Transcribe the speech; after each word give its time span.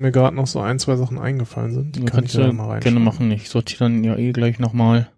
mir 0.00 0.12
gerade 0.12 0.34
noch 0.36 0.46
so 0.46 0.60
ein, 0.60 0.78
zwei 0.78 0.96
Sachen 0.96 1.18
eingefallen 1.18 1.72
sind. 1.72 1.96
Die 1.96 2.04
kann 2.04 2.24
ich 2.24 2.34
ja 2.34 2.46
du 2.46 2.52
mal 2.52 2.68
rein. 2.68 2.80
gerne 2.80 3.00
machen. 3.00 3.30
Ich 3.30 3.48
sortiere 3.50 3.84
dann 3.84 4.02
ja 4.04 4.16
eh 4.16 4.32
gleich 4.32 4.58
nochmal. 4.58 5.10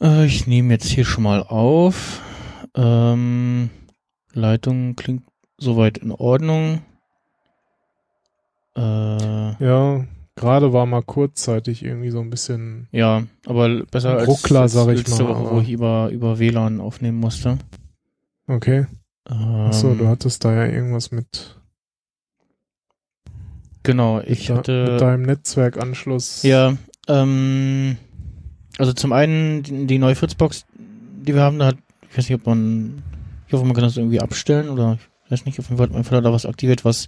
Äh, 0.00 0.26
ich 0.26 0.46
nehme 0.46 0.72
jetzt 0.72 0.86
hier 0.88 1.04
schon 1.04 1.24
mal 1.24 1.42
auf. 1.42 2.20
Ähm, 2.74 3.70
Leitung 4.32 4.94
klingt 4.96 5.24
soweit 5.58 5.98
in 5.98 6.12
Ordnung. 6.12 6.82
Äh, 8.76 8.80
Ja, 9.64 10.04
gerade 10.36 10.72
war 10.72 10.86
mal 10.86 11.02
kurzzeitig 11.02 11.84
irgendwie 11.84 12.10
so 12.10 12.20
ein 12.20 12.30
bisschen. 12.30 12.88
ja, 12.92 13.24
aber 13.46 13.84
besser 13.86 14.16
als, 14.18 14.28
Ruckler, 14.28 14.60
als 14.62 14.72
sag 14.72 14.88
ich 14.88 14.98
letzte 14.98 15.24
mal, 15.24 15.30
Woche, 15.30 15.54
wo 15.56 15.60
ich 15.60 15.70
über, 15.70 16.08
über 16.10 16.38
WLAN 16.38 16.80
aufnehmen 16.80 17.18
musste. 17.18 17.58
Okay. 18.46 18.86
Ähm, 19.28 19.36
Achso, 19.66 19.94
du 19.94 20.08
hattest 20.08 20.44
da 20.44 20.54
ja 20.54 20.66
irgendwas 20.72 21.10
mit, 21.10 21.59
Genau, 23.82 24.20
ich 24.20 24.46
da, 24.46 24.56
hatte. 24.56 24.86
mit 24.92 25.00
deinem 25.00 25.22
Netzwerkanschluss. 25.22 26.42
Ja, 26.42 26.76
ähm, 27.08 27.96
also 28.78 28.92
zum 28.92 29.12
einen 29.12 29.62
die, 29.62 29.86
die 29.86 29.98
neue 29.98 30.14
Fritzbox, 30.14 30.66
die 30.76 31.34
wir 31.34 31.42
haben, 31.42 31.58
da 31.58 31.66
hat, 31.66 31.76
ich 32.10 32.16
weiß 32.18 32.28
nicht, 32.28 32.40
ob 32.40 32.46
man, 32.46 33.02
ich 33.46 33.52
hoffe, 33.52 33.64
man 33.64 33.74
kann 33.74 33.84
das 33.84 33.96
irgendwie 33.96 34.20
abstellen 34.20 34.68
oder 34.68 34.98
ich 35.24 35.30
weiß 35.30 35.44
nicht, 35.44 35.58
auf 35.58 35.66
jeden 35.66 35.78
Fall 35.78 35.86
hat 35.86 35.94
mein 35.94 36.04
Vater 36.04 36.22
da 36.22 36.32
was 36.32 36.46
aktiviert, 36.46 36.84
was, 36.84 37.06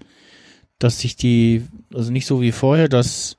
dass 0.79 1.01
sich 1.01 1.17
die, 1.17 1.65
also 1.93 2.11
nicht 2.11 2.27
so 2.27 2.41
wie 2.41 2.53
vorher, 2.53 2.89
dass 2.89 3.37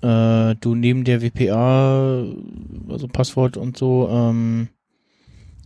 äh, 0.00 0.54
du 0.56 0.74
neben 0.74 1.04
der 1.04 1.22
WPA, 1.22 2.24
also 2.88 3.08
Passwort 3.08 3.56
und 3.56 3.76
so, 3.76 4.08
ähm, 4.10 4.68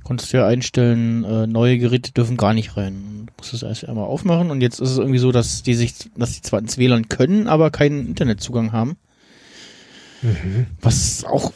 konntest 0.04 0.32
du 0.32 0.38
ja 0.38 0.46
einstellen, 0.46 1.24
äh, 1.24 1.46
neue 1.46 1.78
Geräte 1.78 2.12
dürfen 2.12 2.36
gar 2.36 2.54
nicht 2.54 2.76
rein. 2.76 3.26
Du 3.26 3.32
musst 3.38 3.54
es 3.54 3.62
erst 3.62 3.88
einmal 3.88 4.04
aufmachen 4.04 4.50
und 4.50 4.60
jetzt 4.60 4.80
ist 4.80 4.90
es 4.90 4.98
irgendwie 4.98 5.18
so, 5.18 5.32
dass 5.32 5.62
die 5.62 5.74
sich, 5.74 5.94
dass 6.16 6.32
die 6.32 6.42
zwar 6.42 6.60
ins 6.60 6.78
WLAN 6.78 7.08
können, 7.08 7.46
aber 7.48 7.70
keinen 7.70 8.06
Internetzugang 8.06 8.72
haben. 8.72 8.96
Mhm. 10.22 10.66
Was 10.80 11.24
auch, 11.24 11.52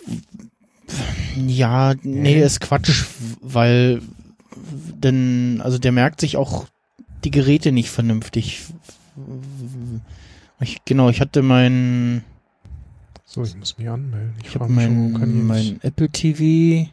ja, 1.47 1.95
nee, 2.03 2.41
ist 2.41 2.61
Quatsch, 2.61 3.05
weil, 3.41 4.01
denn, 5.03 5.61
also 5.63 5.79
der 5.79 5.93
merkt 5.93 6.21
sich 6.21 6.37
auch 6.37 6.67
die 7.25 7.31
Geräte 7.31 7.73
nicht 7.73 7.91
vernünftig. 7.91 8.63
Ich, 10.61 10.85
genau, 10.85 11.11
ich 11.11 11.21
hatte 11.21 11.43
mein, 11.43 12.25
So, 13.25 13.43
ich 13.43 13.57
muss 13.57 13.77
mich 13.79 13.89
anmelden. 13.89 14.35
Ich, 14.39 14.47
ich 14.47 14.51
frage 14.53 14.65
habe 14.65 14.73
mein, 14.73 15.47
mein 15.47 15.81
Apple 15.83 16.09
TV 16.09 16.91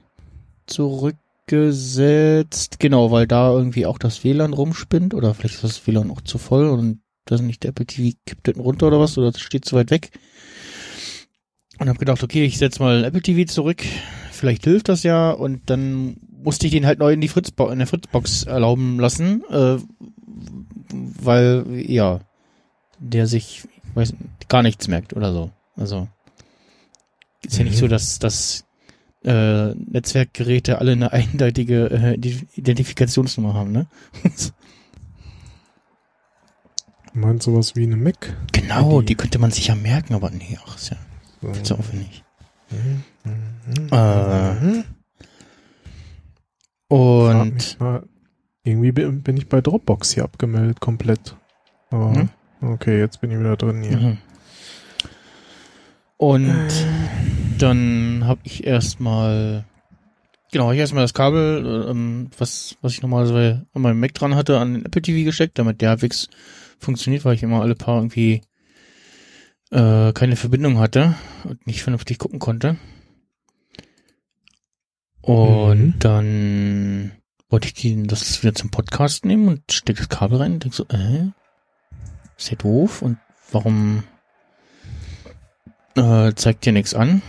zurückgesetzt. 1.48 2.80
Genau, 2.80 3.12
weil 3.12 3.28
da 3.28 3.52
irgendwie 3.52 3.86
auch 3.86 3.98
das 3.98 4.24
WLAN 4.24 4.54
rumspinnt 4.54 5.14
oder 5.14 5.34
vielleicht 5.34 5.56
ist 5.56 5.64
das 5.64 5.88
WLAN 5.88 6.12
auch 6.12 6.22
zu 6.22 6.38
voll 6.38 6.68
und 6.68 7.02
das 7.26 7.42
nicht 7.42 7.64
der 7.64 7.70
Apple 7.70 7.86
TV 7.86 8.18
kippt 8.26 8.48
hinten 8.48 8.62
runter 8.62 8.88
oder 8.88 9.00
was 9.00 9.18
oder 9.18 9.32
das 9.32 9.42
steht 9.42 9.66
zu 9.66 9.76
weit 9.76 9.92
weg. 9.92 10.12
Und 11.80 11.90
habe 11.90 12.00
gedacht, 12.00 12.24
okay, 12.24 12.46
ich 12.46 12.58
setz 12.58 12.80
mal 12.80 13.04
Apple 13.04 13.22
TV 13.22 13.52
zurück. 13.52 13.82
Vielleicht 14.32 14.64
hilft 14.66 14.90
das 14.90 15.04
ja 15.04 15.32
und 15.32 15.70
dann 15.70 16.18
musste 16.44 16.68
ich 16.68 16.74
den 16.74 16.86
halt 16.86 17.00
neu 17.00 17.14
in 17.14 17.22
die 17.22 17.30
Fritzbo 17.30 17.70
in 17.70 17.80
der 17.80 17.88
Fritzbox 17.88 18.44
erlauben 18.44 19.00
lassen, 19.00 19.44
äh, 19.50 19.78
weil 20.92 21.66
ja 21.88 22.20
der 23.00 23.28
sich 23.28 23.68
weiß, 23.96 24.14
gar 24.50 24.62
nichts 24.64 24.88
merkt 24.88 25.14
oder 25.14 25.34
so. 25.34 25.52
Also 25.76 26.08
ist 27.46 27.58
ja 27.58 27.64
nicht 27.64 27.76
Mhm. 27.76 27.80
so, 27.80 27.88
dass 27.88 28.20
dass 28.20 28.66
äh, 29.24 29.74
Netzwerkgeräte 29.76 30.80
alle 30.80 30.92
eine 30.94 31.12
eindeutige 31.14 31.86
äh, 31.90 32.14
Ident- 32.18 32.46
Identifikationsnummer 32.56 33.54
haben, 33.54 33.72
ne? 33.72 33.88
Du 37.14 37.20
meinst 37.20 37.46
sowas 37.46 37.76
wie 37.76 37.84
eine 37.84 37.96
Mac? 37.96 38.36
genau, 38.52 39.02
Die- 39.02 39.08
die 39.08 39.16
könnte 39.16 39.38
man 39.38 39.52
sich 39.52 39.68
ja 39.68 39.76
merken, 39.76 40.16
aber 40.16 40.32
nee, 40.32 40.58
ach, 40.66 40.76
ist 40.78 40.90
ja 40.90 40.98
So. 41.42 41.54
viel 41.54 41.64
zu 41.64 41.76
aufwendig. 41.78 42.24
Mhm. 42.72 43.04
Mhm. 43.24 43.88
Äh, 43.92 44.54
Mhm. 44.56 44.84
Und 46.88 47.80
mal. 47.80 48.04
Irgendwie 48.64 48.92
bin 48.92 49.22
bin 49.24 49.36
ich 49.38 49.50
bei 49.50 49.62
Dropbox 49.62 50.14
hier 50.14 50.24
abgemeldet 50.24 50.80
komplett. 50.80 51.36
Aber 51.90 52.10
Mhm. 52.12 52.30
okay, 52.62 52.98
jetzt 53.00 53.20
bin 53.22 53.32
ich 53.32 53.40
wieder 53.40 53.58
drin 53.58 53.84
hier. 53.84 54.18
Und 56.24 56.70
dann 57.58 58.24
habe 58.26 58.40
ich 58.46 58.66
erstmal, 58.66 59.66
genau, 60.54 60.72
ich 60.72 60.80
erstmal 60.80 61.04
das 61.04 61.14
Kabel, 61.14 61.88
ähm, 61.90 62.30
was, 62.38 62.78
was 62.82 62.94
ich 62.94 63.02
normalerweise 63.02 63.66
an 63.74 63.82
meinem 63.82 64.00
Mac 64.00 64.14
dran 64.14 64.34
hatte, 64.34 64.58
an 64.58 64.74
den 64.74 64.86
Apple 64.86 65.02
TV 65.02 65.26
gesteckt, 65.26 65.60
damit 65.60 65.82
der 65.82 65.90
halbwegs 65.90 66.30
funktioniert, 66.80 67.26
weil 67.26 67.36
ich 67.36 67.44
immer 67.44 67.62
alle 67.62 67.76
paar 67.76 67.98
irgendwie 67.98 68.42
äh, 69.72 70.14
keine 70.14 70.38
Verbindung 70.38 70.80
hatte 70.80 71.16
und 71.44 71.68
nicht 71.68 71.84
vernünftig 71.84 72.20
gucken 72.20 72.40
konnte. 72.40 72.78
Und 75.22 75.80
Mhm. 75.80 76.00
dann 76.00 77.12
wollte 77.50 77.68
ich 77.68 77.74
die, 77.74 78.02
das 78.04 78.42
wieder 78.44 78.56
zum 78.56 78.72
Podcast 78.72 79.26
nehmen 79.26 79.50
und 79.50 79.74
steck 79.74 79.98
das 79.98 80.08
Kabel 80.08 80.38
rein 80.38 80.54
und 80.54 80.64
denk 80.64 80.74
so, 80.74 80.86
äh, 80.88 81.32
ist 82.38 82.50
ja 82.50 82.56
doof 82.56 83.02
und 83.02 83.18
warum 83.52 84.04
äh, 85.96 86.34
zeigt 86.36 86.66
dir 86.66 86.72
nichts 86.74 86.94
an? 86.94 87.22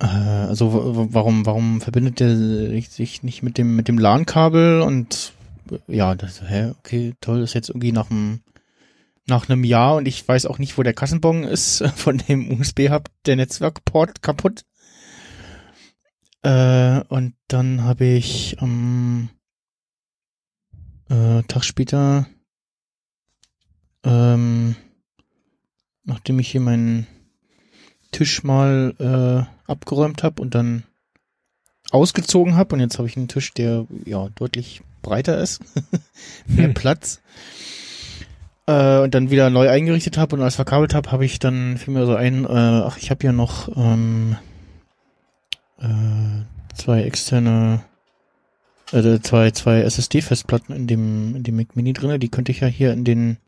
Äh, 0.00 0.06
also 0.06 1.08
warum 1.12 1.46
warum 1.46 1.80
verbindet 1.80 2.20
der 2.20 2.36
sich 2.82 3.22
nicht 3.22 3.42
mit 3.42 3.58
dem 3.58 3.76
mit 3.76 3.88
dem 3.88 3.98
LAN-Kabel 3.98 4.80
und 4.80 5.32
äh, 5.70 5.96
ja, 5.96 6.14
das 6.14 6.42
hä, 6.42 6.72
okay, 6.78 7.14
toll, 7.20 7.42
ist 7.42 7.54
jetzt 7.54 7.68
irgendwie 7.68 7.92
nach 7.92 8.10
einem 8.10 8.40
nach 9.26 9.48
einem 9.48 9.64
Jahr 9.64 9.96
und 9.96 10.08
ich 10.08 10.26
weiß 10.26 10.46
auch 10.46 10.58
nicht, 10.58 10.76
wo 10.76 10.82
der 10.82 10.94
Kassenbon 10.94 11.44
ist 11.44 11.84
von 11.96 12.18
dem 12.18 12.60
USB-Hub 12.60 13.08
der 13.26 13.36
Netzwerkport 13.36 14.22
kaputt. 14.22 14.64
Äh, 16.42 17.00
und 17.08 17.34
dann 17.48 17.84
habe 17.84 18.06
ich 18.06 18.56
am 18.60 19.28
äh, 21.10 21.42
Tag 21.42 21.64
später, 21.64 22.26
ähm, 24.04 24.74
nachdem 26.10 26.38
ich 26.38 26.50
hier 26.50 26.60
meinen 26.60 27.06
Tisch 28.12 28.42
mal 28.42 28.94
äh, 28.98 29.70
abgeräumt 29.70 30.22
habe 30.22 30.42
und 30.42 30.54
dann 30.54 30.82
ausgezogen 31.92 32.56
habe 32.56 32.74
und 32.74 32.80
jetzt 32.80 32.98
habe 32.98 33.08
ich 33.08 33.16
einen 33.16 33.28
Tisch, 33.28 33.54
der 33.54 33.86
ja 34.04 34.28
deutlich 34.34 34.82
breiter 35.02 35.38
ist, 35.38 35.60
mehr 36.46 36.66
Hm. 36.66 36.74
Platz 36.74 37.20
äh, 38.66 38.98
und 38.98 39.14
dann 39.14 39.30
wieder 39.30 39.50
neu 39.50 39.68
eingerichtet 39.68 40.18
habe 40.18 40.36
und 40.36 40.42
alles 40.42 40.56
verkabelt 40.56 40.94
habe, 40.94 41.10
habe 41.12 41.24
ich 41.24 41.38
dann 41.38 41.78
fiel 41.78 41.94
mir 41.94 42.06
so 42.06 42.14
ein, 42.14 42.44
äh, 42.44 42.48
ach 42.48 42.98
ich 42.98 43.10
habe 43.10 43.24
ja 43.24 43.32
noch 43.32 43.68
ähm, 43.76 44.36
äh, 45.80 46.44
zwei 46.74 47.02
externe 47.02 47.82
äh, 48.92 49.20
zwei 49.20 49.52
zwei 49.52 49.80
SSD-Festplatten 49.82 50.74
in 50.74 50.86
dem 50.86 51.36
in 51.36 51.42
dem 51.44 51.56
Mac 51.56 51.76
Mini 51.76 51.92
drinne, 51.92 52.18
die 52.18 52.28
könnte 52.28 52.52
ich 52.52 52.60
ja 52.60 52.68
hier 52.68 52.92
in 52.92 53.04
den 53.04 53.38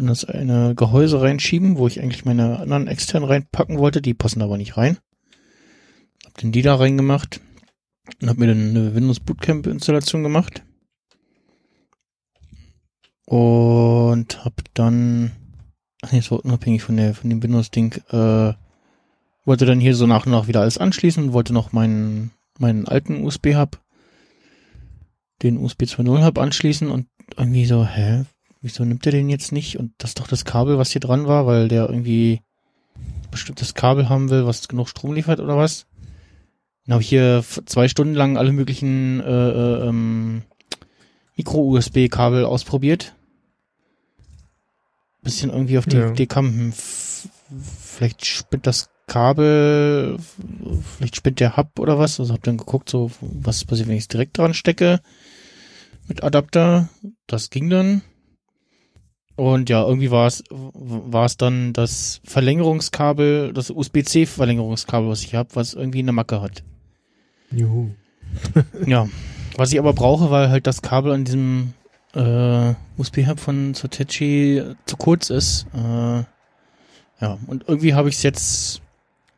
in 0.00 0.06
das 0.06 0.24
eine 0.24 0.74
Gehäuse 0.74 1.20
reinschieben, 1.20 1.78
wo 1.78 1.86
ich 1.86 2.00
eigentlich 2.00 2.24
meine 2.24 2.58
anderen 2.58 2.88
externen 2.88 3.28
reinpacken 3.28 3.78
wollte, 3.78 4.02
die 4.02 4.14
passen 4.14 4.42
aber 4.42 4.56
nicht 4.56 4.76
rein. 4.76 4.98
Hab 6.24 6.36
den 6.38 6.52
die 6.52 6.62
da 6.62 6.74
reingemacht 6.74 7.40
und 8.20 8.28
hab 8.28 8.36
mir 8.38 8.48
dann 8.48 8.70
eine 8.70 8.94
Windows 8.94 9.20
Bootcamp 9.20 9.66
Installation 9.66 10.22
gemacht. 10.22 10.62
Und 13.26 14.44
hab 14.44 14.54
dann 14.74 15.32
ach 16.02 16.12
nee, 16.12 16.18
das 16.18 16.30
war 16.30 16.44
unabhängig 16.44 16.82
von 16.82 16.96
der 16.96 17.14
von 17.14 17.30
dem 17.30 17.42
Windows 17.42 17.70
Ding 17.70 17.94
äh, 18.10 18.54
wollte 19.44 19.66
dann 19.66 19.80
hier 19.80 19.94
so 19.94 20.06
nach 20.06 20.26
und 20.26 20.32
nach 20.32 20.48
wieder 20.48 20.60
alles 20.60 20.78
anschließen 20.78 21.24
und 21.24 21.32
wollte 21.32 21.52
noch 21.52 21.72
meinen 21.72 22.32
meinen 22.58 22.88
alten 22.88 23.22
USB 23.24 23.54
Hub 23.54 23.80
den 25.42 25.58
USB 25.58 25.84
2.0 25.84 26.24
Hub 26.24 26.38
anschließen 26.38 26.90
und 26.90 27.06
irgendwie 27.36 27.64
so, 27.64 27.86
hä, 27.86 28.24
wieso 28.60 28.84
nimmt 28.84 29.06
er 29.06 29.12
den 29.12 29.28
jetzt 29.28 29.52
nicht? 29.52 29.78
Und 29.78 29.92
das 29.98 30.10
ist 30.10 30.20
doch 30.20 30.28
das 30.28 30.44
Kabel, 30.44 30.78
was 30.78 30.90
hier 30.90 31.00
dran 31.00 31.26
war, 31.26 31.46
weil 31.46 31.68
der 31.68 31.88
irgendwie 31.88 32.42
bestimmtes 33.30 33.74
Kabel 33.74 34.08
haben 34.08 34.30
will, 34.30 34.46
was 34.46 34.68
genug 34.68 34.88
Strom 34.88 35.14
liefert 35.14 35.40
oder 35.40 35.56
was. 35.56 35.86
Dann 36.86 36.94
habe 36.94 37.02
ich 37.02 37.08
hier 37.08 37.44
zwei 37.66 37.88
Stunden 37.88 38.14
lang 38.14 38.36
alle 38.36 38.52
möglichen 38.52 39.20
äh, 39.20 39.50
äh, 39.50 39.88
ähm, 39.88 40.42
Micro-USB-Kabel 41.36 42.44
ausprobiert. 42.44 43.14
Bisschen 45.22 45.50
irgendwie 45.50 45.78
auf 45.78 45.86
die 45.86 45.96
Ja. 45.96 46.10
Idee 46.10 46.26
kam, 46.26 46.46
hm, 46.46 46.72
vielleicht 46.72 48.24
spinnt 48.26 48.66
das 48.66 48.88
Kabel, 49.06 50.16
vielleicht 50.96 51.16
spinnt 51.16 51.40
der 51.40 51.56
Hub 51.56 51.78
oder 51.78 51.98
was. 51.98 52.18
Also 52.20 52.32
hab 52.32 52.42
dann 52.42 52.56
geguckt, 52.56 52.88
so 52.88 53.10
was 53.20 53.64
passiert, 53.64 53.88
wenn 53.88 53.96
ich 53.96 54.04
es 54.04 54.08
direkt 54.08 54.38
dran 54.38 54.54
stecke 54.54 55.00
mit 56.08 56.22
Adapter. 56.22 56.88
Das 57.26 57.50
ging 57.50 57.68
dann. 57.70 58.02
Und 59.40 59.70
ja, 59.70 59.82
irgendwie 59.82 60.10
war 60.10 60.26
es 60.26 60.44
war 60.50 61.24
es 61.24 61.38
dann 61.38 61.72
das 61.72 62.20
Verlängerungskabel, 62.24 63.54
das 63.54 63.70
USB-C 63.70 64.26
Verlängerungskabel, 64.26 65.08
was 65.08 65.22
ich 65.22 65.34
habe, 65.34 65.48
was 65.54 65.72
irgendwie 65.72 66.00
eine 66.00 66.12
Macke 66.12 66.42
hat. 66.42 66.62
Juhu. 67.50 67.88
Ja, 68.86 69.08
was 69.56 69.72
ich 69.72 69.78
aber 69.78 69.94
brauche, 69.94 70.30
weil 70.30 70.50
halt 70.50 70.66
das 70.66 70.82
Kabel 70.82 71.12
an 71.12 71.24
diesem 71.24 71.72
äh, 72.12 72.74
USB-Hub 72.98 73.40
von 73.40 73.72
Sotechi 73.72 74.62
zu 74.84 74.98
kurz 74.98 75.30
ist. 75.30 75.64
Äh, 75.72 76.24
ja, 77.22 77.38
und 77.46 77.64
irgendwie 77.66 77.94
habe 77.94 78.10
ich 78.10 78.16
es 78.16 78.22
jetzt 78.22 78.82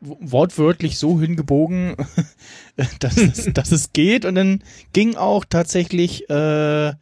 wortwörtlich 0.01 0.97
so 0.97 1.21
hingebogen, 1.21 1.95
dass, 2.99 3.15
es, 3.15 3.49
dass 3.53 3.71
es 3.71 3.93
geht. 3.93 4.25
Und 4.25 4.35
dann 4.35 4.65
ging 4.91 5.15
auch 5.15 5.45
tatsächlich 5.45 6.29
äh, 6.29 6.93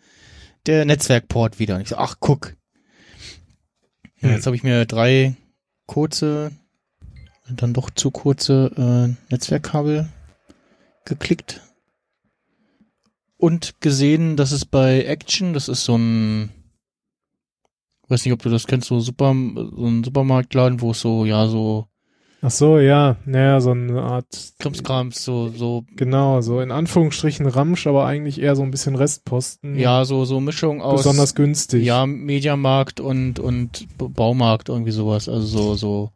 der 0.67 0.85
Netzwerkport 0.85 1.57
wieder. 1.57 1.77
Und 1.77 1.81
ich 1.81 1.89
so, 1.89 1.97
ach 1.97 2.17
guck. 2.19 2.53
Ja, 4.21 4.29
Hm. 4.29 4.35
jetzt 4.35 4.45
habe 4.45 4.55
ich 4.55 4.63
mir 4.63 4.85
drei 4.85 5.35
kurze, 5.87 6.51
dann 7.49 7.73
doch 7.73 7.89
zu 7.89 8.11
kurze 8.11 8.71
äh, 9.29 9.31
Netzwerkkabel 9.31 10.09
geklickt 11.05 11.61
und 13.37 13.81
gesehen, 13.81 14.37
dass 14.37 14.51
es 14.51 14.65
bei 14.65 15.03
Action, 15.05 15.53
das 15.53 15.67
ist 15.67 15.83
so 15.83 15.97
ein, 15.97 16.51
weiß 18.07 18.23
nicht, 18.23 18.33
ob 18.33 18.41
du 18.43 18.49
das 18.49 18.67
kennst, 18.67 18.87
so 18.87 18.99
Super, 18.99 19.33
so 19.33 19.87
ein 19.87 20.03
Supermarktladen, 20.03 20.81
wo 20.81 20.91
es 20.91 21.01
so, 21.01 21.25
ja, 21.25 21.47
so 21.47 21.87
Ach 22.43 22.49
so, 22.49 22.79
ja, 22.79 23.17
naja, 23.25 23.61
so 23.61 23.69
eine 23.71 24.01
Art, 24.01 24.53
Krimskrams, 24.57 25.23
so, 25.23 25.49
so, 25.49 25.85
genau, 25.95 26.41
so 26.41 26.59
in 26.59 26.71
Anführungsstrichen 26.71 27.45
Ramsch, 27.45 27.85
aber 27.85 28.07
eigentlich 28.07 28.41
eher 28.41 28.55
so 28.55 28.63
ein 28.63 28.71
bisschen 28.71 28.95
Restposten. 28.95 29.77
ja, 29.77 30.05
so, 30.05 30.25
so 30.25 30.39
Mischung 30.39 30.81
aus, 30.81 31.01
besonders 31.03 31.35
günstig. 31.35 31.83
ja, 31.85 32.07
Mediamarkt 32.07 32.99
und, 32.99 33.39
und 33.39 33.87
Baumarkt, 33.97 34.69
irgendwie 34.69 34.91
sowas, 34.91 35.29
also 35.29 35.45
so, 35.45 35.75
so 35.75 36.11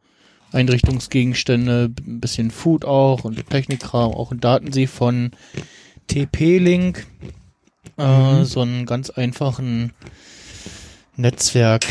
Einrichtungsgegenstände, 0.52 1.92
ein 2.08 2.20
bisschen 2.22 2.50
Food 2.50 2.86
auch 2.86 3.24
und 3.24 3.48
Technikkram, 3.50 4.12
auch 4.12 4.32
ein 4.32 4.40
Datensee 4.40 4.88
von 4.88 5.30
TP-Link, 6.08 7.06
äh, 8.00 8.40
Mhm. 8.40 8.46
so 8.46 8.62
einen 8.62 8.86
ganz 8.88 9.12
einfachen 9.12 9.94
Netzwerk, 11.18 11.86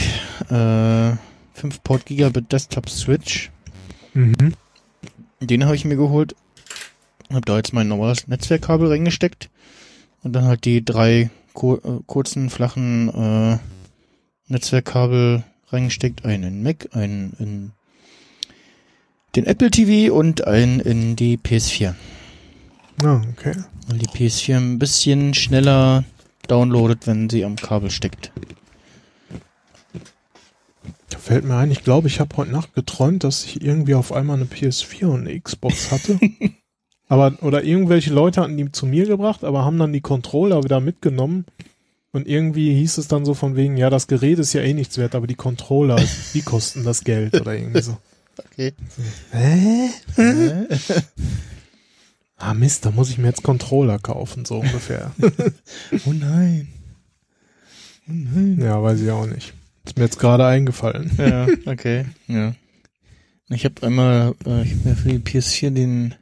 äh, 0.50 1.12
5 1.54 1.82
Port 1.84 2.04
Gigabit 2.06 2.50
Desktop 2.52 2.88
Switch. 2.90 3.50
Mhm. 4.14 4.54
Den 5.40 5.64
habe 5.64 5.76
ich 5.76 5.84
mir 5.84 5.96
geholt. 5.96 6.34
Hab 7.32 7.44
da 7.46 7.56
jetzt 7.56 7.72
mein 7.72 7.88
normales 7.88 8.26
Netzwerkkabel 8.28 8.88
reingesteckt. 8.88 9.50
Und 10.22 10.32
dann 10.32 10.44
halt 10.44 10.64
die 10.64 10.84
drei 10.84 11.30
kur 11.52 11.84
äh, 11.84 12.00
kurzen, 12.06 12.48
flachen 12.48 13.08
äh, 13.08 13.58
Netzwerkkabel 14.48 15.44
reingesteckt. 15.68 16.24
Einen 16.24 16.44
in 16.44 16.62
Mac, 16.62 16.88
einen 16.92 17.34
in 17.38 17.72
den 19.36 19.46
Apple 19.46 19.70
TV 19.70 20.14
und 20.14 20.46
einen 20.46 20.80
in 20.80 21.16
die 21.16 21.36
PS4. 21.36 21.94
Ah, 23.02 23.22
okay. 23.32 23.54
Weil 23.88 23.98
die 23.98 24.06
PS4 24.06 24.56
ein 24.56 24.78
bisschen 24.78 25.34
schneller 25.34 26.04
downloadet, 26.46 27.06
wenn 27.06 27.28
sie 27.28 27.44
am 27.44 27.56
Kabel 27.56 27.90
steckt. 27.90 28.30
Da 31.10 31.18
fällt 31.18 31.44
mir 31.44 31.56
ein, 31.56 31.70
ich 31.70 31.84
glaube, 31.84 32.08
ich 32.08 32.20
habe 32.20 32.36
heute 32.36 32.50
Nacht 32.50 32.74
geträumt, 32.74 33.24
dass 33.24 33.44
ich 33.44 33.62
irgendwie 33.62 33.94
auf 33.94 34.12
einmal 34.12 34.36
eine 34.36 34.46
PS4 34.46 35.06
und 35.06 35.20
eine 35.26 35.38
Xbox 35.40 35.90
hatte. 35.90 36.18
aber, 37.08 37.36
oder 37.42 37.64
irgendwelche 37.64 38.12
Leute 38.12 38.40
hatten 38.40 38.56
die 38.56 38.72
zu 38.72 38.86
mir 38.86 39.06
gebracht, 39.06 39.44
aber 39.44 39.64
haben 39.64 39.78
dann 39.78 39.92
die 39.92 40.00
Controller 40.00 40.64
wieder 40.64 40.80
mitgenommen. 40.80 41.44
Und 42.12 42.28
irgendwie 42.28 42.72
hieß 42.74 42.98
es 42.98 43.08
dann 43.08 43.24
so 43.24 43.34
von 43.34 43.56
wegen, 43.56 43.76
ja, 43.76 43.90
das 43.90 44.06
Gerät 44.06 44.38
ist 44.38 44.52
ja 44.52 44.62
eh 44.62 44.72
nichts 44.72 44.98
wert, 44.98 45.14
aber 45.14 45.26
die 45.26 45.34
Controller, 45.34 46.00
die 46.34 46.42
kosten 46.42 46.84
das 46.84 47.04
Geld 47.04 47.40
oder 47.40 47.54
irgendwie 47.54 47.82
so. 47.82 47.96
Okay. 48.38 48.72
Hä? 49.32 49.90
Äh, 50.16 50.66
Ah 52.36 52.52
Mist, 52.52 52.84
da 52.84 52.90
muss 52.90 53.10
ich 53.10 53.18
mir 53.18 53.28
jetzt 53.28 53.42
Controller 53.42 53.98
kaufen, 53.98 54.44
so 54.44 54.58
ungefähr. 54.58 55.12
oh 56.06 56.12
nein. 56.12 56.68
Oh 58.06 58.12
nein. 58.12 58.58
ja, 58.60 58.82
weiß 58.82 59.00
ich 59.00 59.10
auch 59.10 59.26
nicht. 59.26 59.54
Ist 59.84 59.96
mir 59.98 60.04
jetzt 60.04 60.18
gerade 60.18 60.46
eingefallen. 60.46 61.10
Ja, 61.18 61.46
okay. 61.66 62.06
Ja. 62.26 62.54
Ich 63.50 63.64
habe 63.64 63.82
einmal, 63.86 64.34
äh, 64.46 64.62
ich 64.62 64.70
habe 64.74 64.88
mir 64.88 64.96
für 64.96 65.08
die 65.10 65.18
PS4 65.18 65.70
den 65.70 66.14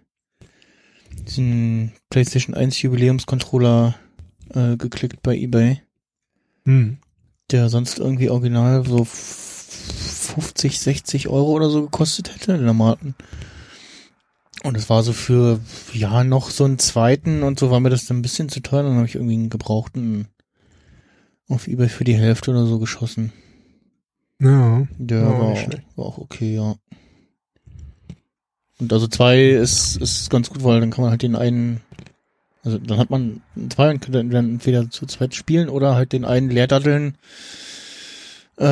diesen 1.28 1.92
PlayStation 2.10 2.54
1 2.56 2.82
Jubiläumscontroller 2.82 3.94
äh, 4.54 4.76
geklickt 4.76 5.22
bei 5.22 5.36
eBay, 5.36 5.80
Hm. 6.64 6.98
der 7.50 7.68
sonst 7.68 7.98
irgendwie 7.98 8.28
original 8.30 8.84
so 8.84 9.02
f- 9.02 10.34
50, 10.34 10.78
60 10.80 11.28
Euro 11.28 11.52
oder 11.52 11.70
so 11.70 11.82
gekostet 11.82 12.34
hätte, 12.34 12.54
den 12.56 12.64
normalen. 12.66 13.14
Und 14.64 14.76
es 14.76 14.88
war 14.90 15.02
so 15.02 15.12
für, 15.12 15.60
ja, 15.92 16.24
noch 16.24 16.50
so 16.50 16.64
einen 16.64 16.78
zweiten 16.78 17.42
und 17.42 17.58
so 17.58 17.70
war 17.70 17.80
mir 17.80 17.90
das 17.90 18.06
dann 18.06 18.18
ein 18.18 18.22
bisschen 18.22 18.48
zu 18.48 18.60
teuer. 18.60 18.82
Dann 18.84 18.94
habe 18.96 19.06
ich 19.06 19.14
irgendwie 19.16 19.34
einen 19.34 19.50
gebrauchten 19.50 20.28
auf 21.48 21.66
eBay 21.68 21.88
für 21.88 22.04
die 22.04 22.14
Hälfte 22.14 22.52
oder 22.52 22.66
so 22.66 22.78
geschossen. 22.78 23.32
Ja. 24.42 24.86
Der 24.98 25.20
Ja, 25.20 25.38
war, 25.38 25.56
schlecht. 25.56 25.82
war 25.96 26.06
auch 26.06 26.18
okay, 26.18 26.56
ja. 26.56 26.74
Und 28.80 28.92
also 28.92 29.06
zwei 29.06 29.40
ist, 29.50 29.96
ist 29.96 30.28
ganz 30.30 30.50
gut, 30.50 30.64
weil 30.64 30.80
dann 30.80 30.90
kann 30.90 31.02
man 31.02 31.10
halt 31.10 31.22
den 31.22 31.36
einen, 31.36 31.80
also 32.64 32.78
dann 32.78 32.98
hat 32.98 33.10
man 33.10 33.40
zwei 33.70 33.90
und 33.90 34.00
kann 34.00 34.12
dann 34.12 34.32
entweder 34.32 34.90
zu 34.90 35.06
zweit 35.06 35.34
spielen 35.36 35.68
oder 35.68 35.94
halt 35.94 36.12
den 36.12 36.24
einen 36.24 36.50
leerdatteln, 36.50 37.16
äh, 38.58 38.64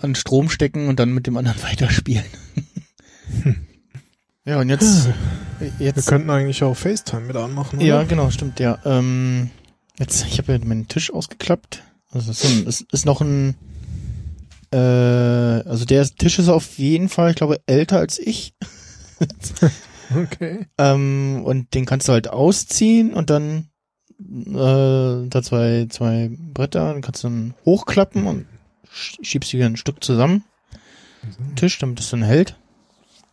an 0.00 0.14
Strom 0.16 0.48
stecken 0.50 0.88
und 0.88 0.98
dann 0.98 1.12
mit 1.12 1.26
dem 1.28 1.36
anderen 1.36 1.62
weiterspielen. 1.62 2.24
ja, 4.44 4.58
und 4.60 4.68
jetzt, 4.68 5.08
Wir 5.60 5.70
jetzt, 5.78 6.08
könnten 6.08 6.30
eigentlich 6.30 6.62
auch 6.64 6.74
FaceTime 6.76 7.22
mit 7.26 7.36
anmachen, 7.36 7.76
oder? 7.78 7.86
ja, 7.86 8.02
genau, 8.02 8.30
stimmt, 8.30 8.58
ja. 8.58 8.78
Ähm, 8.84 9.50
jetzt, 9.98 10.26
ich 10.26 10.38
habe 10.38 10.52
ja 10.52 10.58
meinen 10.64 10.88
Tisch 10.88 11.12
ausgeklappt. 11.12 11.82
Also 12.10 12.32
es 12.32 12.42
ist, 12.44 12.50
ein, 12.50 12.66
es 12.66 12.80
ist 12.80 13.06
noch 13.06 13.20
ein, 13.20 13.54
äh, 14.74 15.68
also 15.68 15.84
der 15.84 16.04
Tisch 16.06 16.38
ist 16.38 16.48
auf 16.48 16.78
jeden 16.78 17.08
Fall, 17.08 17.30
ich 17.30 17.36
glaube, 17.36 17.60
älter 17.66 17.98
als 17.98 18.18
ich. 18.18 18.54
Okay. 20.14 20.66
Ähm, 20.76 21.40
und 21.44 21.72
den 21.74 21.86
kannst 21.86 22.08
du 22.08 22.12
halt 22.12 22.28
ausziehen 22.28 23.14
und 23.14 23.30
dann 23.30 23.68
äh, 24.20 25.28
da 25.28 25.42
zwei, 25.42 25.86
zwei 25.88 26.30
Bretter, 26.30 26.92
dann 26.92 27.00
kannst 27.00 27.24
du 27.24 27.28
dann 27.28 27.54
hochklappen 27.64 28.26
und 28.26 28.46
sch- 28.94 29.24
schiebst 29.24 29.50
die 29.52 29.62
ein 29.62 29.78
Stück 29.78 30.04
zusammen, 30.04 30.44
den 31.38 31.56
Tisch, 31.56 31.78
damit 31.78 32.00
es 32.00 32.10
dann 32.10 32.22
hält. 32.22 32.56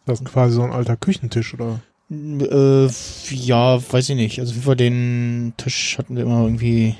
Das 0.05 0.21
ist 0.21 0.25
quasi 0.25 0.55
so 0.55 0.63
ein 0.63 0.71
alter 0.71 0.95
Küchentisch, 0.95 1.53
oder? 1.53 1.81
Äh, 2.09 2.87
ja, 3.29 3.91
weiß 3.91 4.09
ich 4.09 4.15
nicht. 4.15 4.39
Also 4.39 4.55
wie 4.55 4.65
wir 4.65 4.75
den 4.75 5.53
Tisch 5.57 5.97
hatten 5.97 6.15
wir 6.15 6.23
immer 6.23 6.43
irgendwie 6.43 6.95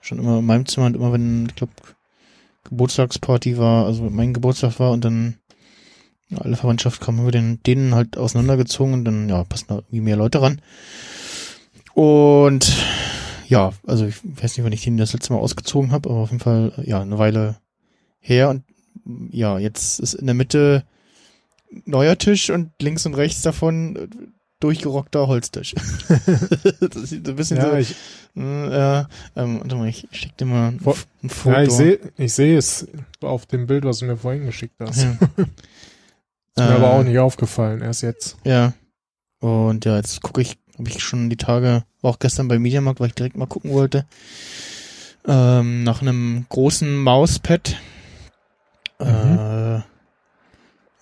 schon 0.00 0.18
immer 0.18 0.38
in 0.40 0.46
meinem 0.46 0.66
Zimmer 0.66 0.86
und 0.86 0.94
immer 0.94 1.12
wenn, 1.12 1.46
ich 1.46 1.54
glaube, 1.56 1.72
Geburtstagsparty 2.68 3.58
war, 3.58 3.86
also 3.86 4.04
mein 4.04 4.34
Geburtstag 4.34 4.78
war 4.78 4.92
und 4.92 5.04
dann 5.04 5.36
alle 6.36 6.56
Verwandtschaft 6.56 7.00
kam, 7.00 7.18
haben 7.18 7.26
wir 7.26 7.32
den, 7.32 7.62
denen 7.62 7.94
halt 7.94 8.18
auseinandergezogen 8.18 8.92
und 8.94 9.04
dann, 9.04 9.28
ja, 9.28 9.44
passen 9.44 9.66
da 9.68 9.76
irgendwie 9.76 10.02
mehr 10.02 10.16
Leute 10.16 10.42
ran. 10.42 10.60
Und 11.94 12.70
ja, 13.48 13.72
also 13.86 14.06
ich 14.06 14.16
weiß 14.22 14.56
nicht, 14.56 14.64
wann 14.64 14.72
ich 14.72 14.84
den 14.84 14.98
das 14.98 15.14
letzte 15.14 15.32
Mal 15.32 15.38
ausgezogen 15.38 15.90
habe, 15.90 16.10
aber 16.10 16.20
auf 16.20 16.30
jeden 16.30 16.42
Fall, 16.42 16.72
ja, 16.84 17.00
eine 17.00 17.18
Weile 17.18 17.56
her 18.20 18.50
und 18.50 18.64
ja, 19.30 19.58
jetzt 19.58 20.00
ist 20.00 20.14
in 20.14 20.26
der 20.26 20.34
Mitte 20.34 20.84
neuer 21.84 22.18
Tisch 22.18 22.50
und 22.50 22.72
links 22.80 23.06
und 23.06 23.14
rechts 23.14 23.42
davon 23.42 24.10
durchgerockter 24.60 25.26
Holztisch. 25.28 25.74
das 26.80 27.10
sieht 27.10 27.28
ein 27.28 27.36
bisschen 27.36 27.56
Ja, 27.58 27.70
so, 27.70 27.76
ich, 27.76 27.94
äh, 28.36 28.70
ja, 28.78 29.08
ähm, 29.36 29.60
warte 29.60 29.76
mal, 29.76 29.88
ich 29.88 30.08
schick 30.12 30.36
dir 30.36 30.44
mal 30.46 30.68
ein, 30.68 30.80
ein 31.22 31.28
Foto. 31.30 31.54
ja, 31.56 31.62
ich 31.62 31.72
sehe 31.72 31.98
ich 32.16 32.32
sehe 32.32 32.58
es 32.58 32.86
auf 33.20 33.46
dem 33.46 33.66
Bild, 33.66 33.84
was 33.84 33.98
du 33.98 34.06
mir 34.06 34.16
vorhin 34.16 34.46
geschickt 34.46 34.74
hast. 34.80 35.02
Ja. 35.02 35.10
Ist 36.56 36.64
mir 36.64 36.74
aber 36.74 36.86
Äh, 36.86 36.90
auch 36.90 37.02
nicht 37.04 37.18
aufgefallen, 37.18 37.82
erst 37.82 38.02
jetzt. 38.02 38.36
Ja. 38.44 38.72
Und 39.40 39.84
ja, 39.84 39.96
jetzt 39.96 40.20
gucke 40.22 40.40
ich, 40.40 40.58
habe 40.76 40.88
ich 40.88 41.00
schon 41.02 41.30
die 41.30 41.36
Tage, 41.36 41.84
war 42.02 42.10
auch 42.10 42.18
gestern 42.18 42.48
beim 42.48 42.60
Mediamarkt, 42.62 42.98
weil 42.98 43.08
ich 43.08 43.14
direkt 43.14 43.36
mal 43.36 43.46
gucken 43.46 43.70
wollte, 43.72 44.06
ähm, 45.26 45.84
nach 45.84 46.00
einem 46.02 46.46
großen 46.48 46.96
Mauspad. 46.96 47.76
Äh, 48.98 49.04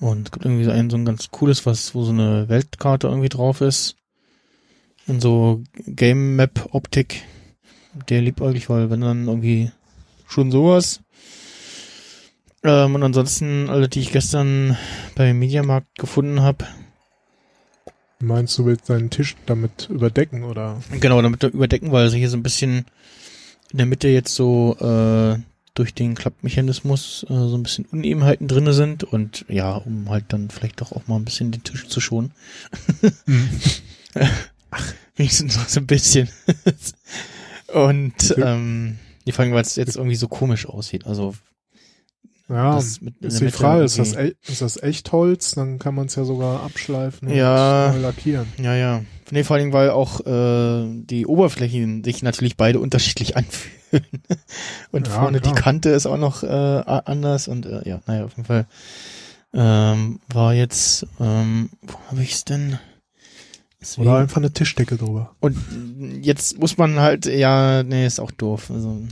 und 0.01 0.27
es 0.27 0.33
gibt 0.33 0.45
irgendwie 0.45 0.65
so 0.65 0.71
ein, 0.71 0.91
so 0.91 0.97
ein 0.97 1.05
ganz 1.05 1.31
cooles, 1.31 1.67
was, 1.67 1.95
wo 1.95 2.05
so 2.05 2.13
eine 2.13 2.49
Weltkarte 2.49 3.09
irgendwie 3.09 3.29
drauf 3.29 3.61
ist. 3.61 3.97
In 5.07 5.21
so 5.21 5.63
Game 5.87 6.37
Map 6.37 6.69
Optik. 6.73 7.23
Der 8.09 8.21
liebäuglich, 8.21 8.69
weil 8.69 8.91
wenn 8.91 9.01
dann 9.01 9.29
irgendwie 9.29 9.71
schon 10.27 10.51
sowas. 10.51 11.01
Ähm, 12.63 12.95
und 12.95 13.03
ansonsten 13.03 13.71
alle, 13.71 13.89
die 13.89 14.01
ich 14.01 14.13
gestern 14.13 14.77
beim 15.15 15.39
Mediamarkt 15.39 15.97
gefunden 15.97 16.43
habe, 16.43 16.67
Meinst 18.19 18.57
du, 18.57 18.65
willst 18.65 18.89
deinen 18.89 19.11
Tisch 19.11 19.37
damit 19.45 19.89
überdecken, 19.91 20.45
oder? 20.45 20.81
Genau, 21.01 21.21
damit 21.21 21.43
überdecken, 21.43 21.93
weil 21.93 22.09
sie 22.09 22.19
hier 22.19 22.31
so 22.31 22.37
ein 22.37 22.43
bisschen 22.43 22.87
in 23.71 23.79
der 23.79 23.87
Mitte 23.87 24.09
jetzt 24.09 24.35
so 24.35 24.75
äh, 24.81 25.39
durch 25.77 25.95
den 25.95 26.15
Klappmechanismus 26.17 27.25
äh, 27.29 27.35
so 27.35 27.57
ein 27.57 27.63
bisschen 27.63 27.85
Unebenheiten 27.87 28.49
drinne 28.49 28.73
sind 28.73 29.05
und 29.05 29.45
ja, 29.49 29.77
um 29.77 30.09
halt 30.11 30.25
dann 30.29 30.51
vielleicht 30.51 30.81
doch 30.81 30.91
auch 30.93 31.07
mal 31.07 31.17
ein 31.17 31.25
bisschen 31.25 31.53
den 31.53 31.63
Tisch 31.63 31.87
zu 31.87 32.01
schonen. 32.01 32.33
Ach, 34.71 34.95
wenigstens 35.17 35.57
noch 35.57 35.69
so 35.69 35.81
ein 35.81 35.87
bisschen. 35.87 36.29
und 37.73 38.35
ähm, 38.39 38.99
Die 39.27 39.33
allem, 39.35 39.53
weil 39.53 39.63
es 39.63 39.77
jetzt 39.77 39.97
irgendwie 39.97 40.17
so 40.17 40.29
komisch 40.29 40.67
aussieht. 40.67 41.07
Also 41.07 41.35
Ja, 42.49 42.75
das 42.77 43.01
mit- 43.01 43.21
ist 43.23 43.41
die 43.41 43.51
Frage, 43.51 43.85
ist 43.85 43.99
das, 43.99 44.15
e 44.15 44.35
ist 44.47 44.63
das 44.63 44.83
Echtholz? 44.83 45.53
Dann 45.53 45.79
kann 45.79 45.95
man 45.95 46.07
es 46.07 46.15
ja 46.15 46.25
sogar 46.25 46.63
abschleifen 46.63 47.29
Ja. 47.35 47.91
und 47.91 48.03
lackieren. 48.03 48.47
Ja, 48.61 48.75
ja. 48.75 49.05
Nee, 49.31 49.43
vor 49.45 49.57
allem, 49.57 49.73
weil 49.73 49.91
auch 49.91 50.21
äh, 50.25 50.87
die 51.05 51.27
Oberflächen 51.27 52.05
sich 52.05 52.23
natürlich 52.23 52.57
beide 52.57 52.79
unterschiedlich 52.81 53.37
anfühlen. 53.37 54.05
und 54.93 55.09
Ja, 55.09 55.15
vorne 55.15 55.41
klar. 55.41 55.55
die 55.55 55.61
Kante 55.61 55.89
ist 55.91 56.07
auch 56.07 56.17
noch 56.19 56.43
äh, 56.43 56.47
anders 56.47 57.49
und 57.49 57.67
äh, 57.67 57.89
ja, 57.89 58.01
naja, 58.07 58.25
auf 58.25 58.33
jeden 58.37 58.45
Fall 58.47 58.67
ähm, 59.53 60.21
war 60.33 60.55
jetzt, 60.55 61.07
ähm, 61.21 61.71
wo 61.83 61.95
habe 62.11 62.23
ich's 62.23 62.45
denn? 62.45 62.79
Deswegen- 63.81 64.09
Oder 64.09 64.19
einfach 64.19 64.39
eine 64.39 64.53
Tischdecke 64.53 64.97
drüber. 64.97 65.35
Und 65.41 65.57
jetzt 66.23 66.59
muss 66.59 66.77
man 66.79 66.99
halt, 67.01 67.27
ja, 67.27 67.83
nee, 67.83 68.07
ist 68.07 68.21
auch 68.21 68.31
doof. 68.33 68.71
Also, 68.71 69.03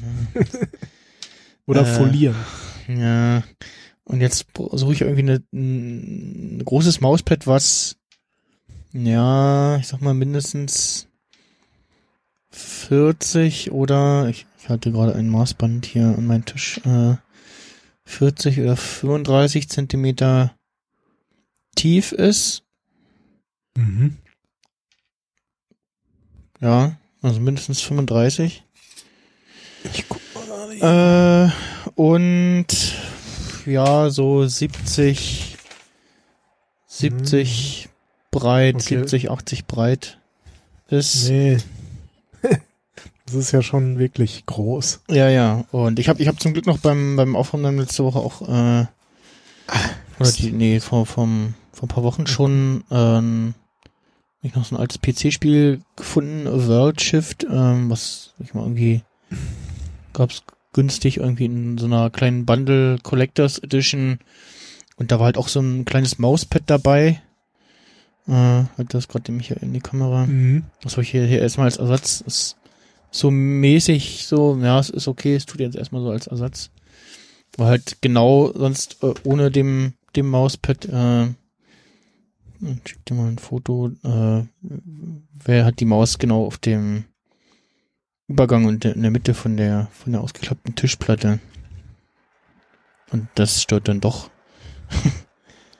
Oder 1.66 1.82
Äh, 1.82 1.84
folieren. 1.86 2.36
ja. 2.88 3.42
Und 4.06 4.20
jetzt 4.20 4.46
suche 4.72 4.92
ich 4.92 5.00
irgendwie 5.00 5.22
eine, 5.22 5.42
ein 5.54 6.62
großes 6.64 7.00
Mauspad, 7.00 7.46
was, 7.46 7.96
ja, 8.94 9.76
ich 9.78 9.88
sag 9.88 10.00
mal 10.00 10.14
mindestens 10.14 11.08
40 12.50 13.72
oder, 13.72 14.28
ich, 14.28 14.46
ich 14.60 14.68
hatte 14.68 14.92
gerade 14.92 15.14
ein 15.16 15.28
Maßband 15.28 15.84
hier 15.84 16.14
an 16.16 16.26
meinem 16.26 16.44
Tisch, 16.44 16.78
äh, 16.84 17.16
40 18.04 18.60
oder 18.60 18.76
35 18.76 19.68
Zentimeter 19.68 20.54
tief 21.74 22.12
ist. 22.12 22.62
Mhm. 23.76 24.18
Ja, 26.60 26.96
also 27.20 27.40
mindestens 27.40 27.80
35. 27.80 28.62
Ich 29.92 30.08
guck 30.08 30.20
mal. 30.80 31.50
Äh, 31.50 31.90
und 32.00 32.66
ja, 33.66 34.08
so 34.10 34.46
70, 34.46 35.56
70 36.86 37.88
breit, 38.34 38.76
Okay. 38.76 38.98
70, 38.98 39.30
80 39.30 39.66
breit 39.66 40.18
ist. 40.88 41.28
Nee. 41.28 41.58
das 43.26 43.34
ist 43.34 43.52
ja 43.52 43.62
schon 43.62 43.98
wirklich 43.98 44.44
groß. 44.46 45.00
Ja, 45.10 45.28
ja. 45.28 45.64
Und 45.70 45.98
ich 45.98 46.08
habe 46.08 46.20
ich 46.20 46.28
hab 46.28 46.40
zum 46.40 46.52
Glück 46.52 46.66
noch 46.66 46.78
beim, 46.78 47.16
beim 47.16 47.36
Aufräumen 47.36 47.78
letzte 47.78 48.04
Woche 48.04 48.18
auch, 48.18 48.42
äh, 48.42 48.86
oder 50.18 50.32
die, 50.32 50.52
nee, 50.52 50.80
vor, 50.80 51.06
vom, 51.06 51.54
vor 51.72 51.86
ein 51.86 51.88
paar 51.92 52.04
Wochen 52.04 52.26
schon, 52.26 52.84
ähm, 52.90 53.54
ich 54.42 54.54
noch 54.54 54.64
so 54.64 54.76
ein 54.76 54.80
altes 54.80 55.00
PC-Spiel 55.00 55.80
gefunden, 55.96 56.46
World 56.68 57.00
Shift, 57.00 57.46
ähm, 57.50 57.88
was 57.88 58.34
ich 58.40 58.52
mal 58.52 58.62
irgendwie 58.62 59.02
gab's 60.12 60.42
günstig 60.72 61.16
irgendwie 61.16 61.46
in 61.46 61.78
so 61.78 61.86
einer 61.86 62.10
kleinen 62.10 62.44
Bundle 62.44 62.98
Collectors 63.02 63.58
Edition 63.58 64.18
und 64.96 65.10
da 65.10 65.18
war 65.18 65.26
halt 65.26 65.38
auch 65.38 65.48
so 65.48 65.60
ein 65.60 65.84
kleines 65.84 66.18
Mauspad 66.18 66.62
dabei. 66.66 67.22
Äh, 68.26 68.64
halt 68.76 68.94
das 68.94 69.08
gerade 69.08 69.32
hier 69.38 69.62
in 69.62 69.72
die 69.72 69.80
Kamera. 69.80 70.26
Mhm. 70.26 70.64
Das 70.82 70.92
habe 70.92 71.02
ich 71.02 71.10
hier, 71.10 71.26
hier 71.26 71.40
erstmal 71.40 71.66
als 71.66 71.76
Ersatz. 71.76 72.22
Ist 72.22 72.56
so 73.10 73.30
mäßig 73.30 74.26
so, 74.26 74.58
ja, 74.60 74.78
es 74.78 74.90
ist 74.90 75.08
okay, 75.08 75.36
es 75.36 75.46
tut 75.46 75.60
jetzt 75.60 75.76
erstmal 75.76 76.02
so 76.02 76.10
als 76.10 76.26
Ersatz. 76.26 76.70
War 77.56 77.68
halt 77.68 77.98
genau 78.00 78.52
sonst 78.52 79.02
äh, 79.02 79.14
ohne 79.24 79.50
dem, 79.50 79.94
dem 80.16 80.28
Mauspad, 80.28 80.86
äh, 80.86 81.26
ich 82.60 82.88
schick 82.88 83.04
dir 83.04 83.14
mal 83.14 83.28
ein 83.28 83.38
Foto, 83.38 83.92
äh, 84.02 84.44
wer 84.62 85.64
hat 85.64 85.80
die 85.80 85.84
Maus 85.84 86.18
genau 86.18 86.44
auf 86.44 86.58
dem 86.58 87.04
Übergang 88.26 88.64
und 88.64 88.84
in 88.84 89.02
der 89.02 89.10
Mitte 89.10 89.34
von 89.34 89.56
der, 89.56 89.88
von 89.92 90.12
der 90.12 90.22
ausgeklappten 90.22 90.74
Tischplatte. 90.74 91.40
Und 93.12 93.28
das 93.34 93.62
stört 93.62 93.86
dann 93.88 94.00
doch. 94.00 94.30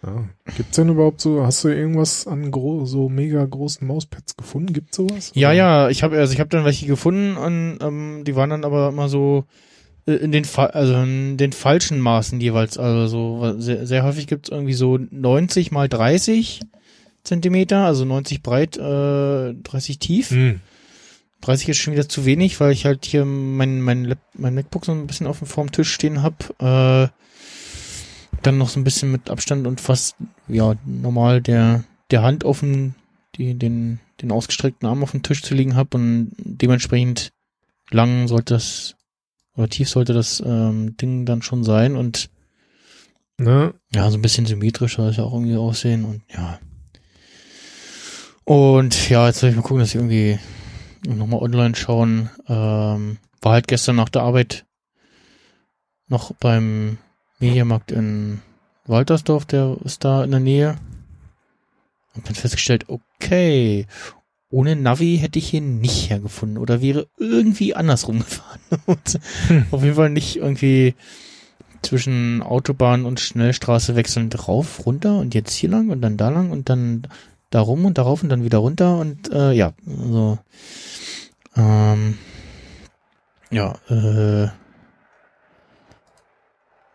Ja. 0.05 0.25
Gibt's 0.57 0.77
denn 0.77 0.89
überhaupt 0.89 1.21
so, 1.21 1.45
hast 1.45 1.65
du 1.65 1.69
irgendwas 1.69 2.27
an 2.27 2.53
so 2.85 3.09
mega 3.09 3.45
großen 3.45 3.87
Mauspads 3.87 4.37
gefunden? 4.37 4.73
Gibt's 4.73 4.97
sowas? 4.97 5.33
Ja, 5.35 5.53
ja, 5.53 5.89
ich 5.89 6.03
habe 6.03 6.19
also 6.19 6.33
ich 6.33 6.41
habe 6.41 6.51
dann 6.51 6.65
welche 6.65 6.87
gefunden 6.87 7.37
und 7.37 7.79
ähm, 7.81 8.23
die 8.27 8.37
waren 8.37 8.51
dann 8.51 8.65
aber 8.65 8.89
immer 8.89 9.09
so 9.09 9.45
äh, 10.07 10.13
in 10.13 10.33
den 10.33 10.45
Fa 10.45 10.67
also 10.67 10.95
in 10.95 11.37
den 11.37 11.53
falschen 11.53 12.01
Maßen 12.01 12.41
jeweils. 12.41 12.77
Also 12.77 13.07
so 13.07 13.61
sehr, 13.61 13.87
sehr 13.87 14.05
häufig 14.05 14.27
gibt's 14.27 14.51
irgendwie 14.51 14.75
so 14.75 14.99
90 15.11 15.71
mal 15.71 15.89
30 15.89 16.61
Zentimeter, 17.23 17.87
also 17.87 18.05
90 18.05 18.43
breit, 18.43 18.77
äh, 18.77 19.55
30 19.55 19.99
tief. 19.99 20.31
Mhm. 20.33 20.61
30 21.41 21.71
ist 21.71 21.79
schon 21.79 21.93
wieder 21.93 22.09
zu 22.09 22.25
wenig, 22.25 22.61
weil 22.61 22.73
ich 22.73 22.85
halt 22.85 23.05
hier 23.05 23.25
mein 23.25 23.81
mein, 23.81 24.15
mein 24.35 24.55
MacBook 24.55 24.85
so 24.85 24.93
ein 24.93 25.07
bisschen 25.07 25.27
auf 25.27 25.39
dem 25.39 25.47
vorm 25.47 25.73
Tisch 25.73 25.93
stehen 25.93 26.23
hab. 26.23 26.55
Äh, 26.61 27.09
dann 28.47 28.59
noch 28.59 28.69
so 28.69 28.81
ein 28.81 28.85
bisschen 28.85 29.11
mit 29.11 29.31
Abstand 29.31 29.67
und 29.67 29.81
fast 29.81 30.17
ja 30.49 30.75
normal 30.85 31.41
der 31.43 31.85
der 32.11 32.23
Hand 32.23 32.45
auf 32.45 32.61
dem 32.61 32.95
die 33.37 33.55
den 33.55 34.01
den 34.21 34.33
ausgestreckten 34.33 34.89
Arm 34.89 35.03
auf 35.03 35.11
dem 35.11 35.23
Tisch 35.23 35.43
zu 35.43 35.55
liegen 35.55 35.77
hab 35.77 35.95
und 35.95 36.33
dementsprechend 36.39 37.33
lang 37.91 38.29
sollte 38.29 38.55
das 38.55 38.97
oder 39.57 39.69
tief 39.69 39.89
sollte 39.89 40.13
das 40.13 40.43
ähm, 40.45 40.97
Ding 40.97 41.27
dann 41.27 41.43
schon 41.43 41.65
sein 41.65 41.97
und 41.97 42.31
Ne? 43.39 43.75
ja, 43.93 44.11
so 44.11 44.19
ein 44.19 44.23
bisschen 44.23 44.47
symmetrisch 44.47 44.97
soll 44.97 45.09
es 45.09 45.17
ja 45.17 45.25
auch 45.25 45.33
irgendwie 45.33 45.57
aussehen 45.57 46.05
und 46.05 46.23
ja. 46.33 46.61
Und 48.45 49.09
ja, 49.09 49.27
jetzt 49.27 49.41
soll 49.41 49.51
ich 49.51 49.57
mal 49.57 49.63
gucken, 49.63 49.81
dass 49.81 49.89
ich 49.89 49.97
irgendwie 49.97 50.39
nochmal 51.07 51.41
online 51.41 51.75
schauen. 51.75 52.31
Ähm, 52.47 53.19
war 53.41 53.53
halt 53.53 53.67
gestern 53.67 53.97
nach 53.97 54.09
der 54.09 54.23
Arbeit 54.23 54.67
noch 56.09 56.33
beim 56.35 56.99
Mediamarkt 57.45 57.93
in 57.93 58.41
Waltersdorf, 58.87 59.45
der 59.45 59.77
ist 59.85 60.05
da 60.05 60.25
in 60.25 60.31
der 60.31 60.41
Nähe. 60.41 60.77
Und 62.15 62.29
dann 62.29 62.35
festgestellt, 62.35 62.87
okay, 62.89 63.87
ohne 64.51 64.77
Navi 64.77 65.19
hätte 65.21 65.39
ich 65.39 65.49
hier 65.49 65.61
nicht 65.61 66.11
hergefunden 66.11 66.59
oder 66.59 66.81
wäre 66.81 67.09
irgendwie 67.19 67.75
andersrum 67.75 68.19
gefahren. 68.21 68.61
Und 68.87 69.21
Hm. 69.49 69.67
auf 69.71 69.83
jeden 69.83 69.97
Fall 69.97 70.11
nicht 70.11 70.37
irgendwie 70.37 70.95
zwischen 71.83 72.43
Autobahn 72.43 73.05
und 73.05 73.21
Schnellstraße 73.21 73.95
wechselnd 73.97 74.49
rauf, 74.49 74.87
runter 74.87 75.19
und 75.19 75.35
jetzt 75.35 75.55
hier 75.55 75.69
lang 75.71 75.91
und 75.91 76.01
dann 76.01 76.17
da 76.17 76.31
lang 76.31 76.51
und 76.51 76.69
dann 76.69 77.07
da 77.51 77.61
rum 77.61 77.85
und 77.85 77.99
darauf 77.99 78.23
und 78.23 78.31
dann 78.31 78.45
wieder 78.45 78.59
runter 78.59 78.99
und 78.99 79.31
äh, 79.33 79.53
ja, 79.53 79.75
also 79.87 80.39
ähm, 81.57 82.17
ja, 83.51 83.75
äh, 83.89 84.49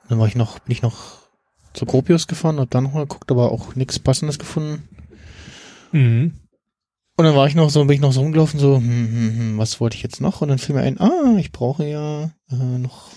dann 0.10 0.20
war 0.20 0.28
ich 0.28 0.36
noch, 0.36 0.60
bin 0.60 0.72
ich 0.72 0.82
noch 0.82 1.20
zu 1.74 1.86
Gropius 1.86 2.28
gefahren 2.28 2.60
und 2.60 2.74
dann 2.74 2.84
noch 2.84 2.94
mal 2.94 3.02
geguckt, 3.02 3.32
aber 3.32 3.52
auch 3.52 3.76
nichts 3.76 4.00
passendes 4.00 4.40
gefunden. 4.40 4.88
Mhm. 5.92 6.34
Und 7.16 7.26
dann 7.26 7.36
war 7.36 7.48
ich 7.48 7.56
noch 7.56 7.70
so, 7.70 7.84
bin 7.84 7.96
ich 7.96 8.02
noch 8.02 8.14
so 8.14 8.22
rumgelaufen, 8.22 8.60
so, 8.60 8.78
hm, 8.78 8.84
hm, 8.84 9.38
hm, 9.38 9.58
was 9.58 9.80
wollte 9.80 9.98
ich 9.98 10.04
jetzt 10.04 10.22
noch? 10.22 10.42
Und 10.42 10.48
dann 10.48 10.58
fiel 10.58 10.76
mir 10.76 10.82
ein, 10.82 11.00
ah, 11.00 11.36
ich 11.38 11.52
brauche 11.52 11.86
ja 11.86 12.32
äh, 12.50 12.78
noch 12.78 13.10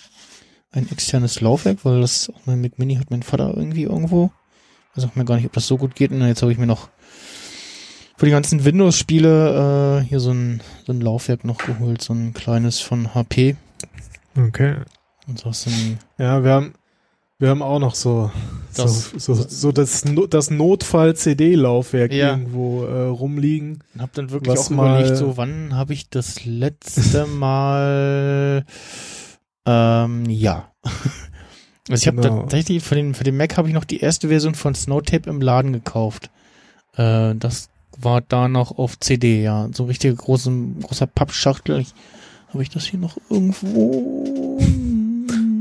ein 0.72 0.90
externes 0.90 1.40
Laufwerk, 1.40 1.84
weil 1.84 2.00
das 2.00 2.30
auch 2.30 2.46
mein 2.46 2.61
Mac 2.61 2.78
Mini 2.78 2.96
hat 2.96 3.11
mein 3.11 3.22
Vater 3.22 3.54
irgendwie 3.56 3.84
irgendwo. 3.84 4.32
Ich 4.90 4.96
weiß 4.96 5.08
auch 5.08 5.14
mir 5.14 5.25
gar 5.25 5.37
nicht, 5.37 5.46
ob 5.46 5.52
das 5.52 5.66
so 5.66 5.78
gut 5.78 5.94
geht. 5.94 6.11
Und 6.11 6.26
jetzt 6.26 6.42
habe 6.42 6.50
ich 6.50 6.58
mir 6.58 6.66
noch 6.66 6.88
für 8.16 8.26
die 8.26 8.32
ganzen 8.32 8.64
Windows-Spiele 8.64 10.00
äh, 10.02 10.08
hier 10.08 10.20
so 10.20 10.32
ein, 10.32 10.61
so 10.84 10.92
ein 10.92 11.00
Laufwerk 11.00 11.44
noch 11.44 11.58
geholt, 11.58 12.02
so 12.02 12.12
ein 12.12 12.34
kleines 12.34 12.80
von 12.80 13.14
HP. 13.14 13.56
Okay. 14.37 14.76
Und 15.26 15.38
so 15.38 15.50
aus 15.50 15.64
dem, 15.64 15.99
Ja, 16.18 16.42
wir 16.42 16.52
haben, 16.52 16.75
wir 17.42 17.49
haben 17.50 17.62
auch 17.62 17.78
noch 17.80 17.94
so, 17.96 18.30
Das- 18.75 19.11
so, 19.11 19.34
so, 19.34 19.44
so 19.49 19.72
das, 19.72 20.04
das 20.30 20.50
Notfall-CD-Laufwerk 20.50 22.12
Ja. 22.12 22.30
irgendwo 22.30 22.84
äh, 22.84 23.02
rumliegen. 23.08 23.80
und 23.94 24.00
hab 24.02 24.12
dann 24.14 24.30
wirklich 24.30 24.56
auch 24.58 24.70
mal- 24.70 25.00
überlegt, 25.00 25.16
so 25.18 25.37
wann 25.37 25.75
habe 25.75 25.92
ich 25.92 26.08
das 26.08 26.44
letzte 26.44 27.26
Mal 27.38 28.64
ähm, 29.66 30.25
ja. 30.28 30.72
Also 31.90 32.00
ich 32.02 32.06
habe 32.06 32.20
Genau. 32.22 32.40
tatsächlich 32.42 32.82
für 32.82 32.94
den 32.94 33.14
für 33.14 33.25
den 33.25 33.37
Mac 33.37 33.56
habe 33.56 33.66
ich 33.68 33.75
noch 33.75 33.84
die 33.84 33.99
erste 34.00 34.28
Version 34.28 34.54
von 34.54 34.75
Snowtape 34.75 35.28
im 35.28 35.40
Laden 35.40 35.72
gekauft. 35.72 36.30
Äh, 36.96 37.34
das 37.34 37.68
war 37.99 38.20
da 38.20 38.49
noch 38.49 38.78
auf 38.78 38.99
CD, 39.00 39.42
ja, 39.42 39.68
so 39.75 39.84
richtig 39.84 40.16
großen 40.16 40.80
großer 40.80 41.06
Pappschachtel. 41.08 41.84
Habe 42.50 42.62
ich 42.62 42.70
das 42.70 42.84
hier 42.87 43.00
noch 43.00 43.16
irgendwo? 43.28 44.58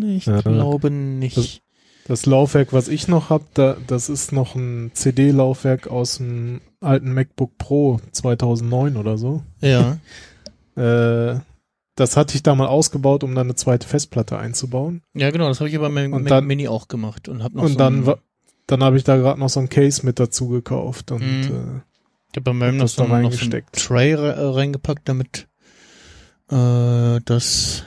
Ich 0.03 0.25
Ja. 0.25 0.41
glaube 0.41 0.91
nicht. 0.91 1.61
Das 2.08 2.25
Laufwerk, 2.25 2.74
was 2.74 2.88
ich 2.88 3.08
noch 3.08 3.29
hab, 3.29 3.53
da, 3.53 3.77
das 3.88 4.10
ist 4.10 4.31
noch 4.31 4.55
ein 4.55 4.91
CD-Laufwerk 4.93 5.88
aus 5.88 6.17
dem 6.17 6.62
alten 6.81 7.13
MacBook 7.13 7.58
Pro 7.58 8.00
2009 8.12 8.98
oder 8.98 9.17
so. 9.17 9.43
ja. 9.62 9.98
Äh, 10.77 11.36
das 11.96 12.15
hatte 12.15 12.36
ich 12.36 12.43
da 12.43 12.55
mal 12.55 12.67
ausgebaut, 12.67 13.25
um 13.25 13.36
dann 13.36 13.48
eine 13.48 13.55
zweite 13.55 13.86
Festplatte 13.86 14.38
einzubauen. 14.39 15.01
Ja, 15.13 15.29
genau, 15.31 15.50
das 15.50 15.60
habe 15.60 15.70
ich 15.70 15.75
aber 15.75 15.89
bei 15.89 16.05
Und 16.05 16.12
Mac 16.24 16.27
dann- 16.27 16.46
Mini 16.48 16.70
auch 16.70 16.88
gemacht 16.88 17.27
und 17.27 17.43
habe 17.43 17.58
noch 17.58 17.63
Und 17.63 17.74
so 17.74 17.77
dann, 17.77 18.13
dann 18.67 18.81
habe 18.81 18.96
ich 18.96 19.03
da 19.03 19.17
gerade 19.17 19.38
noch 19.38 19.50
so 19.50 19.60
ein 19.60 19.67
Case 19.67 20.05
mit 20.05 20.17
dazu 20.17 20.48
gekauft. 20.48 21.12
Und 21.12 21.22
Mhm. 21.22 21.43
äh, 21.43 21.81
Ich 22.31 22.38
habe 22.38 22.41
bei 22.41 22.53
meinem 22.53 22.77
noch 22.77 22.88
so, 22.88 23.03
da 23.05 23.13
ein- 23.13 23.24
noch 23.24 23.31
so 23.34 23.39
ein 23.46 23.51
reingesteckt. 23.51 23.75
Tray 23.86 24.12
äh, 24.13 24.17
reingepackt, 24.29 25.10
damit 25.10 25.50
äh, 26.50 27.20
das 27.25 27.84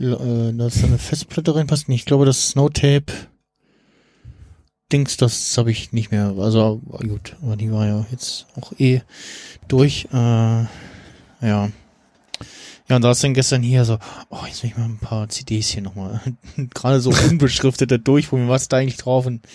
äh, 0.00 0.52
dass 0.52 0.80
da 0.80 0.86
eine 0.86 0.98
Festplatte 0.98 1.54
reinpasst. 1.54 1.88
Ich 1.88 2.04
glaube, 2.04 2.24
das 2.26 2.50
Snowtape 2.50 3.12
Dings, 4.90 5.18
das 5.18 5.58
habe 5.58 5.70
ich 5.70 5.92
nicht 5.92 6.10
mehr. 6.10 6.34
Also 6.38 6.78
gut, 6.78 7.36
aber 7.42 7.56
die 7.56 7.70
war 7.70 7.86
ja 7.86 8.06
jetzt 8.10 8.46
auch 8.56 8.72
eh 8.78 9.02
durch. 9.68 10.08
Äh, 10.12 10.16
ja. 10.16 10.68
Ja, 12.88 12.96
und 12.96 13.02
da 13.02 13.10
ist 13.10 13.22
dann 13.22 13.34
gestern 13.34 13.62
hier 13.62 13.84
so, 13.84 13.98
oh, 14.30 14.38
jetzt 14.46 14.62
will 14.62 14.70
ich 14.70 14.78
mal 14.78 14.86
ein 14.86 14.98
paar 14.98 15.28
CDs 15.28 15.68
hier 15.68 15.82
nochmal, 15.82 16.22
gerade 16.74 17.00
so 17.00 17.10
unbeschriftete 17.10 17.98
durchprobieren, 17.98 18.48
was 18.48 18.68
da 18.68 18.78
eigentlich 18.78 18.96
drauf 18.96 19.26
und 19.26 19.46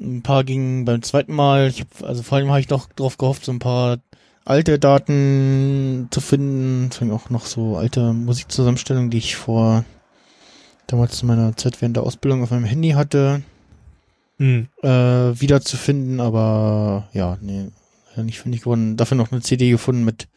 ein 0.00 0.22
paar 0.22 0.44
gingen 0.44 0.86
beim 0.86 1.02
zweiten 1.02 1.34
Mal, 1.34 1.68
ich 1.68 1.80
hab, 1.80 2.02
also 2.02 2.22
vor 2.22 2.38
allem 2.38 2.48
habe 2.48 2.60
ich 2.60 2.70
noch 2.70 2.88
drauf 2.92 3.18
gehofft, 3.18 3.44
so 3.44 3.52
ein 3.52 3.58
paar 3.58 3.98
alte 4.48 4.78
Daten 4.78 6.08
zu 6.10 6.20
finden, 6.20 6.90
allem 6.98 7.10
auch 7.10 7.30
noch 7.30 7.46
so 7.46 7.76
alte 7.76 8.12
Musikzusammenstellungen, 8.12 9.10
die 9.10 9.18
ich 9.18 9.36
vor 9.36 9.84
damals 10.86 11.20
in 11.22 11.28
meiner 11.28 11.56
Zeit 11.56 11.80
während 11.80 11.96
der 11.96 12.04
Ausbildung 12.04 12.42
auf 12.42 12.50
meinem 12.50 12.64
Handy 12.64 12.90
hatte, 12.90 13.42
Hm. 14.38 14.68
äh, 14.82 14.88
wiederzufinden, 14.88 16.20
aber 16.20 17.08
ja, 17.12 17.38
nee, 17.40 17.66
nicht 18.16 18.38
finde 18.38 18.56
ich 18.56 18.62
geworden. 18.62 18.96
Dafür 18.96 19.16
noch 19.16 19.32
eine 19.32 19.40
CD 19.40 19.70
gefunden 19.70 20.04
mit 20.04 20.28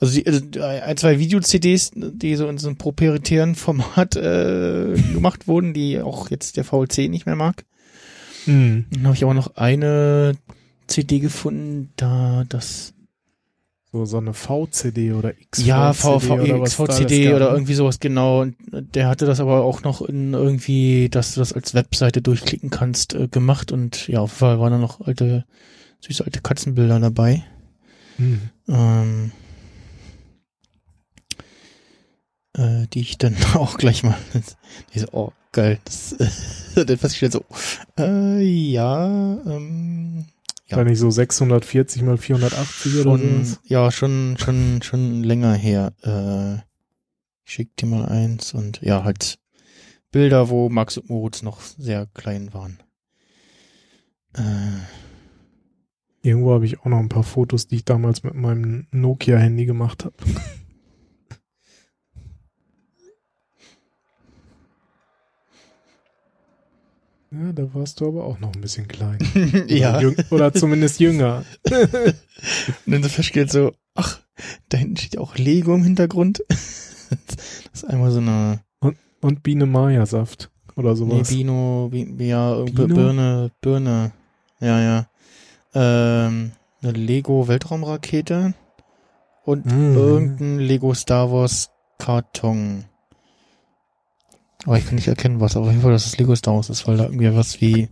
also, 0.00 0.14
die, 0.14 0.26
also 0.26 0.40
ein, 0.62 0.96
zwei 0.96 1.18
Video-CDs, 1.18 1.90
die 1.94 2.34
so 2.36 2.48
in 2.48 2.56
so 2.56 2.68
einem 2.68 2.78
proprietären 2.78 3.54
Format 3.54 4.16
äh, 4.16 4.94
gemacht 5.12 5.46
wurden, 5.46 5.74
die 5.74 6.00
auch 6.00 6.30
jetzt 6.30 6.56
der 6.56 6.64
VLC 6.64 7.10
nicht 7.10 7.26
mehr 7.26 7.36
mag. 7.36 7.66
Hm. 8.46 8.86
Dann 8.90 9.04
habe 9.04 9.14
ich 9.14 9.22
aber 9.22 9.34
noch 9.34 9.56
eine 9.56 10.32
CD 10.86 11.20
gefunden, 11.20 11.92
da 11.96 12.44
das 12.48 12.94
So, 13.92 14.04
so 14.04 14.18
eine 14.18 14.34
VCD 14.34 15.12
oder 15.12 15.32
XVCD 15.32 15.66
ja 15.66 15.92
V, 15.92 16.20
v, 16.20 16.34
oder 16.34 16.54
alles 16.54 16.78
oder 16.78 17.38
gab. 17.38 17.52
irgendwie 17.52 17.74
sowas 17.74 17.98
genau. 17.98 18.42
Und 18.42 18.56
der 18.70 19.08
hatte 19.08 19.26
das 19.26 19.40
aber 19.40 19.64
auch 19.64 19.82
noch 19.82 20.00
in 20.00 20.32
irgendwie, 20.32 21.08
dass 21.08 21.34
du 21.34 21.40
das 21.40 21.52
als 21.52 21.74
Webseite 21.74 22.22
durchklicken 22.22 22.70
kannst, 22.70 23.14
äh, 23.14 23.26
gemacht 23.26 23.72
und 23.72 24.06
ja, 24.06 24.20
auf 24.20 24.30
jeden 24.30 24.38
Fall 24.38 24.60
waren 24.60 24.72
da 24.72 24.78
noch 24.78 25.00
alte, 25.00 25.44
süße 26.00 26.24
alte 26.24 26.40
Katzenbilder 26.40 27.00
dabei. 27.00 27.44
Hm. 28.16 28.50
Ähm, 28.68 29.32
äh, 32.54 32.86
die 32.92 33.00
ich 33.00 33.18
dann 33.18 33.36
auch 33.54 33.76
gleich 33.76 34.04
mal, 34.04 34.16
die 34.94 35.00
so, 35.00 35.06
oh, 35.12 35.32
geil, 35.52 35.78
das, 35.84 36.12
äh, 36.12 36.84
dann 36.84 36.98
festgestellt 36.98 37.32
so, 37.32 37.44
äh, 37.98 38.40
ja, 38.42 39.06
ähm, 39.46 40.26
Ja. 40.70 40.76
War 40.76 40.84
nicht 40.84 40.98
so 40.98 41.10
640 41.10 42.02
mal 42.02 42.16
480 42.16 42.94
oder 42.94 43.02
schon, 43.02 43.44
so? 43.44 43.56
ja, 43.64 43.90
schon, 43.90 44.36
schon, 44.38 44.80
schon 44.82 45.22
länger 45.22 45.54
her. 45.54 45.92
Äh, 46.02 46.62
ich 47.44 47.52
schick 47.54 47.76
dir 47.76 47.86
mal 47.86 48.06
eins 48.06 48.54
und 48.54 48.80
ja, 48.80 49.02
halt 49.02 49.38
Bilder, 50.12 50.48
wo 50.48 50.68
Max 50.68 50.96
und 50.96 51.10
Moritz 51.10 51.42
noch 51.42 51.60
sehr 51.60 52.06
klein 52.14 52.54
waren. 52.54 52.78
Äh, 54.34 54.80
Irgendwo 56.22 56.52
habe 56.52 56.66
ich 56.66 56.80
auch 56.80 56.86
noch 56.86 56.98
ein 56.98 57.08
paar 57.08 57.22
Fotos, 57.22 57.66
die 57.66 57.76
ich 57.76 57.84
damals 57.84 58.22
mit 58.22 58.34
meinem 58.34 58.86
Nokia-Handy 58.90 59.64
gemacht 59.64 60.04
habe. 60.04 60.14
Ja, 67.32 67.52
da 67.52 67.72
warst 67.74 68.00
du 68.00 68.08
aber 68.08 68.24
auch 68.24 68.40
noch 68.40 68.52
ein 68.54 68.60
bisschen 68.60 68.88
klein. 68.88 69.18
Oder, 69.34 69.66
ja. 69.72 70.00
jüng, 70.00 70.16
oder 70.30 70.52
zumindest 70.52 70.98
jünger. 70.98 71.44
Und 71.70 72.92
dann 72.92 73.02
so 73.02 73.08
festgestellt 73.08 73.52
so, 73.52 73.72
ach, 73.94 74.20
da 74.68 74.78
hinten 74.78 74.96
steht 74.96 75.18
auch 75.18 75.36
Lego 75.36 75.74
im 75.74 75.84
Hintergrund. 75.84 76.42
Das 77.72 77.82
ist 77.82 77.84
einmal 77.90 78.12
so 78.12 78.18
eine 78.20 78.60
Und 79.20 79.42
Biene 79.42 79.66
Maya-Saft 79.66 80.48
oder 80.76 80.90
nee, 80.90 80.96
sowas. 80.96 81.28
Bino, 81.28 81.88
Bi- 81.90 82.24
ja, 82.24 82.54
Bino? 82.62 82.86
Birne, 82.86 83.50
Birne. 83.60 84.12
Ja, 84.60 84.80
ja. 84.80 85.06
Ähm, 85.74 86.52
eine 86.82 86.92
Lego 86.92 87.48
Weltraumrakete 87.48 88.54
und 89.44 89.66
Mm. 89.66 89.94
irgendein 89.96 90.58
Lego 90.60 90.94
Star 90.94 91.32
Wars 91.32 91.70
Karton. 91.98 92.84
Aber 94.64 94.78
ich 94.78 94.86
kann 94.86 94.96
nicht 94.96 95.08
erkennen, 95.08 95.40
was. 95.40 95.56
Aber 95.56 95.66
auf 95.66 95.70
jeden 95.70 95.82
Fall, 95.82 95.92
dass 95.92 96.06
es 96.06 96.18
Lego 96.18 96.34
Star 96.36 96.54
Wars 96.54 96.70
ist, 96.70 96.86
weil 96.86 96.96
da 96.96 97.04
irgendwie 97.04 97.34
was 97.34 97.60
wie, 97.60 97.88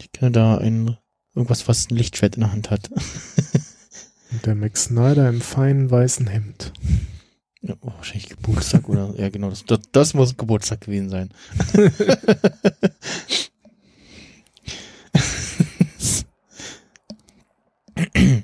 ich 0.00 0.12
kenne 0.12 0.32
da 0.32 0.58
ein, 0.58 0.96
irgendwas, 1.34 1.68
was 1.68 1.90
ein 1.90 1.96
Lichtschwert 1.96 2.36
in 2.36 2.40
der 2.40 2.52
Hand 2.52 2.70
hat. 2.70 2.90
Und 4.30 4.46
der 4.46 4.54
Max 4.54 4.84
Snyder 4.84 5.28
im 5.28 5.40
feinen 5.40 5.90
weißen 5.90 6.26
Hemd. 6.26 6.72
Ja, 7.60 7.74
oh, 7.80 7.92
wahrscheinlich 7.96 8.28
Geburtstag 8.28 8.88
oder, 8.88 9.14
ja 9.16 9.28
genau, 9.30 9.50
das, 9.50 9.64
das, 9.64 9.80
das 9.92 10.14
muss 10.14 10.36
Geburtstag 10.36 10.82
gewesen 10.82 11.08
sein. 11.10 11.30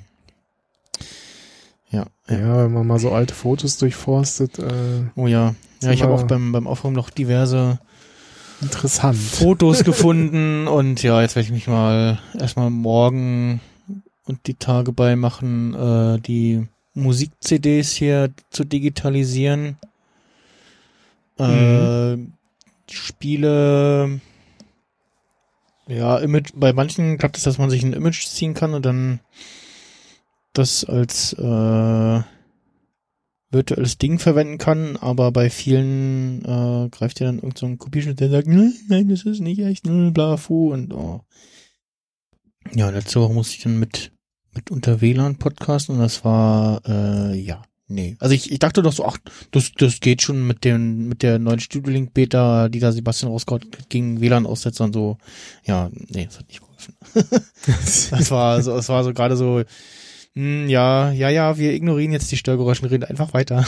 ja, 2.31 2.63
wenn 2.63 2.73
man 2.73 2.87
mal 2.87 2.99
so 2.99 3.11
alte 3.11 3.33
Fotos 3.33 3.77
durchforstet, 3.77 4.59
äh, 4.59 5.03
Oh 5.15 5.27
ja. 5.27 5.55
Ja, 5.81 5.91
ich 5.91 6.03
habe 6.03 6.13
auch 6.13 6.23
beim, 6.23 6.51
beim 6.51 6.67
Aufräumen 6.67 6.95
noch 6.95 7.09
diverse 7.09 7.79
interessant. 8.61 9.17
Fotos 9.17 9.83
gefunden 9.83 10.67
und 10.67 11.01
ja, 11.01 11.21
jetzt 11.21 11.35
werde 11.35 11.47
ich 11.47 11.53
mich 11.53 11.67
mal 11.67 12.19
erstmal 12.37 12.69
morgen 12.69 13.61
und 14.25 14.45
die 14.47 14.53
Tage 14.53 14.91
bei 14.91 15.15
machen, 15.15 15.73
äh, 15.73 16.19
die 16.19 16.67
Musik-CDs 16.93 17.91
hier 17.91 18.29
zu 18.49 18.63
digitalisieren. 18.63 19.77
Äh, 21.37 22.17
Spiele, 22.89 24.19
ja, 25.87 26.17
Image, 26.19 26.51
bei 26.53 26.73
manchen 26.73 27.17
klappt 27.17 27.37
es, 27.37 27.43
dass 27.43 27.57
man 27.57 27.69
sich 27.69 27.83
ein 27.83 27.93
Image 27.93 28.25
ziehen 28.27 28.53
kann 28.53 28.73
und 28.73 28.85
dann 28.85 29.19
das 30.53 30.83
als 30.85 31.33
äh, 31.33 32.21
virtuelles 33.51 33.97
Ding 33.97 34.19
verwenden 34.19 34.57
kann, 34.57 34.97
aber 34.97 35.31
bei 35.31 35.49
vielen 35.49 36.43
äh, 36.45 36.89
greift 36.89 37.19
ja 37.19 37.27
dann 37.27 37.39
irgend 37.39 37.57
so 37.57 37.75
Kopierschnitt, 37.75 38.19
der 38.19 38.29
sagt, 38.29 38.47
nein, 38.47 38.73
nein, 38.87 39.09
das 39.09 39.23
ist 39.23 39.41
nicht 39.41 39.59
echt, 39.59 39.85
null, 39.85 40.11
bla, 40.11 40.37
fu 40.37 40.71
und 40.73 40.93
oh. 40.93 41.21
Ja, 42.73 42.89
letzte 42.89 43.19
Woche 43.19 43.33
musste 43.33 43.55
ich 43.55 43.63
dann 43.63 43.79
mit 43.79 44.11
mit 44.53 44.69
unter 44.69 45.01
WLAN 45.01 45.37
podcasten 45.37 45.95
und 45.95 46.01
das 46.01 46.25
war 46.25 46.81
äh, 46.85 47.39
ja, 47.39 47.63
nee. 47.87 48.17
Also 48.19 48.35
ich, 48.35 48.51
ich 48.51 48.59
dachte 48.59 48.81
doch 48.81 48.93
so, 48.93 49.05
ach, 49.05 49.17
das 49.51 49.71
das 49.77 49.99
geht 49.99 50.21
schon 50.21 50.45
mit 50.45 50.63
dem 50.65 51.07
mit 51.07 51.23
der 51.23 51.39
neuen 51.39 51.59
Studio 51.59 51.91
Link 51.91 52.13
Beta, 52.13 52.69
die 52.69 52.79
da 52.79 52.91
Sebastian 52.91 53.31
rausgehauen 53.31 53.65
gegen 53.89 54.19
WLAN 54.19 54.45
Aussetzer 54.45 54.83
und 54.83 54.93
so. 54.93 55.17
Ja, 55.63 55.89
nee, 55.93 56.25
das 56.25 56.39
hat 56.39 56.47
nicht 56.47 56.61
geholfen. 56.61 56.95
Das 58.11 58.31
war 58.31 58.61
so, 58.61 58.75
es 58.75 58.89
war 58.89 59.03
so 59.03 59.13
gerade 59.13 59.37
so, 59.37 59.63
hm, 60.35 60.69
ja, 60.69 61.11
ja, 61.11 61.29
ja, 61.29 61.57
wir 61.57 61.73
ignorieren 61.73 62.11
jetzt 62.11 62.31
die 62.31 62.37
Störgeräusche 62.37 62.83
und 62.83 62.89
reden 62.91 63.03
einfach 63.03 63.33
weiter. 63.33 63.65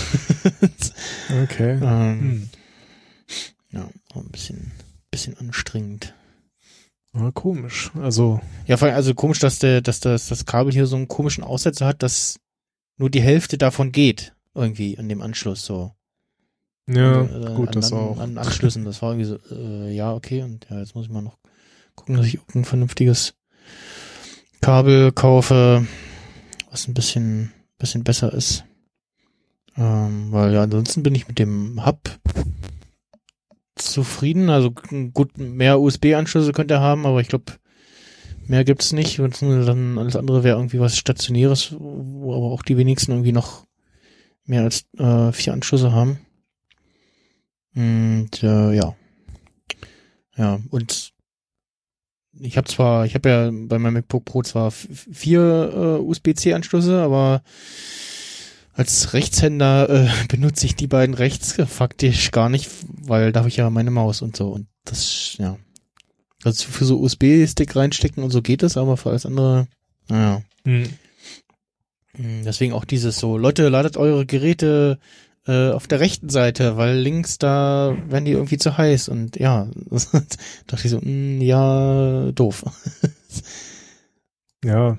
okay. 1.44 1.80
ähm, 1.82 2.20
Hm. 2.20 2.50
Ja, 3.72 3.90
ein 4.16 4.30
bisschen, 4.30 4.72
bisschen 5.12 5.38
anstrengend. 5.38 6.14
Aber 7.14 7.32
komisch. 7.32 7.92
Also, 8.00 8.40
Ja, 8.66 8.78
vor 8.78 8.88
allem, 8.88 8.96
also 8.96 9.14
komisch, 9.14 9.40
dass 9.40 9.60
der, 9.60 9.82
dass 9.82 10.00
das, 10.00 10.28
das 10.28 10.46
Kabel 10.46 10.72
hier 10.74 10.86
so 10.88 10.96
einen 10.96 11.08
komischen 11.08 11.44
Aussetzer 11.44 11.86
hat, 11.86 12.02
dass 12.04 12.40
nur 12.98 13.10
die 13.10 13.22
Hälfte 13.22 13.58
davon 13.58 13.92
geht. 13.92 14.34
Irgendwie 14.56 14.98
an 14.98 15.10
dem 15.10 15.22
Anschluss 15.22 15.66
so. 15.66 15.92
ja, 16.88 17.22
Also, 17.22 17.48
äh, 17.48 17.54
gut, 17.56 17.70
an, 17.70 17.74
das 17.74 17.92
auch. 17.94 18.20
An 18.20 18.38
Anschlüssen, 18.38 18.86
das 18.86 19.02
war 19.02 19.12
irgendwie 19.14 19.30
so, 19.30 19.56
äh, 19.56 19.94
ja, 19.94 20.14
okay, 20.14 20.44
und 20.44 20.68
ja, 20.70 20.80
jetzt 20.80 20.96
muss 20.96 21.06
ich 21.06 21.12
mal 21.12 21.22
noch 21.22 21.38
gucken, 21.96 22.18
dass 22.18 22.26
ich 22.28 22.36
irgendein 22.36 22.66
vernünftiges 22.66 23.34
Kabel 24.62 25.12
kaufe, 25.12 25.88
was 26.74 26.88
ein 26.88 26.96
bisschen, 26.96 27.54
bisschen 27.78 28.04
besser 28.04 28.34
ist. 28.34 28.66
Ähm, 29.78 30.32
weil 30.32 30.54
ja, 30.54 30.64
ansonsten 30.64 31.04
bin 31.04 31.14
ich 31.14 31.28
mit 31.28 31.38
dem 31.38 31.86
Hub 31.86 32.20
zufrieden. 33.76 34.50
Also 34.50 34.72
gut, 34.72 35.38
mehr 35.38 35.80
USB-Anschlüsse 35.80 36.52
könnte 36.52 36.76
er 36.76 36.82
haben, 36.82 37.06
aber 37.06 37.22
ich 37.22 37.28
glaube, 37.28 37.54
mehr 38.48 38.64
gibt's 38.64 38.92
nicht. 38.92 39.20
Und 39.20 39.40
dann 39.42 40.00
alles 40.00 40.16
andere 40.16 40.44
wäre 40.44 40.58
irgendwie 40.58 40.80
was 40.80 40.98
Stationäres, 40.98 41.76
wo 41.78 42.34
aber 42.36 42.52
auch 42.52 42.64
die 42.64 42.78
wenigsten 42.78 43.12
irgendwie 43.12 43.32
noch 43.32 43.68
mehr 44.46 44.64
als 44.64 44.86
äh, 44.98 45.32
vier 45.32 45.54
Anschlüsse 45.54 45.92
haben. 45.92 46.20
Und 47.76 48.42
äh, 48.42 48.74
ja. 48.74 48.96
Ja, 50.36 50.60
und 50.72 51.13
ich 52.44 52.58
habe 52.58 52.68
zwar, 52.68 53.06
ich 53.06 53.16
habe 53.16 53.30
ja 53.30 53.52
bei 53.52 53.80
meinem 53.80 53.96
MacBook 53.96 54.26
Pro 54.26 54.44
zwar 54.44 54.72
vier 54.72 55.72
äh, 55.74 56.02
USB-C-Anschlüsse, 56.02 57.02
aber 57.02 57.42
als 58.74 59.14
Rechtshänder 59.14 59.90
äh, 59.90 60.10
benutze 60.28 60.66
ich 60.66 60.76
die 60.76 60.88
beiden 60.88 61.16
rechts 61.16 61.56
faktisch 61.68 62.32
gar 62.32 62.50
nicht, 62.50 62.70
weil 62.88 63.32
da 63.32 63.42
habe 63.42 63.50
ich 63.50 63.58
ja 63.58 63.70
meine 63.70 63.92
Maus 63.92 64.22
und 64.22 64.36
so. 64.36 64.50
Und 64.50 64.68
das, 64.86 65.36
ja. 65.38 65.58
Also 66.44 66.68
für 66.68 66.86
so 66.86 67.00
USB-Stick 67.00 67.76
reinstecken 67.76 68.24
und 68.24 68.32
so 68.32 68.42
geht 68.42 68.64
es, 68.64 68.76
aber 68.76 68.98
für 68.98 69.10
alles 69.10 69.26
andere, 69.26 69.68
naja. 70.10 70.42
Hm. 70.66 70.90
Mm, 72.18 72.44
Deswegen 72.44 72.74
auch 72.74 72.86
dieses 72.86 73.18
so, 73.18 73.38
Leute, 73.38 73.70
ladet 73.70 73.96
eure 73.96 74.26
Geräte 74.26 75.00
äh, 75.48 75.72
auf 75.72 75.88
der 75.88 76.00
rechten 76.00 76.30
Seite, 76.30 76.78
weil 76.78 76.98
links 76.98 77.38
da 77.38 77.98
werden 78.08 78.26
die 78.26 78.32
irgendwie 78.32 78.58
zu 78.58 78.78
heiß 78.78 79.10
und 79.10 79.38
ja, 79.38 79.68
dachte 80.68 80.86
ich 80.86 80.92
so, 80.92 81.00
mh, 81.02 81.44
ja, 81.44 82.32
doof. 82.32 82.64
Ja, 84.64 84.98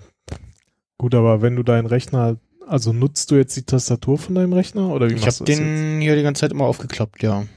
gut, 0.98 1.14
aber 1.14 1.40
wenn 1.40 1.56
du 1.56 1.62
deinen 1.62 1.86
Rechner, 1.86 2.36
also 2.66 2.92
nutzt 2.92 3.30
du 3.30 3.36
jetzt 3.36 3.56
die 3.56 3.62
Tastatur 3.62 4.18
von 4.18 4.34
deinem 4.34 4.52
Rechner 4.52 4.90
oder 4.90 5.08
wie 5.08 5.14
Ich 5.14 5.24
machst 5.24 5.40
du 5.40 5.44
das 5.44 5.56
den 5.56 6.00
hier 6.00 6.16
die 6.16 6.22
ganze 6.22 6.40
Zeit 6.40 6.52
immer 6.52 6.66
aufgeklappt, 6.66 7.22
ja. 7.22 7.40
jetzt? 7.40 7.50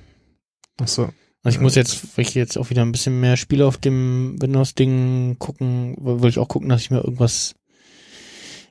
Ach 0.82 0.88
so. 0.88 1.10
Also 1.44 1.58
ich 1.58 1.62
muss 1.62 1.76
jetzt, 1.76 2.18
weil 2.18 2.26
ich 2.26 2.36
jetzt 2.36 2.58
auch 2.58 2.70
wieder 2.70 2.82
ein 2.82 2.92
bisschen 2.92 3.20
mehr 3.20 3.38
Spiele 3.38 3.66
auf 3.66 3.78
dem 3.78 4.42
Windows-Ding 4.42 5.38
gucken, 5.40 5.96
will 6.00 6.30
ich 6.30 6.40
auch 6.40 6.48
gucken, 6.48 6.70
dass 6.70 6.82
ich 6.82 6.92
mir 6.92 7.04
irgendwas 7.04 7.56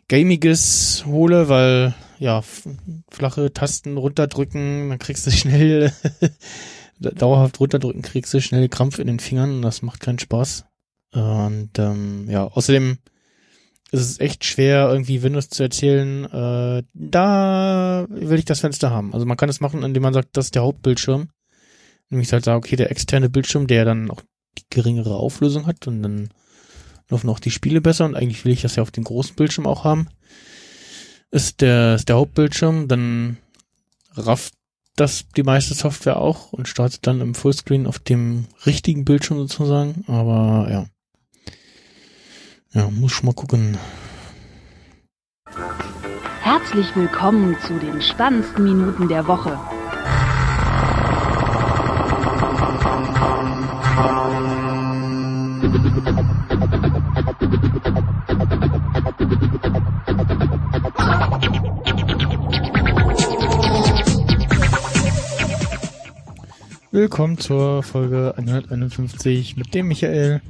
Gamiges 0.09 1.05
hole, 1.07 1.49
weil 1.49 1.95
ja, 2.19 2.43
flache 3.11 3.53
Tasten 3.53 3.97
runterdrücken, 3.97 4.89
dann 4.89 4.99
kriegst 4.99 5.27
du 5.27 5.31
schnell 5.33 5.93
dauerhaft 6.99 7.61
runterdrücken, 7.61 8.03
kriegst 8.03 8.33
du 8.33 8.41
schnell 8.41 8.69
Krampf 8.69 8.99
in 8.99 9.07
den 9.07 9.21
Fingern 9.21 9.57
und 9.57 9.63
das 9.63 9.83
macht 9.83 10.01
keinen 10.01 10.19
Spaß. 10.19 10.65
Und 11.13 11.79
ähm, 11.79 12.29
ja, 12.29 12.45
außerdem 12.45 12.99
ist 13.93 14.01
es 14.01 14.21
echt 14.21 14.45
schwer, 14.45 14.89
irgendwie 14.91 15.23
Windows 15.23 15.49
zu 15.49 15.63
erzählen, 15.63 16.25
äh, 16.25 16.83
da 16.93 18.07
will 18.09 18.39
ich 18.39 18.45
das 18.45 18.61
Fenster 18.61 18.91
haben. 18.91 19.15
Also 19.15 19.27
man 19.27 19.37
kann 19.37 19.49
es 19.49 19.61
machen, 19.61 19.83
indem 19.83 20.03
man 20.03 20.15
sagt, 20.15 20.37
das 20.37 20.47
ist 20.47 20.55
der 20.55 20.63
Hauptbildschirm. 20.63 21.29
Nämlich 22.11 22.33
halt 22.33 22.45
sagen, 22.45 22.59
okay, 22.59 22.77
der 22.77 22.91
externe 22.91 23.29
Bildschirm, 23.29 23.67
der 23.67 23.85
dann 23.85 24.11
auch 24.11 24.23
die 24.59 24.65
geringere 24.71 25.17
Auflösung 25.17 25.67
hat 25.67 25.87
und 25.87 26.03
dann 26.03 26.29
laufen 27.09 27.31
auch 27.31 27.41
die 27.41 27.51
Spiele 27.51 27.81
besser 27.81 28.05
und 28.05 28.17
eigentlich 28.17 28.45
will 28.45 28.53
ich 28.53 28.63
das 28.63 28.77
ja 28.77 28.83
auf 28.83 28.91
dem 28.91 29.05
großen 29.05 29.37
Bildschirm 29.37 29.67
auch 29.67 29.85
haben. 29.85 30.09
Ist 31.31 31.61
der, 31.61 31.97
ist 31.97 32.09
der 32.09 32.17
Hauptbildschirm, 32.17 32.89
dann 32.89 33.37
rafft 34.15 34.55
das 34.97 35.27
die 35.37 35.43
meiste 35.43 35.75
Software 35.75 36.19
auch 36.19 36.53
und 36.53 36.69
startet 36.69 37.07
dann 37.07 37.21
im 37.21 37.35
Fullscreen 37.35 37.87
auf 37.87 37.99
dem 37.99 38.47
richtigen 38.65 39.05
Bildschirm 39.05 39.39
sozusagen. 39.39 40.05
Aber 40.07 40.69
ja. 40.71 40.87
Ja, 42.73 42.91
muss 42.91 43.13
schon 43.13 43.27
mal 43.27 43.35
gucken. 43.35 43.77
Herzlich 46.43 46.95
willkommen 46.95 47.57
zu 47.67 47.79
den 47.79 48.01
spannendsten 48.01 48.65
Minuten 48.65 49.09
der 49.09 49.27
Woche. 49.27 49.59
Willkommen 66.97 67.37
zur 67.37 67.83
Folge 67.83 68.35
151 68.37 69.57
mit 69.57 69.75
dem 69.75 69.89
Michael 69.89 70.41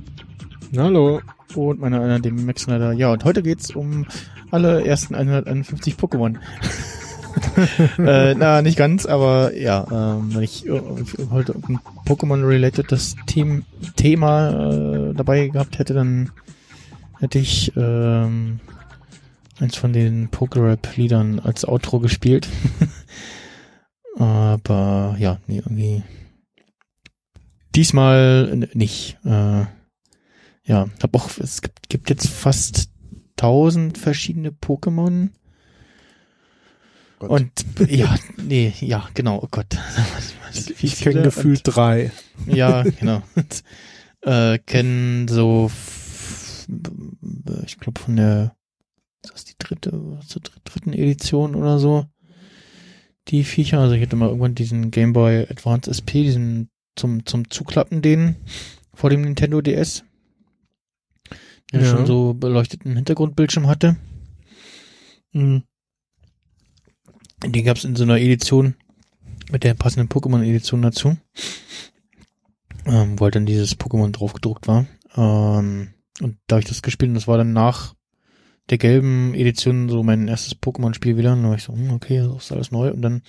Hallo. 0.77 1.21
und 1.55 1.81
meiner 1.81 2.01
einer, 2.01 2.21
dem 2.21 2.47
Max 2.47 2.63
Snyder. 2.63 2.93
Ja, 2.93 3.11
und 3.13 3.25
heute 3.25 3.43
geht's 3.43 3.75
um 3.75 4.07
alle 4.51 4.85
ersten 4.85 5.15
151 5.15 5.95
Pokémon. 5.95 6.37
äh, 7.99 8.35
na, 8.35 8.63
nicht 8.63 8.79
ganz, 8.79 9.07
aber 9.07 9.55
ja, 9.55 9.87
ähm, 9.91 10.35
wenn 10.35 10.43
ich 10.43 10.67
äh, 10.67 10.81
heute 11.31 11.55
ein 11.55 11.79
Pokémon-relatedes 12.07 13.17
Thema 13.97 14.51
äh, 14.51 15.15
dabei 15.15 15.49
gehabt 15.49 15.79
hätte, 15.79 15.95
dann 15.95 16.31
hätte 17.19 17.39
ich 17.39 17.73
ähm, 17.77 18.61
eins 19.59 19.77
von 19.77 19.93
den 19.93 20.29
Pokerap-Liedern 20.29 21.41
als 21.41 21.67
Outro 21.67 22.01
gespielt. 22.01 22.49
aber 24.19 25.17
ja, 25.19 25.39
nee, 25.47 25.59
irgendwie 25.59 26.03
diesmal 27.75 28.69
nicht. 28.73 29.19
Äh, 29.25 29.67
ja, 30.65 30.89
hab 31.03 31.15
auch, 31.15 31.31
es 31.39 31.63
gibt, 31.63 31.89
gibt 31.89 32.11
jetzt 32.11 32.29
fast 32.29 32.91
tausend 33.37 33.99
verschiedene 33.99 34.51
Pokémon. 34.51 35.31
Gott. 37.19 37.31
Und 37.31 37.51
ja, 37.91 38.15
nee, 38.37 38.73
ja, 38.81 39.09
genau, 39.15 39.41
oh 39.43 39.49
Gott. 39.51 39.67
Wie 40.79 40.87
Ich 40.87 41.01
kenne 41.01 41.23
gefühlt 41.23 41.63
drei. 41.65 42.11
Ja, 42.47 42.83
genau. 43.01 43.23
Und, 43.35 43.63
äh, 44.23 44.59
kennen 44.59 45.29
so, 45.29 45.71
ich 47.65 47.79
glaube 47.79 48.01
von 48.01 48.17
der, 48.17 48.57
ist 49.25 49.33
das 49.35 49.45
die 49.45 49.55
dritte, 49.59 49.91
zur 50.27 50.43
dr- 50.43 50.61
dritten 50.65 50.93
Edition 50.93 51.55
oder 51.55 51.79
so? 51.79 52.07
Die 53.29 53.45
Viecher, 53.45 53.81
also 53.81 53.95
ich 53.95 54.03
hatte 54.03 54.17
mal 54.17 54.29
irgendwann 54.29 54.55
diesen 54.55 54.91
Game 54.91 55.13
Boy 55.13 55.47
Advance 55.49 55.91
SP, 55.91 56.23
diesen 56.23 56.71
zum, 56.97 57.27
zum 57.27 57.51
Zuklappen 57.51 58.01
den 58.03 58.37
vor 58.95 59.11
dem 59.11 59.23
Nintendo 59.23 59.61
DS. 59.61 60.05
Der 61.73 61.83
Ja. 61.83 61.91
schon 61.91 62.07
so 62.07 62.35
beleuchteten 62.35 62.95
Hintergrundbildschirm 62.95 63.67
hatte. 63.67 63.97
Mhm. 65.33 65.65
Den 67.45 67.65
gab 67.65 67.77
es 67.77 67.85
in 67.85 67.97
so 67.97 68.05
einer 68.05 68.19
Edition 68.19 68.75
mit 69.51 69.65
der 69.65 69.75
passenden 69.75 70.09
Pokémon-Edition 70.09 70.83
dazu. 70.83 71.17
Ähm, 72.87 73.19
wo 73.19 73.25
halt 73.25 73.35
dann 73.35 73.47
dieses 73.47 73.79
Pokémon 73.79 74.13
drauf 74.13 74.33
gedruckt 74.33 74.69
war. 74.69 74.87
Ähm, 75.17 75.95
und 76.21 76.39
da 76.47 76.57
habe 76.57 76.63
ich 76.63 76.69
das 76.69 76.83
gespielt 76.83 77.11
und 77.11 77.15
das 77.15 77.29
war 77.29 77.37
dann 77.37 77.53
nach 77.53 77.95
der 78.71 78.79
gelben 78.79 79.35
Edition 79.35 79.89
so 79.89 80.03
mein 80.03 80.29
erstes 80.29 80.61
Pokémon-Spiel 80.61 81.17
wieder. 81.17 81.33
Und 81.33 81.43
dann 81.43 81.51
war 81.51 81.57
ich 81.57 81.65
so, 81.65 81.73
hm, 81.73 81.93
okay, 81.93 82.19
das 82.19 82.45
ist 82.45 82.53
alles 82.53 82.71
neu. 82.71 82.93
Und 82.93 83.03
dann 83.03 83.23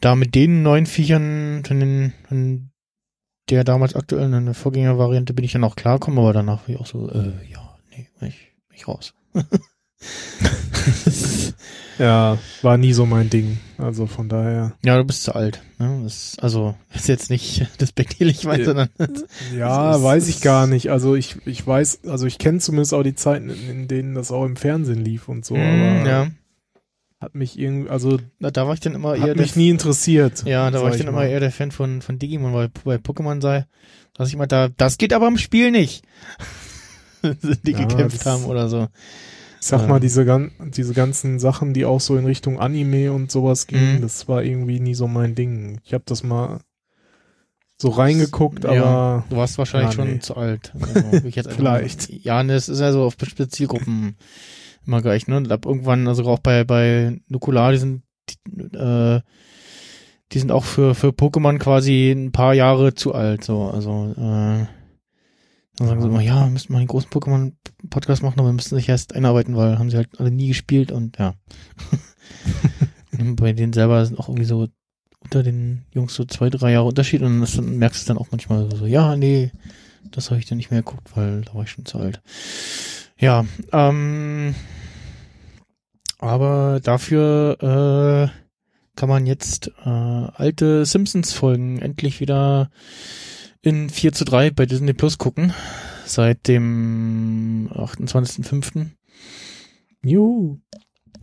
da 0.00 0.16
mit 0.16 0.34
den 0.34 0.62
neuen 0.62 0.86
Viechern 0.86 1.62
von, 1.64 1.80
den, 1.80 2.12
von 2.28 2.70
der 3.50 3.64
damals 3.64 3.94
aktuellen 3.94 4.54
Vorgängervariante 4.54 5.34
bin 5.34 5.44
ich 5.44 5.52
dann 5.52 5.64
auch 5.64 5.76
klargekommen, 5.76 6.18
aber 6.18 6.32
danach 6.32 6.62
war 6.62 6.70
ich 6.70 6.80
auch 6.80 6.86
so, 6.86 7.10
äh, 7.10 7.34
ja, 7.50 7.76
nee, 7.90 8.08
ich, 8.22 8.52
ich 8.74 8.88
raus. 8.88 9.14
Ja, 12.00 12.38
war 12.62 12.76
nie 12.78 12.92
so 12.92 13.04
mein 13.06 13.28
Ding. 13.30 13.58
Also 13.78 14.06
von 14.06 14.28
daher. 14.28 14.72
ja, 14.84 14.96
du 14.96 15.04
bist 15.04 15.22
zu 15.22 15.34
alt. 15.34 15.62
Ne? 15.78 16.00
Das, 16.02 16.36
also, 16.40 16.74
ist 16.94 17.08
jetzt 17.08 17.30
nicht 17.30 17.66
despektierlich 17.80 18.44
weit, 18.46 18.60
Ja. 18.60 18.64
sondern 18.64 18.88
Ja, 19.56 19.94
ist- 19.96 20.02
weiß 20.02 20.28
ich 20.28 20.40
gar 20.40 20.66
nicht. 20.66 20.90
Also 20.90 21.14
ich, 21.14 21.36
ich 21.46 21.66
weiß, 21.66 22.00
also 22.06 22.26
ich 22.26 22.38
kenne 22.38 22.58
zumindest 22.58 22.94
auch 22.94 23.02
die 23.02 23.14
Zeiten, 23.14 23.50
in, 23.50 23.86
denen 23.86 24.14
das 24.14 24.32
auch 24.32 24.44
im 24.44 24.56
Fernsehen 24.56 25.04
lief 25.04 25.28
und 25.28 25.44
so, 25.44 25.54
Mm, 25.54 25.58
aber 25.60 26.08
ja. 26.08 26.26
hat 27.20 27.34
mich 27.34 27.58
irgendwie, 27.58 27.90
also 27.90 28.18
Na, 28.38 28.50
da 28.50 28.66
war 28.66 28.74
ich 28.74 28.80
dann 28.80 28.94
immer 28.94 29.14
eher 29.14 29.20
hat 29.22 29.28
der 29.28 29.36
mich 29.36 29.54
nie 29.56 29.68
interessiert. 29.70 30.42
Ja, 30.46 30.70
da 30.70 30.82
war 30.82 30.90
ich 30.90 30.96
dann 30.98 31.06
immer 31.08 31.18
mal. 31.18 31.28
eher 31.28 31.40
der 31.40 31.52
Fan 31.52 31.70
von, 31.70 32.00
von 32.02 32.18
Digimon, 32.18 32.54
weil 32.54 32.70
bei 32.84 32.96
Pokémon 32.96 33.42
sei, 33.42 33.66
dass 34.14 34.28
ich 34.30 34.36
mal 34.36 34.46
da, 34.46 34.68
das 34.68 34.96
geht 34.98 35.12
aber 35.12 35.28
im 35.28 35.36
Spiel 35.38 35.70
nicht. 35.70 36.02
die 37.22 37.72
Ja, 37.72 37.84
gekämpft 37.84 38.24
haben 38.24 38.44
oder 38.46 38.68
so. 38.70 38.88
Ich 39.60 39.66
sag 39.66 39.86
mal, 39.88 40.00
diese, 40.00 40.24
gan 40.24 40.50
diese 40.74 40.94
ganzen 40.94 41.38
Sachen, 41.38 41.74
die 41.74 41.84
auch 41.84 42.00
so 42.00 42.16
in 42.16 42.24
Richtung 42.24 42.58
Anime 42.58 43.12
und 43.12 43.30
sowas 43.30 43.66
gingen, 43.66 43.96
Mhm. 43.96 44.00
das 44.02 44.26
war 44.26 44.42
irgendwie 44.42 44.80
nie 44.80 44.94
so 44.94 45.06
mein 45.06 45.34
Ding. 45.34 45.80
Ich 45.84 45.92
habe 45.92 46.04
das 46.06 46.22
mal 46.22 46.60
so 47.76 47.90
reingeguckt, 47.90 48.64
Ja. 48.64 48.70
aber 48.70 49.24
Du 49.28 49.36
warst 49.36 49.58
wahrscheinlich 49.58 49.90
Ja, 49.90 49.96
schon 49.96 50.12
nee. 50.14 50.18
zu 50.20 50.36
alt. 50.36 50.72
Also, 50.80 51.26
ich 51.26 51.34
jetzt 51.36 51.52
Vielleicht. 51.52 52.10
Mal, 52.10 52.18
ja, 52.22 52.42
ne, 52.42 52.54
es 52.54 52.68
ist 52.70 52.80
ja 52.80 52.90
so 52.92 53.02
auf 53.04 53.16
bestimmte 53.18 53.48
Zielgruppen 53.48 54.16
immer 54.86 55.02
gleich, 55.02 55.26
ne? 55.28 55.36
Und 55.36 55.52
ab 55.52 55.66
irgendwann, 55.66 56.08
also 56.08 56.24
auch 56.24 56.38
bei, 56.40 56.64
bei 56.64 57.20
Nukular, 57.28 57.72
die 57.72 57.78
sind, 57.78 58.02
die, 58.30 58.76
äh, 58.76 59.20
die 60.32 60.38
sind 60.38 60.52
auch 60.52 60.64
für, 60.64 60.94
für 60.94 61.08
Pokémon 61.08 61.58
quasi 61.58 62.10
ein 62.12 62.32
paar 62.32 62.54
Jahre 62.54 62.94
zu 62.94 63.14
alt, 63.14 63.44
so, 63.44 63.64
also, 63.64 64.14
äh, 64.16 64.66
dann 65.80 65.88
sagen 65.88 66.02
sie 66.02 66.08
immer, 66.08 66.20
ja, 66.20 66.44
wir 66.44 66.50
müssen 66.50 66.72
mal 66.72 66.78
einen 66.78 66.88
großen 66.88 67.10
Pokémon-Podcast 67.10 68.22
machen, 68.22 68.38
aber 68.38 68.48
wir 68.48 68.54
müssen 68.54 68.74
sich 68.74 68.88
erst 68.88 69.14
einarbeiten, 69.14 69.56
weil 69.56 69.78
haben 69.78 69.90
sie 69.90 69.96
halt 69.96 70.08
alle 70.18 70.30
nie 70.30 70.48
gespielt 70.48 70.92
und 70.92 71.18
ja. 71.18 71.34
Und 73.18 73.36
bei 73.36 73.52
denen 73.52 73.72
selber 73.72 74.04
sind 74.06 74.18
auch 74.18 74.28
irgendwie 74.28 74.46
so 74.46 74.68
unter 75.20 75.42
den 75.42 75.84
Jungs 75.92 76.14
so 76.14 76.24
zwei, 76.24 76.48
drei 76.48 76.72
Jahre 76.72 76.86
Unterschied 76.86 77.22
und 77.22 77.40
das 77.40 77.56
dann, 77.56 77.76
merkst 77.76 78.04
du 78.04 78.08
dann 78.08 78.18
auch 78.18 78.28
manchmal 78.30 78.74
so, 78.74 78.86
ja, 78.86 79.16
nee, 79.16 79.52
das 80.10 80.30
habe 80.30 80.40
ich 80.40 80.46
dann 80.46 80.58
nicht 80.58 80.70
mehr 80.70 80.82
geguckt, 80.82 81.08
weil 81.14 81.42
da 81.42 81.54
war 81.54 81.64
ich 81.64 81.70
schon 81.70 81.84
zu 81.84 81.98
alt. 81.98 82.22
Ja, 83.18 83.44
ähm, 83.72 84.54
aber 86.18 86.80
dafür 86.82 88.30
äh, 88.32 88.96
kann 88.96 89.08
man 89.08 89.26
jetzt 89.26 89.72
äh, 89.84 89.88
alte 89.88 90.86
Simpsons-Folgen 90.86 91.80
endlich 91.80 92.20
wieder 92.20 92.70
in 93.62 93.90
4 93.90 94.12
zu 94.12 94.24
3 94.24 94.50
bei 94.50 94.66
Disney 94.66 94.92
Plus 94.92 95.18
gucken. 95.18 95.52
Seit 96.06 96.48
dem 96.48 97.68
28.05. 97.72 98.86
juhu. 100.02 100.58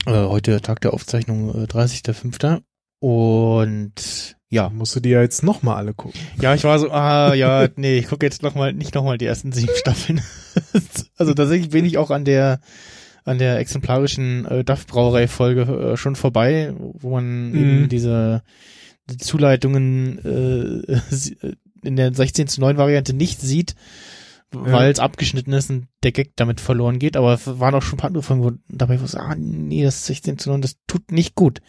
Äh, 0.06 0.12
heute 0.14 0.62
Tag 0.62 0.80
der 0.82 0.94
Aufzeichnung, 0.94 1.50
äh, 1.50 1.66
30.05. 1.68 2.62
Und 3.00 4.36
ja, 4.50 4.70
musst 4.70 4.96
du 4.96 5.00
dir 5.02 5.18
ja 5.18 5.22
jetzt 5.22 5.44
nochmal 5.44 5.76
alle 5.76 5.94
gucken. 5.94 6.20
ja, 6.42 6.54
ich 6.56 6.64
war 6.64 6.80
so, 6.80 6.90
ah, 6.92 7.34
ja, 7.34 7.68
nee, 7.76 7.98
ich 7.98 8.08
gucke 8.08 8.26
jetzt 8.26 8.44
noch 8.44 8.56
mal, 8.56 8.72
nicht 8.74 8.96
nochmal 8.96 9.18
die 9.18 9.26
ersten 9.26 9.52
sieben 9.52 9.74
Staffeln. 9.76 10.22
also 11.18 11.34
tatsächlich 11.34 11.70
bin 11.70 11.86
ich 11.86 11.98
auch 11.98 12.12
an 12.12 12.24
der, 12.24 12.62
an 13.26 13.40
der 13.40 13.60
exemplarischen 13.60 14.46
äh, 14.46 14.64
DAF-Brauerei-Folge 14.64 15.62
äh, 15.94 15.98
schon 15.98 16.16
vorbei, 16.16 16.74
wo 16.78 17.12
man 17.12 17.52
Mhm. 17.52 17.56
eben 17.58 17.90
diese, 17.90 18.42
die 19.10 19.18
Zuleitungen 19.18 20.20
äh, 20.88 21.02
in 21.84 21.96
der 21.96 22.14
16 22.14 22.48
zu 22.48 22.62
9 22.62 22.78
Variante 22.78 23.14
nicht 23.14 23.42
sieht, 23.42 23.76
weil 24.52 24.92
es 24.92 25.00
abgeschnitten 25.00 25.54
ist 25.54 25.70
und 25.70 25.88
der 26.04 26.12
Gag 26.12 26.32
damit 26.36 26.62
verloren 26.62 27.00
geht. 27.00 27.18
Aber 27.18 27.34
es 27.34 27.60
waren 27.60 27.76
auch 27.76 27.82
schon 27.82 27.96
ein 27.96 28.02
paar 28.02 28.08
andere 28.08 28.24
Folgen, 28.24 28.44
wo 28.44 28.52
dabei 28.70 29.00
war 29.02 29.22
ah 29.22 29.36
nee, 29.38 29.84
das 29.84 30.06
16 30.06 30.38
zu 30.38 30.50
9, 30.50 30.62
das 30.62 30.78
tut 30.88 31.12
nicht 31.12 31.36
gut. 31.36 31.62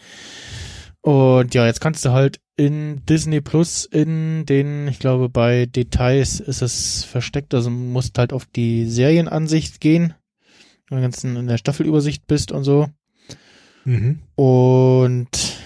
Und 1.00 1.54
ja, 1.54 1.66
jetzt 1.66 1.80
kannst 1.80 2.04
du 2.04 2.10
halt 2.10 2.40
in 2.56 3.04
Disney 3.06 3.40
Plus 3.40 3.84
in 3.84 4.44
den, 4.44 4.88
ich 4.88 4.98
glaube, 4.98 5.28
bei 5.28 5.66
Details 5.66 6.40
ist 6.40 6.60
es 6.60 7.04
versteckt, 7.04 7.54
also 7.54 7.70
musst 7.70 8.18
halt 8.18 8.32
auf 8.32 8.46
die 8.46 8.86
Serienansicht 8.86 9.80
gehen, 9.80 10.14
wenn 10.88 10.98
du 10.98 11.02
ganz 11.02 11.22
in 11.22 11.46
der 11.46 11.58
Staffelübersicht 11.58 12.26
bist 12.26 12.50
und 12.50 12.64
so. 12.64 12.88
Mhm. 13.84 14.18
Und 14.34 15.57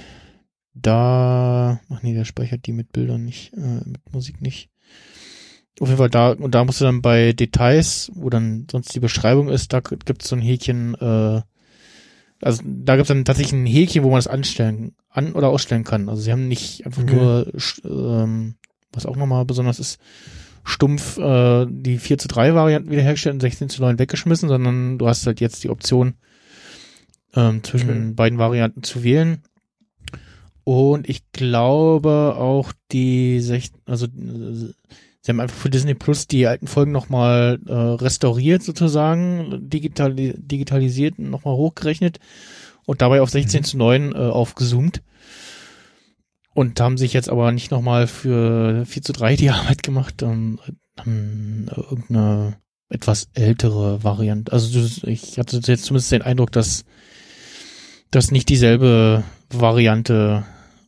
da, 0.75 1.81
ach 1.91 2.03
nee, 2.03 2.15
der 2.15 2.25
speichert 2.25 2.67
die 2.67 2.73
mit 2.73 2.93
Bildern 2.93 3.25
nicht, 3.25 3.53
äh, 3.55 3.81
mit 3.87 4.13
Musik 4.13 4.41
nicht. 4.41 4.71
Auf 5.81 5.89
jeden 5.89 5.99
Fall 5.99 6.11
da, 6.11 6.33
und 6.33 6.55
da 6.55 6.65
musst 6.65 6.81
du 6.81 6.85
dann 6.85 7.03
bei 7.03 7.33
Details, 7.33 8.11
wo 8.15 8.31
dann 8.31 8.67
sonst 8.71 8.95
die 8.95 9.01
Beschreibung 9.01 9.49
ist, 9.49 9.73
da 9.73 9.81
gibt 9.81 10.23
es 10.23 10.29
so 10.29 10.37
ein 10.37 10.43
Häkchen, 10.43 10.95
äh, 10.95 11.41
also 12.41 12.63
da 12.65 12.97
gibt 12.97 13.03
es 13.05 13.09
dann 13.09 13.25
tatsächlich 13.25 13.53
ein 13.61 13.67
Häkchen, 13.67 14.03
wo 14.03 14.09
man 14.11 14.19
das 14.19 14.27
anstellen, 14.27 14.95
an- 15.09 15.33
oder 15.33 15.49
ausstellen 15.49 15.85
kann. 15.85 16.09
Also 16.09 16.23
sie 16.23 16.33
haben 16.33 16.49
nicht 16.49 16.85
einfach 16.87 17.03
Okay. 17.03 17.15
nur, 17.15 17.53
ähm, 17.85 18.55
was 18.93 19.07
auch 19.07 19.17
nochmal 19.17 19.45
besonders 19.45 19.79
ist, 19.79 19.99
stumpf 20.65 21.19
äh, 21.19 21.67
die 21.69 21.99
4 21.99 22.19
zu 22.19 22.29
3 22.29 22.55
Varianten 22.55 22.91
wiederhergestellt 22.91 23.35
und 23.35 23.41
16 23.41 23.69
zu 23.69 23.83
9 23.83 23.99
weggeschmissen, 23.99 24.49
sondern 24.49 24.99
du 24.99 25.09
hast 25.09 25.27
halt 25.27 25.41
jetzt 25.41 25.65
die 25.65 25.71
Option, 25.71 26.15
ähm, 27.35 27.63
zwischen 27.65 27.89
Okay. 27.91 27.99
den 27.99 28.15
beiden 28.15 28.39
Varianten 28.39 28.83
zu 28.83 29.03
wählen. 29.03 29.43
Und 30.64 31.09
ich 31.09 31.22
glaube 31.33 32.37
auch 32.38 32.72
die 32.92 33.40
16, 33.40 33.81
also 33.85 34.07
sie 34.07 35.29
haben 35.29 35.40
einfach 35.40 35.57
für 35.57 35.70
Disney 35.70 35.94
Plus 35.94 36.27
die 36.29 36.46
alten 36.46 36.66
Folgen 36.66 36.92
nochmal 36.92 37.59
äh, 37.66 37.72
restauriert 37.72 38.62
sozusagen, 38.62 39.68
digital, 39.68 40.14
digitalisiert 40.14 41.18
und 41.18 41.31
nochmal 41.31 41.55
hochgerechnet 41.55 42.20
und 42.87 43.03
dabei 43.03 43.22
auf 43.22 43.31
16 43.31 43.61
Mhm. 43.61 43.64
zu 43.64 43.77
9 43.77 44.12
äh, 44.12 44.16
aufgezoomt. 44.18 45.03
Und 46.55 46.79
haben 46.81 46.98
sich 46.98 47.14
jetzt 47.14 47.31
aber 47.31 47.51
nicht 47.51 47.70
nochmal 47.70 48.07
für 48.07 48.85
4 48.85 49.03
zu 49.03 49.12
3 49.12 49.37
die 49.37 49.51
Arbeit 49.51 49.83
gemacht, 49.83 50.22
ähm, 50.22 50.61
haben 50.98 51.66
irgendeine 51.75 52.57
etwas 52.90 53.29
ältere 53.33 54.05
Variante. 54.05 54.53
Also 54.53 54.79
ich 55.07 55.38
hatte 55.38 55.61
jetzt 55.64 55.85
zumindest 55.85 56.12
den 56.12 56.22
Eindruck, 56.22 56.53
dass 56.53 56.85
das 58.11 58.31
nicht 58.31 58.51
dieselbe 58.51 59.25
Variante 59.48 60.44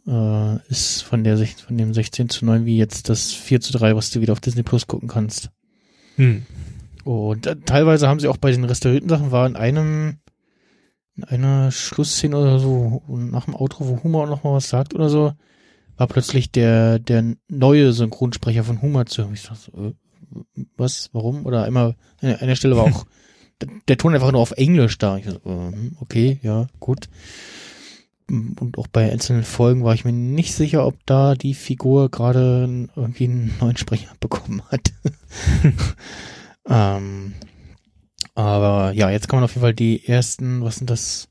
äh, 0.06 0.56
ist 0.68 1.02
von 1.02 1.24
der 1.24 1.36
von 1.38 1.76
dem 1.76 1.94
16 1.94 2.28
zu 2.28 2.44
9 2.44 2.64
wie 2.64 2.76
jetzt 2.76 3.08
das 3.08 3.32
4 3.32 3.60
zu 3.60 3.72
3, 3.72 3.96
was 3.96 4.10
du 4.10 4.20
wieder 4.20 4.32
auf 4.32 4.40
Disney 4.40 4.62
Plus 4.62 4.86
gucken 4.86 5.08
kannst. 5.08 5.50
Hm. 6.16 6.44
Und 7.04 7.46
äh, 7.46 7.56
teilweise 7.56 8.08
haben 8.08 8.20
sie 8.20 8.28
auch 8.28 8.36
bei 8.36 8.50
den 8.50 8.64
restaurierten 8.64 9.08
Sachen 9.08 9.30
war 9.30 9.46
in 9.46 9.56
einem 9.56 10.18
in 11.16 11.24
einer 11.24 11.70
Schlussszene 11.70 12.36
oder 12.36 12.58
so 12.58 13.02
nach 13.08 13.44
dem 13.44 13.54
Outro, 13.54 13.86
wo 13.86 14.02
Humor 14.02 14.26
noch 14.26 14.42
mal 14.42 14.54
was 14.54 14.68
sagt 14.68 14.94
oder 14.94 15.08
so, 15.08 15.32
war 15.96 16.06
plötzlich 16.08 16.50
der 16.50 16.98
der 16.98 17.36
neue 17.48 17.92
Synchronsprecher 17.92 18.64
von 18.64 18.82
Humor 18.82 19.06
zu 19.06 19.22
hören. 19.22 19.34
Ich 19.34 19.44
dachte 19.44 19.70
so, 19.72 19.88
äh, 19.88 19.94
was, 20.76 21.10
warum? 21.12 21.46
Oder 21.46 21.64
einmal 21.64 21.96
an 22.20 22.34
einer 22.36 22.56
Stelle 22.56 22.76
war 22.76 22.84
auch 22.84 23.06
der, 23.88 23.98
Ton 23.98 24.14
einfach 24.14 24.32
nur 24.32 24.40
auf 24.40 24.52
Englisch 24.52 24.98
da. 24.98 25.16
Ich 25.16 25.26
so, 25.26 25.36
äh, 25.44 25.90
okay, 26.00 26.38
ja, 26.42 26.66
gut. 26.80 27.08
Und 28.30 28.78
auch 28.78 28.86
bei 28.86 29.10
einzelnen 29.12 29.44
Folgen 29.44 29.84
war 29.84 29.94
ich 29.94 30.04
mir 30.04 30.12
nicht 30.12 30.54
sicher, 30.54 30.86
ob 30.86 30.94
da 31.06 31.34
die 31.34 31.54
Figur 31.54 32.10
gerade 32.10 32.88
irgendwie 32.96 33.24
einen 33.24 33.54
neuen 33.60 33.76
Sprecher 33.76 34.12
bekommen 34.20 34.62
hat. 34.70 34.92
ähm, 36.68 37.34
aber 38.34 38.92
ja, 38.92 39.10
jetzt 39.10 39.28
kann 39.28 39.38
man 39.38 39.44
auf 39.44 39.52
jeden 39.52 39.62
Fall 39.62 39.74
die 39.74 40.06
ersten, 40.06 40.62
was 40.62 40.76
sind 40.76 40.90
das? 40.90 41.28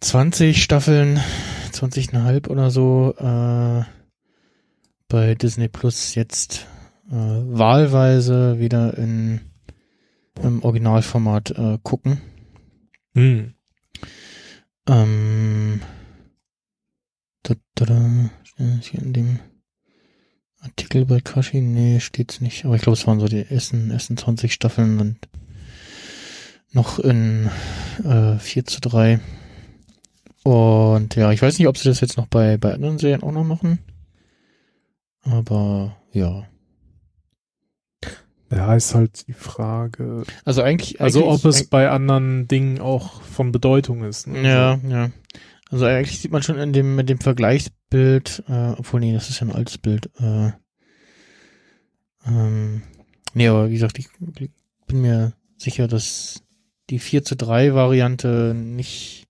20 0.00 0.62
Staffeln, 0.62 1.20
20,5 1.72 2.48
oder 2.48 2.70
so, 2.70 3.14
äh, 3.18 3.82
bei 5.08 5.34
Disney 5.34 5.68
Plus 5.68 6.14
jetzt 6.14 6.66
äh, 7.10 7.14
wahlweise 7.14 8.58
wieder 8.58 8.96
in 8.98 9.40
im 10.42 10.62
Originalformat 10.62 11.50
äh, 11.52 11.78
gucken. 11.82 12.20
Hm. 13.14 13.54
Ähm, 14.88 15.80
da, 17.42 17.54
da, 17.74 17.84
da, 17.84 18.64
hier 18.80 19.02
in 19.02 19.12
dem 19.12 19.38
Artikel 20.60 21.06
bei 21.06 21.20
Kashi, 21.20 21.60
nee, 21.60 22.00
steht's 22.00 22.40
nicht. 22.40 22.64
Aber 22.64 22.76
ich 22.76 22.82
glaube, 22.82 22.98
es 22.98 23.06
waren 23.06 23.20
so 23.20 23.26
die 23.26 23.46
ersten, 23.48 23.90
ersten 23.90 24.16
20 24.16 24.52
Staffeln 24.52 25.00
und 25.00 25.16
noch 26.72 26.98
in 26.98 27.50
äh, 28.04 28.38
4 28.38 28.64
zu 28.64 28.80
3. 28.80 29.20
Und 30.42 31.16
ja, 31.16 31.32
ich 31.32 31.42
weiß 31.42 31.58
nicht, 31.58 31.68
ob 31.68 31.78
sie 31.78 31.88
das 31.88 32.00
jetzt 32.00 32.16
noch 32.16 32.26
bei, 32.26 32.56
bei 32.56 32.74
anderen 32.74 32.98
Serien 32.98 33.22
auch 33.22 33.32
noch 33.32 33.44
machen. 33.44 33.78
Aber 35.22 35.96
ja. 36.12 36.46
Ja, 38.50 38.74
ist 38.74 38.94
halt 38.94 39.26
die 39.26 39.32
Frage. 39.32 40.24
Also 40.44 40.62
eigentlich. 40.62 41.00
Also 41.00 41.24
eigentlich, 41.24 41.44
ob 41.44 41.50
es 41.50 41.68
bei 41.68 41.90
anderen 41.90 42.46
Dingen 42.46 42.80
auch 42.80 43.22
von 43.22 43.52
Bedeutung 43.52 44.04
ist. 44.04 44.26
Ne? 44.26 44.42
Ja, 44.42 44.80
ja. 44.88 45.10
Also 45.70 45.84
eigentlich 45.84 46.20
sieht 46.20 46.30
man 46.30 46.42
schon 46.42 46.58
in 46.58 46.72
dem, 46.72 46.94
mit 46.94 47.08
dem 47.08 47.18
Vergleichsbild, 47.18 48.44
äh, 48.48 48.70
obwohl, 48.78 49.00
nee, 49.00 49.12
das 49.12 49.30
ist 49.30 49.40
ja 49.40 49.48
ein 49.48 49.54
altes 49.54 49.78
Bild. 49.78 50.10
Äh, 50.20 50.52
ähm, 52.24 52.82
nee, 53.34 53.48
aber 53.48 53.68
wie 53.68 53.74
gesagt, 53.74 53.98
ich 53.98 54.08
bin 54.86 55.00
mir 55.00 55.32
sicher, 55.56 55.88
dass 55.88 56.42
die 56.90 57.00
4 57.00 57.24
zu 57.24 57.34
3 57.34 57.74
Variante 57.74 58.54
nicht 58.54 59.25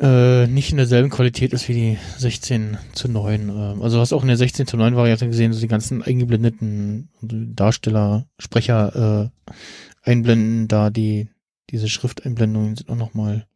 äh, 0.00 0.46
nicht 0.46 0.70
in 0.70 0.76
derselben 0.76 1.10
Qualität 1.10 1.52
ist 1.52 1.68
wie 1.68 1.74
die 1.74 1.98
16 2.18 2.78
zu 2.92 3.08
9. 3.08 3.48
Ähm, 3.48 3.82
also 3.82 4.00
hast 4.00 4.12
auch 4.12 4.22
in 4.22 4.28
der 4.28 4.36
16 4.36 4.66
zu 4.66 4.76
9 4.76 4.96
Variante 4.96 5.26
gesehen, 5.26 5.52
so 5.52 5.60
die 5.60 5.68
ganzen 5.68 6.02
eingeblendeten 6.02 7.10
Darsteller, 7.20 8.26
Sprecher 8.38 9.30
äh, 9.44 9.54
einblenden, 10.02 10.68
da 10.68 10.90
die 10.90 11.28
diese 11.70 11.88
Schrifteinblendungen 11.88 12.76
sind 12.76 12.90
auch 12.90 12.96
noch 12.96 13.14
mal 13.14 13.46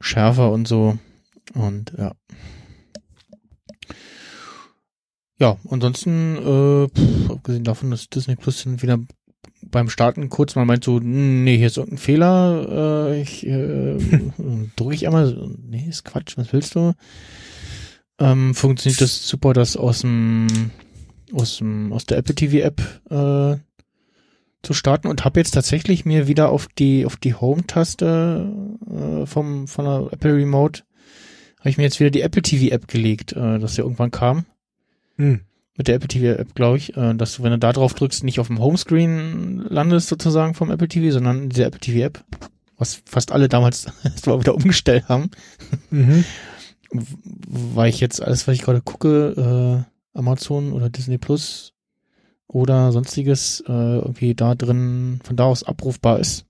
schärfer 0.00 0.50
und 0.50 0.66
so. 0.66 0.98
Und 1.54 1.92
ja. 1.96 2.12
Ja, 5.38 5.56
ansonsten, 5.68 6.36
äh, 6.36 6.88
pff, 6.88 7.30
abgesehen 7.30 7.64
davon, 7.64 7.90
dass 7.90 8.08
Disney 8.08 8.36
Plus 8.36 8.62
dann 8.62 8.80
wieder 8.80 8.98
beim 9.72 9.88
Starten 9.88 10.28
kurz 10.28 10.54
mal 10.54 10.64
meint 10.64 10.84
so, 10.84 11.00
"Hm, 11.00 11.42
nee, 11.42 11.56
hier 11.56 11.66
ist 11.66 11.78
irgendein 11.78 11.98
Fehler, 11.98 13.08
äh, 13.10 13.20
ich 13.20 13.44
äh, 13.44 13.98
drücke 14.76 14.94
ich 14.94 15.06
einmal, 15.06 15.26
so, 15.26 15.50
nee, 15.68 15.86
ist 15.88 16.04
Quatsch, 16.04 16.36
was 16.36 16.52
willst 16.52 16.76
du? 16.76 16.92
Ähm, 18.20 18.54
funktioniert 18.54 19.00
das 19.00 19.26
super, 19.26 19.52
das 19.52 19.76
aus 19.76 20.02
dem 20.02 20.46
aus 21.32 21.58
dem 21.58 21.92
aus 21.92 22.06
der 22.06 22.18
Apple 22.18 22.36
TV 22.36 22.58
App 22.58 22.80
äh, 23.10 23.56
zu 24.62 24.74
starten 24.74 25.08
und 25.08 25.24
habe 25.24 25.40
jetzt 25.40 25.52
tatsächlich 25.52 26.04
mir 26.04 26.28
wieder 26.28 26.50
auf 26.50 26.68
die 26.68 27.04
auf 27.04 27.16
die 27.16 27.34
Home-Taste 27.34 28.46
äh, 28.88 29.26
vom 29.26 29.66
von 29.66 29.84
der 29.84 30.12
Apple 30.12 30.36
Remote 30.36 30.84
habe 31.58 31.70
ich 31.70 31.78
mir 31.78 31.84
jetzt 31.84 31.98
wieder 32.00 32.10
die 32.10 32.20
Apple 32.20 32.42
TV 32.42 32.72
App 32.72 32.86
gelegt, 32.86 33.32
äh, 33.32 33.58
dass 33.58 33.76
ja 33.76 33.82
irgendwann 33.84 34.10
kam 34.12 34.44
Hm. 35.16 35.40
Mit 35.76 35.88
der 35.88 35.94
Apple 35.96 36.08
TV 36.08 36.38
App, 36.38 36.54
glaube 36.54 36.76
ich, 36.76 36.96
äh, 36.96 37.14
dass 37.14 37.36
du, 37.36 37.42
wenn 37.42 37.52
du 37.52 37.58
da 37.58 37.72
drauf 37.72 37.94
drückst, 37.94 38.24
nicht 38.24 38.40
auf 38.40 38.48
dem 38.48 38.58
Homescreen 38.60 39.64
landest 39.68 40.08
sozusagen 40.08 40.54
vom 40.54 40.70
Apple 40.70 40.88
TV, 40.88 41.12
sondern 41.12 41.44
in 41.44 41.48
dieser 41.48 41.66
Apple 41.66 41.80
TV 41.80 42.04
App, 42.06 42.24
was 42.76 43.02
fast 43.06 43.32
alle 43.32 43.48
damals 43.48 43.86
erst 44.04 44.26
mal 44.26 44.40
wieder 44.40 44.54
umgestellt 44.54 45.08
haben, 45.08 45.30
Mhm. 45.90 46.24
weil 46.90 47.88
ich 47.88 48.00
jetzt 48.00 48.20
alles, 48.22 48.46
was 48.46 48.54
ich 48.54 48.62
gerade 48.62 48.82
gucke, 48.82 49.84
äh, 50.14 50.18
Amazon 50.18 50.72
oder 50.72 50.90
Disney 50.90 51.16
Plus 51.18 51.72
oder 52.48 52.92
sonstiges 52.92 53.64
äh, 53.66 53.72
irgendwie 53.72 54.34
da 54.34 54.54
drin 54.54 55.20
von 55.24 55.36
da 55.36 55.44
aus 55.44 55.62
abrufbar 55.64 56.18
ist. 56.20 56.44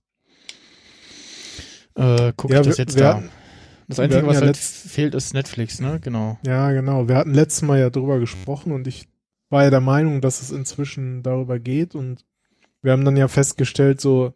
Äh, 1.95 2.33
gucke 2.35 2.53
Ja, 2.55 2.61
ich 2.61 2.67
das 2.67 2.77
jetzt 2.77 2.99
da. 2.99 3.15
hatten- 3.17 3.29
das 3.87 3.99
Einzige, 3.99 4.25
was 4.25 4.39
ja 4.39 4.45
halt 4.47 4.57
fehlt, 4.57 5.13
ist 5.13 5.33
Netflix, 5.33 5.79
ne? 5.79 5.99
Genau. 6.01 6.37
Ja, 6.45 6.71
genau. 6.71 7.07
Wir 7.07 7.15
hatten 7.15 7.33
letztes 7.33 7.61
Mal 7.61 7.79
ja 7.79 7.89
drüber 7.89 8.17
gesprochen 8.19 8.71
und 8.71 8.87
ich 8.87 9.07
war 9.53 9.63
ja 9.63 9.69
der 9.69 9.81
Meinung, 9.81 10.19
dass 10.19 10.41
es 10.41 10.51
inzwischen 10.51 11.23
darüber 11.23 11.59
geht 11.59 11.95
und 11.95 12.25
wir 12.81 12.91
haben 12.91 13.05
dann 13.05 13.15
ja 13.15 13.29
festgestellt, 13.29 14.01
so, 14.01 14.33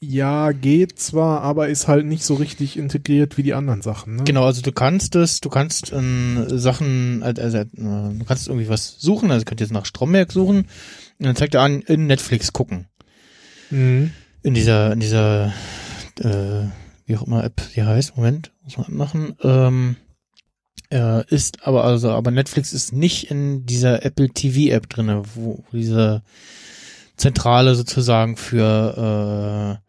ja, 0.00 0.50
geht 0.50 0.98
zwar, 0.98 1.42
aber 1.42 1.68
ist 1.68 1.86
halt 1.86 2.04
nicht 2.04 2.24
so 2.24 2.34
richtig 2.34 2.76
integriert 2.76 3.36
wie 3.36 3.44
die 3.44 3.54
anderen 3.54 3.82
Sachen. 3.82 4.16
Ne? 4.16 4.24
Genau, 4.24 4.44
also 4.44 4.60
du 4.60 4.72
kannst 4.72 5.14
es, 5.14 5.40
du 5.40 5.48
kannst 5.48 5.92
ähm, 5.92 6.46
Sachen, 6.48 7.22
äh, 7.22 7.34
also, 7.38 7.58
äh, 7.58 7.66
du 7.74 8.24
kannst 8.26 8.48
irgendwie 8.48 8.68
was 8.68 8.96
suchen, 8.98 9.30
also 9.30 9.42
ihr 9.42 9.44
könnt 9.44 9.60
jetzt 9.60 9.72
nach 9.72 9.86
Stromberg 9.86 10.32
suchen 10.32 10.62
und 11.18 11.26
dann 11.26 11.36
zeigt 11.36 11.54
er 11.54 11.60
an, 11.60 11.82
in 11.82 12.06
Netflix 12.08 12.52
gucken. 12.52 12.88
Mhm. 13.70 14.10
in 14.42 14.52
dieser, 14.52 14.92
in 14.92 15.00
dieser, 15.00 15.52
äh, 16.20 16.66
wie 17.06 17.16
auch 17.16 17.26
immer 17.26 17.44
App 17.44 17.62
die 17.74 17.82
heißt, 17.82 18.16
Moment, 18.16 18.52
muss 18.64 18.76
man 18.76 18.86
anmachen, 18.86 19.34
ähm, 19.42 19.96
äh, 20.90 21.26
ist 21.28 21.66
aber 21.66 21.84
also, 21.84 22.10
aber 22.10 22.30
Netflix 22.30 22.72
ist 22.72 22.92
nicht 22.92 23.30
in 23.30 23.64
dieser 23.66 24.04
Apple 24.04 24.28
TV 24.28 24.72
App 24.74 24.88
drinne, 24.88 25.22
wo, 25.34 25.64
wo 25.70 25.76
diese 25.76 26.22
Zentrale 27.16 27.74
sozusagen 27.74 28.36
für, 28.36 29.78
äh, 29.80 29.88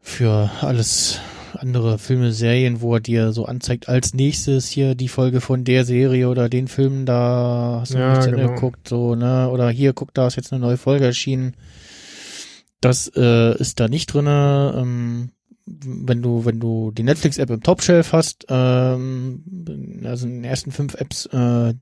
für 0.00 0.50
alles 0.60 1.20
andere 1.54 1.98
Filme, 1.98 2.32
Serien, 2.32 2.80
wo 2.80 2.94
er 2.94 3.00
dir 3.00 3.32
so 3.32 3.46
anzeigt, 3.46 3.88
als 3.88 4.14
nächstes 4.14 4.68
hier 4.68 4.94
die 4.94 5.08
Folge 5.08 5.40
von 5.40 5.64
der 5.64 5.84
Serie 5.84 6.28
oder 6.28 6.48
den 6.48 6.68
Film, 6.68 7.04
da 7.06 7.78
hast 7.80 7.94
du 7.94 7.98
Ja, 7.98 8.10
nicht 8.10 8.22
zu 8.22 8.28
Ende 8.28 8.42
genau. 8.42 8.54
geguckt, 8.54 8.88
so, 8.88 9.14
ne, 9.14 9.48
oder 9.50 9.70
hier, 9.70 9.92
guck, 9.92 10.14
da 10.14 10.26
ist 10.26 10.36
jetzt 10.36 10.52
eine 10.52 10.60
neue 10.60 10.76
Folge 10.76 11.06
erschienen. 11.06 11.56
Das 12.80 13.10
äh, 13.16 13.56
ist 13.58 13.80
da 13.80 13.88
nicht 13.88 14.12
drinne. 14.12 14.74
Ähm, 14.76 15.30
wenn 15.68 16.22
du, 16.22 16.44
wenn 16.44 16.60
du 16.60 16.90
die 16.90 17.02
Netflix-App 17.02 17.50
im 17.50 17.62
Top-Shelf 17.62 18.12
hast, 18.12 18.46
ähm, 18.48 19.42
also 20.04 20.26
in 20.26 20.34
den 20.34 20.44
ersten 20.44 20.72
fünf 20.72 20.94
Apps, 20.94 21.26
äh, 21.26 21.74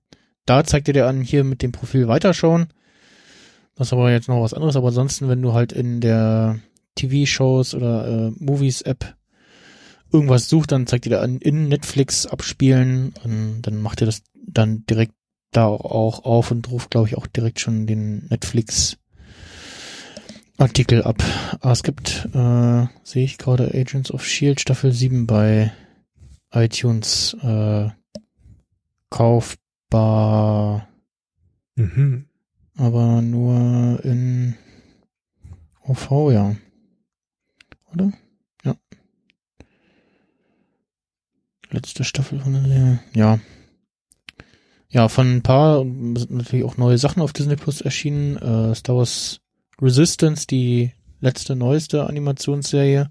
da 0.44 0.64
zeigt 0.64 0.88
dir 0.88 1.06
an, 1.06 1.20
hier 1.22 1.44
mit 1.44 1.62
dem 1.62 1.72
Profil 1.72 2.08
weiterschauen. 2.08 2.68
Das 3.74 3.88
ist 3.88 3.92
aber 3.92 4.10
jetzt 4.10 4.28
noch 4.28 4.42
was 4.42 4.54
anderes, 4.54 4.76
aber 4.76 4.88
ansonsten, 4.88 5.28
wenn 5.28 5.42
du 5.42 5.52
halt 5.52 5.72
in 5.72 6.00
der 6.00 6.60
TV-Shows 6.94 7.74
oder 7.74 8.08
äh, 8.08 8.32
Movies-App 8.38 9.16
irgendwas 10.12 10.48
sucht, 10.48 10.72
dann 10.72 10.86
zeigt 10.86 11.06
ihr 11.06 11.10
da 11.10 11.20
an, 11.20 11.38
in 11.38 11.68
Netflix 11.68 12.26
abspielen 12.26 13.12
und 13.24 13.62
dann 13.62 13.82
macht 13.82 14.00
ihr 14.00 14.06
das 14.06 14.22
dann 14.46 14.86
direkt 14.86 15.12
da 15.52 15.66
auch 15.66 16.24
auf 16.24 16.50
und 16.50 16.70
ruft, 16.70 16.90
glaube 16.90 17.08
ich, 17.08 17.16
auch 17.16 17.26
direkt 17.26 17.60
schon 17.60 17.86
den 17.86 18.26
Netflix 18.28 18.98
Artikel 20.58 21.02
ab. 21.02 21.22
Aber 21.60 21.72
es 21.72 21.82
gibt, 21.82 22.28
äh, 22.34 22.86
sehe 23.02 23.24
ich 23.24 23.38
gerade 23.38 23.72
Agents 23.74 24.10
of 24.10 24.24
Shield 24.24 24.60
Staffel 24.60 24.92
7 24.92 25.26
bei 25.26 25.72
iTunes 26.52 27.36
äh, 27.42 27.88
kaufbar, 29.10 30.88
Mhm. 31.76 32.26
aber 32.76 33.20
nur 33.22 34.02
in 34.04 34.54
OV, 35.84 36.30
ja. 36.32 36.56
Oder? 37.92 38.12
Ja. 38.64 38.74
Letzte 41.70 42.04
Staffel 42.04 42.40
von 42.40 42.52
der 42.54 42.62
Serie. 42.62 43.00
Ja. 43.14 43.38
Ja, 44.88 45.08
von 45.08 45.36
ein 45.36 45.42
paar 45.42 45.80
sind 45.80 46.30
natürlich 46.30 46.64
auch 46.64 46.76
neue 46.78 46.96
Sachen 46.96 47.20
auf 47.20 47.32
Disney 47.32 47.56
Plus 47.56 47.80
erschienen. 47.82 48.36
Äh, 48.36 48.74
Star 48.74 48.96
Wars 48.96 49.40
Resistance, 49.80 50.46
die 50.46 50.92
letzte 51.20 51.56
neueste 51.56 52.06
Animationsserie, 52.06 53.10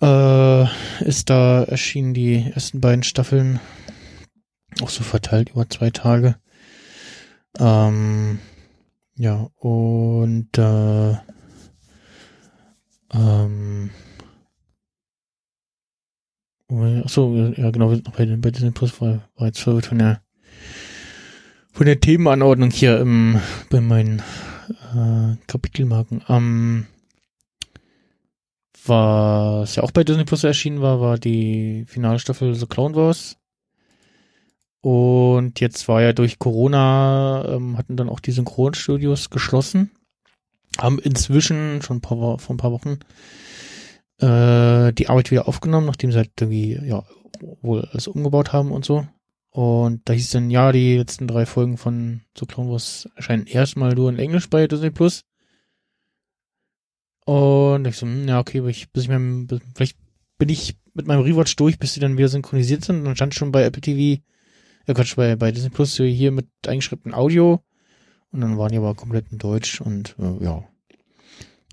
äh, 0.00 0.64
ist 1.04 1.30
da 1.30 1.64
erschienen, 1.64 2.14
die 2.14 2.50
ersten 2.54 2.80
beiden 2.80 3.02
Staffeln. 3.02 3.60
Auch 4.82 4.90
so 4.90 5.02
verteilt 5.02 5.50
über 5.50 5.68
zwei 5.68 5.90
Tage. 5.90 6.36
Ähm, 7.58 8.38
ja, 9.16 9.48
und 9.56 10.56
äh, 10.56 11.16
ähm, 13.12 13.90
Achso, 16.70 17.34
ja 17.56 17.70
genau, 17.70 17.88
bei, 17.88 18.26
bei 18.26 18.50
Disney 18.50 18.70
Plus, 18.72 19.00
war, 19.00 19.26
war 19.36 19.46
jetzt 19.46 19.60
verwirrt 19.60 19.86
von 19.86 19.98
der 19.98 20.20
von 21.72 21.86
der 21.86 22.00
Themenanordnung 22.00 22.70
hier 22.70 22.98
im, 23.00 23.40
bei 23.70 23.80
meinen 23.80 24.20
äh, 24.70 25.36
Kapitelmarken. 25.46 26.22
Ähm, 26.28 26.86
was 28.86 29.76
ja 29.76 29.82
auch 29.82 29.90
bei 29.90 30.04
Disney 30.04 30.24
Plus 30.24 30.44
erschienen 30.44 30.80
war, 30.80 31.00
war 31.00 31.18
die 31.18 31.84
finale 31.86 32.18
Staffel 32.18 32.54
The 32.54 32.66
Clone 32.66 32.94
Wars. 32.94 33.36
Und 34.80 35.60
jetzt 35.60 35.88
war 35.88 36.00
ja 36.00 36.12
durch 36.12 36.38
Corona, 36.38 37.44
ähm, 37.48 37.76
hatten 37.76 37.96
dann 37.96 38.08
auch 38.08 38.20
die 38.20 38.30
Synchronstudios 38.30 39.30
geschlossen. 39.30 39.90
Haben 40.78 40.98
inzwischen 40.98 41.82
schon 41.82 41.98
ein 41.98 42.00
paar, 42.00 42.38
vor 42.38 42.54
ein 42.54 42.58
paar 42.58 42.72
Wochen 42.72 42.98
äh, 44.20 44.92
die 44.92 45.08
Arbeit 45.08 45.30
wieder 45.30 45.48
aufgenommen, 45.48 45.86
nachdem 45.86 46.12
sie 46.12 46.18
halt 46.18 46.30
irgendwie, 46.40 46.78
ja, 46.84 47.04
wohl 47.62 47.84
alles 47.92 48.08
umgebaut 48.08 48.52
haben 48.52 48.72
und 48.72 48.84
so. 48.84 49.06
Und 49.50 50.08
da 50.08 50.12
hieß 50.12 50.30
dann, 50.30 50.50
ja, 50.50 50.72
die 50.72 50.98
letzten 50.98 51.26
drei 51.26 51.46
Folgen 51.46 51.78
von 51.78 52.22
The 52.38 52.46
Clone 52.46 52.70
Wars 52.70 53.08
erscheinen 53.16 53.46
erstmal 53.46 53.94
nur 53.94 54.10
in 54.10 54.18
Englisch 54.18 54.50
bei 54.50 54.66
Disney 54.66 54.90
Plus. 54.90 55.24
Und 57.24 57.86
ich 57.86 57.96
so, 57.96 58.06
hm, 58.06 58.28
ja, 58.28 58.40
okay, 58.40 58.66
ich, 58.68 58.90
bis 58.90 59.04
ich 59.04 59.08
mein, 59.08 59.46
bis, 59.46 59.60
vielleicht 59.74 59.98
bin 60.38 60.48
ich 60.48 60.76
mit 60.94 61.06
meinem 61.06 61.22
Rewatch 61.22 61.56
durch, 61.56 61.78
bis 61.78 61.94
sie 61.94 62.00
dann 62.00 62.16
wieder 62.16 62.28
synchronisiert 62.28 62.84
sind. 62.84 62.98
Und 62.98 63.04
dann 63.04 63.16
stand 63.16 63.34
schon 63.34 63.52
bei 63.52 63.64
Apple 63.64 63.80
TV, 63.80 64.22
ja 64.86 64.94
Quatsch, 64.94 65.16
bei, 65.16 65.36
bei 65.36 65.52
Disney 65.52 65.70
Plus 65.70 65.94
so 65.94 66.04
hier 66.04 66.32
mit 66.32 66.46
eingeschriebenem 66.66 67.14
Audio. 67.14 67.62
Und 68.30 68.40
dann 68.40 68.58
waren 68.58 68.72
die 68.72 68.78
aber 68.78 68.94
komplett 68.94 69.30
in 69.30 69.38
Deutsch 69.38 69.80
und 69.80 70.14
äh, 70.18 70.44
ja. 70.44 70.64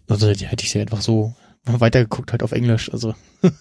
Also 0.07 0.31
die 0.33 0.47
hätte 0.47 0.63
ich 0.63 0.71
sie 0.71 0.79
einfach 0.79 1.01
so 1.01 1.35
weitergeguckt, 1.63 2.31
halt 2.31 2.43
auf 2.43 2.51
Englisch. 2.51 2.91
Also 2.91 3.13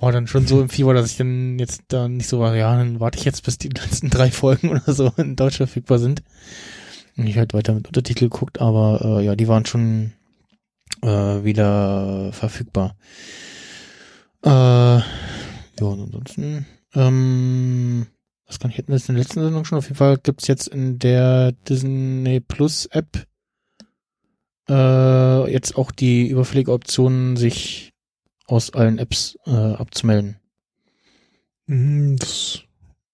war 0.00 0.12
dann 0.12 0.26
schon 0.26 0.46
so 0.46 0.60
im 0.62 0.68
Fieber, 0.68 0.94
dass 0.94 1.10
ich 1.10 1.16
dann 1.16 1.58
jetzt 1.58 1.82
da 1.88 2.08
nicht 2.08 2.28
so 2.28 2.40
war, 2.40 2.56
ja, 2.56 2.76
dann 2.76 3.00
warte 3.00 3.18
ich 3.18 3.24
jetzt, 3.24 3.44
bis 3.44 3.58
die 3.58 3.68
letzten 3.68 4.10
drei 4.10 4.30
Folgen 4.30 4.70
oder 4.70 4.92
so 4.92 5.12
in 5.16 5.36
Deutsch 5.36 5.58
verfügbar 5.58 5.98
sind. 5.98 6.22
Und 7.16 7.26
ich 7.26 7.36
halt 7.36 7.54
weiter 7.54 7.74
mit 7.74 7.86
Untertitel 7.86 8.24
geguckt, 8.24 8.60
aber 8.60 9.18
äh, 9.20 9.24
ja, 9.24 9.36
die 9.36 9.48
waren 9.48 9.66
schon 9.66 10.12
äh, 11.02 11.08
wieder 11.44 12.32
verfügbar. 12.32 12.96
Äh, 14.42 14.48
ja, 14.48 15.04
und 15.80 16.00
ansonsten, 16.00 16.66
ähm, 16.94 18.06
was 18.46 18.58
kann 18.58 18.70
ich 18.70 18.78
hätten 18.78 18.88
wir 18.88 18.96
das 18.96 19.08
in 19.08 19.16
der 19.16 19.24
letzten 19.24 19.42
Sendung 19.42 19.64
schon? 19.64 19.78
Auf 19.78 19.84
jeden 19.84 19.96
Fall 19.96 20.18
gibt's 20.18 20.46
jetzt 20.46 20.68
in 20.68 20.98
der 20.98 21.52
Disney 21.52 22.40
Plus 22.40 22.86
App 22.86 23.26
äh, 24.68 25.52
jetzt 25.52 25.76
auch 25.76 25.90
die 25.90 26.28
überfällige 26.28 26.72
Option, 26.72 27.36
sich 27.36 27.89
aus 28.50 28.72
allen 28.74 28.98
Apps 28.98 29.38
äh, 29.46 29.50
abzumelden. 29.50 30.36
Mhm, 31.66 32.16
Das 32.18 32.60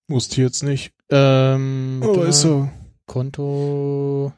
wusste 0.09 0.33
ich 0.35 0.39
jetzt 0.39 0.63
nicht. 0.63 0.93
Ähm, 1.11 2.03
Oh, 2.05 2.23
ist 2.23 2.41
so. 2.43 2.69
Konto. 3.07 4.33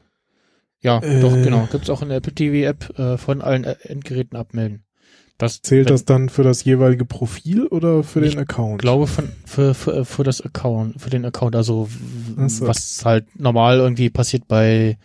Ja, 0.81 0.99
Äh. 1.01 1.19
doch, 1.21 1.33
genau. 1.33 1.67
Gibt's 1.71 1.89
auch 1.89 2.01
in 2.01 2.09
der 2.09 2.17
Apple 2.17 2.33
TV 2.33 2.67
App 2.69 2.97
äh, 2.99 3.17
von 3.17 3.41
allen 3.41 3.63
äh, 3.63 3.75
Endgeräten 3.83 4.37
abmelden. 4.37 4.83
Das 5.37 5.61
Zählt 5.61 5.85
wenn- 5.87 5.93
das 5.93 6.05
dann 6.05 6.29
für 6.29 6.43
das 6.43 6.63
jeweilige 6.65 7.05
Profil 7.05 7.65
oder 7.67 8.03
für 8.03 8.23
Ich 8.23 8.31
den 8.31 8.39
Account? 8.41 8.81
glaube 8.81 9.07
von 9.07 9.29
für, 9.45 9.73
für, 9.73 10.03
für 10.05 10.23
das 10.23 10.41
Account, 10.41 11.01
für 11.01 11.09
den 11.09 11.23
Account, 11.25 11.55
also 11.55 11.87
so. 12.47 12.67
was 12.67 13.03
halt 13.05 13.39
normal 13.39 13.77
irgendwie 13.77 14.09
passiert 14.09 14.47
bei 14.49 14.97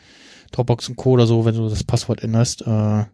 Dropbox 0.50 0.88
und 0.88 0.96
Co. 0.96 1.12
oder 1.12 1.26
so, 1.26 1.44
wenn 1.44 1.54
du 1.54 1.68
das 1.68 1.84
Passwort 1.84 2.22
änderst, 2.22 2.62
äh, 2.62 3.04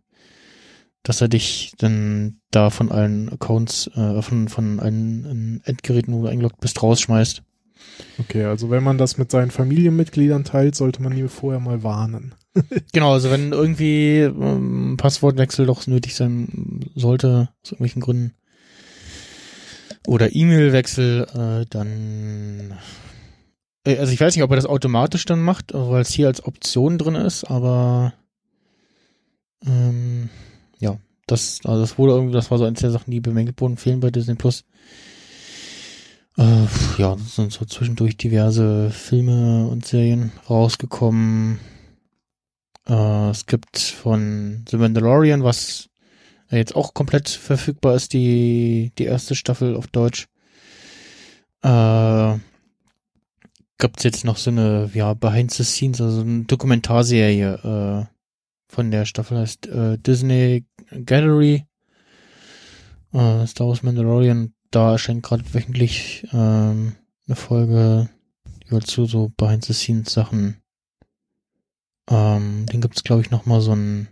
dass 1.03 1.21
er 1.21 1.29
dich 1.29 1.73
dann 1.79 2.41
da 2.51 2.71
von 2.71 2.91
allen 2.91 3.33
Accounts, 3.33 3.89
äh, 3.95 4.23
von, 4.23 4.49
von 4.49 4.81
allen 4.81 5.63
äh, 5.65 5.71
Endgeräten, 5.71 6.15
wo 6.15 6.23
du 6.23 6.29
eingeloggt 6.29 6.61
bist, 6.61 6.83
rausschmeißt. 6.83 7.43
Okay, 8.19 8.45
also 8.45 8.71
wenn 8.71 8.83
man 8.83 8.99
das 8.99 9.17
mit 9.17 9.31
seinen 9.31 9.51
Familienmitgliedern 9.51 10.45
teilt, 10.45 10.75
sollte 10.75 11.03
man 11.03 11.15
die 11.15 11.27
vorher 11.29 11.61
mal 11.61 11.83
warnen. 11.83 12.35
Genau, 12.93 13.13
also 13.13 13.31
wenn 13.31 13.53
irgendwie 13.53 14.19
ähm, 14.19 14.97
Passwortwechsel 14.99 15.67
doch 15.67 15.87
nötig 15.87 16.17
sein 16.17 16.91
sollte, 16.97 17.51
aus 17.63 17.71
irgendwelchen 17.71 18.03
Gründen, 18.03 18.33
oder 20.07 20.35
E-Mail-Wechsel, 20.35 21.27
äh, 21.33 21.67
dann 21.71 22.77
äh, 23.87 23.99
also 23.99 24.13
ich 24.13 24.21
weiß 24.21 24.35
nicht, 24.35 24.43
ob 24.43 24.51
er 24.51 24.57
das 24.57 24.67
automatisch 24.67 25.25
dann 25.25 25.41
macht, 25.41 25.73
weil 25.73 26.03
es 26.03 26.11
hier 26.11 26.27
als 26.27 26.45
Option 26.45 26.99
drin 26.99 27.15
ist, 27.15 27.45
aber 27.45 28.15
ähm, 29.65 30.29
das, 31.31 31.61
also 31.65 31.81
das 31.81 31.99
wurde 31.99 32.13
irgendwie, 32.13 32.33
das 32.35 32.51
war 32.51 32.59
so 32.59 32.65
eins 32.65 32.81
der 32.81 32.91
Sachen, 32.91 33.11
die 33.11 33.21
bemängelt 33.21 33.61
wurden, 33.61 33.77
fehlen 33.77 34.01
bei 34.01 34.11
Disney 34.11 34.35
Plus. 34.35 34.65
Äh, 36.37 36.67
ja, 36.99 37.15
es 37.15 37.37
sind 37.37 37.53
so 37.53 37.65
zwischendurch 37.65 38.17
diverse 38.17 38.91
Filme 38.91 39.67
und 39.69 39.87
Serien 39.87 40.33
rausgekommen. 40.49 41.59
Äh, 42.89 43.31
es 43.31 43.47
gibt 43.47 43.79
von 43.79 44.65
The 44.69 44.77
Mandalorian, 44.77 45.45
was 45.45 45.89
jetzt 46.51 46.75
auch 46.75 46.95
komplett 46.95 47.29
verfügbar 47.29 47.95
ist, 47.95 48.13
die, 48.13 48.93
die 48.99 49.05
erste 49.05 49.35
Staffel 49.35 49.77
auf 49.77 49.87
Deutsch. 49.87 50.29
Äh, 51.63 52.39
gibt's 53.79 54.03
jetzt 54.05 54.25
noch 54.25 54.37
so 54.37 54.51
eine, 54.51 54.91
ja, 54.95 55.15
Behind 55.15 55.51
the 55.53 55.65
Scenes, 55.65 56.01
also 56.01 56.23
eine 56.23 56.45
Dokumentarserie 56.45 58.09
äh, 58.09 58.15
von 58.71 58.91
der 58.91 59.05
Staffel 59.05 59.39
heißt 59.39 59.67
äh, 59.67 59.99
Disney 59.99 60.65
Gallery. 61.05 61.67
Äh, 63.13 63.47
Star 63.47 63.67
Wars 63.69 63.83
Mandalorian, 63.83 64.55
da 64.71 64.93
erscheint 64.93 65.23
gerade 65.23 65.45
wöchentlich 65.53 66.27
ähm, 66.33 66.95
eine 67.27 67.37
Folge, 67.37 68.09
halt 68.71 68.87
zu 68.87 69.07
so 69.07 69.33
Behind 69.37 69.65
the 69.65 69.73
Scenes 69.73 70.13
Sachen 70.13 70.61
ähm, 72.11 72.67
den 72.67 72.81
gibt's 72.81 73.05
glaube 73.05 73.23
ich, 73.23 73.31
noch 73.31 73.47
mal 73.47 73.61
so 73.61 73.73
ein 73.73 74.09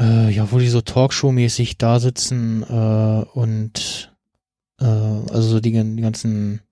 äh, 0.00 0.30
ja, 0.30 0.50
wo 0.50 0.58
die 0.58 0.68
so 0.68 0.80
Talkshow-mäßig 0.80 1.76
da 1.76 2.00
sitzen 2.00 2.62
äh, 2.62 3.24
und 3.34 4.16
äh, 4.80 4.84
also 4.84 5.42
so 5.42 5.60
die, 5.60 5.72
die 5.72 6.02
ganzen 6.02 6.62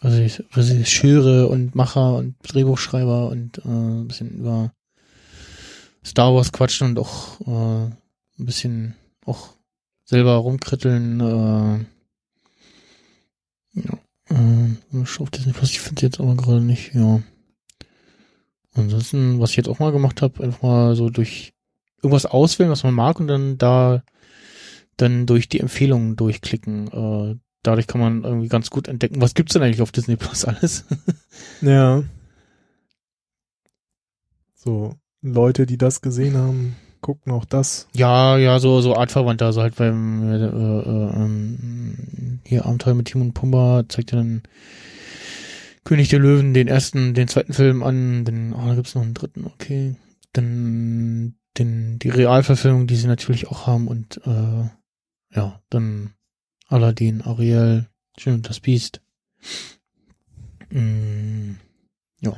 Regisseure 0.00 1.48
und 1.48 1.74
Macher 1.74 2.14
und 2.14 2.36
Drehbuchschreiber 2.42 3.28
und 3.28 3.58
äh, 3.58 3.68
ein 3.68 4.06
bisschen 4.06 4.30
über 4.30 4.72
Star 6.08 6.34
Wars 6.34 6.52
quatschen 6.52 6.88
und 6.88 6.98
auch 6.98 7.40
äh, 7.42 7.90
ein 8.38 8.46
bisschen 8.46 8.94
auch 9.24 9.50
selber 10.04 10.34
rumkritteln. 10.36 11.20
Äh, 11.20 11.84
ja, 13.80 13.98
äh, 14.30 14.76
auf 15.18 15.30
Disney 15.30 15.52
Plus, 15.52 15.70
ich 15.70 15.80
finde 15.80 16.02
jetzt 16.02 16.18
aber 16.20 16.34
gerade 16.34 16.60
nicht, 16.60 16.94
ja. 16.94 17.22
Ansonsten, 18.74 19.40
was 19.40 19.50
ich 19.50 19.56
jetzt 19.56 19.68
auch 19.68 19.80
mal 19.80 19.92
gemacht 19.92 20.22
habe, 20.22 20.42
einfach 20.42 20.62
mal 20.62 20.96
so 20.96 21.10
durch 21.10 21.52
irgendwas 22.02 22.26
auswählen, 22.26 22.70
was 22.70 22.84
man 22.84 22.94
mag 22.94 23.20
und 23.20 23.26
dann 23.26 23.58
da 23.58 24.02
dann 24.96 25.26
durch 25.26 25.48
die 25.48 25.60
Empfehlungen 25.60 26.16
durchklicken. 26.16 26.88
Äh, 26.88 27.36
dadurch 27.62 27.86
kann 27.86 28.00
man 28.00 28.24
irgendwie 28.24 28.48
ganz 28.48 28.70
gut 28.70 28.88
entdecken, 28.88 29.20
was 29.20 29.34
gibt's 29.34 29.52
denn 29.52 29.62
eigentlich 29.62 29.82
auf 29.82 29.92
Disney 29.92 30.16
Plus 30.16 30.44
alles. 30.44 30.84
ja. 31.60 32.02
So, 34.54 34.96
Leute, 35.22 35.66
die 35.66 35.78
das 35.78 36.00
gesehen 36.00 36.36
haben, 36.36 36.76
gucken 37.00 37.32
auch 37.32 37.44
das. 37.44 37.88
Ja, 37.94 38.36
ja, 38.36 38.58
so, 38.58 38.80
so 38.80 38.96
artverwandt, 38.96 39.42
also 39.42 39.62
halt 39.62 39.76
beim, 39.76 40.22
äh, 40.28 40.46
äh, 40.46 41.16
ähm, 41.16 42.40
hier 42.44 42.66
Abenteuer 42.66 42.94
mit 42.94 43.06
Timon 43.06 43.28
und 43.28 43.34
Pumba 43.34 43.84
zeigt 43.88 44.12
ja 44.12 44.18
dann 44.18 44.42
König 45.84 46.08
der 46.08 46.18
Löwen 46.18 46.54
den 46.54 46.68
ersten, 46.68 47.14
den 47.14 47.28
zweiten 47.28 47.52
Film 47.52 47.82
an, 47.82 48.24
dann, 48.24 48.52
oh, 48.52 48.66
da 48.66 48.74
gibt's 48.74 48.94
noch 48.94 49.02
einen 49.02 49.14
dritten, 49.14 49.46
okay. 49.46 49.96
Dann 50.32 51.34
den, 51.56 51.98
die 51.98 52.10
Realverfilmung, 52.10 52.86
die 52.86 52.96
sie 52.96 53.06
natürlich 53.06 53.48
auch 53.48 53.66
haben 53.66 53.88
und, 53.88 54.20
äh, 54.26 54.68
ja, 55.34 55.60
dann 55.70 56.14
Aladdin, 56.68 57.22
Ariel, 57.22 57.88
Schön 58.18 58.34
und 58.34 58.48
das 58.48 58.58
Biest. 58.58 59.00
Mm, 60.70 61.52
ja. 62.20 62.36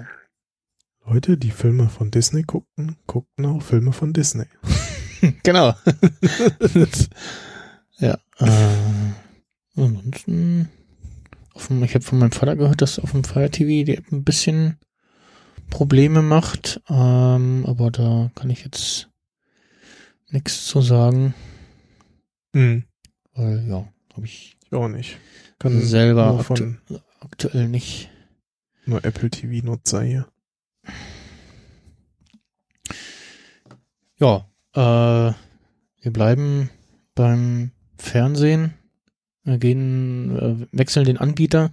Leute, 1.06 1.36
die 1.36 1.50
Filme 1.50 1.88
von 1.88 2.10
Disney 2.10 2.42
guckten, 2.42 2.96
guckten 3.06 3.46
auch 3.46 3.62
Filme 3.62 3.92
von 3.92 4.12
Disney. 4.12 4.44
genau. 5.42 5.74
ja. 7.98 8.18
Äh, 8.38 9.12
ansonsten, 9.76 10.68
dem, 11.68 11.82
ich 11.82 11.94
habe 11.94 12.04
von 12.04 12.18
meinem 12.18 12.32
Vater 12.32 12.56
gehört, 12.56 12.82
dass 12.82 12.98
auf 12.98 13.12
dem 13.12 13.24
Fire 13.24 13.50
TV 13.50 13.84
die 13.84 13.96
App 13.96 14.12
ein 14.12 14.24
bisschen 14.24 14.78
Probleme 15.70 16.22
macht, 16.22 16.80
ähm, 16.88 17.64
aber 17.66 17.90
da 17.90 18.30
kann 18.34 18.50
ich 18.50 18.64
jetzt 18.64 19.08
nichts 20.28 20.66
zu 20.66 20.82
sagen. 20.82 21.34
Mhm. 22.52 22.84
Weil, 23.34 23.66
ja, 23.68 23.88
habe 24.14 24.26
ich, 24.26 24.56
ich 24.64 24.72
auch 24.72 24.88
nicht. 24.88 25.18
Kann 25.58 25.80
selber 25.80 26.38
aktu 26.38 26.74
aktuell 27.20 27.68
nicht. 27.68 28.10
Nur 28.86 29.04
Apple 29.04 29.30
TV-Nutzer 29.30 30.02
hier. 30.02 30.26
Ja, 34.20 34.46
äh, 34.74 35.32
wir 36.02 36.12
bleiben 36.12 36.68
beim 37.14 37.70
Fernsehen. 37.96 38.74
Wir 39.44 39.56
gehen, 39.56 40.36
äh, 40.36 40.66
wechseln 40.76 41.06
den 41.06 41.16
Anbieter, 41.16 41.70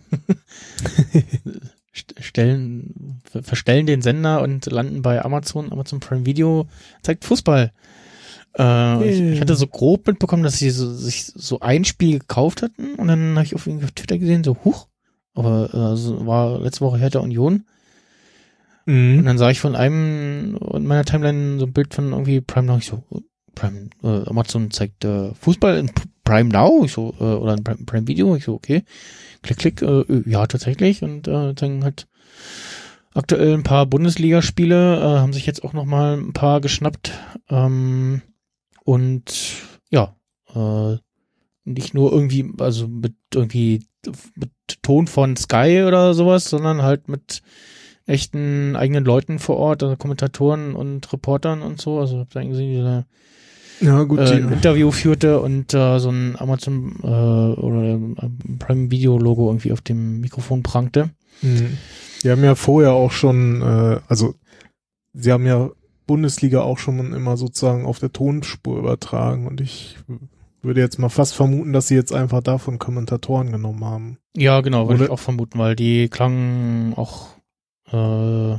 stellen, 1.91 3.21
verstellen 3.25 3.85
den 3.85 4.01
Sender 4.01 4.41
und 4.41 4.65
landen 4.67 5.01
bei 5.01 5.23
Amazon. 5.23 5.71
Amazon 5.73 5.99
Prime 5.99 6.25
Video 6.25 6.67
zeigt 7.01 7.25
Fußball. 7.25 7.73
Äh, 8.57 9.09
ich, 9.09 9.19
ich, 9.19 9.41
hatte 9.41 9.55
so 9.55 9.67
grob 9.67 10.07
mitbekommen, 10.07 10.43
dass 10.43 10.57
sie 10.57 10.69
so, 10.69 10.93
sich 10.93 11.25
so 11.25 11.59
ein 11.59 11.83
Spiel 11.83 12.19
gekauft 12.19 12.61
hatten 12.61 12.95
und 12.95 13.09
dann 13.09 13.35
habe 13.35 13.45
ich 13.45 13.55
auf, 13.55 13.67
auf 13.67 13.91
Twitter 13.91 14.17
gesehen, 14.17 14.45
so, 14.45 14.55
huch, 14.63 14.87
aber 15.33 15.73
äh, 15.73 15.97
so 15.97 16.25
war 16.25 16.61
letzte 16.61 16.81
Woche 16.81 16.97
Hertha 16.97 17.19
Union. 17.19 17.65
Mhm. 18.87 19.19
Und 19.19 19.25
dann 19.25 19.37
sah 19.37 19.49
ich 19.49 19.59
von 19.59 19.75
einem 19.75 20.57
in 20.73 20.87
meiner 20.87 21.05
Timeline 21.05 21.59
so 21.59 21.65
ein 21.65 21.73
Bild 21.73 21.93
von 21.93 22.13
irgendwie 22.13 22.41
Prime 22.41 22.67
Now. 22.67 22.77
Ich 22.77 22.85
so, 22.85 23.03
Prime, 23.53 23.89
äh, 24.03 24.29
Amazon 24.29 24.71
zeigt 24.71 25.03
äh, 25.03 25.33
Fußball 25.33 25.77
in 25.77 25.91
Prime 26.23 26.49
Now, 26.49 26.83
ich 26.85 26.93
so, 26.93 27.13
äh, 27.19 27.23
oder 27.23 27.53
in 27.53 27.63
Prime, 27.63 27.85
Prime 27.85 28.07
Video, 28.07 28.35
ich 28.35 28.45
so, 28.45 28.53
okay. 28.53 28.83
Klick, 29.41 29.57
klick, 29.57 29.81
äh, 29.81 30.03
ja, 30.25 30.47
tatsächlich. 30.47 31.03
Und 31.03 31.27
äh, 31.27 31.53
dann 31.53 31.83
halt 31.83 32.07
aktuell 33.13 33.53
ein 33.53 33.63
paar 33.63 33.85
Bundesligaspiele, 33.85 34.97
äh, 34.97 35.19
haben 35.19 35.33
sich 35.33 35.45
jetzt 35.45 35.63
auch 35.63 35.73
nochmal 35.73 36.17
ein 36.17 36.33
paar 36.33 36.61
geschnappt. 36.61 37.11
Ähm, 37.49 38.21
und 38.85 39.33
ja, 39.89 40.15
äh, 40.55 40.97
nicht 41.65 41.93
nur 41.93 42.13
irgendwie, 42.13 42.53
also 42.59 42.87
mit 42.87 43.15
irgendwie 43.33 43.85
mit 44.35 44.51
Ton 44.81 45.07
von 45.07 45.35
Sky 45.35 45.83
oder 45.85 46.13
sowas, 46.13 46.49
sondern 46.49 46.83
halt 46.83 47.09
mit 47.09 47.41
echten 48.07 48.75
eigenen 48.75 49.05
Leuten 49.05 49.37
vor 49.37 49.57
Ort, 49.57 49.83
also 49.83 49.95
Kommentatoren 49.95 50.73
und 50.75 51.11
Reportern 51.13 51.61
und 51.61 51.79
so. 51.79 51.99
Also 51.99 52.19
hab 52.19 52.29
da 52.31 52.41
gesehen, 52.43 52.71
dieser 52.71 53.05
ja, 53.79 54.03
gut, 54.03 54.19
äh, 54.19 54.33
ein 54.33 54.51
Interview 54.51 54.91
führte 54.91 55.39
und 55.39 55.73
äh, 55.73 55.99
so 55.99 56.09
ein 56.09 56.35
Amazon 56.39 56.95
äh, 57.03 57.07
oder 57.07 57.99
Prime 58.59 58.89
Video 58.89 59.19
Logo 59.19 59.47
irgendwie 59.47 59.71
auf 59.71 59.81
dem 59.81 60.19
Mikrofon 60.21 60.63
prangte. 60.63 61.11
Mhm. 61.41 61.77
Die 62.23 62.31
haben 62.31 62.43
ja 62.43 62.55
vorher 62.55 62.93
auch 62.93 63.11
schon, 63.11 63.61
äh, 63.61 63.99
also 64.07 64.33
sie 65.13 65.31
haben 65.31 65.45
ja 65.45 65.69
Bundesliga 66.07 66.61
auch 66.61 66.79
schon 66.79 67.13
immer 67.13 67.37
sozusagen 67.37 67.85
auf 67.85 67.99
der 67.99 68.13
Tonspur 68.13 68.79
übertragen 68.79 69.45
und 69.45 69.61
ich 69.61 69.97
würde 70.63 70.81
jetzt 70.81 70.97
mal 70.97 71.09
fast 71.09 71.35
vermuten, 71.35 71.73
dass 71.73 71.87
sie 71.87 71.95
jetzt 71.95 72.13
einfach 72.13 72.41
davon 72.41 72.79
Kommentatoren 72.79 73.51
genommen 73.51 73.85
haben. 73.85 74.17
Ja, 74.35 74.61
genau, 74.61 74.89
würde 74.89 75.05
ich 75.05 75.09
auch 75.11 75.19
vermuten, 75.19 75.59
weil 75.59 75.75
die 75.75 76.09
klangen 76.09 76.93
auch 76.95 77.36
äh, 77.91 78.57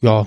ja 0.00 0.26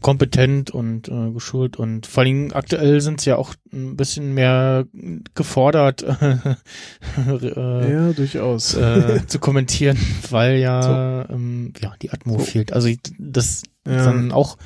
kompetent 0.00 0.70
und 0.70 1.08
äh, 1.08 1.30
geschult 1.32 1.76
und 1.76 2.06
vor 2.06 2.22
allem 2.22 2.52
aktuell 2.54 3.00
sind 3.00 3.20
sie 3.20 3.30
ja 3.30 3.36
auch 3.36 3.54
ein 3.72 3.96
bisschen 3.96 4.32
mehr 4.32 4.86
gefordert, 5.34 6.02
äh, 7.42 7.92
ja 7.92 8.12
durchaus 8.12 8.74
äh, 8.74 9.26
zu 9.26 9.38
kommentieren, 9.40 9.98
weil 10.30 10.58
ja 10.58 11.26
so. 11.28 11.34
ähm, 11.34 11.72
ja 11.80 11.94
die 12.00 12.10
Atmo 12.10 12.38
so. 12.38 12.44
fehlt. 12.44 12.72
Also 12.72 12.88
das 13.18 13.64
ja. 13.86 14.04
dann 14.04 14.30
auch 14.30 14.56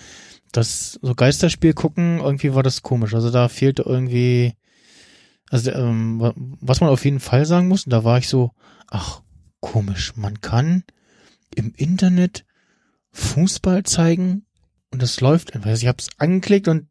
das 0.52 0.98
so 1.00 1.14
Geisterspiel 1.14 1.72
gucken 1.72 2.20
irgendwie 2.20 2.54
war 2.54 2.62
das 2.62 2.82
komisch. 2.82 3.14
Also 3.14 3.30
da 3.30 3.48
fehlte 3.48 3.84
irgendwie 3.86 4.54
also 5.52 5.70
ähm, 5.70 6.32
was 6.60 6.80
man 6.80 6.88
auf 6.88 7.04
jeden 7.04 7.20
Fall 7.20 7.44
sagen 7.44 7.68
muss, 7.68 7.84
da 7.84 8.04
war 8.04 8.16
ich 8.16 8.28
so, 8.28 8.52
ach 8.88 9.20
komisch, 9.60 10.14
man 10.16 10.40
kann 10.40 10.82
im 11.54 11.72
Internet 11.76 12.44
Fußball 13.12 13.82
zeigen 13.84 14.46
und 14.90 15.02
das 15.02 15.20
läuft 15.20 15.54
einfach. 15.54 15.70
Also 15.70 15.82
ich 15.82 15.88
habe 15.88 15.98
es 15.98 16.10
angeklickt 16.18 16.68
und 16.68 16.88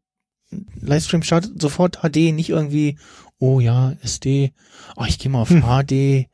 Livestream 0.80 1.22
startet 1.22 1.60
sofort 1.60 2.00
HD, 2.02 2.32
nicht 2.32 2.50
irgendwie, 2.50 2.98
oh 3.38 3.60
ja, 3.60 3.92
SD, 4.02 4.52
oh, 4.96 5.04
ich 5.06 5.18
gehe 5.18 5.30
mal 5.30 5.40
auf 5.40 5.48
HD, 5.48 6.28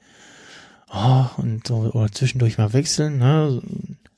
oh, 0.93 1.27
und 1.37 1.67
so, 1.67 1.93
oder 1.93 2.11
zwischendurch 2.11 2.59
mal 2.59 2.73
wechseln, 2.73 3.19
ne? 3.19 3.63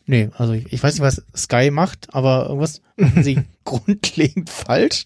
Nee, 0.06 0.30
also 0.38 0.54
ich, 0.54 0.72
ich 0.72 0.82
weiß 0.82 0.94
nicht, 0.94 1.02
was 1.02 1.22
Sky 1.36 1.70
macht, 1.70 2.14
aber 2.14 2.46
irgendwas 2.46 2.80
machen 2.96 3.22
sie 3.22 3.42
grundlegend 3.64 4.50
falsch. 4.50 5.04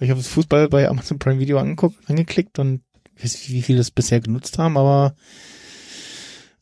Ich 0.00 0.10
habe 0.10 0.20
das 0.20 0.28
Fußball 0.28 0.68
bei 0.68 0.88
Amazon 0.88 1.18
Prime 1.18 1.38
Video 1.38 1.58
angeguckt, 1.58 1.96
angeklickt 2.08 2.58
und 2.58 2.82
ich 3.16 3.24
weiß 3.24 3.34
nicht, 3.34 3.50
wie 3.50 3.62
viele 3.62 3.78
das 3.78 3.90
bisher 3.90 4.20
genutzt 4.20 4.58
haben, 4.58 4.76
aber 4.76 5.14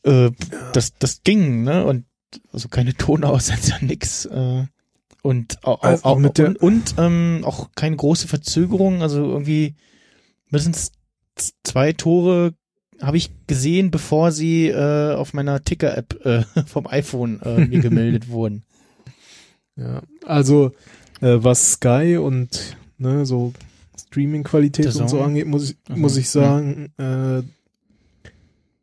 äh, 0.04 0.30
das, 0.72 0.94
das 0.98 1.22
ging, 1.22 1.62
ne? 1.64 1.84
Und 1.84 2.04
also 2.52 2.68
keine 2.68 2.94
Tonaussetzer, 2.94 3.78
nix. 3.80 4.26
Äh, 4.26 4.66
und 5.22 5.64
auch, 5.64 5.82
also 5.82 6.04
auch 6.04 6.18
mit 6.18 6.38
der 6.38 6.48
und, 6.48 6.58
und 6.62 6.94
ähm, 6.98 7.40
auch 7.44 7.70
keine 7.74 7.96
große 7.96 8.28
Verzögerung. 8.28 9.02
Also 9.02 9.24
irgendwie 9.24 9.74
mindestens 10.50 10.92
zwei 11.64 11.92
Tore 11.92 12.54
habe 13.00 13.16
ich 13.16 13.30
gesehen, 13.46 13.90
bevor 13.90 14.32
sie 14.32 14.68
äh, 14.68 15.14
auf 15.14 15.34
meiner 15.34 15.62
Ticker-App 15.62 16.24
äh, 16.24 16.42
vom 16.66 16.86
iPhone 16.86 17.40
äh, 17.42 17.66
mir 17.66 17.80
gemeldet 17.80 18.28
wurden. 18.28 18.64
Ja, 19.76 20.02
also 20.24 20.72
äh, 21.20 21.36
was 21.38 21.72
Sky 21.72 22.16
und 22.16 22.76
ne, 22.98 23.24
so 23.24 23.52
Streaming-Qualität 24.08 24.94
und 24.96 25.08
so 25.08 25.20
angeht, 25.20 25.46
muss 25.46 25.70
ich, 25.70 25.76
muss 25.96 26.16
ich 26.16 26.28
sagen, 26.30 26.92
ja. 26.98 27.38
äh, 27.38 27.42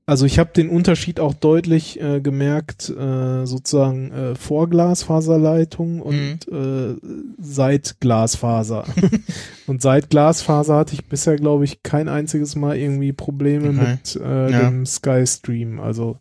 also 0.08 0.28
ich 0.28 0.38
habe 0.38 0.52
den 0.56 0.70
Unterschied 0.70 1.20
auch 1.20 1.34
deutlich 1.34 2.00
äh, 2.00 2.22
gemerkt, 2.22 2.90
äh, 2.90 3.46
sozusagen 3.46 4.12
äh, 4.12 4.36
vor 4.36 4.70
Glasfaserleitung 4.70 6.00
und 6.00 6.48
mhm. 6.48 7.00
äh, 7.02 7.08
seit 7.40 8.00
Glasfaser. 8.00 8.86
und 9.68 9.82
seit 9.82 10.12
Glasfaser 10.12 10.76
hatte 10.76 10.94
ich 10.94 11.06
bisher, 11.06 11.38
glaube 11.38 11.66
ich, 11.66 11.82
kein 11.82 12.08
einziges 12.08 12.56
Mal 12.56 12.78
irgendwie 12.78 13.14
Probleme 13.14 13.70
okay. 13.70 13.92
mit 13.92 14.16
äh, 14.24 14.52
ja. 14.52 14.70
dem 14.70 14.86
Sky 14.86 15.26
Stream. 15.26 15.80
Also 15.80 16.20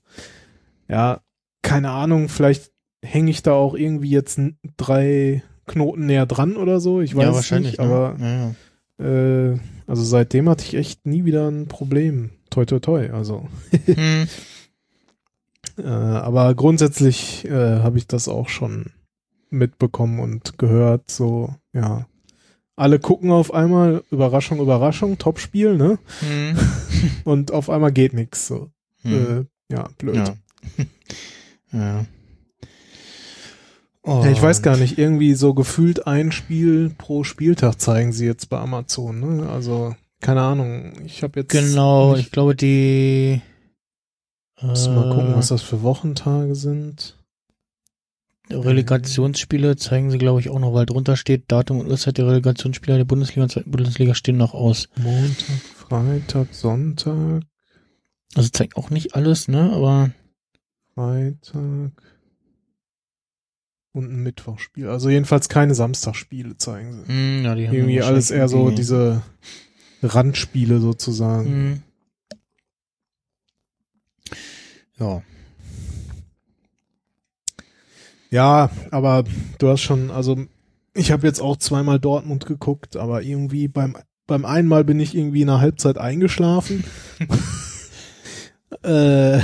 ja, 0.89 1.21
keine 1.61 1.91
Ahnung, 1.91 2.31
vielleicht 2.31 2.73
hänge 3.05 3.31
ich 3.31 3.43
da 3.43 3.53
auch 3.53 3.75
irgendwie 3.75 4.11
jetzt 4.11 4.41
drei 4.79 5.43
Knoten 5.67 6.07
näher 6.07 6.25
dran 6.25 6.57
oder 6.57 6.81
so. 6.81 7.03
Ich 7.03 7.15
weiß 7.15 7.25
ja, 7.25 7.35
wahrscheinlich. 7.35 7.73
nicht, 7.73 7.81
ne? 7.81 7.85
aber 7.85 8.17
ja, 8.19 8.55
ja. 8.99 9.53
äh, 9.53 9.59
also 9.87 10.03
seitdem 10.03 10.49
hatte 10.49 10.65
ich 10.65 10.75
echt 10.75 11.07
nie 11.07 11.25
wieder 11.25 11.49
ein 11.49 11.67
Problem. 11.67 12.31
Toi, 12.51 12.65
toi, 12.65 12.79
toi. 12.79 13.11
Also, 13.11 13.49
Hm. 13.87 14.27
äh, 15.79 15.83
aber 15.87 16.55
grundsätzlich 16.55 17.45
äh, 17.47 17.81
habe 17.81 17.99
ich 17.99 18.07
das 18.07 18.29
auch 18.29 18.49
schon 18.49 18.87
mitbekommen 19.51 20.21
und 20.21 20.59
gehört. 20.59 21.11
So, 21.11 21.55
ja. 21.73 22.07
Alle 22.77 22.99
gucken 22.99 23.31
auf 23.31 23.55
einmal, 23.55 24.03
Überraschung, 24.11 24.59
Überraschung, 24.61 25.17
Topspiel, 25.19 25.77
ne? 25.77 25.99
Hm. 26.21 26.59
Und 27.25 27.53
auf 27.53 27.71
einmal 27.71 27.93
geht 27.93 28.15
nix. 28.15 28.49
So, 28.49 28.71
Hm. 29.03 29.47
äh, 29.71 29.73
ja, 29.75 29.89
blöd. 29.99 30.17
Ja. 30.17 30.35
ja. 31.73 32.07
Ja, 34.07 34.31
ich 34.31 34.41
weiß 34.43 34.59
Und- 34.59 34.63
gar 34.65 34.77
nicht, 34.77 34.99
irgendwie 34.99 35.35
so 35.35 35.55
gefühlt 35.55 36.07
ein 36.07 36.31
Spiel 36.33 36.91
pro 36.97 37.25
Spieltag 37.25 37.81
zeigen 37.81 38.13
sie 38.13 38.27
jetzt 38.27 38.51
bei 38.51 38.59
Amazon, 38.59 39.21
ne? 39.21 39.49
Also, 39.49 39.95
keine 40.21 40.43
Ahnung, 40.43 40.93
ich 41.07 41.23
habe 41.23 41.41
jetzt 41.41 41.51
Genau, 41.53 42.15
ich 42.17 42.31
glaube, 42.31 42.55
die. 42.55 43.41
muss 44.61 44.89
mal 44.89 45.11
gucken, 45.11 45.33
äh, 45.33 45.37
was 45.37 45.49
das 45.49 45.63
für 45.63 45.83
Wochentage 45.83 46.55
sind. 46.55 47.19
Relegationsspiele 48.51 49.77
zeigen 49.77 50.11
sie, 50.11 50.19
glaube 50.19 50.41
ich, 50.41 50.51
auch 50.51 50.59
noch, 50.59 50.75
weil 50.75 50.85
drunter 50.85 51.17
steht 51.17 51.45
Datum 51.51 51.81
und 51.81 51.89
Uhrzeit 51.89 52.19
der 52.19 52.27
Relegationsspieler 52.27 52.99
der 52.99 53.05
Bundesliga 53.07 53.43
und 53.45 53.51
zweiten 53.51 53.71
Bundesliga 53.71 54.15
stehen 54.15 54.37
noch 54.37 54.53
aus. 54.53 54.89
Montag, 54.97 55.57
Freitag, 55.89 56.49
Sonntag, 56.55 57.43
Also 58.37 58.49
zeigt 58.51 58.77
auch 58.77 58.91
nicht 58.91 59.15
alles, 59.15 59.49
ne? 59.49 59.73
Aber 59.73 60.11
Freitag 60.95 61.93
und 63.95 64.11
ein 64.11 64.23
Mittwochspiel. 64.23 64.89
Also 64.89 65.09
jedenfalls 65.09 65.49
keine 65.49 65.75
Samstagspiele 65.75 66.59
zeigen 66.59 66.93
sie. 66.93 67.01
mh, 67.01 67.39
hm, 67.39 67.45
ja, 67.45 67.55
die 67.55 67.69
haben 67.69 67.75
Irgendwie 67.75 68.03
alles 68.03 68.31
eher 68.31 68.49
so 68.49 68.57
wahrscheinlich 68.57 68.77
diese 68.81 69.23
Randspiele 70.03 70.81
sozusagen. 70.81 71.71
Mh. 71.71 71.79
Ja. 74.99 75.23
Ja, 78.31 78.71
aber 78.91 79.25
du 79.59 79.69
hast 79.69 79.83
schon, 79.83 80.11
also 80.11 80.45
ich 80.93 81.13
habe 81.13 81.27
jetzt 81.27 81.41
auch 81.41 81.57
zweimal 81.57 82.01
Dortmund 82.01 82.47
geguckt, 82.47 82.97
aber 82.97 83.23
irgendwie 83.23 83.69
beim 83.69 83.97
beim 84.27 84.45
einmal 84.45 84.85
bin 84.85 85.01
ich 85.01 85.15
irgendwie 85.15 85.43
in 85.43 85.49
der 85.49 85.61
Halbzeit 85.61 85.99
eingeschlafen. 85.99 86.83
äh, 88.83 89.41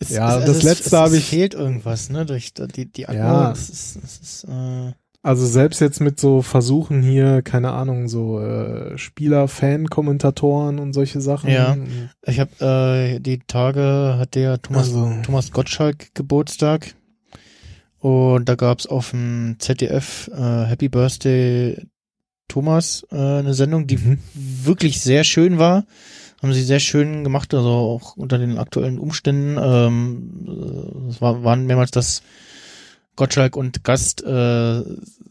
Es, 0.00 0.10
Ja, 0.10 0.38
es, 0.38 0.44
das 0.44 0.62
letzte 0.62 0.96
habe 0.98 1.16
ich- 1.16 1.24
fehlt 1.26 1.54
irgendwas, 1.54 2.08
ne? 2.10 2.24
Durch 2.24 2.52
die, 2.54 2.86
die 2.90 3.08
Atmo, 3.08 3.18
Ja. 3.18 3.52
es 3.52 3.68
ist, 3.68 3.96
es 4.02 4.18
ist, 4.20 4.44
äh, 4.44 4.92
also 5.22 5.44
selbst 5.44 5.80
jetzt 5.80 6.00
mit 6.00 6.20
so 6.20 6.42
Versuchen 6.42 7.02
hier, 7.02 7.42
keine 7.42 7.72
Ahnung, 7.72 8.08
so 8.08 8.40
äh, 8.40 8.96
Spieler, 8.96 9.48
Fan-Kommentatoren 9.48 10.78
und 10.78 10.92
solche 10.92 11.20
Sachen. 11.20 11.50
Ja. 11.50 11.76
ich 12.24 12.38
habe 12.38 12.64
äh, 12.64 13.18
die 13.20 13.40
Tage 13.40 14.14
hat 14.18 14.36
der 14.36 14.62
Thomas 14.62 14.86
Also, 14.86 15.12
Thomas 15.24 15.50
Gottschalk 15.50 16.14
Geburtstag 16.14 16.94
und 17.98 18.48
da 18.48 18.54
gab's 18.54 18.86
auf 18.86 19.10
dem 19.10 19.56
ZDF 19.58 20.30
äh, 20.32 20.64
Happy 20.66 20.88
Birthday 20.88 21.76
Thomas 22.46 23.04
äh, 23.10 23.16
eine 23.16 23.54
Sendung, 23.54 23.86
die 23.88 23.98
mhm. 23.98 24.18
wirklich 24.34 25.00
sehr 25.00 25.24
schön 25.24 25.58
war. 25.58 25.84
Haben 26.42 26.52
sie 26.52 26.62
sehr 26.62 26.80
schön 26.80 27.24
gemacht, 27.24 27.52
also 27.52 27.68
auch 27.68 28.16
unter 28.16 28.38
den 28.38 28.58
aktuellen 28.58 28.98
Umständen. 28.98 29.58
Ähm, 29.60 30.46
äh, 30.46 31.08
es 31.10 31.20
war, 31.20 31.42
waren 31.42 31.66
mehrmals, 31.66 31.90
dass 31.90 32.22
Gottschalk 33.16 33.56
und 33.56 33.82
Gast 33.82 34.22
äh, 34.22 34.82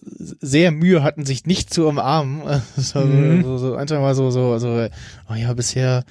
sehr 0.01 0.71
Mühe 0.71 1.03
hatten, 1.03 1.25
sich 1.25 1.45
nicht 1.45 1.73
zu 1.73 1.87
umarmen. 1.87 2.41
Das 2.75 2.93
war 2.95 3.05
Mhm. 3.05 3.41
so, 3.43 3.57
so, 3.57 3.69
so 3.69 3.75
ein, 3.75 3.87
zwei 3.87 3.99
Mal 3.99 4.15
so, 4.15 4.29
so, 4.31 4.57
so, 4.57 4.87
oh 5.29 5.33
ja, 5.33 5.53
bisher 5.53 6.03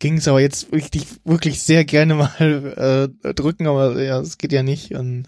ging 0.00 0.16
es 0.16 0.26
aber 0.26 0.40
jetzt 0.40 0.72
wirklich, 0.72 1.04
wirklich 1.24 1.62
sehr 1.62 1.84
gerne 1.84 2.14
mal 2.14 3.08
äh, 3.24 3.34
drücken, 3.34 3.66
aber 3.68 4.02
ja, 4.02 4.18
es 4.18 4.38
geht 4.38 4.50
ja 4.52 4.62
nicht. 4.64 4.92
Und 4.94 5.26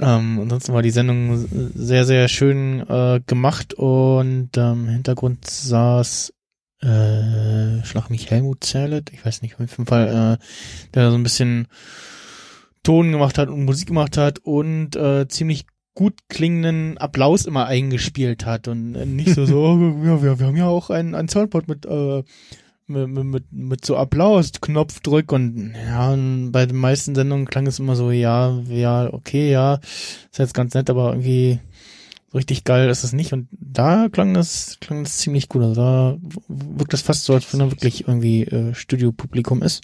ähm, 0.00 0.40
ansonsten 0.42 0.74
war 0.74 0.82
die 0.82 0.90
Sendung 0.90 1.46
sehr, 1.74 2.04
sehr 2.04 2.28
schön 2.28 2.80
äh, 2.88 3.20
gemacht 3.26 3.72
und 3.74 4.50
ähm, 4.56 4.84
im 4.84 4.88
Hintergrund 4.88 5.48
saß 5.48 6.34
äh, 6.80 7.84
Schlag 7.84 8.10
mich 8.10 8.30
Helmut 8.30 8.64
Zerlett, 8.64 9.10
ich 9.12 9.24
weiß 9.24 9.42
nicht, 9.42 9.54
auf 9.54 9.60
jeden 9.60 9.86
Fall, 9.86 10.38
äh, 10.38 10.44
der 10.94 11.10
so 11.10 11.16
ein 11.16 11.22
bisschen 11.22 11.68
Ton 12.82 13.12
gemacht 13.12 13.38
hat 13.38 13.48
und 13.48 13.64
Musik 13.64 13.88
gemacht 13.88 14.16
hat 14.16 14.38
und 14.40 14.96
äh, 14.96 15.26
ziemlich 15.28 15.66
gut 15.94 16.14
klingenden 16.28 16.96
Applaus 16.98 17.44
immer 17.44 17.66
eingespielt 17.66 18.46
hat 18.46 18.68
und 18.68 18.94
äh, 18.94 19.04
nicht 19.04 19.34
so 19.34 19.46
so, 19.46 19.58
oh, 19.64 20.04
ja, 20.04 20.22
wir, 20.22 20.38
wir 20.38 20.46
haben 20.46 20.56
ja 20.56 20.66
auch 20.66 20.90
ein, 20.90 21.16
ein 21.16 21.28
Soundboard 21.28 21.66
mit, 21.66 21.86
äh, 21.86 22.22
mit, 22.86 23.08
mit, 23.24 23.52
mit, 23.52 23.84
so 23.84 23.96
Applaus, 23.96 24.52
Knopfdrück 24.60 25.32
und 25.32 25.74
ja, 25.74 26.12
und 26.12 26.52
bei 26.52 26.66
den 26.66 26.76
meisten 26.76 27.16
Sendungen 27.16 27.46
klang 27.46 27.66
es 27.66 27.80
immer 27.80 27.96
so, 27.96 28.12
ja, 28.12 28.56
ja, 28.68 29.12
okay, 29.12 29.50
ja, 29.50 29.80
ist 30.30 30.38
jetzt 30.38 30.54
ganz 30.54 30.74
nett, 30.74 30.88
aber 30.88 31.10
irgendwie 31.10 31.58
so 32.30 32.38
richtig 32.38 32.64
geil 32.64 32.88
ist 32.90 33.04
es 33.04 33.12
nicht 33.12 33.32
und 33.32 33.48
da 33.52 34.08
klang 34.08 34.34
das, 34.34 34.78
klang 34.80 35.04
das 35.04 35.18
ziemlich 35.18 35.48
gut, 35.48 35.62
also 35.62 35.74
da 35.74 36.16
wirkt 36.48 36.92
das 36.92 37.02
fast 37.02 37.24
so, 37.24 37.34
als 37.34 37.52
wenn 37.52 37.60
da 37.60 37.70
wirklich 37.70 38.06
irgendwie 38.06 38.44
äh, 38.44 38.74
Studiopublikum 38.74 39.62
ist. 39.62 39.82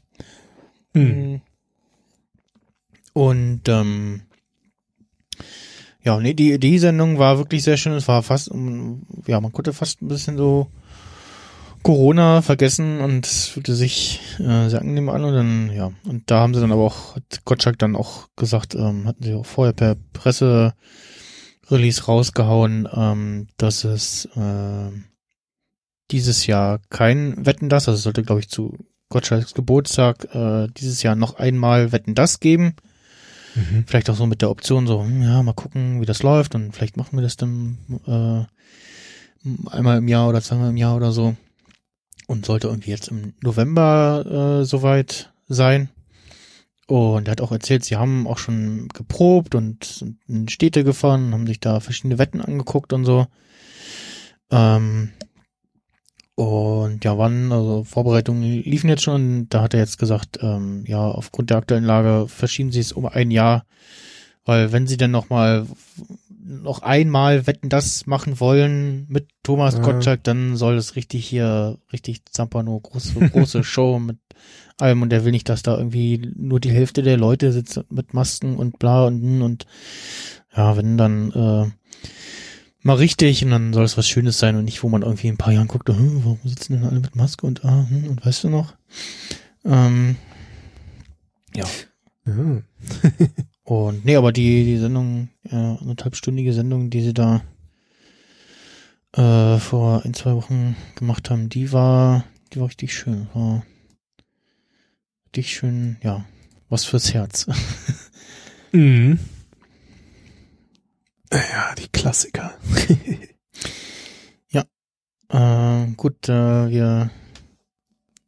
Mhm. 0.93 1.41
Und 3.15 3.69
ähm, 3.69 4.23
ja, 6.03 6.21
nee, 6.21 6.35
die, 6.35 6.59
die 6.59 6.79
Sendung 6.79 7.19
war 7.19 7.39
wirklich 7.39 7.63
sehr 7.63 7.79
schön. 7.79 7.95
Es 7.95 8.09
war 8.09 8.23
fast, 8.23 8.51
um, 8.51 9.07
ja, 9.27 9.41
man 9.41 9.53
konnte 9.53 9.73
fast 9.73 10.03
ein 10.03 10.09
bisschen 10.09 10.37
so 10.37 10.69
Corona 11.83 12.43
vergessen 12.43 13.01
und 13.01 13.25
es 13.25 13.47
fühlte 13.47 13.75
sich 13.75 14.21
äh, 14.39 14.69
sehr 14.69 14.81
angenehm 14.81 15.09
an. 15.09 15.25
Und 15.25 15.35
dann, 15.35 15.73
ja, 15.73 15.93
und 16.05 16.31
da 16.31 16.41
haben 16.41 16.53
sie 16.53 16.61
dann 16.61 16.73
aber 16.73 16.83
auch, 16.83 17.17
hat 17.17 17.45
Gottschalk 17.45 17.79
dann 17.79 17.97
auch 17.97 18.29
gesagt, 18.37 18.75
ähm, 18.75 19.07
hatten 19.07 19.23
sie 19.23 19.35
auch 19.35 19.47
vorher 19.47 19.73
per 19.73 19.97
Presse 20.13 20.75
Release 21.71 22.05
rausgehauen, 22.05 22.89
ähm, 22.93 23.49
dass 23.57 23.85
es 23.85 24.27
äh, 24.37 24.91
dieses 26.11 26.47
Jahr 26.47 26.81
kein 26.91 27.47
Wetten 27.47 27.69
das, 27.69 27.89
also 27.89 27.97
es 27.99 28.05
sollte 28.05 28.23
glaube 28.23 28.41
ich 28.41 28.49
zu 28.49 28.77
Gottschalks 29.09 29.55
Geburtstag 29.55 30.35
äh, 30.35 30.69
dieses 30.77 31.03
Jahr 31.03 31.15
noch 31.15 31.37
einmal 31.39 31.93
Wetten 31.93 32.15
das 32.15 32.41
geben. 32.41 32.75
Mhm. 33.55 33.85
Vielleicht 33.87 34.11
auch 34.11 34.17
so 34.17 34.27
mit 34.27 34.43
der 34.43 34.51
Option 34.51 34.87
so, 34.87 35.03
hm, 35.03 35.23
ja, 35.23 35.43
mal 35.43 35.53
gucken, 35.53 36.01
wie 36.01 36.07
das 36.07 36.23
läuft 36.23 36.55
und 36.55 36.73
vielleicht 36.73 36.97
machen 36.97 37.17
wir 37.17 37.23
das 37.23 37.37
dann 37.37 37.79
äh, 38.07 39.71
einmal 39.71 39.99
im 39.99 40.09
Jahr 40.09 40.29
oder 40.29 40.43
zweimal 40.43 40.71
im 40.71 40.77
Jahr 40.77 40.97
oder 40.97 41.13
so. 41.13 41.37
Und 42.27 42.47
sollte 42.47 42.69
irgendwie 42.69 42.91
jetzt 42.91 43.09
im 43.09 43.35
November 43.43 44.61
äh, 44.61 44.65
soweit 44.65 45.33
sein. 45.47 45.91
Und 46.87 47.29
er 47.29 47.33
hat 47.33 47.41
auch 47.41 47.53
erzählt, 47.53 47.85
sie 47.85 47.97
haben 47.97 48.27
auch 48.27 48.39
schon 48.39 48.89
geprobt 48.89 49.55
und 49.55 50.05
in 50.29 50.49
Städte 50.49 50.85
gefahren, 50.85 51.33
haben 51.33 51.47
sich 51.47 51.61
da 51.61 51.81
verschiedene 51.81 52.19
Wetten 52.19 52.41
angeguckt 52.41 52.93
und 52.93 53.05
so. 53.05 53.27
Ähm, 54.51 55.13
und 56.35 57.05
ja, 57.05 57.17
wann, 57.17 57.53
also 57.53 57.85
Vorbereitungen 57.85 58.43
liefen 58.43 58.89
jetzt 58.89 59.03
schon, 59.03 59.49
da 59.49 59.63
hat 59.63 59.75
er 59.75 59.81
jetzt 59.81 59.99
gesagt, 59.99 60.39
ähm, 60.43 60.85
ja, 60.87 61.01
aufgrund 61.01 61.51
der 61.51 61.59
aktuellen 61.59 61.85
Lage 61.85 62.27
verschieben 62.29 62.73
sie 62.73 62.81
es 62.81 62.93
um 62.93 63.07
ein 63.07 63.31
Jahr, 63.31 63.65
weil 64.45 64.73
wenn 64.73 64.87
sie 64.87 64.97
dann 64.97 65.13
noch 65.13 65.31
mal 65.31 65.67
noch 66.45 66.83
einmal 66.83 67.47
Wetten 67.47 67.71
das 67.71 68.07
machen 68.07 68.39
wollen 68.39 69.07
mit 69.09 69.29
Thomas 69.43 69.75
Ja. 69.75 69.81
Gottschalk, 69.81 70.23
dann 70.25 70.57
soll 70.57 70.77
es 70.77 70.95
richtig 70.95 71.27
hier, 71.27 71.79
richtig 71.93 72.25
Zampano, 72.31 72.79
große, 72.79 73.19
große 73.19 73.65
Show 73.65 73.99
mit 73.99 74.19
allem 74.79 75.03
und 75.03 75.11
der 75.11 75.25
will 75.25 75.33
nicht, 75.33 75.49
dass 75.49 75.63
da 75.63 75.79
irgendwie 75.79 76.33
nur 76.37 76.61
die 76.61 76.71
Hälfte 76.71 77.03
der 77.03 77.17
Leute 77.17 77.53
sitzt 77.53 77.81
mit 77.91 78.13
Masken 78.13 78.57
und 78.57 78.79
bla 78.79 79.07
und 79.07 79.41
und 79.43 79.67
ja, 80.55 80.77
wenn 80.77 80.99
dann 80.99 81.31
äh, 81.33 81.71
mal 82.83 82.97
richtig 82.97 83.45
und 83.45 83.51
dann 83.51 83.73
soll 83.73 83.85
es 83.85 83.97
was 83.97 84.07
Schönes 84.07 84.39
sein 84.39 84.57
und 84.57 84.65
nicht, 84.65 84.83
wo 84.83 84.89
man 84.89 85.03
irgendwie 85.03 85.29
in 85.29 85.35
ein 85.35 85.39
paar 85.39 85.53
Jahren 85.53 85.69
guckt, 85.69 85.89
hm, 85.89 86.25
warum 86.25 86.39
sitzen 86.45 86.75
denn 86.75 86.85
alle 86.85 87.01
mit 87.01 87.17
Maske 87.17 87.47
und 87.47 87.65
ah, 87.65 87.87
hm, 87.89 88.09
und 88.09 88.25
weißt 88.25 88.45
du 88.45 88.51
noch? 88.51 88.75
Ähm, 89.65 90.17
ja. 91.55 91.65
Ja. 92.27 92.63
Und 93.65 94.05
nee, 94.05 94.17
aber 94.17 94.31
die, 94.31 94.65
die 94.65 94.77
Sendung, 94.77 95.31
äh, 95.45 95.55
anderthalbstündige 95.55 96.53
Sendung, 96.53 96.91
die 96.91 97.03
sie 97.03 97.15
da 97.15 97.43
äh, 99.13 99.59
vor 99.59 100.05
ein, 100.05 100.15
zwei 100.15 100.35
Wochen 100.35 100.77
gemacht 100.97 101.31
haben, 101.31 101.49
die 101.49 101.73
war, 101.73 102.25
die 102.53 102.61
war 102.61 102.67
richtig 102.67 102.95
schön. 102.95 103.29
War 103.33 103.65
richtig 105.27 105.57
schön, 105.57 105.97
ja, 106.03 106.27
was 106.69 106.85
fürs 106.85 107.15
Herz. 107.15 107.47
Mhm. 108.75 109.21
Ja, 111.33 111.75
die 111.79 111.89
Klassiker. 111.93 112.59
äh, 115.29 115.87
gut, 115.97 116.29
äh, 116.29 116.71
wir 116.71 117.11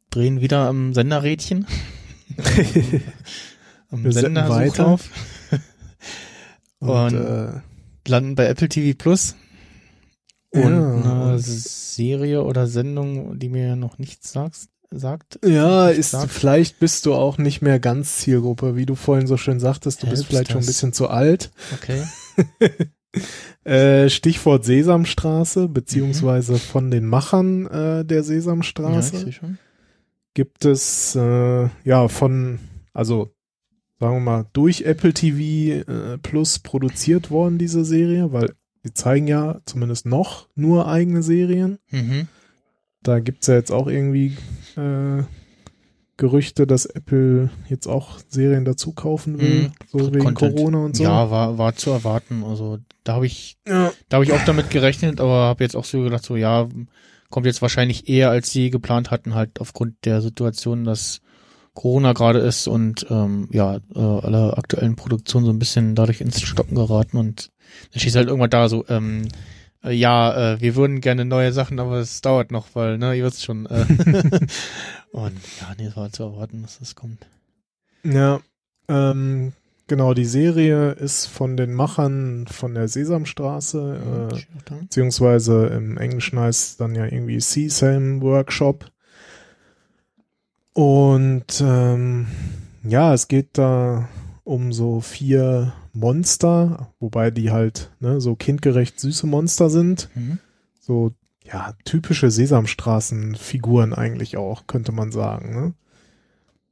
drehen 0.09 0.39
wieder 0.39 0.67
am 0.67 0.93
Senderrädchen. 0.93 1.67
am 3.91 4.11
Sendersuchlauf. 4.11 5.09
Und, 6.79 6.89
Und- 6.89 7.13
äh, 7.15 7.61
landen 8.07 8.35
bei 8.35 8.45
Apple 8.45 8.69
TV 8.69 8.95
Plus. 8.97 9.35
Und 10.51 10.61
Ja. 10.63 10.93
eine 11.29 11.39
Serie 11.39 12.43
oder 12.43 12.67
Sendung, 12.67 13.37
die 13.39 13.49
mir 13.49 13.75
noch 13.75 13.97
nichts 13.97 14.31
sagst, 14.31 14.69
sagt. 14.91 15.39
Ja, 15.43 15.89
ist, 15.89 16.11
sagt. 16.11 16.31
vielleicht 16.31 16.79
bist 16.79 17.05
du 17.05 17.13
auch 17.13 17.37
nicht 17.37 17.61
mehr 17.61 17.79
ganz 17.79 18.17
Zielgruppe, 18.17 18.75
wie 18.77 18.85
du 18.85 18.95
vorhin 18.95 19.27
so 19.27 19.35
schön 19.35 19.59
sagtest, 19.59 20.03
du 20.03 20.07
bist 20.07 20.21
Helps 20.23 20.29
vielleicht 20.29 20.47
schon 20.51 20.57
ein 20.57 20.61
das? 20.61 20.67
bisschen 20.67 20.93
zu 20.93 21.09
alt. 21.09 21.51
Okay. 21.73 22.03
Äh, 23.63 24.09
Stichwort 24.09 24.63
Sesamstraße, 24.63 25.67
beziehungsweise 25.69 26.59
von 26.59 26.91
den 26.91 27.05
Machern 27.05 27.65
äh, 27.65 28.05
der 28.05 28.17
Ja, 28.17 28.21
ich 28.21 28.27
Sesamstraße 28.27 29.17
sehe 29.17 29.31
schon. 29.31 29.57
gibt 30.35 30.65
es 30.65 31.15
äh, 31.15 31.69
ja 31.83 32.07
von, 32.09 32.59
also 32.93 33.33
sagen 33.99 34.15
wir 34.15 34.19
mal, 34.19 34.45
durch 34.53 34.81
Apple 34.83 35.13
TV 35.13 35.89
äh, 35.91 36.17
Plus 36.19 36.59
produziert 36.59 37.31
worden, 37.31 37.57
diese 37.57 37.83
Serie, 37.85 38.31
weil 38.31 38.53
die 38.85 38.93
zeigen 38.93 39.27
ja 39.27 39.59
zumindest 39.65 40.05
noch 40.05 40.47
nur 40.55 40.87
eigene 40.87 41.23
Serien. 41.23 41.79
Mhm. 41.91 42.27
Da 43.03 43.19
gibt's 43.19 43.47
ja 43.47 43.55
jetzt 43.55 43.71
auch 43.71 43.87
irgendwie 43.87 44.37
äh, 44.75 45.23
Gerüchte, 46.17 46.65
dass 46.65 46.87
Apple 46.87 47.51
jetzt 47.69 47.85
auch 47.85 48.19
Serien 48.27 48.65
dazu 48.65 48.91
kaufen 48.93 49.39
will, 49.39 49.63
Mhm. 49.63 49.71
so 49.91 49.99
wegen 50.13 50.23
Content. 50.23 50.55
Corona 50.55 50.77
und 50.85 50.95
so. 50.97 51.03
Ja, 51.03 51.29
war, 51.29 51.57
war 51.59 51.75
zu 51.75 51.91
erwarten. 51.91 52.43
Also 52.43 52.79
da 53.03 53.13
habe 53.13 53.27
ich, 53.27 53.57
Ja. 53.67 53.91
da 54.09 54.15
habe 54.15 54.25
ich 54.25 54.31
auch 54.33 54.43
damit 54.45 54.71
gerechnet, 54.71 55.19
aber 55.21 55.31
habe 55.45 55.63
jetzt 55.63 55.75
auch 55.75 55.85
so 55.85 56.01
gedacht, 56.01 56.23
so 56.23 56.35
ja, 56.35 56.67
kommt 57.29 57.45
jetzt 57.45 57.61
wahrscheinlich 57.61 58.09
eher, 58.09 58.31
als 58.31 58.49
sie 58.51 58.71
geplant 58.71 59.11
hatten, 59.11 59.35
halt 59.35 59.59
aufgrund 59.61 59.93
der 60.05 60.21
Situation, 60.21 60.85
dass 60.85 61.19
Corona 61.77 62.13
gerade 62.13 62.39
ist 62.39 62.67
und 62.67 63.05
ähm, 63.11 63.47
ja, 63.51 63.75
äh, 63.95 63.99
alle 63.99 64.57
aktuellen 64.57 64.95
Produktionen 64.95 65.45
so 65.45 65.51
ein 65.51 65.59
bisschen 65.59 65.93
dadurch 65.93 66.21
ins 66.21 66.41
Stocken 66.41 66.73
geraten 66.73 67.17
und 67.17 67.51
dann 67.91 67.99
schießt 67.99 68.15
halt 68.15 68.29
irgendwann 68.29 68.49
da 68.49 68.67
so, 68.67 68.83
ähm, 68.89 69.27
äh, 69.83 69.91
ja, 69.91 70.53
äh, 70.53 70.59
wir 70.59 70.75
würden 70.75 71.01
gerne 71.01 71.23
neue 71.23 71.53
Sachen, 71.53 71.79
aber 71.79 71.97
es 71.97 72.21
dauert 72.21 72.51
noch, 72.51 72.69
weil, 72.73 72.97
ne, 72.97 73.15
ihr 73.15 73.23
wisst 73.23 73.45
schon. 73.45 73.67
Äh, 73.67 73.85
und 75.11 75.37
ja, 75.61 75.75
nee, 75.77 75.85
es 75.85 75.95
war 75.95 76.11
zu 76.11 76.23
erwarten, 76.23 76.63
dass 76.63 76.79
das 76.79 76.95
kommt. 76.95 77.27
Ja, 78.03 78.39
ähm, 78.89 79.53
genau, 79.85 80.15
die 80.15 80.25
Serie 80.25 80.93
ist 80.93 81.27
von 81.27 81.57
den 81.57 81.75
Machern 81.75 82.47
von 82.47 82.73
der 82.73 82.87
Sesamstraße, 82.87 84.31
äh, 84.31 84.35
auch 84.35 84.61
da. 84.65 84.75
beziehungsweise 84.81 85.67
im 85.67 85.97
Englischen 85.97 86.39
heißt 86.39 86.71
es 86.71 86.77
dann 86.77 86.95
ja 86.95 87.05
irgendwie 87.05 87.39
Sesame 87.39 88.19
Workshop. 88.21 88.89
Und 90.77 91.59
ähm, 91.59 92.27
ja, 92.83 93.11
es 93.11 93.27
geht 93.27 93.57
da 93.57 94.07
um 94.43 94.71
so 94.71 95.01
vier 95.01 95.73
Monster, 95.93 96.93
wobei 96.99 97.31
die 97.31 97.49
halt 97.49 97.89
ne, 97.99 98.21
so 98.21 98.35
kindgerecht 98.35 98.99
süße 98.99 99.25
Monster 99.25 99.71
sind. 99.71 100.07
Mhm. 100.13 100.37
So, 100.79 101.13
ja, 101.43 101.73
typische 101.83 102.29
Sesamstraßenfiguren 102.29 103.95
eigentlich 103.95 104.37
auch, 104.37 104.67
könnte 104.67 104.91
man 104.91 105.11
sagen. 105.11 105.55
Ne? 105.55 105.73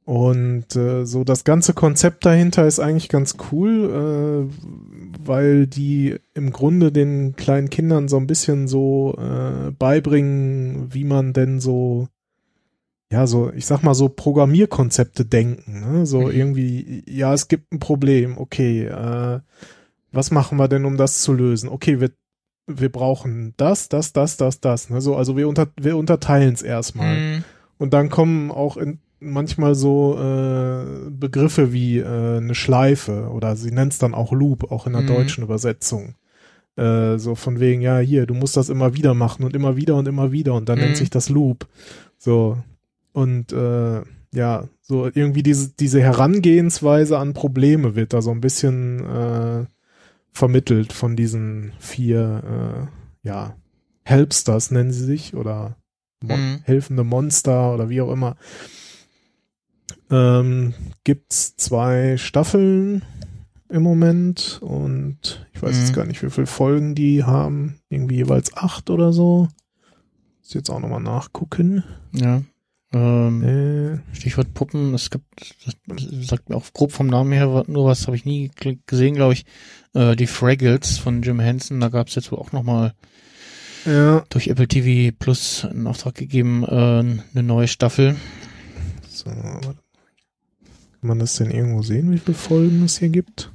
Und 0.04 0.76
äh, 0.76 1.04
so 1.04 1.24
das 1.24 1.42
ganze 1.42 1.74
Konzept 1.74 2.24
dahinter 2.24 2.64
ist 2.64 2.78
eigentlich 2.78 3.08
ganz 3.08 3.34
cool, 3.50 4.48
äh, 4.52 5.26
weil 5.26 5.66
die 5.66 6.14
im 6.32 6.52
Grunde 6.52 6.92
den 6.92 7.34
kleinen 7.34 7.70
Kindern 7.70 8.06
so 8.06 8.18
ein 8.18 8.28
bisschen 8.28 8.68
so 8.68 9.18
äh, 9.18 9.72
beibringen, 9.72 10.94
wie 10.94 11.02
man 11.02 11.32
denn 11.32 11.58
so, 11.58 12.06
ja, 13.12 13.26
so, 13.26 13.52
ich 13.52 13.66
sag 13.66 13.82
mal 13.82 13.94
so 13.94 14.08
Programmierkonzepte 14.08 15.24
denken. 15.24 15.80
Ne? 15.80 16.06
So 16.06 16.22
Mhm. 16.22 16.30
irgendwie, 16.30 17.04
ja, 17.08 17.32
es 17.34 17.48
gibt 17.48 17.72
ein 17.72 17.78
Problem, 17.78 18.36
okay, 18.38 18.86
äh, 18.86 19.40
was 20.12 20.30
machen 20.30 20.58
wir 20.58 20.68
denn, 20.68 20.84
um 20.84 20.96
das 20.96 21.20
zu 21.22 21.32
lösen? 21.32 21.68
Okay, 21.68 22.00
wir, 22.00 22.10
wir 22.66 22.90
brauchen 22.90 23.54
das, 23.58 23.88
das, 23.88 24.12
das, 24.12 24.36
das, 24.36 24.60
das. 24.60 24.90
Ne? 24.90 25.00
So, 25.00 25.14
also 25.16 25.36
wir, 25.36 25.48
unter, 25.48 25.68
wir 25.80 25.96
unterteilen 25.96 26.52
es 26.54 26.62
erstmal. 26.62 27.18
Mhm. 27.18 27.44
Und 27.78 27.92
dann 27.94 28.08
kommen 28.08 28.50
auch 28.50 28.76
in, 28.76 28.98
manchmal 29.20 29.74
so 29.74 30.18
äh, 30.18 31.10
Begriffe 31.10 31.72
wie 31.72 31.98
äh, 31.98 32.36
eine 32.38 32.54
Schleife 32.54 33.28
oder 33.30 33.54
sie 33.56 33.70
nennt 33.70 33.92
es 33.92 33.98
dann 33.98 34.14
auch 34.14 34.32
Loop, 34.32 34.70
auch 34.72 34.86
in 34.86 34.92
der 34.94 35.02
Mhm. 35.02 35.06
deutschen 35.06 35.44
Übersetzung. 35.44 36.14
Äh, 36.76 37.18
so 37.18 37.34
von 37.36 37.60
wegen, 37.60 37.80
ja, 37.82 37.98
hier, 37.98 38.26
du 38.26 38.34
musst 38.34 38.56
das 38.56 38.68
immer 38.68 38.94
wieder 38.94 39.14
machen 39.14 39.44
und 39.44 39.54
immer 39.54 39.76
wieder 39.76 39.94
und 39.96 40.08
immer 40.08 40.32
wieder 40.32 40.54
und 40.54 40.68
dann 40.68 40.78
Mhm. 40.78 40.84
nennt 40.86 40.96
sich 40.96 41.08
das 41.10 41.28
Loop. 41.28 41.66
So. 42.18 42.58
Und 43.16 43.50
äh, 43.54 44.02
ja, 44.34 44.68
so 44.82 45.06
irgendwie 45.06 45.42
diese, 45.42 45.70
diese 45.70 46.02
Herangehensweise 46.02 47.16
an 47.18 47.32
Probleme 47.32 47.94
wird 47.96 48.12
da 48.12 48.20
so 48.20 48.30
ein 48.30 48.42
bisschen 48.42 49.02
äh, 49.06 49.64
vermittelt 50.32 50.92
von 50.92 51.16
diesen 51.16 51.72
vier, 51.78 52.90
äh, 53.24 53.26
ja, 53.26 53.56
Helpsters 54.04 54.70
nennen 54.70 54.92
sie 54.92 55.04
sich 55.04 55.34
oder 55.34 55.76
Mon 56.22 56.38
Mhm. 56.40 56.60
helfende 56.64 57.04
Monster 57.04 57.72
oder 57.72 57.88
wie 57.88 58.02
auch 58.02 58.12
immer. 58.12 58.36
Ähm, 60.10 60.74
gibt's 61.04 61.56
zwei 61.56 62.18
Staffeln 62.18 63.02
im 63.70 63.82
Moment 63.82 64.58
und 64.60 65.46
ich 65.54 65.62
weiß 65.62 65.74
Mhm. 65.74 65.80
jetzt 65.84 65.92
gar 65.94 66.04
nicht, 66.04 66.22
wie 66.22 66.28
viele 66.30 66.46
Folgen 66.46 66.94
die 66.94 67.24
haben. 67.24 67.80
Irgendwie 67.88 68.16
jeweils 68.16 68.54
acht 68.54 68.90
oder 68.90 69.14
so. 69.14 69.48
Muss 70.40 70.52
jetzt 70.52 70.68
auch 70.68 70.80
nochmal 70.80 71.00
nachgucken. 71.02 71.82
Ja. 72.12 72.42
Ähm, 72.96 73.42
Äh, 73.42 74.16
Stichwort 74.16 74.54
Puppen, 74.54 74.94
es 74.94 75.10
gibt, 75.10 75.54
das 75.66 75.76
sagt 76.26 76.48
mir 76.48 76.56
auch 76.56 76.72
grob 76.72 76.92
vom 76.92 77.08
Namen 77.08 77.32
her, 77.32 77.64
nur 77.66 77.84
was 77.84 78.06
habe 78.06 78.16
ich 78.16 78.24
nie 78.24 78.50
gesehen, 78.86 79.14
glaube 79.14 79.34
ich, 79.34 79.44
äh, 79.92 80.16
die 80.16 80.26
Fraggles 80.26 80.96
von 80.96 81.20
Jim 81.20 81.38
Henson, 81.38 81.80
da 81.80 81.90
gab 81.90 82.08
es 82.08 82.14
jetzt 82.14 82.32
wohl 82.32 82.38
auch 82.38 82.52
nochmal 82.52 82.94
ja, 83.84 84.24
durch 84.30 84.48
Apple 84.48 84.66
TV 84.66 85.14
Plus 85.18 85.66
einen 85.66 85.86
Auftrag 85.86 86.14
gegeben, 86.14 86.64
äh, 86.64 86.72
eine 86.72 87.42
neue 87.42 87.68
Staffel. 87.68 88.16
so, 89.06 89.26
warte. 89.26 89.76
kann 91.00 91.08
man 91.08 91.18
das 91.18 91.36
denn 91.36 91.50
irgendwo 91.50 91.82
sehen, 91.82 92.10
wie 92.12 92.18
viele 92.18 92.36
Folgen 92.36 92.82
es 92.82 92.98
hier 92.98 93.10
gibt? 93.10 93.52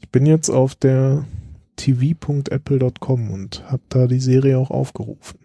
Ich 0.00 0.08
bin 0.10 0.26
jetzt 0.26 0.48
auf 0.48 0.76
der 0.76 1.24
tv.apple.com 1.74 3.30
und 3.30 3.64
habe 3.66 3.82
da 3.88 4.06
die 4.06 4.20
Serie 4.20 4.58
auch 4.58 4.70
aufgerufen. 4.70 5.40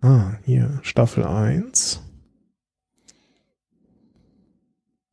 Ah, 0.00 0.32
hier, 0.44 0.78
Staffel 0.82 1.24
1. 1.24 2.02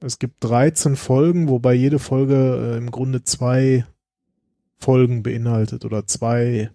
Es 0.02 0.20
gibt 0.20 0.44
13 0.44 0.96
Folgen, 0.96 1.50
wobei 1.50 1.74
jede 1.74 1.98
Folge 1.98 2.74
äh, 2.74 2.78
im 2.78 2.92
Grunde 2.92 3.24
zwei 3.24 3.86
Folgen 4.78 5.24
beinhaltet 5.24 5.86
oder 5.86 6.06
zwei 6.06 6.70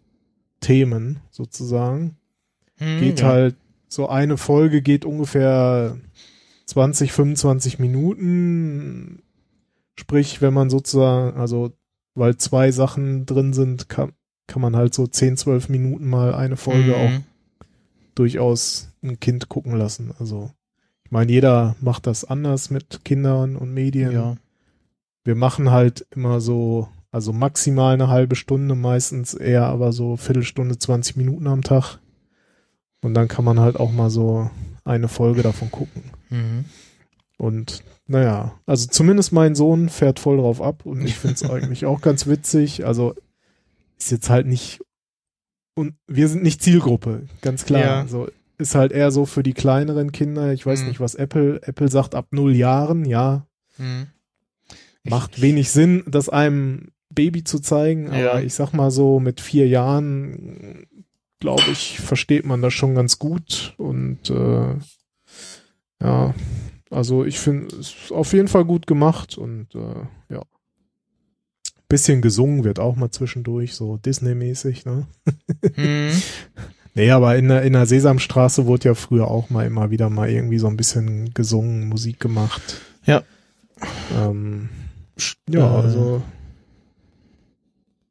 Themen 0.61 1.21
sozusagen. 1.31 2.17
Hm, 2.77 2.99
Geht 3.01 3.21
ja. 3.21 3.29
halt, 3.29 3.57
so 3.89 4.09
eine 4.09 4.37
Folge 4.37 4.83
geht 4.83 5.05
ungefähr 5.05 5.97
20, 6.67 7.13
25 7.13 7.79
Minuten. 7.79 9.23
Sprich, 9.97 10.41
wenn 10.43 10.55
man 10.55 10.71
sozusagen, 10.71 11.37
also 11.37 11.73
weil 12.15 12.37
zwei 12.37 12.73
Sachen 12.73 13.27
drin 13.27 13.53
sind, 13.53 13.89
kann, 13.89 14.13
kann 14.47 14.63
man 14.63 14.75
halt 14.75 14.95
so 14.95 15.07
10, 15.07 15.37
12 15.37 15.69
Minuten 15.69 16.09
mal 16.09 16.35
eine 16.35 16.57
Folge 16.57 16.97
auch 16.97 17.11
Mhm. 17.11 17.25
Durchaus 18.21 18.93
ein 19.03 19.19
Kind 19.19 19.49
gucken 19.49 19.77
lassen. 19.77 20.13
Also 20.19 20.51
ich 21.05 21.11
meine, 21.11 21.33
jeder 21.33 21.75
macht 21.81 22.07
das 22.07 22.25
anders 22.25 22.69
mit 22.69 23.03
Kindern 23.03 23.57
und 23.57 23.73
Medien. 23.73 24.13
Ja. 24.13 24.37
Wir 25.25 25.35
machen 25.35 25.71
halt 25.71 26.07
immer 26.11 26.43
so, 26.43 26.89
also 27.11 27.33
maximal 27.33 27.95
eine 27.95 28.09
halbe 28.09 28.37
Stunde, 28.37 28.75
meistens 28.75 29.33
eher 29.33 29.65
aber 29.65 29.93
so 29.93 30.19
Viertelstunde, 30.19 30.77
20 30.79 31.17
Minuten 31.17 31.47
am 31.47 31.63
Tag. 31.63 31.99
Und 33.01 33.15
dann 33.15 33.27
kann 33.27 33.45
man 33.45 33.59
halt 33.59 33.81
auch 33.81 33.91
mal 33.91 34.11
so 34.11 34.51
eine 34.85 35.09
Folge 35.09 35.43
davon 35.43 35.71
gucken. 35.71 36.03
Mhm. 36.29 36.67
Und 37.39 37.83
naja, 38.07 38.53
also 38.67 38.87
zumindest 38.87 39.33
mein 39.33 39.55
Sohn 39.55 39.89
fährt 39.89 40.21
voll 40.21 40.37
drauf 40.37 40.61
ab 40.61 40.85
und 40.85 41.01
ich 41.01 41.15
finde 41.15 41.37
es 41.37 41.43
eigentlich 41.51 41.87
auch 41.87 42.03
ganz 42.03 42.27
witzig. 42.27 42.85
Also 42.85 43.15
ist 43.99 44.11
jetzt 44.11 44.29
halt 44.29 44.47
nicht 44.47 44.83
und 45.75 45.95
wir 46.07 46.29
sind 46.29 46.43
nicht 46.43 46.63
Zielgruppe, 46.63 47.27
ganz 47.43 47.65
klar. 47.65 47.81
Ja. 47.81 48.01
Also 48.01 48.29
ist 48.59 48.75
halt 48.75 48.93
eher 48.93 49.11
so 49.11 49.25
für 49.27 49.43
die 49.43 49.55
kleineren 49.55 50.13
Kinder. 50.13 50.53
Ich 50.53 50.67
weiß 50.67 50.83
Mhm. 50.83 50.89
nicht, 50.89 51.01
was 51.01 51.15
Apple 51.15 51.61
Apple 51.63 51.89
sagt 51.89 52.15
ab 52.15 52.27
null 52.31 52.55
Jahren, 52.55 53.05
ja, 53.05 53.47
Mhm. 53.79 54.09
Ich- 55.03 55.11
macht 55.11 55.41
wenig 55.41 55.71
Sinn, 55.71 56.05
das 56.07 56.29
einem 56.29 56.89
Baby 57.09 57.43
zu 57.43 57.59
zeigen, 57.61 58.09
aber 58.09 58.19
Ja. 58.19 58.41
ich 58.41 58.53
sag 58.55 58.73
mal 58.75 58.91
so 58.91 59.19
mit 59.19 59.41
vier 59.41 59.67
Jahren 59.67 60.87
glaube 61.41 61.65
ich 61.73 61.99
versteht 62.01 62.45
man 62.45 62.61
das 62.61 62.75
schon 62.75 62.95
ganz 62.95 63.19
gut 63.19 63.75
und 63.79 64.29
äh, 64.29 64.75
ja, 66.03 66.35
also 66.91 67.25
ich 67.25 67.39
finde 67.39 67.75
es 67.77 67.95
ist 67.95 68.13
auf 68.13 68.33
jeden 68.35 68.49
Fall 68.49 68.65
gut 68.67 68.87
gemacht 68.87 69.39
und 69.39 69.75
äh, 69.75 70.35
ja. 70.35 70.43
Bisschen 71.91 72.23
gesungen 72.23 72.65
wird 72.65 72.79
auch 72.79 72.97
mal 72.97 73.11
zwischendurch, 73.11 73.75
so 73.75 73.99
Disney-mäßig, 73.99 74.87
ne? 74.87 75.07
Mhm. 75.77 76.11
Nee, 76.95 77.13
aber 77.13 77.37
in 77.37 77.47
der, 77.47 77.63
in 77.63 77.75
der 77.75 77.87
Sesamstraße 77.87 78.67
wurde 78.67 78.89
ja 78.89 78.95
früher 78.95 79.29
auch 79.29 79.49
mal 79.49 79.65
immer 79.65 79.91
wieder 79.91 80.11
mal 80.11 80.29
irgendwie 80.29 80.59
so 80.59 80.67
ein 80.67 80.77
bisschen 80.77 81.33
gesungen, 81.35 81.89
Musik 81.89 82.19
gemacht. 82.19 82.81
Ja. 83.07 83.23
Ähm, 84.13 84.69
Ja, 85.49 85.79
Äh, 85.79 85.83
also 85.83 86.23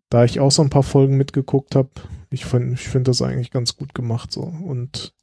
da 0.09 0.23
ich 0.23 0.39
auch 0.39 0.51
so 0.51 0.61
ein 0.61 0.69
paar 0.69 0.83
Folgen 0.83 1.17
mitgeguckt 1.17 1.75
habe, 1.75 1.89
ich 2.29 2.45
finde 2.45 2.73
ich 2.75 2.87
find 2.87 3.07
das 3.07 3.21
eigentlich 3.21 3.51
ganz 3.51 3.75
gut 3.75 3.93
gemacht 3.93 4.31
so 4.31 4.41
und 4.41 5.13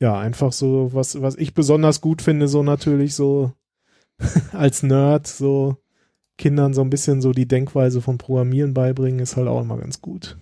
ja, 0.00 0.18
einfach 0.18 0.52
so 0.52 0.90
was 0.92 1.22
was 1.22 1.36
ich 1.36 1.54
besonders 1.54 2.00
gut 2.00 2.20
finde, 2.20 2.48
so 2.48 2.64
natürlich 2.64 3.14
so 3.14 3.52
als 4.52 4.82
Nerd 4.82 5.28
so 5.28 5.76
Kindern 6.42 6.74
so 6.74 6.80
ein 6.82 6.90
bisschen 6.90 7.22
so 7.22 7.30
die 7.32 7.46
Denkweise 7.46 8.02
vom 8.02 8.18
Programmieren 8.18 8.74
beibringen, 8.74 9.20
ist 9.20 9.36
halt 9.36 9.46
auch 9.46 9.60
immer 9.62 9.78
ganz 9.78 10.00
gut. 10.00 10.36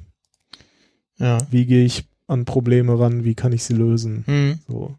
Ja. 1.19 1.37
Wie 1.51 1.67
gehe 1.67 1.85
ich 1.85 2.09
an 2.27 2.47
Probleme 2.47 2.99
ran, 2.99 3.25
wie 3.25 3.35
kann 3.35 3.53
ich 3.53 3.65
sie 3.65 3.75
lösen? 3.75 4.25
Hm. 4.27 4.59
So 4.67 4.97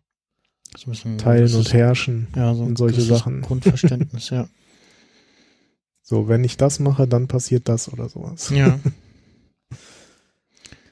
So 0.78 0.92
bisschen 0.92 1.18
teilen 1.18 1.52
und 1.56 1.74
herrschen. 1.74 2.28
ja, 2.36 2.54
so 2.54 2.62
und 2.64 2.78
solche 2.78 3.02
Sachen. 3.02 3.42
Grundverständnis, 3.42 4.30
ja. 4.30 4.48
So, 6.04 6.28
wenn 6.28 6.44
ich 6.44 6.58
das 6.58 6.80
mache, 6.80 7.08
dann 7.08 7.28
passiert 7.28 7.68
das 7.70 7.92
oder 7.92 8.08
sowas. 8.10 8.50
Ja. 8.52 8.80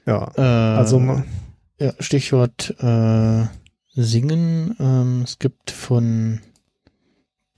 Ja, 0.06 0.32
Äh, 0.38 0.42
also 0.78 1.22
Ja, 1.80 1.94
Stichwort 2.00 2.74
äh, 2.80 3.46
Singen. 3.94 4.76
Ähm, 4.80 5.22
es 5.24 5.38
gibt 5.38 5.70
von 5.70 6.40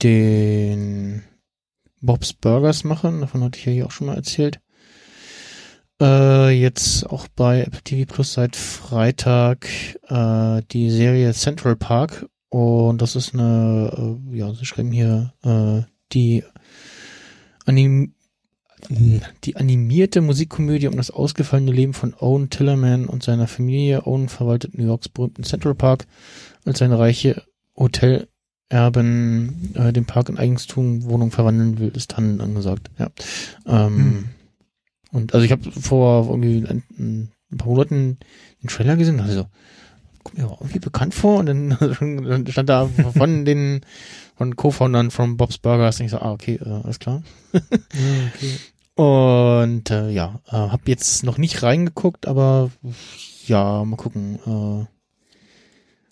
den 0.02 1.22
Bob's 2.02 2.32
Burgers 2.32 2.84
Machern, 2.84 3.20
davon 3.20 3.42
hatte 3.42 3.58
ich 3.58 3.64
ja 3.64 3.72
hier 3.72 3.86
auch 3.86 3.90
schon 3.90 4.08
mal 4.08 4.16
erzählt, 4.16 4.60
äh, 6.00 6.50
jetzt 6.50 7.08
auch 7.08 7.28
bei 7.28 7.62
Apple 7.62 7.82
TV 7.82 8.12
Plus 8.12 8.34
seit 8.34 8.56
Freitag 8.56 9.68
äh, 10.08 10.62
die 10.72 10.90
Serie 10.90 11.32
Central 11.32 11.76
Park 11.76 12.26
und 12.48 13.00
das 13.00 13.16
ist 13.16 13.34
eine, 13.34 14.18
äh, 14.30 14.36
ja, 14.36 14.52
sie 14.52 14.66
schreiben 14.66 14.92
hier 14.92 15.32
äh, 15.42 15.82
die 16.12 16.44
Anim 17.64 18.14
die 19.44 19.54
animierte 19.56 20.20
Musikkomödie 20.20 20.88
um 20.88 20.96
das 20.96 21.12
ausgefallene 21.12 21.70
Leben 21.70 21.94
von 21.94 22.14
Owen 22.18 22.50
Tillerman 22.50 23.06
und 23.06 23.22
seiner 23.22 23.46
Familie. 23.46 24.06
Owen 24.06 24.28
verwaltet 24.28 24.76
New 24.76 24.84
Yorks 24.84 25.08
berühmten 25.08 25.44
Central 25.44 25.76
Park, 25.76 26.06
als 26.64 26.80
seine 26.80 26.98
reiche 26.98 27.44
Hotelerben 28.72 29.72
äh, 29.74 29.92
den 29.92 30.06
Park 30.06 30.28
in 30.28 30.38
Eigentum 30.38 31.04
Wohnung 31.04 31.30
verwandeln 31.30 31.78
will, 31.78 31.92
ist 31.94 32.12
Tannen 32.12 32.40
angesagt. 32.40 32.90
Ja. 32.98 33.08
Ähm, 33.66 33.96
Hm. 33.96 34.28
Und 35.12 35.34
also 35.34 35.44
ich 35.44 35.52
habe 35.52 35.70
vor 35.70 36.26
irgendwie 36.30 36.66
ein, 36.66 36.82
ein 37.50 37.58
paar 37.58 37.68
Monaten 37.68 38.16
den 38.62 38.68
Trailer 38.68 38.96
gesehen 38.96 39.16
und 39.16 39.18
dachte 39.20 39.34
so, 39.34 39.46
kommt 40.22 40.38
mir 40.38 40.44
irgendwie 40.44 40.78
bekannt 40.78 41.12
vor 41.14 41.38
und 41.40 41.46
dann, 41.46 41.76
dann 41.78 42.46
stand 42.46 42.70
da 42.70 42.88
von 42.88 43.44
den 43.44 43.82
von 44.36 44.56
Co-Foundern 44.56 45.10
von 45.10 45.36
Bob's 45.36 45.58
Burgers 45.58 46.00
und 46.00 46.06
ich 46.06 46.12
so, 46.12 46.18
ah, 46.18 46.32
okay, 46.32 46.58
äh, 46.64 46.80
alles 46.82 46.98
klar. 46.98 47.22
ja, 47.52 47.60
okay. 48.34 48.58
Und 48.94 49.90
äh, 49.90 50.08
ja, 50.10 50.40
äh, 50.48 50.52
habe 50.52 50.82
jetzt 50.86 51.24
noch 51.24 51.36
nicht 51.36 51.62
reingeguckt, 51.62 52.26
aber 52.26 52.70
ja, 53.46 53.84
mal 53.84 53.96
gucken. 53.96 54.86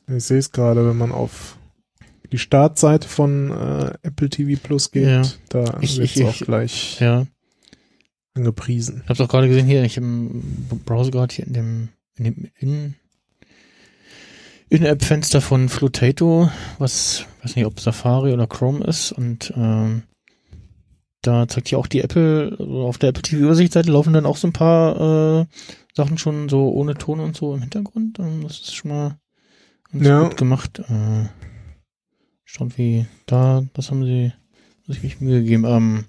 Äh, 0.09 0.15
Ich 0.17 0.25
sehe 0.25 0.39
es 0.39 0.53
gerade, 0.53 0.87
wenn 0.87 0.99
man 0.99 1.13
auf 1.13 1.57
die 2.33 2.39
Startseite 2.39 3.09
von 3.09 3.51
äh, 3.51 3.93
Apple 4.03 4.29
TV 4.31 4.61
Plus 4.63 4.91
geht, 4.91 5.07
Ja. 5.07 5.23
da 5.49 5.81
wird 5.81 5.85
es 5.85 6.21
auch 6.23 6.35
ich- 6.35 6.41
gleich 6.47 7.01
ja, 7.01 7.27
angepriesen. 8.35 8.97
ich 8.99 9.03
habe 9.05 9.13
es 9.15 9.21
auch 9.21 9.29
gerade 9.29 9.49
gesehen 9.49 9.67
hier, 9.67 9.83
ich 9.85 9.97
im 9.97 10.43
Browser 10.85 11.11
gerade 11.11 11.35
hier 11.35 11.47
in 11.47 11.53
dem 11.53 11.89
in 12.17 12.25
dem 12.25 12.51
in 12.59 12.95
In-App-Fenster 14.69 15.41
von 15.41 15.69
Flutato, 15.69 16.49
was 16.79 17.25
weiß 17.43 17.57
nicht, 17.57 17.67
ob 17.67 17.81
Safari 17.81 18.33
oder 18.33 18.47
Chrome 18.47 18.85
ist 18.85 19.11
und 19.11 19.53
ähm, 19.57 20.05
da 21.23 21.49
zeigt 21.49 21.69
hier 21.69 21.79
auch 21.79 21.89
die 21.89 22.01
Apple, 22.01 22.57
also 22.59 22.83
auf 22.87 22.97
der 22.99 23.09
Apple 23.11 23.23
TV 23.23 23.43
Übersichtsseite 23.43 23.91
laufen 23.91 24.13
dann 24.13 24.27
auch 24.27 24.37
so 24.37 24.47
ein 24.47 24.53
paar 24.53 25.41
äh, 25.41 25.47
Sachen 25.95 26.19
schon 26.19 26.49
so 26.49 26.71
ohne 26.71 26.95
Ton 26.95 27.19
und 27.21 27.37
so 27.37 27.53
im 27.53 27.61
Hintergrund. 27.63 28.19
Das 28.19 28.53
ist 28.61 28.75
schon 28.77 28.91
mal 28.93 29.19
ganz 29.93 30.07
Ja. 30.07 30.23
gut 30.23 30.37
gemacht. 30.37 30.79
Äh, 30.79 31.25
schaut 32.51 32.77
wie 32.79 33.07
da, 33.27 33.65
das 33.75 33.91
haben 33.91 34.05
sie 34.05 34.33
sich 34.87 35.21
Mühe 35.21 35.41
gegeben. 35.41 35.65
Ähm, 35.67 36.05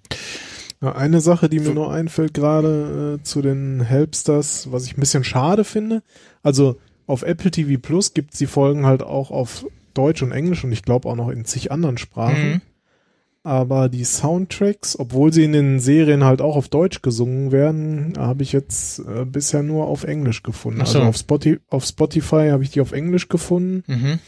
Ja, 0.82 0.96
eine 0.96 1.22
Sache, 1.22 1.48
die 1.50 1.60
mir 1.60 1.74
nur 1.74 1.94
einfällt 1.94 2.34
gerade 2.34 3.20
äh, 3.20 3.24
zu 3.24 3.42
den 3.44 3.82
Helpsters, 3.82 4.72
was 4.72 4.86
ich 4.86 4.98
ein 4.98 5.00
bisschen 5.00 5.24
schade 5.24 5.64
finde. 5.64 6.02
Also 6.42 6.78
auf 7.06 7.22
Apple 7.22 7.52
TV 7.52 7.80
Plus 7.80 8.14
gibt 8.16 8.34
es 8.34 8.40
die 8.40 8.48
Folgen 8.48 8.86
halt 8.88 9.04
auch 9.04 9.30
auf 9.30 9.66
Deutsch 9.94 10.24
und 10.24 10.32
Englisch 10.32 10.64
und 10.64 10.72
ich 10.72 10.82
glaube 10.82 11.08
auch 11.08 11.16
noch 11.16 11.30
in 11.30 11.46
zig 11.46 11.72
anderen 11.72 11.98
Sprachen. 12.00 12.50
mhm. 12.50 12.62
Aber 13.44 13.90
die 13.90 14.04
Soundtracks, 14.04 14.98
obwohl 15.00 15.34
sie 15.34 15.44
in 15.44 15.52
den 15.52 15.80
Serien 15.80 16.24
halt 16.24 16.42
auch 16.42 16.56
auf 16.56 16.70
Deutsch 16.70 17.02
gesungen 17.02 17.52
werden, 17.52 18.14
habe 18.18 18.44
ich 18.44 18.52
jetzt 18.52 19.00
äh, 19.00 19.26
bisher 19.26 19.64
nur 19.64 19.88
auf 19.88 20.04
Englisch 20.04 20.44
gefunden. 20.44 20.80
Ach 20.82 20.86
so. 20.88 21.00
Also 21.00 21.10
auf, 21.10 21.18
Spotify, 21.18 21.60
auf 21.70 21.84
Spotify 21.86 22.50
habe 22.52 22.64
ich 22.64 22.70
die 22.70 22.82
auf 22.82 22.92
Englisch 22.92 23.30
gefunden 23.30 23.84
Mhm. 23.88 24.20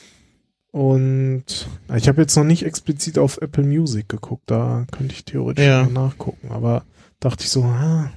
Und 0.73 1.67
ich 1.95 2.07
habe 2.07 2.21
jetzt 2.21 2.35
noch 2.35 2.43
nicht 2.43 2.63
explizit 2.65 3.19
auf 3.19 3.37
Apple 3.41 3.63
Music 3.63 4.09
geguckt. 4.09 4.43
Da 4.47 4.85
könnte 4.91 5.13
ich 5.13 5.23
theoretisch 5.23 5.63
Ja. 5.63 5.83
mal 5.83 6.07
nachgucken. 6.07 6.49
Aber 6.51 6.83
dachte 7.19 7.43
ich 7.43 7.51
so, 7.51 7.63
ah. 7.63 8.11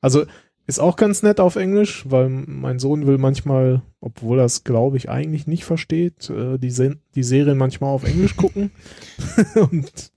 also 0.00 0.26
ist 0.66 0.78
auch 0.78 0.96
ganz 0.96 1.22
nett 1.22 1.40
auf 1.40 1.56
Englisch, 1.56 2.04
weil 2.08 2.28
mein 2.28 2.78
Sohn 2.78 3.06
will 3.06 3.18
manchmal, 3.18 3.82
obwohl 4.00 4.38
er 4.38 4.46
es 4.46 4.64
glaube 4.64 4.96
ich 4.96 5.10
eigentlich 5.10 5.46
nicht 5.46 5.64
versteht, 5.64 6.30
äh, 6.30 6.58
die, 6.58 6.70
Se 6.70 6.96
die 7.14 7.22
Serien 7.22 7.58
manchmal 7.58 7.90
auf 7.90 8.04
Englisch 8.04 8.36
gucken. 8.36 8.70
und 9.70 10.12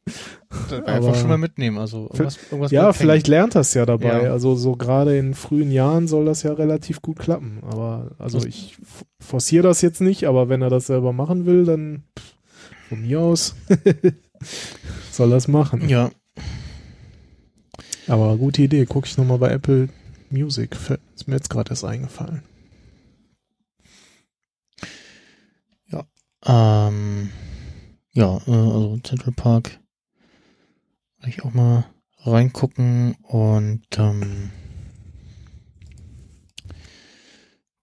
Einfach 0.86 1.16
schon 1.16 1.28
mal 1.28 1.38
mitnehmen. 1.38 1.78
Also 1.78 2.04
irgendwas, 2.04 2.40
irgendwas 2.50 2.72
ja, 2.72 2.94
vielleicht 2.94 3.28
lernt 3.28 3.56
das 3.56 3.74
ja 3.74 3.86
dabei. 3.86 4.24
Ja. 4.24 4.32
Also 4.32 4.56
so 4.56 4.78
gerade 4.78 5.18
in 5.18 5.34
frühen 5.34 5.72
Jahren 5.72 6.08
soll 6.08 6.24
das 6.24 6.44
ja 6.44 6.54
relativ 6.54 7.02
gut 7.02 7.20
klappen. 7.20 7.60
Aber 7.70 8.12
also 8.18 8.46
ich 8.46 8.78
forciere 9.20 9.64
das 9.64 9.82
jetzt 9.82 10.00
nicht, 10.00 10.26
aber 10.26 10.48
wenn 10.48 10.62
er 10.62 10.70
das 10.70 10.88
selber 10.88 11.12
machen 11.12 11.46
will, 11.46 11.66
dann 11.66 12.04
von 12.88 13.02
mir 13.02 13.20
aus 13.20 13.56
soll 15.12 15.30
das 15.30 15.50
machen. 15.50 15.90
Ja, 15.90 16.12
Aber 18.08 18.38
gute 18.38 18.62
Idee. 18.62 18.86
Gucke 18.86 19.08
ich 19.08 19.18
nochmal 19.18 19.40
bei 19.40 19.52
Apple 19.52 19.90
Music. 20.32 20.76
Ist 21.16 21.28
mir 21.28 21.36
jetzt 21.36 21.50
gerade 21.50 21.72
erst 21.72 21.84
eingefallen. 21.84 22.44
ähm, 26.46 27.32
ja, 28.12 28.38
äh, 28.48 28.52
also 28.52 28.98
Central 29.04 29.34
Park 29.34 29.80
ich 31.30 31.44
auch 31.44 31.54
mal 31.54 31.86
reingucken 32.20 33.16
und 33.22 33.86
ähm, 33.98 34.52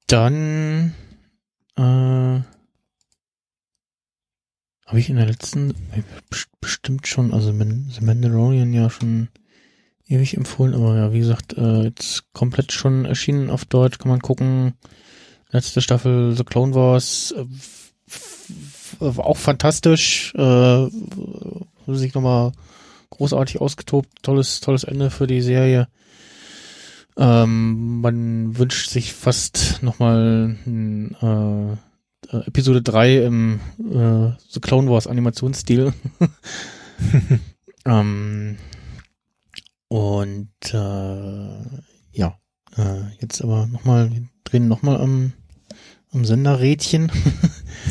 dann 0.06 0.94
äh, 1.76 1.82
habe 4.86 5.00
ich 5.00 5.08
in 5.08 5.16
der 5.16 5.26
letzten 5.26 5.70
äh, 5.92 6.02
best- 6.30 6.60
bestimmt 6.60 7.06
schon, 7.06 7.32
also 7.32 7.52
The 7.52 8.04
Mandalorian 8.04 8.72
ja 8.72 8.90
schon 8.90 9.28
ewig 10.08 10.36
empfohlen, 10.36 10.74
aber 10.74 10.96
ja, 10.96 11.12
wie 11.12 11.20
gesagt, 11.20 11.56
äh, 11.56 11.82
jetzt 11.82 12.32
komplett 12.32 12.72
schon 12.72 13.04
erschienen 13.04 13.50
auf 13.50 13.64
Deutsch, 13.64 13.98
kann 13.98 14.10
man 14.10 14.20
gucken. 14.20 14.74
Letzte 15.50 15.80
Staffel 15.80 16.36
The 16.36 16.44
Clone 16.44 16.74
Wars, 16.74 17.34
äh, 17.36 19.04
auch 19.04 19.36
fantastisch, 19.36 20.34
äh, 20.34 20.86
sich 21.86 22.14
nochmal 22.14 22.52
großartig 23.10 23.60
ausgetobt, 23.60 24.08
tolles, 24.22 24.60
tolles 24.60 24.84
Ende 24.84 25.10
für 25.10 25.26
die 25.26 25.40
Serie. 25.40 25.88
Ähm, 27.16 28.00
man 28.00 28.58
wünscht 28.58 28.90
sich 28.90 29.12
fast 29.12 29.78
nochmal 29.82 30.56
äh, 30.66 32.36
äh, 32.36 32.46
Episode 32.46 32.82
3 32.82 33.18
im 33.24 33.60
äh, 33.78 34.32
The 34.50 34.60
Clone 34.60 34.90
Wars 34.90 35.06
Animationsstil. 35.06 35.92
ähm, 37.86 38.58
und 39.94 40.50
äh, 40.72 41.78
ja, 42.10 42.36
äh, 42.76 43.00
jetzt 43.20 43.40
aber 43.44 43.68
nochmal, 43.68 44.10
wir 44.10 44.26
drehen 44.42 44.66
nochmal 44.66 45.00
am, 45.00 45.34
am 46.10 46.24
Senderrädchen 46.24 47.12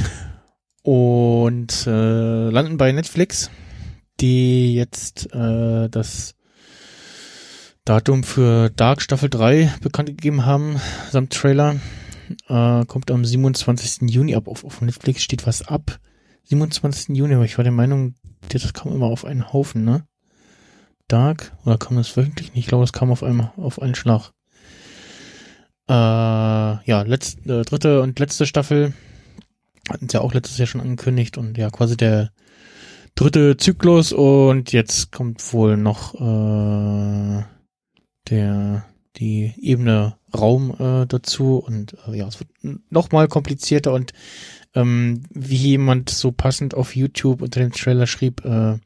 und 0.84 1.88
äh, 1.88 2.50
landen 2.50 2.76
bei 2.76 2.92
Netflix, 2.92 3.50
die 4.20 4.76
jetzt 4.76 5.34
äh, 5.34 5.88
das 5.88 6.36
Datum 7.86 8.26
für 8.26 8.70
Dark 8.70 9.02
Staffel 9.02 9.30
3 9.30 9.74
bekannt 9.80 10.10
gegeben 10.10 10.46
haben, 10.46 10.82
samt 11.10 11.32
Trailer. 11.32 11.78
Äh, 12.50 12.84
kommt 12.84 13.12
am 13.12 13.24
27. 13.24 14.10
Juni 14.10 14.36
ab. 14.36 14.50
Auf, 14.50 14.66
auf 14.66 14.82
Netflix 14.82 15.24
steht 15.24 15.48
was 15.48 15.66
ab. 15.66 16.02
27. 16.50 17.16
Juni, 17.16 17.36
aber 17.36 17.46
ich 17.46 17.58
war 17.58 17.64
der 17.64 17.72
Meinung, 17.72 18.16
das 18.50 18.74
kam 18.74 18.92
immer 18.92 19.06
auf 19.06 19.24
einen 19.24 19.54
Haufen, 19.54 19.86
ne? 19.86 20.06
Dark, 21.08 21.56
oder 21.66 21.78
kam 21.78 21.98
das 21.98 22.16
wöchentlich 22.16 22.54
nicht? 22.54 22.64
Ich 22.64 22.68
glaube, 22.68 22.84
das 22.84 22.94
kam 22.94 23.12
auf 23.12 23.24
einem, 23.24 23.50
auf 23.58 23.82
einen 23.82 23.96
Schlag. 23.96 24.32
Äh, 25.88 25.94
ja, 25.94 27.02
letzte, 27.02 27.60
äh, 27.60 27.64
dritte 27.64 28.02
und 28.02 28.20
letzte 28.20 28.46
Staffel. 28.46 28.94
Hatten 29.90 30.08
sie 30.08 30.16
ja 30.16 30.22
auch 30.22 30.34
letztes 30.34 30.58
Jahr 30.58 30.68
schon 30.68 30.82
angekündigt 30.82 31.38
und 31.38 31.58
ja, 31.58 31.70
quasi 31.70 31.98
der, 31.98 32.32
dritte 33.16 33.58
Zyklus. 33.58 34.12
Und 34.12 34.72
jetzt 34.72 35.12
kommt 35.12 35.54
wohl 35.54 35.78
noch 35.78 36.16
äh, 36.16 37.44
der 38.30 38.86
die 39.18 39.54
Ebene 39.62 40.18
Raum 40.36 40.72
äh, 40.80 41.06
dazu. 41.06 41.58
Und 41.58 41.96
äh, 42.08 42.18
ja, 42.18 42.28
es 42.28 42.40
wird 42.40 42.50
noch 42.90 43.12
mal 43.12 43.28
komplizierter. 43.28 43.94
Und 43.94 44.14
ähm, 44.74 45.24
wie 45.30 45.56
jemand 45.56 46.10
so 46.10 46.32
passend 46.32 46.74
auf 46.74 46.96
YouTube 46.96 47.42
unter 47.42 47.60
dem 47.60 47.72
Trailer 47.72 48.08
schrieb, 48.08 48.44
äh, 48.44 48.78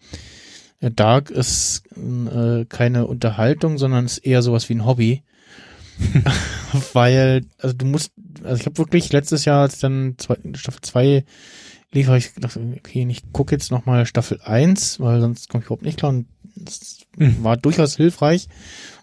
Dark 0.80 1.32
ist 1.32 1.84
äh, 1.96 2.66
keine 2.66 3.08
Unterhaltung, 3.08 3.78
sondern 3.78 4.06
ist 4.06 4.20
eher 4.20 4.42
sowas 4.42 4.70
wie 4.70 4.76
ein 4.76 4.86
Hobby. 4.86 5.24
Weil, 6.94 7.46
also 7.58 7.76
du 7.76 7.86
musst, 7.86 8.12
also 8.44 8.60
ich 8.60 8.66
habe 8.68 8.78
wirklich 8.78 9.12
letztes 9.12 9.46
Jahr, 9.46 9.62
als 9.62 9.80
dann 9.80 10.16
zwei, 10.18 10.38
Staffel 10.54 10.82
2 10.82 11.26
lief, 11.92 12.08
habe 12.08 12.20
ich 12.20 12.36
gedacht, 12.36 12.58
okay, 12.78 13.08
ich 13.10 13.32
gucke 13.32 13.56
jetzt 13.56 13.72
nochmal 13.72 14.06
Staffel 14.06 14.40
1, 14.44 15.00
weil 15.00 15.22
sonst 15.22 15.50
komme 15.50 15.64
ich 15.64 15.68
überhaupt 15.68 15.84
nicht 15.84 15.98
klar 15.98 16.12
und 16.12 16.28
das 16.56 17.00
mhm. 17.18 17.44
war 17.44 17.58
durchaus 17.58 17.96
hilfreich. 17.96 18.48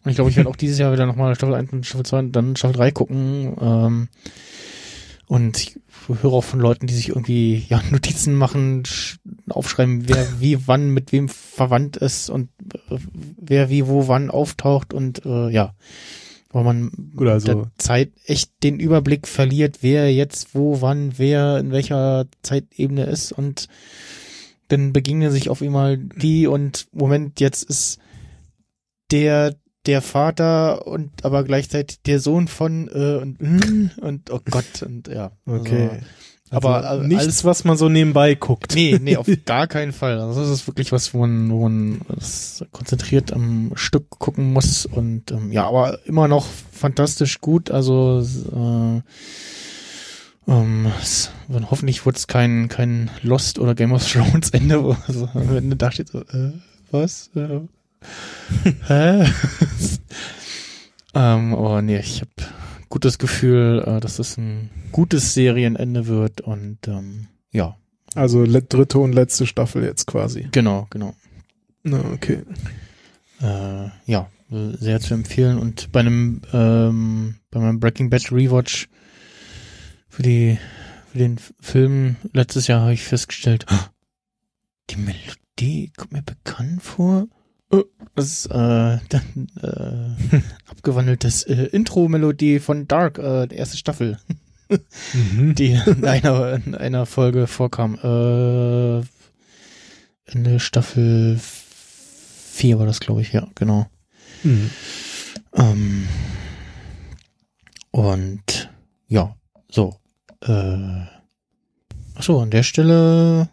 Und 0.05 0.11
ich 0.11 0.16
glaube, 0.16 0.31
ich 0.31 0.37
werde 0.37 0.51
auch 0.51 0.57
dieses 0.57 0.79
Jahr 0.79 0.93
wieder 0.93 1.07
nochmal 1.07 1.35
Staffel 1.35 1.55
1 1.55 1.72
und 1.72 1.87
Staffel 1.87 2.07
2 2.07 2.18
und 2.18 2.33
dann 2.33 2.57
Staffel 2.57 2.77
3 2.77 2.91
gucken. 2.93 3.57
Ähm, 3.61 4.09
und 5.27 5.59
ich 5.59 5.81
höre 6.07 6.33
auch 6.33 6.45
von 6.45 6.61
Leuten, 6.61 6.87
die 6.87 6.95
sich 6.95 7.09
irgendwie 7.09 7.64
ja 7.68 7.83
Notizen 7.91 8.35
machen, 8.35 8.85
aufschreiben, 9.49 10.09
wer 10.09 10.27
wie 10.41 10.66
wann 10.66 10.91
mit 10.91 11.12
wem 11.12 11.29
verwandt 11.29 11.97
ist 11.97 12.31
und 12.31 12.51
äh, 12.91 12.99
wer 13.37 13.70
wie 13.70 13.87
wo 13.87 14.09
wann 14.09 14.31
auftaucht 14.31 14.93
und 14.93 15.25
äh, 15.25 15.51
ja, 15.51 15.75
weil 16.51 16.64
man 16.64 16.91
Gut, 17.16 17.29
also. 17.29 17.47
der 17.47 17.70
Zeit 17.79 18.12
echt 18.27 18.53
den 18.62 18.79
Überblick 18.79 19.27
verliert, 19.27 19.79
wer 19.81 20.12
jetzt 20.12 20.55
wo 20.55 20.81
wann 20.81 21.14
wer 21.16 21.59
in 21.59 21.72
welcher 21.72 22.27
Zeitebene 22.43 23.05
ist 23.05 23.33
und 23.33 23.68
dann 24.68 24.93
begegnen 24.93 25.31
sich 25.31 25.51
auf 25.51 25.62
einmal 25.62 25.99
die 25.99 26.47
und 26.47 26.87
Moment, 26.93 27.41
jetzt 27.41 27.62
ist 27.64 27.99
der 29.11 29.57
der 29.87 30.03
Vater 30.03 30.87
und 30.87 31.24
aber 31.24 31.45
gleichzeitig 31.45 32.03
der 32.03 32.20
Sohn 32.20 32.49
von 32.49 32.89
äh, 32.89 33.16
und, 33.16 33.93
und 34.01 34.30
oh 34.30 34.41
Gott 34.51 34.82
und 34.82 35.09
ja. 35.09 35.32
Okay. 35.47 35.89
Also, 35.91 36.05
aber 36.51 36.89
also 36.89 37.05
nichts, 37.05 37.45
was 37.45 37.64
man 37.64 37.76
so 37.76 37.89
nebenbei 37.89 38.35
guckt. 38.35 38.74
Nee, 38.74 38.99
nee, 39.03 39.16
auf 39.16 39.26
gar 39.45 39.66
keinen 39.66 39.93
Fall. 39.93 40.20
Also 40.20 40.41
das 40.41 40.51
ist 40.51 40.66
wirklich 40.66 40.93
was, 40.93 41.12
wo 41.12 41.20
man, 41.20 41.51
wo 41.51 41.62
man 41.62 42.01
konzentriert 42.70 43.32
am 43.32 43.72
Stück 43.74 44.11
gucken 44.11 44.53
muss 44.53 44.87
und 44.87 45.32
ähm, 45.32 45.53
ja, 45.53 45.66
aber 45.66 46.07
immer 46.07 46.28
noch 46.28 46.47
fantastisch 46.72 47.41
gut. 47.41 47.70
Also 47.70 48.24
äh, 48.53 49.01
ähm, 50.47 50.93
es, 51.01 51.30
hoffentlich 51.70 52.05
wird 52.07 52.16
es 52.16 52.26
kein 52.26 52.68
kein 52.68 53.11
Lost 53.22 53.59
oder 53.59 53.74
Game 53.74 53.93
of 53.93 54.07
Thrones 54.11 54.51
Ende, 54.51 54.85
wo 54.85 54.97
also, 55.07 55.28
Ende 55.35 55.76
da 55.76 55.91
steht 55.91 56.09
so, 56.09 56.20
äh, 56.20 56.53
was? 56.91 57.30
Äh, 57.35 57.61
Hä? 58.86 59.24
ähm, 61.14 61.55
aber 61.55 61.82
nee, 61.82 61.98
ich 61.98 62.20
habe 62.20 62.30
gutes 62.88 63.18
Gefühl, 63.18 63.82
äh, 63.86 64.00
dass 64.00 64.18
es 64.18 64.36
ein 64.36 64.70
gutes 64.92 65.34
Serienende 65.34 66.07
wird 66.07 66.40
und 66.40 66.86
ähm, 66.86 67.26
ja. 67.50 67.76
Also 68.14 68.44
dritte 68.46 68.98
und 69.00 69.12
letzte 69.12 69.46
Staffel 69.46 69.82
jetzt 69.82 70.07
quasi. 70.07 70.48
Genau, 70.52 70.86
genau. 70.90 71.14
Na, 71.82 72.00
okay. 72.12 72.42
Äh, 73.40 73.88
ja, 74.07 74.28
sehr 74.48 75.00
zu 75.00 75.14
empfehlen. 75.14 75.59
Und 75.59 75.90
bei 75.92 76.00
einem, 76.00 76.42
ähm, 76.52 77.36
bei 77.50 77.61
meinem 77.61 77.80
Breaking 77.80 78.11
Bad 78.11 78.30
Rewatch 78.30 78.88
für 80.09 80.22
die, 80.22 80.59
für 81.11 81.18
den 81.18 81.38
Film 81.61 82.16
letztes 82.32 82.68
Jahr 82.68 82.82
habe 82.82 82.94
ich 82.94 83.02
festgestellt, 83.02 83.66
die 84.90 84.96
Melodie 84.96 85.92
kommt 85.96 86.12
mir 86.12 86.22
bekannt 86.22 86.82
vor. 86.82 87.26
Das 88.14 88.26
ist 88.26 88.46
äh, 88.46 88.98
dann 89.08 89.48
äh, 89.60 90.50
abgewandeltes 90.70 91.42
äh, 91.44 91.64
Intro-Melodie 91.72 92.60
von 92.60 92.86
Dark, 92.86 93.18
äh, 93.18 93.46
der 93.46 93.58
erste 93.58 93.76
Staffel, 93.76 94.18
mhm. 95.12 95.54
die 95.54 95.80
in 95.86 96.04
einer, 96.04 96.60
in 96.64 96.74
einer 96.74 97.06
Folge 97.06 97.46
vorkam. 97.46 97.96
Äh, 97.96 99.02
Ende 100.26 100.60
Staffel 100.60 101.38
4 101.38 102.78
war 102.78 102.86
das, 102.86 103.00
glaube 103.00 103.22
ich, 103.22 103.32
ja, 103.32 103.48
genau. 103.54 103.86
Mhm. 104.42 104.70
Ähm, 105.54 106.08
und 107.90 108.70
ja, 109.08 109.36
so. 109.68 109.96
Äh, 110.40 111.06
achso, 112.14 112.40
an 112.40 112.50
der 112.50 112.62
Stelle 112.62 113.48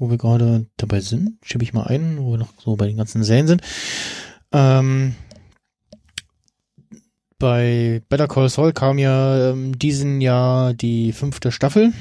wo 0.00 0.10
wir 0.10 0.18
gerade 0.18 0.66
dabei 0.78 1.00
sind, 1.00 1.38
schiebe 1.44 1.62
ich 1.62 1.74
mal 1.74 1.86
ein, 1.86 2.18
wo 2.18 2.32
wir 2.32 2.38
noch 2.38 2.52
so 2.58 2.74
bei 2.74 2.86
den 2.86 2.96
ganzen 2.96 3.22
Serien 3.22 3.46
sind. 3.46 3.62
Ähm, 4.50 5.14
bei 7.38 8.02
Better 8.08 8.26
Call 8.26 8.48
Saul 8.48 8.72
kam 8.72 8.98
ja 8.98 9.50
ähm, 9.50 9.78
diesen 9.78 10.20
Jahr 10.20 10.74
die 10.74 11.12
fünfte 11.12 11.52
Staffel. 11.52 11.92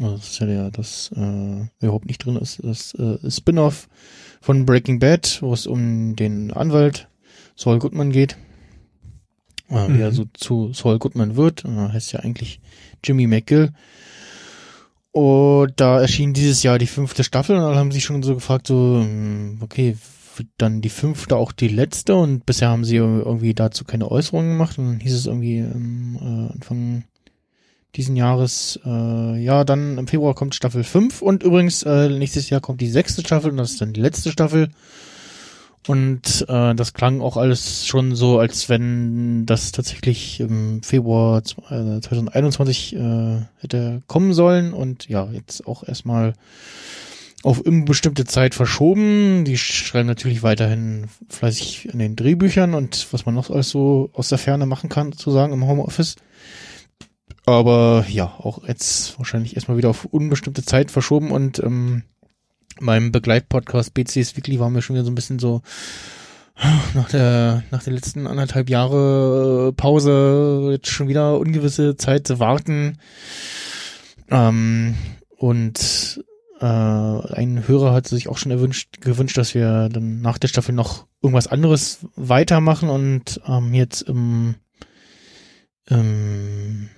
Also 0.00 0.16
das 0.16 0.30
ist 0.30 0.38
ja 0.40 0.46
der, 0.46 0.70
das 0.72 1.12
äh, 1.16 1.66
überhaupt 1.80 2.06
nicht 2.06 2.24
drin 2.24 2.36
ist, 2.36 2.60
das 2.62 2.92
äh, 2.94 3.30
Spin-off 3.30 3.88
von 4.40 4.66
Breaking 4.66 4.98
Bad, 4.98 5.38
wo 5.40 5.54
es 5.54 5.66
um 5.66 6.16
den 6.16 6.52
Anwalt 6.52 7.08
Saul 7.54 7.78
Goodman 7.78 8.10
geht. 8.10 8.36
Äh, 9.70 9.88
mhm. 9.88 9.96
Wie 9.96 10.02
er 10.02 10.12
so 10.12 10.24
zu 10.34 10.72
Saul 10.72 10.98
Goodman 10.98 11.36
wird. 11.36 11.64
Äh, 11.64 11.68
heißt 11.68 12.12
ja 12.12 12.20
eigentlich 12.20 12.60
Jimmy 13.04 13.28
McGill. 13.28 13.72
Und 15.14 15.74
da 15.76 16.00
erschien 16.00 16.32
dieses 16.32 16.64
Jahr 16.64 16.76
die 16.76 16.88
fünfte 16.88 17.22
Staffel 17.22 17.56
und 17.56 17.62
alle 17.62 17.76
haben 17.76 17.92
sich 17.92 18.02
schon 18.02 18.24
so 18.24 18.34
gefragt, 18.34 18.66
so, 18.66 18.98
hm, 19.00 19.58
okay, 19.60 19.96
dann 20.58 20.80
die 20.80 20.88
fünfte 20.88 21.36
auch 21.36 21.52
die 21.52 21.68
letzte? 21.68 22.16
Und 22.16 22.44
bisher 22.44 22.68
haben 22.68 22.84
sie 22.84 22.96
irgendwie 22.96 23.54
dazu 23.54 23.84
keine 23.84 24.10
Äußerungen 24.10 24.50
gemacht. 24.50 24.76
Und 24.76 24.86
dann 24.86 24.98
hieß 24.98 25.14
es 25.14 25.26
irgendwie 25.26 25.58
ähm, 25.58 26.18
äh, 26.20 26.52
Anfang 26.52 27.04
diesen 27.94 28.16
Jahres, 28.16 28.80
äh, 28.84 29.40
ja, 29.40 29.62
dann 29.62 29.98
im 29.98 30.08
Februar 30.08 30.34
kommt 30.34 30.56
Staffel 30.56 30.82
5 30.82 31.22
und 31.22 31.44
übrigens 31.44 31.84
äh, 31.84 32.08
nächstes 32.08 32.50
Jahr 32.50 32.60
kommt 32.60 32.80
die 32.80 32.90
sechste 32.90 33.20
Staffel 33.20 33.52
und 33.52 33.56
das 33.58 33.70
ist 33.70 33.80
dann 33.80 33.92
die 33.92 34.00
letzte 34.00 34.32
Staffel 34.32 34.70
und 35.86 36.46
äh, 36.48 36.74
das 36.74 36.94
klang 36.94 37.20
auch 37.20 37.36
alles 37.36 37.86
schon 37.86 38.14
so, 38.14 38.38
als 38.38 38.68
wenn 38.70 39.44
das 39.44 39.70
tatsächlich 39.72 40.40
im 40.40 40.82
Februar 40.82 41.44
2021 41.44 42.96
äh, 42.96 43.40
hätte 43.58 44.02
kommen 44.06 44.32
sollen. 44.32 44.72
Und 44.72 45.08
ja, 45.08 45.28
jetzt 45.30 45.66
auch 45.66 45.86
erstmal 45.86 46.32
auf 47.42 47.60
unbestimmte 47.60 48.24
Zeit 48.24 48.54
verschoben. 48.54 49.44
Die 49.44 49.58
schreiben 49.58 50.08
natürlich 50.08 50.42
weiterhin 50.42 51.08
fleißig 51.28 51.90
in 51.92 51.98
den 51.98 52.16
Drehbüchern 52.16 52.72
und 52.72 53.06
was 53.12 53.26
man 53.26 53.34
noch 53.34 53.50
alles 53.50 53.68
so 53.68 54.08
aus 54.14 54.30
der 54.30 54.38
Ferne 54.38 54.64
machen 54.64 54.88
kann, 54.88 55.12
sozusagen 55.12 55.52
im 55.52 55.66
Homeoffice. 55.66 56.16
Aber 57.44 58.06
ja, 58.08 58.34
auch 58.38 58.66
jetzt 58.66 59.18
wahrscheinlich 59.18 59.54
erstmal 59.54 59.76
wieder 59.76 59.90
auf 59.90 60.06
unbestimmte 60.06 60.64
Zeit 60.64 60.90
verschoben 60.90 61.30
und 61.30 61.58
ähm, 61.58 62.04
meinem 62.80 63.12
Begleitpodcast 63.12 63.94
BCS 63.94 64.36
Weekly 64.36 64.58
waren 64.60 64.74
wir 64.74 64.82
schon 64.82 64.94
wieder 64.94 65.04
so 65.04 65.10
ein 65.10 65.14
bisschen 65.14 65.38
so 65.38 65.62
nach 66.94 67.08
der 67.10 67.64
nach 67.70 67.82
der 67.82 67.92
letzten 67.92 68.26
anderthalb 68.26 68.70
Jahre 68.70 69.72
Pause 69.76 70.70
jetzt 70.72 70.88
schon 70.88 71.08
wieder 71.08 71.38
ungewisse 71.38 71.96
Zeit 71.96 72.26
zu 72.26 72.38
warten. 72.38 72.98
Ähm, 74.30 74.94
und 75.36 76.24
äh, 76.60 76.64
ein 76.64 77.64
Hörer 77.66 77.92
hat 77.92 78.06
sich 78.06 78.28
auch 78.28 78.38
schon 78.38 78.52
erwünscht 78.52 79.00
gewünscht, 79.00 79.36
dass 79.36 79.54
wir 79.54 79.88
dann 79.88 80.20
nach 80.20 80.38
der 80.38 80.48
Staffel 80.48 80.74
noch 80.74 81.06
irgendwas 81.22 81.48
anderes 81.48 82.06
weitermachen 82.16 82.88
und 82.88 83.40
ähm, 83.46 83.74
jetzt 83.74 84.02
im, 84.02 84.54
im 85.86 86.88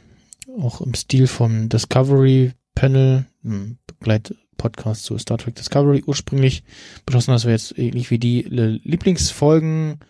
auch 0.61 0.81
im 0.81 0.95
Stil 0.95 1.27
vom 1.27 1.68
Discovery 1.68 2.53
Panel, 2.74 3.27
Begleit 3.43 4.35
Podcast 4.57 5.04
zu 5.04 5.16
Star 5.18 5.38
Trek 5.38 5.54
Discovery 5.54 6.02
ursprünglich 6.07 6.64
beschlossen, 7.04 7.32
dass 7.32 7.44
wir 7.44 7.52
jetzt 7.52 7.78
ähnlich 7.78 8.11
wie 8.11 8.18
die 8.18 8.42
Lieblingsfolgen 8.42 10.00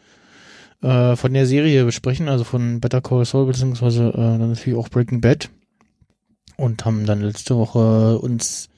äh, 0.82 1.16
von 1.16 1.32
der 1.32 1.46
Serie 1.46 1.84
besprechen, 1.84 2.28
also 2.28 2.44
von 2.44 2.80
Better 2.80 3.00
Call 3.00 3.24
Saul 3.24 3.46
beziehungsweise 3.46 4.08
äh, 4.08 4.16
dann 4.16 4.50
natürlich 4.50 4.78
auch 4.78 4.88
Breaking 4.88 5.20
Bad 5.20 5.50
und 6.56 6.84
haben 6.84 7.06
dann 7.06 7.20
letzte 7.20 7.56
Woche 7.56 8.18
uns 8.18 8.68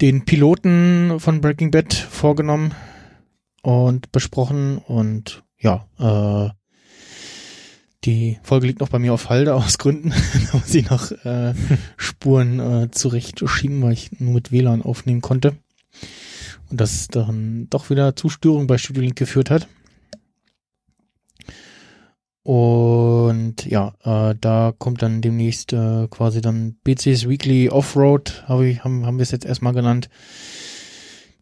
den 0.00 0.24
Piloten 0.24 1.20
von 1.20 1.40
Breaking 1.40 1.70
Bad 1.70 1.92
vorgenommen 1.94 2.74
und 3.62 4.12
besprochen 4.12 4.78
und 4.78 5.42
ja, 5.58 5.86
äh, 5.98 6.50
die 8.04 8.38
Folge 8.42 8.66
liegt 8.66 8.80
noch 8.80 8.88
bei 8.88 8.98
mir 8.98 9.12
auf 9.12 9.28
Halde 9.28 9.54
aus 9.54 9.78
Gründen. 9.78 10.10
da 10.52 10.58
muss 10.58 10.74
ich 10.74 10.88
noch 10.88 11.10
äh, 11.24 11.54
Spuren 11.96 12.58
äh, 12.58 12.90
zurechtschieben, 12.90 13.82
weil 13.82 13.92
ich 13.92 14.20
nur 14.20 14.34
mit 14.34 14.52
WLAN 14.52 14.82
aufnehmen 14.82 15.20
konnte. 15.20 15.56
Und 16.70 16.80
das 16.80 17.08
dann 17.08 17.66
doch 17.68 17.90
wieder 17.90 18.16
zu 18.16 18.28
Störungen 18.28 18.66
bei 18.66 18.78
Studio 18.78 19.02
Link 19.02 19.16
geführt 19.16 19.50
hat. 19.50 19.68
Und 22.42 23.66
ja, 23.66 23.94
äh, 24.02 24.34
da 24.40 24.72
kommt 24.76 25.02
dann 25.02 25.20
demnächst 25.20 25.72
äh, 25.72 26.08
quasi 26.08 26.40
dann 26.40 26.76
BC's 26.84 27.28
Weekly 27.28 27.68
Offroad, 27.68 28.44
hab 28.48 28.62
ich, 28.62 28.82
haben, 28.82 29.04
haben 29.04 29.18
wir 29.18 29.24
es 29.24 29.30
jetzt 29.30 29.44
erstmal 29.44 29.74
genannt. 29.74 30.08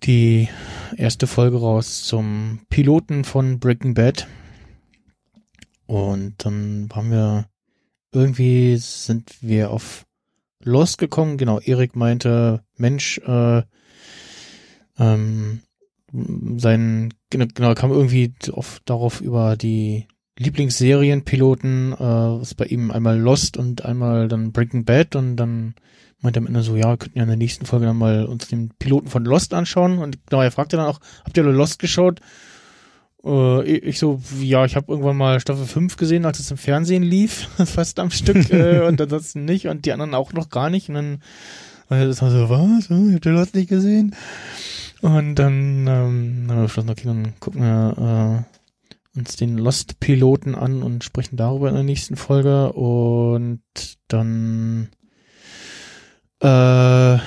die 0.03 0.49
erste 0.97 1.27
Folge 1.27 1.59
raus 1.59 2.05
zum 2.05 2.61
Piloten 2.69 3.25
von 3.25 3.59
Breaking 3.61 3.95
Bad. 3.95 4.27
Und 5.89 6.45
dann 6.45 6.91
haben 6.93 7.11
wir 7.11 7.47
irgendwie 8.13 8.77
sind 8.77 9.31
wir 9.41 9.71
auf 9.71 10.05
Lost 10.63 10.99
gekommen. 10.99 11.39
Genau, 11.39 11.61
Erik 11.61 11.97
meinte, 11.97 12.63
Mensch, 12.77 13.19
äh, 13.27 13.63
ähm, 14.99 15.61
sein, 16.13 17.15
genau, 17.31 17.75
kam 17.75 17.91
irgendwie 17.91 18.35
auf, 18.53 18.81
darauf 18.85 19.23
über 19.23 19.57
die 19.57 20.07
Lieblingsserienpiloten, 20.39 21.95
äh, 21.99 22.43
ist 22.43 22.57
bei 22.57 22.67
ihm 22.67 22.91
einmal 22.91 23.19
Lost 23.19 23.57
und 23.57 23.87
einmal 23.87 24.29
dann 24.29 24.53
Breaking 24.53 24.85
Bad 24.85 25.17
und 25.17 25.37
dann 25.37 25.75
meinte 26.21 26.39
am 26.39 26.47
Ende 26.47 26.63
so, 26.63 26.77
ja, 26.77 26.99
könnten 26.99 27.17
ja 27.17 27.23
in 27.23 27.31
der 27.31 27.39
nächsten 27.39 27.65
Folge 27.65 27.87
dann 27.87 27.97
mal 27.97 28.27
uns 28.27 28.49
den 28.49 28.75
Piloten 28.79 29.09
von 29.09 29.25
Lost 29.25 29.55
anschauen 29.55 29.99
und 29.99 30.19
genau, 30.27 30.43
er 30.43 30.51
fragte 30.51 30.77
dann 30.77 30.87
auch, 30.87 31.01
habt 31.25 31.37
ihr 31.37 31.45
Lost 31.45 31.79
geschaut? 31.79 32.21
Äh, 33.29 33.63
ich 33.65 33.99
so, 33.99 34.21
ja, 34.41 34.65
ich 34.65 34.77
habe 34.77 34.91
irgendwann 34.91 35.17
mal 35.17 35.41
Staffel 35.41 35.67
5 35.67 35.97
gesehen, 35.97 36.25
als 36.25 36.41
es 36.41 36.51
im 36.51 36.57
Fernsehen 36.57 37.03
lief, 37.03 37.49
fast 37.65 38.01
am 38.01 38.11
Stück 38.11 38.51
äh, 38.51 38.81
und 38.87 39.01
ansonsten 39.01 39.45
nicht 39.45 39.69
und 39.69 39.85
die 39.85 39.93
anderen 39.93 40.15
auch 40.15 40.33
noch 40.33 40.49
gar 40.51 40.71
nicht 40.71 40.89
und 40.89 40.95
dann 40.95 41.23
war 41.89 42.05
das 42.05 42.19
so, 42.19 42.27
was? 42.27 42.91
Hm, 42.91 43.15
habt 43.15 43.25
ihr 43.25 43.33
Lost 43.33 43.55
nicht 43.55 43.71
gesehen? 43.71 44.15
Und 45.01 45.37
dann 45.37 45.87
ähm, 45.87 46.47
haben 46.49 46.57
wir 46.57 46.63
beschlossen, 46.65 46.91
okay, 46.91 47.05
dann 47.07 47.33
gucken 47.41 47.63
wir 47.63 48.45
äh, 48.45 49.19
uns 49.19 49.37
den 49.37 49.57
Lost-Piloten 49.57 50.55
an 50.55 50.83
und 50.83 51.05
sprechen 51.05 51.37
darüber 51.37 51.69
in 51.69 51.75
der 51.75 51.85
nächsten 51.85 52.17
Folge. 52.17 52.73
Und 52.73 53.63
dann 54.09 54.89
äh, 56.41 57.19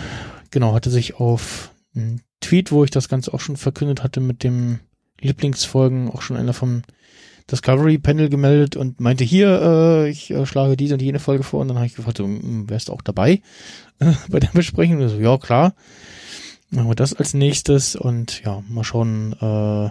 genau, 0.52 0.74
hatte 0.74 0.89
sich 0.89 1.16
auf 1.16 1.72
einen 1.95 2.22
Tweet, 2.39 2.72
wo 2.72 2.84
ich 2.84 2.91
das 2.91 3.10
Ganze 3.10 3.34
auch 3.34 3.39
schon 3.39 3.58
verkündet 3.58 4.04
hatte 4.04 4.20
mit 4.20 4.43
dem 4.43 4.80
Lieblingsfolgen, 5.22 6.10
auch 6.10 6.22
schon 6.22 6.38
einer 6.38 6.54
vom 6.54 6.84
Discovery 7.50 7.98
Panel 7.98 8.30
gemeldet 8.30 8.76
und 8.76 9.00
meinte 9.00 9.24
hier, 9.24 9.62
äh, 9.62 10.10
ich 10.10 10.32
äh, 10.32 10.46
schlage 10.46 10.78
diese 10.78 10.96
und 10.96 11.02
jene 11.02 11.20
Folge 11.20 11.44
vor 11.44 11.62
und 11.62 11.68
dann 11.68 11.78
habe 11.78 11.88
ich 11.88 11.96
gefragt, 11.96 12.18
so, 12.18 12.26
hm, 12.26 12.70
wärst 12.70 12.90
du 12.90 12.94
auch 12.94 13.02
dabei 13.02 13.42
äh, 14.00 14.14
bei 14.30 14.40
der 14.40 14.50
Besprechung? 14.50 15.02
Und 15.02 15.10
so, 15.10 15.20
ja, 15.20 15.38
klar. 15.38 15.74
Machen 16.70 16.90
wir 16.90 16.96
das 16.96 17.14
als 17.14 17.34
nächstes 17.34 17.98
und 17.98 18.44
ja, 18.44 18.64
mal 18.70 18.86
schauen, 18.86 19.34
äh, 19.42 19.90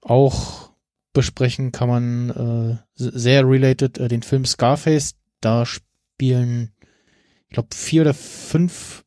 auch 0.00 0.68
besprechen 1.12 1.72
kann 1.72 1.88
man 1.88 2.30
äh, 2.30 2.76
sehr 2.94 3.44
related 3.44 3.98
äh, 3.98 4.06
den 4.06 4.22
Film 4.22 4.44
Scarface. 4.44 5.16
Da 5.40 5.66
spielen, 5.66 6.70
ich 7.48 7.54
glaube, 7.54 7.68
vier 7.74 8.02
oder 8.02 8.14
fünf 8.14 9.04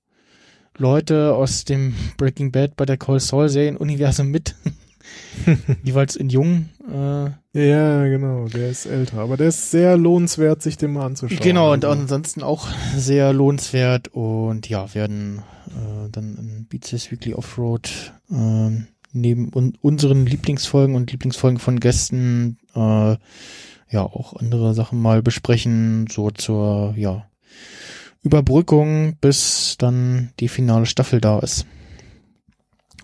Leute 0.78 1.34
aus 1.34 1.64
dem 1.64 1.96
Breaking 2.18 2.52
Bad 2.52 2.76
bei 2.76 2.86
der 2.86 2.98
Call 2.98 3.22
Saul 3.22 3.48
Serien-Universum 3.48 4.28
mit. 4.28 4.56
Jeweils 5.84 6.16
in 6.16 6.30
jung. 6.30 6.70
Äh, 6.89 7.32
ja, 7.54 8.08
genau, 8.08 8.47
der 8.47 8.70
ist 8.70 8.86
älter, 8.86 9.20
aber 9.20 9.38
der 9.38 9.49
ist 9.49 9.72
sehr 9.72 9.97
lohnenswert, 9.97 10.62
sich 10.62 10.78
den 10.78 10.93
mal 10.93 11.06
anzuschauen. 11.06 11.39
Genau, 11.41 11.74
und 11.74 11.86
also. 11.86 12.02
ansonsten 12.02 12.43
auch 12.43 12.68
sehr 12.95 13.34
lohnenswert 13.34 14.10
und 14.10 14.70
ja, 14.70 14.93
werden 14.93 15.41
äh, 15.68 16.10
dann 16.12 16.38
in 16.38 16.66
Beats 16.70 17.12
Weekly 17.12 17.34
Offroad 17.34 18.14
äh, 18.32 18.70
neben 19.14 19.52
un 19.54 19.78
unseren 19.82 20.26
Lieblingsfolgen 20.26 20.95
und 20.95 21.12
Lieblingsfolgen 21.12 21.60
von 21.60 21.80
Gästen 21.80 22.58
äh, 22.76 23.16
ja 23.89 24.04
auch 24.04 24.36
andere 24.38 24.74
Sachen 24.74 25.02
mal 25.02 25.22
besprechen, 25.22 26.08
so 26.10 26.32
zur 26.32 26.93
ja 26.95 27.26
Überbrückung, 28.24 29.18
bis 29.20 29.76
dann 29.78 30.30
die 30.39 30.47
finale 30.47 30.86
Staffel 30.86 31.20
da 31.20 31.39
ist. 31.39 31.66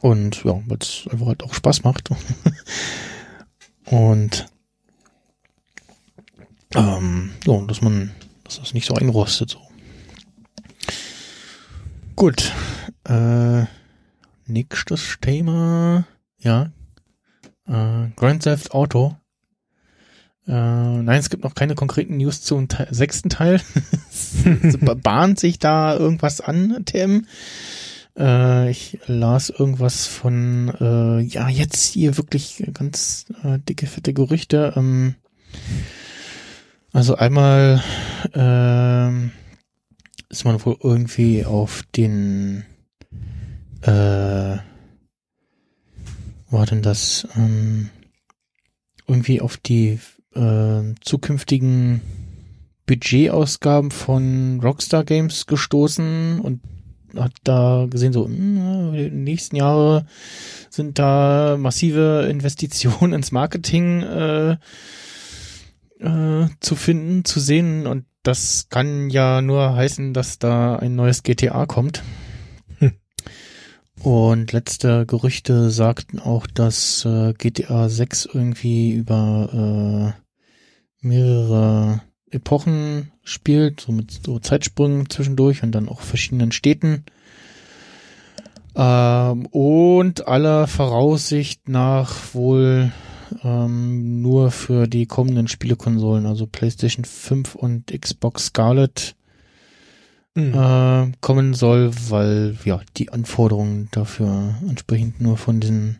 Und 0.02 0.43
ja, 0.43 0.62
weil 0.68 0.78
es 0.80 1.08
einfach 1.10 1.28
halt 1.28 1.43
auch 1.43 1.54
Spaß 1.54 1.84
macht. 1.84 2.10
und 3.86 4.45
ähm, 6.76 7.32
ja, 7.45 7.62
dass 7.62 7.82
man, 7.82 8.12
dass 8.43 8.60
das 8.60 8.74
nicht 8.74 8.88
so 8.88 8.93
einrostet 8.93 9.50
so. 9.50 9.60
Gut. 12.16 12.52
Äh, 13.04 13.66
nächstes 14.45 15.18
Thema. 15.22 16.06
Ja. 16.39 16.72
Äh, 17.68 18.10
Grand 18.16 18.43
Theft 18.43 18.72
Auto. 18.74 19.16
Äh, 20.48 20.52
nein, 20.52 21.20
es 21.20 21.30
gibt 21.30 21.43
noch 21.43 21.56
keine 21.56 21.76
konkreten 21.76 22.18
News 22.18 22.41
zum 22.41 22.70
Te 22.70 22.88
sechsten 22.89 23.30
Teil. 23.30 23.62
bahnt 25.04 25.39
sich 25.39 25.60
da 25.60 25.95
irgendwas 25.95 26.41
an, 26.41 26.84
Tim? 26.86 27.28
Äh, 28.18 28.72
ich 28.72 28.99
las 29.07 29.49
irgendwas 29.49 30.07
von, 30.07 30.74
äh, 30.80 31.22
ja, 31.22 31.49
jetzt 31.49 31.84
hier 31.84 32.18
wirklich 32.18 32.63
ganz 32.74 33.26
äh, 33.43 33.59
dicke, 33.59 33.88
fette 33.88 34.13
Gerüchte. 34.13 34.74
Ähm, 34.76 35.15
also 36.93 37.15
einmal, 37.15 37.84
ähm, 38.34 39.32
ist 40.30 40.45
man 40.45 40.63
wohl 40.65 40.78
irgendwie 40.82 41.45
auf 41.45 41.84
den 41.95 42.65
äh, 43.82 44.57
war 46.49 46.65
denn 46.65 46.82
das 46.82 47.28
ähm, 47.36 47.89
irgendwie 49.07 49.41
auf 49.41 49.57
die 49.57 49.99
äh, 50.34 50.82
zukünftigen 51.01 52.01
Budgetausgaben 52.86 53.91
von 53.91 54.59
Rockstar 54.61 55.03
Games 55.03 55.45
gestoßen 55.45 56.39
und 56.39 56.61
hat 57.18 57.34
da 57.43 57.88
gesehen, 57.89 58.13
so 58.13 58.28
mh, 58.28 58.36
hm, 58.36 58.93
die 58.93 59.09
nächsten 59.09 59.55
Jahre 59.55 60.05
sind 60.70 60.99
da 60.99 61.57
massive 61.57 62.28
Investitionen 62.30 63.13
ins 63.13 63.32
Marketing 63.32 64.03
äh, 64.03 64.57
äh, 65.99 66.47
zu 66.59 66.76
finden, 66.76 67.26
zu 67.26 67.39
sehen 67.39 67.88
und 67.88 68.05
das 68.24 68.68
kann 68.70 69.09
ja 69.09 69.41
nur 69.41 69.76
heißen, 69.76 70.13
dass 70.13 70.38
da 70.38 70.76
ein 70.76 70.95
neues 70.95 71.24
GTA 71.24 71.65
kommt. 71.65 72.03
Hm. 72.80 72.91
Und 74.01 74.51
letzte 74.51 75.05
Gerüchte 75.05 75.70
sagten 75.70 76.20
auch, 76.20 76.45
dass 76.45 77.05
äh, 77.05 77.34
GTA 77.34 77.88
6 77.88 78.28
irgendwie 78.34 78.91
über 78.91 80.13
äh, 80.13 81.07
mehrere 81.07 82.01
Epochen 82.30 83.11
spielt, 83.23 83.82
so 83.82 83.91
mit 83.91 84.11
so 84.25 84.39
Zeitsprüngen 84.39 85.09
zwischendurch 85.09 85.63
und 85.63 85.71
dann 85.71 85.89
auch 85.89 86.01
verschiedenen 86.01 86.51
Städten. 86.51 87.05
Ähm, 88.75 89.45
und 89.47 90.28
aller 90.28 90.67
Voraussicht 90.67 91.67
nach 91.69 92.34
wohl 92.34 92.91
ähm, 93.43 94.21
nur 94.21 94.51
für 94.51 94.88
die 94.88 95.05
kommenden 95.05 95.47
Spielekonsolen, 95.47 96.25
also 96.25 96.47
PlayStation 96.47 97.05
5 97.05 97.55
und 97.55 97.88
Xbox 97.88 98.47
Scarlet 98.47 99.15
mhm. 100.36 100.53
äh, 100.53 101.11
kommen 101.21 101.53
soll, 101.53 101.91
weil 102.09 102.57
ja 102.65 102.82
die 102.97 103.11
Anforderungen 103.11 103.89
dafür 103.91 104.55
entsprechend 104.67 105.21
nur 105.21 105.38
von 105.38 105.59
diesen 105.59 105.97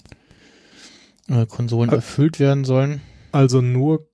äh, 1.30 1.46
Konsolen 1.46 1.90
erfüllt 1.90 2.40
werden 2.40 2.64
sollen. 2.64 3.02
Also 3.32 3.62
nur 3.62 4.08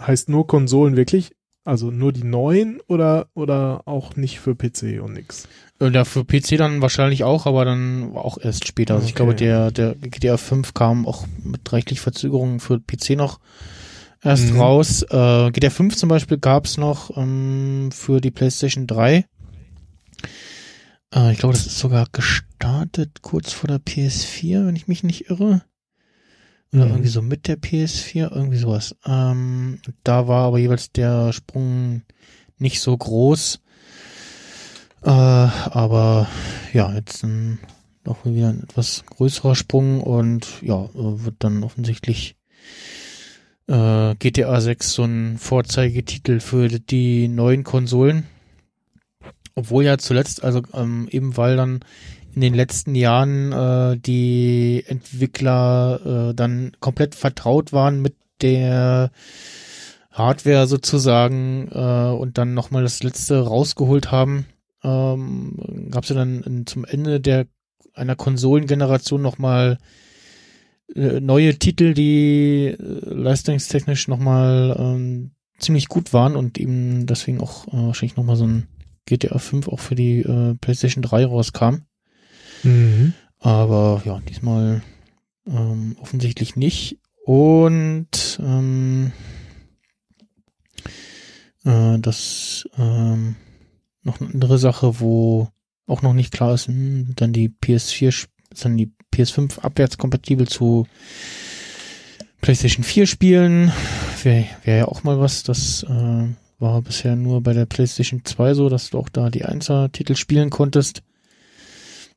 heißt 0.00 0.28
nur 0.28 0.46
Konsolen 0.46 0.96
wirklich 0.96 1.32
also 1.66 1.90
nur 1.90 2.12
die 2.12 2.24
neuen 2.24 2.80
oder, 2.86 3.26
oder 3.34 3.82
auch 3.86 4.16
nicht 4.16 4.38
für 4.38 4.54
PC 4.54 5.02
und 5.02 5.14
nix? 5.14 5.48
Äh, 5.80 5.90
ja, 5.90 6.04
für 6.04 6.24
PC 6.24 6.56
dann 6.56 6.80
wahrscheinlich 6.80 7.24
auch, 7.24 7.46
aber 7.46 7.64
dann 7.64 8.16
auch 8.16 8.38
erst 8.38 8.66
später. 8.66 8.94
Also 8.94 9.04
okay. 9.04 9.10
ich 9.10 9.14
glaube, 9.14 9.34
der, 9.34 9.70
der 9.72 9.94
GTA 9.96 10.36
5 10.36 10.74
kam 10.74 11.06
auch 11.06 11.26
mit 11.42 11.72
reichlich 11.72 12.00
Verzögerungen 12.00 12.60
für 12.60 12.80
PC 12.80 13.10
noch 13.10 13.40
erst 14.22 14.52
mhm. 14.52 14.60
raus. 14.60 15.02
Äh, 15.02 15.50
GTA 15.50 15.70
5 15.70 15.96
zum 15.96 16.08
Beispiel 16.08 16.38
gab 16.38 16.66
es 16.66 16.78
noch 16.78 17.16
ähm, 17.16 17.90
für 17.92 18.20
die 18.20 18.30
PlayStation 18.30 18.86
3. 18.86 19.24
Äh, 21.14 21.32
ich 21.32 21.38
glaube, 21.38 21.54
das 21.54 21.66
ist 21.66 21.78
sogar 21.78 22.06
gestartet 22.12 23.22
kurz 23.22 23.52
vor 23.52 23.68
der 23.68 23.80
PS4, 23.80 24.66
wenn 24.66 24.76
ich 24.76 24.88
mich 24.88 25.02
nicht 25.02 25.30
irre. 25.30 25.62
Oder 26.72 26.86
mhm. 26.86 26.90
irgendwie 26.92 27.08
so 27.08 27.22
mit 27.22 27.48
der 27.48 27.58
PS4, 27.58 28.32
irgendwie 28.34 28.58
sowas. 28.58 28.94
Ähm, 29.06 29.78
da 30.04 30.28
war 30.28 30.46
aber 30.46 30.58
jeweils 30.58 30.92
der 30.92 31.32
Sprung 31.32 32.02
nicht 32.58 32.80
so 32.80 32.96
groß. 32.96 33.60
Äh, 35.02 35.10
aber 35.10 36.28
ja, 36.72 36.92
jetzt 36.94 37.22
ein, 37.22 37.58
doch 38.04 38.24
wieder 38.24 38.48
ein 38.48 38.62
etwas 38.64 39.04
größerer 39.06 39.54
Sprung 39.54 40.00
und 40.00 40.62
ja, 40.62 40.84
äh, 40.84 41.24
wird 41.24 41.36
dann 41.38 41.62
offensichtlich 41.62 42.36
äh, 43.68 44.14
GTA 44.16 44.60
6 44.60 44.92
so 44.92 45.04
ein 45.04 45.38
Vorzeigetitel 45.38 46.40
für 46.40 46.68
die 46.68 47.28
neuen 47.28 47.64
Konsolen. 47.64 48.26
Obwohl 49.54 49.84
ja 49.84 49.96
zuletzt, 49.96 50.44
also 50.44 50.62
ähm, 50.74 51.08
eben 51.10 51.36
weil 51.36 51.56
dann 51.56 51.80
in 52.36 52.42
den 52.42 52.54
letzten 52.54 52.94
Jahren 52.94 53.50
äh, 53.50 53.96
die 53.98 54.84
Entwickler 54.86 56.28
äh, 56.30 56.34
dann 56.34 56.72
komplett 56.80 57.14
vertraut 57.14 57.72
waren 57.72 58.02
mit 58.02 58.14
der 58.42 59.10
Hardware 60.12 60.66
sozusagen 60.66 61.68
äh, 61.72 62.14
und 62.14 62.36
dann 62.36 62.52
nochmal 62.52 62.82
das 62.82 63.02
letzte 63.02 63.40
rausgeholt 63.40 64.12
haben, 64.12 64.44
ähm, 64.84 65.88
gab 65.90 66.04
es 66.04 66.10
ja 66.10 66.16
dann 66.16 66.42
in, 66.42 66.66
zum 66.66 66.84
Ende 66.84 67.20
der 67.20 67.46
einer 67.94 68.16
Konsolengeneration 68.16 69.22
nochmal 69.22 69.78
äh, 70.94 71.20
neue 71.20 71.58
Titel, 71.58 71.94
die 71.94 72.66
äh, 72.66 72.76
leistungstechnisch 72.78 74.08
nochmal 74.08 74.76
ähm, 74.78 75.30
ziemlich 75.58 75.88
gut 75.88 76.12
waren 76.12 76.36
und 76.36 76.58
eben 76.58 77.06
deswegen 77.06 77.40
auch 77.40 77.66
äh, 77.68 77.86
wahrscheinlich 77.86 78.18
nochmal 78.18 78.36
so 78.36 78.46
ein 78.46 78.68
GTA 79.06 79.38
5 79.38 79.68
auch 79.68 79.80
für 79.80 79.94
die 79.94 80.18
äh, 80.20 80.54
PlayStation 80.60 81.00
3 81.00 81.24
rauskam. 81.24 81.86
Mhm. 82.62 83.14
Aber 83.38 84.02
ja, 84.04 84.20
diesmal 84.28 84.82
ähm, 85.46 85.96
offensichtlich 86.00 86.56
nicht. 86.56 86.98
Und 87.24 88.40
ähm, 88.40 89.12
äh, 91.64 91.98
das 91.98 92.68
ähm, 92.78 93.36
noch 94.02 94.20
eine 94.20 94.30
andere 94.30 94.58
Sache, 94.58 95.00
wo 95.00 95.48
auch 95.86 96.02
noch 96.02 96.14
nicht 96.14 96.32
klar 96.32 96.54
ist, 96.54 96.68
hm, 96.68 97.12
dann 97.16 97.32
die 97.32 97.48
PS4, 97.48 98.28
dann 98.62 98.76
die 98.76 98.92
PS5 99.12 99.60
abwärtskompatibel 99.60 100.48
zu 100.48 100.86
PlayStation 102.40 102.84
4 102.84 103.06
spielen. 103.06 103.72
Wäre 104.22 104.46
wär 104.64 104.76
ja 104.76 104.84
auch 104.86 105.04
mal 105.04 105.18
was. 105.18 105.42
Das 105.42 105.82
äh, 105.84 106.26
war 106.58 106.82
bisher 106.82 107.16
nur 107.16 107.42
bei 107.42 107.52
der 107.52 107.66
PlayStation 107.66 108.24
2 108.24 108.54
so, 108.54 108.68
dass 108.68 108.90
du 108.90 108.98
auch 108.98 109.08
da 109.08 109.30
die 109.30 109.44
Einser-Titel 109.44 110.14
spielen 110.14 110.50
konntest. 110.50 111.02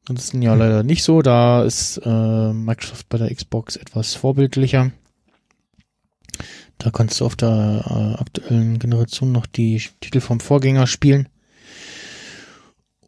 Das 0.06 0.26
ist 0.26 0.34
ja 0.34 0.54
leider 0.56 0.84
nicht 0.84 1.04
so. 1.04 1.22
Da 1.22 1.64
ist 1.64 1.98
äh, 2.04 2.54
Microsoft 2.54 3.10
bei 3.10 3.18
der 3.18 3.34
Xbox 3.34 3.76
etwas 3.76 4.16
vorbildlicher. 4.16 4.92
Da 6.78 6.92
kannst 6.92 7.20
du 7.20 7.26
auf 7.26 7.36
der 7.36 7.84
äh, 7.86 8.22
aktuellen 8.22 8.80
Generation 8.80 9.32
noch 9.32 9.46
die 9.46 9.84
Titel 10.00 10.22
vom 10.22 10.40
Vorgänger 10.40 10.88
spielen. 10.88 11.28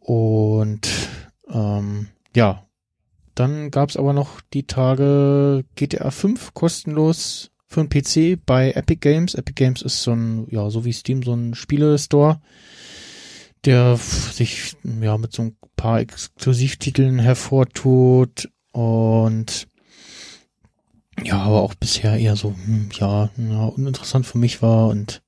Und 0.00 0.88
ähm, 1.48 2.08
ja, 2.36 2.66
dann 3.34 3.70
gab's 3.70 3.96
aber 3.96 4.12
noch 4.12 4.40
die 4.52 4.66
Tage 4.66 5.64
GTA 5.74 6.10
5 6.10 6.52
kostenlos 6.54 7.50
für 7.66 7.84
den 7.84 7.88
PC 7.88 8.38
bei 8.44 8.72
Epic 8.72 8.98
Games. 9.00 9.34
Epic 9.34 9.54
Games 9.54 9.82
ist 9.82 10.02
so 10.02 10.12
ein, 10.12 10.46
ja, 10.50 10.68
so 10.68 10.84
wie 10.84 10.92
Steam, 10.92 11.22
so 11.22 11.32
ein 11.32 11.54
Spielestore, 11.54 12.40
der 13.64 13.96
sich 13.96 14.74
ja 15.00 15.16
mit 15.18 15.32
so 15.32 15.42
ein 15.42 15.56
paar 15.76 16.00
Exklusivtiteln 16.00 17.18
hervortut 17.18 18.48
und 18.72 19.68
ja, 21.22 21.38
aber 21.38 21.62
auch 21.62 21.74
bisher 21.74 22.16
eher 22.16 22.36
so, 22.36 22.54
hm, 22.54 22.88
ja, 22.98 23.30
ja, 23.36 23.64
uninteressant 23.66 24.26
für 24.26 24.38
mich 24.38 24.62
war 24.62 24.88
und 24.88 25.22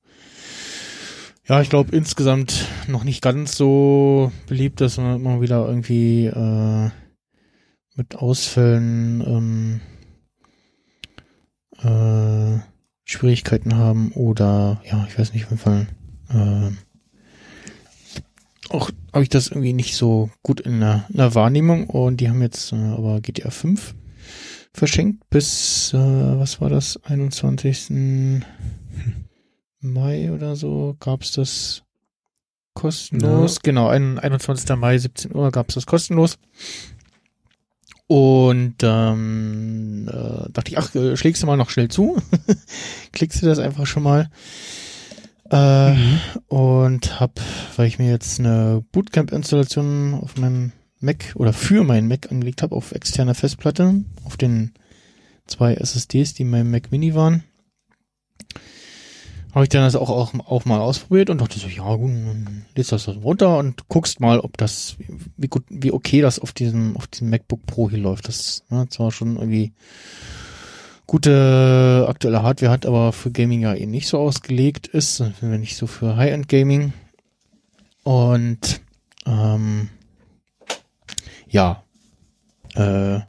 ja, 1.47 1.61
ich 1.61 1.69
glaube 1.69 1.95
insgesamt 1.95 2.67
noch 2.87 3.03
nicht 3.03 3.21
ganz 3.21 3.55
so 3.55 4.31
beliebt, 4.47 4.81
dass 4.81 4.97
man 4.97 5.17
immer 5.17 5.41
wieder 5.41 5.67
irgendwie 5.67 6.25
äh, 6.25 6.89
mit 7.95 8.15
Ausfällen 8.15 9.21
ähm, 9.21 9.81
äh, 11.83 12.59
Schwierigkeiten 13.03 13.77
haben 13.77 14.11
oder 14.13 14.81
ja, 14.85 15.05
ich 15.07 15.17
weiß 15.17 15.33
nicht, 15.33 15.45
auf 15.45 15.51
jeden 15.51 15.61
Fall 15.61 15.87
äh, 16.29 16.71
auch 18.69 18.89
habe 19.13 19.23
ich 19.23 19.29
das 19.29 19.47
irgendwie 19.47 19.73
nicht 19.73 19.95
so 19.95 20.29
gut 20.43 20.59
in 20.59 20.79
der, 20.79 21.05
in 21.09 21.17
der 21.17 21.35
Wahrnehmung 21.35 21.87
und 21.89 22.17
die 22.17 22.29
haben 22.29 22.41
jetzt 22.41 22.71
äh, 22.73 22.75
aber 22.75 23.21
GTA 23.21 23.49
5 23.49 23.95
verschenkt 24.73 25.29
bis, 25.29 25.93
äh, 25.93 25.97
was 25.97 26.59
war 26.61 26.69
das, 26.69 26.99
21. 27.03 28.43
Mai 29.79 30.31
oder 30.31 30.55
so 30.55 30.95
gab's 30.99 31.31
das 31.31 31.83
kostenlos. 32.73 33.55
Ja. 33.55 33.59
Genau, 33.63 33.87
ein, 33.87 34.19
21. 34.19 34.75
Mai, 34.75 34.97
17 34.97 35.33
Uhr 35.33 35.51
gab's 35.51 35.75
das 35.75 35.85
kostenlos. 35.85 36.37
Und 38.07 38.75
ähm, 38.83 40.07
äh, 40.07 40.49
dachte 40.51 40.71
ich, 40.71 40.77
ach, 40.77 40.93
äh, 40.93 41.17
schlägst 41.17 41.41
du 41.41 41.47
mal 41.47 41.57
noch 41.57 41.71
schnell 41.71 41.87
zu. 41.87 42.21
Klickst 43.13 43.41
du 43.41 43.47
das 43.47 43.57
einfach 43.57 43.87
schon 43.87 44.03
mal. 44.03 44.29
Äh, 45.51 45.93
mhm. 45.93 46.19
Und 46.47 47.19
hab, 47.19 47.39
weil 47.75 47.87
ich 47.87 47.99
mir 47.99 48.09
jetzt 48.09 48.39
eine 48.39 48.83
Bootcamp-Installation 48.91 50.15
auf 50.15 50.37
meinem 50.37 50.71
Mac 50.99 51.33
oder 51.35 51.53
für 51.53 51.83
meinen 51.83 52.07
Mac 52.07 52.31
angelegt 52.31 52.61
habe, 52.61 52.75
auf 52.75 52.91
externer 52.91 53.35
Festplatte, 53.35 54.03
auf 54.23 54.37
den 54.37 54.73
zwei 55.45 55.75
SSDs, 55.75 56.33
die 56.33 56.43
in 56.43 56.49
meinem 56.49 56.71
Mac 56.71 56.91
Mini 56.91 57.13
waren, 57.13 57.43
habe 59.55 59.63
ich 59.63 59.69
dann 59.69 59.83
das 59.83 59.95
auch, 59.95 60.09
auch, 60.09 60.33
auch 60.47 60.65
mal 60.65 60.81
ausprobiert 60.81 61.29
und 61.29 61.39
dachte 61.39 61.59
so, 61.59 61.67
ja 61.67 61.95
gut, 61.95 62.11
lädst 62.75 62.91
das 62.91 63.07
runter 63.07 63.57
und 63.57 63.87
guckst 63.87 64.19
mal, 64.19 64.41
ob 64.41 64.57
das, 64.57 64.97
wie 65.37 65.47
gut, 65.47 65.63
wie 65.69 65.93
okay 65.93 66.19
das 66.19 66.39
auf 66.39 66.51
diesem, 66.51 66.97
auf 66.97 67.07
diesem 67.07 67.29
MacBook 67.29 67.65
Pro 67.65 67.89
hier 67.89 67.99
läuft. 67.99 68.27
Das 68.27 68.65
ne, 68.69 68.89
zwar 68.89 69.11
schon 69.13 69.37
irgendwie 69.37 69.73
gute 71.07 72.05
aktuelle 72.07 72.43
Hardware 72.43 72.71
hat, 72.71 72.85
aber 72.85 73.11
für 73.13 73.31
Gaming 73.31 73.61
ja 73.61 73.73
eh 73.73 73.85
nicht 73.85 74.07
so 74.07 74.19
ausgelegt 74.19 74.87
ist, 74.87 75.23
wenn 75.41 75.59
nicht 75.59 75.77
so 75.77 75.87
für 75.87 76.15
High-End 76.17 76.47
Gaming. 76.47 76.93
Und 78.03 78.81
ähm, 79.25 79.89
ja, 81.49 81.83
äh, 82.75 83.19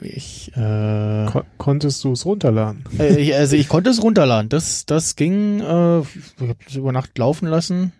ich 0.00 0.52
äh, 0.54 1.26
Kon 1.26 1.44
konntest 1.56 2.04
du 2.04 2.12
es 2.12 2.26
runterladen? 2.26 2.84
Äh, 2.98 3.16
ich, 3.16 3.34
also 3.34 3.56
ich 3.56 3.68
konnte 3.68 3.90
es 3.90 4.02
runterladen. 4.02 4.48
Das 4.48 4.84
das 4.86 5.16
ging. 5.16 5.60
Äh, 5.60 6.00
ich 6.00 6.40
habe 6.40 6.56
es 6.66 6.76
über 6.76 6.92
Nacht 6.92 7.16
laufen 7.16 7.48
lassen. 7.48 7.92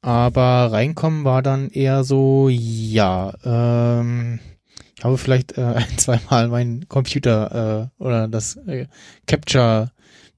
Aber 0.00 0.70
reinkommen 0.70 1.24
war 1.24 1.40
dann 1.42 1.70
eher 1.70 2.04
so, 2.04 2.50
ja, 2.50 3.32
ähm, 3.42 4.38
habe 5.04 5.18
vielleicht 5.18 5.56
äh, 5.56 5.62
ein, 5.76 5.98
zweimal 5.98 6.48
meinen 6.48 6.88
Computer 6.88 7.90
äh, 7.98 8.02
oder 8.02 8.26
das 8.26 8.56
äh, 8.66 8.86
Capture 9.26 9.92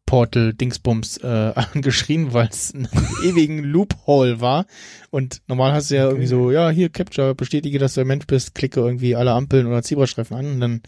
Portal 0.05 0.55
Dingsbums 0.55 1.19
äh, 1.19 1.27
angeschrien, 1.73 2.33
weil 2.33 2.49
es 2.49 2.75
einen 2.75 2.89
ewigen 3.25 3.65
Loophole 3.65 4.41
war. 4.41 4.67
Und 5.11 5.43
normal 5.49 5.73
hast 5.73 5.91
du 5.91 5.97
ja 5.97 6.05
okay. 6.05 6.13
irgendwie 6.13 6.29
so, 6.29 6.51
ja, 6.51 6.71
hier 6.71 6.89
Capture, 6.91 7.35
bestätige, 7.35 7.79
dass 7.79 7.95
du 7.95 8.03
ein 8.03 8.07
Mensch 8.07 8.27
bist, 8.27 8.55
klicke 8.55 8.81
irgendwie 8.81 9.17
alle 9.17 9.33
Ampeln 9.33 9.67
oder 9.67 9.83
Zebrastreifen 9.83 10.37
an 10.37 10.47
und 10.47 10.61
dann 10.61 10.83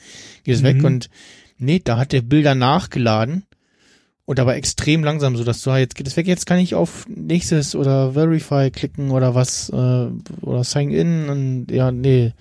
geht 0.45 0.55
es 0.55 0.63
mhm. 0.63 0.67
weg. 0.67 0.85
Und 0.85 1.11
nee, 1.59 1.81
da 1.83 1.99
hat 1.99 2.13
der 2.13 2.23
Bilder 2.23 2.55
nachgeladen 2.55 3.45
und 4.25 4.39
aber 4.39 4.57
extrem 4.57 5.03
langsam, 5.03 5.37
so 5.37 5.43
dass 5.43 5.63
du 5.63 5.71
jetzt 5.71 5.95
geht 5.95 6.07
es 6.07 6.17
weg, 6.17 6.27
jetzt 6.27 6.45
kann 6.45 6.59
ich 6.59 6.75
auf 6.75 7.07
nächstes 7.09 7.75
oder 7.75 8.13
Verify 8.13 8.71
klicken 8.71 9.11
oder 9.11 9.35
was 9.35 9.71
äh, 9.71 10.09
oder 10.43 10.65
Sign 10.65 10.91
in 10.91 11.31
und 11.31 11.71
ja, 11.71 11.91
nee. 11.91 12.35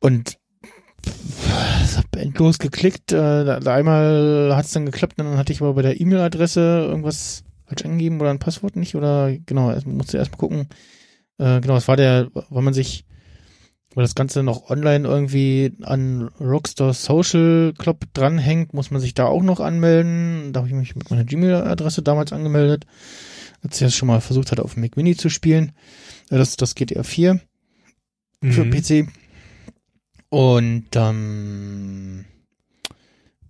Und 0.00 0.38
endlos 2.18 2.58
geklickt. 2.58 3.12
Äh, 3.12 3.60
einmal 3.64 4.54
hat 4.54 4.66
es 4.66 4.72
dann 4.72 4.86
geklappt, 4.86 5.14
dann 5.16 5.38
hatte 5.38 5.52
ich 5.52 5.60
aber 5.60 5.74
bei 5.74 5.82
der 5.82 6.00
E-Mail-Adresse 6.00 6.86
irgendwas 6.88 7.44
falsch 7.66 7.84
angegeben 7.84 8.20
oder 8.20 8.30
ein 8.30 8.38
Passwort 8.38 8.76
nicht 8.76 8.94
oder 8.94 9.32
genau, 9.46 9.74
musste 9.86 10.18
erst 10.18 10.32
mal 10.32 10.38
gucken. 10.38 10.68
Äh, 11.38 11.60
genau, 11.60 11.76
es 11.76 11.88
war 11.88 11.96
der, 11.96 12.28
weil 12.50 12.62
man 12.62 12.74
sich, 12.74 13.04
weil 13.94 14.04
das 14.04 14.14
Ganze 14.14 14.42
noch 14.42 14.70
online 14.70 15.06
irgendwie 15.06 15.72
an 15.82 16.30
Rockstar 16.40 16.92
Social 16.94 17.72
Club 17.78 18.04
dranhängt, 18.12 18.74
muss 18.74 18.90
man 18.90 19.00
sich 19.00 19.14
da 19.14 19.26
auch 19.26 19.42
noch 19.42 19.60
anmelden. 19.60 20.52
Da 20.52 20.60
habe 20.60 20.68
ich 20.68 20.74
mich 20.74 20.96
mit 20.96 21.10
meiner 21.10 21.24
Gmail-Adresse 21.24 22.02
damals 22.02 22.32
angemeldet, 22.32 22.86
als 23.62 23.80
ich 23.80 23.86
das 23.86 23.94
schon 23.94 24.08
mal 24.08 24.20
versucht 24.20 24.50
hatte, 24.50 24.64
auf 24.64 24.74
dem 24.74 24.82
Mac 24.82 24.96
Mini 24.96 25.16
zu 25.16 25.28
spielen. 25.28 25.72
Äh, 26.30 26.38
das, 26.38 26.56
das 26.56 26.74
GTA 26.74 27.02
4 27.02 27.40
mhm. 28.40 28.52
für 28.52 28.64
PC. 28.64 29.08
Und 30.30 30.88
ähm, 30.94 32.24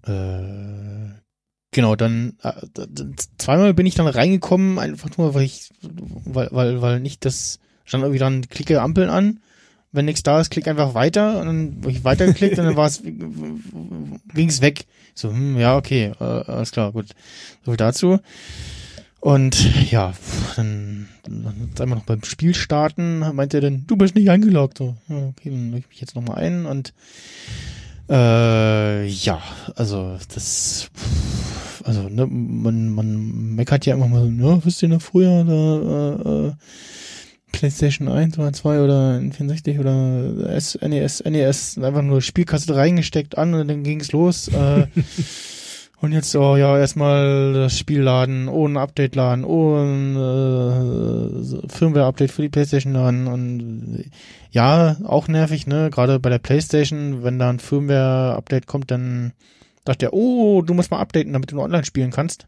äh, 0.07 1.11
genau, 1.73 1.97
dann 1.97 2.37
äh, 2.43 2.53
zweimal 3.39 3.75
bin 3.75 3.87
ich 3.87 3.95
dann 3.95 4.07
reingekommen, 4.07 4.79
einfach 4.79 5.17
nur, 5.17 5.35
weil 5.35 5.43
ich, 5.43 5.71
weil, 5.83 6.49
weil, 6.53 6.81
weil 6.81 7.01
nicht 7.01 7.25
das 7.25 7.59
stand 7.85 8.03
irgendwie 8.03 8.21
dann 8.21 8.49
klicke 8.49 8.81
Ampeln 8.81 9.11
an. 9.11 9.41
Wenn 9.91 10.05
nichts 10.05 10.23
da 10.23 10.39
ist, 10.39 10.51
klick 10.51 10.69
einfach 10.69 10.93
weiter 10.93 11.41
und 11.41 11.47
dann 11.47 11.77
habe 11.81 11.91
ich 11.91 12.05
weitergeklickt 12.05 12.59
und 12.59 12.67
dann 12.67 12.77
war 12.77 12.87
es 12.87 13.03
ging 13.03 14.49
es 14.49 14.61
weg. 14.61 14.85
So, 15.15 15.31
hm, 15.31 15.59
ja, 15.59 15.77
okay, 15.77 16.13
äh, 16.21 16.25
alles 16.25 16.73
klar, 16.73 16.93
gut. 16.93 17.07
So 17.65 17.71
viel 17.73 17.79
dazu. 17.79 18.21
Und 19.21 19.91
ja, 19.91 20.13
dann, 20.57 21.09
dann 21.25 21.71
einmal 21.81 21.99
noch 21.99 22.05
beim 22.05 22.23
Spiel 22.23 22.55
starten, 22.55 23.19
meinte 23.35 23.59
er 23.59 23.63
dann, 23.63 23.85
du 23.87 23.97
bist 23.97 24.15
nicht 24.15 24.31
eingeloggt. 24.31 24.79
So, 24.79 24.97
okay, 25.09 25.51
dann 25.51 25.71
logge 25.71 25.81
ich 25.81 25.89
mich 25.89 26.01
jetzt 26.01 26.15
nochmal 26.15 26.39
ein 26.39 26.67
und 26.67 26.93
äh, 28.09 29.07
ja, 29.07 29.43
also 29.75 30.17
das 30.33 30.91
also 31.85 32.03
ne, 32.09 32.27
man, 32.27 32.91
man 32.91 33.55
meckert 33.55 33.87
ja 33.87 33.95
immer 33.95 34.09
mal 34.09 34.23
so, 34.23 34.31
ja, 34.31 34.65
wisst 34.65 34.83
ihr 34.83 34.89
noch 34.89 35.03
früher 35.03 35.45
da 35.45 36.45
äh, 36.45 36.49
äh, 36.49 36.53
PlayStation 37.53 38.09
1 38.09 38.39
oder 38.39 38.53
2 38.53 38.81
oder 38.83 39.19
N64 39.19 39.81
oder 39.81 40.51
S, 40.51 40.79
NES, 40.81 41.25
NES, 41.25 41.79
einfach 41.79 42.03
nur 42.03 42.21
Spielkasse 42.21 42.75
reingesteckt 42.75 43.39
an 43.39 43.55
und 43.55 43.69
dann 43.69 43.83
ging's 43.83 44.13
los. 44.13 44.49
Äh, 44.49 44.87
Und 46.01 46.13
jetzt, 46.13 46.37
oh 46.37 46.57
ja, 46.57 46.79
erstmal 46.79 47.53
das 47.55 47.77
Spiel 47.77 48.03
laden, 48.03 48.49
ohne 48.49 48.79
Update 48.81 49.17
laden, 49.17 49.45
ohne 49.45 51.43
so 51.43 51.61
Firmware-Update 51.67 52.31
für 52.31 52.43
die 52.43 52.49
Playstation 52.49 52.95
dann 52.95 53.27
und 53.27 54.05
ja, 54.53 54.97
auch 55.05 55.27
nervig, 55.27 55.67
ne? 55.67 55.91
Gerade 55.91 56.21
bei 56.21 56.31
der 56.31 56.39
Playstation, 56.39 57.25
wenn 57.25 57.41
da 57.41 57.51
ein 57.51 57.59
Firmware-Update 57.59 58.69
kommt, 58.69 58.93
dann 58.93 59.33
sagt 59.85 60.05
er, 60.05 60.13
oh, 60.13 60.63
du 60.63 60.73
musst 60.73 60.93
mal 60.93 61.01
updaten, 61.01 61.33
damit 61.33 61.51
du 61.51 61.57
nur 61.57 61.65
online 61.65 61.85
spielen 61.85 62.13
kannst. 62.13 62.47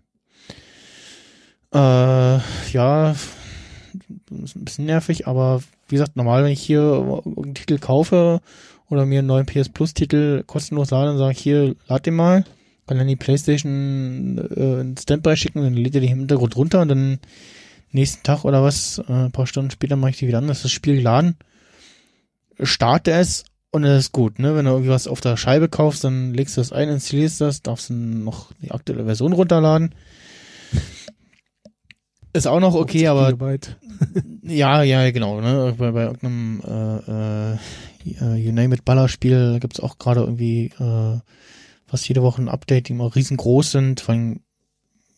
Äh, 1.74 2.38
ja, 2.72 3.10
ist 3.10 4.56
ein 4.56 4.64
bisschen 4.64 4.86
nervig, 4.86 5.26
aber 5.26 5.60
wie 5.88 5.96
gesagt, 5.96 6.14
normal, 6.14 6.44
wenn 6.44 6.52
ich 6.52 6.62
hier 6.62 6.80
irgendeinen 6.82 7.54
Titel 7.54 7.78
kaufe 7.78 8.40
oder 8.88 9.06
mir 9.06 9.18
einen 9.20 9.28
neuen 9.28 9.46
PS 9.46 9.70
Plus 9.70 9.92
Titel 9.92 10.44
kostenlos 10.46 10.90
lade, 10.90 11.08
dann 11.08 11.18
sage 11.18 11.32
ich 11.32 11.40
hier, 11.40 11.74
lad 11.88 12.06
den 12.06 12.14
mal, 12.14 12.44
kann 12.90 12.98
dann 12.98 13.06
die 13.06 13.14
Playstation 13.14 14.36
äh, 14.56 14.80
in 14.80 14.96
Standby 14.96 15.36
schicken, 15.36 15.62
dann 15.62 15.74
lädt 15.74 15.94
er 15.94 16.00
die 16.00 16.08
im 16.08 16.18
Hintergrund 16.18 16.56
runter 16.56 16.80
und 16.80 16.88
dann 16.88 17.20
nächsten 17.92 18.24
Tag 18.24 18.44
oder 18.44 18.64
was, 18.64 19.00
äh, 19.08 19.12
ein 19.12 19.30
paar 19.30 19.46
Stunden 19.46 19.70
später 19.70 19.94
mache 19.94 20.10
ich 20.10 20.16
die 20.16 20.26
wieder 20.26 20.38
an, 20.38 20.48
das 20.48 20.56
ist 20.56 20.64
das 20.64 20.72
Spiel 20.72 20.96
geladen, 20.96 21.36
starte 22.60 23.12
es 23.12 23.44
und 23.70 23.84
es 23.84 24.06
ist 24.06 24.12
gut, 24.12 24.40
ne? 24.40 24.56
Wenn 24.56 24.64
du 24.64 24.72
irgendwie 24.72 24.90
was 24.90 25.06
auf 25.06 25.20
der 25.20 25.36
Scheibe 25.36 25.68
kaufst, 25.68 26.02
dann 26.02 26.34
legst 26.34 26.56
du 26.56 26.62
das 26.62 26.72
ein, 26.72 26.88
installierst 26.88 27.40
das, 27.40 27.62
darfst 27.62 27.90
du 27.90 27.94
noch 27.94 28.50
die 28.60 28.72
aktuelle 28.72 29.04
Version 29.04 29.34
runterladen. 29.34 29.94
Ist 32.32 32.48
auch 32.48 32.58
noch 32.58 32.74
okay, 32.74 33.06
aber 33.06 33.32
ja, 34.42 34.82
ja, 34.82 35.08
genau, 35.12 35.40
ne? 35.40 35.76
Bei, 35.78 35.92
bei 35.92 36.02
irgendeinem 36.06 36.60
äh, 36.66 37.52
äh, 37.54 38.34
You 38.34 38.50
Name 38.50 38.74
It 38.74 38.84
Ballerspiel 38.84 39.58
gibt's 39.60 39.78
auch 39.78 39.96
gerade 39.98 40.22
irgendwie 40.22 40.72
äh, 40.80 41.20
fast 41.90 42.06
jede 42.08 42.22
Woche 42.22 42.40
ein 42.40 42.48
Update, 42.48 42.88
die 42.88 42.92
immer 42.92 43.14
riesengroß 43.14 43.72
sind. 43.72 44.00
Vor 44.00 44.14
allem 44.14 44.40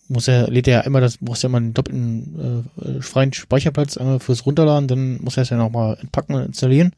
muss 0.08 0.26
er, 0.26 0.48
lädt 0.48 0.66
er 0.68 0.78
ja 0.78 0.80
immer 0.80 1.00
das, 1.00 1.20
muss 1.20 1.42
ja 1.42 1.48
immer 1.48 1.58
einen 1.58 1.74
doppelten 1.74 2.64
äh, 2.80 3.02
freien 3.02 3.32
Speicherplatz 3.32 3.98
einmal 3.98 4.20
fürs 4.20 4.46
Runterladen, 4.46 4.88
dann 4.88 5.22
muss 5.22 5.36
er 5.36 5.42
es 5.42 5.50
ja 5.50 5.58
nochmal 5.58 5.98
entpacken 6.00 6.34
und 6.34 6.46
installieren. 6.46 6.92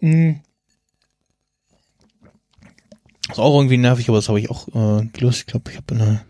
Mhm. 0.00 0.40
Ist 3.28 3.38
auch 3.38 3.56
irgendwie 3.56 3.76
nervig, 3.76 4.08
aber 4.08 4.18
das 4.18 4.28
habe 4.28 4.40
ich 4.40 4.50
auch 4.50 4.68
äh, 4.68 5.06
gelöst. 5.06 5.40
Ich 5.40 5.46
glaube, 5.46 5.70
ich 5.70 5.76
habe 5.76 5.94
eine 5.94 6.20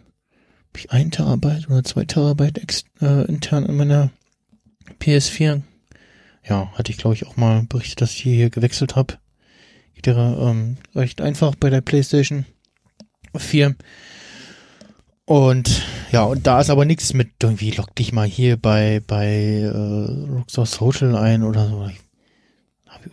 hab 0.69 0.78
ich 0.78 0.90
ein 0.90 1.11
Terabyte 1.11 1.69
oder 1.69 1.85
zwei 1.85 2.05
Terabyte 2.05 2.59
ex, 2.59 2.85
äh, 3.01 3.27
intern 3.27 3.66
in 3.66 3.77
meiner 3.77 4.11
PS4. 5.01 5.62
Ja, 6.48 6.73
hatte 6.74 6.90
ich 6.90 6.98
glaube 6.98 7.15
ich 7.15 7.27
auch 7.27 7.36
mal 7.36 7.65
berichtet, 7.69 8.01
dass 8.01 8.11
ich 8.11 8.23
hier 8.23 8.51
gewechselt 8.51 8.97
habe. 8.97 9.19
Ja 10.06 10.50
ähm, 10.50 10.76
recht 10.94 11.20
einfach 11.20 11.54
bei 11.54 11.70
der 11.70 11.80
PlayStation 11.80 12.46
4. 13.36 13.74
Und 15.24 15.82
ja, 16.12 16.22
und 16.22 16.46
da 16.46 16.60
ist 16.60 16.70
aber 16.70 16.84
nichts 16.84 17.12
mit 17.12 17.30
irgendwie 17.42 17.72
lock 17.72 17.94
dich 17.96 18.12
mal 18.12 18.26
hier 18.26 18.56
bei 18.56 19.02
bei 19.06 19.62
äh, 19.62 20.32
Rockstar 20.32 20.66
Social 20.66 21.16
ein 21.16 21.42
oder 21.42 21.68
so. 21.68 21.90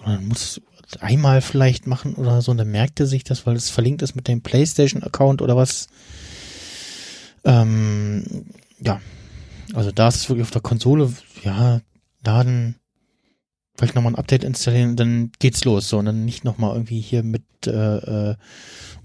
Oder 0.03 0.19
muss 0.21 0.61
einmal 0.99 1.41
vielleicht 1.41 1.87
machen 1.87 2.15
oder 2.15 2.41
so, 2.41 2.51
und 2.51 2.57
dann 2.57 2.71
merkt 2.71 2.99
er 2.99 3.07
sich 3.07 3.23
das, 3.23 3.45
weil 3.45 3.55
es 3.55 3.69
verlinkt 3.69 4.01
ist 4.01 4.15
mit 4.15 4.27
dem 4.27 4.41
PlayStation-Account 4.41 5.41
oder 5.41 5.55
was. 5.55 5.87
Ähm, 7.43 8.45
ja, 8.79 9.01
also 9.73 9.91
da 9.91 10.07
ist 10.07 10.15
es 10.15 10.29
wirklich 10.29 10.43
auf 10.43 10.51
der 10.51 10.61
Konsole, 10.61 11.11
ja, 11.43 11.81
laden, 12.23 12.75
vielleicht 13.75 13.95
nochmal 13.95 14.13
ein 14.13 14.17
Update 14.19 14.43
installieren, 14.43 14.95
dann 14.95 15.31
geht's 15.39 15.65
los. 15.65 15.89
So, 15.89 15.97
und 15.97 16.05
dann 16.05 16.25
nicht 16.25 16.43
nochmal 16.43 16.73
irgendwie 16.75 16.99
hier 16.99 17.23
mit, 17.23 17.43
äh, 17.65 18.31
äh, 18.31 18.35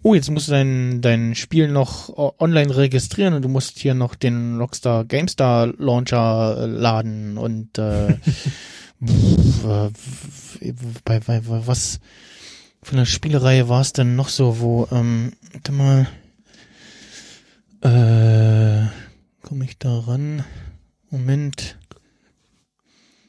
oh, 0.03 0.15
jetzt 0.15 0.31
musst 0.31 0.49
du 0.49 0.53
dein, 0.53 1.01
dein 1.01 1.35
Spiel 1.35 1.69
noch 1.69 2.11
online 2.39 2.77
registrieren 2.77 3.35
und 3.35 3.43
du 3.43 3.49
musst 3.49 3.79
hier 3.79 3.95
noch 3.95 4.15
den 4.15 4.59
Rockstar 4.59 5.05
GameStar 5.05 5.69
Launcher 5.79 6.59
äh, 6.59 6.67
laden 6.67 7.39
und 7.39 7.79
äh, 7.79 8.19
bei, 11.01 11.21
bei, 11.21 11.21
bei 11.21 11.67
was 11.67 12.01
von 12.83 12.99
der 12.99 13.07
Spielereihe 13.07 13.69
war 13.69 13.81
es 13.81 13.93
denn 13.93 14.17
noch 14.17 14.29
so, 14.29 14.61
wo, 14.61 14.89
ähm, 14.93 15.33
warte 15.53 15.73
mal, 15.73 16.07
äh, 17.81 18.87
komme 19.47 19.65
ich 19.65 19.79
da 19.79 19.99
ran? 20.01 20.45
Moment. 21.11 21.78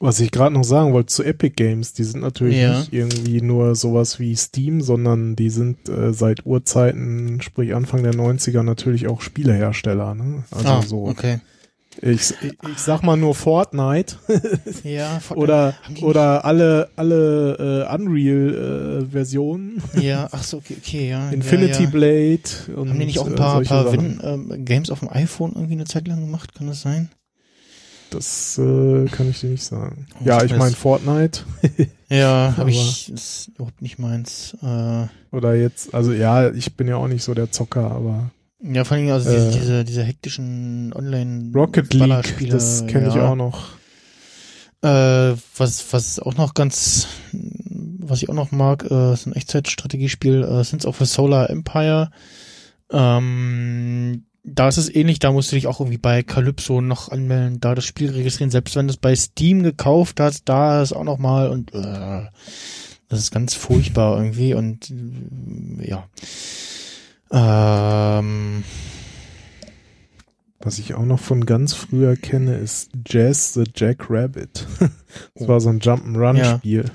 Was 0.02 0.18
ich 0.18 0.30
gerade 0.30 0.54
noch 0.54 0.64
sagen 0.64 0.94
wollte 0.94 1.12
zu 1.12 1.22
Epic 1.22 1.54
Games, 1.56 1.92
die 1.92 2.04
sind 2.04 2.22
natürlich 2.22 2.56
Ja. 2.56 2.78
nicht 2.78 2.90
irgendwie 2.92 3.42
nur 3.42 3.74
sowas 3.74 4.18
wie 4.18 4.34
Steam, 4.34 4.80
sondern 4.80 5.36
die 5.36 5.50
sind 5.50 5.90
äh, 5.90 6.14
seit 6.14 6.46
Urzeiten, 6.46 7.42
sprich 7.42 7.74
Anfang 7.74 8.02
der 8.02 8.14
90er, 8.14 8.62
natürlich 8.62 9.08
auch 9.08 9.20
Spielehersteller. 9.20 10.14
Ne? 10.14 10.44
Also 10.50 10.68
ah, 10.68 10.82
so, 10.82 11.06
okay. 11.06 11.40
ich, 12.00 12.32
ich, 12.42 12.52
ich 12.72 12.78
sag 12.78 13.02
mal 13.02 13.18
nur 13.18 13.34
Fortnite 13.34 14.16
Ja, 14.84 15.20
von- 15.20 15.36
oder 15.36 15.74
oder 16.00 16.46
alle 16.46 16.88
alle 16.96 17.86
äh, 17.90 17.94
Unreal 17.94 19.02
äh, 19.04 19.12
Versionen, 19.12 19.82
Ja, 20.00 20.28
ach 20.32 20.42
so, 20.42 20.56
okay, 20.58 20.76
okay 20.82 21.08
ja. 21.10 21.28
Infinity 21.28 21.74
ja, 21.74 21.80
ja. 21.84 21.90
Blade 21.90 22.40
und 22.74 22.88
Haben 22.88 22.98
die 23.00 23.04
nicht 23.04 23.18
auch 23.18 23.26
ein 23.26 23.34
äh, 23.34 23.36
paar, 23.36 23.60
paar. 23.62 23.92
Win, 23.92 24.18
ähm, 24.24 24.64
Games 24.64 24.88
auf 24.90 25.00
dem 25.00 25.10
iPhone 25.10 25.52
irgendwie 25.54 25.74
eine 25.74 25.84
Zeit 25.84 26.08
lang 26.08 26.20
gemacht? 26.20 26.54
Kann 26.54 26.68
das 26.68 26.80
sein? 26.80 27.10
Das 28.10 28.58
äh, 28.58 29.06
kann 29.06 29.30
ich 29.30 29.40
dir 29.40 29.50
nicht 29.50 29.62
sagen. 29.64 30.06
Oh, 30.20 30.24
ja, 30.24 30.38
ich 30.42 30.50
ich 30.52 30.58
meine 30.58 30.74
Fortnite 30.74 31.40
Ja, 32.08 32.48
Aber- 32.48 32.56
habe 32.58 32.70
ich, 32.70 33.10
ist 33.12 33.50
überhaupt 33.54 33.80
nicht 33.82 33.98
meins. 33.98 34.56
Äh, 34.62 35.06
oder 35.34 35.54
jetzt, 35.54 35.94
also 35.94 36.12
ja, 36.12 36.50
ich 36.50 36.76
bin 36.76 36.88
ja 36.88 36.96
auch 36.96 37.08
nicht 37.08 37.22
so 37.22 37.34
der 37.34 37.50
Zocker, 37.52 37.90
aber 37.90 38.30
ja, 38.62 38.84
vor 38.84 38.96
allem 38.96 39.10
also 39.10 39.30
Äh, 39.30 39.36
diese, 39.46 39.58
diese, 39.58 39.84
diese 39.84 40.02
hektischen 40.02 40.92
Online 40.94 41.50
Rocket 41.54 41.94
League, 41.94 42.50
das 42.50 42.86
kenne 42.86 43.08
ich 43.08 43.14
ja. 43.14 43.28
auch 43.30 43.36
noch. 43.36 43.68
Äh, 44.82 45.34
was, 45.56 45.92
was 45.92 46.18
auch 46.18 46.36
noch 46.36 46.54
ganz, 46.54 47.06
was 47.32 48.22
ich 48.22 48.28
auch 48.28 48.34
noch 48.34 48.50
mag, 48.50 48.86
äh, 48.90 49.12
ist 49.14 49.26
ein 49.26 49.34
Echtzeitstrategiespiel, 49.34 50.42
äh, 50.42 50.64
Sins 50.64 50.84
of 50.84 51.00
a 51.00 51.04
Solar 51.06 51.48
Empire. 51.48 52.10
Ähm, 52.90 54.24
da 54.42 54.68
ist 54.68 54.78
es 54.78 54.94
ähnlich, 54.94 55.18
da 55.18 55.32
musst 55.32 55.52
du 55.52 55.56
dich 55.56 55.66
auch 55.66 55.80
irgendwie 55.80 55.98
bei 55.98 56.22
Calypso 56.22 56.80
noch 56.80 57.10
anmelden, 57.10 57.60
da 57.60 57.74
das 57.74 57.84
Spiel 57.84 58.10
registrieren, 58.10 58.50
selbst 58.50 58.74
wenn 58.76 58.86
du 58.86 58.92
es 58.92 58.96
bei 58.96 59.14
Steam 59.14 59.62
gekauft 59.62 60.18
hast, 60.20 60.48
da 60.48 60.82
ist 60.82 60.92
auch 60.92 61.04
noch 61.04 61.18
mal 61.18 61.48
und 61.50 61.74
äh, 61.74 62.22
das 63.08 63.18
ist 63.18 63.30
ganz 63.32 63.54
furchtbar 63.54 64.16
irgendwie 64.18 64.54
und 64.54 64.90
äh, 64.90 65.88
ja. 65.90 66.08
Ähm, 67.32 68.64
Was 70.58 70.78
ich 70.78 70.94
auch 70.94 71.04
noch 71.04 71.20
von 71.20 71.46
ganz 71.46 71.74
früher 71.74 72.16
kenne, 72.16 72.56
ist 72.56 72.90
Jazz 73.06 73.54
the 73.54 73.64
Jackrabbit. 73.74 74.66
das 74.78 74.90
Oh. 75.34 75.48
war 75.48 75.60
so 75.60 75.68
ein 75.70 75.80
Jump'n'Run-Spiel. 75.80 76.86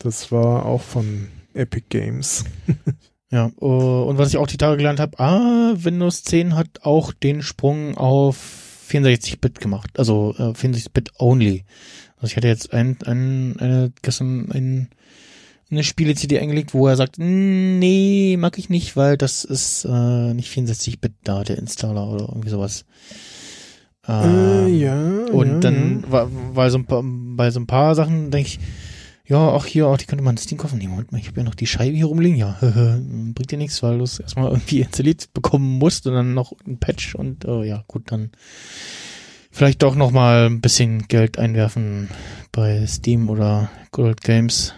Das 0.00 0.32
war 0.32 0.66
auch 0.66 0.82
von 0.82 1.28
Epic 1.54 1.86
Games. 1.90 2.44
Ja, 3.32 3.46
äh, 3.60 3.64
und 3.64 4.18
was 4.18 4.28
ich 4.28 4.36
auch 4.36 4.46
die 4.46 4.58
Tage 4.58 4.76
gelernt 4.76 5.00
habe, 5.00 5.18
ah, 5.18 5.72
Windows 5.74 6.22
10 6.22 6.54
hat 6.54 6.68
auch 6.82 7.12
den 7.12 7.40
Sprung 7.42 7.96
auf 7.96 8.36
64-Bit 8.90 9.58
gemacht, 9.58 9.98
also 9.98 10.34
äh, 10.38 10.52
64-Bit 10.52 11.12
only. 11.18 11.64
Also 12.16 12.26
ich 12.26 12.36
hatte 12.36 12.48
jetzt 12.48 12.74
ein, 12.74 12.98
ein, 13.06 13.56
eine, 13.58 13.92
gestern 14.02 14.52
ein, 14.52 14.88
eine 15.70 15.82
Spiele-CD 15.82 16.38
eingelegt, 16.38 16.74
wo 16.74 16.86
er 16.86 16.96
sagt, 16.96 17.18
"Mm, 17.18 17.78
nee, 17.78 18.36
mag 18.38 18.58
ich 18.58 18.68
nicht, 18.68 18.96
weil 18.96 19.16
das 19.16 19.44
ist 19.44 19.86
äh, 19.86 20.34
nicht 20.34 20.52
64-Bit 20.54 21.14
da, 21.24 21.42
der 21.42 21.56
Installer 21.56 22.06
oder 22.06 22.28
irgendwie 22.28 22.50
sowas. 22.50 22.84
Ähm, 24.06 24.78
ja. 24.78 24.94
und 25.32 25.48
ja, 25.48 25.58
dann, 25.60 26.02
ja. 26.02 26.12
war, 26.12 26.28
weil 26.52 26.70
so 26.70 26.78
ein 26.78 26.84
paar, 26.84 27.02
bei 27.02 27.50
so 27.50 27.60
ein 27.60 27.66
paar 27.66 27.94
Sachen 27.94 28.30
denke 28.30 28.48
ich, 28.48 28.58
ja, 29.32 29.48
auch 29.48 29.64
hier, 29.64 29.86
auch 29.86 29.96
die 29.96 30.04
könnte 30.04 30.22
man 30.22 30.36
Ding 30.36 30.58
kaufen. 30.58 30.76
Nee, 30.76 30.88
Moment 30.88 31.10
mal, 31.10 31.18
ich 31.18 31.26
habe 31.26 31.40
ja 31.40 31.44
noch 31.44 31.54
die 31.54 31.66
Scheibe 31.66 31.96
hier 31.96 32.04
rumliegen. 32.04 32.36
Ja, 32.36 32.58
bringt 32.60 33.50
dir 33.50 33.56
nichts, 33.56 33.82
weil 33.82 33.96
du 33.96 34.04
es 34.04 34.20
erstmal 34.20 34.50
irgendwie 34.50 34.82
installiert 34.82 35.32
bekommen 35.32 35.78
musst 35.78 36.06
und 36.06 36.12
dann 36.12 36.34
noch 36.34 36.52
ein 36.66 36.78
Patch 36.78 37.14
und 37.14 37.46
äh, 37.46 37.64
ja, 37.64 37.82
gut, 37.88 38.12
dann 38.12 38.32
vielleicht 39.50 39.82
doch 39.82 39.94
noch 39.94 40.10
mal 40.10 40.50
ein 40.50 40.60
bisschen 40.60 41.08
Geld 41.08 41.38
einwerfen 41.38 42.10
bei 42.52 42.86
Steam 42.86 43.30
oder 43.30 43.70
Good 43.90 44.04
Old 44.04 44.20
Games. 44.20 44.74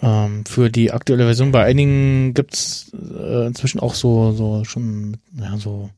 Ähm, 0.00 0.46
für 0.46 0.70
die 0.70 0.90
aktuelle 0.90 1.24
Version. 1.24 1.52
Bei 1.52 1.64
einigen 1.64 2.32
gibt's 2.32 2.92
äh, 2.94 3.46
inzwischen 3.46 3.78
auch 3.78 3.94
so, 3.94 4.32
so 4.32 4.64
schon, 4.64 5.18
ja, 5.38 5.58
so 5.58 5.90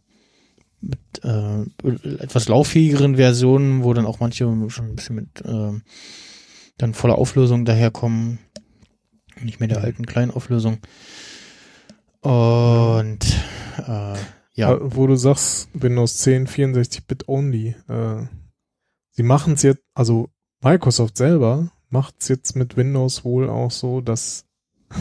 mit 0.81 0.99
äh, 1.23 1.63
etwas 2.19 2.49
lauffähigeren 2.49 3.15
Versionen, 3.15 3.85
wo 3.85 3.95
dann 3.95 4.05
auch 4.05 4.19
manche 4.19 4.47
schon 4.69 4.87
ein 4.87 4.97
bisschen 4.97 5.15
mit 5.15 5.41
äh, 5.45 5.81
dann 6.79 6.95
voller 6.95 7.19
Auflösung 7.19 7.65
daherkommen. 7.65 8.39
Nicht 9.41 9.61
mehr 9.61 9.69
der 9.69 9.83
alten 9.83 10.07
kleinen 10.07 10.31
Auflösung. 10.31 10.79
Und 12.21 13.25
äh, 13.87 14.15
ja, 14.55 14.75
Äh, 14.75 14.79
Wo 14.81 15.07
du 15.07 15.17
sagst, 15.17 15.69
Windows 15.75 16.19
10 16.19 16.47
64-Bit 16.47 17.29
only. 17.29 17.75
Äh, 17.89 18.27
sie 19.11 19.23
machen 19.23 19.55
es 19.55 19.63
jetzt, 19.63 19.83
also 19.95 20.31
Microsoft 20.63 21.17
selber 21.17 21.71
macht 21.91 22.17
es 22.21 22.29
jetzt 22.29 22.57
mit 22.57 22.77
Windows 22.77 23.25
wohl 23.25 23.49
auch 23.49 23.71
so, 23.71 24.01
dass 24.01 24.47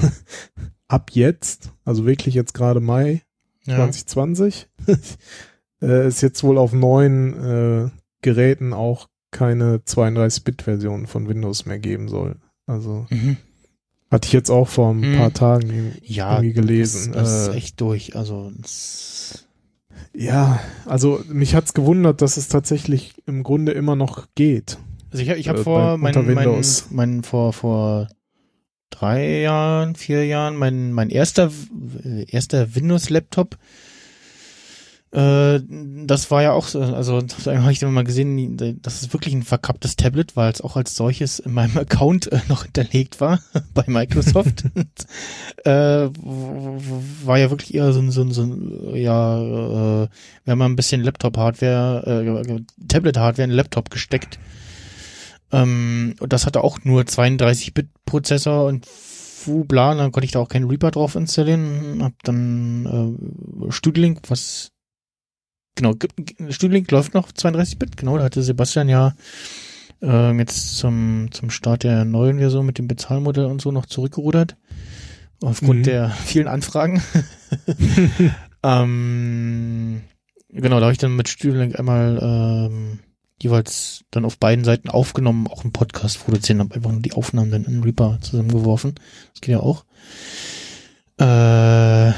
ab 0.87 1.11
jetzt, 1.13 1.71
also 1.85 2.05
wirklich 2.05 2.35
jetzt 2.35 2.53
gerade 2.53 2.79
Mai 2.79 3.23
ja. 3.65 3.77
2020, 3.77 4.67
äh, 5.81 6.07
ist 6.07 6.21
jetzt 6.21 6.43
wohl 6.43 6.57
auf 6.57 6.73
neuen 6.73 7.33
äh, 7.33 7.89
Geräten 8.21 8.73
auch 8.73 9.07
keine 9.33 9.79
32-Bit-Version 9.79 11.07
von 11.07 11.27
Windows 11.27 11.65
mehr 11.65 11.79
geben 11.79 12.07
soll. 12.07 12.37
Also 12.65 13.07
Mhm. 13.09 13.35
hatte 14.09 14.27
ich 14.27 14.33
jetzt 14.33 14.49
auch 14.49 14.69
vor 14.69 14.91
ein 14.93 15.01
Hm. 15.03 15.17
paar 15.17 15.33
Tagen 15.33 15.69
irgendwie 15.69 16.13
Ja, 16.13 16.35
irgendwie 16.37 16.53
gelesen. 16.53 17.11
Das, 17.11 17.23
das 17.23 17.47
Äh, 17.47 17.49
ist 17.51 17.55
echt 17.57 17.81
durch. 17.81 18.15
Also 18.15 18.51
Ja, 20.15 20.59
also 20.85 21.21
mich 21.27 21.55
hat's 21.55 21.73
gewundert, 21.73 22.21
dass 22.21 22.37
es 22.37 22.47
tatsächlich 22.47 23.15
im 23.25 23.43
Grunde 23.43 23.71
immer 23.71 23.95
noch 23.95 24.27
geht. 24.35 24.77
also 25.11 25.23
ich, 25.23 25.29
ich 25.29 25.49
habe 25.49 25.59
äh, 25.59 25.63
vor 25.63 25.97
bei- 25.97 26.13
mein, 26.13 26.33
mein, 26.33 26.63
mein 26.91 27.23
vor 27.23 27.53
vor 27.53 28.07
drei 28.91 29.41
Jahren, 29.41 29.95
vier 29.95 30.25
Jahren, 30.25 30.55
mein 30.55 30.91
mein 30.93 31.09
erster 31.09 31.51
äh, 32.03 32.25
erster 32.29 32.75
Windows 32.75 33.09
Laptop. 33.09 33.57
Äh, 35.13 35.61
das 36.07 36.31
war 36.31 36.41
ja 36.41 36.53
auch 36.53 36.65
so, 36.65 36.81
also 36.81 37.21
habe 37.45 37.71
ich 37.71 37.81
immer 37.83 37.91
mal 37.91 38.03
gesehen, 38.03 38.57
das 38.81 39.03
ist 39.03 39.13
wirklich 39.13 39.35
ein 39.35 39.43
verkapptes 39.43 39.95
Tablet, 39.95 40.35
weil 40.35 40.51
es 40.51 40.61
auch 40.61 40.75
als 40.75 40.95
solches 40.95 41.37
in 41.37 41.53
meinem 41.53 41.77
Account 41.77 42.31
äh, 42.31 42.39
noch 42.49 42.63
hinterlegt 42.63 43.21
war 43.21 43.39
bei 43.75 43.83
Microsoft. 43.85 44.65
äh, 45.65 45.69
war 45.69 47.37
ja 47.37 47.51
wirklich 47.51 47.75
eher 47.75 47.93
so 47.93 47.99
ein, 47.99 48.09
so 48.09 48.21
ein, 48.21 48.31
so 48.31 48.41
ein 48.41 48.95
ja, 48.95 49.39
äh, 49.39 50.07
wir 50.45 50.51
haben 50.51 50.61
ein 50.63 50.75
bisschen 50.75 51.03
Laptop-Hardware, 51.03 52.25
äh, 52.25 52.61
Tablet-Hardware 52.87 53.43
in 53.43 53.51
den 53.51 53.57
Laptop 53.57 53.91
gesteckt. 53.91 54.39
Ähm, 55.51 56.15
und 56.19 56.33
das 56.33 56.47
hatte 56.47 56.63
auch 56.63 56.79
nur 56.83 57.03
32-Bit-Prozessor 57.03 58.65
und 58.65 58.87
fu 58.87 59.63
bla, 59.63 59.93
dann 59.93 60.11
konnte 60.11 60.25
ich 60.25 60.31
da 60.31 60.39
auch 60.39 60.49
keinen 60.49 60.67
Reaper 60.69 60.89
drauf 60.89 61.15
installieren. 61.15 62.01
Hab 62.01 62.13
dann 62.23 63.67
äh, 63.67 63.71
Studiolink, 63.71 64.21
was 64.29 64.72
genau, 65.75 65.93
G- 65.93 66.07
G- 66.17 66.51
Studiolink 66.51 66.89
läuft 66.91 67.13
noch 67.13 67.31
32-Bit, 67.31 67.97
genau, 67.97 68.17
da 68.17 68.23
hatte 68.25 68.43
Sebastian 68.43 68.89
ja 68.89 69.15
ähm, 70.01 70.39
jetzt 70.39 70.77
zum, 70.77 71.29
zum 71.31 71.49
Start 71.49 71.83
der 71.83 72.03
neuen 72.05 72.37
Version 72.39 72.65
mit 72.65 72.77
dem 72.77 72.87
Bezahlmodell 72.87 73.45
und 73.45 73.61
so 73.61 73.71
noch 73.71 73.85
zurückgerudert. 73.85 74.57
Aufgrund 75.41 75.79
Mhm. 75.79 75.83
der 75.83 76.09
vielen 76.25 76.47
Anfragen. 76.47 77.01
ähm, 78.63 80.01
genau, 80.49 80.79
da 80.79 80.85
habe 80.85 80.91
ich 80.93 80.97
dann 80.97 81.15
mit 81.15 81.27
Studiolink 81.29 81.77
einmal 81.79 82.19
ähm, 82.21 82.99
jeweils 83.41 84.03
dann 84.11 84.25
auf 84.25 84.37
beiden 84.37 84.63
Seiten 84.63 84.89
aufgenommen, 84.89 85.47
auch 85.47 85.63
einen 85.63 85.73
Podcast 85.73 86.23
produzieren, 86.23 86.59
habe 86.59 86.75
einfach 86.75 86.91
nur 86.91 87.01
die 87.01 87.13
Aufnahmen 87.13 87.51
dann 87.51 87.65
in 87.65 87.83
Reaper 87.83 88.19
zusammengeworfen. 88.21 88.95
Das 89.33 89.41
geht 89.41 89.51
ja 89.53 89.59
auch. 89.59 89.83
Äh, 91.19 92.13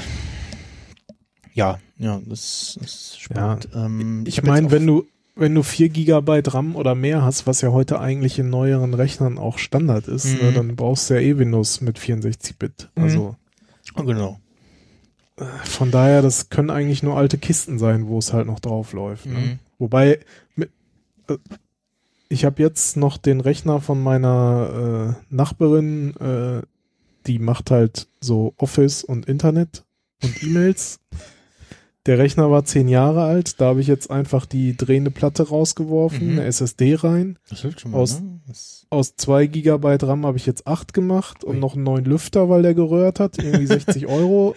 ja, 1.54 1.80
ja, 1.98 2.22
das, 2.26 2.78
das 2.82 2.92
ist 2.92 3.20
spannend. 3.20 3.70
Ähm, 3.74 4.24
Ich 4.28 4.38
hab 4.38 4.46
meine, 4.46 4.72
wenn 4.72 4.86
du 4.88 5.06
wenn 5.38 5.54
du 5.54 5.64
4 5.64 5.90
Gigabyte 5.90 6.54
RAM 6.54 6.78
oder 6.78 6.96
mehr 6.96 7.22
hast, 7.22 7.46
was 7.46 7.60
ja 7.60 7.74
heute 7.74 8.00
eigentlich 8.00 8.40
in 8.40 8.50
neueren 8.50 8.94
Rechnern 8.94 9.38
auch 9.38 9.58
Standard 9.58 10.08
ist, 10.08 10.26
Mhm. 10.28 10.38
ne, 10.48 10.54
dann 10.54 10.76
brauchst 10.78 11.10
du 11.10 11.16
ja 11.16 11.20
eh 11.20 11.38
Windows 11.38 11.82
mit 11.82 12.00
64-Bit. 12.00 12.90
Mhm. 12.96 13.04
Also 13.04 13.36
Oh, 13.98 14.04
genau. 14.04 14.40
von 15.66 15.92
daher, 15.92 16.22
das 16.22 16.50
können 16.50 16.70
eigentlich 16.70 17.04
nur 17.04 17.18
alte 17.18 17.38
Kisten 17.38 17.78
sein, 17.80 18.08
wo 18.08 18.18
es 18.20 18.32
halt 18.32 18.48
noch 18.48 18.62
drauf 18.62 18.94
läuft. 18.94 19.26
Ne? 19.26 19.34
Mhm. 19.40 19.60
Wobei, 19.78 20.20
mit, 20.56 20.70
äh, 21.28 21.36
ich 22.30 22.46
habe 22.46 22.62
jetzt 22.64 22.96
noch 22.96 23.18
den 23.18 23.42
Rechner 23.42 23.82
von 23.82 24.02
meiner 24.02 25.18
äh, 25.30 25.36
Nachbarin, 25.36 26.16
äh, 26.16 26.62
die 27.28 27.40
macht 27.40 27.72
halt 27.72 28.08
so 28.22 28.54
Office 28.58 29.04
und 29.04 29.26
Internet 29.28 29.84
und 30.24 30.42
E-Mails. 30.44 31.00
Der 32.06 32.20
Rechner 32.20 32.52
war 32.52 32.66
zehn 32.66 32.88
Jahre 32.88 33.24
alt, 33.24 33.60
da 33.60 33.66
habe 33.66 33.82
ich 33.82 33.88
jetzt 33.88 34.12
einfach 34.12 34.46
die 34.46 34.78
drehende 34.78 35.10
Platte 35.10 35.48
rausgeworfen, 35.48 36.34
Mhm. 36.34 36.40
eine 36.40 36.44
SSD 36.48 36.96
rein. 36.96 37.40
Das 37.50 37.62
hilft 37.62 37.82
schon 37.82 37.92
mal, 37.92 37.98
Aus- 38.00 38.20
ne? 38.20 38.40
Aus 38.92 39.16
zwei 39.16 39.48
Gigabyte 39.48 40.04
RAM 40.04 40.26
habe 40.26 40.38
ich 40.38 40.46
jetzt 40.46 40.68
acht 40.68 40.94
gemacht 40.94 41.44
und 41.44 41.56
Ui. 41.56 41.60
noch 41.60 41.74
einen 41.74 41.84
neuen 41.84 42.06
Lüfter, 42.06 42.48
weil 42.50 42.62
der 42.62 42.76
gerührt 42.76 43.20
hat. 43.20 43.40
Irgendwie 43.40 43.66
60 43.66 44.06
Euro 44.08 44.56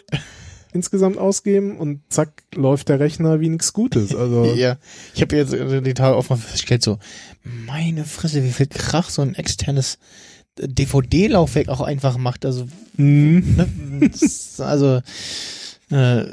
insgesamt 0.75 1.17
ausgeben 1.17 1.79
und 1.79 2.03
zack, 2.11 2.43
läuft 2.55 2.91
der 2.91 3.01
Rechner 3.01 3.41
wie 3.41 3.49
nichts 3.49 3.73
Gutes. 3.73 4.15
Also 4.15 4.45
ja, 4.55 4.77
ich 5.15 5.23
habe 5.23 5.35
jetzt 5.37 5.53
die 5.55 5.95
Tage 5.95 6.15
auch 6.17 6.29
mal 6.29 6.37
festgestellt, 6.37 6.83
so, 6.83 6.99
meine 7.43 8.05
Fresse, 8.05 8.45
wie 8.45 8.51
viel 8.51 8.67
Krach 8.67 9.09
so 9.09 9.23
ein 9.23 9.35
externes 9.35 9.99
DVD-Laufwerk 10.61 11.69
auch 11.69 11.81
einfach 11.81 12.19
macht. 12.19 12.45
Also, 12.45 12.67
mhm. 12.97 13.55
ne, 13.57 14.11
also, 14.59 15.01
äh, 15.91 16.25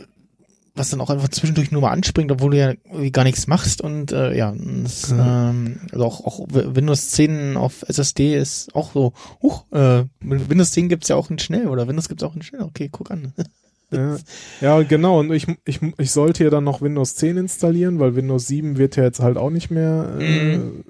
was 0.75 0.89
dann 0.89 1.01
auch 1.01 1.09
einfach 1.09 1.29
zwischendurch 1.29 1.71
nur 1.71 1.81
mal 1.81 1.91
anspringt, 1.91 2.31
obwohl 2.31 2.51
du 2.51 2.57
ja 2.57 2.73
irgendwie 2.85 3.11
gar 3.11 3.23
nichts 3.23 3.47
machst 3.47 3.81
und 3.81 4.11
äh, 4.11 4.35
ja, 4.37 4.53
das, 4.83 5.11
ähm, 5.11 5.79
also 5.91 6.05
auch, 6.05 6.25
auch 6.25 6.45
Windows 6.49 7.11
10 7.11 7.55
auf 7.57 7.83
SSD 7.87 8.35
ist 8.35 8.75
auch 8.75 8.91
so, 8.93 9.13
huch, 9.41 9.65
äh, 9.71 10.03
Windows 10.21 10.71
10 10.71 10.89
gibt's 10.89 11.07
ja 11.07 11.15
auch 11.15 11.29
in 11.29 11.39
schnell 11.39 11.67
oder 11.67 11.87
Windows 11.87 12.09
gibt's 12.09 12.23
auch 12.23 12.35
in 12.35 12.41
schnell, 12.41 12.61
okay, 12.63 12.89
guck 12.91 13.11
an. 13.11 13.33
Ja, 13.91 14.17
ja, 14.61 14.81
genau. 14.81 15.19
Und 15.19 15.31
ich, 15.31 15.45
ich, 15.63 15.79
ich 15.99 16.11
sollte 16.11 16.43
ja 16.43 16.49
dann 16.49 16.63
noch 16.63 16.81
Windows 16.81 17.15
10 17.15 17.37
installieren, 17.37 17.99
weil 17.99 18.15
Windows 18.15 18.47
7 18.47 18.77
wird 18.77 18.95
ja 18.97 19.03
jetzt 19.03 19.19
halt 19.19 19.37
auch 19.37 19.51
nicht 19.51 19.69
mehr 19.69 20.11
äh, 20.19 20.57
Mhm. 20.57 20.83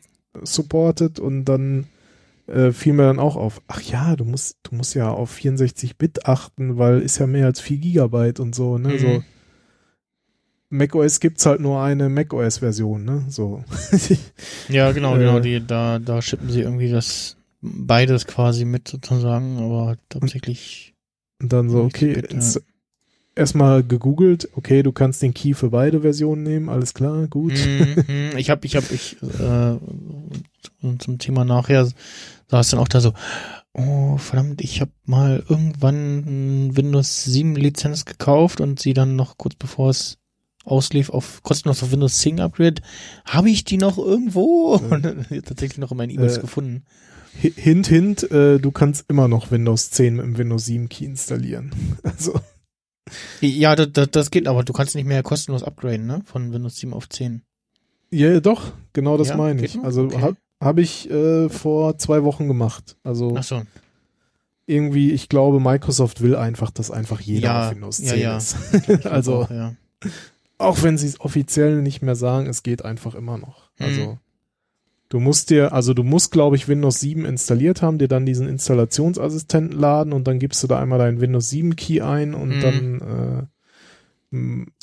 supported 0.43 1.19
und 1.19 1.45
dann 1.45 1.87
äh, 2.47 2.71
fiel 2.71 2.93
mir 2.93 3.03
dann 3.03 3.19
auch 3.19 3.35
auf, 3.35 3.61
ach 3.67 3.81
ja, 3.81 4.15
du 4.15 4.23
musst, 4.23 4.57
du 4.63 4.75
musst 4.75 4.95
ja 4.95 5.09
auf 5.09 5.35
64-Bit 5.35 6.25
achten, 6.25 6.77
weil 6.77 7.01
ist 7.01 7.17
ja 7.19 7.27
mehr 7.27 7.45
als 7.47 7.59
4 7.59 7.77
Gigabyte 7.77 8.39
und 8.39 8.55
so, 8.55 8.77
ne? 8.77 8.89
Mhm. 8.93 8.99
So 8.99 9.23
macOS 10.69 11.19
gibt's 11.19 11.45
halt 11.45 11.61
nur 11.61 11.81
eine 11.81 12.09
macOS-Version, 12.09 13.03
ne? 13.03 13.25
So. 13.29 13.63
Ja, 14.69 14.91
genau, 14.91 15.15
Äh, 15.15 15.19
genau, 15.19 15.39
die, 15.39 15.65
da, 15.65 15.99
da 15.99 16.21
schippen 16.21 16.49
sie 16.49 16.61
irgendwie 16.61 16.89
das, 16.89 17.37
beides 17.61 18.25
quasi 18.25 18.65
mit 18.65 18.87
sozusagen, 18.87 19.57
aber 19.57 19.87
halt 19.87 19.99
hauptsächlich, 20.13 20.93
Und 21.41 21.53
dann 21.53 21.69
so, 21.69 21.83
okay, 21.83 22.13
64-Bit, 22.13 22.33
ja. 22.33 22.61
erstmal 23.35 23.83
gegoogelt, 23.83 24.49
okay, 24.55 24.81
du 24.83 24.91
kannst 24.91 25.21
den 25.21 25.33
Key 25.33 25.53
für 25.53 25.69
beide 25.69 26.01
Versionen 26.01 26.43
nehmen, 26.43 26.69
alles 26.69 26.93
klar, 26.93 27.27
gut. 27.27 27.53
Mhm, 27.53 28.37
ich 28.37 28.49
habe, 28.49 28.65
ich 28.65 28.75
habe, 28.75 28.85
ich, 28.91 29.17
äh, 29.21 29.77
zum 30.99 31.17
Thema 31.19 31.45
nachher 31.45 31.87
saß 32.47 32.71
dann 32.71 32.79
auch 32.79 32.87
da 32.87 33.01
so, 33.01 33.13
oh 33.73 34.17
verdammt, 34.17 34.61
ich 34.61 34.81
habe 34.81 34.91
mal 35.05 35.43
irgendwann 35.49 36.75
Windows 36.75 37.23
7 37.25 37.55
Lizenz 37.55 38.05
gekauft 38.05 38.61
und 38.61 38.79
sie 38.79 38.93
dann 38.93 39.15
noch 39.15 39.37
kurz 39.37 39.55
bevor 39.55 39.89
es 39.89 40.17
auslief 40.65 41.09
auf 41.09 41.41
kostenlos 41.43 41.81
auf 41.83 41.91
Windows 41.91 42.17
10 42.19 42.39
Upgrade, 42.39 42.81
habe 43.25 43.49
ich 43.49 43.63
die 43.63 43.77
noch 43.77 43.97
irgendwo 43.97 44.75
und 44.89 45.03
tatsächlich 45.45 45.77
noch 45.77 45.91
in 45.91 45.97
meinen 45.97 46.09
E-Mails 46.11 46.37
Äh, 46.37 46.41
gefunden. 46.41 46.83
Hi- 47.41 47.53
Hint, 47.55 47.87
hint, 47.87 48.31
äh, 48.31 48.59
du 48.59 48.71
kannst 48.71 49.05
immer 49.09 49.27
noch 49.27 49.51
Windows 49.51 49.91
10 49.91 50.15
mit 50.15 50.25
dem 50.25 50.37
Windows 50.37 50.65
7 50.65 50.89
Key 50.89 51.05
installieren. 51.05 51.71
Also, 52.03 52.39
Ja, 53.41 53.75
das, 53.75 53.89
das, 53.93 54.09
das 54.11 54.31
geht, 54.31 54.47
aber 54.47 54.63
du 54.63 54.73
kannst 54.73 54.95
nicht 54.95 55.05
mehr 55.05 55.21
kostenlos 55.21 55.61
upgraden, 55.63 56.07
ne? 56.07 56.21
Von 56.25 56.51
Windows 56.53 56.77
7 56.77 56.93
auf 56.93 57.07
10. 57.09 57.43
ja, 58.11 58.39
doch, 58.39 58.71
genau 58.93 59.17
das 59.17 59.27
Ja, 59.29 59.37
meine 59.37 59.63
ich. 59.65 59.77
Also 59.79 60.03
Okay. 60.05 60.21
habe 60.21 60.37
hab 60.63 60.77
ich 60.79 61.09
äh, 61.11 61.49
vor 61.49 61.97
zwei 61.97 62.23
Wochen 62.23 62.47
gemacht. 62.47 62.95
Also 63.03 63.35
Ach 63.37 63.43
so. 63.43 63.61
irgendwie, 64.65 65.11
ich 65.11 65.29
glaube, 65.29 65.59
Microsoft 65.59 66.21
will 66.21 66.35
einfach, 66.35 66.71
dass 66.71 66.89
einfach 66.89 67.19
jeder 67.19 67.47
Ja, 67.49 67.67
auf 67.67 67.75
Windows 67.75 67.99
ja, 67.99 68.11
10 68.13 68.19
ja. 68.21 68.37
ist. 68.37 68.55
Ich 68.73 68.83
glaub 69.01 69.05
also, 69.13 69.35
auch, 69.43 69.49
ja. 69.51 69.75
Auch 70.57 70.83
wenn 70.83 70.97
sie 70.97 71.07
es 71.07 71.19
offiziell 71.19 71.81
nicht 71.81 72.01
mehr 72.01 72.15
sagen, 72.15 72.47
es 72.47 72.63
geht 72.63 72.83
einfach 72.85 73.15
immer 73.15 73.37
noch. 73.37 73.69
Mhm. 73.79 73.85
Also 73.85 74.17
du 75.09 75.19
musst 75.19 75.49
dir, 75.49 75.73
also 75.73 75.93
du 75.93 76.03
musst, 76.03 76.31
glaube 76.31 76.55
ich, 76.55 76.67
Windows 76.67 76.99
7 76.99 77.25
installiert 77.25 77.81
haben, 77.81 77.97
dir 77.97 78.07
dann 78.07 78.25
diesen 78.25 78.47
Installationsassistenten 78.47 79.77
laden 79.79 80.13
und 80.13 80.27
dann 80.27 80.39
gibst 80.39 80.61
du 80.63 80.67
da 80.67 80.79
einmal 80.79 80.99
deinen 80.99 81.21
Windows 81.21 81.49
7 81.49 81.75
Key 81.75 82.01
ein 82.01 82.33
und 82.33 82.49
Mhm. 82.57 82.61
dann 82.61 83.01
äh, 83.01 83.47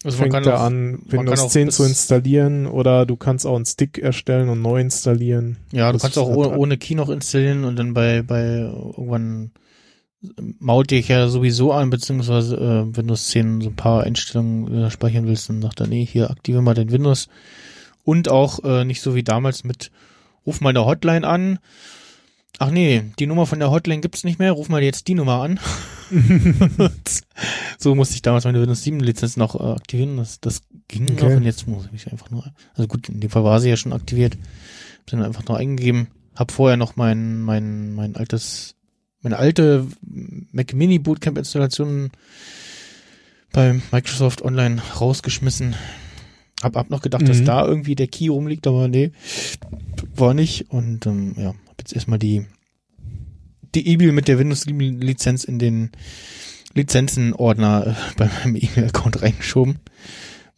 Also 0.05 0.16
fängt 0.19 0.35
er 0.47 0.59
auch- 0.61 0.62
an, 0.65 1.01
Windows 1.07 1.36
kann 1.39 1.47
auch 1.47 1.51
10 1.51 1.66
bis- 1.66 1.77
zu 1.77 1.85
installieren 1.85 2.66
oder 2.66 3.05
du 3.05 3.16
kannst 3.16 3.47
auch 3.47 3.57
einen 3.57 3.66
Stick 3.66 3.99
erstellen 3.99 4.49
und 4.49 4.62
neu 4.62 4.81
installieren. 4.81 5.57
Ja, 5.73 5.93
du 5.93 5.99
kannst 5.99 6.16
auch 6.16 6.31
hat- 6.31 6.36
ohne, 6.36 6.57
ohne 6.57 6.78
Key 6.78 6.94
noch 6.94 7.11
installieren 7.11 7.65
und 7.65 7.77
dann 7.78 7.93
bei, 7.93 8.23
bei 8.23 8.44
irgendwann 8.61 9.51
maut 10.59 10.90
dich 10.90 11.09
ja 11.09 11.28
sowieso 11.28 11.73
an, 11.73 11.90
beziehungsweise 11.90 12.57
äh, 12.57 12.97
Windows 12.97 13.28
10 13.28 13.61
so 13.61 13.70
ein 13.70 13.77
paar 13.77 14.05
Einstellungen 14.05 14.85
äh, 14.85 14.90
speichern 14.90 15.27
willst, 15.27 15.49
dann 15.49 15.62
sagt 15.62 15.81
er, 15.81 15.86
nee, 15.89 16.07
hier 16.07 16.31
aktiviere 16.31 16.62
mal 16.62 16.74
den 16.74 16.93
Windows. 16.93 17.28
Und 18.05 18.28
auch 18.28 18.62
äh, 18.65 18.85
nicht 18.85 19.01
so 19.01 19.15
wie 19.15 19.23
damals 19.23 19.65
mit 19.65 19.90
ruf 20.47 20.61
mal 20.61 20.70
eine 20.70 20.85
Hotline 20.85 21.27
an. 21.27 21.59
Ach 22.59 22.70
nee, 22.70 23.05
die 23.19 23.27
Nummer 23.27 23.47
von 23.47 23.59
der 23.59 23.70
Hotline 23.70 24.01
gibt's 24.01 24.24
nicht 24.24 24.39
mehr, 24.39 24.53
ruf 24.53 24.69
mal 24.69 24.82
jetzt 24.82 25.09
die 25.09 25.15
Nummer 25.15 25.43
an. 25.43 25.59
so 27.78 27.94
musste 27.94 28.15
ich 28.15 28.23
damals 28.23 28.44
meine 28.44 28.61
Windows 28.61 28.82
7 28.82 29.01
Lizenz 29.01 29.36
noch 29.36 29.59
äh, 29.59 29.73
aktivieren. 29.73 30.16
Das, 30.19 30.40
das 30.40 30.62
ging 30.89 31.05
Okay. 31.11 31.24
noch 31.24 31.36
und 31.36 31.43
jetzt 31.44 31.66
muss 31.66 31.89
ich 31.93 32.11
einfach 32.12 32.31
nur. 32.31 32.44
Also 32.74 32.86
gut, 32.86 33.09
in 33.09 33.20
dem 33.20 33.31
Fall 33.31 33.44
war 33.44 33.61
sie 33.61 33.70
ja 33.70 33.77
schon 33.77 33.93
aktiviert. 33.93 34.35
Hab 34.35 35.11
sie 35.11 35.16
dann 35.16 35.24
einfach 35.24 35.47
nur 35.49 35.57
eingegeben. 35.57 36.09
Hab 36.36 36.53
vorher 36.53 36.77
noch 36.77 36.97
mein, 36.97 37.40
mein, 37.40 37.94
mein 37.94 38.16
altes, 38.16 38.74
meine 39.23 39.39
alte 39.39 39.86
Mac 40.53 40.74
Mini 40.74 40.99
Bootcamp 40.99 41.39
Installation 41.39 42.11
bei 43.53 43.81
Microsoft 43.93 44.43
Online 44.43 44.81
rausgeschmissen. 45.01 45.74
Hab, 46.62 46.77
hab 46.77 46.90
noch 46.90 47.03
gedacht, 47.03 47.28
dass 47.28 47.40
Mhm. 47.40 47.44
da 47.44 47.66
irgendwie 47.66 47.94
der 47.94 48.07
Key 48.07 48.28
rumliegt, 48.28 48.66
aber 48.66 48.89
nee, 48.89 49.12
war 50.15 50.32
nicht. 50.35 50.70
Und 50.70 51.07
ähm, 51.07 51.35
ja, 51.36 51.49
hab 51.69 51.78
jetzt 51.81 51.93
erstmal 51.94 52.19
die 52.19 52.47
die 53.74 53.89
E-Mail 53.89 54.12
mit 54.12 54.28
der 54.28 54.39
Windows 54.39 54.62
7 54.62 55.01
Lizenz 55.01 55.44
in 55.44 55.59
den 55.59 55.90
Lizenzenordner 56.74 57.86
äh, 57.89 57.94
bei 58.16 58.27
meinem 58.44 58.57
E-Mail-Account 58.57 59.23
reingeschoben. 59.23 59.78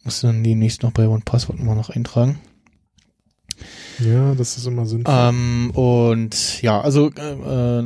Muss 0.03 0.21
dann 0.21 0.43
demnächst 0.43 0.83
noch 0.83 0.91
bei 0.91 1.07
OnePassword 1.07 1.59
mal 1.59 1.75
noch 1.75 1.89
eintragen. 1.89 2.39
Ja, 3.99 4.35
das 4.35 4.57
ist 4.57 4.67
immer 4.67 4.85
sinnvoll. 4.85 5.13
Ähm, 5.15 5.71
und 5.71 6.61
ja, 6.61 6.81
also 6.81 7.11
äh, 7.11 7.79
äh, 7.79 7.83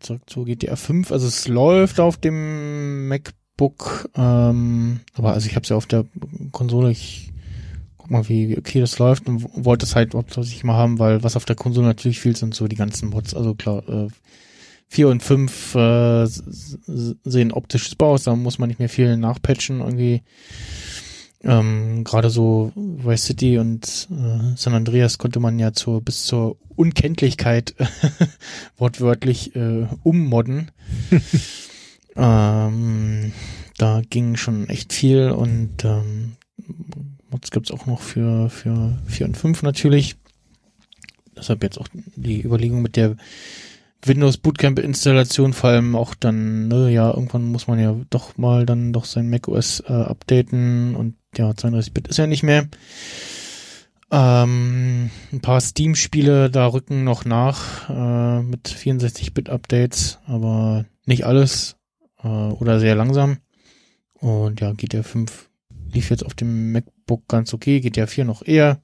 zurück 0.00 0.22
zu 0.26 0.44
GTA 0.44 0.76
5. 0.76 1.12
Also 1.12 1.26
es 1.26 1.48
läuft 1.48 2.00
auf 2.00 2.16
dem 2.16 3.08
MacBook, 3.08 4.10
ähm, 4.16 5.00
aber 5.14 5.32
also 5.32 5.46
ich 5.46 5.54
habe 5.54 5.62
es 5.62 5.68
ja 5.68 5.76
auf 5.76 5.86
der 5.86 6.04
Konsole. 6.50 6.90
Ich 6.90 7.32
guck 7.96 8.10
mal, 8.10 8.28
wie, 8.28 8.48
wie 8.48 8.58
okay 8.58 8.80
das 8.80 8.98
läuft 8.98 9.28
und 9.28 9.46
wollte 9.64 9.86
es 9.86 9.94
halt 9.94 10.14
hauptsächlich 10.14 10.64
mal 10.64 10.76
haben, 10.76 10.98
weil 10.98 11.22
was 11.22 11.36
auf 11.36 11.44
der 11.44 11.56
Konsole 11.56 11.86
natürlich 11.86 12.20
fehlt, 12.20 12.36
sind 12.36 12.54
so 12.54 12.66
die 12.68 12.76
ganzen 12.76 13.10
Mods. 13.10 13.34
Also 13.34 13.54
klar, 13.54 13.88
äh, 13.88 14.08
4 14.88 15.08
und 15.08 15.22
5 15.22 15.74
äh, 15.74 16.26
sehen 16.26 17.52
optisch 17.52 17.88
super 17.88 18.06
aus, 18.06 18.24
da 18.24 18.36
muss 18.36 18.58
man 18.58 18.68
nicht 18.68 18.78
mehr 18.78 18.90
viel 18.90 19.16
nachpatchen 19.16 19.80
irgendwie. 19.80 20.22
Ähm, 21.44 22.04
Gerade 22.04 22.30
so 22.30 22.72
Vice 22.74 23.24
City 23.24 23.58
und 23.58 24.08
äh, 24.10 24.56
San 24.56 24.74
Andreas 24.74 25.18
konnte 25.18 25.40
man 25.40 25.58
ja 25.58 25.72
zur 25.72 26.00
bis 26.00 26.24
zur 26.24 26.56
Unkenntlichkeit 26.76 27.74
wortwörtlich 28.76 29.56
äh, 29.56 29.86
ummodden. 30.02 30.70
ähm, 32.16 33.32
da 33.78 34.02
ging 34.08 34.36
schon 34.36 34.68
echt 34.68 34.92
viel 34.92 35.30
und 35.30 35.84
ähm, 35.84 36.36
Mods 37.30 37.50
gibt's 37.50 37.70
auch 37.70 37.86
noch 37.86 38.00
für 38.00 38.48
für 38.50 38.98
4 39.06 39.26
und 39.26 39.36
5 39.36 39.62
natürlich. 39.62 40.16
Deshalb 41.36 41.62
jetzt 41.62 41.78
auch 41.78 41.88
die 42.14 42.42
Überlegung 42.42 42.82
mit 42.82 42.94
der 42.96 43.16
Windows 44.04 44.36
Bootcamp 44.38 44.78
Installation, 44.78 45.52
vor 45.52 45.70
allem 45.70 45.94
auch 45.94 46.14
dann, 46.14 46.68
ne, 46.68 46.90
ja, 46.90 47.10
irgendwann 47.10 47.44
muss 47.44 47.68
man 47.68 47.78
ja 47.78 47.96
doch 48.10 48.36
mal 48.36 48.66
dann 48.66 48.92
doch 48.92 49.04
sein 49.04 49.30
macOS 49.30 49.80
äh, 49.86 49.92
updaten 49.92 50.96
und 50.96 51.16
ja, 51.36 51.50
32-Bit 51.50 52.08
ist 52.08 52.18
ja 52.18 52.26
nicht 52.26 52.42
mehr. 52.42 52.68
Ähm, 54.10 55.10
ein 55.32 55.40
paar 55.40 55.60
Steam-Spiele 55.60 56.50
da 56.50 56.66
rücken 56.66 57.04
noch 57.04 57.24
nach 57.24 57.88
äh, 57.88 58.42
mit 58.42 58.68
64-Bit-Updates, 58.68 60.18
aber 60.26 60.84
nicht 61.06 61.24
alles 61.24 61.76
äh, 62.22 62.28
oder 62.28 62.78
sehr 62.78 62.94
langsam. 62.94 63.38
Und 64.14 64.60
ja, 64.60 64.72
GTA 64.72 65.02
5 65.02 65.48
lief 65.92 66.10
jetzt 66.10 66.26
auf 66.26 66.34
dem 66.34 66.72
MacBook 66.72 67.26
ganz 67.28 67.54
okay, 67.54 67.80
GTA 67.80 68.06
4 68.06 68.24
noch 68.24 68.46
eher. 68.46 68.80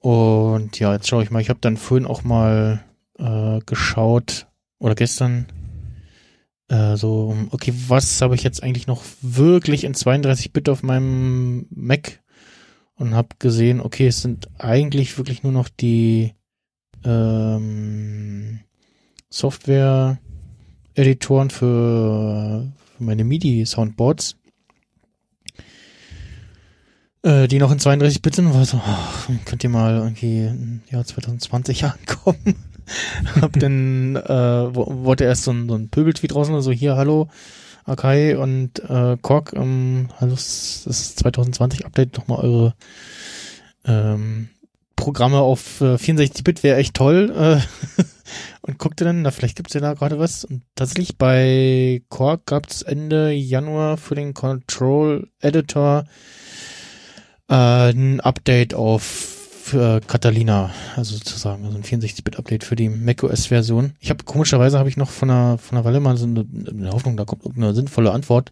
Und 0.00 0.78
ja, 0.80 0.94
jetzt 0.94 1.08
schaue 1.08 1.22
ich 1.22 1.30
mal, 1.30 1.40
ich 1.40 1.50
habe 1.50 1.60
dann 1.60 1.76
vorhin 1.76 2.06
auch 2.06 2.24
mal 2.24 2.82
äh, 3.20 3.60
geschaut 3.66 4.46
oder 4.78 4.94
gestern 4.94 5.46
äh, 6.68 6.96
so, 6.96 7.36
okay, 7.50 7.74
was 7.88 8.22
habe 8.22 8.36
ich 8.36 8.42
jetzt 8.42 8.62
eigentlich 8.62 8.86
noch 8.86 9.02
wirklich 9.20 9.84
in 9.84 9.94
32-Bit 9.94 10.68
auf 10.68 10.82
meinem 10.82 11.66
Mac 11.70 12.20
und 12.94 13.14
habe 13.14 13.28
gesehen, 13.38 13.80
okay, 13.80 14.06
es 14.06 14.20
sind 14.22 14.48
eigentlich 14.58 15.18
wirklich 15.18 15.42
nur 15.42 15.52
noch 15.52 15.68
die 15.68 16.32
ähm, 17.04 18.60
Software-Editoren 19.30 21.50
für, 21.50 22.72
für 22.96 23.02
meine 23.02 23.24
MIDI-Soundboards, 23.24 24.36
äh, 27.22 27.48
die 27.48 27.58
noch 27.58 27.72
in 27.72 27.78
32-Bit 27.78 28.36
sind. 28.36 28.54
War 28.54 28.64
so, 28.64 28.80
ach, 28.84 29.28
könnt 29.44 29.64
ihr 29.64 29.70
mal 29.70 29.96
irgendwie 29.96 30.46
im 30.46 30.80
Jahr 30.90 31.04
2020 31.04 31.84
ankommen? 31.84 32.69
hab 33.40 33.52
dann 33.58 34.16
äh, 34.16 34.74
wo- 34.74 35.04
wollte 35.04 35.24
erst 35.24 35.44
so 35.44 35.52
ein, 35.52 35.68
so 35.68 35.74
ein 35.74 35.88
Pöbeltweet 35.90 36.34
draußen, 36.34 36.54
also 36.54 36.70
hier, 36.72 36.96
hallo, 36.96 37.28
Akai 37.84 38.36
und 38.36 38.78
äh, 38.88 39.16
Kork, 39.20 39.52
ähm, 39.54 40.08
hallo, 40.20 40.32
das 40.32 40.86
ist 40.86 41.18
2020 41.18 41.86
Update, 41.86 42.16
nochmal 42.16 42.40
eure 42.40 42.74
ähm, 43.84 44.48
Programme 44.96 45.38
auf 45.38 45.80
äh, 45.80 45.94
64-Bit 45.94 46.62
wäre 46.62 46.76
echt 46.78 46.94
toll. 46.94 47.32
Äh, 47.34 48.02
und 48.60 48.78
guckte 48.78 49.04
dann, 49.04 49.22
na, 49.22 49.30
vielleicht 49.30 49.56
gibt's 49.56 49.72
ja 49.72 49.80
da 49.80 49.94
gerade 49.94 50.18
was. 50.18 50.44
Und 50.44 50.62
tatsächlich 50.74 51.16
bei 51.16 52.02
Quark 52.10 52.44
gab's 52.46 52.82
Ende 52.82 53.32
Januar 53.32 53.96
für 53.96 54.14
den 54.14 54.34
Control 54.34 55.28
Editor 55.40 56.04
äh, 57.48 57.90
ein 57.92 58.20
Update 58.20 58.74
auf 58.74 59.39
für 59.70 60.00
Catalina, 60.00 60.70
also 60.96 61.14
sozusagen, 61.14 61.64
also 61.64 61.76
ein 61.76 61.84
64-Bit-Update 61.84 62.64
für 62.64 62.74
die 62.74 62.88
macOS-Version. 62.88 63.92
Ich 64.00 64.10
habe 64.10 64.24
komischerweise 64.24 64.76
habe 64.78 64.88
ich 64.88 64.96
noch 64.96 65.10
von 65.10 65.30
einer 65.30 65.58
von 65.58 65.78
einer 65.78 65.84
Weile 65.84 66.00
mal 66.00 66.16
so 66.16 66.26
eine, 66.26 66.44
eine 66.68 66.90
Hoffnung, 66.90 67.16
da 67.16 67.24
kommt 67.24 67.44
irgendeine 67.44 67.74
sinnvolle 67.74 68.10
Antwort, 68.10 68.50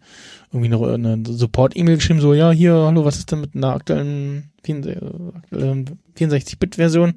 irgendwie 0.51 0.69
noch 0.69 0.81
eine 0.81 1.21
Support-E-Mail 1.27 1.97
geschrieben, 1.97 2.21
so 2.21 2.33
ja 2.33 2.51
hier, 2.51 2.73
hallo, 2.73 3.03
was 3.03 3.17
ist 3.17 3.29
denn 3.31 3.41
mit 3.41 3.53
einer 3.55 3.73
aktuellen 3.73 4.51
64-Bit-Version? 4.65 7.15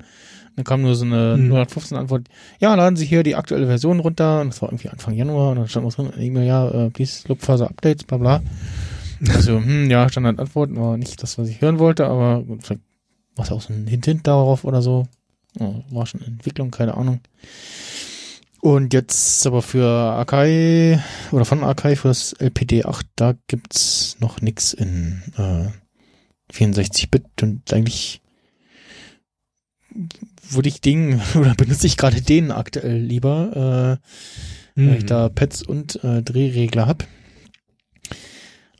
Dann 0.56 0.64
kam 0.64 0.82
nur 0.82 0.96
so 0.96 1.04
eine 1.04 1.34
Hm. 1.34 1.44
115 1.44 1.96
Antwort, 1.96 2.26
ja, 2.58 2.74
laden 2.74 2.96
Sie 2.96 3.06
hier 3.06 3.22
die 3.22 3.36
aktuelle 3.36 3.66
Version 3.66 4.00
runter. 4.00 4.42
Und 4.42 4.48
das 4.48 4.60
war 4.60 4.68
irgendwie 4.68 4.90
Anfang 4.90 5.14
Januar 5.14 5.52
und 5.52 5.56
dann 5.56 5.68
stand 5.68 5.86
was 5.86 5.96
drin, 5.96 6.12
E-Mail, 6.18 6.46
ja, 6.46 6.68
äh, 6.68 6.90
please 6.90 7.26
look 7.28 7.40
further 7.40 7.70
updates, 7.70 8.04
bla 8.04 8.18
bla. 8.18 8.42
Also, 9.32 9.60
hm, 9.60 9.88
ja, 9.88 10.08
Standardantwort, 10.08 10.74
war 10.74 10.96
nicht 10.96 11.22
das, 11.22 11.38
was 11.38 11.46
ich 11.46 11.60
hören 11.60 11.78
wollte, 11.78 12.06
aber 12.06 12.42
gut, 12.42 12.64
vielleicht 12.64 12.82
war 13.36 13.44
es 13.44 13.52
auch 13.52 13.60
so 13.62 13.72
ein 13.72 13.86
Hint, 13.86 14.04
Hint 14.04 14.26
darauf 14.26 14.64
oder 14.64 14.82
so. 14.82 15.06
Ja, 15.59 15.74
war 15.90 16.06
schon 16.06 16.22
Entwicklung, 16.22 16.70
keine 16.70 16.94
Ahnung. 16.96 17.20
Und 18.60 18.94
jetzt 18.94 19.44
aber 19.46 19.60
für 19.60 19.86
Akai 20.14 21.02
oder 21.32 21.44
von 21.44 21.64
Akai 21.64 21.96
für 21.96 22.09
das 22.09 22.32
LPD 22.34 22.84
8, 22.84 23.06
da 23.16 23.34
gibt's 23.48 24.16
noch 24.20 24.40
nix 24.40 24.72
in 24.72 25.20
äh, 25.36 25.66
64-Bit 26.52 27.42
und 27.42 27.72
eigentlich 27.72 28.20
würde 30.48 30.68
ich 30.68 30.80
den 30.80 31.20
oder 31.34 31.54
benutze 31.54 31.86
ich 31.86 31.96
gerade 31.96 32.22
den 32.22 32.50
aktuell 32.52 32.98
lieber, 32.98 33.98
äh, 34.00 34.80
weil 34.80 34.96
ich 34.96 35.02
Mhm. 35.02 35.06
da 35.06 35.28
Pads 35.28 35.62
und 35.62 36.02
äh, 36.02 36.22
Drehregler 36.22 36.86
hab. 36.86 37.06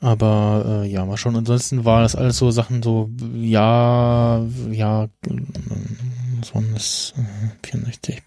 Aber 0.03 0.83
äh, 0.83 0.89
ja, 0.89 1.07
mal 1.07 1.17
schon. 1.17 1.37
Ansonsten 1.37 1.85
war 1.85 2.03
das 2.03 2.17
alles 2.17 2.37
so 2.37 2.51
Sachen 2.51 2.83
so, 2.83 3.09
ja, 3.35 4.45
ja, 4.71 5.05
äh, 5.05 6.53
waren 6.53 6.73
das? 6.75 7.15
Äh, 7.17 7.67
64. 7.69 8.21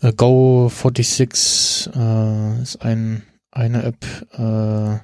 Äh, 0.00 0.12
Go 0.14 0.68
46 0.68 1.94
äh, 1.94 2.60
ist 2.60 2.82
ein 2.82 3.22
eine 3.52 3.84
App, 3.84 4.04
äh, 4.32 4.98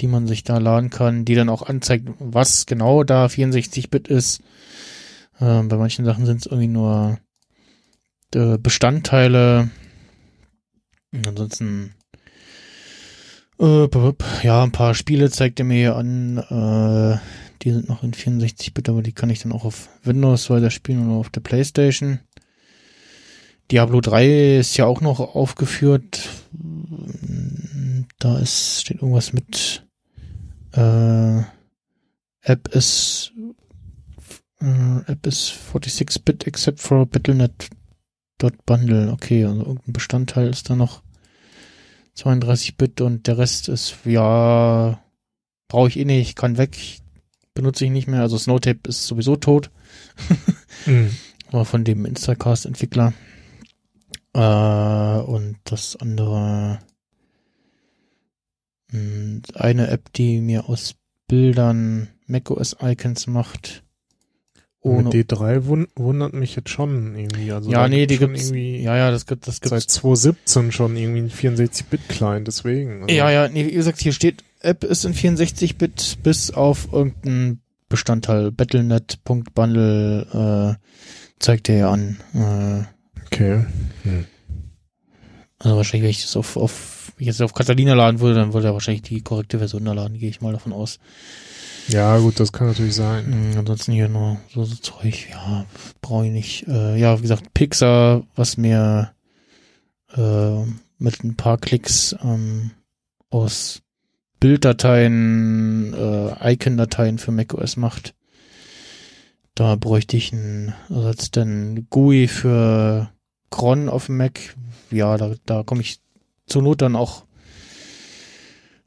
die 0.00 0.06
man 0.06 0.26
sich 0.26 0.44
da 0.44 0.58
laden 0.58 0.90
kann, 0.90 1.24
die 1.24 1.34
dann 1.34 1.48
auch 1.48 1.62
anzeigt, 1.62 2.08
was 2.18 2.66
genau 2.66 3.04
da 3.04 3.26
64-Bit 3.26 4.08
ist. 4.08 4.42
Äh, 5.38 5.62
bei 5.62 5.76
manchen 5.76 6.04
Sachen 6.04 6.26
sind 6.26 6.40
es 6.40 6.46
irgendwie 6.46 6.68
nur 6.68 7.18
äh, 8.34 8.58
Bestandteile. 8.58 9.70
Und 11.12 11.26
ansonsten 11.26 11.94
äh, 13.58 13.88
ja, 14.42 14.62
ein 14.62 14.72
paar 14.72 14.94
Spiele 14.94 15.30
zeigt 15.30 15.58
er 15.58 15.64
mir 15.64 15.76
hier 15.76 15.96
an. 15.96 16.38
Äh, 16.38 17.18
die 17.62 17.72
sind 17.72 17.88
noch 17.88 18.02
in 18.02 18.12
64-Bit, 18.12 18.88
aber 18.88 19.02
die 19.02 19.12
kann 19.12 19.30
ich 19.30 19.40
dann 19.40 19.52
auch 19.52 19.64
auf 19.64 19.88
Windows 20.04 20.50
weiter 20.50 20.70
spielen 20.70 21.08
oder 21.08 21.16
auf 21.16 21.30
der 21.30 21.40
Playstation. 21.40 22.20
Diablo 23.70 24.00
3 24.00 24.58
ist 24.58 24.76
ja 24.76 24.86
auch 24.86 25.00
noch 25.00 25.20
aufgeführt. 25.20 26.28
Da 28.18 28.38
ist, 28.38 28.80
steht 28.80 29.02
irgendwas 29.02 29.32
mit 29.32 29.86
äh, 30.72 31.42
App 32.42 32.68
ist 32.68 33.32
äh, 34.60 35.00
App 35.06 35.26
ist 35.26 35.54
46-Bit 35.74 36.46
except 36.46 36.80
for 36.80 37.06
Battlenet.bundle. 37.06 39.10
Okay, 39.12 39.44
also 39.44 39.60
irgendein 39.60 39.92
Bestandteil 39.92 40.48
ist 40.48 40.70
da 40.70 40.76
noch 40.76 41.02
32-Bit 42.18 43.00
und 43.00 43.26
der 43.26 43.38
Rest 43.38 43.68
ist, 43.68 43.94
ja, 44.04 45.00
brauche 45.68 45.88
ich 45.88 45.98
eh 45.98 46.04
nicht, 46.04 46.36
kann 46.36 46.58
weg, 46.58 46.76
benutze 47.54 47.84
ich 47.84 47.90
nicht 47.90 48.08
mehr. 48.08 48.22
Also 48.22 48.36
Snowtape 48.38 48.88
ist 48.88 49.06
sowieso 49.06 49.36
tot, 49.36 49.70
Mhm. 50.86 51.10
aber 51.48 51.64
von 51.64 51.84
dem 51.84 52.04
Instacast-Entwickler. 52.04 53.12
Äh, 54.34 55.20
und 55.20 55.56
das 55.64 55.96
andere, 55.96 56.80
mh, 58.92 59.42
eine 59.54 59.88
App, 59.88 60.12
die 60.12 60.40
mir 60.40 60.68
aus 60.68 60.94
Bildern 61.28 62.08
macOS-Icons 62.26 63.26
macht, 63.28 63.84
ohne. 64.80 65.04
Mit 65.04 65.12
D3 65.30 65.66
wun 65.66 65.88
wundert 65.96 66.32
mich 66.34 66.54
jetzt 66.56 66.70
schon 66.70 67.16
irgendwie. 67.16 67.52
Also 67.52 67.70
ja, 67.70 67.88
nee, 67.88 68.06
die 68.06 68.18
gibt's. 68.18 68.50
irgendwie 68.50 68.80
Ja, 68.82 68.96
ja, 68.96 69.10
das 69.10 69.26
gibt, 69.26 69.46
das 69.48 69.56
seit 69.56 69.70
gibt's. 69.80 69.94
2017 69.94 70.72
schon 70.72 70.96
irgendwie 70.96 71.20
ein 71.20 71.30
64-Bit-Client, 71.30 72.46
deswegen. 72.46 73.02
Also, 73.02 73.14
Ja, 73.14 73.30
ja, 73.30 73.48
nee, 73.48 73.66
wie 73.66 73.72
gesagt, 73.72 74.00
hier 74.00 74.12
steht, 74.12 74.44
App 74.60 74.84
ist 74.84 75.04
in 75.04 75.14
64-Bit 75.14 76.18
bis 76.22 76.50
auf 76.50 76.92
irgendeinen 76.92 77.60
Bestandteil. 77.88 78.50
Battlenet.bundle 78.52 80.76
äh, 80.78 80.84
zeigt 81.38 81.68
der 81.68 81.76
ja 81.76 81.90
an. 81.90 82.18
Äh, 82.34 82.84
Okay. 83.30 83.66
Hm. 84.04 84.24
also 85.58 85.76
wahrscheinlich, 85.76 86.04
wenn 86.04 86.10
ich 86.10 86.22
das 86.22 86.34
auf, 86.36 86.56
auf 86.56 87.12
jetzt 87.18 87.42
auf 87.42 87.52
Catalina 87.52 87.92
laden 87.94 88.20
würde, 88.20 88.36
dann 88.36 88.54
würde 88.54 88.68
er 88.68 88.72
wahrscheinlich 88.72 89.02
die 89.02 89.20
korrekte 89.20 89.58
Version 89.58 89.84
da 89.84 89.92
laden, 89.92 90.16
gehe 90.18 90.30
ich 90.30 90.40
mal 90.40 90.52
davon 90.54 90.72
aus. 90.72 90.98
Ja, 91.88 92.18
gut, 92.18 92.38
das 92.38 92.52
kann 92.52 92.66
natürlich 92.66 92.94
sein. 92.94 93.30
Mhm, 93.30 93.58
ansonsten 93.58 93.92
hier 93.92 94.08
nur 94.08 94.38
so, 94.52 94.64
so 94.64 94.76
Zeug, 94.76 95.30
ja, 95.30 95.64
brauche 96.02 96.26
ich 96.26 96.32
nicht. 96.32 96.68
Äh, 96.68 96.98
ja, 96.98 97.16
wie 97.18 97.22
gesagt, 97.22 97.54
Pixar, 97.54 98.24
was 98.36 98.58
mir 98.58 99.12
äh, 100.14 100.64
mit 100.98 101.24
ein 101.24 101.36
paar 101.36 101.56
Klicks 101.58 102.14
ähm, 102.22 102.72
aus 103.30 103.80
Bilddateien, 104.38 105.94
äh, 105.94 106.52
Icon-Dateien 106.52 107.18
für 107.18 107.32
macOS 107.32 107.76
macht. 107.76 108.14
Da 109.54 109.74
bräuchte 109.74 110.16
ich 110.16 110.32
einen 110.32 110.74
Ersatz, 110.88 111.30
denn 111.30 111.86
GUI 111.90 112.28
für 112.28 113.10
Cron 113.50 113.88
auf 113.88 114.06
dem 114.06 114.18
Mac. 114.18 114.56
Ja, 114.90 115.16
da, 115.16 115.34
da 115.46 115.62
komme 115.62 115.80
ich 115.80 116.00
zur 116.46 116.62
Not 116.62 116.82
dann 116.82 116.96
auch 116.96 117.24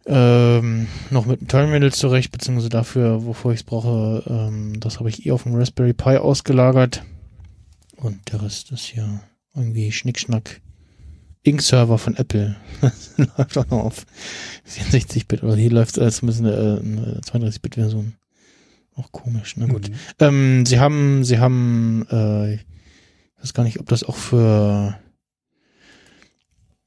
ähm, 0.06 0.88
noch 1.10 1.26
mit 1.26 1.42
dem 1.42 1.48
Terminal 1.48 1.94
zurecht, 1.94 2.32
beziehungsweise 2.32 2.70
dafür, 2.70 3.26
wovor 3.26 3.54
ich 3.54 3.60
es 3.60 3.64
brauche, 3.64 4.24
ähm, 4.28 4.80
das 4.80 5.00
habe 5.00 5.10
ich 5.10 5.26
eh 5.26 5.32
auf 5.32 5.44
dem 5.44 5.56
Raspberry 5.56 5.94
Pi 5.94 6.18
ausgelagert. 6.18 7.04
Und 7.98 8.32
der 8.32 8.42
Rest 8.42 8.72
ist 8.72 8.86
hier 8.86 9.22
irgendwie 9.56 9.92
Schnickschnack. 9.92 10.62
Ink-Server 11.44 11.98
von 11.98 12.16
Apple. 12.16 12.56
Das 12.82 13.14
läuft 13.38 13.58
auch 13.58 13.70
noch 13.70 13.84
auf 13.84 14.06
64-Bit. 14.68 15.44
Oder 15.44 15.56
hier 15.56 15.72
läuft 15.72 15.98
es 15.98 16.18
zumindest 16.18 16.46
eine, 16.46 16.82
eine 16.84 17.22
32-Bit-Version. 17.22 18.14
Auch 18.96 19.12
komisch, 19.12 19.56
na 19.58 19.66
gut. 19.68 19.90
Mhm. 19.90 19.96
Ähm, 20.20 20.66
sie 20.66 20.80
haben, 20.80 21.24
sie 21.24 21.40
haben, 21.40 22.06
äh, 22.12 22.56
ich 22.56 22.66
weiß 23.40 23.54
gar 23.54 23.64
nicht, 23.64 23.80
ob 23.80 23.88
das 23.88 24.04
auch 24.04 24.18
für, 24.18 25.00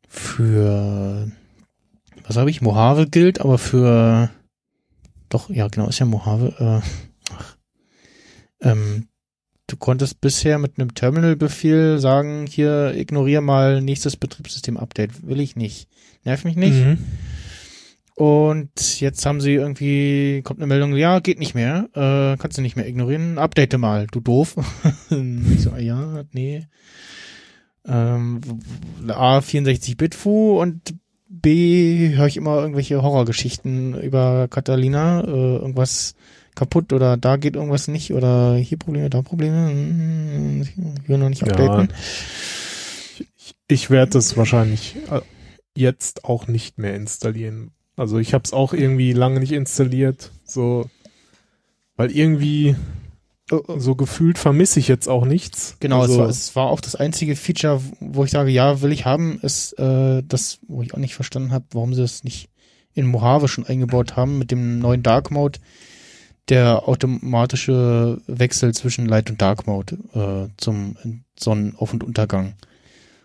für, 0.09 1.31
was 2.25 2.37
habe 2.37 2.51
ich, 2.51 2.63
Mojave 2.63 3.07
gilt, 3.07 3.41
aber 3.41 3.59
für, 3.59 4.31
doch, 5.29 5.51
ja, 5.51 5.69
genau, 5.69 5.89
ist 5.89 5.99
ja 5.99 6.07
Mojave, 6.07 6.55
äh, 6.59 7.33
ach, 7.33 7.57
ähm, 8.61 9.09
du 9.67 9.77
konntest 9.77 10.21
bisher 10.21 10.59
mit 10.59 10.79
einem 10.79 10.95
Terminal-Befehl 10.95 11.99
sagen, 11.99 12.47
hier, 12.47 12.95
ignoriere 12.95 13.43
mal 13.43 13.81
nächstes 13.81 14.17
Betriebssystem-Update. 14.17 15.27
Will 15.27 15.41
ich 15.41 15.57
nicht. 15.57 15.89
Nerv 16.25 16.45
mich 16.45 16.57
nicht. 16.57 16.75
Mhm. 16.75 16.99
Und 18.17 19.01
jetzt 19.01 19.27
haben 19.27 19.41
sie 19.41 19.55
irgendwie, 19.55 20.43
kommt 20.43 20.61
eine 20.61 20.69
Meldung, 20.69 20.95
ja, 20.95 21.19
geht 21.19 21.41
nicht 21.41 21.55
mehr, 21.55 21.89
äh, 21.95 22.37
kannst 22.39 22.57
du 22.57 22.63
nicht 22.63 22.77
mehr 22.77 22.87
ignorieren, 22.87 23.39
update 23.39 23.77
mal, 23.77 24.07
du 24.07 24.21
doof. 24.21 24.55
ich 25.11 25.61
so, 25.63 25.73
ah 25.73 25.81
ja, 25.81 26.23
nee. 26.33 26.67
Ähm, 27.87 28.41
A, 29.09 29.39
64-Bit-Fu 29.39 30.61
und 30.61 30.95
B, 31.43 32.15
höre 32.15 32.27
ich 32.27 32.37
immer 32.37 32.59
irgendwelche 32.61 33.03
Horrorgeschichten 33.03 34.01
über 34.01 34.49
Catalina, 34.49 35.23
äh, 35.23 35.57
irgendwas 35.57 36.15
kaputt 36.55 36.93
oder 36.93 37.17
da 37.17 37.37
geht 37.37 37.57
irgendwas 37.57 37.89
nicht 37.89 38.13
oder 38.13 38.55
hier 38.55 38.79
Probleme, 38.79 39.11
da 39.11 39.23
Probleme, 39.23 39.69
hm, 39.71 40.63
ich 40.63 41.09
will 41.09 41.19
noch 41.19 41.29
nicht 41.29 41.43
Ja. 41.43 41.49
updaten. 41.53 41.89
Ich 43.67 43.91
werde 43.91 44.13
das 44.13 44.37
wahrscheinlich 44.37 44.97
äh, 45.11 45.21
jetzt 45.77 46.25
auch 46.25 46.47
nicht 46.47 46.79
mehr 46.79 46.95
installieren. 46.95 47.73
Also 47.97 48.19
ich 48.19 48.35
habe 48.35 48.45
es 48.45 48.53
auch 48.53 48.73
irgendwie 48.73 49.13
lange 49.13 49.41
nicht 49.41 49.53
installiert, 49.53 50.31
so 50.45 50.89
weil 51.97 52.11
irgendwie. 52.11 52.77
So 53.51 53.95
gefühlt 53.95 54.39
vermisse 54.39 54.81
ich 54.81 54.89
jetzt 54.89 55.09
auch 55.09 55.27
nichts. 55.27 55.77
Genau, 55.81 56.01
also, 56.01 56.15
es, 56.15 56.19
war, 56.19 56.29
es 56.29 56.57
war 56.57 56.67
auch 56.69 56.81
das 56.81 56.97
einzige 56.97 57.37
Feature, 57.37 57.81
wo 58.01 58.25
ich 58.25 58.31
sage, 58.31 58.51
ja, 58.51 58.81
will 58.81 58.93
ich 58.93 59.05
haben, 59.05 59.39
ist 59.41 59.79
äh, 59.79 60.23
das, 60.27 60.61
wo 60.67 60.83
ich 60.83 60.95
auch 60.95 60.99
nicht 60.99 61.15
verstanden 61.15 61.53
habe, 61.53 61.67
warum 61.73 61.93
sie 61.95 62.01
das 62.01 62.25
nicht 62.25 62.49
in 62.95 63.07
Mojave 63.07 63.49
schon 63.49 63.67
eingebaut 63.67 64.17
haben 64.17 64.39
mit 64.39 64.51
dem 64.51 64.79
neuen 64.79 65.03
Dark 65.03 65.31
Mode, 65.31 65.59
der 66.49 66.89
automatische 66.89 68.21
Wechsel 68.27 68.73
zwischen 68.73 69.07
Light 69.07 69.31
und 69.31 69.43
Dark 69.43 69.67
Mode 69.67 69.99
äh, 70.15 70.49
zum 70.57 70.97
Sonnenauf- 71.39 71.93
und 71.93 72.05
Untergang. 72.05 72.55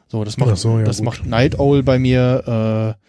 So, 0.07 0.23
das 0.23 0.37
macht 0.37 0.51
Ach 0.51 0.57
so, 0.57 0.79
ja, 0.79 0.85
das 0.85 0.97
gut. 0.97 1.05
macht 1.05 1.25
Night 1.25 1.59
Owl 1.59 1.83
bei 1.83 1.99
mir 1.99 2.95
äh, 2.97 3.05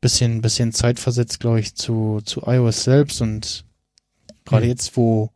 bisschen 0.00 0.42
bisschen 0.42 0.72
zeitversetzt, 0.72 1.40
glaube 1.40 1.60
ich, 1.60 1.74
zu 1.74 2.20
zu 2.24 2.42
iOS 2.46 2.84
selbst 2.84 3.22
und 3.22 3.64
gerade 4.44 4.64
Hm. 4.64 4.70
jetzt, 4.70 4.96
wo 4.96 5.30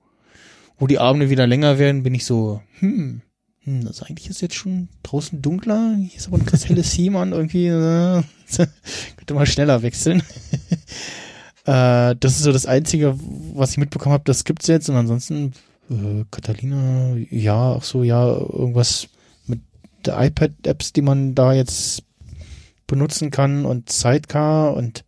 wo 0.80 0.86
die 0.86 0.98
Abende 0.98 1.30
wieder 1.30 1.46
länger 1.46 1.78
werden, 1.78 2.02
bin 2.02 2.14
ich 2.14 2.24
so, 2.24 2.62
hm, 2.80 3.20
hm 3.60 3.86
also 3.86 4.06
eigentlich 4.06 4.30
ist 4.30 4.40
jetzt 4.40 4.54
schon 4.56 4.88
draußen 5.02 5.40
dunkler, 5.42 5.94
hier 5.96 6.16
ist 6.16 6.26
aber 6.26 6.38
noch 6.38 6.46
das 6.46 6.68
helle 6.68 6.82
Seaman 6.82 7.32
irgendwie, 7.32 7.66
äh, 7.66 8.22
könnte 9.16 9.34
mal 9.34 9.46
schneller 9.46 9.82
wechseln. 9.82 10.22
äh, 11.66 12.16
das 12.18 12.32
ist 12.32 12.42
so 12.42 12.50
das 12.50 12.64
Einzige, 12.64 13.16
was 13.54 13.72
ich 13.72 13.78
mitbekommen 13.78 14.14
habe, 14.14 14.24
das 14.24 14.44
gibt's 14.44 14.66
jetzt 14.68 14.88
und 14.88 14.96
ansonsten 14.96 15.52
äh, 15.90 16.24
Catalina, 16.30 17.14
ja, 17.30 17.74
ach 17.74 17.84
so, 17.84 18.02
ja, 18.02 18.26
irgendwas 18.26 19.08
mit 19.46 19.60
der 20.06 20.18
iPad-Apps, 20.18 20.94
die 20.94 21.02
man 21.02 21.34
da 21.34 21.52
jetzt 21.52 22.04
benutzen 22.86 23.30
kann 23.30 23.66
und 23.66 23.92
Sidecar 23.92 24.74
und 24.74 25.04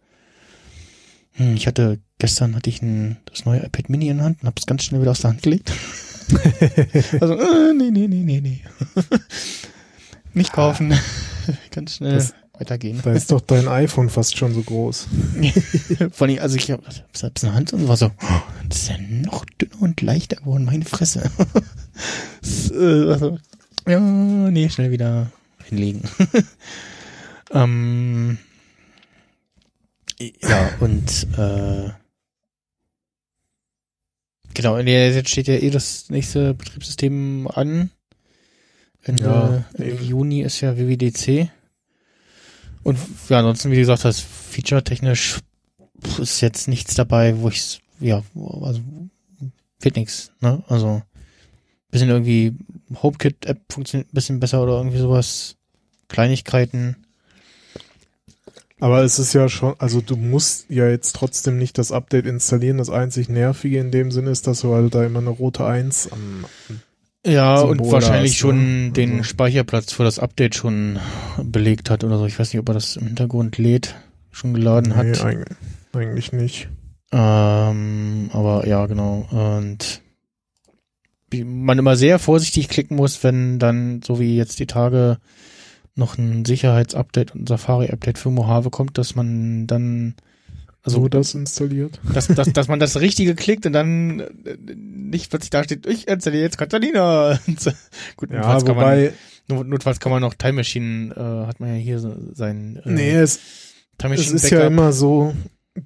hm, 1.32 1.54
ich 1.54 1.66
hatte 1.66 1.98
gestern 2.22 2.54
hatte 2.54 2.70
ich 2.70 2.80
ein, 2.82 3.16
das 3.24 3.44
neue 3.46 3.64
iPad 3.66 3.88
Mini 3.90 4.06
in 4.08 4.18
der 4.18 4.26
Hand 4.26 4.38
und 4.42 4.46
habe 4.46 4.54
es 4.56 4.64
ganz 4.64 4.84
schnell 4.84 5.00
wieder 5.00 5.10
aus 5.10 5.22
der 5.22 5.30
Hand 5.30 5.42
gelegt. 5.42 5.72
also, 7.20 7.34
äh, 7.36 7.74
nee, 7.76 7.90
nee, 7.90 8.06
nee, 8.06 8.22
nee, 8.22 8.40
nee. 8.40 8.60
Nicht 10.32 10.52
kaufen. 10.52 10.94
ganz 11.72 11.96
schnell 11.96 12.14
Das- 12.14 12.32
weitergehen. 12.54 13.00
da 13.02 13.12
ist 13.12 13.32
doch 13.32 13.40
dein 13.40 13.66
iPhone 13.66 14.08
fast 14.08 14.36
schon 14.38 14.54
so 14.54 14.62
groß. 14.62 15.08
Vor 16.12 16.26
allem, 16.28 16.38
also 16.38 16.54
ich 16.56 16.70
habe 16.70 16.84
selbst 17.12 17.44
eine 17.44 17.54
Hand 17.54 17.72
und 17.72 17.88
war 17.88 17.96
so, 17.96 18.06
oh, 18.06 18.40
das 18.68 18.82
ist 18.82 18.88
ja 18.90 18.98
noch 18.98 19.44
dünner 19.60 19.80
und 19.82 20.00
leichter 20.00 20.36
geworden, 20.36 20.64
meine 20.66 20.84
Fresse. 20.84 21.28
das, 22.40 22.70
äh, 22.70 23.10
also, 23.10 23.38
ja, 23.88 23.98
nee, 23.98 24.68
schnell 24.70 24.92
wieder 24.92 25.32
hinlegen. 25.64 26.02
ähm, 27.52 28.38
ja, 30.20 30.70
und 30.78 31.26
äh, 31.36 31.90
genau, 34.54 34.78
jetzt 34.78 35.28
steht 35.30 35.48
ja 35.48 35.54
eh 35.54 35.70
das 35.70 36.10
nächste 36.10 36.54
Betriebssystem 36.54 37.48
an. 37.48 37.90
Ende, 39.02 39.24
Ja, 39.24 39.64
Ende. 39.74 40.02
Juni 40.04 40.42
ist 40.42 40.60
ja 40.60 40.76
WWDC. 40.76 41.50
Und 42.82 42.98
ja, 43.28 43.38
ansonsten, 43.38 43.70
wie 43.70 43.76
gesagt, 43.76 44.04
das 44.04 44.20
feature-technisch 44.20 45.38
ist 46.18 46.40
jetzt 46.40 46.68
nichts 46.68 46.94
dabei, 46.94 47.38
wo 47.38 47.48
ich 47.48 47.80
ja, 48.00 48.22
also 48.34 48.80
wird 49.80 49.96
nichts, 49.96 50.32
ne? 50.40 50.62
Also 50.66 51.02
bisschen 51.90 52.08
irgendwie 52.08 52.54
HomeKit-App 53.02 53.60
funktioniert 53.70 54.08
ein 54.10 54.14
bisschen 54.14 54.40
besser 54.40 54.62
oder 54.62 54.78
irgendwie 54.78 54.98
sowas. 54.98 55.56
Kleinigkeiten. 56.08 57.01
Aber 58.82 59.04
es 59.04 59.20
ist 59.20 59.32
ja 59.32 59.48
schon, 59.48 59.74
also 59.78 60.00
du 60.00 60.16
musst 60.16 60.66
ja 60.68 60.88
jetzt 60.88 61.14
trotzdem 61.14 61.56
nicht 61.56 61.78
das 61.78 61.92
Update 61.92 62.26
installieren. 62.26 62.78
Das 62.78 62.90
einzig 62.90 63.28
Nervige 63.28 63.78
in 63.78 63.92
dem 63.92 64.10
Sinne 64.10 64.30
ist, 64.30 64.48
dass 64.48 64.62
du 64.62 64.74
halt 64.74 64.92
da 64.92 65.04
immer 65.04 65.20
eine 65.20 65.30
rote 65.30 65.64
1 65.64 66.10
am, 66.10 66.44
Ja, 67.24 67.58
Symbol 67.58 67.78
und 67.86 67.92
wahrscheinlich 67.92 68.32
hast, 68.32 68.38
schon 68.38 68.86
ne? 68.86 68.90
den 68.90 69.10
Also- 69.18 69.22
Speicherplatz 69.22 69.92
für 69.92 70.02
das 70.02 70.18
Update 70.18 70.56
schon 70.56 70.98
belegt 71.44 71.90
hat 71.90 72.02
oder 72.02 72.18
so. 72.18 72.26
Ich 72.26 72.36
weiß 72.36 72.52
nicht, 72.52 72.58
ob 72.58 72.68
er 72.70 72.74
das 72.74 72.96
im 72.96 73.06
Hintergrund 73.06 73.56
lädt, 73.56 73.94
schon 74.32 74.52
geladen 74.52 74.96
hat. 74.96 75.06
Nee, 75.06 75.18
eigentlich, 75.20 75.56
eigentlich 75.94 76.32
nicht. 76.32 76.68
Ähm, 77.12 78.30
aber 78.32 78.66
ja, 78.66 78.86
genau. 78.86 79.28
Und 79.30 80.00
wie 81.30 81.44
man 81.44 81.78
immer 81.78 81.94
sehr 81.94 82.18
vorsichtig 82.18 82.68
klicken 82.68 82.96
muss, 82.96 83.22
wenn 83.22 83.60
dann, 83.60 84.02
so 84.02 84.18
wie 84.18 84.36
jetzt 84.36 84.58
die 84.58 84.66
Tage, 84.66 85.18
noch 85.94 86.16
ein 86.18 86.44
Sicherheitsupdate 86.44 87.34
und 87.34 87.48
Safari-Update 87.48 88.18
für 88.18 88.30
Mojave 88.30 88.70
kommt, 88.70 88.96
dass 88.98 89.14
man 89.14 89.66
dann, 89.66 90.14
also, 90.82 91.00
so 91.02 91.08
das 91.08 91.34
installiert. 91.34 92.00
dass, 92.14 92.28
dass, 92.28 92.52
dass 92.52 92.68
man 92.68 92.80
das 92.80 92.98
Richtige 93.00 93.34
klickt 93.34 93.66
und 93.66 93.72
dann 93.74 94.20
äh, 94.20 94.56
nicht 94.74 95.30
plötzlich 95.30 95.50
da 95.50 95.62
steht, 95.64 95.86
ich 95.86 96.08
installiere 96.08 96.42
jetzt 96.44 96.58
Catalina. 96.58 97.38
Gut, 98.16 98.30
Ja, 98.30 98.36
notfalls 98.38 98.64
kann 98.64 98.76
man, 98.76 98.84
wobei, 98.86 99.12
not- 99.48 99.68
notfalls 99.68 100.00
kann 100.00 100.12
man 100.12 100.22
noch 100.22 100.34
Time 100.34 100.54
Machine, 100.54 101.14
äh, 101.14 101.46
hat 101.46 101.60
man 101.60 101.70
ja 101.70 101.74
hier 101.76 101.98
so 101.98 102.16
sein 102.32 102.80
äh, 102.84 102.90
nee, 102.90 103.10
es, 103.12 103.40
Time 103.98 104.14
es 104.14 104.20
Machine 104.20 104.36
ist 104.36 104.50
ja 104.50 104.58
Backup. 104.58 104.72
immer 104.72 104.92
so, 104.92 105.34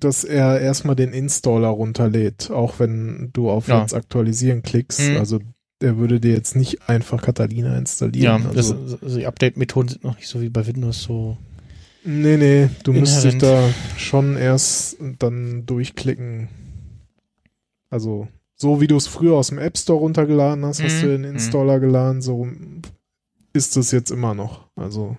dass 0.01 0.25
er 0.25 0.61
erstmal 0.61 0.97
den 0.97 1.13
Installer 1.13 1.69
runterlädt, 1.69 2.51
auch 2.51 2.79
wenn 2.79 3.31
du 3.33 3.51
auf 3.51 3.69
Ja. 3.69 3.81
jetzt 3.83 3.95
aktualisieren 3.95 4.63
klickst. 4.63 5.01
Mhm. 5.01 5.17
Also 5.19 5.41
der 5.81 5.97
würde 5.99 6.21
dir 6.21 6.33
jetzt 6.33 6.57
nicht 6.57 6.89
einfach 6.89 7.21
Catalina 7.23 7.77
installieren. 7.77 8.43
Ja, 8.43 8.49
also, 8.49 8.75
das, 8.75 9.03
also 9.03 9.19
die 9.19 9.27
Update-Methoden 9.27 9.89
sind 9.89 10.05
noch 10.05 10.17
nicht 10.17 10.29
so 10.29 10.41
wie 10.41 10.49
bei 10.49 10.67
Windows 10.67 11.03
so. 11.03 11.37
nee, 12.05 12.37
nee, 12.37 12.69
du 12.85 12.93
müsstest 12.93 13.25
dich 13.25 13.39
da 13.39 13.69
schon 13.99 14.37
erst 14.37 14.97
dann 15.19 15.67
durchklicken. 15.67 16.49
Also, 17.91 18.29
so 18.55 18.81
wie 18.81 18.87
du 18.87 18.97
es 18.97 19.07
früher 19.07 19.35
aus 19.37 19.49
dem 19.49 19.59
App 19.59 19.77
Store 19.77 19.99
runtergeladen 19.99 20.65
hast, 20.65 20.83
hast 20.83 20.97
Mhm, 20.97 21.01
du 21.07 21.07
den 21.09 21.21
mhm. 21.23 21.27
Installer 21.37 21.79
geladen, 21.81 22.23
so 22.23 22.49
ist 23.53 23.77
es 23.77 23.91
jetzt 23.91 24.11
immer 24.11 24.35
noch. 24.35 24.69
Also, 24.77 25.17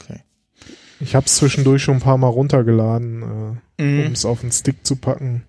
Okay. 0.00 0.20
ich 1.00 1.14
habe 1.14 1.26
es 1.26 1.36
zwischendurch 1.36 1.82
schon 1.82 1.96
ein 1.96 2.00
paar 2.00 2.18
Mal 2.18 2.28
runtergeladen, 2.28 3.22
äh, 3.22 3.82
um 3.82 3.86
Mhm. 4.06 4.12
es 4.12 4.24
auf 4.24 4.40
den 4.40 4.52
Stick 4.52 4.86
zu 4.86 4.96
packen 4.96 5.42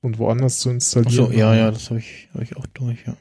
und 0.00 0.18
woanders 0.18 0.58
zu 0.60 0.68
Ach 0.68 0.74
installieren. 0.74 1.12
so, 1.12 1.32
ja, 1.32 1.54
ja, 1.54 1.70
das 1.70 1.90
habe 1.90 1.98
ich, 2.00 2.28
hab 2.34 2.42
ich 2.42 2.56
auch 2.56 2.66
durch, 2.66 2.98
ja. 3.06 3.16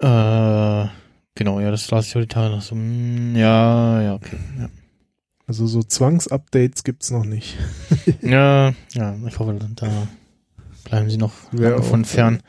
Äh, 0.00 0.88
genau, 1.34 1.60
ja, 1.60 1.70
das 1.70 1.90
las 1.90 2.06
ich 2.08 2.14
heute 2.14 2.28
Tage 2.28 2.54
noch 2.54 2.62
so. 2.62 2.74
mm, 2.74 3.36
Ja, 3.36 4.00
ja, 4.02 4.14
okay. 4.14 4.36
Ja, 4.58 4.68
Also 5.46 5.66
so 5.66 5.82
Zwangsupdates 5.82 6.84
gibt's 6.84 7.10
noch 7.10 7.24
nicht. 7.24 7.56
ja, 8.22 8.74
ja 8.92 9.16
ich 9.26 9.38
hoffe, 9.38 9.58
da 9.76 10.08
bleiben 10.84 11.10
sie 11.10 11.16
noch 11.16 11.32
auch, 11.52 11.84
von 11.84 12.04
fern. 12.04 12.40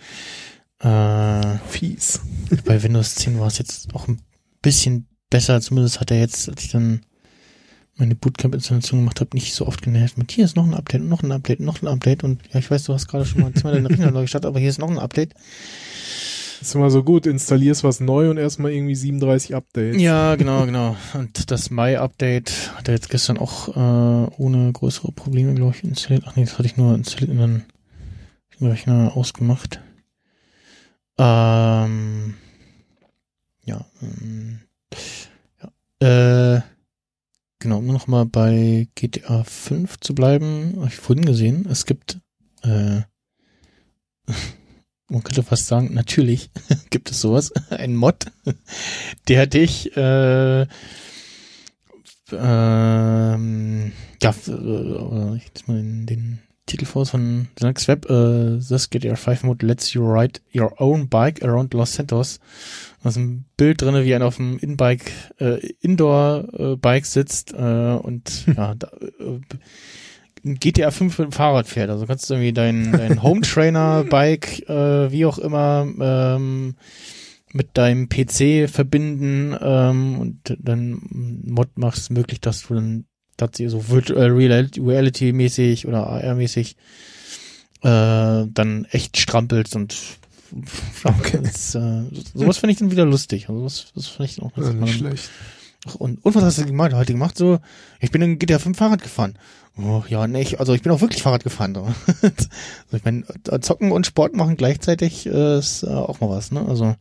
Äh, 0.79 1.57
Fies. 1.67 2.21
bei 2.65 2.81
Windows 2.81 3.15
10 3.15 3.39
war 3.39 3.47
es 3.47 3.57
jetzt 3.57 3.93
auch 3.93 4.07
ein 4.07 4.21
bisschen 4.61 5.07
besser. 5.29 5.59
Zumindest 5.61 5.99
hat 5.99 6.11
er 6.11 6.19
jetzt, 6.19 6.47
als 6.49 6.63
ich 6.63 6.71
dann 6.71 7.01
meine 7.97 8.15
Bootcamp-Installation 8.15 9.01
gemacht 9.01 9.19
habe, 9.19 9.35
nicht 9.35 9.53
so 9.53 9.67
oft 9.67 9.81
genervt 9.81 10.17
mit 10.17 10.31
hier 10.31 10.45
ist 10.45 10.55
noch 10.55 10.65
ein 10.65 10.73
Update, 10.73 11.01
noch 11.01 11.21
ein 11.21 11.31
Update, 11.33 11.59
noch 11.59 11.81
ein 11.81 11.87
Update 11.87 12.23
und 12.23 12.41
ja, 12.53 12.59
ich 12.59 12.71
weiß, 12.71 12.85
du 12.85 12.93
hast 12.93 13.07
gerade 13.07 13.25
schon 13.25 13.41
mal 13.41 13.53
zweimal 13.53 13.83
deine 13.83 14.11
neu 14.11 14.21
gestartet, 14.21 14.47
aber 14.47 14.59
hier 14.59 14.69
ist 14.69 14.79
noch 14.79 14.89
ein 14.89 14.99
Update. 14.99 15.33
Ist 16.61 16.75
immer 16.75 16.89
so 16.89 17.03
gut, 17.03 17.25
installierst 17.25 17.83
was 17.83 17.99
neu 17.99 18.29
und 18.29 18.37
erstmal 18.37 18.71
irgendwie 18.71 18.95
37 18.95 19.55
Updates. 19.55 20.01
Ja, 20.01 20.35
genau, 20.35 20.65
genau. 20.65 20.97
Und 21.13 21.51
das 21.51 21.69
Mai-Update 21.69 22.73
hat 22.75 22.87
er 22.87 22.95
jetzt 22.95 23.09
gestern 23.09 23.37
auch 23.37 23.69
äh, 23.69 24.31
ohne 24.37 24.71
größere 24.73 25.11
Probleme, 25.11 25.53
glaube 25.53 25.75
ich, 25.75 25.83
installiert. 25.83 26.25
Ach 26.27 26.35
nee, 26.35 26.43
das 26.43 26.57
hatte 26.57 26.67
ich 26.67 26.75
nur 26.75 26.93
installiert 26.95 27.31
und 27.31 27.37
dann 27.37 27.65
den 28.59 28.67
Rechner 28.67 29.15
ausgemacht. 29.15 29.79
Ähm, 31.17 32.35
ja, 33.65 33.85
ähm, 34.01 34.61
ja. 35.61 36.55
Äh, 36.55 36.61
genau, 37.59 37.79
um 37.79 37.87
noch 37.87 38.07
mal 38.07 38.25
bei 38.25 38.87
GTA 38.95 39.43
5 39.43 39.99
zu 39.99 40.15
bleiben, 40.15 40.73
habe 40.77 40.87
ich 40.87 40.95
vorhin 40.95 41.25
gesehen, 41.25 41.67
es 41.69 41.85
gibt, 41.85 42.19
äh, 42.63 43.01
man 45.09 45.23
könnte 45.23 45.43
fast 45.43 45.67
sagen, 45.67 45.93
natürlich 45.93 46.49
gibt 46.89 47.11
es 47.11 47.21
sowas, 47.21 47.51
ein 47.69 47.95
Mod, 47.95 48.25
der 49.27 49.47
dich, 49.47 49.95
äh, 49.97 50.67
ähm, 52.31 53.91
ja, 54.21 54.29
äh, 54.29 55.35
ich 55.35 55.51
lese 55.53 55.63
mal 55.67 55.77
den, 55.77 56.05
den 56.05 56.39
Titel 56.69 56.85
vor 56.85 57.05
von 57.07 57.47
Linux 57.59 57.87
Web, 57.87 58.07
äh, 58.09 58.59
This 58.59 58.91
GTA 58.91 59.15
5 59.15 59.43
Mode 59.43 59.65
lets 59.65 59.93
you 59.93 60.03
ride 60.03 60.39
your 60.53 60.79
own 60.79 61.09
bike 61.09 61.43
around 61.43 61.73
Los 61.73 61.93
Santos. 61.93 62.39
Da 63.01 63.09
ist 63.09 63.15
ein 63.15 63.45
Bild 63.57 63.81
drinne, 63.81 64.05
wie 64.05 64.13
einer 64.13 64.27
auf 64.27 64.35
dem 64.35 64.59
In-Bike, 64.59 65.11
äh, 65.39 65.65
Indoor-Bike 65.81 67.05
sitzt, 67.07 67.53
äh, 67.53 67.97
und, 68.01 68.45
ja, 68.55 68.75
da, 68.75 68.87
äh, 69.19 69.39
GTA 70.43 70.91
5 70.91 71.17
mit 71.19 71.27
dem 71.27 71.31
Fahrrad 71.31 71.67
fährt. 71.67 71.89
Also 71.89 72.05
kannst 72.05 72.29
du 72.29 72.35
irgendwie 72.35 72.53
dein, 72.53 72.91
dein 72.91 73.23
Home 73.23 73.41
Trainer 73.41 74.03
Bike, 74.03 74.67
äh, 74.69 75.11
wie 75.11 75.25
auch 75.25 75.37
immer, 75.37 75.87
ähm, 75.99 76.75
mit 77.51 77.77
deinem 77.77 78.09
PC 78.09 78.69
verbinden 78.69 79.55
ähm, 79.59 80.19
und 80.19 80.57
dann 80.59 81.01
Mod 81.45 81.77
macht 81.77 81.97
es 81.97 82.09
möglich, 82.09 82.41
dass 82.41 82.67
du 82.67 82.75
dann 82.75 83.05
tatsächlich 83.37 83.71
so 83.71 83.89
Virtual 83.89 84.29
Reality, 84.29 85.33
mäßig 85.33 85.87
oder 85.87 86.07
AR 86.07 86.35
mäßig 86.35 86.75
äh, 87.81 88.45
dann 88.53 88.85
echt 88.91 89.17
strampelst 89.17 89.75
und 89.75 89.95
ja, 91.03 91.15
Okay. 91.19 91.39
das, 91.41 91.75
äh, 91.75 92.03
sowas 92.33 92.57
finde 92.57 92.73
ich 92.73 92.79
dann 92.79 92.91
wieder 92.91 93.05
lustig. 93.05 93.49
Also 93.49 93.63
das, 93.63 93.91
das 93.95 94.07
finde 94.07 94.31
ich 94.31 94.41
auch 94.41 94.51
dass 94.51 94.73
nicht 94.73 94.95
schlecht. 94.95 95.29
und, 95.97 96.23
und 96.23 96.35
was 96.35 96.43
hast 96.43 96.57
du 96.59 96.65
gemacht, 96.65 96.93
heute 96.93 97.13
gemacht? 97.13 97.37
So, 97.37 97.59
ich 97.99 98.11
bin 98.11 98.21
in 98.21 98.39
GTA 98.39 98.59
5 98.59 98.77
Fahrrad 98.77 99.01
gefahren. 99.01 99.37
Oh, 99.81 100.03
ja, 100.07 100.27
nee, 100.27 100.41
ich, 100.41 100.59
also 100.59 100.73
ich 100.73 100.81
bin 100.81 100.91
auch 100.91 101.01
wirklich 101.01 101.23
Fahrrad 101.23 101.43
gefahren. 101.43 101.75
So. 101.75 101.83
also 102.21 102.47
ich 102.91 103.05
meine, 103.05 103.23
zocken 103.61 103.91
und 103.91 104.05
Sport 104.05 104.35
machen 104.35 104.57
gleichzeitig 104.57 105.25
äh, 105.25 105.59
ist 105.59 105.83
äh, 105.83 105.87
auch 105.87 106.19
mal 106.19 106.29
was, 106.29 106.51
ne? 106.51 106.65
Also 106.67 106.95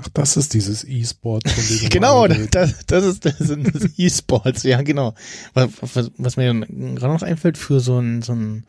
Ach, 0.00 0.08
das 0.12 0.36
ist 0.36 0.54
dieses 0.54 0.82
E-Sport, 0.84 1.44
genau, 1.90 2.26
das, 2.26 2.84
das, 2.86 3.04
ist 3.04 3.24
das 3.24 3.38
sind 3.38 3.72
das 3.74 3.90
E-Sports, 3.96 4.64
ja 4.64 4.82
genau. 4.82 5.14
Was, 5.52 5.70
was, 5.80 6.10
was 6.16 6.36
mir 6.36 6.46
dann 6.48 6.96
gerade 6.96 7.12
noch 7.12 7.22
einfällt 7.22 7.58
für 7.58 7.78
so 7.80 7.98
ein 7.98 8.22
so 8.22 8.32
ein 8.32 8.64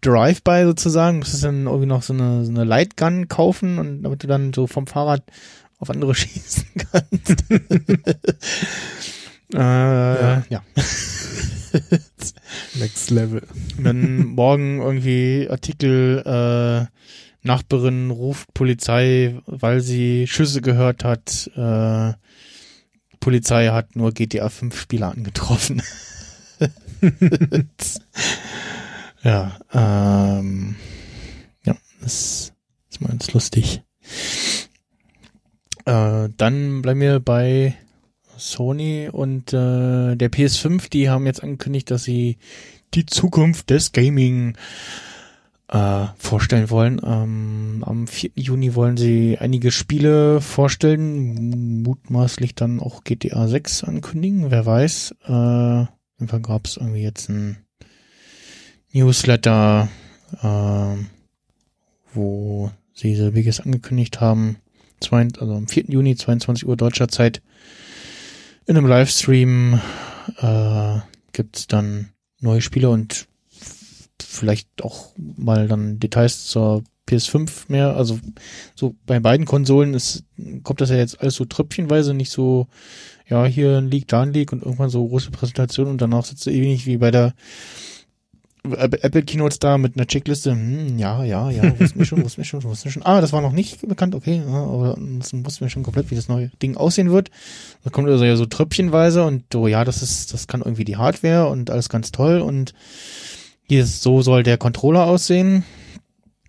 Drive-by 0.00 0.64
sozusagen, 0.64 1.18
musst 1.18 1.34
du 1.34 1.46
dann 1.46 1.66
irgendwie 1.66 1.86
noch 1.86 2.02
so 2.02 2.12
eine, 2.12 2.44
so 2.44 2.50
eine 2.50 2.64
Lightgun 2.64 3.28
kaufen 3.28 3.78
und 3.78 4.02
damit 4.02 4.22
du 4.22 4.26
dann 4.26 4.52
so 4.52 4.66
vom 4.66 4.86
Fahrrad 4.86 5.22
auf 5.78 5.90
andere 5.90 6.14
schießen 6.14 6.66
kannst. 6.90 7.44
Äh, 9.54 9.58
ja. 9.58 10.44
ja. 10.48 10.62
Next 12.74 13.10
Level. 13.10 13.46
Und 13.78 13.84
dann 13.84 14.26
morgen 14.26 14.80
irgendwie 14.80 15.48
Artikel, 15.50 16.22
äh, 16.24 16.86
Nachbarin 17.46 18.10
ruft 18.10 18.54
Polizei, 18.54 19.40
weil 19.46 19.80
sie 19.80 20.26
Schüsse 20.26 20.60
gehört 20.60 21.04
hat. 21.04 21.50
Äh, 21.56 22.12
Polizei 23.20 23.68
hat 23.68 23.96
nur 23.96 24.12
GTA 24.12 24.48
5 24.48 24.78
Spieler 24.78 25.10
angetroffen. 25.10 25.82
ja, 29.22 29.58
ähm, 29.72 30.76
ja, 31.64 31.76
das 32.00 32.52
ist 32.90 33.00
mal 33.00 33.08
ganz 33.08 33.32
lustig. 33.32 33.82
Äh, 35.84 36.28
dann 36.36 36.82
bleiben 36.82 37.00
wir 37.00 37.18
bei 37.20 37.76
Sony 38.36 39.08
und 39.10 39.52
äh, 39.52 40.16
der 40.16 40.30
PS5, 40.30 40.90
die 40.90 41.08
haben 41.08 41.26
jetzt 41.26 41.42
angekündigt, 41.42 41.90
dass 41.90 42.04
sie 42.04 42.38
die 42.94 43.06
Zukunft 43.06 43.70
des 43.70 43.92
Gaming 43.92 44.56
äh, 45.68 46.06
vorstellen 46.18 46.70
wollen. 46.70 47.00
Ähm, 47.02 47.82
am 47.86 48.06
4. 48.06 48.30
Juni 48.34 48.74
wollen 48.74 48.96
sie 48.96 49.38
einige 49.38 49.70
Spiele 49.70 50.40
vorstellen, 50.40 51.82
mutmaßlich 51.82 52.54
dann 52.54 52.80
auch 52.80 53.04
GTA 53.04 53.48
6 53.48 53.84
ankündigen, 53.84 54.50
wer 54.50 54.66
weiß. 54.66 55.14
Äh, 55.26 55.32
auf 55.32 55.88
jeden 56.18 56.28
Fall 56.28 56.42
gab 56.42 56.66
es 56.66 56.76
irgendwie 56.76 57.02
jetzt 57.02 57.30
ein 57.30 57.56
Newsletter, 58.92 59.88
äh, 60.42 60.96
wo 62.12 62.70
sie 62.92 63.16
selbiges 63.16 63.60
angekündigt 63.60 64.20
haben. 64.20 64.56
Zwei, 65.00 65.26
also 65.38 65.54
am 65.54 65.66
4. 65.66 65.84
Juni, 65.88 66.14
22 66.14 66.68
Uhr 66.68 66.76
deutscher 66.76 67.08
Zeit, 67.08 67.42
in 68.72 68.78
einem 68.78 68.86
Livestream 68.86 69.80
äh, 70.38 70.98
gibt's 71.32 71.66
dann 71.66 72.08
neue 72.40 72.62
Spiele 72.62 72.88
und 72.88 73.28
vielleicht 74.18 74.82
auch 74.82 75.10
mal 75.18 75.68
dann 75.68 75.98
Details 75.98 76.46
zur 76.46 76.82
PS5 77.06 77.64
mehr. 77.68 77.94
Also 77.94 78.18
so 78.74 78.94
bei 79.04 79.20
beiden 79.20 79.44
Konsolen 79.44 79.92
ist, 79.92 80.24
kommt 80.62 80.80
das 80.80 80.88
ja 80.88 80.96
jetzt 80.96 81.20
alles 81.20 81.34
so 81.34 81.44
tröpfchenweise, 81.44 82.14
nicht 82.14 82.30
so, 82.30 82.66
ja, 83.28 83.44
hier 83.44 83.76
ein 83.76 83.90
Leak, 83.90 84.08
da 84.08 84.22
ein 84.22 84.32
Leak 84.32 84.52
und 84.52 84.62
irgendwann 84.62 84.88
so 84.88 85.06
große 85.06 85.32
Präsentation 85.32 85.88
und 85.88 86.00
danach 86.00 86.24
sitzt 86.24 86.46
du 86.46 86.50
ähnlich 86.50 86.86
wie 86.86 86.96
bei 86.96 87.10
der 87.10 87.34
Apple 88.64 89.22
Keynotes 89.22 89.58
da 89.58 89.76
mit 89.76 89.96
einer 89.96 90.06
Checkliste, 90.06 90.52
hm, 90.52 90.96
ja, 90.98 91.24
ja, 91.24 91.50
ja, 91.50 91.80
wussten 91.80 91.98
wir 91.98 92.06
schon, 92.06 92.22
wussten 92.22 92.38
wir 92.38 92.44
schon, 92.44 92.62
wussten 92.62 92.84
wir 92.84 92.92
schon. 92.92 93.02
Ah, 93.04 93.20
das 93.20 93.32
war 93.32 93.40
noch 93.40 93.52
nicht 93.52 93.86
bekannt, 93.88 94.14
okay, 94.14 94.40
aber 94.46 94.96
das 95.18 95.32
wussten 95.32 95.64
wir 95.64 95.68
schon 95.68 95.82
komplett, 95.82 96.10
wie 96.12 96.14
das 96.14 96.28
neue 96.28 96.48
Ding 96.62 96.76
aussehen 96.76 97.10
wird. 97.10 97.30
Da 97.82 97.90
kommt 97.90 98.08
also 98.08 98.24
ja 98.24 98.36
so 98.36 98.46
tröpfchenweise 98.46 99.24
und 99.24 99.44
so, 99.52 99.66
ja, 99.66 99.84
das 99.84 100.02
ist, 100.02 100.32
das 100.32 100.46
kann 100.46 100.60
irgendwie 100.62 100.84
die 100.84 100.96
Hardware 100.96 101.48
und 101.48 101.70
alles 101.70 101.88
ganz 101.88 102.12
toll 102.12 102.40
und 102.40 102.72
hier 103.64 103.82
ist, 103.82 104.02
so 104.02 104.22
soll 104.22 104.42
der 104.42 104.58
Controller 104.58 105.06
aussehen. 105.06 105.64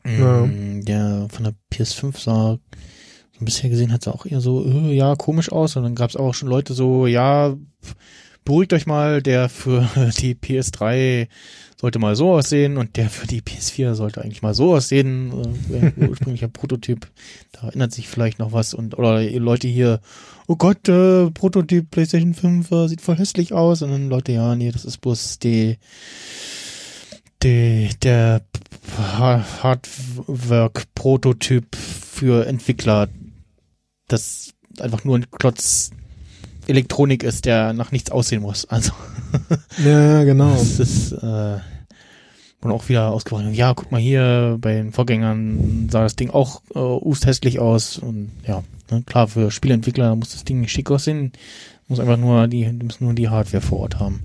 Ja. 0.05 0.45
Mm, 0.45 0.83
Der 0.83 1.27
von 1.31 1.45
der 1.45 1.53
PS5 1.73 2.19
sah, 2.21 2.59
so 3.31 3.45
bisher 3.45 3.69
gesehen 3.69 3.93
hat 3.93 4.05
er 4.05 4.13
auch 4.13 4.25
eher 4.25 4.41
so, 4.41 4.65
äh, 4.65 4.93
ja, 4.93 5.15
komisch 5.15 5.51
aus. 5.51 5.75
Und 5.75 5.83
dann 5.83 5.95
gab 5.95 6.09
es 6.09 6.15
auch 6.15 6.33
schon 6.33 6.49
Leute 6.49 6.73
so, 6.73 7.07
ja, 7.07 7.55
beruhigt 8.43 8.73
euch 8.73 8.85
mal, 8.85 9.21
der 9.21 9.49
für 9.49 9.89
die 10.19 10.35
PS3 10.35 11.27
sollte 11.83 11.99
mal 11.99 12.15
so 12.15 12.31
aussehen 12.31 12.77
und 12.77 12.95
der 12.95 13.09
für 13.09 13.27
die 13.27 13.41
PS4 13.41 13.93
sollte 13.93 14.21
eigentlich 14.23 14.41
mal 14.41 14.53
so 14.53 14.73
aussehen. 14.73 15.33
Äh, 15.69 15.91
ursprünglicher 16.07 16.47
Prototyp, 16.53 17.11
da 17.51 17.67
erinnert 17.67 17.91
sich 17.91 18.07
vielleicht 18.07 18.39
noch 18.39 18.53
was 18.53 18.73
und 18.73 18.97
oder 18.97 19.21
Leute 19.21 19.67
hier, 19.67 19.99
oh 20.47 20.55
Gott, 20.55 20.87
äh, 20.87 21.29
Prototyp 21.31 21.91
PlayStation 21.91 22.33
5 22.35 22.71
äh, 22.71 22.87
sieht 22.87 23.01
voll 23.01 23.17
hässlich 23.17 23.51
aus 23.51 23.81
und 23.81 23.91
dann 23.91 24.07
Leute, 24.07 24.31
ja, 24.31 24.55
nee, 24.55 24.71
das 24.71 24.85
ist 24.85 24.99
bloß 24.99 25.39
die, 25.39 25.77
die 27.43 27.89
der 28.01 28.43
Ha- 29.19 29.45
Hardwork-Prototyp 29.63 31.75
für 31.75 32.47
Entwickler 32.47 33.09
das 34.07 34.53
einfach 34.79 35.03
nur 35.03 35.17
ein 35.17 35.29
Klotz 35.31 35.91
Elektronik 36.67 37.23
ist, 37.23 37.43
der 37.43 37.73
nach 37.73 37.91
nichts 37.91 38.09
aussehen 38.09 38.41
muss. 38.41 38.63
Also 38.69 38.93
Ja, 39.83 40.23
genau. 40.23 40.53
das 40.53 40.79
ist 40.79 41.11
äh, 41.11 41.57
und 42.63 42.71
auch 42.71 42.89
wieder 42.89 43.11
ausgebracht. 43.11 43.45
Ja, 43.53 43.73
guck 43.73 43.91
mal 43.91 44.01
hier, 44.01 44.57
bei 44.59 44.73
den 44.73 44.91
Vorgängern 44.91 45.89
sah 45.91 46.03
das 46.03 46.15
Ding 46.15 46.29
auch 46.29 46.61
äh, 46.73 46.79
ust 46.79 47.25
hässlich 47.25 47.59
aus 47.59 47.97
und 47.97 48.31
ja, 48.47 48.63
ne, 48.89 49.03
klar, 49.05 49.27
für 49.27 49.51
Spieleentwickler 49.51 50.15
muss 50.15 50.31
das 50.31 50.45
Ding 50.45 50.61
nicht 50.61 50.71
schick 50.71 50.89
aussehen, 50.89 51.33
muss 51.87 51.99
einfach 51.99 52.17
nur 52.17 52.47
die, 52.47 52.65
müssen 52.65 53.05
nur 53.05 53.13
die 53.13 53.29
Hardware 53.29 53.61
vor 53.61 53.79
Ort 53.79 53.99
haben. 53.99 54.23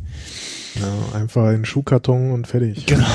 Ja, 0.75 1.19
einfach 1.19 1.51
in 1.53 1.65
Schuhkarton 1.65 2.31
und 2.31 2.47
fertig. 2.47 2.87
Genau. 2.87 3.07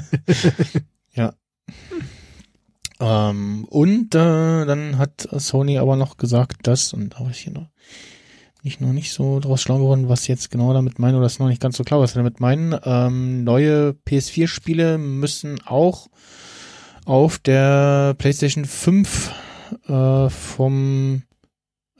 ja. 1.14 1.34
Ähm, 3.00 3.64
und 3.64 4.14
äh, 4.14 4.66
dann 4.66 4.98
hat 4.98 5.26
Sony 5.32 5.78
aber 5.78 5.96
noch 5.96 6.16
gesagt, 6.16 6.66
dass, 6.66 6.92
und 6.92 7.14
da 7.14 7.20
war 7.20 7.30
ich 7.30 7.38
hier 7.38 7.52
noch 7.52 7.68
nicht 8.62 8.80
noch 8.80 8.92
nicht 8.92 9.12
so 9.12 9.40
draus 9.40 9.62
schlau 9.62 9.78
geworden, 9.78 10.08
was 10.08 10.26
jetzt 10.26 10.50
genau 10.50 10.72
damit 10.72 10.98
meinen, 10.98 11.16
oder 11.16 11.26
ist 11.26 11.40
noch 11.40 11.48
nicht 11.48 11.62
ganz 11.62 11.76
so 11.76 11.84
klar, 11.84 12.00
was 12.00 12.10
sie 12.12 12.18
damit 12.18 12.40
meinen. 12.40 12.74
Ähm, 12.84 13.44
neue 13.44 13.94
PS4-Spiele 14.06 14.98
müssen 14.98 15.60
auch 15.64 16.08
auf 17.04 17.38
der 17.38 18.14
PlayStation 18.18 18.64
5 18.64 19.32
äh, 19.88 20.28
vom 20.28 21.22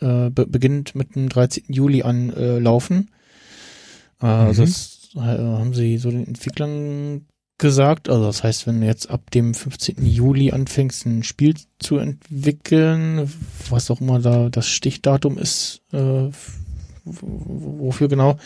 äh, 0.01 0.31
be 0.31 0.47
beginnt 0.47 0.95
mit 0.95 1.15
dem 1.15 1.29
13. 1.29 1.65
Juli 1.69 2.03
an 2.03 2.31
äh, 2.31 2.59
laufen. 2.59 3.11
Äh, 4.21 4.27
Also 4.27 4.63
Mhm. 4.63 4.67
das 4.67 5.09
äh, 5.17 5.19
haben 5.21 5.75
sie 5.75 5.99
so 5.99 6.11
den 6.11 6.27
Entwicklern 6.27 7.27
gesagt. 7.61 8.09
Also 8.09 8.25
das 8.25 8.43
heißt, 8.43 8.67
wenn 8.67 8.81
du 8.81 8.87
jetzt 8.87 9.09
ab 9.11 9.31
dem 9.31 9.55
15. 9.55 10.05
Juli 10.05 10.51
anfängst, 10.51 11.07
ein 11.07 11.23
Spiel 11.23 11.55
zu 11.79 11.99
entwickeln, 11.99 13.33
was 13.69 13.91
auch 13.91 14.01
immer 14.01 14.19
da 14.19 14.49
das 14.49 14.67
Stichdatum 14.67 15.39
ist, 15.39 15.83
äh, 15.93 16.31
wofür 17.05 18.09
genau, 18.09 18.37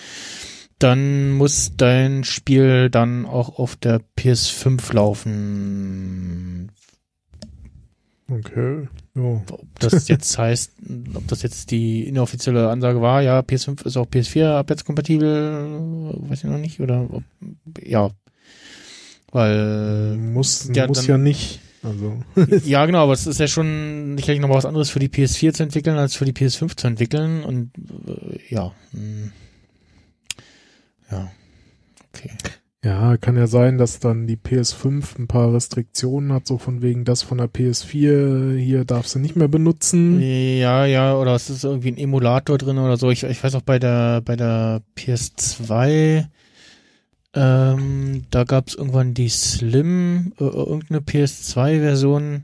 dann 0.79 1.33
muss 1.33 1.73
dein 1.77 2.25
Spiel 2.25 2.91
dann 2.91 3.25
auch 3.25 3.59
auf 3.59 3.77
der 3.77 4.01
PS5 4.19 4.93
laufen. 4.93 6.71
Okay. 8.31 8.89
Jo. 9.15 9.43
Ob 9.51 9.81
das 9.81 10.09
jetzt 10.09 10.37
heißt, 10.37 10.73
ob 11.15 11.29
das 11.29 11.43
jetzt 11.43 11.71
die 11.71 12.07
inoffizielle 12.09 12.69
Ansage 12.71 13.01
war, 13.01 13.23
ja, 13.23 13.41
PS5 13.41 13.87
ist 13.87 13.97
auch 13.97 14.07
PS4 14.07 14.57
abwärtskompatibel, 14.57 16.15
weiß 16.29 16.45
ich 16.45 16.51
noch 16.51 16.59
nicht, 16.59 16.81
oder 16.81 17.07
ob, 17.11 17.23
ja. 17.83 18.11
Weil 19.35 20.17
Muss, 20.17 20.71
ja, 20.73 20.87
muss 20.87 20.99
dann- 20.99 21.07
ja 21.07 21.19
nicht. 21.19 21.61
Also. 21.83 22.23
Ja, 22.65 22.87
genau, 22.87 23.03
aber 23.03 23.13
es 23.13 23.27
ist 23.27 23.41
ja 23.41 23.49
schon 23.49 24.15
sicherlich 24.17 24.41
noch 24.41 24.49
mal 24.49 24.55
was 24.55 24.65
anderes 24.65 24.89
für 24.91 25.01
die 25.01 25.09
PS4 25.09 25.53
zu 25.53 25.65
entwickeln, 25.65 25.99
als 25.99 26.15
für 26.15 26.25
die 26.25 26.33
PS5 26.33 26.77
zu 26.77 26.87
entwickeln. 26.87 27.43
Und 27.43 27.73
äh, 28.07 28.39
ja. 28.49 28.73
hm. 28.93 29.33
Ja. 31.11 31.31
Okay. 32.15 32.31
Ja, 32.85 33.17
kann 33.17 33.37
ja 33.37 33.47
sein, 33.47 33.77
dass 33.77 33.99
dann 33.99 34.27
die 34.27 34.37
PS5 34.37 35.19
ein 35.19 35.27
paar 35.27 35.53
Restriktionen 35.53 36.33
hat, 36.33 36.47
so 36.47 36.59
von 36.59 36.81
wegen 36.81 37.05
das 37.05 37.23
von 37.23 37.39
der 37.39 37.49
PS4 37.49 38.57
hier 38.57 38.85
darfst 38.85 39.15
du 39.15 39.19
nicht 39.19 39.37
mehr 39.37 39.49
benutzen. 39.49 40.21
Ja, 40.21 40.85
ja, 40.87 41.17
oder 41.17 41.35
es 41.35 41.51
ist 41.51 41.65
irgendwie 41.65 41.89
ein 41.93 41.99
Emulator 41.99 42.57
drin 42.59 42.79
oder 42.79 42.99
so. 42.99 43.11
Ich, 43.11 43.25
ich 43.25 43.43
weiß 43.43 43.55
auch 43.57 43.63
bei 43.63 43.79
der 43.79 44.21
bei 44.21 44.37
der 44.37 44.83
PS2, 44.97 46.27
ähm, 47.35 48.25
da 48.31 48.45
gab 48.45 48.69
es 48.69 48.75
irgendwann 48.75 49.15
die 49.15 49.29
Slim, 49.29 50.33
äh, 50.39 50.45
irgendeine 50.45 51.01
PS2-Version. 51.01 52.43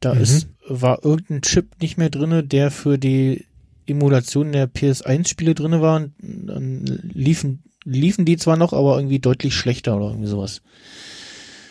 Da 0.00 0.14
Mhm. 0.14 0.20
ist 0.20 0.48
war 0.66 1.04
irgendein 1.04 1.42
Chip 1.42 1.80
nicht 1.82 1.98
mehr 1.98 2.08
drinne, 2.10 2.42
der 2.42 2.70
für 2.70 2.96
die 2.98 3.44
Emulation 3.86 4.52
der 4.52 4.66
PS1-Spiele 4.66 5.54
drinne 5.54 5.82
war. 5.82 5.96
Und 5.96 6.14
dann 6.46 6.84
liefen 7.12 7.62
liefen 7.84 8.24
die 8.24 8.38
zwar 8.38 8.56
noch, 8.56 8.72
aber 8.72 8.96
irgendwie 8.96 9.18
deutlich 9.18 9.54
schlechter 9.54 9.94
oder 9.96 10.06
irgendwie 10.08 10.28
sowas. 10.28 10.62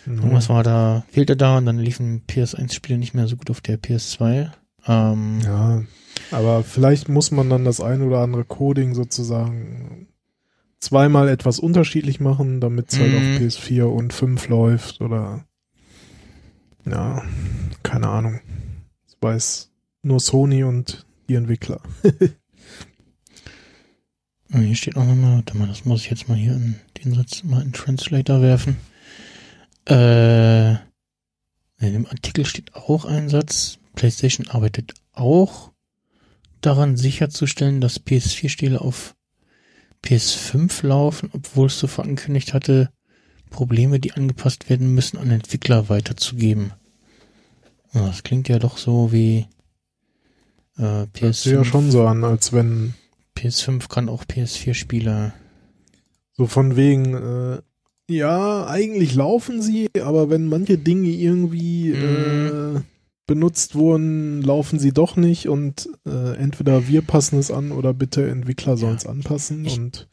Irgendwas 0.06 0.48
war 0.48 0.62
da, 0.62 1.04
fehlte 1.10 1.36
da 1.36 1.56
und 1.58 1.66
dann 1.66 1.78
liefen 1.78 2.22
PS1-Spiele 2.28 2.98
nicht 2.98 3.14
mehr 3.14 3.26
so 3.26 3.36
gut 3.36 3.50
auf 3.50 3.60
der 3.62 3.78
PS2. 3.80 4.50
Ähm, 4.86 5.40
Ja, 5.42 5.82
aber 6.30 6.62
vielleicht 6.62 7.08
muss 7.08 7.30
man 7.32 7.48
dann 7.50 7.64
das 7.64 7.80
ein 7.80 8.02
oder 8.02 8.18
andere 8.18 8.44
Coding 8.44 8.94
sozusagen 8.94 10.06
zweimal 10.84 11.28
etwas 11.28 11.58
unterschiedlich 11.58 12.20
machen, 12.20 12.60
damit 12.60 12.92
es 12.92 12.98
halt 12.98 13.10
Mhm. 13.12 13.16
auf 13.16 13.40
PS4 13.40 13.84
und 13.84 14.12
5 14.12 14.48
läuft 14.48 15.00
oder 15.00 15.44
ja, 16.86 17.22
keine 17.82 18.08
Ahnung. 18.08 18.40
Das 19.06 19.16
weiß 19.20 19.70
nur 20.02 20.20
Sony 20.20 20.64
und 20.64 21.06
die 21.28 21.34
Entwickler. 21.34 21.80
Hier 24.52 24.76
steht 24.76 24.96
auch 24.96 25.04
nochmal, 25.04 25.36
warte 25.36 25.56
mal, 25.56 25.66
das 25.66 25.84
muss 25.84 26.02
ich 26.02 26.10
jetzt 26.10 26.28
mal 26.28 26.36
hier 26.36 26.52
in 26.52 26.76
den 27.02 27.14
Satz 27.14 27.42
mal 27.42 27.62
in 27.62 27.72
Translator 27.72 28.40
werfen. 28.40 28.76
Äh, 29.88 30.74
in 30.74 31.92
dem 31.92 32.06
Artikel 32.06 32.46
steht 32.46 32.74
auch 32.76 33.04
ein 33.04 33.28
Satz. 33.28 33.78
PlayStation 33.96 34.46
arbeitet 34.48 34.94
auch 35.12 35.72
daran 36.60 36.96
sicherzustellen, 36.96 37.80
dass 37.80 38.00
PS4-Spiele 38.00 38.80
auf 38.80 39.16
PS5 40.04 40.86
laufen, 40.86 41.30
obwohl 41.32 41.66
es 41.66 41.78
so 41.78 41.88
angekündigt 42.00 42.52
hatte, 42.54 42.90
Probleme, 43.50 44.00
die 44.00 44.12
angepasst 44.12 44.68
werden 44.68 44.94
müssen, 44.94 45.16
an 45.16 45.30
Entwickler 45.30 45.88
weiterzugeben. 45.88 46.72
Ja, 47.92 48.06
Das 48.06 48.22
klingt 48.22 48.48
ja 48.48 48.58
doch 48.58 48.76
so 48.78 49.12
wie 49.12 49.46
äh, 50.78 51.06
Das 51.20 51.42
sieht 51.44 51.52
ja 51.52 51.60
PS5. 51.60 51.64
schon 51.64 51.90
so 51.90 52.06
an, 52.06 52.24
als 52.24 52.52
wenn 52.52 52.94
PS5 53.36 53.88
kann 53.88 54.08
auch 54.08 54.24
PS4-Spiele. 54.24 55.32
so 56.36 56.46
von 56.46 56.74
wegen, 56.76 57.14
äh, 57.14 57.62
ja, 58.12 58.66
eigentlich 58.66 59.14
laufen 59.14 59.62
sie, 59.62 59.88
aber 60.02 60.28
wenn 60.30 60.46
manche 60.46 60.76
Dinge 60.78 61.08
irgendwie 61.08 61.90
Mhm. 61.94 62.76
äh, 62.76 62.80
benutzt 63.26 63.74
wurden, 63.74 64.42
laufen 64.42 64.78
sie 64.78 64.92
doch 64.92 65.16
nicht 65.16 65.48
und 65.48 65.88
äh, 66.06 66.36
entweder 66.36 66.88
wir 66.88 67.02
passen 67.02 67.38
es 67.38 67.50
an 67.50 67.72
oder 67.72 67.94
bitte 67.94 68.28
Entwickler 68.28 68.76
sollen 68.76 68.96
es 68.96 69.06
anpassen 69.06 69.64
Ich- 69.64 69.78
und 69.78 70.08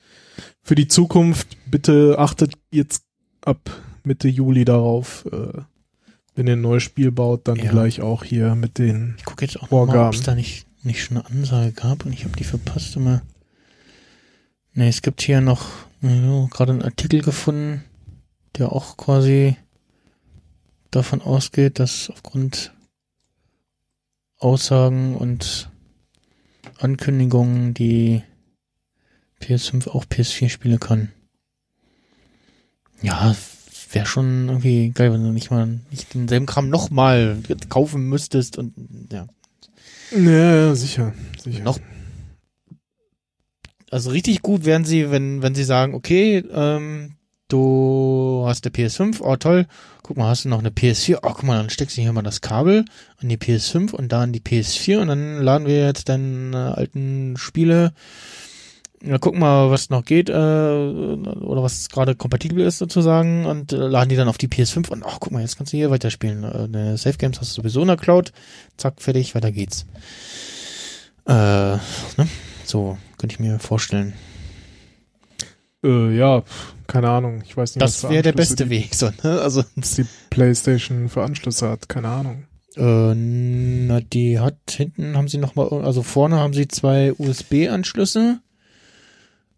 für 0.64 0.76
die 0.76 0.88
Zukunft 0.88 1.58
bitte 1.70 2.16
achtet 2.20 2.54
jetzt 2.72 3.04
ab 3.44 3.70
Mitte 4.04 4.28
Juli 4.30 4.64
darauf, 4.66 5.26
äh, 5.32 5.62
wenn 6.36 6.48
ihr 6.48 6.54
ein 6.54 6.62
neues 6.62 6.84
Spiel 6.84 7.12
baut, 7.12 7.48
dann 7.48 7.58
Ja. 7.58 7.70
gleich 7.70 8.02
auch 8.02 8.24
hier 8.24 8.56
mit 8.56 8.78
den 8.78 9.16
Ich 9.18 9.26
gucke 9.26 9.44
jetzt 9.46 9.58
auch 9.58 9.64
noch 9.64 9.72
mal, 9.72 9.78
ob 9.82 9.88
Vorgaben. 9.90 10.18
es 10.18 10.24
da 10.24 10.34
nicht, 10.34 10.66
nicht 10.84 11.04
schon 11.04 11.18
eine 11.18 11.26
Ansage 11.26 11.74
gab 11.74 12.06
und 12.06 12.14
ich 12.14 12.24
habe 12.24 12.36
die 12.38 12.46
verpasst 12.46 12.96
immer. 12.96 13.22
Ne, 14.74 14.88
es 14.88 15.02
gibt 15.02 15.22
hier 15.22 15.42
noch 15.42 15.68
ja, 16.02 16.48
gerade 16.50 16.72
einen 16.72 16.82
Artikel 16.82 17.22
gefunden, 17.22 17.84
der 18.58 18.72
auch 18.72 18.96
quasi 18.96 19.58
davon 20.92 21.22
ausgeht, 21.22 21.78
dass 21.80 22.10
aufgrund 22.10 22.74
Aussagen 24.42 25.16
und 25.16 25.70
Ankündigungen 26.80 27.74
die 27.74 28.24
PS5 29.42 29.88
auch 29.90 30.06
PS4-Spiele 30.06 30.78
kann. 30.78 31.12
Ja, 33.02 33.36
wäre 33.92 34.06
schon 34.06 34.48
irgendwie 34.48 34.92
geil, 34.92 35.14
wenn 35.14 35.24
du 35.24 35.32
nicht 35.32 35.52
mal 35.52 35.80
nicht 35.90 36.14
denselben 36.14 36.46
Kram 36.46 36.70
nochmal 36.70 37.38
kaufen 37.70 38.10
müsstest 38.10 38.58
und 38.58 38.74
ja. 39.12 39.28
Ja, 40.12 40.76
sicher, 40.76 41.14
sicher. 41.42 41.64
Noch. 41.64 41.80
Also 43.90 44.10
richtig 44.10 44.42
gut 44.42 44.66
wären 44.66 44.86
sie, 44.86 45.12
wenn, 45.12 45.42
wenn 45.42 45.56
sie 45.56 45.64
sagen, 45.64 45.94
okay, 45.94 46.44
ähm, 46.52 47.16
du 47.52 48.44
hast 48.48 48.66
eine 48.66 48.74
PS5, 48.74 49.22
oh 49.22 49.36
toll, 49.36 49.68
guck 50.04 50.18
mal, 50.18 50.30
hast 50.30 50.46
du 50.46 50.50
noch 50.50 50.60
eine 50.60 50.70
PS4, 50.70 51.18
oh 51.18 51.30
guck 51.34 51.44
mal, 51.44 51.58
dann 51.58 51.70
steckst 51.70 51.98
du 51.98 52.02
hier 52.02 52.14
mal 52.14 52.22
das 52.22 52.42
Kabel 52.42 52.86
an 53.22 53.30
die 53.30 53.38
PS5 53.38 53.92
und 53.94 54.12
da 54.12 54.22
an 54.22 54.34
die 54.34 54.42
PS4 54.42 55.00
und 55.00 55.08
dann 55.08 55.42
laden 55.42 55.68
wir 55.68 55.86
jetzt 55.86 56.10
deine 56.10 56.76
alten 56.78 57.36
Spiele, 57.38 57.94
ja, 59.04 59.18
guck 59.18 59.36
mal, 59.36 59.72
was 59.72 59.90
noch 59.90 60.06
geht, 60.06 60.30
äh, 60.30 60.34
oder 60.34 61.64
was 61.64 61.90
gerade 61.90 62.16
kompatibel 62.16 62.66
ist 62.66 62.78
sozusagen 62.78 63.46
und 63.46 63.74
äh, 63.74 63.78
laden 63.78 64.10
die 64.10 64.16
dann 64.16 64.28
auf 64.28 64.38
die 64.38 64.48
PS5 64.48 64.90
und 64.90 65.04
ach, 65.06 65.18
guck 65.20 65.32
mal, 65.32 65.42
jetzt 65.42 65.58
kannst 65.58 65.74
du 65.74 65.78
hier 65.78 65.90
weiterspielen. 65.90 66.44
Äh, 66.44 66.70
Deine 66.70 66.98
Safe 66.98 67.18
Games 67.18 67.40
hast 67.40 67.58
du 67.58 67.62
sowieso 67.62 67.82
in 67.82 67.88
der 67.88 67.98
Cloud, 67.98 68.32
zack, 68.78 69.02
fertig, 69.02 69.34
weiter 69.34 69.52
geht's. 69.52 69.86
Äh, 71.26 71.34
ne? 71.34 72.28
So, 72.64 72.98
könnte 73.18 73.34
ich 73.34 73.40
mir 73.40 73.60
vorstellen. 73.60 74.14
Äh, 75.84 76.16
ja, 76.16 76.44
keine 76.88 77.10
Ahnung. 77.10 77.42
Ich 77.46 77.58
weiß 77.58 77.76
nicht, 77.76 77.82
Das 77.82 78.04
wäre 78.04 78.22
der 78.24 78.34
beste 78.34 78.70
Weg, 78.70 78.94
so, 78.94 79.10
ne? 79.24 79.42
Also, 79.42 79.64
die 79.76 80.06
PlayStation 80.30 81.10
für 81.10 81.24
Anschlüsse 81.24 81.70
hat. 81.70 81.90
Keine 81.90 82.10
Ahnung. 82.10 82.44
äh, 82.78 83.14
na, 83.16 84.00
die 84.02 84.40
hat, 84.40 84.58
hinten 84.70 85.18
haben 85.18 85.28
sie 85.28 85.38
nochmal, 85.40 85.70
also 85.84 86.04
vorne 86.04 86.38
haben 86.38 86.54
sie 86.54 86.68
zwei 86.68 87.14
USB-Anschlüsse 87.18 88.40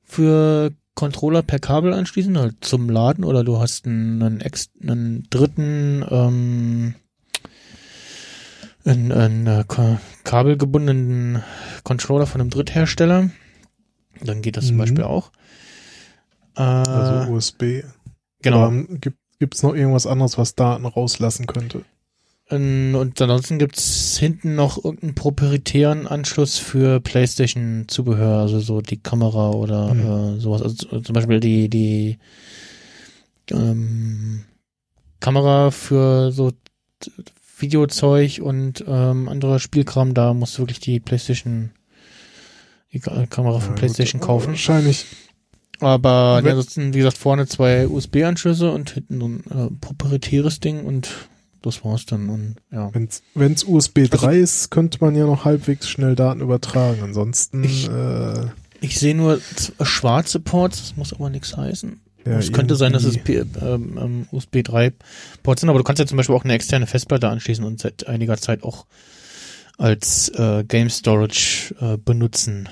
für 0.04 0.72
Controller 0.96 1.42
per 1.42 1.60
Kabel 1.60 1.94
anschließen, 1.94 2.38
halt 2.38 2.56
zum 2.62 2.90
Laden, 2.90 3.24
oder 3.24 3.44
du 3.44 3.60
hast 3.60 3.86
einen, 3.88 4.22
einen, 4.22 4.42
ex, 4.42 4.70
einen 4.82 5.28
dritten, 5.30 6.06
ähm, 6.10 6.96
einen, 8.86 9.12
einen 9.12 9.48
äh, 9.48 9.64
ka- 9.68 10.00
kabelgebundenen 10.24 11.42
Controller 11.84 12.28
von 12.28 12.42
einem 12.42 12.50
Dritthersteller. 12.50 13.30
Dann 14.24 14.42
geht 14.42 14.58
das 14.58 14.68
zum 14.68 14.76
Mhm. 14.76 14.80
Beispiel 14.80 15.04
auch. 15.04 15.32
Äh, 16.56 16.62
Also 16.62 17.32
USB. 17.32 17.84
genau. 18.42 18.72
Gibt 19.02 19.18
gibt's 19.40 19.64
noch 19.64 19.74
irgendwas 19.76 20.06
anderes, 20.08 20.38
was 20.38 20.56
Daten 20.56 20.86
rauslassen 20.86 21.48
könnte? 21.48 21.84
Ähm, 22.50 22.96
Und 22.96 23.22
ansonsten 23.22 23.58
gibt's 23.60 24.18
hinten 24.18 24.56
noch 24.56 24.84
irgendeinen 24.84 25.16
proprietären 25.16 26.08
Anschluss 26.08 26.58
für 26.58 27.00
PlayStation-Zubehör, 27.02 28.40
also 28.42 28.60
so 28.60 28.82
die 28.82 28.98
Kamera 29.02 29.50
oder 29.52 29.90
Hm. 29.92 30.38
äh, 30.38 30.40
sowas. 30.40 30.62
Also 30.62 31.02
zum 31.02 31.14
Beispiel 31.14 31.40
die, 31.40 31.68
die 31.70 32.20
ähm, 33.52 34.44
Kamera 35.20 35.72
für 35.72 36.32
so 36.32 36.52
Videozeug 37.58 38.40
und 38.42 38.84
ähm, 38.88 39.30
anderer 39.30 39.60
Spielkram, 39.60 40.14
da 40.14 40.34
musst 40.34 40.58
du 40.58 40.64
wirklich 40.64 40.80
die 40.80 41.00
PlayStation, 41.00 41.72
die 42.92 43.00
Ka- 43.00 43.26
Kamera 43.28 43.60
von 43.60 43.74
Ja, 43.74 43.78
PlayStation 43.80 44.20
gut, 44.20 44.28
kaufen. 44.28 44.48
Wahrscheinlich. 44.50 45.06
Aber 45.84 46.40
Wenn- 46.44 46.52
ansonsten, 46.52 46.94
wie 46.94 47.00
gesagt, 47.00 47.18
vorne 47.18 47.48
zwei 47.48 47.88
USB-Anschlüsse 47.88 48.72
und 48.72 48.92
hinten 48.92 49.20
so 49.20 49.28
ein 49.28 49.44
äh, 49.52 49.70
proprietäres 49.82 50.60
Ding 50.60 50.86
und 50.86 51.10
das 51.62 51.84
war's 51.86 52.06
dann. 52.06 52.30
Und 52.30 52.56
ja. 52.72 52.90
Wenn's, 52.94 53.22
wenn's 53.36 53.64
USB 53.64 54.10
3 54.10 54.38
ist, 54.38 54.70
könnte 54.70 54.98
man 55.02 55.16
ja 55.16 55.26
noch 55.26 55.46
halbwegs 55.46 55.88
schnell 55.90 56.16
Daten 56.16 56.42
übertragen. 56.42 57.02
Ansonsten, 57.04 57.64
Ich- 57.64 57.88
äh, 57.90 58.46
Ich 58.82 59.00
sehe 59.00 59.16
nur 59.16 59.40
z- 59.56 59.74
schwarze 59.82 60.40
Ports, 60.42 60.80
das 60.82 60.98
muss 60.98 61.14
aber 61.14 61.30
nichts 61.30 61.56
heißen. 61.56 62.02
ja, 62.26 62.38
es 62.38 62.52
könnte 62.52 62.76
sein, 62.76 62.92
dass 62.94 63.04
es 63.06 63.16
ähm, 63.28 63.98
ähm, 64.02 64.28
USB 64.32 64.62
3 64.64 64.92
Ports 65.42 65.62
sind, 65.62 65.70
aber 65.70 65.80
du 65.80 65.84
kannst 65.86 66.00
ja 66.00 66.06
zum 66.06 66.18
Beispiel 66.18 66.36
auch 66.36 66.44
eine 66.44 66.54
externe 66.54 66.86
Festplatte 66.88 67.30
anschließen 67.30 67.64
und 67.64 67.80
seit 67.82 68.08
einiger 68.08 68.38
Zeit 68.38 68.64
auch 68.64 68.86
als 69.78 70.30
äh, 70.30 70.64
Game 70.66 70.90
Storage 70.90 71.74
äh, 71.80 71.98
benutzen. 71.98 72.70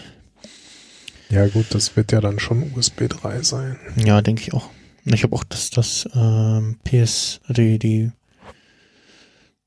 Ja 1.32 1.48
gut, 1.48 1.68
das 1.70 1.96
wird 1.96 2.12
ja 2.12 2.20
dann 2.20 2.40
schon 2.40 2.72
USB 2.76 3.08
3 3.08 3.42
sein. 3.42 3.78
Ja, 3.96 4.22
denke 4.22 4.42
ich 4.42 4.54
auch. 4.54 4.70
Ich 5.06 5.24
habe 5.24 5.36
auch 5.36 5.44
das, 5.44 5.70
das 5.70 6.08
ähm, 6.14 6.78
PS, 6.84 7.40
die, 7.50 7.80
die 7.80 8.12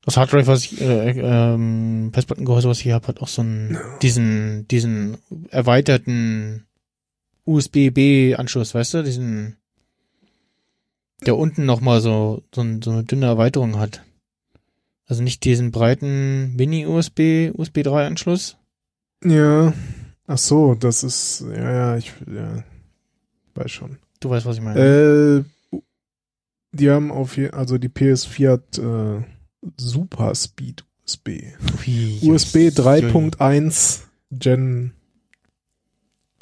das 0.05 0.17
Harddrive, 0.17 0.45
was 0.45 0.63
ich, 0.65 0.79
äh, 0.79 1.19
ähm, 1.19 2.11
Festplattengehäuse, 2.13 2.69
was 2.69 2.77
ich 2.77 2.83
hier 2.83 2.93
habe, 2.93 3.07
hat 3.07 3.21
auch 3.21 3.27
so 3.27 3.41
einen, 3.41 3.77
diesen, 4.03 4.67
diesen 4.67 5.17
erweiterten 5.49 6.67
USB-B-Anschluss, 7.45 8.75
weißt 8.75 8.93
du, 8.93 9.03
diesen, 9.03 9.57
der 11.25 11.35
unten 11.35 11.65
nochmal 11.65 12.01
so, 12.01 12.43
so, 12.53 12.61
ein, 12.61 12.83
so 12.83 12.91
eine 12.91 13.03
dünne 13.03 13.25
Erweiterung 13.25 13.79
hat. 13.79 14.03
Also 15.07 15.23
nicht 15.23 15.43
diesen 15.43 15.71
breiten 15.71 16.55
Mini-USB, 16.55 17.51
USB 17.55 17.81
3 17.81 18.05
Anschluss. 18.05 18.57
Ja. 19.23 19.73
Ach 20.27 20.37
so, 20.37 20.75
das 20.75 21.03
ist, 21.03 21.41
ja, 21.55 21.71
ja, 21.71 21.97
ich, 21.97 22.11
ja, 22.33 22.63
weiß 23.53 23.71
schon. 23.71 23.97
Du 24.19 24.29
weißt, 24.29 24.45
was 24.45 24.57
ich 24.57 24.63
meine. 24.63 24.79
Äh, 25.73 25.79
die 26.71 26.89
haben 26.89 27.11
auf 27.11 27.37
je, 27.37 27.51
also 27.51 27.77
die 27.77 27.89
PS4 27.89 28.51
hat 28.51 28.77
äh, 28.77 29.23
Super 29.77 30.33
Speed 30.35 30.83
USB. 31.05 31.29
Ui, 31.85 32.19
USB 32.23 32.55
ui, 32.55 32.63
ui. 32.65 32.71
3.1 32.71 34.01
Gen 34.31 34.91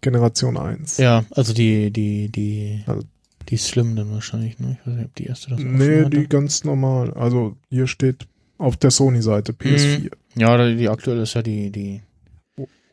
Generation 0.02 0.58
1. 0.58 0.98
Ja, 0.98 1.24
also 1.32 1.54
die, 1.54 1.92
die, 1.92 2.30
die, 2.30 2.84
Also- 2.88 3.04
die 3.50 3.58
Slim 3.58 3.96
dann 3.96 4.12
wahrscheinlich, 4.12 4.58
ne? 4.60 4.78
Ich 4.80 4.88
weiß 4.88 4.96
nicht, 4.96 5.06
ob 5.06 5.16
die 5.16 5.26
erste 5.26 5.50
das 5.50 5.60
auch 5.60 5.64
Nee, 5.64 6.06
die 6.10 6.28
ganz 6.28 6.64
normal. 6.64 7.14
Also 7.14 7.58
hier 7.70 7.88
steht 7.88 8.26
auf 8.58 8.78
der 8.78 8.90
Sony-Seite 8.92 9.52
PS4. 9.52 10.12
Ja, 10.36 10.66
die 10.66 10.78
die 10.78 10.90
aktuelle 10.90 11.24
ist 11.24 11.34
ja 11.34 11.42
die, 11.42 11.70
die 11.70 12.02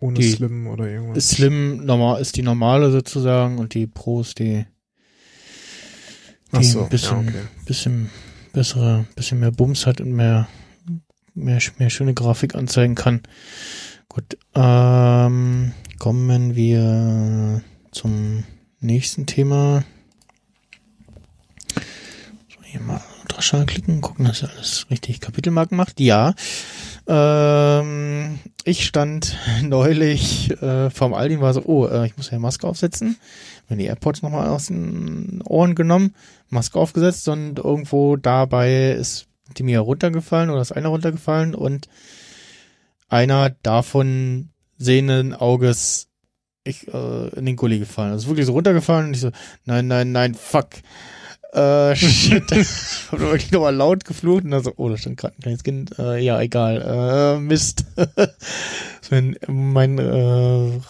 Ohne 0.00 0.18
die- 0.18 0.30
Slim 0.32 0.66
oder 0.66 0.88
irgendwas. 0.88 1.28
Slim 1.28 1.84
normal 1.84 2.20
ist 2.20 2.36
die 2.36 2.42
normale 2.42 2.90
sozusagen 2.90 3.58
und 3.58 3.74
die 3.74 3.86
Pro 3.86 4.22
ist 4.22 4.38
die, 4.38 4.64
die 6.58 6.64
so, 6.64 6.82
ein 6.84 6.88
bisschen, 6.88 7.24
ja, 7.26 7.28
okay. 7.30 7.42
bisschen 7.66 8.10
bessere, 8.52 9.06
bisschen 9.14 9.40
mehr 9.40 9.52
Bums 9.52 9.86
hat 9.86 10.00
und 10.00 10.12
mehr, 10.12 10.48
mehr, 11.34 11.60
mehr 11.78 11.90
schöne 11.90 12.14
Grafik 12.14 12.54
anzeigen 12.54 12.94
kann. 12.94 13.20
Gut, 14.08 14.36
ähm, 14.54 15.72
kommen 15.98 16.56
wir 16.56 17.62
zum 17.92 18.44
nächsten 18.80 19.26
Thema. 19.26 19.84
So, 22.48 22.62
hier 22.64 22.80
mal 22.80 23.00
Ultraschall 23.22 23.66
klicken, 23.66 24.00
gucken, 24.00 24.24
dass 24.24 24.42
er 24.42 24.50
alles 24.50 24.86
richtig 24.90 25.20
Kapitelmarken 25.20 25.76
macht. 25.76 26.00
Ja. 26.00 26.34
Ähm, 27.12 28.38
ich 28.62 28.86
stand 28.86 29.36
neulich 29.62 30.52
äh, 30.62 30.90
vorm 30.90 31.12
Aldi 31.12 31.36
und 31.36 31.42
war 31.42 31.52
so, 31.52 31.62
oh, 31.64 31.86
äh, 31.86 32.06
ich 32.06 32.16
muss 32.16 32.30
ja 32.30 32.38
Maske 32.38 32.68
aufsetzen. 32.68 33.16
Mir 33.68 33.76
die 33.76 33.86
AirPods 33.86 34.22
nochmal 34.22 34.48
aus 34.48 34.66
den 34.66 35.42
Ohren 35.44 35.74
genommen, 35.74 36.14
Maske 36.50 36.78
aufgesetzt 36.78 37.28
und 37.28 37.58
irgendwo 37.58 38.16
dabei 38.16 38.92
ist 38.92 39.26
die 39.56 39.64
mir 39.64 39.80
runtergefallen 39.80 40.50
oder 40.50 40.60
ist 40.60 40.70
einer 40.70 40.90
runtergefallen 40.90 41.56
und 41.56 41.88
einer 43.08 43.50
davon 43.50 44.50
sehenden 44.78 45.34
Auges 45.34 46.08
ich, 46.62 46.86
äh, 46.86 47.28
in 47.30 47.46
den 47.46 47.56
Gully 47.56 47.80
gefallen. 47.80 48.12
Also 48.12 48.28
wirklich 48.28 48.46
so 48.46 48.52
runtergefallen 48.52 49.08
und 49.08 49.14
ich 49.14 49.20
so, 49.20 49.32
nein, 49.64 49.88
nein, 49.88 50.12
nein, 50.12 50.34
fuck. 50.34 50.68
Äh, 51.52 51.96
shit. 51.96 52.50
hab 53.10 53.20
wirklich 53.20 53.50
nochmal 53.50 53.74
laut 53.74 54.04
geflucht 54.04 54.44
und 54.44 54.52
dann 54.52 54.62
so, 54.62 54.72
oh, 54.76 54.88
da 54.88 54.96
stand 54.96 55.16
gerade 55.16 55.34
ein 55.36 55.42
kleines 55.42 55.64
Kind. 55.64 55.98
Äh, 55.98 56.18
ja, 56.18 56.40
egal. 56.40 57.36
Äh, 57.36 57.40
Mist. 57.40 57.84
so 57.96 59.14
mein 59.14 59.36
mein 59.48 59.98
äh, 59.98 60.80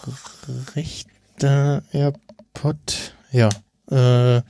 rechter 0.75 1.83
AirPod, 1.91 3.15
ja, 3.31 3.49
äh, 3.89 4.41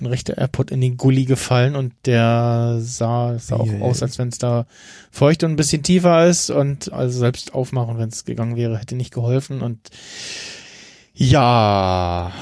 ein 0.00 0.06
rechter 0.06 0.38
AirPod 0.38 0.70
in 0.70 0.80
den 0.80 0.96
Gully 0.96 1.24
gefallen 1.24 1.74
und 1.74 1.92
der 2.06 2.78
sah, 2.80 3.38
sah 3.38 3.56
auch 3.56 3.68
Eieiei. 3.68 3.82
aus, 3.82 4.02
als 4.02 4.18
wenn 4.18 4.28
es 4.28 4.38
da 4.38 4.66
feucht 5.10 5.42
und 5.42 5.50
ein 5.50 5.56
bisschen 5.56 5.82
tiefer 5.82 6.26
ist 6.26 6.50
und 6.50 6.92
also 6.92 7.18
selbst 7.18 7.54
aufmachen, 7.54 7.98
wenn 7.98 8.08
es 8.08 8.24
gegangen 8.24 8.56
wäre, 8.56 8.78
hätte 8.78 8.94
nicht 8.94 9.12
geholfen 9.12 9.60
und 9.60 9.90
ja. 11.14 12.32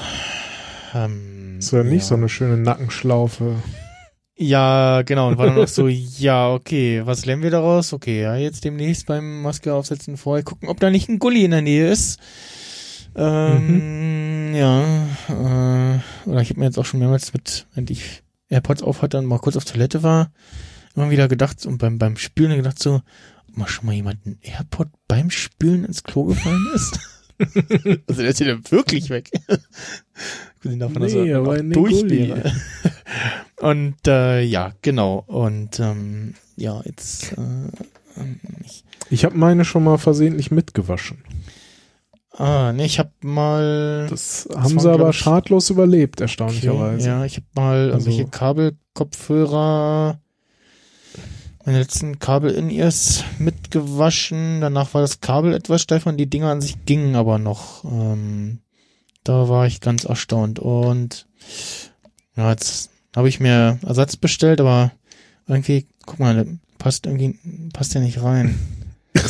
Ähm, 0.93 1.36
Ist 1.57 1.71
ja 1.71 1.83
nicht 1.83 2.05
so 2.05 2.15
eine 2.15 2.29
schöne 2.29 2.57
Nackenschlaufe. 2.57 3.55
Ja, 4.39 5.01
genau. 5.01 5.29
Und 5.29 5.37
war 5.37 5.47
dann 5.47 5.55
noch 5.55 5.67
so, 5.67 5.87
ja, 6.19 6.51
okay, 6.51 7.01
was 7.05 7.25
lernen 7.25 7.43
wir 7.43 7.51
daraus? 7.51 7.93
Okay, 7.93 8.21
ja, 8.21 8.35
jetzt 8.35 8.63
demnächst 8.63 9.07
beim 9.07 9.41
Maske 9.41 9.73
aufsetzen 9.73 10.17
vorher 10.17 10.43
gucken, 10.43 10.69
ob 10.69 10.79
da 10.79 10.89
nicht 10.89 11.09
ein 11.09 11.19
Gully 11.19 11.43
in 11.43 11.51
der 11.51 11.61
Nähe 11.63 11.89
ist. 11.89 12.19
Ähm, 13.15 14.53
ja, 14.53 15.07
äh, 15.29 16.29
oder 16.29 16.41
ich 16.41 16.51
habe 16.51 16.59
mir 16.59 16.67
jetzt 16.67 16.77
auch 16.77 16.85
schon 16.85 16.99
mehrmals 16.99 17.33
mit, 17.33 17.65
wenn 17.73 17.87
ich 17.89 18.21
AirPods 18.49 18.83
auf 18.83 19.01
hatte 19.01 19.17
und 19.17 19.25
mal 19.25 19.39
kurz 19.39 19.57
auf 19.57 19.65
Toilette 19.65 20.03
war, 20.03 20.31
immer 20.95 21.09
wieder 21.09 21.27
gedacht 21.27 21.65
und 21.65 21.79
beim, 21.79 21.97
beim 21.97 22.15
Spülen 22.17 22.55
gedacht 22.55 22.77
so, 22.77 23.01
ob 23.49 23.57
mal 23.57 23.67
schon 23.67 23.87
mal 23.87 23.95
jemand 23.95 24.23
ein 24.27 24.37
AirPod 24.41 24.89
beim 25.07 25.31
Spülen 25.31 25.83
ins 25.83 26.03
Klo 26.03 26.25
gefallen 26.25 26.67
ist. 26.75 26.99
also 28.07 28.21
der 28.21 28.31
ist 28.31 28.39
ja 28.39 28.71
wirklich 28.71 29.09
weg. 29.09 29.31
Abgesehen 30.57 30.79
davon, 30.79 31.01
dass 31.03 31.13
Nee, 31.13 31.29
er 31.29 31.41
auch 31.41 31.55
durch 31.71 32.09
wäre. 32.09 32.51
Und 33.61 33.95
äh, 34.07 34.41
ja, 34.41 34.71
genau. 34.81 35.23
Und 35.27 35.79
ähm, 35.79 36.33
ja, 36.55 36.81
jetzt 36.85 37.33
äh, 37.33 37.35
ähm, 38.17 38.39
ich, 38.65 38.83
Ich 39.11 39.23
habe 39.23 39.37
meine 39.37 39.65
schon 39.65 39.83
mal 39.83 39.97
versehentlich 39.99 40.49
mitgewaschen. 40.51 41.19
ah, 42.33 42.71
nee, 42.73 42.85
ich 42.85 42.97
habe 42.97 43.11
mal 43.21 44.07
Das, 44.09 44.47
Das 44.49 44.57
haben 44.63 44.75
war, 44.75 44.81
sie 44.81 44.89
aber 44.89 45.09
ich- 45.11 45.15
schadlos 45.17 45.69
überlebt, 45.69 46.15
okay, 46.17 46.23
erstaunlicherweise. 46.23 47.07
ja, 47.07 47.23
ich 47.25 47.35
habe 47.37 47.45
mal 47.55 47.91
Also- 47.91 48.09
irgendwelche 48.09 48.25
Kabelkopfhörer 48.31 50.19
meine 51.65 51.79
letzten 51.79 52.17
Kabel-In-Ears 52.19 53.25
mitgewaschen. 53.39 54.61
Danach 54.61 54.93
war 54.93 55.01
das 55.01 55.19
Kabel 55.19 55.53
etwas 55.53 55.81
steifer 55.81 56.09
und 56.09 56.17
die 56.17 56.29
Dinger 56.29 56.49
an 56.49 56.61
sich 56.61 56.85
gingen 56.85 57.15
aber 57.15 57.39
noch. 57.39 57.83
Ähm, 57.83 58.59
da 59.27 59.49
war 59.49 59.65
ich 59.67 59.81
ganz 59.81 60.03
erstaunt. 60.05 60.59
Und 60.59 61.27
ja, 62.35 62.51
jetzt 62.51 62.89
habe 63.15 63.29
ich 63.29 63.39
mir 63.39 63.79
Ersatz 63.85 64.15
bestellt, 64.15 64.61
aber 64.61 64.91
irgendwie, 65.47 65.85
guck 66.05 66.19
mal, 66.19 66.45
passt 66.77 67.05
irgendwie, 67.05 67.37
passt 67.73 67.93
ja 67.93 68.01
nicht 68.01 68.21
rein. 68.21 68.57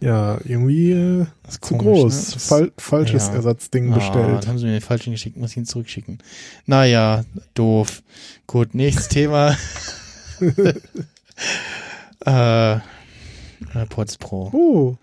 Ja, 0.00 0.38
irgendwie 0.44 0.92
äh, 0.92 1.26
Das 1.42 1.54
ist 1.54 1.64
zu 1.64 1.76
komisch, 1.76 1.84
groß. 2.00 2.34
ne? 2.34 2.40
Fal 2.40 2.72
falsches 2.78 3.26
ja. 3.34 3.42
Erding 3.42 3.92
Ah, 3.92 3.96
bestellt. 3.96 4.46
haben 4.46 4.56
sie 4.56 4.66
mir 4.66 4.70
den 4.70 4.80
falschen 4.80 5.10
geschickt, 5.10 5.36
muss 5.36 5.50
ich 5.50 5.56
ihn 5.56 5.64
zurückschicken. 5.64 6.18
Naja, 6.66 7.24
doof. 7.54 8.04
Gut, 8.46 8.76
nächstes 8.76 9.08
Thema. 9.08 9.56
äh, 12.24 12.78
AirPods 13.74 14.18
Pro. 14.18 14.50
Oh. 14.52 14.96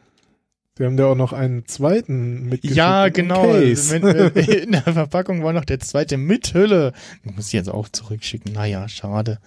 Wir 0.77 0.87
haben 0.87 0.97
da 0.97 1.05
auch 1.05 1.15
noch 1.15 1.31
einen 1.31 1.65
zweiten 1.67 2.49
mitgeschickt. 2.49 2.75
Ja, 2.75 3.07
genau. 3.07 3.43
Case. 3.53 3.91
Wenn- 4.01 4.63
In 4.63 4.71
der 4.73 4.81
Verpackung 4.83 5.41
war 5.41 5.53
noch 5.53 5.63
der 5.63 5.79
zweite 5.79 6.17
mit 6.17 6.53
Hülle. 6.53 6.91
Ich 7.23 7.33
muss 7.33 7.47
ich 7.47 7.53
jetzt 7.53 7.69
auch 7.69 7.87
zurückschicken. 7.87 8.51
Naja, 8.53 8.87
schade. 8.89 9.39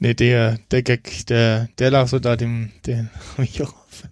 Nee, 0.00 0.14
der, 0.14 0.58
der 0.70 0.82
Gag, 0.84 1.26
der, 1.26 1.68
der 1.80 1.90
lag 1.90 2.06
so 2.06 2.20
da, 2.20 2.36
dem, 2.36 2.70
den 2.86 3.10
habe 3.32 3.42
ich 3.42 3.60
auch 3.62 3.74
auf 3.74 4.04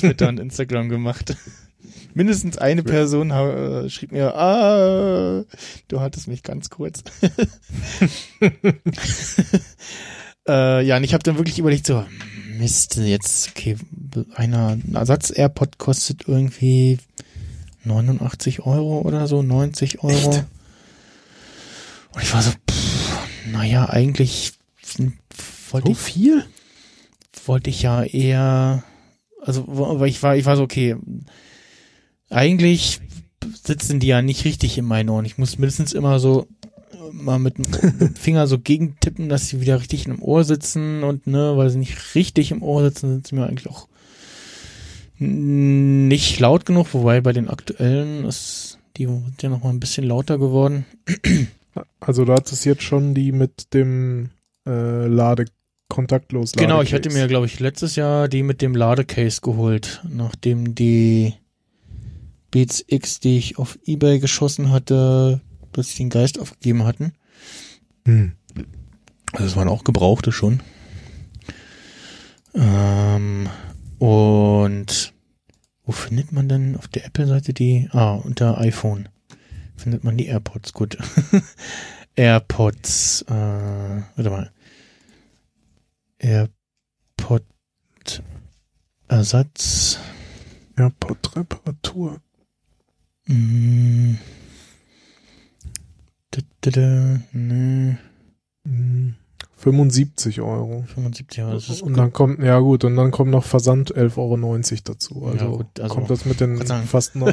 Twitter 0.00 0.26
und 0.28 0.40
Instagram 0.40 0.88
gemacht. 0.88 1.36
Mindestens 2.14 2.58
eine 2.58 2.82
Person 2.82 3.30
äh, 3.30 3.88
schrieb 3.90 4.10
mir, 4.10 4.34
ah, 4.34 5.44
du 5.86 6.00
hattest 6.00 6.26
mich 6.26 6.42
ganz 6.42 6.68
kurz. 6.68 7.04
äh, 10.48 10.84
ja, 10.84 10.96
und 10.96 11.04
ich 11.04 11.14
habe 11.14 11.22
dann 11.22 11.38
wirklich 11.38 11.58
überlegt, 11.58 11.86
so, 11.86 12.04
Mist, 12.58 12.96
jetzt, 12.96 13.50
okay, 13.50 13.76
einer 14.34 14.68
ein 14.68 14.94
Ersatz-AirPod 14.94 15.78
kostet 15.78 16.28
irgendwie 16.28 16.98
89 17.84 18.60
Euro 18.60 19.00
oder 19.00 19.26
so, 19.26 19.42
90 19.42 20.02
Euro. 20.02 20.30
Echt? 20.30 20.44
Und 22.14 22.22
ich 22.22 22.32
war 22.32 22.42
so, 22.42 22.50
pff, 22.50 23.18
naja, 23.50 23.88
eigentlich 23.88 24.52
wollte 25.70 25.88
So 25.88 25.92
ich, 25.92 25.98
viel? 25.98 26.44
wollte 27.46 27.70
ich 27.70 27.82
ja 27.82 28.02
eher, 28.04 28.84
also, 29.42 29.64
weil 29.66 30.08
ich 30.08 30.22
war, 30.22 30.36
ich 30.36 30.46
war 30.46 30.56
so, 30.56 30.62
okay, 30.62 30.96
eigentlich 32.30 33.00
sitzen 33.64 34.00
die 34.00 34.06
ja 34.06 34.22
nicht 34.22 34.44
richtig 34.44 34.78
in 34.78 34.84
meinen 34.84 35.10
Ohren. 35.10 35.24
Ich 35.24 35.36
muss 35.38 35.58
mindestens 35.58 35.92
immer 35.92 36.18
so 36.18 36.46
mal 37.12 37.38
mit 37.38 37.58
dem 37.58 38.14
Finger 38.14 38.46
so 38.46 38.58
gegentippen, 38.58 39.28
dass 39.28 39.48
sie 39.48 39.60
wieder 39.60 39.80
richtig 39.80 40.06
im 40.06 40.22
Ohr 40.22 40.44
sitzen 40.44 41.02
und 41.02 41.26
ne, 41.26 41.56
weil 41.56 41.70
sie 41.70 41.78
nicht 41.78 42.14
richtig 42.14 42.50
im 42.50 42.62
Ohr 42.62 42.82
sitzen, 42.82 43.10
sind 43.10 43.26
sie 43.26 43.34
mir 43.34 43.46
eigentlich 43.46 43.68
auch 43.68 43.88
nicht 45.18 46.40
laut 46.40 46.66
genug, 46.66 46.88
wobei 46.92 47.20
bei 47.20 47.32
den 47.32 47.48
aktuellen 47.48 48.24
ist 48.24 48.78
die 48.96 49.06
sind 49.06 49.42
ja 49.42 49.48
noch 49.48 49.62
mal 49.62 49.70
ein 49.70 49.80
bisschen 49.80 50.06
lauter 50.06 50.38
geworden. 50.38 50.86
Also 51.98 52.24
du 52.24 52.32
hattest 52.32 52.64
jetzt 52.64 52.84
schon 52.84 53.14
die 53.14 53.32
mit 53.32 53.74
dem 53.74 54.30
äh, 54.66 55.06
Lade 55.06 55.46
kontaktlos 55.88 56.52
Genau, 56.52 56.82
ich 56.82 56.92
hatte 56.92 57.08
Ladecase. 57.08 57.18
mir, 57.18 57.28
glaube 57.28 57.46
ich, 57.46 57.58
letztes 57.58 57.96
Jahr 57.96 58.28
die 58.28 58.44
mit 58.44 58.62
dem 58.62 58.74
Ladecase 58.74 59.40
geholt, 59.40 60.00
nachdem 60.08 60.74
die 60.76 61.34
Beats 62.52 62.84
X, 62.86 63.18
die 63.18 63.38
ich 63.38 63.58
auf 63.58 63.76
Ebay 63.84 64.20
geschossen 64.20 64.70
hatte, 64.70 65.40
plötzlich 65.74 65.96
den 65.96 66.10
Geist 66.10 66.38
aufgegeben 66.38 66.84
hatten. 66.84 67.12
Hm. 68.06 68.32
Also 69.32 69.46
es 69.46 69.56
waren 69.56 69.68
auch 69.68 69.84
Gebrauchte 69.84 70.32
schon. 70.32 70.62
Ähm, 72.54 73.48
und 73.98 75.12
wo 75.84 75.92
findet 75.92 76.32
man 76.32 76.48
denn 76.48 76.76
auf 76.76 76.88
der 76.88 77.04
Apple-Seite 77.04 77.52
die? 77.52 77.88
Ah, 77.90 78.14
unter 78.14 78.58
iPhone 78.58 79.08
findet 79.76 80.04
man 80.04 80.16
die 80.16 80.26
AirPods. 80.26 80.72
Gut. 80.72 80.96
AirPods, 82.16 83.22
äh, 83.22 83.32
warte 83.32 84.30
mal. 84.30 84.52
AirPod 86.18 87.44
Ersatz. 89.08 89.98
AirPod 90.76 91.36
Reparatur. 91.36 92.20
Mm. 93.26 94.14
Da, 96.34 96.40
da, 96.62 96.70
da, 96.70 97.20
nee, 97.32 97.96
Hm. 98.66 99.14
75 99.56 100.40
Euro. 100.40 100.84
75 100.94 101.40
Euro. 101.42 101.52
Das 101.52 101.68
ist 101.68 101.82
und 101.82 101.96
dann 101.96 102.12
kommt, 102.12 102.42
ja 102.42 102.58
gut, 102.58 102.84
und 102.84 102.96
dann 102.96 103.10
kommt 103.10 103.30
noch 103.30 103.44
Versand 103.44 103.94
11,90 103.96 104.16
Euro 104.18 104.82
dazu. 104.84 105.24
Also, 105.26 105.44
Ja, 105.44 105.50
gut, 105.50 105.80
also- 105.80 105.94
kommt 105.94 106.10
das 106.10 106.24
mit 106.24 106.40
den 106.40 106.58
fast 106.86 107.14
no 107.16 107.30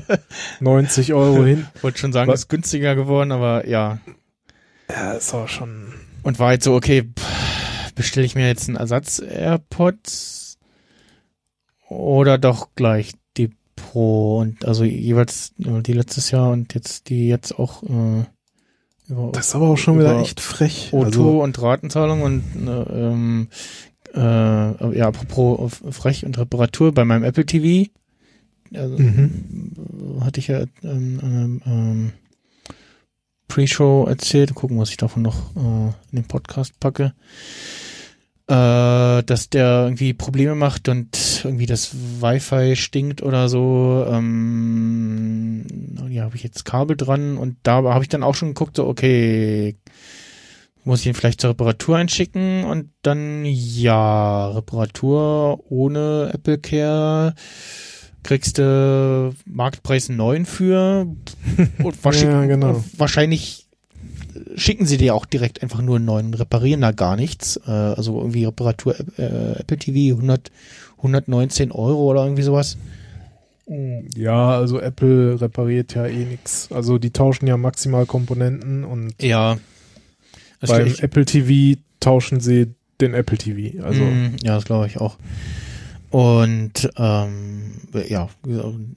90 0.59 1.13
Euro 1.13 1.43
hin. 1.45 1.67
wollte 1.81 1.97
schon 1.99 2.13
sagen, 2.13 2.31
Was- 2.31 2.41
ist 2.41 2.47
günstiger 2.49 2.95
geworden, 2.95 3.31
aber 3.31 3.67
ja. 3.67 3.99
Ja, 4.89 5.13
ist 5.13 5.33
auch 5.33 5.47
schon. 5.47 5.93
Und 6.23 6.37
war 6.39 6.51
jetzt 6.53 6.65
so, 6.65 6.75
okay, 6.75 7.09
bestelle 7.95 8.25
ich 8.25 8.35
mir 8.35 8.47
jetzt 8.47 8.67
einen 8.69 8.77
Ersatz-AirPods 8.77 10.57
oder 11.89 12.37
doch 12.37 12.69
gleich 12.75 13.13
die 13.37 13.49
Pro 13.75 14.37
und 14.39 14.65
also 14.65 14.83
jeweils 14.83 15.53
die 15.57 15.93
letztes 15.93 16.31
Jahr 16.31 16.51
und 16.51 16.73
jetzt 16.73 17.09
die 17.09 17.27
jetzt 17.27 17.57
auch 17.57 17.83
äh, 17.83 18.25
über 19.11 19.31
Das 19.31 19.47
ist 19.49 19.55
aber 19.55 19.69
auch 19.69 19.77
schon 19.77 19.99
wieder 19.99 20.19
echt 20.19 20.39
frech. 20.39 20.89
O2 20.91 21.05
Also, 21.05 21.41
und 21.41 21.61
Ratenzahlung 21.61 22.21
und 22.21 22.43
äh, 22.67 22.71
ähm, 22.71 23.47
äh, 24.13 24.97
ja, 24.97 25.07
apropos 25.07 25.81
frech 25.91 26.25
und 26.25 26.37
Reparatur 26.37 26.93
bei 26.93 27.05
meinem 27.05 27.23
Apple 27.23 27.45
TV. 27.45 27.89
Also, 28.73 28.97
Mhm. 28.97 29.71
Hatte 30.21 30.39
ich 30.39 30.47
ja 30.47 30.61
ähm, 30.83 31.19
einem 31.21 31.61
ähm, 31.65 32.13
Pre-Show 33.47 34.05
erzählt. 34.07 34.55
Gucken, 34.55 34.79
was 34.79 34.89
ich 34.89 34.97
davon 34.97 35.23
noch 35.23 35.55
äh, 35.55 35.87
in 36.11 36.15
den 36.21 36.25
Podcast 36.25 36.79
packe. 36.79 37.13
Äh, 38.51 39.23
dass 39.23 39.49
der 39.49 39.83
irgendwie 39.83 40.13
Probleme 40.13 40.55
macht 40.55 40.89
und 40.89 41.41
irgendwie 41.45 41.67
das 41.67 41.95
Wi-Fi 42.19 42.75
stinkt 42.75 43.23
oder 43.23 43.47
so. 43.47 44.05
Ähm, 44.09 45.65
ja, 46.09 46.23
habe 46.25 46.35
ich 46.35 46.43
jetzt 46.43 46.65
Kabel 46.65 46.97
dran 46.97 47.37
und 47.37 47.55
da 47.63 47.81
habe 47.81 48.03
ich 48.03 48.09
dann 48.09 48.23
auch 48.23 48.35
schon 48.35 48.49
geguckt, 48.49 48.75
so 48.75 48.87
okay, 48.87 49.77
muss 50.83 50.99
ich 50.99 51.07
ihn 51.07 51.13
vielleicht 51.13 51.39
zur 51.39 51.51
Reparatur 51.51 51.95
einschicken 51.95 52.65
und 52.65 52.89
dann 53.03 53.45
ja, 53.45 54.49
Reparatur 54.49 55.71
ohne 55.71 56.31
Apple 56.33 56.57
Care 56.57 57.35
kriegst 58.23 58.57
du 58.57 59.33
Marktpreis 59.45 60.09
9 60.09 60.45
für 60.45 61.07
und 61.83 62.03
wahrscheinlich, 62.03 62.33
Ja, 62.33 62.45
genau. 62.47 62.83
wahrscheinlich 62.97 63.60
schicken 64.55 64.85
sie 64.85 64.97
dir 64.97 65.15
auch 65.15 65.25
direkt 65.25 65.61
einfach 65.63 65.81
nur 65.81 65.97
einen 65.97 66.05
neuen, 66.05 66.33
reparieren 66.33 66.81
da 66.81 66.91
gar 66.91 67.15
nichts. 67.15 67.59
Äh, 67.67 67.71
also 67.71 68.17
irgendwie 68.19 68.45
Reparatur 68.45 68.95
äh, 69.17 69.59
Apple 69.59 69.77
TV 69.77 70.15
100, 70.15 70.51
119 70.97 71.71
Euro 71.71 72.11
oder 72.11 72.23
irgendwie 72.23 72.43
sowas. 72.43 72.77
ja, 74.15 74.57
also 74.57 74.79
Apple 74.79 75.39
repariert 75.39 75.93
ja 75.95 76.05
eh 76.05 76.25
nix. 76.25 76.71
Also 76.71 76.97
die 76.97 77.11
tauschen 77.11 77.47
ja 77.47 77.57
maximal 77.57 78.05
Komponenten 78.05 78.83
und 78.83 79.13
Ja. 79.21 79.57
Das 80.59 80.69
beim 80.69 80.93
Apple 80.99 81.25
TV 81.25 81.79
tauschen 81.99 82.39
sie 82.39 82.67
den 82.99 83.13
Apple 83.13 83.37
TV. 83.37 83.83
Also 83.83 84.03
Mm, 84.03 84.35
ja, 84.43 84.55
das 84.55 84.65
glaube 84.65 84.87
ich 84.87 84.99
auch. 84.99 85.17
Und 86.11 86.89
ähm, 86.97 87.71
ja, 88.09 88.27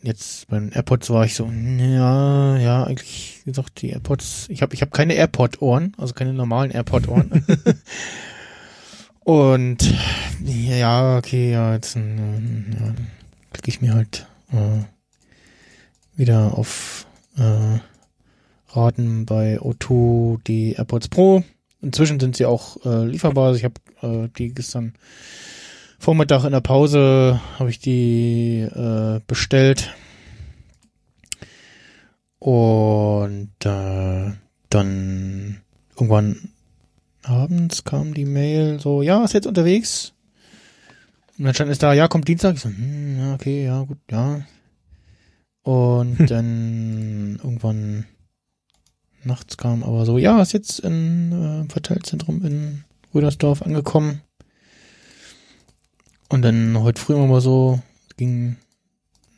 jetzt 0.03 0.49
bei 0.49 0.59
den 0.59 0.73
AirPods 0.73 1.11
war 1.11 1.25
ich 1.25 1.37
so, 1.37 1.47
ja, 1.47 2.57
ja, 2.57 2.83
eigentlich 2.83 3.43
gesagt, 3.45 3.83
die 3.83 3.91
AirPods, 3.91 4.47
ich 4.49 4.63
habe 4.63 4.75
ich 4.75 4.83
hab 4.83 4.93
keine 4.93 5.15
AirPod-Ohren, 5.15 5.93
also 5.97 6.13
keine 6.13 6.33
normalen 6.33 6.73
AirPod-Ohren. 6.73 7.47
Und 9.25 9.95
ja, 10.43 11.17
okay, 11.17 11.53
ja, 11.53 11.75
jetzt 11.75 11.95
äh, 11.95 12.01
ja, 12.01 12.95
klicke 13.53 13.69
ich 13.69 13.81
mir 13.81 13.95
halt 13.95 14.27
äh, 14.51 14.83
wieder 16.17 16.59
auf 16.59 17.07
äh, 17.37 17.79
Raten 18.77 19.25
bei 19.25 19.61
O2 19.61 20.43
die 20.49 20.73
AirPods 20.73 21.09
Pro. 21.09 21.45
Inzwischen 21.81 22.19
sind 22.19 22.35
sie 22.35 22.47
auch 22.47 22.85
äh, 22.85 23.07
lieferbar. 23.07 23.49
Also 23.49 23.59
ich 23.59 23.65
habe 23.65 23.75
äh, 24.03 24.29
die 24.37 24.53
gestern 24.53 24.95
Vormittag 25.99 26.45
in 26.45 26.53
der 26.53 26.61
Pause 26.61 27.41
habe 27.59 27.71
ich 27.71 27.79
die 27.79 28.61
äh, 28.61 29.21
bestellt. 29.27 29.95
Und 32.39 33.53
äh, 33.65 34.33
dann 34.69 35.61
irgendwann 35.95 36.51
abends 37.23 37.85
kam 37.85 38.13
die 38.13 38.27
Mail 38.27 38.81
so, 38.81 39.03
ja, 39.03 39.25
ist 39.25 39.33
jetzt 39.33 39.47
unterwegs. 39.47 40.13
Und 41.39 41.47
dann 41.47 41.55
stand 41.55 41.71
es 41.71 41.79
da, 41.79 41.93
ja, 41.93 42.09
kommt 42.09 42.29
Dienstag. 42.29 42.55
Ich 42.57 42.61
so, 42.61 42.69
hm, 42.69 43.19
ja, 43.19 43.35
okay, 43.35 43.65
ja, 43.65 43.83
gut, 43.83 43.99
ja. 44.11 44.43
Und 45.63 46.27
dann 46.31 47.41
irgendwann 47.43 48.05
nachts 49.25 49.57
kam 49.57 49.83
aber 49.83 50.05
so, 50.05 50.19
ja, 50.19 50.43
ist 50.43 50.53
jetzt 50.53 50.85
äh, 50.85 50.89
im 50.89 51.69
Verteilzentrum 51.71 52.45
in 52.45 52.85
Rödersdorf 53.15 53.63
angekommen. 53.63 54.21
Und 56.29 56.43
dann 56.43 56.79
heute 56.81 57.01
früh 57.01 57.15
mal 57.15 57.41
so, 57.41 57.81
ging 58.17 58.57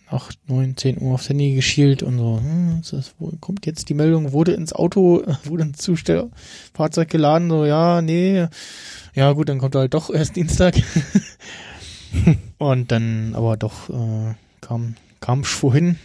8, 0.09 0.39
9, 0.49 0.77
10 0.77 1.01
Uhr 1.01 1.15
aufs 1.15 1.29
Handy 1.29 1.55
geschielt 1.55 2.03
und 2.03 2.19
so, 2.19 2.39
hm, 2.39 2.83
das, 2.91 3.15
wo 3.19 3.33
kommt 3.41 3.67
jetzt 3.67 3.89
die 3.89 3.95
Meldung, 3.95 4.33
wurde 4.33 4.53
ins 4.53 4.73
Auto, 4.73 5.23
wurde 5.45 5.65
ins 5.65 5.79
Zustellfahrzeug 5.79 7.09
geladen, 7.09 7.51
so, 7.51 7.65
ja, 7.65 8.01
nee, 8.03 8.47
ja 9.15 9.33
gut, 9.33 9.49
dann 9.49 9.59
kommt 9.59 9.75
er 9.75 9.83
halt 9.83 9.95
doch 9.95 10.11
erst 10.11 10.37
Dienstag. 10.37 10.77
und 12.59 12.93
dann 12.93 13.35
aber 13.35 13.57
doch 13.57 13.91
äh, 13.91 14.35
kam, 14.61 14.95
kam 15.21 15.41
ich 15.41 15.49
vorhin, 15.49 15.99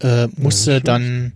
äh, 0.00 0.28
musste 0.36 0.72
schlecht. 0.72 0.88
dann 0.88 1.32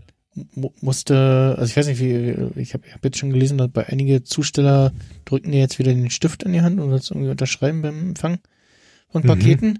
musste, 0.81 1.55
also 1.59 1.71
ich 1.71 1.77
weiß 1.77 1.87
nicht, 1.87 2.01
wie, 2.01 2.61
ich 2.61 2.75
habe 2.75 2.85
hab 2.93 3.05
jetzt 3.05 3.19
schon 3.19 3.31
gelesen, 3.31 3.59
dass 3.59 3.69
bei 3.69 3.87
einige 3.87 4.23
Zusteller 4.23 4.93
drücken 5.25 5.53
dir 5.53 5.61
jetzt 5.61 5.79
wieder 5.79 5.93
den 5.93 6.11
Stift 6.11 6.43
in 6.43 6.53
die 6.53 6.63
Hand 6.63 6.81
und 6.81 6.91
das 6.91 7.11
irgendwie 7.11 7.31
unterschreiben 7.31 7.83
beim 7.83 8.09
Empfang 8.11 8.39
von 9.11 9.23
Mhm. 9.23 9.27
Paketen. 9.27 9.79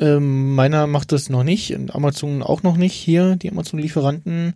Ähm, 0.00 0.54
meiner 0.54 0.86
macht 0.86 1.12
das 1.12 1.28
noch 1.28 1.42
nicht 1.42 1.74
und 1.74 1.94
Amazon 1.94 2.42
auch 2.42 2.62
noch 2.62 2.76
nicht 2.76 2.94
hier, 2.94 3.36
die 3.36 3.50
Amazon-Lieferanten. 3.50 4.54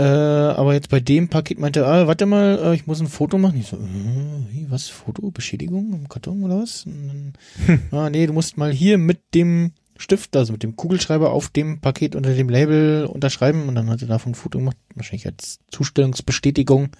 Äh, 0.00 0.02
aber 0.04 0.74
jetzt 0.74 0.90
bei 0.90 1.00
dem 1.00 1.28
Paket 1.28 1.58
meinte 1.58 1.80
er, 1.80 1.86
ah, 1.86 2.06
warte 2.06 2.26
mal, 2.26 2.58
äh, 2.62 2.74
ich 2.74 2.86
muss 2.86 3.00
ein 3.00 3.08
Foto 3.08 3.36
machen. 3.38 3.58
Ich 3.58 3.66
so, 3.66 3.76
äh, 3.76 4.66
was, 4.68 4.88
Foto, 4.88 5.30
Beschädigung 5.30 5.92
im 5.92 6.08
Karton 6.08 6.44
oder 6.44 6.60
was? 6.60 6.84
Dann, 6.84 7.32
ah, 7.90 8.08
nee, 8.08 8.26
du 8.26 8.32
musst 8.32 8.56
mal 8.56 8.72
hier 8.72 8.98
mit 8.98 9.34
dem 9.34 9.72
Stift, 9.98 10.36
also 10.36 10.52
mit 10.52 10.62
dem 10.62 10.76
Kugelschreiber 10.76 11.32
auf 11.32 11.48
dem 11.48 11.80
Paket 11.80 12.14
unter 12.14 12.32
dem 12.32 12.48
Label 12.48 13.04
unterschreiben 13.06 13.68
und 13.68 13.74
dann 13.74 13.90
hat 13.90 14.00
er 14.00 14.08
davon 14.08 14.32
ein 14.32 14.36
Foto 14.36 14.58
gemacht, 14.58 14.76
wahrscheinlich 14.94 15.26
als 15.26 15.58
Zustellungsbestätigung. 15.70 16.90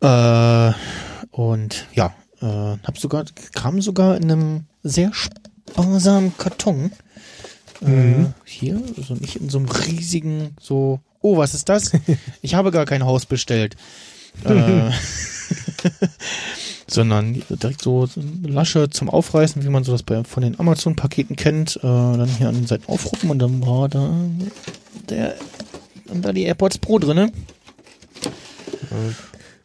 Äh, 0.00 0.72
und 1.30 1.86
ja, 1.94 2.14
äh, 2.40 2.44
hab 2.46 2.98
sogar, 2.98 3.24
kam 3.54 3.80
sogar 3.80 4.16
in 4.16 4.30
einem 4.30 4.64
sehr 4.82 5.12
sparsamen 5.12 6.36
Karton. 6.36 6.92
Mhm. 7.80 8.26
Äh, 8.26 8.26
hier, 8.44 8.82
also 8.96 9.14
nicht 9.14 9.36
in 9.36 9.48
so 9.48 9.58
einem 9.58 9.68
riesigen, 9.68 10.56
so, 10.60 11.00
oh, 11.20 11.36
was 11.36 11.54
ist 11.54 11.68
das? 11.68 11.92
Ich 12.42 12.54
habe 12.54 12.70
gar 12.70 12.86
kein 12.86 13.04
Haus 13.04 13.26
bestellt. 13.26 13.76
äh, 14.44 14.90
sondern 16.90 17.34
direkt 17.50 17.82
so, 17.82 18.08
Lasche 18.42 18.88
zum 18.90 19.10
Aufreißen, 19.10 19.62
wie 19.64 19.68
man 19.68 19.84
so 19.84 19.92
das 19.92 20.02
bei, 20.02 20.24
von 20.24 20.42
den 20.42 20.58
Amazon-Paketen 20.58 21.36
kennt, 21.36 21.76
äh, 21.76 21.80
dann 21.82 22.26
hier 22.28 22.48
an 22.48 22.54
den 22.54 22.66
Seiten 22.66 22.86
aufruppen 22.90 23.30
und 23.30 23.38
dann 23.38 23.64
war 23.66 23.88
da 23.88 24.10
der, 25.08 25.34
dann 26.06 26.22
da 26.22 26.32
die 26.32 26.44
AirPods 26.44 26.78
Pro 26.78 26.98
drinne. 26.98 27.30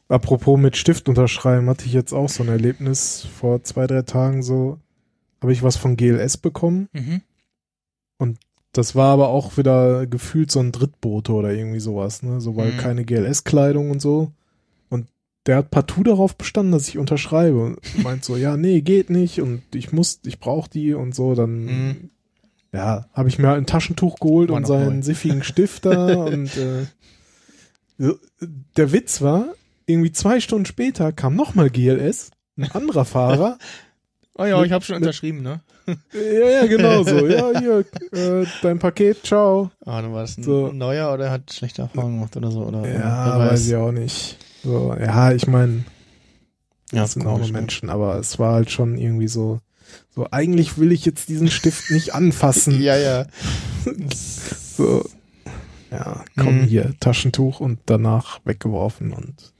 Apropos 0.10 0.60
mit 0.60 0.78
Stift 0.78 1.08
unterschreiben, 1.10 1.70
hatte 1.70 1.86
ich 1.86 1.94
jetzt 1.94 2.14
auch 2.14 2.30
so 2.30 2.44
ein 2.44 2.50
Erlebnis 2.50 3.26
vor 3.40 3.64
zwei, 3.64 3.88
drei 3.88 4.02
Tagen 4.04 4.44
so, 4.44 4.78
habe 5.42 5.54
ich 5.54 5.64
was 5.64 5.78
von 5.78 5.96
GLS 5.98 6.38
bekommen. 6.38 6.90
Mhm. 6.94 7.22
Das 8.76 8.96
war 8.96 9.14
aber 9.14 9.28
auch 9.30 9.56
wieder 9.58 10.08
gefühlt 10.08 10.50
so 10.50 10.60
ein 10.60 10.72
Drittbote 10.72 11.32
oder 11.34 11.52
irgendwie 11.54 11.80
sowas, 11.80 12.24
ne? 12.24 12.42
So, 12.42 12.56
weil 12.56 12.72
Mhm. 12.72 12.78
keine 12.78 13.06
GLS-Kleidung 13.06 13.92
und 13.92 14.02
so. 14.02 14.32
Der 15.46 15.58
hat 15.58 15.72
partout 15.72 16.04
darauf 16.04 16.36
bestanden, 16.38 16.72
dass 16.72 16.88
ich 16.88 16.98
unterschreibe. 16.98 17.62
Und 17.62 18.04
meint 18.04 18.24
so, 18.24 18.38
ja, 18.38 18.56
nee, 18.58 18.82
geht 18.82 19.10
nicht 19.10 19.42
und 19.42 19.62
ich 19.74 19.92
muss, 19.92 20.20
ich 20.26 20.40
brauche 20.40 20.70
die 20.70 20.94
und 20.94 21.14
so. 21.14 21.36
Dann, 21.36 21.66
Mhm. 21.66 22.10
ja, 22.72 23.06
habe 23.14 23.30
ich 23.30 23.40
mir 23.40 23.48
halt 23.50 23.58
ein 23.58 23.66
Taschentuch 23.66 24.20
geholt 24.20 24.50
War 24.50 24.58
und 24.58 24.68
seinen 24.68 24.98
neu. 25.00 25.04
siffigen 25.04 25.44
Stift 25.44 25.86
da 25.86 26.14
und 26.26 26.56
äh, 26.58 26.86
so, 27.98 28.18
der 28.78 28.92
Witz 28.92 29.22
war, 29.22 29.54
irgendwie 29.86 30.12
zwei 30.12 30.40
Stunden 30.40 30.66
später 30.66 31.12
kam 31.12 31.36
nochmal 31.36 31.70
GLS, 31.70 32.32
ein 32.58 32.72
anderer 32.72 33.06
Fahrer. 33.06 33.58
Oh 34.36 34.46
ja, 34.46 34.58
Mit- 34.58 34.66
ich 34.66 34.72
habe 34.72 34.84
schon 34.84 34.96
mit- 34.96 35.04
unterschrieben, 35.04 35.44
ne? 35.44 35.62
ja, 36.12 36.50
ja, 36.50 36.66
genau 36.66 37.04
so. 37.04 37.28
Ja, 37.28 37.52
hier, 37.60 37.86
äh, 38.14 38.48
dein 38.64 38.80
Paket, 38.80 39.24
ciao. 39.24 39.70
Ah, 39.86 40.02
dann 40.02 40.12
war 40.12 40.22
das 40.22 40.40
ein 40.40 40.44
So. 40.44 40.72
neuer 40.72 41.14
oder 41.14 41.30
hat 41.30 41.54
schlechte 41.54 41.84
Erfahrungen 41.84 42.16
gemacht 42.16 42.36
oder 42.36 42.50
so, 42.50 42.62
oder? 42.64 42.80
Ja, 42.92 43.38
wer 43.38 43.52
weiß 43.52 43.68
ich 43.68 43.76
auch 43.76 43.92
nicht. 43.92 44.40
So, 44.64 44.96
ja, 45.00 45.32
ich 45.34 45.48
meine, 45.48 45.84
Ja, 46.92 47.02
das 47.02 47.14
sind 47.14 47.26
auch 47.28 47.38
nur 47.38 47.48
ne? 47.48 47.54
Menschen, 47.54 47.90
aber 47.90 48.18
es 48.18 48.40
war 48.40 48.54
halt 48.54 48.72
schon 48.72 48.98
irgendwie 48.98 49.28
so, 49.28 49.60
so 50.16 50.28
eigentlich 50.32 50.78
will 50.78 50.92
ich 50.92 51.06
jetzt 51.06 51.28
diesen 51.30 51.50
Stift 51.50 51.92
nicht 51.92 52.14
anfassen. 52.14 52.80
Ja, 52.82 52.98
ja. 52.98 53.26
So, 54.76 55.06
ja, 55.92 56.24
komm 56.38 56.62
Mhm. 56.62 56.66
hier, 56.66 56.94
Taschentuch 57.00 57.60
und 57.60 57.80
danach 57.86 58.40
weggeworfen 58.44 59.14
und 59.14 59.54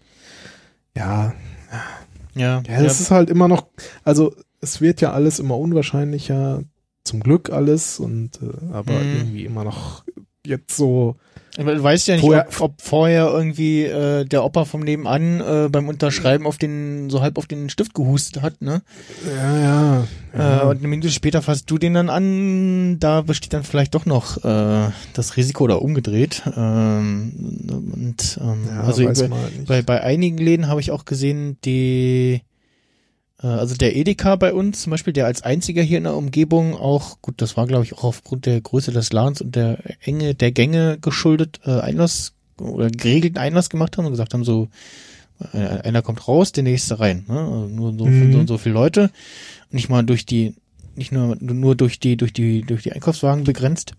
ja, 0.98 1.34
Ja, 2.36 2.64
ja, 2.68 2.82
das 2.82 3.00
ist 3.00 3.12
halt 3.12 3.30
immer 3.30 3.48
noch, 3.48 3.68
also 4.04 4.36
es 4.60 4.82
wird 4.82 5.02
ja 5.02 5.12
alles 5.12 5.38
immer 5.40 5.58
unwahrscheinlicher, 5.58 6.64
zum 7.04 7.20
Glück 7.20 7.52
alles 7.52 8.00
und 8.00 8.40
äh, 8.42 8.74
aber 8.74 9.02
Mhm. 9.02 9.14
irgendwie 9.14 9.46
immer 9.46 9.64
noch 9.66 10.04
jetzt 10.46 10.76
so, 10.76 11.18
Aber 11.58 11.76
du 11.76 11.84
weißt 11.84 12.08
ja 12.08 12.16
nicht, 12.16 12.24
Vorher- 12.26 12.48
ob, 12.48 12.62
ob 12.62 12.82
vorher 12.82 13.28
irgendwie 13.28 13.84
äh, 13.84 14.26
der 14.26 14.44
Opa 14.44 14.66
vom 14.66 14.82
Nebenan 14.82 15.40
äh, 15.40 15.70
beim 15.70 15.88
Unterschreiben 15.88 16.48
auf 16.48 16.58
den, 16.58 17.12
so 17.12 17.22
halb 17.22 17.38
auf 17.38 17.46
den 17.46 17.70
Stift 17.70 17.94
gehustet 17.94 18.42
hat, 18.42 18.62
ne? 18.62 18.82
ja, 19.28 19.60
ja. 19.60 20.08
ja. 20.36 20.64
Äh, 20.64 20.66
und 20.66 20.80
eine 20.80 20.88
Minute 20.88 21.12
später 21.12 21.44
fasst 21.44 21.70
du 21.70 21.78
den 21.78 21.94
dann 21.94 22.10
an, 22.10 22.98
da 23.00 23.22
besteht 23.22 23.54
dann 23.54 23.64
vielleicht 23.64 23.94
doch 23.94 24.08
noch 24.08 24.44
äh, 24.44 24.90
das 25.14 25.38
Risiko 25.38 25.66
oder 25.66 25.82
umgedreht. 25.84 26.42
Ähm, 26.58 27.32
und 27.94 28.40
ähm, 28.42 28.58
ja, 28.68 28.82
also 28.82 29.06
bei, 29.06 29.28
man 29.28 29.40
halt 29.40 29.66
bei, 29.68 29.82
bei 29.84 30.02
einigen 30.02 30.38
Läden 30.38 30.68
habe 30.68 30.82
ich 30.82 30.90
auch 30.90 31.06
gesehen, 31.06 31.58
die 31.66 32.42
äh, 32.42 32.53
also 33.48 33.76
der 33.76 33.96
Edeka 33.96 34.36
bei 34.36 34.54
uns 34.54 34.82
zum 34.82 34.92
Beispiel, 34.92 35.14
der 35.14 35.26
als 35.26 35.42
einziger 35.42 35.82
hier 35.84 35.98
in 35.98 36.06
der 36.06 36.16
Umgebung 36.16 36.76
auch, 36.76 37.18
gut, 37.22 37.36
das 37.42 37.58
war 37.58 37.68
glaube 37.68 37.84
ich 37.84 37.94
auch 37.94 38.04
aufgrund 38.04 38.46
der 38.46 38.62
Größe 38.62 38.92
des 38.92 39.12
Ladens 39.12 39.42
und 39.42 39.56
der 39.56 39.80
Enge 40.02 40.34
der 40.36 40.52
Gänge 40.52 40.98
geschuldet, 41.02 41.60
äh, 41.66 41.80
Einlass 41.80 42.34
oder 42.60 42.90
geregelten 42.90 43.38
Einlass 43.40 43.70
gemacht 43.70 43.98
haben 43.98 44.06
und 44.06 44.12
gesagt 44.12 44.34
haben, 44.34 44.44
so 44.44 44.70
äh, 45.54 45.58
einer 45.58 46.02
kommt 46.02 46.28
raus, 46.28 46.52
der 46.52 46.64
nächste 46.64 47.00
rein. 47.00 47.26
Ne? 47.28 47.38
Also 47.38 47.68
nur 47.68 47.94
so, 47.98 48.06
Mhm. 48.06 48.32
so 48.34 48.40
und 48.40 48.48
so 48.48 48.58
viele 48.58 48.76
Leute. 48.76 49.10
Nicht 49.72 49.90
mal 49.90 50.04
durch 50.04 50.26
die, 50.26 50.54
nicht 50.96 51.12
nur, 51.12 51.36
nur 51.40 51.76
durch 51.76 52.00
die, 52.00 52.16
durch 52.16 52.34
die, 52.34 52.62
durch 52.62 52.84
die 52.84 52.92
Einkaufswagen 52.94 53.44
begrenzt. 53.44 53.94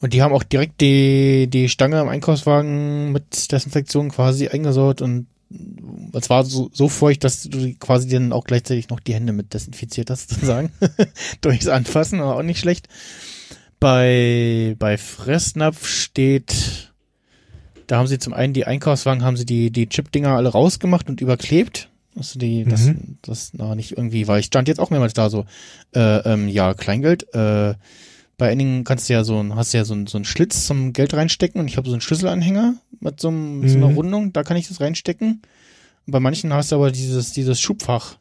Und 0.00 0.14
die 0.14 0.22
haben 0.22 0.32
auch 0.32 0.42
direkt 0.42 0.80
die, 0.80 1.46
die 1.48 1.68
Stange 1.68 2.00
im 2.00 2.08
Einkaufswagen 2.08 3.12
mit 3.12 3.52
Desinfektion 3.52 4.10
quasi 4.10 4.48
eingesaut 4.48 5.02
und 5.02 5.26
es 6.12 6.30
war 6.30 6.44
so, 6.44 6.70
so 6.72 6.88
feucht, 6.88 7.24
dass 7.24 7.42
du 7.42 7.74
quasi 7.74 8.08
dann 8.08 8.32
auch 8.32 8.44
gleichzeitig 8.44 8.88
noch 8.88 9.00
die 9.00 9.14
Hände 9.14 9.32
mit 9.32 9.52
desinfiziert 9.54 10.10
hast, 10.10 10.30
sozusagen. 10.30 10.70
Durchs 11.40 11.66
Anfassen, 11.68 12.20
aber 12.20 12.36
auch 12.36 12.42
nicht 12.42 12.60
schlecht. 12.60 12.88
Bei, 13.78 14.76
bei 14.78 14.98
Fressnapf 14.98 15.86
steht, 15.86 16.92
da 17.86 17.96
haben 17.98 18.06
sie 18.06 18.18
zum 18.18 18.34
einen 18.34 18.52
die 18.52 18.66
Einkaufswagen, 18.66 19.24
haben 19.24 19.36
sie 19.36 19.46
die, 19.46 19.70
die 19.70 19.88
Chip-Dinger 19.88 20.36
alle 20.36 20.50
rausgemacht 20.50 21.08
und 21.08 21.20
überklebt. 21.20 21.88
Also 22.16 22.38
die, 22.38 22.64
das, 22.64 22.86
Mhm. 22.86 23.18
das, 23.22 23.52
na, 23.54 23.74
nicht 23.74 23.92
irgendwie, 23.96 24.28
weil 24.28 24.40
ich 24.40 24.46
stand 24.46 24.68
jetzt 24.68 24.80
auch 24.80 24.90
mehrmals 24.90 25.14
da 25.14 25.30
so, 25.30 25.46
äh, 25.94 26.18
ähm, 26.30 26.48
ja, 26.48 26.74
Kleingeld, 26.74 27.32
äh, 27.34 27.74
bei 28.40 28.50
einigen 28.50 28.82
kannst 28.84 29.08
du 29.08 29.12
ja 29.12 29.22
so 29.22 29.38
ein, 29.40 29.54
hast 29.54 29.72
du 29.72 29.78
ja 29.78 29.84
so 29.84 29.94
ein, 29.94 30.06
so 30.08 30.18
ein 30.18 30.24
Schlitz 30.24 30.66
zum 30.66 30.92
Geld 30.92 31.14
reinstecken 31.14 31.60
und 31.60 31.68
ich 31.68 31.76
habe 31.76 31.86
so 31.88 31.94
einen 31.94 32.00
Schlüsselanhänger 32.00 32.74
mit 32.98 33.20
so, 33.20 33.28
einem, 33.28 33.60
mit 33.60 33.70
so 33.70 33.76
einer 33.76 33.88
Mhm. 33.88 33.94
Rundung, 33.94 34.32
da 34.32 34.42
kann 34.42 34.56
ich 34.56 34.66
das 34.68 34.80
reinstecken. 34.80 35.42
Und 36.06 36.10
bei 36.12 36.18
manchen 36.20 36.52
hast 36.52 36.72
du 36.72 36.76
aber 36.76 36.90
dieses, 36.90 37.32
dieses 37.32 37.60
Schubfach. 37.60 38.16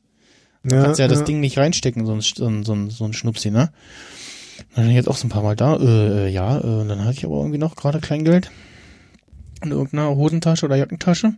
Da 0.64 0.76
Ja, 0.76 0.82
kannst 0.84 1.00
du 1.00 1.04
ja 1.04 1.08
das 1.08 1.20
ja. 1.20 1.26
Ding 1.26 1.40
nicht 1.40 1.58
reinstecken, 1.58 2.06
so 2.06 2.14
ein, 2.14 2.22
so 2.22 2.48
ein, 2.48 2.90
so 2.90 3.06
ein, 3.06 3.14
Schnupsi, 3.14 3.50
ne? 3.50 3.72
Dann 4.76 4.84
bin 4.84 4.90
ich 4.91 4.98
jetzt 4.98 5.08
auch 5.08 5.16
so 5.18 5.26
ein 5.26 5.30
paar 5.32 5.41
Mal 5.44 5.56
da, 5.56 5.78
äh, 5.78 6.28
äh, 6.28 6.30
ja, 6.30 6.58
äh, 6.60 6.62
und 6.82 6.90
dann 6.90 7.06
hatte 7.06 7.18
ich 7.18 7.26
aber 7.26 7.38
irgendwie 7.38 7.58
noch 7.58 7.76
gerade 7.76 8.00
Kleingeld 8.00 8.52
in 9.64 9.72
irgendeiner 9.72 10.16
Hosentasche 10.16 10.66
oder 10.66 10.76
Jackentasche. 10.76 11.34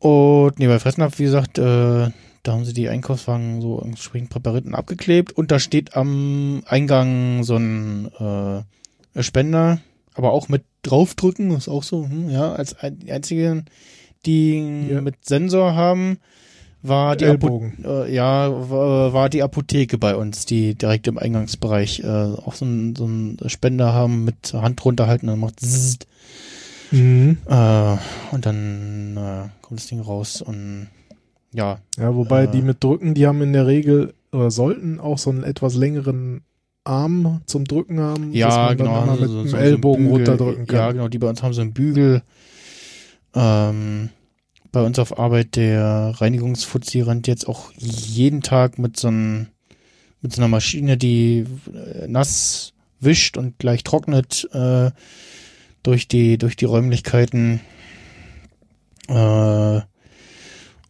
Und 0.00 0.58
nee, 0.58 0.66
bei 0.66 0.78
Fressnapf, 0.78 1.18
wie 1.18 1.24
gesagt, 1.24 1.58
äh, 1.58 2.10
da 2.42 2.52
haben 2.52 2.64
sie 2.64 2.72
die 2.72 2.88
Einkaufswagen 2.88 3.60
so 3.60 3.80
entsprechend 3.80 4.30
präpariert 4.30 4.66
und 4.66 4.74
abgeklebt 4.74 5.32
und 5.32 5.50
da 5.50 5.58
steht 5.58 5.96
am 5.96 6.62
Eingang 6.66 7.44
so 7.44 7.56
ein 7.56 8.10
äh, 9.14 9.22
Spender, 9.22 9.80
aber 10.14 10.32
auch 10.32 10.48
mit 10.48 10.64
draufdrücken, 10.82 11.50
ist 11.52 11.68
auch 11.68 11.82
so, 11.82 12.04
hm, 12.04 12.30
ja, 12.30 12.52
als 12.52 12.78
ein, 12.78 12.98
die 12.98 13.12
einzigen, 13.12 13.64
die 14.26 14.88
Ja. 14.90 15.00
mit 15.00 15.24
Sensor 15.24 15.74
haben, 15.74 16.18
war 16.82 17.16
die 17.16 17.24
äh, 17.24 18.14
ja, 18.14 18.70
war, 18.70 19.12
war 19.12 19.28
die 19.28 19.42
Apotheke 19.42 19.98
bei 19.98 20.14
uns, 20.14 20.46
die 20.46 20.74
direkt 20.74 21.08
im 21.08 21.18
Eingangsbereich 21.18 22.00
äh, 22.00 22.06
auch 22.06 22.54
so 22.54 22.64
ein, 22.64 22.94
so 22.96 23.06
ein 23.06 23.38
Spender 23.46 23.92
haben 23.92 24.24
mit 24.24 24.52
Hand 24.54 24.84
runterhalten, 24.84 25.26
dann 25.28 25.40
macht 25.40 25.60
zzzt, 25.60 26.06
Mhm. 26.90 27.38
äh, 27.46 27.96
und 28.32 28.46
dann 28.46 29.16
äh, 29.16 29.48
kommt 29.60 29.80
das 29.80 29.88
Ding 29.88 30.00
raus 30.00 30.40
und 30.40 30.88
ja, 31.52 31.78
Ja, 31.98 32.14
wobei 32.14 32.44
Äh. 32.44 32.50
die 32.50 32.62
mit 32.62 32.82
Drücken, 32.84 33.14
die 33.14 33.26
haben 33.26 33.40
in 33.42 33.52
der 33.52 33.66
Regel 33.66 34.14
oder 34.32 34.50
sollten 34.50 35.00
auch 35.00 35.18
so 35.18 35.30
einen 35.30 35.42
etwas 35.44 35.74
längeren 35.74 36.42
Arm 36.84 37.40
zum 37.46 37.64
Drücken 37.64 38.00
haben, 38.00 38.32
dass 38.32 38.38
ja, 38.38 38.48
man 38.66 38.76
genau, 38.76 38.94
dann 38.94 39.04
immer 39.04 39.16
so- 39.16 39.20
mit 39.22 39.30
so- 39.30 39.42
dem 39.42 39.48
so 39.48 39.56
ein 39.56 39.62
Ellbogen 39.62 40.04
Bügel, 40.04 40.16
runterdrücken 40.16 40.66
kann. 40.66 40.76
Ja, 40.78 40.92
genau, 40.92 41.08
die 41.08 41.18
bei 41.18 41.28
uns 41.28 41.42
haben 41.42 41.52
so 41.54 41.60
einen 41.60 41.72
Bügel. 41.72 42.22
Ähm, 43.34 44.08
bei 44.72 44.82
uns 44.82 44.98
auf 44.98 45.18
Arbeit 45.18 45.56
der 45.56 46.14
Reinigungsfuzzi 46.18 47.00
rennt 47.00 47.26
jetzt 47.26 47.46
auch 47.48 47.72
jeden 47.76 48.42
Tag 48.42 48.78
mit 48.78 48.96
so 48.98 49.08
einem 49.08 49.46
mit 50.20 50.32
so 50.34 50.40
einer 50.42 50.48
Maschine, 50.48 50.96
die 50.96 51.46
äh, 51.72 52.08
nass 52.08 52.72
wischt 53.00 53.36
und 53.38 53.58
gleich 53.58 53.84
trocknet 53.84 54.48
äh, 54.52 54.90
durch 55.82 56.08
die 56.08 56.36
durch 56.38 56.56
die 56.56 56.64
Räumlichkeiten. 56.64 57.60
Äh, 59.08 59.80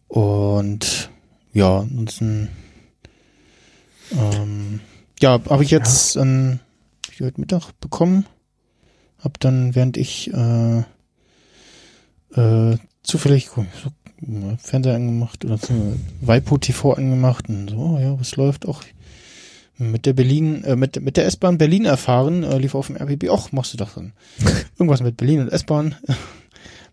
und 0.09 1.09
ja, 1.53 1.79
ansonsten 1.79 2.49
ähm, 4.11 4.81
ja, 5.21 5.39
habe 5.49 5.63
ich 5.63 5.71
jetzt 5.71 6.15
ähm, 6.15 6.59
hab 7.05 7.13
ich 7.13 7.21
heute 7.21 7.39
Mittag 7.39 7.71
bekommen. 7.79 8.25
Hab 9.19 9.39
dann, 9.39 9.75
während 9.75 9.97
ich 9.97 10.33
äh, 10.33 10.79
äh, 12.35 12.77
zufällig 13.03 13.49
so, 13.49 13.65
ja, 14.21 14.57
Fernseher 14.57 14.95
angemacht 14.95 15.45
oder 15.45 15.57
so, 15.57 15.73
Waipo 16.21 16.57
TV 16.57 16.93
angemacht 16.93 17.49
und 17.49 17.69
so, 17.69 17.77
oh 17.77 17.99
ja, 17.99 18.19
was 18.19 18.35
läuft 18.35 18.67
auch 18.67 18.83
mit 19.77 20.05
der 20.05 20.13
Berlin, 20.13 20.63
äh, 20.63 20.75
mit, 20.75 21.01
mit 21.01 21.17
der 21.17 21.25
S-Bahn 21.25 21.57
Berlin 21.57 21.85
erfahren, 21.85 22.43
äh, 22.43 22.57
lief 22.57 22.75
auf 22.75 22.87
dem 22.87 22.97
RBB, 22.97 23.29
ach, 23.31 23.51
machst 23.51 23.73
du 23.73 23.77
doch 23.77 23.93
dann. 23.93 24.13
Irgendwas 24.77 25.01
mit 25.01 25.17
Berlin 25.17 25.41
und 25.41 25.49
S-Bahn. 25.49 25.95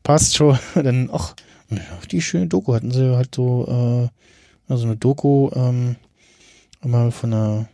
Passt 0.03 0.37
schon. 0.37 0.57
Dann, 0.75 1.11
ach, 1.13 1.35
ja, 1.35 1.56
die 2.11 2.21
schöne 2.23 2.47
Doku 2.47 2.75
hatten 2.75 2.91
sie 2.91 3.17
halt 3.17 3.35
so, 3.35 3.67
äh, 4.69 4.73
also 4.73 4.85
eine 4.87 4.97
Doku, 4.97 5.51
ähm, 5.55 5.97
einmal 6.81 7.11
von 7.13 7.31
der, 7.31 7.69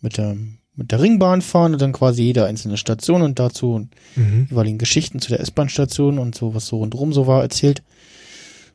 mit 0.00 0.16
der, 0.16 0.36
mit 0.74 0.92
der 0.92 1.00
Ringbahn 1.00 1.42
fahren 1.42 1.72
und 1.72 1.82
dann 1.82 1.92
quasi 1.92 2.22
jede 2.22 2.44
einzelne 2.46 2.76
Station 2.76 3.22
und 3.22 3.38
dazu 3.38 3.88
Mhm. 4.16 4.46
jeweiligen 4.50 4.78
Geschichten 4.78 5.20
zu 5.20 5.28
der 5.28 5.40
S-Bahn-Station 5.40 6.18
und 6.18 6.34
so, 6.34 6.54
was 6.54 6.66
so 6.66 6.78
rundherum 6.78 7.12
so 7.12 7.26
war, 7.26 7.42
erzählt. 7.42 7.82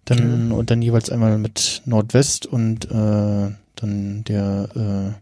Dann, 0.06 0.52
und 0.52 0.70
dann 0.70 0.82
jeweils 0.82 1.10
einmal 1.10 1.38
mit 1.38 1.82
Nordwest 1.86 2.46
und, 2.46 2.86
äh, 2.92 3.52
dann 3.76 4.24
der, 4.26 5.16
äh, 5.16 5.20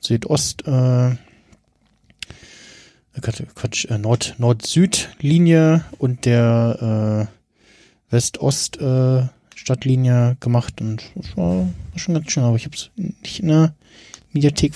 Südost, 0.00 0.66
äh, 0.66 1.16
Quatsch, 3.20 3.42
Quatsch, 3.54 3.84
äh, 3.86 3.98
Nord, 3.98 4.34
Nord-Süd-Linie 4.38 5.84
und 5.98 6.24
der, 6.24 7.26
äh, 7.30 7.37
West-Ost, 8.10 8.80
äh, 8.80 9.22
gemacht 10.40 10.80
und 10.80 11.02
das 11.14 11.36
war, 11.36 11.68
schon 11.96 12.14
ganz 12.14 12.30
schön, 12.30 12.44
aber 12.44 12.56
ich 12.56 12.64
habe 12.64 12.76
es 12.76 12.90
nicht 12.96 13.40
in 13.40 13.48
der 13.48 13.74
Mediathek 14.32 14.74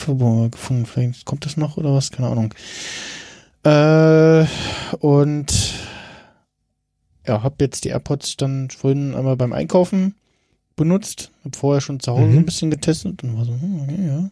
gefunden. 0.51 0.87
Vielleicht 0.87 1.25
kommt 1.25 1.45
das 1.47 1.57
noch 1.57 1.77
oder 1.77 1.95
was? 1.95 2.11
Keine 2.11 2.29
Ahnung. 2.29 2.53
Äh, 3.65 4.47
und 4.99 5.75
ja, 7.27 7.43
habe 7.43 7.55
jetzt 7.61 7.85
die 7.85 7.91
AirPods 7.91 8.37
dann 8.37 8.71
vorhin 8.71 9.15
einmal 9.15 9.37
beim 9.37 9.53
Einkaufen 9.53 10.15
benutzt. 10.75 11.31
Hab 11.45 11.55
vorher 11.55 11.81
schon 11.81 12.01
zu 12.01 12.13
Hause 12.13 12.25
Mhm. 12.33 12.39
ein 12.39 12.45
bisschen 12.47 12.71
getestet 12.71 13.23
und 13.23 13.37
war 13.37 13.45
so, 13.45 13.53
hm, 13.53 13.83
okay, 13.83 14.07
ja. 14.07 14.31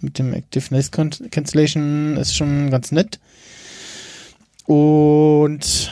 Mit 0.00 0.18
dem 0.18 0.34
Active 0.34 0.74
Noise 0.74 0.90
Can- 0.90 1.30
Cancellation 1.30 2.16
ist 2.16 2.34
schon 2.34 2.70
ganz 2.70 2.90
nett. 2.92 3.20
Und 4.66 5.90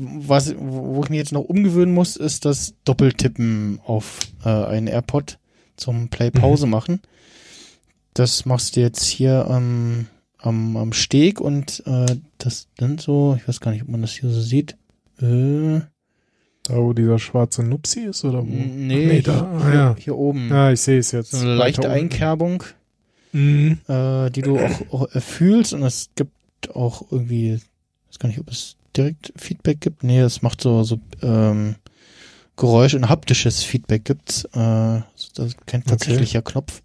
was, 0.00 0.54
wo 0.58 1.02
ich 1.04 1.10
mich 1.10 1.18
jetzt 1.18 1.32
noch 1.32 1.42
umgewöhnen 1.44 1.94
muss, 1.94 2.16
ist 2.16 2.44
das 2.44 2.74
Doppeltippen 2.84 3.80
auf 3.84 4.18
äh, 4.44 4.48
einen 4.48 4.86
AirPod 4.86 5.38
zum 5.76 6.08
Play-Pause 6.08 6.66
machen. 6.66 7.00
Das 8.14 8.44
machst 8.44 8.76
du 8.76 8.80
jetzt 8.80 9.04
hier 9.04 9.46
am, 9.48 10.06
am, 10.38 10.76
am 10.76 10.92
Steg 10.92 11.40
und 11.40 11.82
äh, 11.86 12.16
das 12.38 12.68
dann 12.76 12.98
so, 12.98 13.36
ich 13.40 13.46
weiß 13.46 13.60
gar 13.60 13.70
nicht, 13.70 13.82
ob 13.82 13.88
man 13.88 14.02
das 14.02 14.12
hier 14.12 14.30
so 14.30 14.40
sieht. 14.40 14.76
Äh, 15.20 15.80
Da, 16.64 16.76
wo 16.76 16.92
dieser 16.92 17.18
schwarze 17.18 17.62
Nupsi 17.62 18.00
ist, 18.00 18.24
oder 18.24 18.40
wo? 18.40 18.44
nee, 18.46 18.66
nee, 18.66 19.10
hier, 19.12 19.22
da, 19.22 19.42
ah, 19.42 19.64
hier, 19.64 19.74
ja. 19.74 19.96
hier 19.98 20.16
oben. 20.16 20.48
Ja, 20.50 20.72
ich 20.72 20.80
sehe 20.80 20.98
es 20.98 21.12
jetzt. 21.12 21.30
so 21.32 21.38
eine 21.38 21.54
leichte 21.54 21.82
Weiter. 21.84 21.92
Einkerbung, 21.92 22.64
Mhm. 23.32 23.78
äh, 23.86 24.28
die 24.30 24.42
du 24.42 24.58
auch, 24.58 24.92
auch 24.92 25.08
fühlst 25.20 25.72
und 25.72 25.84
es 25.84 26.10
gibt 26.16 26.32
auch 26.74 27.12
irgendwie, 27.12 27.54
ich 27.54 27.62
weiß 28.08 28.18
gar 28.18 28.28
nicht, 28.28 28.40
ob 28.40 28.50
es 28.50 28.76
direkt 28.96 29.32
Feedback 29.36 29.80
gibt. 29.80 30.02
Nee, 30.04 30.20
es 30.20 30.42
macht 30.42 30.60
so, 30.60 30.82
so 30.82 30.98
ähm, 31.22 31.76
Geräusch 32.56 32.94
und 32.94 33.08
haptisches 33.08 33.62
Feedback 33.62 34.04
gibt's. 34.04 34.44
Äh, 34.44 35.00
das 35.34 35.38
ist 35.38 35.66
kein 35.66 35.80
Okay. 35.82 35.90
tatsächlicher 35.90 36.42
Knopf. 36.42 36.82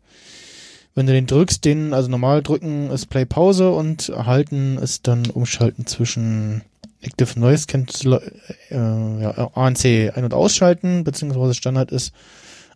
Wenn 0.94 1.07
du 1.07 1.14
den 1.14 1.27
drückst, 1.27 1.65
den, 1.65 1.94
also 1.94 2.10
normal 2.10 2.41
drücken 2.41 2.90
ist 2.90 3.07
Play 3.07 3.26
Pause 3.26 3.72
und 3.72 4.10
halten 4.15 4.77
ist 4.77 5.07
dann 5.07 5.26
umschalten 5.30 5.86
zwischen 5.86 6.61
Active 7.02 7.38
Noise 7.38 7.68
Cancel, 7.68 8.22
äh, 8.69 8.76
ja, 8.76 9.52
ANC 9.56 10.10
ein- 10.15 10.23
und 10.23 10.34
ausschalten, 10.34 11.03
beziehungsweise 11.03 11.53
Standard 11.53 11.91
ist 11.91 12.14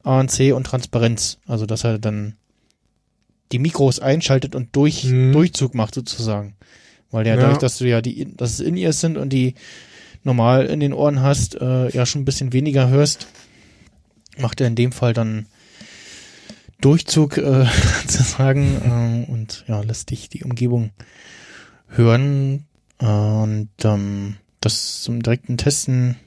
ANC 0.04 0.52
und 0.54 0.66
Transparenz. 0.66 1.38
Also, 1.48 1.66
dass 1.66 1.86
er 1.86 1.98
dann 2.00 2.36
die 3.54 3.60
Mikros 3.60 4.00
einschaltet 4.00 4.54
und 4.54 4.76
durch, 4.76 5.06
Mhm. 5.06 5.32
Durchzug 5.32 5.74
macht 5.74 5.96
sozusagen. 5.96 6.56
Weil 7.12 7.24
der 7.24 7.36
Ja. 7.36 7.42
dadurch, 7.42 7.58
dass 7.58 7.78
du 7.78 7.86
ja 7.86 8.02
die, 8.02 8.36
dass 8.36 8.54
es 8.54 8.60
in 8.60 8.78
ihr 8.78 8.94
sind 8.94 9.18
und 9.18 9.30
die 9.30 9.56
normal 10.24 10.66
in 10.66 10.80
den 10.80 10.94
Ohren 10.94 11.22
hast, 11.22 11.56
äh, 11.56 11.90
ja 11.90 12.06
schon 12.06 12.22
ein 12.22 12.26
bisschen 12.26 12.54
weniger 12.54 12.90
hörst, 12.90 13.28
macht 14.38 14.62
er 14.62 14.68
in 14.68 14.76
dem 14.76 14.92
Fall 14.92 15.14
dann 15.14 15.48
Durchzug 16.82 17.38
äh, 17.38 17.66
sozusagen 18.08 19.26
äh, 19.28 19.32
und 19.32 19.66
ja, 19.68 19.82
lässt 19.82 20.12
dich 20.12 20.30
die 20.30 20.44
Umgebung 20.44 20.92
hören 21.88 22.66
und 23.00 23.70
ähm, 23.84 24.36
das 24.62 25.02
zum 25.02 25.24
direkten 25.24 25.58
Testen 25.58 26.18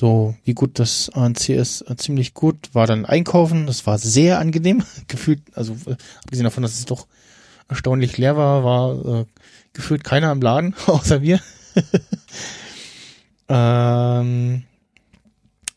so 0.00 0.34
wie 0.44 0.54
gut 0.54 0.78
das 0.78 1.10
ANC 1.10 1.50
ist, 1.50 1.82
äh, 1.82 1.94
ziemlich 1.96 2.32
gut. 2.32 2.70
War 2.72 2.86
dann 2.86 3.04
einkaufen, 3.04 3.66
das 3.66 3.86
war 3.86 3.98
sehr 3.98 4.38
angenehm, 4.38 4.82
gefühlt, 5.08 5.42
also 5.54 5.74
äh, 5.86 5.96
abgesehen 6.24 6.44
davon, 6.44 6.62
dass 6.62 6.78
es 6.78 6.86
doch 6.86 7.06
erstaunlich 7.68 8.16
leer 8.16 8.36
war, 8.36 8.64
war 8.64 9.20
äh, 9.20 9.24
gefühlt 9.72 10.04
keiner 10.04 10.32
im 10.32 10.40
Laden, 10.40 10.74
außer 10.86 11.22
wir. 11.22 11.40
ähm, 13.48 14.64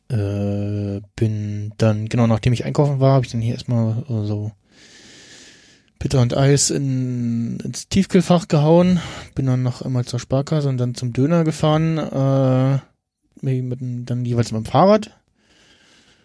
äh, 0.10 1.02
bin 1.16 1.74
dann, 1.78 2.10
genau 2.10 2.28
nachdem 2.28 2.54
ich 2.54 2.66
einkaufen 2.66 3.00
war, 3.00 3.14
habe 3.14 3.26
ich 3.26 3.32
dann 3.32 3.42
hier 3.42 3.54
erstmal 3.54 4.04
äh, 4.10 4.26
so 4.26 4.52
Bitter 6.00 6.22
und 6.22 6.36
Eis 6.36 6.70
in, 6.70 7.60
ins 7.62 7.88
Tiefkühlfach 7.88 8.48
gehauen, 8.48 9.00
bin 9.36 9.46
dann 9.46 9.64
noch 9.64 9.82
einmal 9.82 10.06
zur 10.06 10.20
Sparkasse 10.20 10.68
und 10.68 10.78
dann 10.78 10.96
zum 10.96 11.14
Döner 11.14 11.44
gefahren, 11.44 11.98
äh, 11.98 12.80
mit, 13.42 13.80
dann 13.82 14.26
jeweils 14.26 14.52
mit 14.52 14.66
dem 14.66 14.70
Fahrrad 14.70 15.12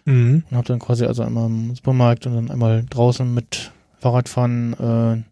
Mhm. 0.09 0.43
und 0.51 0.57
habe 0.57 0.67
dann 0.67 0.79
quasi 0.79 1.05
also 1.05 1.23
einmal 1.23 1.47
im 1.47 1.75
Supermarkt 1.75 2.27
und 2.27 2.35
dann 2.35 2.51
einmal 2.51 2.83
draußen 2.89 3.33
mit 3.33 3.73
Fahrradfahren 3.99 4.73
äh, 4.73 5.28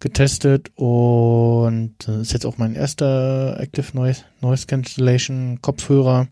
getestet 0.00 0.70
und 0.74 1.94
das 1.98 2.16
ist 2.18 2.32
jetzt 2.32 2.46
auch 2.46 2.58
mein 2.58 2.74
erster 2.74 3.58
Active 3.58 3.86
Noise, 3.94 4.24
Noise 4.40 4.66
Cancellation 4.66 5.60
Kopfhörer. 5.62 6.28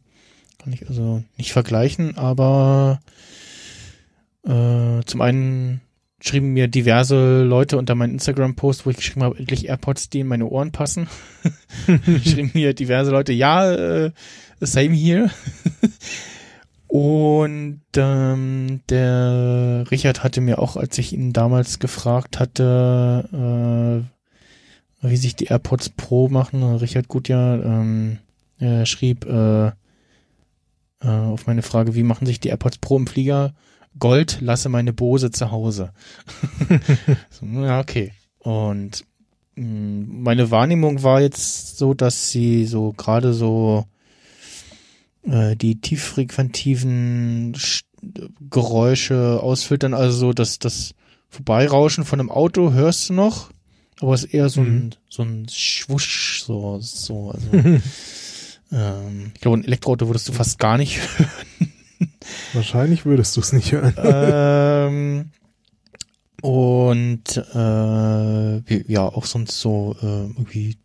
Kann 0.62 0.72
ich 0.72 0.88
also 0.88 1.22
nicht 1.36 1.52
vergleichen, 1.52 2.16
aber 2.16 3.00
äh, 4.44 5.02
zum 5.04 5.20
einen 5.20 5.80
schrieben 6.20 6.54
mir 6.54 6.68
diverse 6.68 7.42
Leute 7.42 7.76
unter 7.76 7.94
meinen 7.94 8.14
Instagram-Post, 8.14 8.86
wo 8.86 8.90
ich 8.90 8.96
geschrieben 8.96 9.22
habe, 9.22 9.38
endlich 9.38 9.68
AirPods, 9.68 10.08
die 10.08 10.20
in 10.20 10.26
meine 10.26 10.46
Ohren 10.46 10.72
passen. 10.72 11.08
schrieben 12.24 12.50
mir 12.54 12.72
diverse 12.72 13.10
Leute, 13.10 13.32
ja, 13.32 13.70
äh, 13.72 14.10
same 14.60 14.94
here. 14.94 15.30
Und 16.94 17.80
ähm, 17.96 18.82
der 18.88 19.84
Richard 19.90 20.22
hatte 20.22 20.40
mir 20.40 20.60
auch, 20.60 20.76
als 20.76 20.96
ich 20.96 21.12
ihn 21.12 21.32
damals 21.32 21.80
gefragt 21.80 22.38
hatte, 22.38 24.06
äh, 25.02 25.08
wie 25.08 25.16
sich 25.16 25.34
die 25.34 25.46
AirPods 25.46 25.88
Pro 25.88 26.28
machen, 26.28 26.62
Richard 26.62 27.08
Gutjahr 27.08 27.64
ähm, 27.64 28.20
er 28.58 28.86
schrieb 28.86 29.26
äh, 29.26 29.66
äh, 29.66 29.72
auf 31.00 31.48
meine 31.48 31.62
Frage, 31.62 31.96
wie 31.96 32.04
machen 32.04 32.26
sich 32.26 32.38
die 32.38 32.50
AirPods 32.50 32.78
Pro 32.78 32.96
im 32.96 33.08
Flieger? 33.08 33.54
Gold, 33.98 34.38
lasse 34.40 34.68
meine 34.68 34.92
Bose 34.92 35.32
zu 35.32 35.50
Hause. 35.50 35.92
so, 37.30 37.44
ja, 37.44 37.80
okay. 37.80 38.12
Und 38.38 39.04
mh, 39.56 40.06
meine 40.08 40.52
Wahrnehmung 40.52 41.02
war 41.02 41.20
jetzt 41.20 41.76
so, 41.76 41.92
dass 41.92 42.30
sie 42.30 42.66
so 42.66 42.92
gerade 42.92 43.34
so 43.34 43.84
äh, 45.26 45.56
die 45.56 45.80
tieffrequentiven 45.80 47.54
Sch- 47.56 47.82
Geräusche 48.50 49.40
ausfiltern, 49.42 49.94
also 49.94 50.16
so, 50.18 50.32
dass 50.32 50.58
das 50.58 50.94
Vorbeirauschen 51.30 52.04
von 52.04 52.20
einem 52.20 52.30
Auto 52.30 52.72
hörst 52.72 53.08
du 53.08 53.14
noch, 53.14 53.50
aber 54.00 54.14
es 54.14 54.24
ist 54.24 54.34
eher 54.34 54.48
so 54.48 54.60
ein, 54.62 54.84
Mhm. 54.86 54.90
so 55.08 55.22
ein 55.22 55.46
Schwusch, 55.50 56.42
so, 56.44 56.78
so, 56.80 57.30
also, 57.30 57.46
ähm, 58.72 59.32
ich 59.34 59.40
glaube, 59.40 59.58
ein 59.58 59.64
Elektroauto 59.64 60.06
würdest 60.08 60.28
du 60.28 60.32
fast 60.32 60.58
gar 60.58 60.76
nicht 60.78 61.00
Wahrscheinlich 62.52 63.04
würdest 63.04 63.36
du 63.36 63.40
es 63.40 63.52
nicht 63.52 63.72
hören. 63.72 63.94
ähm, 63.98 65.30
und 66.42 67.36
äh, 67.54 68.92
ja, 68.92 69.02
auch 69.06 69.24
sonst 69.24 69.58
so 69.60 69.96
äh, 70.02 70.06
irgendwie 70.06 70.76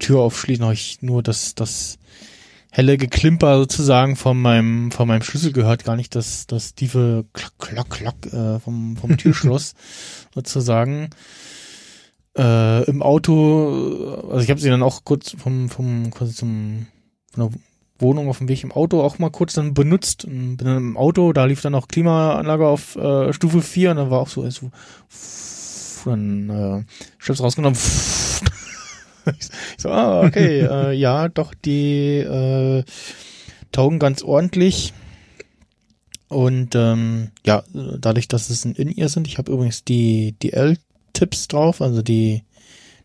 Tür 0.00 0.20
aufschließen, 0.20 0.64
habe 0.64 0.74
ich 0.74 1.02
nur 1.02 1.22
das, 1.22 1.54
das 1.54 1.98
helle 2.70 2.98
Geklimper 2.98 3.58
sozusagen 3.58 4.16
von 4.16 4.40
meinem, 4.40 4.90
von 4.90 5.08
meinem 5.08 5.22
Schlüssel 5.22 5.52
gehört, 5.52 5.84
gar 5.84 5.96
nicht 5.96 6.14
das, 6.14 6.46
das 6.46 6.74
tiefe 6.74 7.24
Klack, 7.32 7.58
Klack, 7.58 7.90
Klack 7.90 8.26
äh, 8.32 8.58
vom, 8.60 8.96
vom 8.96 9.16
Türschloss 9.18 9.74
sozusagen. 10.34 11.10
Äh, 12.36 12.84
Im 12.84 13.02
Auto, 13.02 14.22
also 14.28 14.40
ich 14.40 14.50
habe 14.50 14.60
sie 14.60 14.68
dann 14.68 14.82
auch 14.82 15.04
kurz 15.04 15.34
vom, 15.36 15.68
vom 15.68 16.10
quasi 16.10 16.34
zum 16.34 16.86
von 17.32 17.50
der 17.50 17.60
Wohnung 18.00 18.28
auf 18.28 18.38
dem 18.38 18.48
Weg 18.48 18.62
im 18.62 18.72
Auto 18.72 19.02
auch 19.02 19.18
mal 19.18 19.30
kurz 19.30 19.54
dann 19.54 19.74
benutzt 19.74 20.24
und 20.24 20.56
bin 20.56 20.66
dann 20.66 20.76
im 20.76 20.96
Auto, 20.96 21.32
da 21.32 21.44
lief 21.44 21.62
dann 21.62 21.74
auch 21.74 21.88
Klimaanlage 21.88 22.66
auf 22.66 22.96
äh, 22.96 23.32
Stufe 23.32 23.60
4 23.60 23.90
und 23.90 23.96
dann 23.96 24.10
war 24.10 24.20
auch 24.20 24.28
so, 24.28 24.48
so 24.48 24.70
dann 26.04 26.50
äh, 26.50 26.84
Schiffs 27.18 27.42
rausgenommen. 27.42 27.78
Ich 29.38 29.48
so, 29.76 29.90
ah, 29.90 30.24
okay, 30.26 30.60
äh, 30.70 30.92
ja, 30.92 31.28
doch, 31.28 31.54
die 31.54 32.18
äh, 32.18 32.84
taugen 33.72 33.98
ganz 33.98 34.22
ordentlich. 34.22 34.92
Und 36.28 36.74
ähm, 36.74 37.30
ja, 37.46 37.64
dadurch, 37.72 38.28
dass 38.28 38.50
es 38.50 38.64
ein 38.64 38.74
In-Ear 38.74 39.08
sind, 39.08 39.26
ich 39.26 39.38
habe 39.38 39.50
übrigens 39.50 39.84
die, 39.84 40.34
die 40.42 40.52
Tipps 41.14 41.48
drauf, 41.48 41.80
also 41.80 42.02
die, 42.02 42.42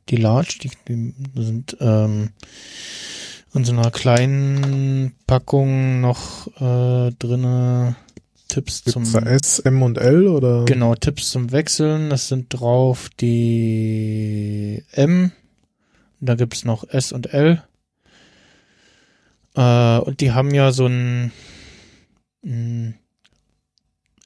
die 0.10 0.18
Large, 0.18 0.60
die, 0.62 0.72
die 0.88 1.14
sind 1.42 1.78
ähm, 1.80 2.30
in 3.54 3.64
so 3.64 3.72
einer 3.72 3.92
kleinen 3.92 5.16
Packung 5.26 6.02
noch 6.02 6.48
äh, 6.60 7.12
drinne 7.18 7.96
Tipps 8.54 8.84
Gibt's 8.84 9.12
zum 9.12 9.24
S, 9.26 9.60
M 9.60 9.82
und 9.82 9.98
L 9.98 10.28
oder? 10.28 10.66
Genau, 10.66 10.94
Tipps 10.94 11.32
zum 11.32 11.52
Wechseln. 11.52 12.10
Das 12.10 12.28
sind 12.28 12.48
drauf 12.50 13.10
die 13.20 14.84
M. 14.92 15.32
Da 16.26 16.36
gibt's 16.36 16.64
noch 16.64 16.88
S 16.90 17.12
und 17.12 17.34
L. 17.34 17.62
Äh, 19.56 19.98
und 20.00 20.22
die 20.22 20.32
haben 20.32 20.54
ja 20.54 20.72
so 20.72 20.86
einen, 20.86 21.32
einen, 22.46 22.96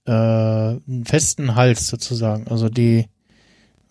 äh, 0.05 0.11
einen 0.11 1.05
festen 1.05 1.55
Hals 1.55 1.87
sozusagen. 1.87 2.47
Also 2.47 2.69
die, 2.69 3.07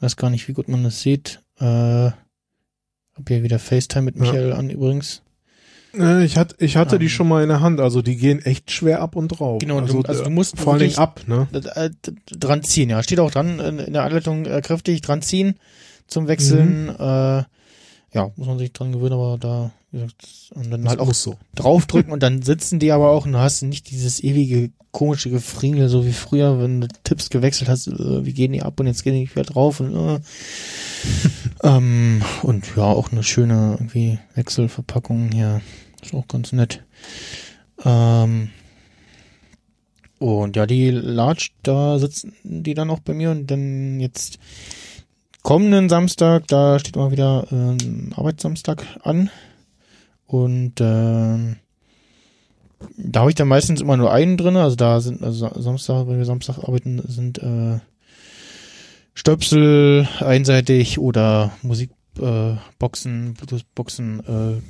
weiß 0.01 0.17
gar 0.17 0.31
nicht, 0.31 0.47
wie 0.49 0.53
gut 0.53 0.69
man 0.69 0.85
das 0.85 1.01
sieht. 1.01 1.41
Äh, 1.59 1.65
hab 1.65 3.29
hier 3.29 3.43
wieder 3.43 3.59
FaceTime 3.59 4.03
mit 4.03 4.17
Ja. 4.17 4.23
Michael 4.23 4.53
an 4.53 4.71
übrigens. 4.71 5.23
Äh, 5.95 6.25
Ich 6.25 6.37
hatte, 6.37 6.55
ich 6.59 6.77
hatte 6.77 6.99
die 6.99 7.07
Ähm. 7.07 7.11
schon 7.11 7.29
mal 7.29 7.43
in 7.43 7.49
der 7.49 7.61
Hand, 7.61 7.81
also 7.81 8.03
die 8.03 8.17
gehen 8.17 8.39
echt 8.45 8.71
schwer 8.71 9.01
ab 9.01 9.17
und 9.17 9.29
drauf. 9.29 9.59
Genau, 9.61 9.79
also, 9.81 10.03
du- 10.03 10.09
also 10.09 10.23
du 10.25 10.31
äh, 10.31 10.33
musst 10.33 10.59
vor 10.59 10.75
allen 10.75 10.81
Dingen 10.81 10.97
wirklich- 10.97 10.99
ab, 10.99 11.23
ne? 11.27 11.49
äh, 11.75 11.91
dran 12.39 12.63
ziehen, 12.63 12.91
ja. 12.91 13.03
Steht 13.03 13.19
auch 13.21 13.31
dran 13.31 13.59
in, 13.59 13.79
in 13.79 13.93
der 13.95 14.05
Anleitung 14.05 14.45
äh, 14.47 14.61
kräftig 14.61 15.01
dran 15.01 15.23
ziehen 15.23 15.57
zum 16.07 16.29
Wechseln. 16.29 16.85
Mhm. 16.85 16.91
Äh, 16.99 17.45
ja, 18.17 18.31
muss 18.37 18.47
man 18.47 18.59
sich 18.59 18.73
dran 18.73 18.93
gewöhnen, 18.93 19.13
aber 19.13 19.37
da, 19.39 19.71
wie 19.91 19.99
gesagt, 19.99 20.27
und 20.55 20.71
dann 20.71 20.83
Das 20.83 20.91
halt 20.91 21.01
auch 21.01 21.13
so. 21.13 21.37
draufdrücken 21.55 22.11
und 22.13 22.23
dann 22.23 22.41
sitzen 22.41 22.79
die 22.79 22.91
aber 22.91 23.11
auch 23.11 23.27
und 23.27 23.33
du 23.33 23.39
hast 23.39 23.61
nicht 23.61 23.91
dieses 23.91 24.25
ewige 24.25 24.71
komische 24.91 25.29
Gefringel, 25.29 25.91
so 25.91 26.07
wie 26.07 26.15
früher, 26.15 26.59
wenn 26.59 26.81
du 26.81 26.89
Tipps 27.05 27.29
gewechselt 27.29 27.69
hast, 27.69 27.89
äh, 27.89 28.25
wie 28.25 28.33
gehen 28.33 28.53
die 28.53 28.63
ab 28.63 28.81
und 28.81 28.87
jetzt 28.87 29.05
gehen 29.05 29.15
die 29.15 29.31
wieder 29.31 29.43
drauf 29.43 29.81
und 29.81 29.95
äh, 29.95 30.21
ähm, 31.63 32.23
und 32.43 32.65
ja, 32.75 32.85
auch 32.85 33.13
eine 33.13 33.23
schöne 33.23 33.73
irgendwie 33.79 34.19
Wechselverpackung 34.35 35.31
hier. 35.33 35.61
Ist 36.03 36.15
auch 36.15 36.27
ganz 36.27 36.53
nett. 36.53 36.83
Ähm, 37.85 38.49
und 40.19 40.57
ja, 40.57 40.65
die 40.65 40.91
Large, 40.91 41.51
da 41.63 41.99
sitzen 41.99 42.33
die 42.43 42.73
dann 42.73 42.89
auch 42.89 43.01
bei 43.01 43.13
mir 43.13 43.31
und 43.31 43.51
dann 43.51 44.01
jetzt 44.01 44.39
kommenden 45.47 45.89
Samstag, 45.89 46.49
da 46.49 46.81
steht 46.81 46.97
mal 46.97 47.13
wieder 47.13 47.47
ähm, 47.53 48.13
Arbeitssamstag 48.17 48.85
an. 49.05 49.31
Und 50.27 50.81
ähm, 50.81 51.55
da 52.97 53.21
habe 53.21 53.31
ich 53.31 53.37
dann 53.37 53.47
meistens 53.47 53.81
immer 53.81 53.97
nur 53.97 54.13
einen 54.13 54.37
drin. 54.37 54.57
Also 54.57 54.75
da 54.75 55.01
sind, 55.01 55.23
also 55.23 55.49
Samstag, 55.55 56.09
wenn 56.09 56.19
wir 56.19 56.25
Samstag 56.25 56.59
arbeiten, 56.59 57.01
sind 57.07 57.39
äh, 57.39 57.79
Stöpsel 59.15 60.09
einseitig 60.19 60.99
oder 60.99 61.53
Musikboxen, 61.63 62.57
äh, 62.57 62.59
Boxen, 62.81 63.35
Bluetooth-Boxen 63.35 64.21
äh, 64.27 64.63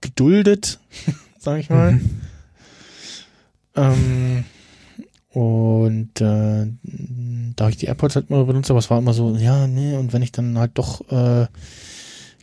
geduldet, 0.00 0.78
sage 1.40 1.58
ich 1.58 1.68
mal. 1.68 1.94
Mhm. 1.94 2.20
Ähm, 3.74 4.44
und 5.30 6.20
äh, 6.20 6.66
da 7.56 7.68
ich 7.68 7.76
die 7.76 7.86
AirPods 7.86 8.16
halt 8.16 8.30
immer 8.30 8.44
benutzt, 8.44 8.70
aber 8.70 8.78
es 8.78 8.90
war 8.90 8.98
immer 8.98 9.14
so, 9.14 9.36
ja, 9.36 9.66
nee, 9.66 9.96
und 9.96 10.12
wenn 10.12 10.22
ich 10.22 10.32
dann 10.32 10.58
halt 10.58 10.72
doch 10.74 11.00
äh, 11.10 11.46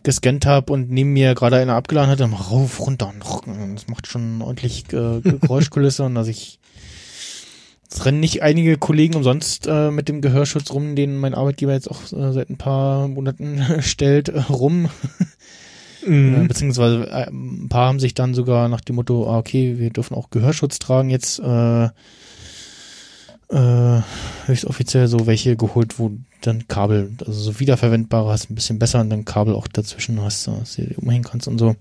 gescannt 0.03 0.45
habe 0.45 0.71
und 0.71 0.89
neben 0.89 1.13
mir 1.13 1.35
gerade 1.35 1.57
einer 1.57 1.75
abgeladen 1.75 2.09
hat, 2.09 2.19
dann 2.19 2.31
mal 2.31 2.37
rauf, 2.37 2.79
runter 2.79 3.11
und 3.11 3.75
das 3.75 3.87
macht 3.87 4.07
schon 4.07 4.41
ordentlich 4.41 4.85
äh, 4.93 5.21
Geräuschkulisse 5.41 6.03
und 6.03 6.17
also 6.17 6.29
ich 6.31 6.59
es 7.91 8.05
rennen 8.05 8.19
nicht 8.19 8.43
einige 8.43 8.77
Kollegen 8.77 9.15
umsonst 9.15 9.65
äh, 9.67 9.89
mit 9.89 10.09
dem 10.09 10.21
Gehörschutz 10.21 10.71
rum, 10.71 10.95
den 10.95 11.17
mein 11.17 11.33
Arbeitgeber 11.33 11.73
jetzt 11.73 11.89
auch 11.89 12.03
äh, 12.13 12.31
seit 12.33 12.49
ein 12.49 12.57
paar 12.57 13.07
Monaten 13.07 13.63
stellt, 13.79 14.29
äh, 14.29 14.41
rum. 14.41 14.89
Mhm. 16.05 16.47
beziehungsweise 16.47 17.09
äh, 17.09 17.29
ein 17.29 17.67
paar 17.67 17.87
haben 17.87 17.99
sich 17.99 18.13
dann 18.13 18.35
sogar 18.35 18.69
nach 18.69 18.81
dem 18.81 18.95
Motto, 18.95 19.27
ah, 19.27 19.39
okay, 19.39 19.79
wir 19.79 19.89
dürfen 19.89 20.15
auch 20.15 20.29
Gehörschutz 20.29 20.77
tragen, 20.77 21.09
jetzt 21.09 21.39
äh, 21.39 21.89
äh, 23.49 24.01
höchst 24.45 24.65
offiziell 24.65 25.07
so 25.07 25.25
welche 25.27 25.55
geholt, 25.55 25.99
wo 25.99 26.11
dann 26.41 26.67
Kabel, 26.67 27.11
also 27.19 27.31
so 27.31 27.59
wiederverwendbare 27.59 28.29
hast, 28.29 28.49
ein 28.49 28.55
bisschen 28.55 28.79
besser 28.79 29.01
und 29.01 29.09
dann 29.09 29.25
Kabel 29.25 29.55
auch 29.55 29.67
dazwischen 29.67 30.21
hast, 30.21 30.47
dass 30.47 30.75
du 30.75 30.83
umhängen 30.97 31.23
kannst 31.23 31.47
und 31.47 31.57
so. 31.57 31.75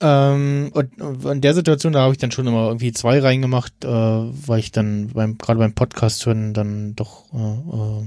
Ähm, 0.00 0.70
und 0.74 1.00
und 1.00 1.24
in 1.24 1.40
der 1.40 1.54
Situation, 1.54 1.92
da 1.92 2.00
habe 2.00 2.12
ich 2.12 2.18
dann 2.18 2.30
schon 2.30 2.46
immer 2.46 2.68
irgendwie 2.68 2.92
zwei 2.92 3.18
reingemacht, 3.18 3.84
äh, 3.84 3.88
weil 3.88 4.60
ich 4.60 4.70
dann 4.70 5.08
beim 5.08 5.38
gerade 5.38 5.58
beim 5.58 5.74
Podcast 5.74 6.24
hören 6.24 6.54
dann 6.54 6.94
doch 6.94 7.24
äh, 7.34 7.36
äh, 7.36 8.06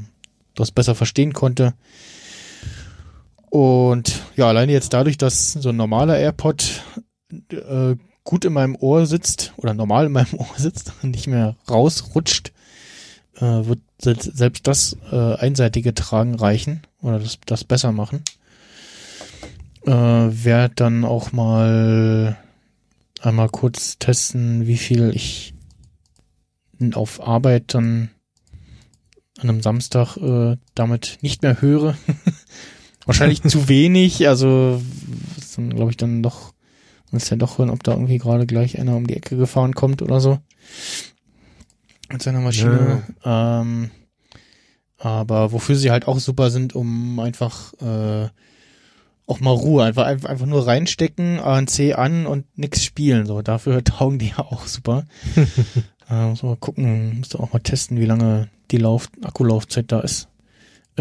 das 0.55 0.71
besser 0.71 0.95
verstehen 0.95 1.33
konnte. 1.33 1.73
Und 3.49 4.21
ja, 4.37 4.47
alleine 4.47 4.71
jetzt 4.71 4.93
dadurch, 4.93 5.17
dass 5.17 5.51
so 5.51 5.69
ein 5.69 5.75
normaler 5.75 6.17
AirPod 6.17 6.81
äh, 7.51 7.95
gut 8.31 8.45
in 8.45 8.53
meinem 8.53 8.77
Ohr 8.77 9.05
sitzt 9.05 9.51
oder 9.57 9.73
normal 9.73 10.05
in 10.05 10.13
meinem 10.13 10.33
Ohr 10.37 10.47
sitzt 10.55 10.93
und 11.03 11.11
nicht 11.11 11.27
mehr 11.27 11.57
rausrutscht, 11.69 12.53
äh, 13.35 13.41
wird 13.41 13.79
sel- 14.01 14.21
selbst 14.21 14.67
das 14.67 14.95
äh, 15.11 15.35
einseitige 15.35 15.93
Tragen 15.93 16.35
reichen 16.35 16.81
oder 17.01 17.19
das, 17.19 17.39
das 17.45 17.65
besser 17.65 17.91
machen. 17.91 18.23
Äh, 19.85 19.91
Werde 19.91 20.75
dann 20.75 21.03
auch 21.03 21.33
mal 21.33 22.37
einmal 23.21 23.49
kurz 23.49 23.97
testen, 23.99 24.65
wie 24.65 24.77
viel 24.77 25.11
ich 25.13 25.53
auf 26.93 27.19
Arbeit 27.21 27.73
dann 27.73 28.11
an 29.39 29.49
einem 29.49 29.61
Samstag 29.61 30.15
äh, 30.15 30.55
damit 30.73 31.17
nicht 31.21 31.41
mehr 31.41 31.61
höre. 31.61 31.97
Wahrscheinlich 33.05 33.41
zu 33.43 33.67
wenig, 33.67 34.25
also 34.29 34.81
glaube 35.57 35.91
ich 35.91 35.97
dann 35.97 36.23
doch, 36.23 36.50
muss 37.11 37.29
ja 37.29 37.37
doch 37.37 37.57
hören, 37.57 37.69
ob 37.69 37.83
da 37.83 37.93
irgendwie 37.93 38.17
gerade 38.17 38.45
gleich 38.45 38.79
einer 38.79 38.95
um 38.95 39.07
die 39.07 39.15
Ecke 39.15 39.37
gefahren 39.37 39.75
kommt 39.75 40.01
oder 40.01 40.19
so. 40.19 40.39
Mit 42.11 42.21
seiner 42.21 42.41
Maschine. 42.41 43.03
Ähm, 43.23 43.91
aber 44.97 45.51
wofür 45.51 45.75
sie 45.75 45.91
halt 45.91 46.07
auch 46.07 46.19
super 46.19 46.51
sind, 46.51 46.75
um 46.75 47.19
einfach 47.19 47.73
äh, 47.81 48.29
auch 49.25 49.39
mal 49.39 49.51
Ruhe, 49.51 49.83
einfach, 49.83 50.05
einfach, 50.05 50.29
einfach 50.29 50.45
nur 50.45 50.67
reinstecken, 50.67 51.39
ANC 51.39 51.97
an 51.97 52.27
und 52.27 52.45
nix 52.57 52.83
spielen. 52.83 53.25
So, 53.25 53.41
dafür 53.41 53.83
taugen 53.83 54.19
die 54.19 54.29
ja 54.29 54.39
auch 54.39 54.67
super. 54.67 55.05
äh, 56.09 56.27
muss 56.27 56.43
mal 56.43 56.57
gucken, 56.57 57.19
musst 57.19 57.33
du 57.33 57.39
auch 57.39 57.53
mal 57.53 57.59
testen, 57.59 57.99
wie 57.99 58.05
lange 58.05 58.49
die 58.71 58.77
Lauf 58.77 59.09
Akkulaufzeit 59.23 59.91
da 59.91 60.01
ist. 60.01 60.27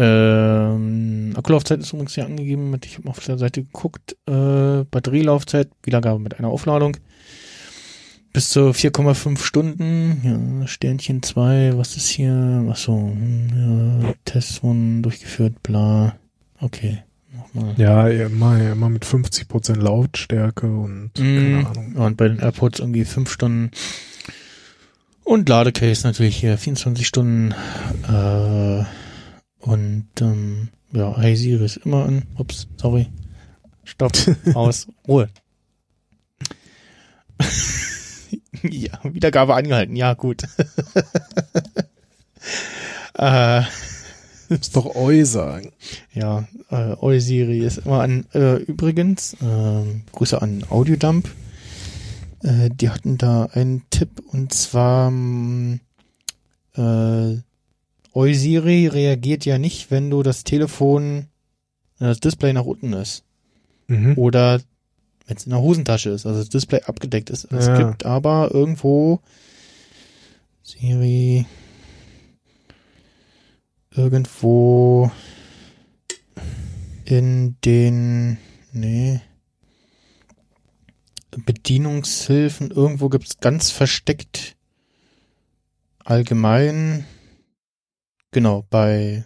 Ähm, 0.01 1.33
Akkulaufzeit 1.35 1.79
ist 1.79 1.93
übrigens 1.93 2.15
hier 2.15 2.25
angegeben, 2.25 2.71
mit, 2.71 2.85
ich 2.85 2.95
habe 2.95 3.05
mal 3.05 3.11
auf 3.11 3.23
der 3.23 3.37
Seite 3.37 3.63
geguckt, 3.63 4.15
äh, 4.27 4.83
Batterielaufzeit, 4.89 5.69
Wiedergabe 5.83 6.19
mit 6.19 6.39
einer 6.39 6.47
Aufladung. 6.47 6.97
Bis 8.33 8.49
zu 8.49 8.71
4,5 8.73 9.43
Stunden, 9.43 10.59
ja, 10.61 10.67
Sternchen 10.67 11.21
2, 11.21 11.73
was 11.75 11.97
ist 11.97 12.07
hier? 12.07 12.65
Achso, 12.69 13.11
hm, 13.13 14.01
ja, 14.03 14.13
Test 14.25 14.63
wurden 14.63 15.03
durchgeführt, 15.03 15.61
bla. 15.61 16.15
Okay, 16.59 16.99
nochmal. 17.35 17.75
Ja, 17.77 18.07
immer, 18.07 18.71
immer 18.71 18.89
mit 18.89 19.05
50% 19.05 19.75
Lautstärke 19.75 20.65
und 20.67 21.11
Mhm. 21.19 21.63
keine 21.63 21.67
Ahnung. 21.67 21.95
Und 21.95 22.17
bei 22.17 22.27
den 22.29 22.39
AirPods 22.39 22.79
irgendwie 22.79 23.03
5 23.05 23.29
Stunden. 23.29 23.71
Und 25.23 25.47
Ladecase 25.49 26.07
natürlich 26.07 26.37
hier 26.37 26.57
24 26.57 27.05
Stunden. 27.05 27.53
Äh, 28.09 28.83
und 29.61 30.07
ähm, 30.21 30.69
ja, 30.91 31.17
Hey 31.17 31.35
Siri 31.35 31.65
ist 31.65 31.77
immer 31.77 32.05
an. 32.05 32.23
Ups, 32.37 32.67
sorry. 32.77 33.07
Stopp, 33.83 34.13
aus, 34.53 34.87
Ruhe. 35.07 35.29
ja, 38.63 38.99
Wiedergabe 39.03 39.55
angehalten. 39.55 39.95
Ja, 39.95 40.13
gut. 40.13 40.43
äh, 43.17 43.61
Ist 44.49 44.75
doch 44.75 44.95
Eu 44.95 45.23
sagen. 45.25 45.71
ja, 46.13 46.47
äh, 46.69 46.95
Oi 46.99 47.19
Siri 47.19 47.59
ist 47.59 47.79
immer 47.79 48.01
an. 48.01 48.25
Äh, 48.33 48.57
übrigens, 48.63 49.35
ähm, 49.41 50.03
Grüße 50.11 50.41
an 50.41 50.65
Audiodump. 50.69 51.29
Äh, 52.43 52.69
die 52.69 52.89
hatten 52.89 53.17
da 53.17 53.45
einen 53.45 53.83
Tipp 53.91 54.21
und 54.27 54.53
zwar 54.53 55.09
mh, 55.09 55.79
äh, 56.75 57.37
Oi 58.13 58.33
Siri 58.33 58.87
reagiert 58.87 59.45
ja 59.45 59.57
nicht, 59.57 59.89
wenn 59.91 60.09
du 60.09 60.21
das 60.23 60.43
Telefon, 60.43 61.27
wenn 61.97 62.07
das 62.07 62.19
Display 62.19 62.51
nach 62.53 62.65
unten 62.65 62.93
ist. 62.93 63.23
Mhm. 63.87 64.17
Oder 64.17 64.61
wenn 65.27 65.37
es 65.37 65.45
in 65.45 65.51
der 65.51 65.61
Hosentasche 65.61 66.09
ist, 66.09 66.25
also 66.25 66.39
das 66.39 66.49
Display 66.49 66.81
abgedeckt 66.81 67.29
ist. 67.29 67.45
Es 67.51 67.67
Ja. 67.67 67.77
gibt 67.89 68.05
aber 68.05 68.49
irgendwo 68.53 69.21
Siri 70.63 71.45
irgendwo 73.95 75.11
in 77.05 77.55
den 77.65 78.37
nee 78.71 79.21
Bedienungshilfen 81.45 82.71
irgendwo 82.71 83.09
gibt's 83.09 83.39
ganz 83.39 83.71
versteckt 83.71 84.55
allgemein 86.03 87.05
genau 88.31 88.65
bei 88.69 89.25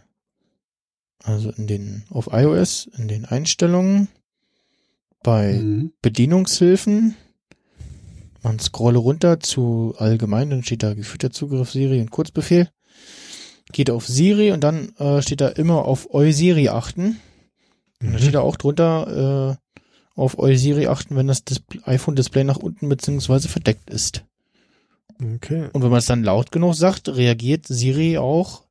Also 1.23 1.49
in 1.51 1.65
den, 1.65 2.03
auf 2.11 2.29
iOS, 2.31 2.87
in 2.97 3.07
den 3.07 3.25
Einstellungen, 3.25 4.09
bei 5.23 5.53
Mhm. 5.53 5.91
Bedienungshilfen. 6.03 7.15
Man 8.43 8.59
scrolle 8.59 8.99
runter 8.99 9.39
zu 9.39 9.95
allgemein, 9.97 10.51
dann 10.51 10.61
steht 10.63 10.83
da 10.83 10.93
geführter 10.93 11.31
Zugriff 11.31 11.71
Siri 11.71 11.99
und 11.99 12.11
Kurzbefehl. 12.11 12.69
Geht 13.71 13.89
auf 13.89 14.05
Siri 14.05 14.51
und 14.51 14.61
dann 14.63 14.89
äh, 14.97 15.23
steht 15.23 15.41
da 15.41 15.47
immer 15.47 15.85
auf 15.85 16.13
Eusiri 16.13 16.69
achten. 16.69 17.05
Und 17.05 17.17
dann 18.01 18.11
Mhm. 18.13 18.19
steht 18.19 18.35
da 18.35 18.41
auch 18.41 18.57
drunter 18.57 19.57
äh, 19.57 19.79
auf 20.15 20.37
Eusiri 20.37 20.85
achten, 20.85 21.15
wenn 21.15 21.25
das 21.27 21.43
Display- 21.43 21.81
iPhone-Display 21.85 22.43
nach 22.43 22.57
unten 22.57 22.87
beziehungsweise 22.87 23.47
verdeckt 23.49 23.89
ist. 23.89 24.23
Okay. 25.19 25.69
Und 25.73 25.81
wenn 25.81 25.89
man 25.89 25.99
es 25.99 26.05
dann 26.05 26.23
laut 26.23 26.51
genug 26.51 26.75
sagt, 26.75 27.09
reagiert 27.09 27.65
Siri 27.65 28.19
auch, 28.19 28.64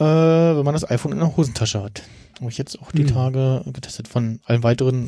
äh, 0.00 0.56
wenn 0.56 0.64
man 0.64 0.74
das 0.74 0.88
iPhone 0.90 1.12
in 1.12 1.18
der 1.18 1.36
Hosentasche 1.36 1.82
hat. 1.82 2.02
Habe 2.40 2.50
ich 2.50 2.56
jetzt 2.58 2.80
auch 2.80 2.90
die 2.90 3.02
Hm. 3.06 3.12
Tage 3.12 3.62
getestet. 3.72 4.08
Von 4.08 4.40
allen 4.46 4.62
weiteren 4.62 5.06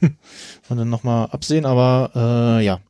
äh, 0.00 0.08
von 0.62 0.78
dann 0.78 0.88
nochmal 0.88 1.26
absehen, 1.30 1.66
aber 1.66 2.58
äh, 2.60 2.64
ja. 2.64 2.80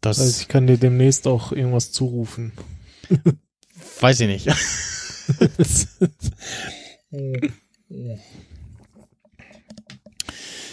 Das 0.00 0.18
heißt, 0.20 0.42
ich 0.42 0.48
kann 0.48 0.66
dir 0.66 0.78
demnächst 0.78 1.26
auch 1.28 1.52
irgendwas 1.52 1.92
zurufen. 1.92 2.52
weiß 4.00 4.20
ich 4.20 4.28
nicht. 4.28 4.48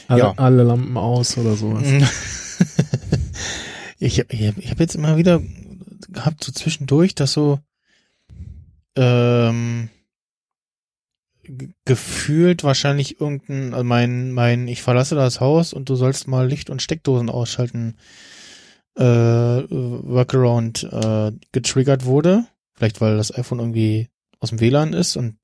Alle, 0.08 0.20
Ja. 0.22 0.34
alle 0.38 0.64
Lampen 0.64 0.98
aus 0.98 1.38
oder 1.38 1.56
sowas. 1.56 1.84
ich 4.00 4.20
habe 4.20 4.34
ich 4.34 4.42
ich 4.58 4.70
hab 4.72 4.80
jetzt 4.80 4.96
immer 4.96 5.18
wieder 5.18 5.42
gehabt, 6.10 6.44
so 6.44 6.52
zwischendurch, 6.52 7.16
dass 7.16 7.34
so 7.34 7.60
ähm, 8.96 9.90
ge- 11.44 11.70
gefühlt 11.86 12.64
wahrscheinlich 12.64 13.20
irgendein, 13.20 13.74
also 13.74 13.84
mein, 13.84 14.32
mein, 14.32 14.68
ich 14.68 14.82
verlasse 14.82 15.16
das 15.16 15.40
Haus 15.40 15.74
und 15.74 15.90
du 15.90 15.96
sollst 15.96 16.28
mal 16.28 16.48
Licht 16.48 16.70
und 16.70 16.82
Steckdosen 16.82 17.30
ausschalten, 17.30 17.98
äh, 18.96 19.04
Workaround 19.04 20.84
äh, 20.84 21.32
getriggert 21.52 22.06
wurde. 22.06 22.46
Vielleicht 22.74 23.02
weil 23.02 23.18
das 23.18 23.34
iPhone 23.34 23.60
irgendwie 23.60 24.10
aus 24.40 24.50
dem 24.50 24.60
WLAN 24.60 24.94
ist 24.94 25.16
und 25.16 25.38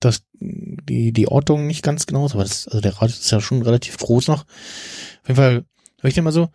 das 0.00 0.24
die 0.34 1.12
die 1.12 1.28
Ortung 1.28 1.66
nicht 1.66 1.82
ganz 1.82 2.06
genau 2.06 2.26
ist, 2.26 2.34
aber 2.34 2.42
das, 2.42 2.68
also 2.68 2.80
der 2.82 2.92
Radius 2.94 3.20
ist 3.20 3.30
ja 3.30 3.40
schon 3.40 3.62
relativ 3.62 3.96
groß 3.96 4.28
noch. 4.28 4.42
Auf 4.42 5.28
jeden 5.28 5.36
Fall 5.36 5.64
höre 6.00 6.08
ich 6.08 6.14
dann 6.14 6.24
mal 6.24 6.32
so, 6.32 6.50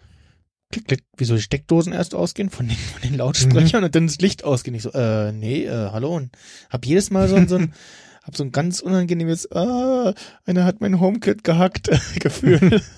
klick, 0.72 0.88
klick, 0.88 1.03
wie 1.18 1.26
so 1.26 1.35
die 1.35 1.41
Steckdosen 1.41 1.93
erst 1.93 2.15
ausgehen 2.15 2.49
von 2.49 2.68
den, 2.68 2.77
von 2.77 3.02
den 3.02 3.15
Lautsprechern 3.15 3.84
und 3.84 3.93
dann 3.95 4.07
das 4.07 4.18
Licht 4.19 4.43
ausgehen. 4.43 4.76
Ich 4.76 4.84
so, 4.84 4.91
äh, 4.93 5.31
nee, 5.31 5.65
äh, 5.65 5.89
hallo 5.91 6.15
und 6.15 6.31
hab 6.69 6.85
jedes 6.85 7.10
Mal 7.11 7.27
so, 7.27 7.35
ein- 7.35 7.48
so 7.48 7.56
ein, 7.57 7.73
hab 8.23 8.35
so 8.38 8.43
ein 8.43 8.52
ganz 8.52 8.80
unangenehmes, 8.80 9.52
ah, 9.52 10.14
einer 10.45 10.65
hat 10.65 10.81
mein 10.81 10.99
HomeKit 10.99 11.43
gehackt, 11.43 11.89
Gefühl. 12.19 12.81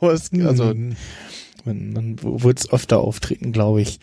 Also, 0.00 0.64
Mhm. 0.74 0.96
man, 1.66 1.92
man 1.92 2.16
wird 2.22 2.60
es 2.60 2.72
öfter 2.72 3.00
auftreten, 3.00 3.52
glaube 3.52 3.82
ich. 3.82 4.00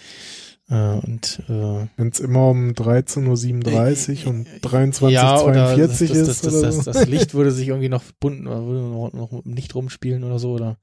Äh, 0.69 0.75
und 0.99 1.41
äh, 1.49 1.87
Wenn 1.97 2.09
es 2.09 2.19
immer 2.19 2.49
um 2.49 2.73
13.37 2.73 4.25
Uhr 4.25 4.29
und 4.31 4.47
23.42 4.61 5.09
ja, 5.09 5.41
oder 5.41 5.75
das, 5.77 6.01
ist 6.01 6.13
das, 6.27 6.41
das, 6.41 6.53
oder 6.53 6.61
das, 6.67 6.83
das 6.85 7.07
Licht 7.07 7.33
würde 7.33 7.51
sich 7.51 7.69
irgendwie 7.69 7.89
noch 7.89 8.03
bunten 8.19 8.45
oder 8.47 8.63
würde 8.67 8.81
noch, 8.81 9.13
noch 9.31 9.45
Licht 9.45 9.73
rumspielen 9.73 10.23
oder 10.23 10.37
so 10.39 10.51
oder 10.51 10.77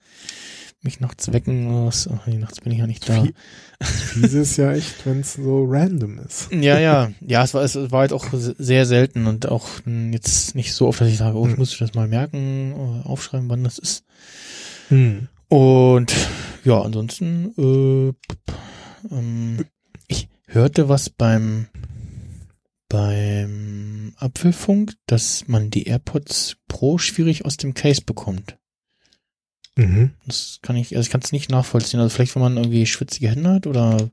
mich 0.85 1.01
nachts 1.01 1.33
wecken. 1.33 1.87
was. 1.87 2.09
Ach, 2.09 2.27
nachts 2.27 2.61
bin 2.61 2.73
ich 2.73 2.79
ja 2.79 2.87
nicht 2.87 3.09
da. 3.09 3.25
Fiese 3.83 4.41
ist 4.41 4.57
ja 4.57 4.73
echt, 4.73 5.05
wenn 5.07 5.21
es 5.21 5.35
so 5.35 5.65
random 5.69 6.19
ist. 6.19 6.49
Ja, 6.53 6.79
ja, 6.79 7.11
ja, 7.21 7.43
es 7.43 7.55
war, 7.55 7.63
es 7.63 7.75
war 7.75 8.01
halt 8.01 8.13
auch 8.13 8.27
sehr 8.33 8.87
selten 8.87 9.27
und 9.27 9.49
auch 9.49 9.69
hm, 9.85 10.13
jetzt 10.13 10.55
nicht 10.55 10.73
so 10.75 10.87
oft, 10.87 11.01
dass 11.01 11.09
ich 11.09 11.19
sage, 11.19 11.37
oh, 11.37 11.47
ich 11.47 11.53
Hm. 11.53 11.59
muss 11.59 11.77
das 11.79 11.95
mal 11.95 12.09
merken, 12.09 12.73
oder 12.75 13.07
aufschreiben, 13.07 13.49
wann 13.51 13.65
das 13.65 13.79
ist. 13.79 14.05
Hm. 14.89 15.29
Und 15.49 16.13
ja, 16.65 16.81
ansonsten, 16.81 17.53
äh, 17.59 18.13
ähm, 19.15 19.65
ich 20.09 20.29
hörte 20.47 20.89
was 20.89 21.11
beim 21.11 21.67
beim 22.89 24.13
Apfelfunk, 24.19 24.95
dass 25.07 25.49
man 25.49 25.71
die 25.71 25.85
AirPods 25.85 26.57
Pro 26.69 26.99
schwierig 26.99 27.45
aus 27.45 27.57
dem 27.57 27.75
Case 27.75 28.03
bekommt. 28.05 28.57
Mhm. 29.77 30.11
Das 30.27 30.61
kann 30.63 30.77
ich, 30.77 30.97
also 30.97 31.07
ich 31.07 31.11
kann 31.11 31.21
es 31.23 31.33
nicht 31.33 31.51
nachvollziehen. 31.51 32.01
Also 32.01 32.15
vielleicht, 32.15 32.35
wenn 32.35 32.43
man 32.43 32.57
irgendwie 32.57 32.87
schwitzige 32.87 33.31
Hände 33.31 33.51
hat 33.51 33.67
oder 33.67 34.11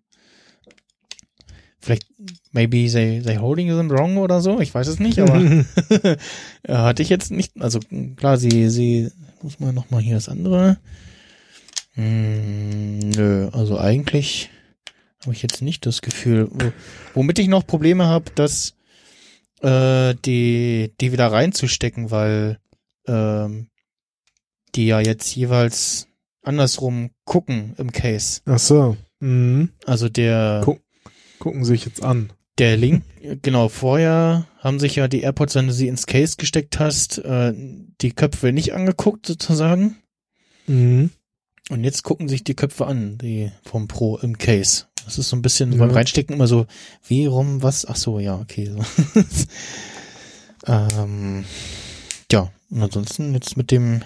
vielleicht 1.80 2.08
maybe 2.52 2.90
they, 2.92 3.22
they 3.22 3.38
holding 3.38 3.68
them 3.68 3.90
wrong 3.90 4.18
oder 4.18 4.42
so. 4.42 4.60
Ich 4.60 4.74
weiß 4.74 4.88
es 4.88 5.00
nicht, 5.00 5.20
aber 5.20 5.36
äh, 6.64 6.74
hatte 6.74 7.02
ich 7.02 7.10
jetzt 7.10 7.32
nicht. 7.32 7.54
Also 7.60 7.80
klar, 8.16 8.38
sie, 8.38 8.70
sie, 8.70 9.12
muss 9.42 9.60
man 9.60 9.76
noch 9.76 9.90
mal 9.90 10.02
hier 10.02 10.16
das 10.16 10.30
andere. 10.30 10.78
Hm, 11.94 13.00
nö, 13.00 13.50
also 13.52 13.78
eigentlich 13.78 14.50
habe 15.22 15.34
ich 15.34 15.42
jetzt 15.42 15.62
nicht 15.62 15.86
das 15.86 16.02
Gefühl. 16.02 16.48
Wo, 16.52 16.72
womit 17.14 17.40
ich 17.40 17.48
noch 17.48 17.68
Probleme 17.68 18.06
habe, 18.06 18.32
dass 18.34 18.74
äh, 19.62 20.16
die, 20.26 20.94
die 21.00 21.12
wieder 21.12 21.32
reinzustecken, 21.32 22.12
weil 22.12 22.60
ähm, 23.08 23.68
die 24.76 24.88
ja 24.88 25.00
jetzt 25.00 25.36
jeweils 25.36 26.08
andersrum 26.44 27.12
gucken 27.26 27.74
im 27.78 27.92
Case. 27.92 28.42
Ach 28.46 28.60
so. 28.60 28.98
Mhm. 29.20 29.70
Also 29.86 30.10
der 30.10 30.62
Guck. 30.64 30.82
Gucken 31.40 31.66
sich 31.66 31.86
jetzt 31.86 32.04
an. 32.04 32.32
der 32.60 32.78
Link, 32.78 33.04
genau, 33.42 33.68
vorher 33.70 34.46
haben 34.60 34.80
sich 34.80 34.96
ja 34.98 35.08
die 35.08 35.22
AirPods, 35.22 35.56
wenn 35.56 35.68
du 35.68 35.74
sie 35.74 35.88
ins 35.88 36.06
Case 36.06 36.36
gesteckt 36.38 36.80
hast, 36.80 37.18
äh, 37.20 37.54
die 38.02 38.12
Köpfe 38.12 38.52
nicht 38.52 38.74
angeguckt 38.74 39.26
sozusagen. 39.26 39.98
Mhm. 40.68 41.10
Und 41.70 41.84
jetzt 41.84 42.04
gucken 42.04 42.28
sich 42.30 42.44
die 42.44 42.54
Köpfe 42.54 42.86
an, 42.86 43.18
die 43.18 43.52
vom 43.64 43.88
Pro 43.88 44.18
im 44.18 44.38
Case. 44.38 44.86
Das 45.06 45.18
ist 45.18 45.30
so 45.30 45.36
ein 45.36 45.42
bisschen 45.42 45.72
Ja. 45.72 45.80
beim 45.80 45.90
Reinstecken 45.90 46.36
immer 46.36 46.46
so, 46.48 46.68
wie 47.08 47.26
rum, 47.26 47.64
was? 47.64 47.86
Ach 47.88 47.96
so, 47.96 48.20
ja, 48.20 48.38
okay. 48.40 48.70
So. 48.70 49.24
ähm, 50.68 51.46
ja, 52.32 52.52
und 52.70 52.84
ansonsten 52.84 53.34
jetzt 53.34 53.58
mit 53.58 53.72
dem 53.72 54.02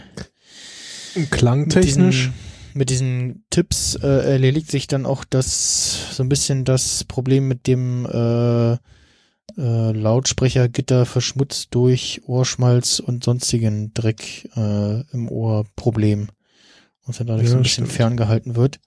Klangtechnisch. 1.29 2.25
diesen, 2.25 2.33
mit 2.73 2.89
diesen 2.89 3.45
Tipps 3.49 3.95
äh, 3.95 4.07
erledigt 4.31 4.69
sich 4.69 4.87
dann 4.87 5.05
auch 5.05 5.23
das 5.23 6.15
so 6.15 6.23
ein 6.23 6.29
bisschen 6.29 6.65
das 6.65 7.03
Problem 7.03 7.47
mit 7.47 7.67
dem 7.67 8.05
äh, 8.05 8.73
äh, 8.73 8.77
Lautsprechergitter 9.91 11.05
verschmutzt 11.05 11.69
durch 11.71 12.21
Ohrschmalz 12.25 12.99
und 12.99 13.23
sonstigen 13.23 13.93
Dreck 13.93 14.49
äh, 14.55 15.01
im 15.13 15.29
Ohr 15.29 15.65
Problem. 15.75 16.27
Und 17.05 17.19
dann 17.19 17.27
dadurch 17.27 17.45
Ja, 17.45 17.51
so 17.51 17.57
ein 17.57 17.63
bisschen 17.63 17.85
stimmt. 17.85 17.95
ferngehalten 17.97 18.55
wird. 18.55 18.79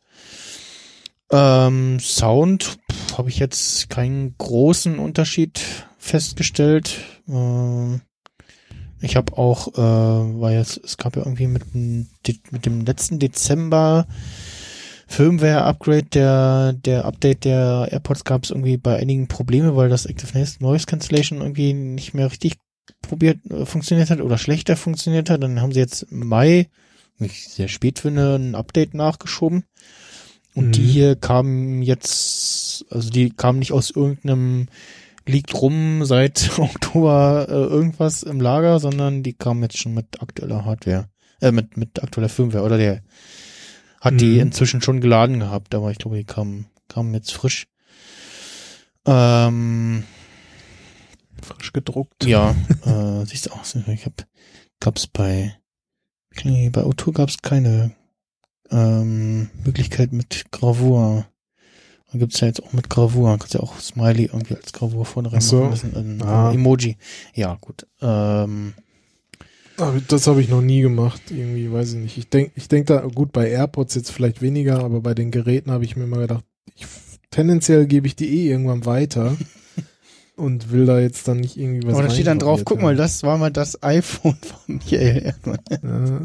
Ähm, 1.30 1.98
Sound 2.00 2.78
habe 3.16 3.28
ich 3.28 3.38
jetzt 3.38 3.88
keinen 3.90 4.36
großen 4.38 4.98
Unterschied 4.98 5.60
festgestellt. 5.98 6.96
Ähm, 7.28 8.00
ich 9.00 9.16
habe 9.16 9.36
auch, 9.38 9.68
äh, 9.74 10.40
weil 10.40 10.58
jetzt, 10.58 10.80
es 10.84 10.96
gab 10.96 11.16
ja 11.16 11.22
irgendwie 11.22 11.46
mit, 11.46 11.74
dem 11.74 12.08
De- 12.26 12.40
mit 12.50 12.66
dem 12.66 12.84
letzten 12.84 13.18
Dezember 13.18 14.06
Firmware-Upgrade 15.06 16.04
der, 16.04 16.72
der 16.74 17.04
Update 17.06 17.44
der 17.44 17.88
AirPods 17.90 18.24
gab 18.24 18.44
es 18.44 18.50
irgendwie 18.50 18.76
bei 18.76 18.96
einigen 18.96 19.26
Probleme, 19.26 19.74
weil 19.74 19.88
das 19.88 20.06
Active 20.06 20.46
Noise 20.60 20.86
Cancellation 20.86 21.40
irgendwie 21.40 21.72
nicht 21.72 22.12
mehr 22.12 22.30
richtig 22.30 22.56
probiert, 23.00 23.38
äh, 23.50 23.64
funktioniert 23.64 24.10
hat 24.10 24.20
oder 24.20 24.36
schlechter 24.38 24.76
funktioniert 24.76 25.30
hat. 25.30 25.42
Dann 25.42 25.60
haben 25.60 25.72
sie 25.72 25.80
jetzt 25.80 26.02
im 26.10 26.26
Mai, 26.26 26.68
nicht 27.18 27.48
sehr 27.50 27.68
spät 27.68 27.98
finde, 27.98 28.36
ein 28.36 28.54
Update 28.54 28.94
nachgeschoben. 28.94 29.64
Und 30.54 30.68
Mhm. 30.68 30.72
die 30.72 30.86
hier 30.86 31.16
kamen 31.16 31.82
jetzt, 31.82 32.84
also 32.90 33.10
die 33.10 33.30
kamen 33.30 33.60
nicht 33.60 33.72
aus 33.72 33.90
irgendeinem 33.90 34.68
liegt 35.28 35.54
rum 35.54 36.04
seit 36.04 36.50
Oktober 36.58 37.46
äh, 37.48 37.52
irgendwas 37.52 38.22
im 38.22 38.40
Lager, 38.40 38.80
sondern 38.80 39.22
die 39.22 39.34
kamen 39.34 39.62
jetzt 39.62 39.78
schon 39.78 39.94
mit 39.94 40.20
aktueller 40.20 40.64
Hardware, 40.64 41.08
äh, 41.40 41.52
mit, 41.52 41.76
mit 41.76 42.02
aktueller 42.02 42.28
Firmware 42.28 42.64
oder 42.64 42.78
der 42.78 43.02
hat 44.00 44.20
die 44.20 44.34
Mhm. 44.34 44.40
inzwischen 44.40 44.80
schon 44.80 45.00
geladen 45.00 45.40
gehabt, 45.40 45.74
aber 45.74 45.90
ich 45.90 45.98
glaube, 45.98 46.16
die 46.16 46.24
kamen, 46.24 46.66
kamen 46.88 47.14
jetzt 47.14 47.32
frisch. 47.32 47.66
Ähm, 49.06 50.04
Frisch 51.42 51.72
gedruckt. 51.72 52.24
ja, 52.24 52.54
äh, 52.84 53.24
siehst 53.26 53.46
du 53.46 53.50
auch, 53.52 53.64
ich 53.88 54.06
hab, 54.06 54.26
gab's 54.80 55.06
bei, 55.06 55.56
nee, 56.44 56.68
bei 56.70 56.82
O2 56.82 57.12
gab's 57.12 57.38
keine 57.38 57.92
ähm, 58.70 59.50
Möglichkeit 59.64 60.12
mit 60.12 60.46
Gravur. 60.50 61.26
Da 62.12 62.18
gibt's 62.18 62.40
ja 62.40 62.46
jetzt 62.48 62.62
auch 62.62 62.72
mit 62.72 62.88
Gravur. 62.88 63.36
Kannst 63.38 63.54
ja 63.54 63.60
auch 63.60 63.78
Smiley 63.78 64.24
irgendwie 64.24 64.54
als 64.54 64.72
Gravur 64.72 65.04
vorne 65.04 65.32
rein 65.32 65.40
so. 65.40 65.64
machen. 65.64 65.92
Ein, 65.94 66.22
Ah. 66.22 66.52
Emoji. 66.52 66.96
Ja, 67.34 67.56
gut. 67.60 67.86
Ähm, 68.00 68.74
Aber 69.76 70.00
das 70.08 70.26
habe 70.26 70.40
ich 70.40 70.48
noch 70.48 70.62
nie 70.62 70.80
gemacht, 70.80 71.20
irgendwie, 71.30 71.70
weiß 71.70 71.92
ich 71.92 71.98
nicht. 71.98 72.18
Ich 72.18 72.28
denke, 72.30 72.52
ich 72.56 72.68
denk 72.68 72.86
da, 72.86 73.00
gut, 73.02 73.32
bei 73.32 73.48
AirPods 73.50 73.94
jetzt 73.94 74.10
vielleicht 74.10 74.40
weniger, 74.42 74.82
aber 74.82 75.00
bei 75.00 75.14
den 75.14 75.30
Geräten 75.30 75.70
habe 75.70 75.84
ich 75.84 75.96
mir 75.96 76.04
immer 76.04 76.18
gedacht, 76.18 76.44
ich, 76.74 76.86
tendenziell 77.30 77.86
gebe 77.86 78.06
ich 78.06 78.16
die 78.16 78.28
eh 78.46 78.50
irgendwann 78.50 78.86
weiter. 78.86 79.36
und 80.36 80.70
will 80.72 80.86
da 80.86 81.00
jetzt 81.00 81.28
dann 81.28 81.38
nicht 81.40 81.56
irgendwie 81.58 81.86
was 81.86 81.94
Aber 81.94 82.04
da 82.04 82.10
steht 82.10 82.26
dann 82.28 82.38
drauf, 82.38 82.62
guck 82.64 82.80
mal, 82.80 82.96
das 82.96 83.22
war 83.22 83.36
mal 83.38 83.50
das 83.50 83.82
iPhone 83.82 84.36
von 84.42 84.76
Michael 84.76 85.22
Erdmann. 85.26 85.58
Ja, 85.82 86.20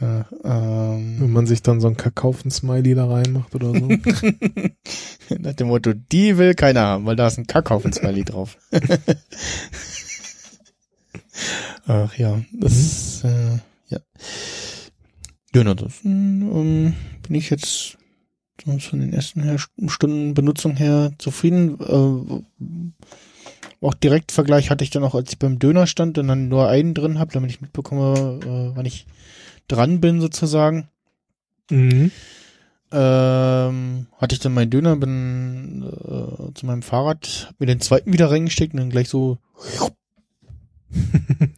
Ja, 0.00 0.26
ähm, 0.44 1.16
wenn 1.20 1.32
man 1.32 1.46
sich 1.46 1.62
dann 1.62 1.80
so 1.80 1.88
ein 1.88 1.96
Kakaufen-Smiley 1.96 2.94
da 2.94 3.06
reinmacht 3.06 3.54
oder 3.54 3.72
so. 3.72 3.88
nach 5.38 5.54
dem 5.54 5.68
Motto, 5.68 5.94
die 5.94 6.36
will 6.36 6.54
keiner 6.54 6.82
haben, 6.82 7.06
weil 7.06 7.16
da 7.16 7.28
ist 7.28 7.38
ein 7.38 7.46
Kackhaufen-Smiley 7.46 8.24
drauf. 8.24 8.58
Ach 11.86 12.14
ja, 12.16 12.42
das 12.52 12.72
ist, 12.72 13.24
äh, 13.24 13.58
ja. 13.88 14.00
Na, 15.54 15.74
das, 15.74 16.04
ähm, 16.04 16.94
bin 17.22 17.34
ich 17.34 17.48
jetzt 17.48 17.96
von 18.62 19.00
den 19.00 19.12
ersten 19.12 19.42
her, 19.42 19.58
Stunden 19.86 20.34
Benutzung 20.34 20.76
her 20.76 21.12
zufrieden. 21.18 21.78
Äh, 21.80 22.42
auch 23.80 23.94
Direktvergleich 23.94 24.70
hatte 24.70 24.84
ich 24.84 24.90
dann 24.90 25.04
auch, 25.04 25.14
als 25.14 25.30
ich 25.30 25.38
beim 25.38 25.58
Döner 25.58 25.86
stand 25.86 26.18
und 26.18 26.28
dann 26.28 26.48
nur 26.48 26.68
einen 26.68 26.92
drin 26.92 27.18
habe, 27.18 27.32
damit 27.32 27.50
ich 27.50 27.60
mitbekomme, 27.60 28.40
äh, 28.42 28.76
wann 28.76 28.86
ich 28.86 29.06
dran 29.68 30.00
bin 30.00 30.20
sozusagen. 30.20 30.88
mhm. 31.70 32.10
Ähm, 32.92 34.06
hatte 34.16 34.34
ich 34.34 34.38
dann 34.38 34.54
meinen 34.54 34.70
Döner, 34.70 34.94
bin 34.94 35.82
äh, 35.82 36.54
zu 36.54 36.66
meinem 36.66 36.82
Fahrrad, 36.82 37.48
hab 37.48 37.60
mir 37.60 37.66
den 37.66 37.80
zweiten 37.80 38.12
wieder 38.12 38.30
reingesteckt 38.30 38.74
und 38.74 38.80
dann 38.80 38.90
gleich 38.90 39.08
so. 39.08 39.38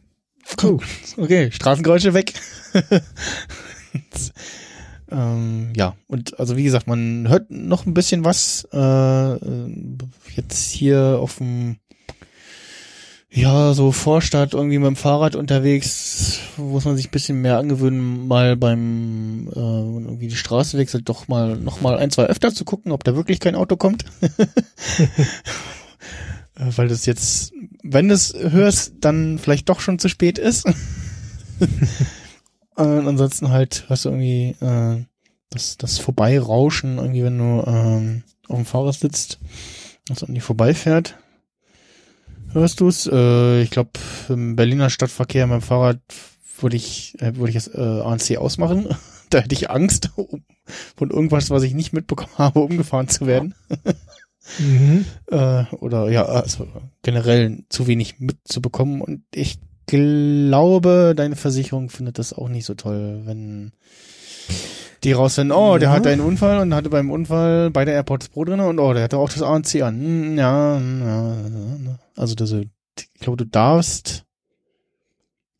Oh. 0.63 0.79
Okay, 1.15 1.51
Straßengeräusche 1.51 2.15
weg. 2.15 2.33
ähm, 5.11 5.71
ja, 5.75 5.95
und 6.07 6.39
also 6.39 6.57
wie 6.57 6.63
gesagt, 6.63 6.87
man 6.87 7.27
hört 7.29 7.51
noch 7.51 7.85
ein 7.85 7.93
bisschen 7.93 8.25
was. 8.25 8.67
Äh, 8.73 9.35
jetzt 10.35 10.71
hier 10.71 11.19
auf 11.19 11.37
dem 11.37 11.77
ja, 13.31 13.73
so 13.73 13.91
Vorstadt 13.91 14.53
irgendwie 14.53 14.79
mit 14.79 14.87
dem 14.87 14.95
Fahrrad 14.95 15.35
unterwegs, 15.35 16.39
muss 16.57 16.85
man 16.85 16.97
sich 16.97 17.07
ein 17.07 17.11
bisschen 17.11 17.41
mehr 17.41 17.57
angewöhnen, 17.57 18.27
mal 18.27 18.57
beim 18.57 19.47
äh, 19.55 19.59
irgendwie 19.59 20.27
die 20.27 20.35
Straße 20.35 20.77
wechselt, 20.77 21.07
doch 21.09 21.27
mal 21.27 21.55
noch 21.55 21.81
mal 21.81 21.97
ein, 21.97 22.09
zwei 22.09 22.25
öfter 22.25 22.53
zu 22.53 22.65
gucken, 22.65 22.91
ob 22.91 23.03
da 23.03 23.15
wirklich 23.15 23.39
kein 23.39 23.55
Auto 23.55 23.77
kommt. 23.77 24.05
Äh, 26.55 26.71
Weil 26.75 26.89
das 26.89 27.05
jetzt, 27.05 27.53
wenn 27.83 28.09
du 28.09 28.13
es 28.13 28.33
hörst, 28.33 28.95
dann 28.99 29.39
vielleicht 29.39 29.69
doch 29.69 29.79
schon 29.79 29.97
zu 29.97 30.09
spät 30.09 30.37
ist. 30.37 30.65
Und 32.75 33.07
ansonsten 33.07 33.49
halt 33.49 33.85
hast 33.87 34.03
du 34.03 34.09
irgendwie 34.09 34.57
äh, 34.59 35.05
das, 35.49 35.77
das 35.77 35.99
Vorbeirauschen, 35.99 36.97
irgendwie, 36.97 37.23
wenn 37.23 37.37
du 37.37 37.63
ähm, 37.65 38.23
auf 38.49 38.57
dem 38.57 38.65
Fahrrad 38.65 38.95
sitzt, 38.95 39.39
das 40.07 40.23
an 40.23 40.33
die 40.33 40.41
vorbeifährt. 40.41 41.15
Hörst 42.53 42.81
du's? 42.81 43.07
Äh, 43.11 43.61
ich 43.61 43.69
glaube, 43.69 43.91
im 44.29 44.55
Berliner 44.55 44.89
Stadtverkehr 44.89 45.45
mit 45.47 45.55
dem 45.55 45.61
Fahrrad 45.61 45.99
würde 46.59 46.75
ich, 46.75 47.15
äh, 47.19 47.35
würde 47.35 47.49
ich 47.49 47.55
das 47.55 47.67
äh, 47.67 47.79
ANC 47.79 48.37
ausmachen. 48.37 48.87
da 49.29 49.39
hätte 49.39 49.53
ich 49.53 49.69
Angst, 49.69 50.11
um 50.15 50.43
von 50.97 51.09
irgendwas, 51.11 51.49
was 51.49 51.63
ich 51.63 51.73
nicht 51.73 51.93
mitbekommen 51.93 52.33
habe, 52.37 52.59
umgefahren 52.59 53.07
zu 53.07 53.27
werden. 53.27 53.53
Mhm. 54.57 55.05
Äh, 55.27 55.65
oder 55.75 56.09
ja, 56.09 56.25
also 56.25 56.67
generell 57.03 57.63
zu 57.69 57.87
wenig 57.87 58.19
mitzubekommen. 58.19 59.01
Und 59.01 59.23
ich 59.33 59.59
glaube, 59.85 61.13
deine 61.15 61.35
Versicherung 61.35 61.89
findet 61.89 62.19
das 62.19 62.33
auch 62.33 62.49
nicht 62.49 62.65
so 62.65 62.73
toll, 62.73 63.21
wenn 63.25 63.73
die 65.03 65.11
rausfinden, 65.13 65.55
oh, 65.55 65.77
der 65.77 65.89
Ja. 65.89 65.95
hatte 65.95 66.09
einen 66.09 66.21
Unfall 66.21 66.59
und 66.59 66.73
hatte 66.73 66.89
beim 66.89 67.11
Unfall 67.11 67.69
beide 67.71 67.91
AirPods 67.91 68.29
Pro 68.29 68.45
drin 68.45 68.59
und 68.59 68.79
oh, 68.79 68.93
der 68.93 69.03
hatte 69.03 69.17
auch 69.17 69.29
das 69.29 69.41
ANC 69.41 69.81
an. 69.81 69.99
Hm, 69.99 70.37
Ja, 70.37 70.77
hm, 70.77 71.01
ja, 71.01 71.33
ja. 71.91 71.99
also 72.15 72.35
das, 72.35 72.51
ich 72.51 72.67
glaube, 73.19 73.37
du 73.37 73.45
darfst 73.45 74.25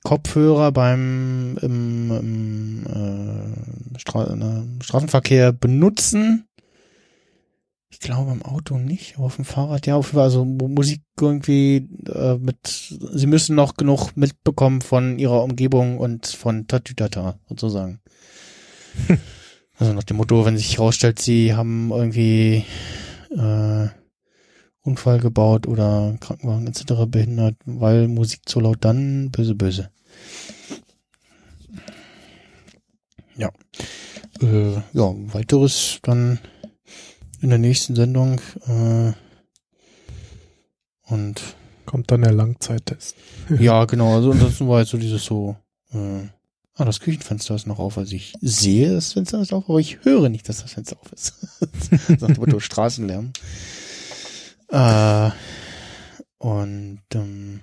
Kopfhörer 0.04 0.72
beim 0.72 1.58
im, 1.62 2.12
im 2.12 2.86
äh, 3.96 4.00
Stra 4.00 4.34
äh, 4.34 4.84
Straßenverkehr 4.84 5.52
benutzen. 5.52 6.46
Ich 7.92 8.00
glaube 8.00 8.32
im 8.32 8.44
Auto 8.44 8.78
nicht, 8.78 9.16
aber 9.18 9.26
auf 9.26 9.36
dem 9.36 9.46
Fahrrad 9.46 9.86
ja, 9.88 9.96
auf 9.96 10.08
jeden 10.08 10.16
Fall, 10.18 10.24
also 10.24 10.46
Mu- 10.46 10.68
Musik 10.70 11.02
irgendwie 11.20 11.90
äh, 12.08 12.38
mit, 12.38 12.58
sie 12.68 13.28
müssen 13.28 13.56
noch 13.56 13.74
genug 13.76 14.12
mitbekommen 14.16 14.82
von 14.82 15.20
ihrer 15.20 15.44
Umgebung 15.44 15.98
und 15.98 16.28
von 16.28 16.68
Tatütata 16.68 17.40
sozusagen. 17.50 18.00
Also 19.78 19.94
nach 19.94 20.04
dem 20.04 20.18
Motto, 20.18 20.46
wenn 20.46 20.58
sich 20.58 20.78
herausstellt, 20.78 21.20
sie 21.20 21.54
haben 21.54 21.92
irgendwie 21.92 22.66
äh, 23.32 23.88
Unfall 24.82 25.20
gebaut 25.20 25.68
oder 25.68 26.18
Krankenwagen 26.20 26.68
etc. 26.68 27.06
behindert, 27.08 27.56
weil 27.66 28.08
Musik 28.08 28.48
zu 28.48 28.60
laut, 28.60 28.78
dann 28.82 29.30
böse, 29.32 29.56
böse. 29.56 29.92
Ja. 33.36 33.52
Äh, 34.42 34.74
ja, 34.94 35.14
weiteres 35.34 36.00
dann 36.02 36.40
in 37.42 37.50
der 37.50 37.60
nächsten 37.60 37.96
Sendung. 37.96 38.42
Äh, 38.68 39.14
und 41.14 41.42
Kommt 41.86 42.12
dann 42.12 42.22
der 42.22 42.34
Langzeittest. 42.34 43.16
ja, 43.60 43.86
genau, 43.86 44.16
also 44.16 44.32
ansonsten 44.32 44.68
war 44.68 44.80
jetzt 44.80 44.90
so 44.90 44.98
dieses 44.98 45.26
so, 45.26 45.56
äh, 45.92 46.28
ah, 46.80 46.86
das 46.86 47.00
Küchenfenster 47.00 47.56
ist 47.56 47.68
noch 47.68 47.80
auf, 47.80 47.98
also 47.98 48.16
ich 48.16 48.34
sehe, 48.42 48.94
das 48.94 49.14
Fenster 49.14 49.42
ist 49.42 49.54
auf, 49.54 49.70
aber 49.70 49.80
ich 49.80 50.04
höre 50.04 50.30
nicht, 50.30 50.48
dass 50.48 50.62
das 50.62 50.74
Fenster 50.74 50.98
auf 51.02 51.12
ist. 51.12 51.34
Sagt 52.20 52.38
Motto 52.38 52.60
Straßenlärm. 52.60 53.32
Äh, 54.70 55.30
und 56.38 57.02
ähm, 57.14 57.60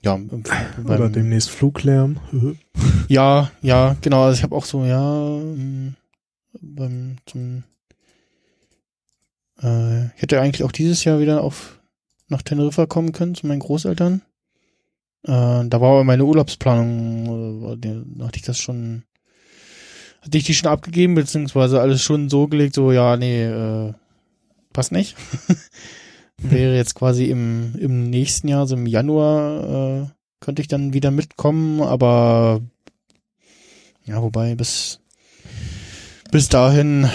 ja, 0.00 0.14
Oder 0.14 0.98
beim, 0.98 1.12
demnächst 1.12 1.50
Fluglärm. 1.50 2.18
ja, 3.08 3.50
ja, 3.60 3.96
genau, 4.00 4.24
also 4.24 4.36
ich 4.36 4.42
habe 4.42 4.56
auch 4.56 4.64
so, 4.64 4.84
ja, 4.84 5.38
ähm, 5.38 5.96
beim 6.60 7.16
zum 7.26 7.64
äh, 9.62 10.06
ich 10.06 10.22
hätte 10.22 10.40
eigentlich 10.40 10.64
auch 10.64 10.72
dieses 10.72 11.04
Jahr 11.04 11.20
wieder 11.20 11.42
auf 11.42 11.80
nach 12.28 12.42
Teneriffa 12.42 12.86
kommen 12.86 13.12
können 13.12 13.34
zu 13.34 13.46
meinen 13.46 13.60
Großeltern. 13.60 14.22
Äh, 15.24 15.68
da 15.68 15.80
war 15.80 15.90
aber 15.90 16.04
meine 16.04 16.24
Urlaubsplanung, 16.24 17.80
äh, 17.82 18.22
hatte 18.24 18.36
ich 18.36 18.42
das 18.42 18.58
schon, 18.58 19.04
hatte 20.20 20.38
ich 20.38 20.44
die 20.44 20.54
schon 20.54 20.70
abgegeben, 20.70 21.14
beziehungsweise 21.14 21.80
alles 21.80 22.02
schon 22.02 22.28
so 22.28 22.48
gelegt, 22.48 22.74
so, 22.74 22.92
ja, 22.92 23.16
nee, 23.16 23.44
äh, 23.44 23.92
passt 24.72 24.92
nicht. 24.92 25.16
Wäre 26.38 26.74
jetzt 26.74 26.94
quasi 26.94 27.26
im, 27.26 27.76
im 27.78 28.10
nächsten 28.10 28.48
Jahr, 28.48 28.66
so 28.66 28.74
im 28.74 28.86
Januar, 28.86 30.02
äh, 30.02 30.06
könnte 30.40 30.60
ich 30.60 30.68
dann 30.68 30.92
wieder 30.92 31.12
mitkommen, 31.12 31.80
aber 31.80 32.60
ja, 34.04 34.20
wobei 34.20 34.56
bis, 34.56 34.98
bis 36.32 36.48
dahin 36.48 37.08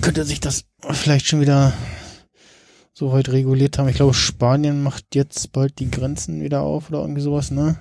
könnte 0.00 0.24
sich 0.24 0.38
das 0.38 0.64
vielleicht 0.92 1.26
schon 1.26 1.40
wieder 1.40 1.72
so 2.96 3.12
weit 3.12 3.28
reguliert 3.30 3.76
haben. 3.78 3.88
Ich 3.88 3.96
glaube, 3.96 4.14
Spanien 4.14 4.82
macht 4.82 5.14
jetzt 5.14 5.52
bald 5.52 5.78
die 5.80 5.90
Grenzen 5.90 6.40
wieder 6.42 6.62
auf 6.62 6.88
oder 6.90 7.00
irgendwie 7.00 7.20
sowas, 7.20 7.50
ne? 7.50 7.76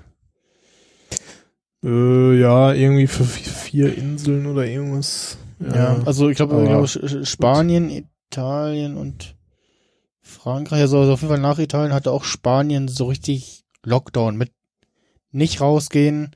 Äh, 1.84 2.40
ja, 2.40 2.74
irgendwie 2.74 3.08
für 3.08 3.24
vi- 3.24 3.50
vier 3.50 3.96
Inseln 3.98 4.46
oder 4.46 4.66
irgendwas. 4.66 5.38
Ja, 5.60 5.98
also 6.06 6.30
ich 6.30 6.38
glaube, 6.38 6.56
Sch- 6.86 7.26
Spanien, 7.26 7.90
Italien 8.30 8.98
und 8.98 9.36
Frankreich, 10.22 10.82
also 10.82 11.00
auf 11.02 11.22
jeden 11.22 11.32
Fall 11.34 11.40
nach 11.42 11.60
Italien 11.60 11.94
hatte 11.94 12.12
auch 12.12 12.24
Spanien 12.24 12.88
so 12.88 13.06
richtig 13.06 13.66
Lockdown 13.84 14.36
mit 14.38 14.52
nicht 15.32 15.62
rausgehen, 15.62 16.32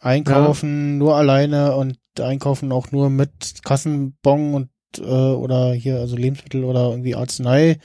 einkaufen 0.00 0.98
nur 0.98 1.16
alleine 1.16 1.74
und 1.76 1.98
einkaufen 2.20 2.70
auch 2.72 2.92
nur 2.92 3.10
mit 3.10 3.62
Kassenbon 3.64 4.54
und 4.54 4.68
äh, 4.98 5.02
oder 5.02 5.72
hier 5.72 5.98
also 5.98 6.16
Lebensmittel 6.16 6.64
oder 6.64 6.90
irgendwie 6.90 7.14
Arznei 7.14 7.78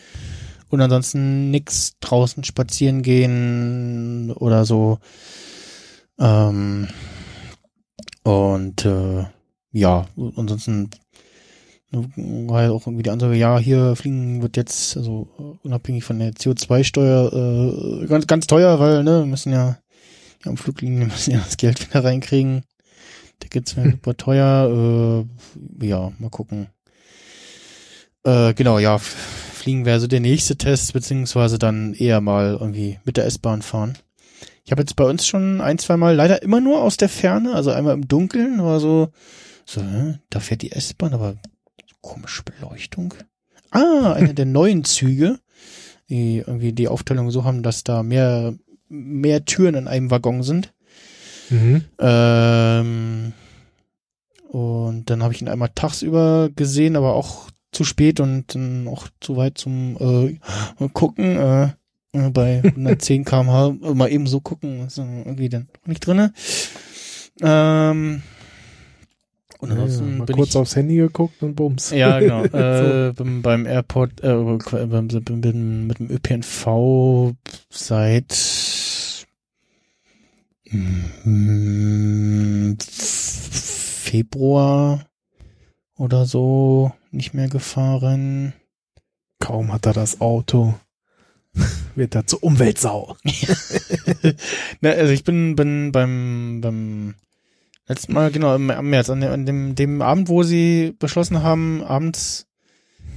und 0.70 0.82
ansonsten 0.82 1.52
nix 1.52 1.98
draußen 2.00 2.44
spazieren 2.44 3.02
gehen 3.02 4.32
oder 4.32 4.66
so. 4.66 5.00
Ähm, 6.20 6.88
und 8.24 8.86
äh, 8.86 9.26
ja, 9.72 10.06
ansonsten 10.36 10.90
war 11.92 12.64
ja 12.64 12.72
auch 12.72 12.88
irgendwie 12.88 13.04
die 13.04 13.10
Ansage, 13.10 13.36
ja, 13.36 13.60
hier 13.60 13.96
fliegen 13.96 14.42
wird 14.42 14.56
jetzt, 14.56 14.96
also 14.96 15.28
äh, 15.38 15.68
unabhängig 15.68 16.04
von 16.04 16.20
der 16.20 16.32
CO2-Steuer, 16.32 17.34
äh, 17.34 18.06
ganz, 18.08 18.28
ganz 18.28 18.48
teuer, 18.48 18.80
weil, 18.80 19.04
ne, 19.04 19.20
wir 19.20 19.26
müssen 19.26 19.52
ja, 19.52 19.78
ja 20.44 20.52
am 20.52 20.58
Fluglinien 20.58 21.08
müssen 21.08 21.32
ja 21.32 21.40
das 21.40 21.58
Geld 21.58 21.90
wieder 21.90 22.04
reinkriegen. 22.04 22.64
Tickets 23.40 23.76
werden 23.76 23.92
super 24.04 24.16
teuer, 24.16 25.26
äh, 25.82 25.86
ja, 25.86 26.12
mal 26.20 26.30
gucken. 26.30 26.68
Äh, 28.24 28.54
genau, 28.54 28.80
ja, 28.80 28.98
fliegen 28.98 29.86
wäre 29.86 30.00
so 30.00 30.08
der 30.08 30.20
nächste 30.20 30.58
Test, 30.58 30.94
beziehungsweise 30.94 31.60
dann 31.60 31.94
eher 31.94 32.22
mal 32.22 32.58
irgendwie 32.60 33.00
mit 33.04 33.18
der 33.18 33.26
S-Bahn 33.26 33.62
fahren. 33.62 33.98
Ich 34.64 34.72
habe 34.72 34.82
jetzt 34.82 34.96
bei 34.96 35.06
uns 35.06 35.26
schon 35.26 35.60
ein, 35.62 35.78
zwei 35.78 35.98
Mal 35.98 36.16
leider 36.16 36.42
immer 36.44 36.62
nur 36.62 36.82
aus 36.82 36.98
der 36.98 37.10
Ferne, 37.10 37.54
also 37.54 37.72
einmal 37.72 37.94
im 37.94 38.08
Dunkeln, 38.08 38.64
war 38.64 38.80
so, 38.80 39.10
so, 39.66 39.82
da 40.30 40.40
fährt 40.40 40.62
die 40.62 40.72
S-Bahn, 40.72 41.14
aber 41.14 41.36
komische 42.02 42.44
Beleuchtung. 42.44 43.14
Ah, 43.72 44.14
einer 44.14 44.34
der 44.34 44.46
neuen 44.46 44.84
Züge 44.84 45.40
die 46.12 46.40
irgendwie 46.40 46.74
die 46.74 46.90
Aufteilung 46.90 47.32
so 47.32 47.46
haben, 47.46 47.64
dass 47.64 47.86
da 47.86 48.04
mehr, 48.04 48.54
mehr 48.90 49.46
Türen 49.46 49.76
in 49.76 49.88
einem 49.88 50.12
Waggon 50.12 50.44
sind. 50.44 50.74
Mhm. 51.50 51.86
Ähm, 52.00 53.34
und 54.50 55.10
dann 55.10 55.24
habe 55.24 55.34
ich 55.34 55.42
ihn 55.42 55.48
einmal 55.48 55.70
tagsüber 55.74 56.50
gesehen, 56.54 56.98
aber 56.98 57.14
auch 57.16 57.50
zu 57.72 57.84
spät 57.84 58.20
und 58.20 58.54
dann 58.54 58.88
auch 58.88 59.08
zu 59.20 59.38
weit 59.38 59.58
zum 59.58 59.98
äh, 60.00 60.88
gucken. 60.90 61.38
Äh, 61.38 61.70
äh, 62.14 62.30
bei 62.30 62.62
110 62.64 63.26
km/h 63.26 63.94
mal 63.94 64.12
eben 64.12 64.28
so 64.28 64.42
gucken, 64.42 64.88
ist 64.88 64.98
irgendwie 64.98 65.50
dann 65.50 65.68
nicht 65.86 66.06
drinne. 66.06 66.34
Ähm, 67.42 68.22
und 69.60 69.70
Ja, 69.70 69.76
ansonsten 69.76 70.18
mal 70.18 70.26
bin 70.26 70.36
kurz 70.36 70.50
ich, 70.50 70.56
aufs 70.58 70.76
Handy 70.76 70.98
geguckt 70.98 71.42
und 71.44 71.56
bums. 71.56 71.92
ja, 71.92 72.20
genau. 72.20 72.44
Äh, 72.44 73.14
beim, 73.14 73.42
beim 73.42 73.66
Airport, 73.66 74.22
äh, 74.24 74.34
beim, 74.34 75.08
beim, 75.08 75.88
mit 75.88 76.00
dem 76.00 76.10
ÖPNV 76.10 77.34
seit 77.70 78.38
mm, 80.72 82.76
Februar 84.02 85.06
oder 85.98 86.26
so 86.26 86.92
nicht 87.12 87.34
mehr 87.34 87.48
gefahren. 87.48 88.54
Kaum 89.40 89.72
hat 89.74 89.86
er 89.86 89.94
das 89.94 90.22
Auto, 90.22 90.76
wird 91.96 92.16
er 92.16 92.28
zur 92.28 92.44
Umweltsau. 92.44 93.16
Ne, 94.82 94.94
also 94.96 95.12
ich 95.12 95.24
bin, 95.24 95.56
bin 95.56 95.92
beim, 95.92 96.62
beim 96.62 97.16
letzten 97.88 98.14
Mal, 98.14 98.32
genau, 98.32 98.56
im, 98.56 98.70
am 98.70 98.90
März, 98.90 99.10
an 99.10 99.22
dem, 99.22 99.32
an 99.32 99.46
dem, 99.46 99.76
dem 99.76 100.02
Abend, 100.02 100.30
wo 100.30 100.44
sie 100.44 100.96
beschlossen 100.98 101.44
haben, 101.44 101.84
abends, 101.84 102.48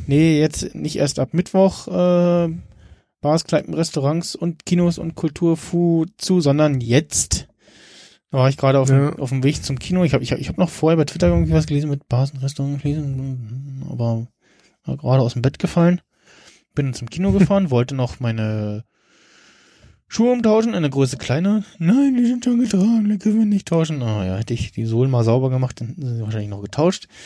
nee, 0.07 0.41
jetzt 0.41 0.75
nicht 0.75 0.97
erst 0.97 1.19
ab 1.19 1.33
Mittwoch, 1.33 1.89
äh, 1.89 2.53
Bars, 3.21 3.45
Kneipen, 3.45 3.73
Restaurants 3.73 4.35
und 4.35 4.67
Kinos 4.67 4.99
und 4.99 5.15
Kulturfu 5.15 6.05
zu, 6.19 6.43
sondern 6.43 6.83
jetzt. 6.83 7.49
Da 8.35 8.41
war 8.41 8.49
ich 8.49 8.57
gerade 8.57 8.81
auf, 8.81 8.89
Ja. 8.91 9.11
dem- 9.13 9.21
auf 9.21 9.29
dem 9.29 9.45
Weg 9.45 9.63
zum 9.63 9.79
Kino. 9.79 10.03
Ich 10.03 10.13
habe 10.13 10.25
ich 10.25 10.33
hab, 10.33 10.41
ich 10.41 10.49
hab 10.49 10.59
noch 10.59 10.69
vorher 10.69 10.97
bei 10.97 11.05
Twitter 11.05 11.29
irgendwie 11.29 11.53
was 11.53 11.67
gelesen 11.67 11.89
mit 11.89 12.03
Restaurants 12.11 12.83
gelesen, 12.83 13.85
aber 13.89 14.27
gerade 14.85 15.23
aus 15.23 15.35
dem 15.35 15.43
Bett 15.43 15.61
gefallen. 15.61 16.01
Bin 16.75 16.93
zum 16.95 17.09
Kino 17.09 17.31
gefahren, 17.39 17.71
wollte 17.71 17.95
noch 17.95 18.19
meine 18.19 18.83
Schuhe 20.09 20.33
umtauschen, 20.33 20.71
in 20.71 20.75
eine 20.79 20.91
Größe 20.91 21.17
kleine. 21.17 21.63
Nein, 21.79 22.17
die 22.17 22.27
sind 22.27 22.45
schon 22.45 22.59
getragen, 22.59 23.09
die 23.09 23.19
können 23.19 23.39
wir 23.39 23.47
nicht 23.47 23.69
tauschen. 23.69 24.03
Ah 24.03 24.27
ja, 24.27 24.37
hätte 24.37 24.53
ich 24.53 24.73
die 24.73 24.85
Sohlen 24.85 25.13
mal 25.13 25.23
sauber 25.23 25.49
gemacht, 25.49 25.81
dann 25.81 25.95
sind 25.97 26.17
sie 26.17 26.23
wahrscheinlich 26.23 26.51
noch 26.51 26.63
getauscht. 26.63 27.07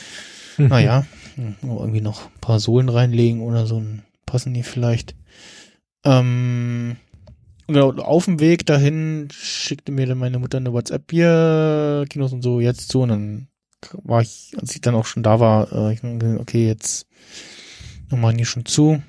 Naja, 0.59 1.07
hm, 1.37 1.55
irgendwie 1.63 2.01
noch 2.03 2.27
ein 2.27 2.41
paar 2.43 2.59
Sohlen 2.61 2.89
reinlegen 2.91 3.41
oder 3.43 3.65
so, 3.67 3.81
passen 4.27 4.53
die 4.53 4.63
vielleicht. 4.65 5.15
Ähm, 6.05 6.97
genau, 7.69 7.93
auf 7.93 8.25
dem 8.25 8.41
Weg 8.41 8.67
dahin 8.67 9.29
schickte 9.31 9.93
mir 9.93 10.07
dann 10.07 10.19
meine 10.19 10.39
Mutter 10.39 10.59
eine 10.59 10.73
WhatsApp, 10.73 11.11
hier, 11.11 12.05
Kinos 12.11 12.33
und 12.33 12.43
so, 12.43 12.61
jetzt 12.61 12.89
zu. 12.89 13.03
Und 13.03 13.09
dann 13.11 13.49
war 13.93 14.23
ich, 14.23 14.55
als 14.59 14.75
ich 14.75 14.81
dann 14.81 14.95
auch 14.95 15.07
schon 15.07 15.23
da 15.23 15.39
war, 15.39 15.73
äh, 15.73 15.93
ich 15.93 16.01
gesagt, 16.01 16.41
okay, 16.41 16.67
jetzt 16.67 17.07
machen 18.11 18.39
die 18.39 18.45
schon 18.45 18.65
zu. 18.65 19.03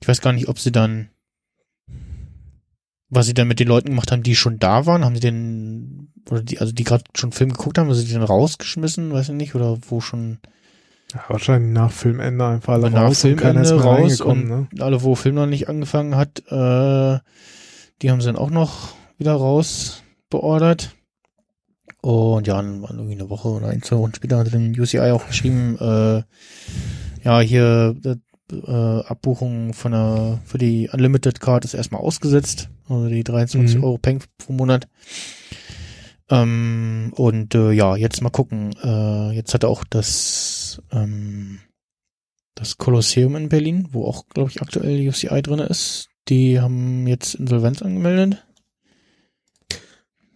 Ich 0.00 0.08
weiß 0.08 0.20
gar 0.20 0.32
nicht, 0.32 0.48
ob 0.48 0.58
sie 0.58 0.72
dann 0.72 1.10
was 3.10 3.26
sie 3.26 3.34
dann 3.34 3.48
mit 3.48 3.60
den 3.60 3.68
Leuten 3.68 3.88
gemacht 3.88 4.12
haben, 4.12 4.22
die 4.22 4.36
schon 4.36 4.58
da 4.58 4.86
waren, 4.86 5.04
haben 5.04 5.14
sie 5.14 5.20
den, 5.20 6.12
oder 6.30 6.42
die, 6.42 6.58
also 6.58 6.72
die 6.72 6.84
gerade 6.84 7.04
schon 7.14 7.32
Film 7.32 7.52
geguckt 7.52 7.78
haben, 7.78 7.88
haben 7.88 7.94
sie 7.94 8.12
dann 8.12 8.22
rausgeschmissen, 8.22 9.12
weiß 9.12 9.30
ich 9.30 9.34
nicht, 9.34 9.54
oder 9.54 9.78
wo 9.88 10.00
schon 10.00 10.38
Ja, 11.14 11.24
wahrscheinlich 11.28 11.72
nach 11.72 11.90
Filmende 11.90 12.46
einfach 12.46 12.74
alle 12.74 12.90
nach 12.90 13.02
raus 13.02 13.24
und 13.24 13.36
keiner 13.36 13.62
ist 13.62 13.68
Filmende 13.68 13.88
raus 13.88 14.20
und 14.20 14.48
ne? 14.48 14.68
alle, 14.78 15.02
wo 15.02 15.14
Film 15.14 15.36
noch 15.36 15.46
nicht 15.46 15.68
angefangen 15.68 16.16
hat, 16.16 16.42
äh, 16.48 17.18
die 18.02 18.10
haben 18.10 18.20
sie 18.20 18.26
dann 18.26 18.36
auch 18.36 18.50
noch 18.50 18.94
wieder 19.18 19.32
raus 19.34 20.02
beordert. 20.30 20.94
Und 22.00 22.46
ja, 22.46 22.56
dann 22.56 22.82
war 22.82 22.90
irgendwie 22.90 23.14
eine 23.14 23.28
Woche 23.28 23.48
oder 23.48 23.68
ein, 23.68 23.82
zwei 23.82 23.96
Wochen 23.96 24.14
später 24.14 24.38
hat 24.38 24.52
dann 24.52 24.78
UCI 24.78 25.10
auch 25.10 25.26
geschrieben, 25.26 25.76
äh, 25.80 26.22
ja, 27.24 27.40
hier 27.40 27.96
äh, 28.04 28.16
äh, 28.54 29.02
Abbuchung 29.04 29.74
von 29.74 29.92
der 29.92 30.38
für 30.44 30.58
die 30.58 30.88
Unlimited 30.92 31.40
Card 31.40 31.64
ist 31.64 31.74
erstmal 31.74 32.00
ausgesetzt, 32.00 32.70
also 32.88 33.08
die 33.08 33.24
23 33.24 33.78
Mhm. 33.78 33.84
Euro 33.84 33.98
Peng 33.98 34.22
pro 34.38 34.52
Monat. 34.52 34.88
Ähm, 36.30 37.12
und 37.16 37.54
äh, 37.54 37.72
ja, 37.72 37.96
jetzt 37.96 38.22
mal 38.22 38.30
gucken. 38.30 38.74
Äh, 38.82 39.32
jetzt 39.32 39.54
hat 39.54 39.64
auch 39.64 39.84
das 39.84 40.80
ähm, 40.92 41.60
das 42.54 42.76
Kolosseum 42.76 43.36
in 43.36 43.48
Berlin, 43.48 43.88
wo 43.92 44.04
auch, 44.04 44.26
glaube 44.28 44.50
ich, 44.50 44.60
aktuell 44.60 45.08
UCI 45.08 45.42
drin 45.42 45.60
ist. 45.60 46.08
Die 46.28 46.60
haben 46.60 47.06
jetzt 47.06 47.34
Insolvenz 47.34 47.82
angemeldet. 47.82 48.44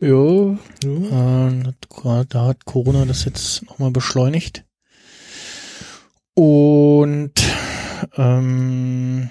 Ja, 0.01 0.59
ja. 0.85 1.62
Grad- 1.89 2.35
da 2.35 2.47
hat 2.47 2.65
Corona 2.65 3.05
das 3.05 3.25
jetzt 3.25 3.65
nochmal 3.67 3.91
beschleunigt. 3.91 4.65
Und 6.35 7.33
ähm, 8.17 9.31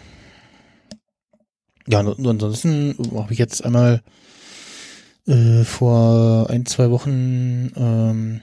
ja, 1.87 1.99
ansonsten 1.99 2.95
habe 3.15 3.33
ich 3.33 3.39
jetzt 3.39 3.65
einmal 3.65 4.01
äh, 5.25 5.63
vor 5.63 6.49
ein, 6.49 6.65
zwei 6.65 6.91
Wochen 6.91 7.71
ähm, 7.75 8.41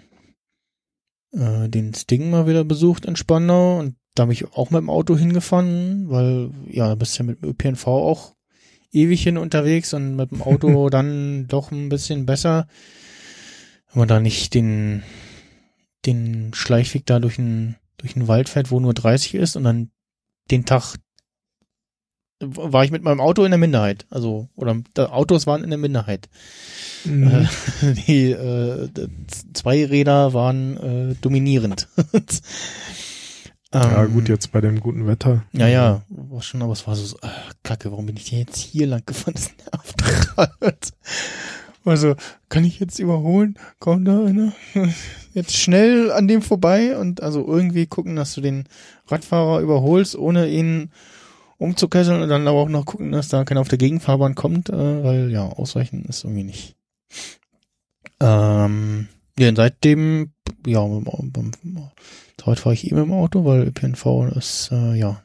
äh, 1.32 1.68
den 1.68 1.94
Sting 1.94 2.30
mal 2.30 2.46
wieder 2.48 2.64
besucht 2.64 3.06
in 3.06 3.16
Spandau 3.16 3.78
und 3.78 3.96
da 4.18 4.24
bin 4.24 4.32
ich 4.32 4.52
auch 4.52 4.70
mit 4.70 4.80
dem 4.80 4.90
Auto 4.90 5.16
hingefahren, 5.16 6.08
weil 6.10 6.50
ja, 6.68 6.94
bist 6.94 7.18
ja 7.18 7.24
mit 7.24 7.42
dem 7.42 7.50
ÖPNV 7.50 7.86
auch 7.86 8.34
ewig 8.92 9.22
hin 9.22 9.38
unterwegs 9.38 9.92
und 9.94 10.16
mit 10.16 10.30
dem 10.30 10.42
Auto 10.42 10.88
dann 10.90 11.46
doch 11.48 11.70
ein 11.70 11.88
bisschen 11.88 12.26
besser, 12.26 12.66
wenn 13.92 14.00
man 14.00 14.08
da 14.08 14.20
nicht 14.20 14.54
den 14.54 15.02
den 16.06 16.52
Schleichweg 16.54 17.06
da 17.06 17.18
durch 17.18 17.36
den 17.36 17.76
durch 17.98 18.14
den 18.14 18.28
Wald 18.28 18.48
fährt, 18.48 18.70
wo 18.70 18.80
nur 18.80 18.94
30 18.94 19.34
ist 19.34 19.56
und 19.56 19.64
dann 19.64 19.90
den 20.50 20.64
Tag 20.64 20.96
war 22.40 22.84
ich 22.84 22.92
mit 22.92 23.02
meinem 23.02 23.20
Auto 23.20 23.42
in 23.44 23.50
der 23.50 23.58
Minderheit, 23.58 24.06
also 24.10 24.48
oder 24.54 24.80
Autos 25.10 25.48
waren 25.48 25.64
in 25.64 25.70
der 25.70 25.78
Minderheit. 25.78 26.28
Mhm. 27.04 27.26
Äh, 27.82 27.94
die 28.06 28.30
äh, 28.30 28.88
d- 28.88 29.08
zwei 29.52 29.84
Räder 29.84 30.32
waren 30.34 30.76
äh, 31.10 31.14
dominierend. 31.20 31.88
ja, 33.74 34.04
Ähm, 34.04 34.12
gut, 34.12 34.28
jetzt 34.28 34.52
bei 34.52 34.60
dem 34.60 34.80
guten 34.80 35.06
Wetter. 35.06 35.44
Ja, 35.52 35.68
ja, 35.68 36.02
war 36.08 36.42
schon, 36.42 36.62
aber 36.62 36.72
es 36.72 36.86
war 36.86 36.96
so, 36.96 37.16
äh, 37.18 37.28
kacke, 37.62 37.90
warum 37.90 38.06
bin 38.06 38.16
ich 38.16 38.30
denn 38.30 38.38
jetzt 38.38 38.56
hier 38.56 38.86
lang 38.86 39.02
gefahren? 39.04 39.34
Das 39.36 39.96
nervt 39.96 40.36
halt. 40.36 40.92
Also, 41.84 42.16
kann 42.48 42.64
ich 42.64 42.80
jetzt 42.80 42.98
überholen? 42.98 43.58
Kommt 43.78 44.06
da 44.06 44.24
einer? 44.24 44.52
Jetzt 45.32 45.56
schnell 45.56 46.10
an 46.10 46.26
dem 46.26 46.42
vorbei 46.42 46.98
und 46.98 47.22
also 47.22 47.46
irgendwie 47.46 47.86
gucken, 47.86 48.16
dass 48.16 48.34
du 48.34 48.40
den 48.40 48.64
Radfahrer 49.06 49.60
überholst, 49.60 50.16
ohne 50.16 50.48
ihn 50.48 50.90
umzukesseln 51.58 52.22
und 52.22 52.28
dann 52.28 52.48
aber 52.48 52.58
auch 52.58 52.68
noch 52.68 52.86
gucken, 52.86 53.12
dass 53.12 53.28
da 53.28 53.44
keiner 53.44 53.60
auf 53.60 53.68
der 53.68 53.78
Gegenfahrbahn 53.78 54.34
kommt, 54.34 54.68
äh, 54.68 55.04
weil 55.04 55.30
ja, 55.30 55.46
ausweichen 55.46 56.04
ist 56.06 56.24
irgendwie 56.24 56.44
nicht. 56.44 56.76
Ähm, 58.20 59.08
ja, 59.38 59.48
und 59.48 59.56
seitdem, 59.56 60.32
ja, 60.66 60.80
beim, 60.80 61.04
beim, 61.30 61.52
heute 62.46 62.62
fahre 62.62 62.74
ich 62.74 62.84
mit 62.84 62.92
dem 62.92 63.12
Auto, 63.12 63.44
weil 63.44 63.68
ÖPNV 63.68 64.36
ist, 64.36 64.70
äh, 64.72 64.94
ja, 64.94 65.22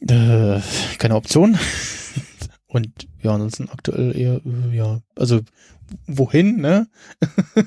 äh, 0.00 0.60
keine 0.98 1.16
Option. 1.16 1.58
Und 2.66 2.88
ja, 3.22 3.34
ansonsten 3.34 3.68
aktuell 3.68 4.16
eher, 4.16 4.40
äh, 4.44 4.76
ja, 4.76 5.02
also 5.14 5.40
wohin, 6.06 6.56
ne? 6.60 6.88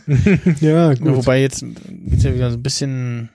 ja, 0.62 0.94
gut. 0.96 1.16
Wobei 1.16 1.42
jetzt 1.42 1.64
geht's 1.64 2.24
ja 2.24 2.34
wieder 2.34 2.50
so 2.50 2.58
ein 2.58 2.64
bisschen, 2.64 3.30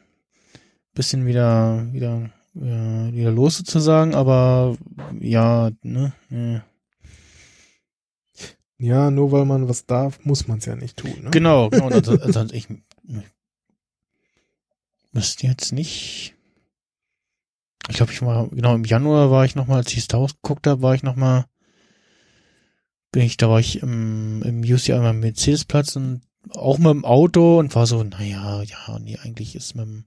bisschen 0.95 1.27
wieder, 1.27 1.87
wieder, 1.93 2.31
ja, 2.55 3.13
wieder 3.13 3.31
los 3.31 3.59
sozusagen, 3.59 4.15
aber 4.15 4.77
ja, 5.21 5.71
ne? 5.83 6.13
Ja. 6.31 6.65
Ja, 8.79 9.11
nur 9.11 9.31
weil 9.31 9.45
man 9.45 9.69
was 9.69 9.85
darf, 9.85 10.25
muss 10.25 10.49
man 10.49 10.59
es 10.59 10.65
ja 10.65 10.75
nicht 10.75 10.97
tun. 10.97 11.13
Ne? 11.23 11.31
Genau, 11.31 11.69
genau. 11.69 11.89
Also, 11.89 12.19
also 12.19 12.47
ich 12.51 12.71
ne, 12.71 13.23
müsste 15.13 15.47
jetzt 15.47 15.73
nicht. 15.73 16.35
Ich 17.89 17.97
glaube, 17.97 18.13
ich 18.13 18.23
war, 18.23 18.49
genau, 18.49 18.75
im 18.75 18.85
Januar 18.85 19.31
war 19.31 19.45
ich 19.45 19.55
nochmal, 19.57 19.79
als 19.79 19.93
ich 19.93 20.03
Star 20.05 20.21
Wars 20.21 20.35
geguckt 20.43 20.67
habe, 20.67 20.83
war 20.83 20.95
ich 20.95 21.03
nochmal, 21.03 21.47
bin 23.13 23.23
ich, 23.23 23.37
da 23.37 23.49
war 23.49 23.59
ich 23.59 23.83
im, 23.83 24.43
im 24.43 24.61
UCI 24.61 24.93
am 24.93 25.21
Mercedes-Platz 25.21 25.97
und 25.97 26.23
auch 26.51 26.79
mit 26.79 26.89
dem 26.91 27.05
Auto 27.05 27.59
und 27.59 27.75
war 27.75 27.87
so, 27.87 28.03
naja, 28.05 28.63
ja, 28.63 28.99
nee, 29.01 29.19
eigentlich 29.23 29.57
ist 29.57 29.75
mit, 29.75 29.85
dem- 29.87 30.05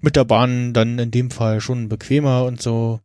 mit 0.00 0.16
der 0.16 0.24
Bahn 0.24 0.72
dann 0.72 0.98
in 0.98 1.10
dem 1.10 1.30
Fall 1.30 1.60
schon 1.60 1.88
bequemer 1.88 2.44
und 2.44 2.62
so. 2.62 3.00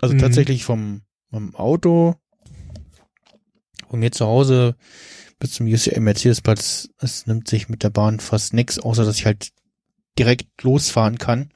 Also 0.00 0.14
Mhm. 0.14 0.18
tatsächlich 0.18 0.64
vom, 0.64 1.02
vom 1.30 1.54
Auto 1.56 2.16
von 3.88 4.00
mir 4.00 4.12
zu 4.12 4.26
Hause 4.26 4.76
bis 5.38 5.52
zum 5.52 5.66
UCI 5.66 5.98
Mercedes-Platz, 6.00 6.90
es 6.98 7.26
nimmt 7.26 7.48
sich 7.48 7.68
mit 7.68 7.82
der 7.82 7.90
Bahn 7.90 8.20
fast 8.20 8.52
nix, 8.52 8.78
außer 8.78 9.04
dass 9.04 9.16
ich 9.16 9.24
halt 9.24 9.50
direkt 10.18 10.62
losfahren 10.62 11.18
kann. 11.18 11.50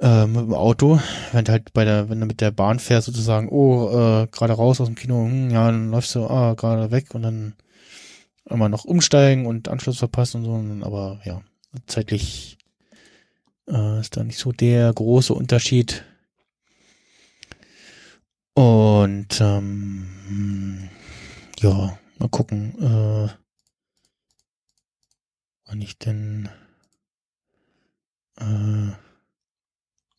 äh, 0.00 0.26
mit 0.26 0.36
dem 0.42 0.54
Auto, 0.54 1.00
wenn 1.32 1.44
du 1.44 1.52
halt 1.52 1.72
bei 1.72 1.84
der, 1.84 2.08
wenn 2.08 2.20
du 2.20 2.26
mit 2.26 2.40
der 2.40 2.50
Bahn 2.50 2.78
fährst, 2.78 3.06
sozusagen, 3.06 3.48
oh, 3.48 3.88
äh, 3.90 4.26
gerade 4.28 4.52
raus 4.52 4.80
aus 4.80 4.88
dem 4.88 4.96
Kino, 4.96 5.24
hm, 5.24 5.50
ja, 5.50 5.66
dann 5.70 5.90
läufst 5.90 6.14
du, 6.14 6.26
ah, 6.26 6.54
gerade 6.54 6.90
weg 6.90 7.14
und 7.14 7.22
dann 7.22 7.54
immer 8.46 8.68
noch 8.68 8.84
umsteigen 8.84 9.46
und 9.46 9.68
Anschluss 9.68 9.98
verpassen 9.98 10.44
und 10.44 10.80
so, 10.80 10.86
aber 10.86 11.20
ja, 11.24 11.40
zeitlich 11.86 12.58
äh, 13.68 14.00
ist 14.00 14.16
da 14.16 14.24
nicht 14.24 14.38
so 14.38 14.52
der 14.52 14.92
große 14.92 15.32
Unterschied. 15.32 16.04
Und 18.54 19.40
ähm, 19.40 20.88
ja, 21.60 21.98
mal 22.18 22.28
gucken, 22.28 22.74
äh, 22.80 23.28
wann 25.66 25.80
ich 25.80 25.98
denn 25.98 26.48
äh, 28.40 28.92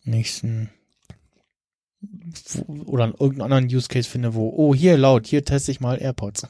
nächsten 0.03 0.69
wo- 2.68 2.84
oder 2.84 3.08
irgendeinen 3.19 3.42
anderen 3.53 3.66
Use 3.76 3.88
Case 3.88 4.08
finde, 4.10 4.35
wo, 4.35 4.53
oh, 4.56 4.76
hier 4.76 4.98
laut, 4.98 5.26
hier 5.27 5.44
teste 5.44 5.72
ich 5.72 5.80
mal 5.80 5.95
AirPods. 6.00 6.48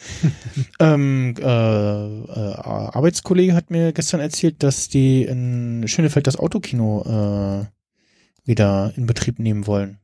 ähm, 0.80 1.34
äh, 1.38 1.42
äh, 1.42 2.54
Arbeitskollege 2.56 3.54
hat 3.54 3.70
mir 3.70 3.92
gestern 3.92 4.20
erzählt, 4.20 4.62
dass 4.62 4.88
die 4.88 5.24
in 5.24 5.84
Schönefeld 5.86 6.26
das 6.26 6.36
Autokino 6.36 7.02
äh, 7.62 7.66
wieder 8.46 8.92
in 8.96 9.06
Betrieb 9.06 9.38
nehmen 9.38 9.66
wollen. 9.66 9.98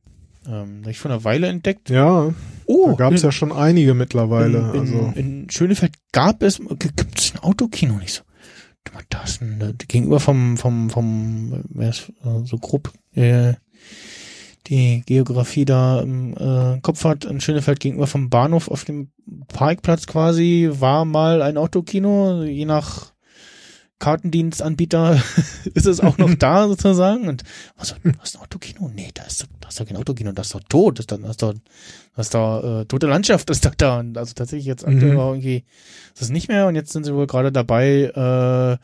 Ähm, 0.47 0.81
hab 0.83 0.89
ich 0.91 0.99
vor 0.99 1.11
einer 1.11 1.23
Weile 1.23 1.47
entdeckt. 1.47 1.89
Ja, 1.89 2.33
Oh, 2.65 2.87
da 2.87 2.93
gab 2.93 3.13
es 3.13 3.21
ja 3.23 3.31
schon 3.31 3.51
einige 3.51 3.93
mittlerweile. 3.93 4.59
in, 4.59 4.73
in, 4.73 4.79
also 4.79 5.13
in 5.15 5.49
Schönefeld 5.49 5.93
gab 6.11 6.41
es, 6.43 6.59
gibt 6.79 7.19
es 7.19 7.33
ein 7.33 7.39
Autokino 7.39 7.95
nicht 7.97 8.13
so. 8.13 8.23
Du 8.83 8.93
mal, 8.93 9.03
Da 9.09 9.23
ist 9.23 9.41
ein, 9.41 9.61
äh, 9.61 9.73
gegenüber 9.87 10.19
vom, 10.19 10.57
vom, 10.57 10.89
vom, 10.89 11.63
äh, 11.77 11.91
so 12.43 12.57
grob, 12.57 12.91
äh, 13.13 13.53
die 14.67 15.01
Geografie 15.05 15.65
da 15.65 16.01
im 16.01 16.35
äh, 16.37 16.79
Kopf 16.81 17.03
hat, 17.03 17.25
in 17.25 17.41
Schönefeld 17.41 17.79
gegenüber 17.79 18.07
vom 18.07 18.29
Bahnhof 18.29 18.67
auf 18.67 18.85
dem 18.85 19.09
Parkplatz 19.47 20.05
quasi, 20.05 20.69
war 20.71 21.05
mal 21.05 21.41
ein 21.41 21.57
Autokino, 21.57 22.43
je 22.43 22.65
nach 22.65 23.13
Kartendienstanbieter 23.99 25.21
ist 25.73 25.85
es 25.85 25.99
auch 25.99 26.17
noch 26.17 26.33
da 26.39 26.67
sozusagen. 26.67 27.27
Und 27.27 27.43
was, 27.77 27.95
du 28.03 28.11
hast 28.19 28.35
ein 28.37 28.41
Autokino? 28.41 28.89
Nee, 28.93 29.09
da 29.13 29.23
ist, 29.23 29.43
doch- 29.43 29.47
da 29.59 29.67
ist 29.69 29.79
doch 29.79 29.85
kein 29.85 29.97
Autokino, 29.97 30.31
das 30.31 30.47
ist 30.47 30.55
doch 30.55 30.63
tot, 30.69 30.99
das 30.99 31.03
ist 31.03 31.11
doch, 31.11 31.19
das 31.19 31.29
ist 31.31 31.41
doch, 31.43 31.53
das 32.15 32.25
ist 32.27 32.33
doch 32.33 32.81
äh, 32.81 32.85
tote 32.85 33.07
Landschaft, 33.07 33.49
das 33.49 33.57
ist 33.57 33.65
doch 33.65 33.75
da. 33.75 33.99
Und 33.99 34.17
also 34.17 34.33
tatsächlich 34.33 34.65
jetzt 34.65 34.87
Mhm. 34.87 35.01
irgendwie 35.17 35.63
ist 36.15 36.21
es 36.21 36.29
nicht 36.29 36.47
mehr 36.47 36.67
und 36.67 36.75
jetzt 36.75 36.91
sind 36.93 37.03
sie 37.05 37.13
wohl 37.13 37.27
gerade 37.27 37.51
dabei, 37.51 38.77
äh, 38.79 38.83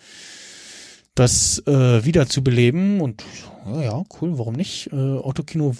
das 1.15 1.59
äh, 1.65 2.03
wieder 2.03 2.27
zu 2.27 2.43
beleben 2.43 2.99
und 2.99 3.23
ja, 3.65 3.81
ja, 3.83 4.03
cool, 4.21 4.37
warum 4.37 4.53
nicht? 4.55 4.91
Äh, 4.91 4.95
Autokino 4.95 5.75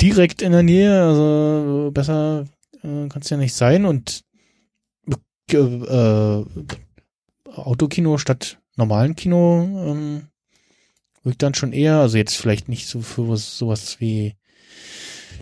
direkt 0.00 0.40
in 0.42 0.52
der 0.52 0.62
Nähe, 0.62 1.02
also 1.02 1.90
besser 1.92 2.46
äh, 2.82 3.08
kann 3.08 3.20
es 3.22 3.28
ja 3.30 3.36
nicht 3.36 3.54
sein 3.54 3.84
und 3.84 4.22
äh, 5.52 5.56
äh, 5.56 6.44
Autokino 7.66 8.18
statt 8.18 8.58
normalen 8.76 9.16
Kino 9.16 9.62
ähm, 9.62 10.28
wirkt 11.22 11.42
dann 11.42 11.54
schon 11.54 11.72
eher, 11.72 11.96
also 11.96 12.16
jetzt 12.16 12.36
vielleicht 12.36 12.68
nicht 12.68 12.86
so 12.86 13.00
für 13.00 13.28
was, 13.28 13.58
sowas 13.58 14.00
wie 14.00 14.34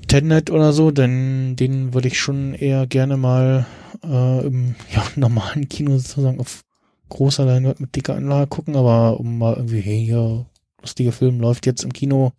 Tenet 0.09 0.51
oder 0.51 0.73
so, 0.73 0.91
denn 0.91 1.57
den 1.57 1.95
würde 1.95 2.09
ich 2.09 2.19
schon 2.19 2.55
eher 2.55 2.87
gerne 2.87 3.17
mal 3.17 3.67
äh, 4.05 4.47
im 4.47 4.75
ja, 4.95 5.05
normalen 5.17 5.69
Kino 5.69 5.97
sozusagen 5.99 6.41
auf 6.41 6.63
großer 7.09 7.45
Leinwand 7.45 7.81
mit 7.81 7.95
dicker 7.95 8.15
Anlage 8.15 8.49
gucken, 8.49 8.77
aber 8.77 9.21
um 9.21 9.39
mal 9.39 9.55
irgendwie, 9.55 9.81
hey, 9.81 10.05
hier, 10.05 10.47
lustiger 10.81 11.13
Film 11.13 11.41
läuft 11.41 11.67
jetzt 11.67 11.85
im 11.85 11.93
Kino. 11.93 12.33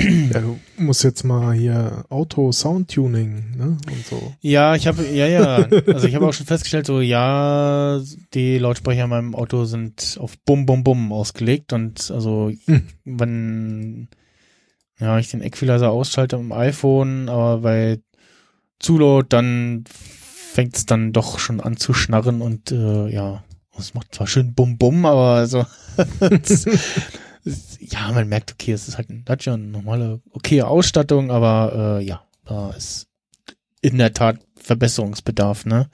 Ja, 0.00 0.40
du 0.40 0.58
musst 0.78 1.04
jetzt 1.04 1.22
mal 1.24 1.52
hier 1.54 2.04
Auto-Soundtuning, 2.08 3.56
ne? 3.56 3.76
Und 3.90 4.06
so. 4.08 4.32
Ja, 4.40 4.74
ich 4.74 4.86
habe, 4.86 5.06
ja, 5.06 5.26
ja, 5.26 5.56
also 5.86 6.06
ich 6.06 6.14
habe 6.14 6.26
auch 6.26 6.32
schon 6.32 6.46
festgestellt, 6.46 6.86
so, 6.86 7.00
ja, 7.00 8.00
die 8.32 8.56
Lautsprecher 8.58 9.04
in 9.04 9.10
meinem 9.10 9.34
Auto 9.34 9.64
sind 9.66 10.16
auf 10.18 10.38
Bum, 10.46 10.64
Bum, 10.64 10.82
Bum 10.82 11.12
ausgelegt 11.12 11.72
und 11.74 12.10
also, 12.10 12.50
Hm. 12.66 12.86
wenn, 13.04 14.08
ja, 14.98 15.18
ich 15.18 15.30
den 15.30 15.42
Equalizer 15.42 15.90
ausschalte 15.90 16.36
im 16.36 16.52
iPhone, 16.52 17.28
aber 17.28 17.58
bei 17.58 18.00
zu 18.78 18.98
laut, 18.98 19.26
dann 19.32 19.84
fängt 19.86 20.76
es 20.76 20.86
dann 20.86 21.12
doch 21.12 21.38
schon 21.38 21.60
an 21.60 21.76
zu 21.76 21.92
schnarren 21.92 22.40
und, 22.40 22.72
äh, 22.72 23.08
ja, 23.08 23.44
es 23.78 23.92
macht 23.92 24.14
zwar 24.14 24.26
schön 24.26 24.54
Bum, 24.54 24.78
Bum, 24.78 25.04
aber 25.04 25.34
also, 25.34 25.66
ja, 27.80 28.12
man 28.12 28.28
merkt, 28.28 28.52
okay, 28.52 28.72
es 28.72 28.88
ist 28.88 28.96
halt 28.96 29.10
ein 29.10 29.24
Dacia, 29.24 29.54
eine 29.54 29.64
normale, 29.64 30.20
okay 30.32 30.62
Ausstattung, 30.62 31.30
aber, 31.30 31.98
äh, 32.00 32.04
ja, 32.04 32.22
da 32.44 32.70
ist 32.70 33.06
in 33.80 33.98
der 33.98 34.12
Tat 34.12 34.38
Verbesserungsbedarf, 34.56 35.64
ne? 35.64 35.88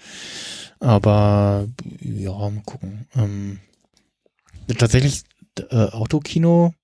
Aber 0.81 1.69
ja, 2.01 2.33
mal 2.33 2.63
gucken. 2.65 3.07
Ähm, 3.15 3.59
tatsächlich 4.79 5.25
äh, 5.71 5.77
Autokino. 5.77 6.75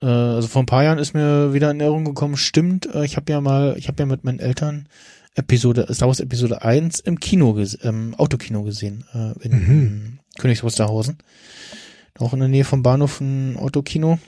Äh, 0.00 0.06
also 0.06 0.48
vor 0.48 0.62
ein 0.62 0.66
paar 0.66 0.84
Jahren 0.84 0.98
ist 0.98 1.14
mir 1.14 1.52
wieder 1.52 1.70
in 1.70 1.80
Erinnerung 1.80 2.04
gekommen. 2.04 2.36
Stimmt, 2.36 2.86
äh, 2.94 3.04
ich 3.04 3.16
habe 3.16 3.32
ja 3.32 3.40
mal, 3.40 3.74
ich 3.76 3.88
habe 3.88 4.02
ja 4.02 4.06
mit 4.06 4.24
meinen 4.24 4.38
Eltern 4.38 4.88
Episode 5.34 5.92
Star 5.92 6.08
Wars 6.08 6.20
Episode 6.20 6.62
1 6.62 7.00
im 7.00 7.18
Kino, 7.18 7.58
ähm, 7.82 8.14
Autokino 8.16 8.62
gesehen 8.62 9.04
äh, 9.12 9.32
in 9.44 9.52
Mhm. 9.52 10.18
Königs 10.38 10.62
Wusterhausen. 10.62 11.18
Auch 12.18 12.32
in 12.32 12.40
der 12.40 12.48
Nähe 12.48 12.64
vom 12.64 12.82
Bahnhof 12.82 13.20
ein 13.20 13.56
Autokino. 13.56 14.18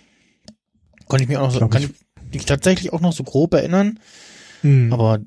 Konnte 1.09 1.23
ich 1.25 1.29
mir 1.29 1.41
auch 1.41 1.53
noch 1.53 1.61
so, 1.61 1.69
kann 1.69 1.83
ich- 1.83 1.91
ich 2.31 2.35
mich 2.35 2.45
tatsächlich 2.47 2.93
auch 2.93 3.01
noch 3.01 3.13
so 3.13 3.23
grob 3.23 3.55
erinnern. 3.55 4.01
Hm. 4.63 4.93
Aber 4.93 5.21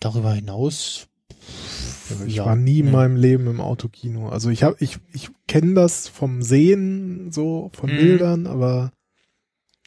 darüber 0.00 0.32
hinaus. 0.32 1.06
ich 2.26 2.36
ja, 2.36 2.46
war 2.46 2.56
nie 2.56 2.78
in 2.80 2.86
ne. 2.86 2.92
meinem 2.92 3.16
Leben 3.16 3.46
im 3.46 3.60
Autokino. 3.60 4.30
Also 4.30 4.48
ich 4.48 4.62
habe, 4.62 4.76
ich, 4.80 4.98
ich 5.12 5.28
kenne 5.46 5.74
das 5.74 6.08
vom 6.08 6.42
Sehen, 6.42 7.30
so 7.30 7.70
von 7.74 7.90
Mhm. 7.90 7.96
Bildern, 7.96 8.46
aber 8.46 8.92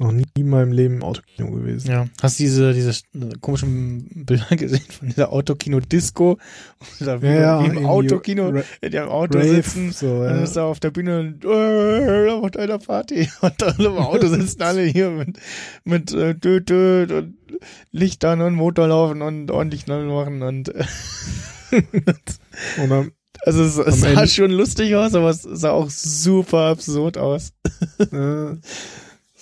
noch 0.02 0.12
nie 0.12 0.26
in 0.38 0.50
meinem 0.50 0.72
Leben 0.72 0.96
im 0.96 1.04
Autokino 1.04 1.50
gewesen. 1.52 1.90
Ja. 1.90 2.08
Hast 2.22 2.40
du 2.40 2.44
diese, 2.44 2.74
diese 2.74 2.94
komischen 3.40 4.26
Bilder 4.26 4.46
gesehen 4.58 4.84
von 4.90 5.08
dieser 5.10 5.32
Autokino-Disco? 5.32 6.38
Da 7.00 7.16
Ja, 7.18 7.34
ja, 7.34 7.66
im 7.66 7.86
Autokino, 7.86 8.52
in 8.82 8.92
dem 8.92 9.08
Auto 9.08 9.38
Rave, 9.38 9.56
sitzen. 9.56 9.92
so, 9.92 10.24
Dann 10.24 10.38
ja. 10.38 10.44
ist 10.44 10.56
er 10.56 10.66
auf 10.66 10.80
der 10.80 10.92
Bühne 10.92 11.20
und 11.20 11.46
äh, 11.46 12.26
da 12.28 12.40
macht 12.42 12.58
einer 12.58 12.80
Party. 12.80 13.30
Und 13.42 13.64
alle 13.64 13.88
im 13.90 13.98
Auto 13.98 14.28
sitzen 14.28 14.62
alle 14.62 14.84
hier 14.84 15.10
mit, 15.12 15.38
mit 15.84 16.12
äh, 16.14 16.36
Död, 16.36 16.70
Död 16.70 17.12
und 17.12 17.36
Lichtern 17.92 18.42
und 18.42 18.56
Motor 18.56 18.88
laufen 18.88 19.22
und 19.22 19.52
ordentlich 19.52 19.86
Knall 19.86 20.06
machen 20.06 20.42
und 20.42 20.70
äh, 20.70 20.84
Und 22.82 22.90
dann, 22.90 23.12
also 23.46 23.64
es, 23.64 23.78
es 23.78 23.86
Am 23.88 23.94
sah 23.94 24.08
Ende- 24.10 24.28
schon 24.28 24.52
lustig 24.52 24.96
aus, 24.96 25.14
aber 25.16 25.30
es 25.30 25.42
sah 25.44 25.72
auch 25.72 25.90
super 25.90 26.68
absurd 26.68 27.18
aus. 27.18 27.54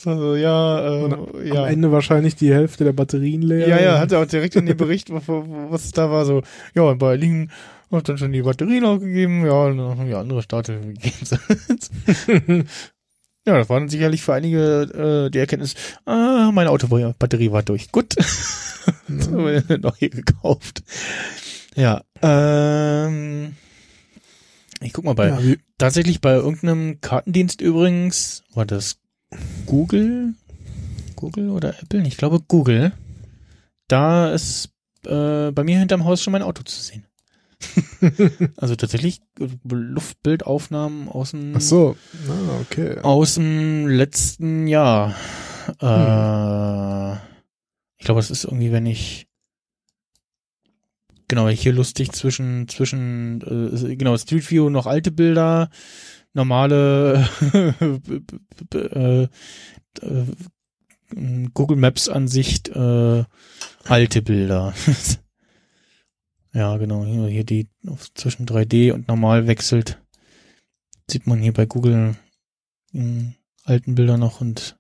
So, 0.02 0.34
ja, 0.38 0.80
äh, 0.80 1.50
ja. 1.50 1.64
am 1.64 1.66
Ende 1.66 1.92
wahrscheinlich 1.92 2.38
die 2.38 2.54
Hälfte 2.54 2.86
der 2.86 2.94
Batterien 2.94 3.42
leer. 3.42 3.68
Ja, 3.68 3.82
ja, 3.82 4.00
hat 4.00 4.14
er 4.14 4.22
auch 4.22 4.26
direkt 4.26 4.56
in 4.56 4.66
den 4.66 4.78
Bericht, 4.78 5.10
was 5.12 5.92
da 5.92 6.10
war, 6.10 6.24
so, 6.24 6.42
ja, 6.74 6.90
in 6.90 6.98
Berlin 6.98 7.52
hat 7.92 8.08
dann 8.08 8.18
schon 8.18 8.32
die 8.32 8.44
Batterien 8.44 8.86
aufgegeben, 8.86 9.46
ja, 9.46 9.66
und 9.66 9.78
dann 9.78 9.98
haben 9.98 10.08
die 10.08 10.14
andere 10.14 10.42
Starthilfe 10.42 10.94
gegeben. 10.94 12.70
ja, 13.46 13.58
das 13.58 13.68
war 13.68 13.78
dann 13.78 13.90
sicherlich 13.90 14.22
für 14.22 14.36
einige 14.36 15.26
äh, 15.26 15.32
die 15.32 15.40
Erkenntnis, 15.40 15.76
ah, 16.06 16.50
meine 16.54 16.70
Autobatterie 16.70 17.52
war 17.52 17.64
durch. 17.64 17.92
Gut. 17.92 18.16
das 18.18 19.28
haben 19.28 19.46
wir 19.68 19.78
noch 19.80 19.98
hier 19.98 20.12
gekauft. 20.12 20.82
Ja, 21.76 22.04
ähm, 22.22 23.58
ich 24.80 24.94
guck 24.94 25.04
mal 25.04 25.16
bei, 25.16 25.28
ja, 25.28 25.56
tatsächlich 25.78 26.22
bei 26.22 26.36
irgendeinem 26.36 27.02
Kartendienst 27.02 27.60
übrigens, 27.60 28.44
war 28.54 28.66
das 28.66 28.98
Google? 29.66 30.34
Google 31.16 31.50
oder 31.50 31.80
Apple? 31.82 32.08
Ich 32.08 32.18
glaube 32.18 32.40
Google. 32.48 32.94
Da 33.88 34.32
ist 34.32 34.70
äh, 35.06 35.52
bei 35.52 35.64
mir 35.64 35.80
hinterm 35.80 36.06
Haus 36.06 36.22
schon 36.22 36.32
mein 36.32 36.44
Auto 36.44 36.64
zu 36.64 36.82
sehen. 36.82 37.06
also 38.58 38.76
tatsächlich 38.76 39.22
äh, 39.40 39.48
Luftbildaufnahmen 39.68 41.10
aus 41.10 41.32
dem, 41.32 41.54
ach 41.56 41.62
so, 41.62 41.98
ah, 42.28 42.62
okay. 42.62 43.00
aus 43.00 43.36
dem 43.36 43.88
letzten 43.88 44.68
Jahr. 44.68 45.16
Äh, 45.82 47.14
ich 47.98 48.06
glaube, 48.06 48.22
es 48.22 48.32
ist 48.32 48.46
irgendwie, 48.46 48.72
wenn 48.72 48.86
ich 48.86 49.28
genau 51.28 51.48
hier 51.50 51.74
lustig 51.74 52.12
zwischen 52.14 52.68
zwischen 52.68 53.42
äh, 53.42 53.96
genau 53.96 54.18
Street 54.18 54.50
View 54.50 54.70
noch 54.70 54.88
alte 54.88 55.12
Bilder, 55.12 55.70
normale 56.40 57.30
äh, 58.74 59.28
Google 61.54 61.78
Maps 61.78 62.08
Ansicht 62.08 62.70
äh, 62.70 63.26
alte 63.84 64.22
Bilder. 64.22 64.74
ja, 66.54 66.78
genau, 66.78 67.04
hier, 67.04 67.28
hier 67.28 67.44
die 67.44 67.68
zwischen 68.14 68.46
3D 68.46 68.94
und 68.94 69.08
normal 69.08 69.48
wechselt. 69.48 70.02
Sieht 71.10 71.28
man 71.28 71.40
hier 71.40 71.54
bei 71.54 71.66
Google 71.66 72.16
mh, 72.94 73.34
alten 73.66 73.96
Bilder 73.96 74.18
noch 74.18 74.40
und 74.40 74.78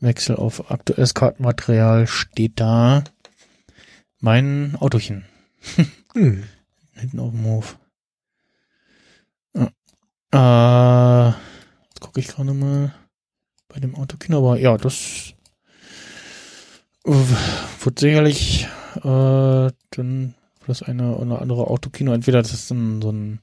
Wechsel 0.00 0.36
auf 0.36 0.70
aktuelles 0.70 1.14
Kartenmaterial 1.14 2.06
steht 2.06 2.58
da 2.58 3.04
mein 4.20 4.74
Autochen 4.76 5.24
Hm. 6.14 6.44
hinten 6.94 7.20
auf 7.20 7.30
dem 7.30 7.44
Hof. 7.44 7.78
Äh, 10.34 11.28
jetzt 11.28 12.00
gucke 12.00 12.18
ich 12.18 12.26
gerade 12.26 12.52
mal 12.52 12.92
bei 13.68 13.78
dem 13.78 13.94
Autokino, 13.94 14.38
aber 14.38 14.58
ja, 14.58 14.76
das 14.76 15.32
äh, 17.04 17.12
wird 17.80 17.98
sicherlich 18.00 18.66
äh, 18.96 19.70
dann 19.90 20.34
das 20.66 20.82
eine 20.82 21.16
oder 21.18 21.40
andere 21.40 21.68
Autokino 21.68 22.12
entweder 22.12 22.42
das 22.42 22.52
ist 22.52 22.68
dann 22.68 23.00
so 23.00 23.12
ein 23.12 23.42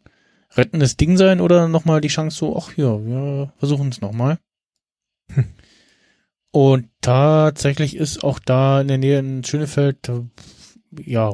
rettendes 0.49 0.97
Ding 0.97 1.15
sein 1.15 1.39
oder 1.39 1.69
nochmal 1.69 2.01
die 2.01 2.09
Chance 2.09 2.37
so, 2.37 2.57
ach 2.57 2.75
ja, 2.75 3.05
wir 3.05 3.53
versuchen 3.57 3.87
es 3.87 4.01
nochmal. 4.01 4.37
Hm. 5.31 5.45
Und 6.51 6.89
tatsächlich 6.99 7.95
ist 7.95 8.21
auch 8.21 8.39
da 8.39 8.81
in 8.81 8.89
der 8.89 8.97
Nähe 8.97 9.19
in 9.19 9.45
Schönefeld, 9.45 10.09
äh, 10.09 10.23
ja, 11.05 11.33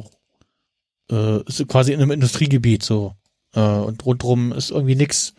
äh, 1.10 1.42
ist 1.48 1.66
quasi 1.66 1.92
in 1.92 2.00
einem 2.00 2.12
Industriegebiet 2.12 2.84
so. 2.84 3.16
Äh, 3.58 3.80
und 3.80 4.04
rundrum 4.06 4.52
ist 4.52 4.70
irgendwie 4.70 4.94
nix. 4.94 5.34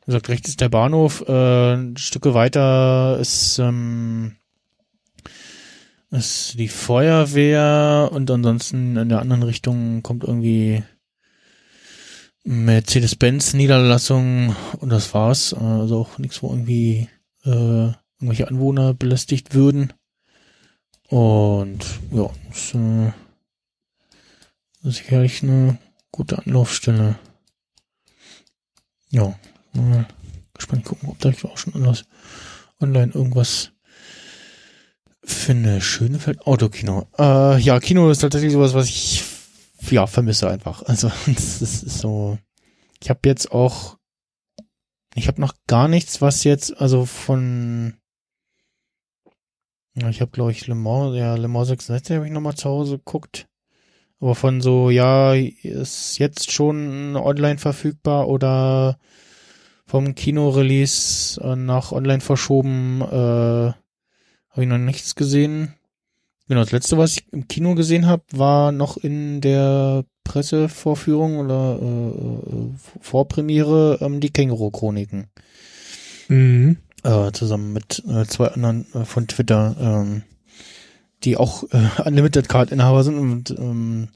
Wie 0.00 0.06
gesagt, 0.06 0.28
rechts 0.28 0.48
ist 0.48 0.60
der 0.60 0.68
Bahnhof, 0.68 1.24
äh, 1.28 1.74
ein 1.74 1.96
Stücke 1.96 2.32
weiter 2.32 3.18
ist, 3.20 3.58
ähm, 3.58 4.36
ist 6.10 6.58
die 6.58 6.68
Feuerwehr 6.68 8.08
und 8.12 8.30
ansonsten 8.30 8.96
in 8.96 9.08
der 9.08 9.20
anderen 9.20 9.42
Richtung 9.42 10.02
kommt 10.02 10.24
irgendwie 10.24 10.82
Mercedes-Benz 12.44 13.52
Niederlassung 13.52 14.56
und 14.78 14.88
das 14.88 15.12
war's. 15.12 15.52
Also 15.52 15.98
auch 15.98 16.18
nichts, 16.18 16.42
wo 16.42 16.48
irgendwie 16.48 17.08
äh, 17.44 17.92
irgendwelche 18.18 18.48
Anwohner 18.48 18.94
belästigt 18.94 19.54
würden. 19.54 19.92
Und 21.08 21.84
ja, 22.10 22.30
ist 22.50 22.74
äh, 22.74 23.12
sicherlich 24.82 25.42
eine 25.42 25.78
gute 26.10 26.38
Anlaufstelle. 26.38 27.16
Ja, 29.10 29.34
mal 29.72 30.06
gespannt 30.54 30.84
gucken, 30.84 31.08
ob 31.08 31.18
da 31.18 31.30
ich 31.30 31.44
auch 31.44 31.56
schon 31.56 31.74
anders 31.74 32.04
online 32.80 33.12
irgendwas 33.14 33.72
finde. 35.24 35.80
Schönefeld 35.80 36.46
Autokino. 36.46 37.06
Äh, 37.18 37.58
ja, 37.60 37.80
Kino 37.80 38.10
ist 38.10 38.18
tatsächlich 38.18 38.52
sowas, 38.52 38.74
was 38.74 38.88
ich 38.88 39.24
ja 39.90 40.06
vermisse 40.06 40.50
einfach. 40.50 40.82
Also 40.82 41.10
das 41.26 41.62
ist 41.62 41.98
so. 41.98 42.38
Ich 43.00 43.10
habe 43.10 43.20
jetzt 43.26 43.52
auch, 43.52 43.96
ich 45.14 45.28
habe 45.28 45.40
noch 45.40 45.54
gar 45.66 45.88
nichts, 45.88 46.20
was 46.20 46.44
jetzt 46.44 46.80
also 46.80 47.04
von 47.06 47.94
ich 50.06 50.20
habe 50.20 50.30
glaube 50.30 50.52
ich 50.52 50.66
Le 50.68 50.76
Mans, 50.76 51.16
ja 51.16 51.34
Le 51.34 51.48
Mans 51.48 51.68
66 51.68 52.16
habe 52.16 52.26
ich 52.26 52.32
noch 52.32 52.40
mal 52.40 52.54
zu 52.54 52.68
Hause 52.68 52.98
geguckt. 52.98 53.47
Aber 54.20 54.34
von 54.34 54.60
so, 54.60 54.90
ja, 54.90 55.34
ist 55.34 56.18
jetzt 56.18 56.50
schon 56.50 57.16
online 57.16 57.58
verfügbar 57.58 58.28
oder 58.28 58.98
vom 59.86 60.14
Kino-Release 60.14 61.40
äh, 61.40 61.56
nach 61.56 61.92
online 61.92 62.20
verschoben, 62.20 63.00
äh, 63.00 63.72
habe 64.50 64.62
ich 64.62 64.66
noch 64.66 64.78
nichts 64.78 65.14
gesehen. 65.14 65.74
Genau, 66.48 66.60
das 66.60 66.72
letzte, 66.72 66.98
was 66.98 67.12
ich 67.12 67.32
im 67.32 67.46
Kino 67.46 67.74
gesehen 67.74 68.06
habe, 68.06 68.22
war 68.32 68.72
noch 68.72 68.96
in 68.96 69.40
der 69.40 70.04
Pressevorführung 70.24 71.38
oder 71.38 71.78
äh, 71.80 72.08
äh, 72.08 72.70
Vorpremiere 73.00 73.98
ähm, 74.00 74.20
die 74.20 74.30
Känguru-Chroniken. 74.30 75.28
Mhm. 76.28 76.78
Äh, 77.02 77.32
zusammen 77.32 77.72
mit 77.72 78.02
äh, 78.08 78.24
zwei 78.26 78.48
anderen 78.48 78.86
äh, 78.94 79.04
von 79.04 79.26
Twitter, 79.26 79.76
ähm, 79.80 80.22
die 81.24 81.36
auch 81.36 81.64
äh, 81.70 82.02
Unlimited 82.04 82.48
Card-Inhaber 82.48 83.04
sind 83.04 83.18
und 83.18 83.50
ähm, 83.50 84.08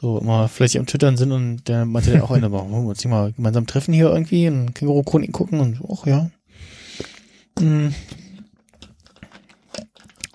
so 0.00 0.18
immer 0.18 0.48
fleißig 0.48 0.80
am 0.80 0.86
Twittern 0.86 1.16
sind 1.16 1.30
und 1.30 1.68
der 1.68 1.84
meinte 1.84 2.10
dann 2.10 2.22
auch 2.22 2.32
einer, 2.32 2.50
wollen 2.50 2.70
wir 2.70 2.78
uns 2.78 2.98
nicht 2.98 3.10
mal 3.10 3.32
gemeinsam 3.32 3.66
treffen 3.66 3.94
hier 3.94 4.10
irgendwie 4.10 4.48
und 4.48 4.74
Känguru-Chroniken 4.74 5.32
gucken 5.32 5.60
und 5.60 5.80
ach 5.88 6.06
ja. 6.06 6.30
Mm. 7.60 7.94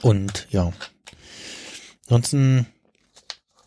Und 0.01 0.48
ja. 0.51 0.72
Ansonsten 2.03 2.67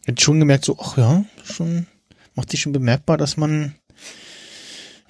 hätte 0.06 0.18
ich 0.18 0.24
schon 0.24 0.40
gemerkt, 0.40 0.64
so, 0.64 0.78
ach 0.80 0.96
ja, 0.96 1.24
schon, 1.44 1.86
macht 2.34 2.50
sich 2.50 2.60
schon 2.60 2.72
bemerkbar, 2.72 3.18
dass 3.18 3.36
man 3.36 3.74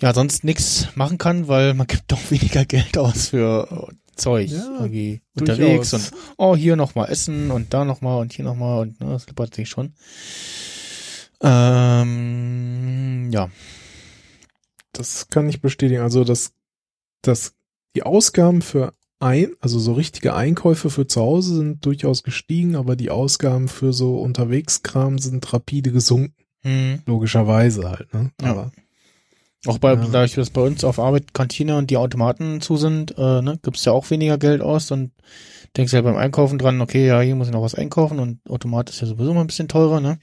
ja 0.01 0.13
sonst 0.13 0.43
nichts 0.43 0.89
machen 0.97 1.19
kann, 1.19 1.47
weil 1.47 1.75
man 1.75 1.87
gibt 1.87 2.11
doch 2.11 2.19
weniger 2.31 2.65
Geld 2.65 2.99
aus 2.99 3.29
für 3.29 3.93
Zeug 4.17 4.51
Ja, 4.51 4.79
irgendwie 4.81 5.23
unterwegs 5.39 5.91
durchaus. 5.91 6.13
und 6.13 6.19
oh, 6.37 6.57
hier 6.57 6.77
nochmal 6.77 7.11
essen 7.11 7.51
und 7.51 7.73
da 7.73 7.85
nochmal 7.85 8.21
und 8.21 8.33
hier 8.33 8.45
nochmal 8.45 8.81
und 8.81 9.01
ne, 9.01 9.11
das 9.11 9.27
lippert 9.27 9.55
sich 9.55 9.69
schon. 9.69 9.95
Ähm, 11.43 13.31
ja. 13.33 13.51
Das 14.93 15.29
kann 15.29 15.49
ich 15.49 15.61
bestätigen. 15.61 16.03
Also 16.03 16.25
das, 16.25 16.53
das, 17.23 17.55
die 17.95 18.03
Ausgaben 18.03 18.61
für 18.63 18.93
ein, 19.21 19.53
also 19.61 19.79
so 19.79 19.93
richtige 19.93 20.35
Einkäufe 20.35 20.91
für 20.91 21.07
zu 21.07 21.21
Hause 21.21 21.57
sind 21.57 21.85
durchaus 21.85 22.23
gestiegen, 22.23 22.75
aber 22.75 22.97
die 22.97 23.11
Ausgaben 23.11 23.69
für 23.69 23.93
so 23.93 24.19
Unterwegskram 24.19 25.19
sind 25.19 25.53
rapide 25.53 25.93
gesunken. 25.93 26.35
Hm. 26.63 27.03
Logischerweise 27.07 27.91
halt, 27.91 28.13
ne? 28.13 28.33
Ja. 28.41 28.51
Aber 28.51 28.73
Auch 29.67 29.79
bei, 29.79 29.93
Ja. 29.93 29.97
dadurch, 29.97 30.35
dass 30.35 30.51
bei 30.51 30.63
uns 30.63 30.85
auf 30.85 30.99
Arbeit 30.99 31.35
Kantine 31.35 31.77
und 31.77 31.91
die 31.91 31.99
Automaten 31.99 32.61
zu 32.63 32.77
sind, 32.77 33.17
äh, 33.19 33.43
ne, 33.43 33.59
gibst 33.63 33.85
ja 33.85 33.93
auch 33.93 34.09
weniger 34.11 34.39
Geld 34.39 34.63
aus 34.63 34.91
und 34.91 35.13
denkst 35.77 35.93
ja 35.93 36.01
beim 36.01 36.17
Einkaufen 36.17 36.59
dran, 36.59 36.81
okay, 36.81 37.07
ja, 37.07 37.21
hier 37.21 37.37
muss 37.37 37.49
ich 37.49 37.53
noch 37.53 37.63
was 37.63 37.75
einkaufen 37.75 38.19
und 38.21 38.39
Automat 38.49 38.89
ist 38.89 39.01
ja 39.03 39.07
sowieso 39.07 39.35
mal 39.35 39.43
ein 39.43 39.47
bisschen 39.47 39.69
teurer, 39.69 40.01
ne? 40.01 40.19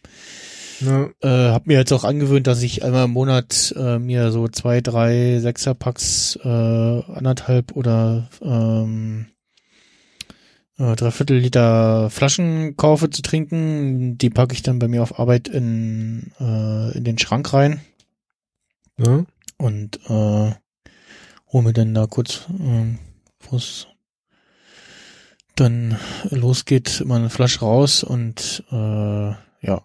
ne, 0.82 1.12
Äh, 1.22 1.52
hab 1.52 1.68
mir 1.68 1.78
jetzt 1.78 1.94
auch 1.94 2.04
angewöhnt, 2.04 2.48
dass 2.48 2.64
ich 2.64 2.84
einmal 2.84 3.06
im 3.06 3.12
Monat 3.12 3.74
äh, 3.78 4.00
mir 4.00 4.32
so 4.32 4.48
zwei, 4.48 4.82
drei 4.82 5.40
Sechserpacks, 5.40 6.40
äh, 6.44 6.48
anderthalb 6.48 7.74
oder 7.76 8.30
ähm, 8.42 9.28
äh, 10.80 10.96
dreiviertel 10.96 11.38
Liter 11.38 12.10
Flaschen 12.10 12.76
kaufe 12.76 13.12
zu 13.12 13.22
trinken. 13.22 14.18
Die 14.18 14.32
packe 14.32 14.54
ich 14.54 14.64
dann 14.64 14.80
bei 14.80 14.88
mir 14.88 15.04
auf 15.04 15.20
Arbeit 15.20 15.48
in, 15.48 16.32
äh, 16.40 16.98
in 16.98 17.04
den 17.04 17.20
Schrank 17.20 17.54
rein 17.54 17.82
ne? 18.98 19.26
und 19.58 20.00
äh, 20.10 20.52
hol 21.52 21.62
mir 21.62 21.74
dann 21.74 21.94
da 21.94 22.08
kurz, 22.08 22.46
ähm, 22.60 23.00
wo 23.40 23.56
es 23.58 23.88
dann 25.56 25.98
losgeht, 26.30 27.04
mal 27.06 27.16
eine 27.20 27.30
Flasche 27.30 27.62
raus 27.62 28.04
und 28.04 28.64
äh, 28.72 29.32
ja, 29.62 29.82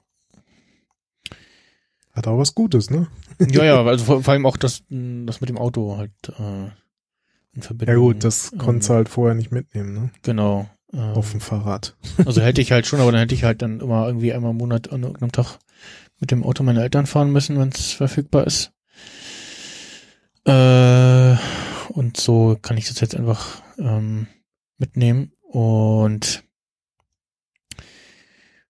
Hat 2.13 2.27
auch 2.27 2.37
was 2.39 2.55
Gutes, 2.55 2.91
ne? 2.91 3.09
Ja, 3.39 3.65
ja, 3.65 3.83
also 3.83 4.05
vor, 4.05 4.23
vor 4.23 4.33
allem 4.33 4.45
auch 4.45 4.59
das, 4.59 4.83
das 4.91 5.41
mit 5.41 5.49
dem 5.49 5.57
Auto 5.57 5.97
halt 5.97 6.13
äh, 6.39 6.71
in 7.55 7.63
Verbindung. 7.63 7.97
Ja 7.97 8.01
gut, 8.01 8.23
das 8.23 8.53
ähm, 8.53 8.59
konntest 8.59 8.91
du 8.91 8.95
halt 8.95 9.09
vorher 9.09 9.35
nicht 9.35 9.51
mitnehmen, 9.51 9.95
ne? 9.95 10.11
Genau. 10.23 10.69
Ähm, 10.93 11.01
Auf 11.15 11.31
dem 11.31 11.41
Fahrrad. 11.41 11.97
also 12.27 12.43
hätte 12.43 12.61
ich 12.61 12.71
halt 12.71 12.87
schon, 12.87 13.01
aber 13.01 13.13
dann 13.13 13.21
hätte 13.21 13.35
ich 13.35 13.45
halt 13.45 13.63
dann 13.63 13.81
immer 13.81 14.07
irgendwie 14.07 14.33
einmal 14.35 14.51
im 14.51 14.59
Monat 14.59 14.93
an 14.93 15.03
irgendeinem 15.03 15.33
Tag 15.33 15.59
mit 16.21 16.31
dem 16.31 16.45
Auto 16.45 16.63
meiner 16.63 16.83
Eltern 16.83 17.07
fahren 17.07 17.33
müssen, 17.33 17.59
wenn 17.59 17.71
es 17.71 17.93
verfügbar 17.93 18.47
ist. 18.47 18.72
Äh, 20.45 21.37
und 21.93 22.17
so 22.17 22.59
kann 22.61 22.77
ich 22.77 22.89
das 22.89 23.01
jetzt 23.01 23.15
einfach 23.15 23.63
ähm, 23.79 24.27
mitnehmen. 24.79 25.33
Und 25.43 26.43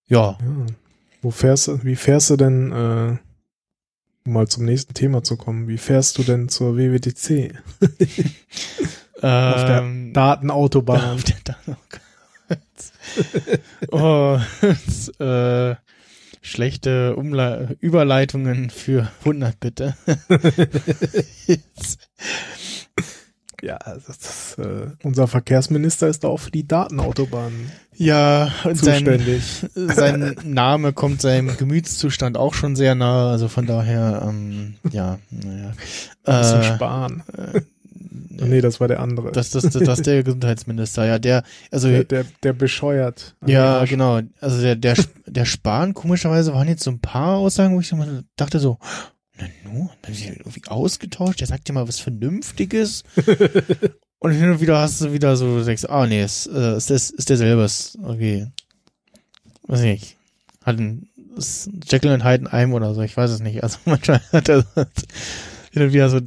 ja, 0.07 0.37
Ja. 0.41 0.67
Wo 1.23 1.31
fährst 1.31 1.69
du, 1.69 1.85
wie 1.85 1.95
fährst 1.97 2.31
du 2.31 2.37
denn, 2.37 2.73
äh, 2.73 3.17
um 4.27 4.33
mal 4.33 4.49
zum 4.49 4.65
nächsten 4.65 4.93
Thema 4.93 5.23
zu 5.23 5.37
kommen, 5.37 5.69
wie 5.69 5.79
fährst 5.79 6.19
du 6.19 6.25
denn 6.25 6.49
zur 6.49 6.77
WWDC? 6.77 7.55
der 9.23 9.79
ähm, 9.83 10.13
Datenautobahn. 10.13 11.11
Auf 11.15 11.25
der 11.25 11.37
Dan- 11.45 11.57
oh 11.69 11.77
Gott. 12.49 12.59
oh, 13.93 14.41
das, 14.61 15.09
äh, 15.21 15.77
schlechte 16.43 17.17
Umle 17.17 17.77
Überleitungen 17.81 18.69
für 18.69 19.11
100 19.21 19.59
bitte. 19.59 19.97
Ja, 23.63 23.79
das, 23.85 24.59
äh, 24.59 24.89
unser 25.05 25.29
Verkehrsminister 25.29 26.09
ist 26.09 26.25
da 26.25 26.29
auch 26.29 26.41
für 26.41 26.51
die 26.51 26.67
Datenautobahn 26.67 27.53
ja, 27.95 28.53
und 28.65 28.77
sein, 28.77 29.05
zuständig. 29.05 29.67
sein 29.75 30.37
Name 30.43 30.93
kommt 30.93 31.23
seinem 31.23 31.57
Gemütszustand 31.57 32.37
auch 32.37 32.55
schon 32.55 32.75
sehr 32.75 32.97
nahe, 32.97 33.31
also 33.31 33.47
von 33.47 33.67
daher, 33.67 34.27
ähm, 34.29 34.75
ja, 34.91 35.21
naja. 35.31 35.73
Äh, 36.25 36.75
Spahn. 36.75 37.23
äh, 37.37 37.61
nee, 38.13 38.61
das 38.61 38.81
war 38.81 38.89
der 38.89 39.01
andere. 39.01 39.33
das, 39.33 39.51
das, 39.51 39.65
das, 39.65 39.73
das 39.73 39.99
ist 39.99 40.07
der 40.07 40.23
Gesundheitsminister, 40.25 41.07
ja, 41.07 41.19
der, 41.19 41.43
also 41.71 41.89
der, 41.89 42.05
der, 42.05 42.25
der 42.43 42.53
bescheuert. 42.53 43.37
Ja, 43.47 43.79
Arsch. 43.79 43.91
genau. 43.91 44.21
Also 44.41 44.61
der, 44.61 44.77
der, 44.77 44.97
der 45.27 45.45
Spahn, 45.45 45.95
komischerweise 45.95 46.53
waren 46.53 46.69
jetzt 46.69 46.85
so 46.85 46.91
ein 46.91 47.01
paar 47.01 47.37
Aussagen, 47.37 47.75
wo 47.75 47.81
ich 47.81 47.93
dachte 48.37 48.59
so, 48.59 48.79
na 49.39 49.47
nu, 49.65 49.91
haben 50.05 50.15
sie 50.15 50.29
irgendwie 50.29 50.63
ausgetauscht, 50.67 51.41
der 51.41 51.47
sagt 51.47 51.69
ja 51.69 51.75
mal 51.75 51.89
was 51.89 52.01
Vernünftiges. 52.01 53.05
Und 54.23 54.31
hin 54.31 54.53
und 54.53 54.61
wieder 54.61 54.79
hast 54.79 55.01
du 55.01 55.13
wieder 55.13 55.35
so, 55.35 55.59
du 55.59 55.65
denkst, 55.65 55.85
ah 55.87 56.07
nee, 56.07 56.23
ist, 56.23 56.47
äh, 56.47 56.77
ist, 56.77 56.91
das, 56.91 57.11
ist 57.11 57.29
derselbe, 57.29 57.65
ist 57.65 57.97
irgendwie, 58.01 58.47
weiß 59.67 59.81
nicht, 59.81 60.17
hat 60.63 60.79
ein, 60.79 61.09
ist 61.37 61.69
Jekyll 61.91 62.13
und 62.13 62.23
Hyde 62.23 62.43
in 62.43 62.47
einem 62.47 62.73
oder 62.73 62.95
so, 62.95 63.03
ich 63.03 63.17
weiß 63.17 63.33
es 63.33 63.41
nicht. 63.41 63.65
Also 63.65 63.79
manchmal 63.85 64.21
hat 64.31 64.49
er 64.49 64.65
hin 65.73 65.83
und 65.83 65.93
wieder 65.93 66.09
so, 66.09 66.19
äh, 66.19 66.23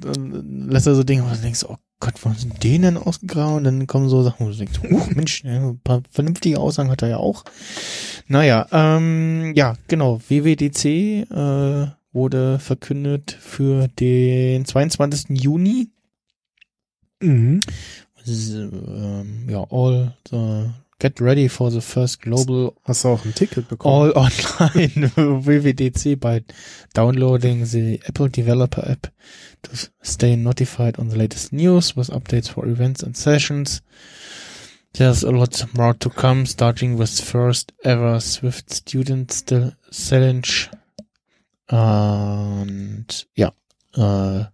lässt 0.67 0.87
er 0.87 0.95
so 0.95 1.03
Dinge, 1.03 1.23
wo 1.23 1.33
du 1.33 1.41
denkst, 1.41 1.63
oh 1.67 1.77
Gott, 1.99 2.13
wo 2.23 2.31
sind 2.33 2.61
die 2.61 2.77
denn 2.77 2.97
ausgegraben? 2.97 3.55
Und 3.55 3.63
dann 3.63 3.87
kommen 3.87 4.09
so 4.09 4.21
Sachen, 4.21 4.45
wo 4.45 4.49
du 4.51 4.57
denkst, 4.57 4.79
oh 4.91 5.01
Mensch, 5.15 5.43
ja, 5.43 5.69
ein 5.69 5.79
paar 5.79 6.01
vernünftige 6.11 6.59
Aussagen 6.59 6.89
hat 6.91 7.01
er 7.01 7.07
ja 7.09 7.17
auch. 7.17 7.43
Naja, 8.27 8.67
ähm, 8.71 9.53
ja, 9.55 9.75
genau, 9.87 10.19
WWDC 10.27 10.85
äh, 11.31 11.87
wurde 12.11 12.59
verkündet 12.59 13.31
für 13.39 13.87
den 13.87 14.65
22. 14.65 15.41
Juni. 15.41 15.89
Mhm. 17.21 17.59
S- 18.25 18.49
ähm, 18.53 19.47
ja, 19.49 19.63
all 19.69 20.13
the, 20.29 20.65
get 20.99 21.19
ready 21.19 21.47
for 21.49 21.69
the 21.71 21.81
first 21.81 22.21
global 22.21 22.73
Hast 22.83 23.03
du 23.03 23.09
auch 23.09 23.25
ein 23.25 23.33
Ticket 23.35 23.67
bekommen? 23.67 23.93
all 23.93 24.11
online 24.15 25.11
WWDC 25.15 26.19
by 26.19 26.43
downloading 26.93 27.65
the 27.65 27.99
Apple 28.07 28.29
Developer 28.29 28.81
App 28.89 29.07
to 29.63 29.71
stay 30.01 30.35
notified 30.35 30.97
on 30.99 31.09
the 31.09 31.17
latest 31.17 31.51
news 31.51 31.95
with 31.95 32.09
updates 32.09 32.49
for 32.49 32.65
events 32.65 33.03
and 33.03 33.15
sessions. 33.17 33.81
There's 34.93 35.23
a 35.25 35.31
lot 35.31 35.65
more 35.75 35.93
to 35.95 36.09
come, 36.09 36.45
starting 36.45 36.97
with 36.97 37.19
first 37.19 37.73
ever 37.83 38.21
Swift 38.21 38.73
Student 38.73 39.29
St- 39.31 39.73
Challenge. 39.91 40.69
Und 41.67 43.27
ja, 43.35 43.51
äh, 43.95 43.99
uh, 43.99 44.45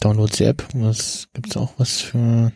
download 0.00 0.38
die 0.38 0.44
App. 0.44 0.62
Was 0.74 1.26
gibt's 1.32 1.56
auch 1.56 1.72
was 1.78 2.02
für 2.02 2.52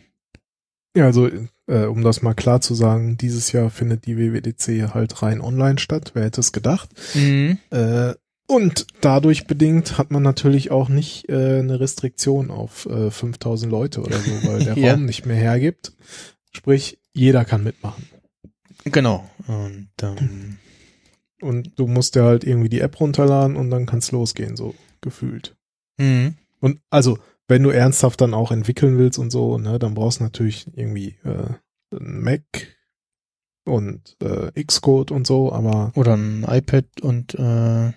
Ja, 0.95 1.05
also 1.05 1.29
äh, 1.69 1.85
um 1.85 2.01
das 2.03 2.21
mal 2.21 2.33
klar 2.33 2.59
zu 2.59 2.73
sagen, 2.75 3.17
dieses 3.17 3.51
Jahr 3.53 3.69
findet 3.69 4.05
die 4.05 4.17
WWDC 4.17 4.93
halt 4.93 5.21
rein 5.21 5.39
online 5.39 5.79
statt. 5.79 6.11
Wer 6.13 6.23
hätte 6.25 6.41
es 6.41 6.51
gedacht? 6.51 6.89
mhm. 7.15 7.57
Äh, 7.69 8.13
und 8.47 8.87
dadurch 9.01 9.45
bedingt 9.45 9.99
hat 9.99 10.09
man 10.09 10.23
natürlich 10.23 10.71
auch 10.71 10.89
nicht 10.89 11.29
äh, 11.29 11.59
eine 11.59 11.79
Restriktion 11.79 12.49
auf 12.49 12.87
äh, 12.87 13.11
5000 13.11 13.71
Leute 13.71 14.01
oder 14.01 14.17
so, 14.17 14.31
weil 14.47 14.63
der 14.65 14.75
Ja. 14.75 14.93
Raum 14.93 15.05
nicht 15.05 15.27
mehr 15.27 15.35
hergibt. 15.37 15.93
Sprich, 16.51 16.97
jeder 17.13 17.45
kann 17.45 17.63
mitmachen. 17.63 18.09
Genau. 18.85 19.29
Und 19.45 19.89
ähm, 20.01 20.57
Und 21.41 21.77
du 21.77 21.85
musst 21.85 22.15
dir 22.15 22.23
halt 22.23 22.43
irgendwie 22.43 22.69
die 22.69 22.79
App 22.81 22.99
runterladen 22.99 23.55
und 23.55 23.69
dann 23.69 23.85
kann's 23.85 24.11
losgehen, 24.11 24.55
so 24.57 24.73
gefühlt. 25.01 25.55
mhm. 25.97 26.33
Und 26.59 26.79
also, 26.89 27.19
wenn 27.49 27.63
du 27.63 27.71
ernsthaft 27.71 28.21
dann 28.21 28.33
auch 28.33 28.51
entwickeln 28.51 28.97
willst 28.97 29.19
und 29.19 29.31
so, 29.31 29.57
ne, 29.57 29.79
dann 29.79 29.95
brauchst 29.95 30.19
du 30.19 30.23
natürlich 30.23 30.67
irgendwie 30.75 31.17
äh, 31.25 31.53
ein 31.91 32.21
Mac 32.21 32.43
und 33.65 34.15
äh, 34.21 34.63
Xcode 34.63 35.11
und 35.11 35.27
so, 35.27 35.51
aber 35.51 35.91
Oder 35.95 36.15
ein 36.15 36.45
iPad 36.47 36.85
und 37.01 37.33
äh, 37.33 37.91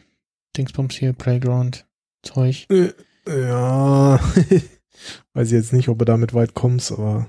Dingsbums 0.57 0.95
hier, 0.95 1.13
Playground, 1.13 1.87
Zeug. 2.23 2.67
äh, 2.71 2.93
ja, 3.29 4.19
weiß 5.35 5.47
ich 5.49 5.53
jetzt 5.53 5.73
nicht, 5.73 5.89
ob 5.89 5.99
du 5.99 6.05
damit 6.05 6.35
weit 6.35 6.55
kommst, 6.55 6.91
aber 6.91 7.29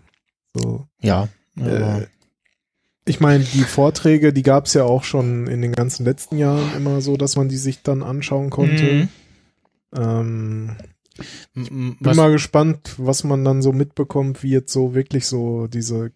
so. 0.55 0.87
Ja. 1.01 1.27
Äh, 1.57 2.07
ich 3.05 3.19
meine, 3.19 3.43
die 3.43 3.63
Vorträge, 3.63 4.31
die 4.31 4.43
gab's 4.43 4.73
ja 4.73 4.85
auch 4.85 5.03
schon 5.03 5.47
in 5.47 5.61
den 5.61 5.73
ganzen 5.73 6.05
letzten 6.05 6.37
Jahren 6.37 6.73
immer 6.75 7.01
so, 7.01 7.17
dass 7.17 7.35
man 7.35 7.49
die 7.49 7.57
sich 7.57 7.83
dann 7.83 8.01
anschauen 8.01 8.49
konnte. 8.49 8.83
Mhm. 8.83 9.09
Ähm, 9.95 10.77
bin 11.53 11.97
was, 11.99 12.17
mal 12.17 12.31
gespannt, 12.31 12.95
was 12.97 13.23
man 13.23 13.43
dann 13.45 13.61
so 13.61 13.71
mitbekommt, 13.71 14.43
wie 14.43 14.49
jetzt 14.51 14.73
so 14.73 14.93
wirklich 14.95 15.25
so 15.27 15.67
diese 15.67 16.11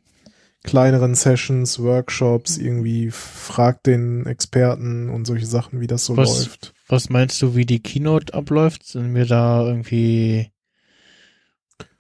kleineren 0.64 1.16
Sessions, 1.16 1.80
Workshops, 1.82 2.58
irgendwie 2.58 3.10
fragt 3.12 3.86
den 3.88 4.26
Experten 4.26 5.10
und 5.10 5.26
solche 5.26 5.46
Sachen, 5.46 5.80
wie 5.80 5.88
das 5.88 6.06
so 6.06 6.18
Was- 6.18 6.40
läuft. 6.46 6.74
was 6.88 7.10
meinst 7.10 7.42
du, 7.42 7.56
wie 7.56 7.66
die 7.66 7.80
Keynote 7.80 8.34
abläuft? 8.34 8.86
Sind 8.86 9.14
wir 9.16 9.26
da 9.26 9.66
irgendwie 9.66 10.52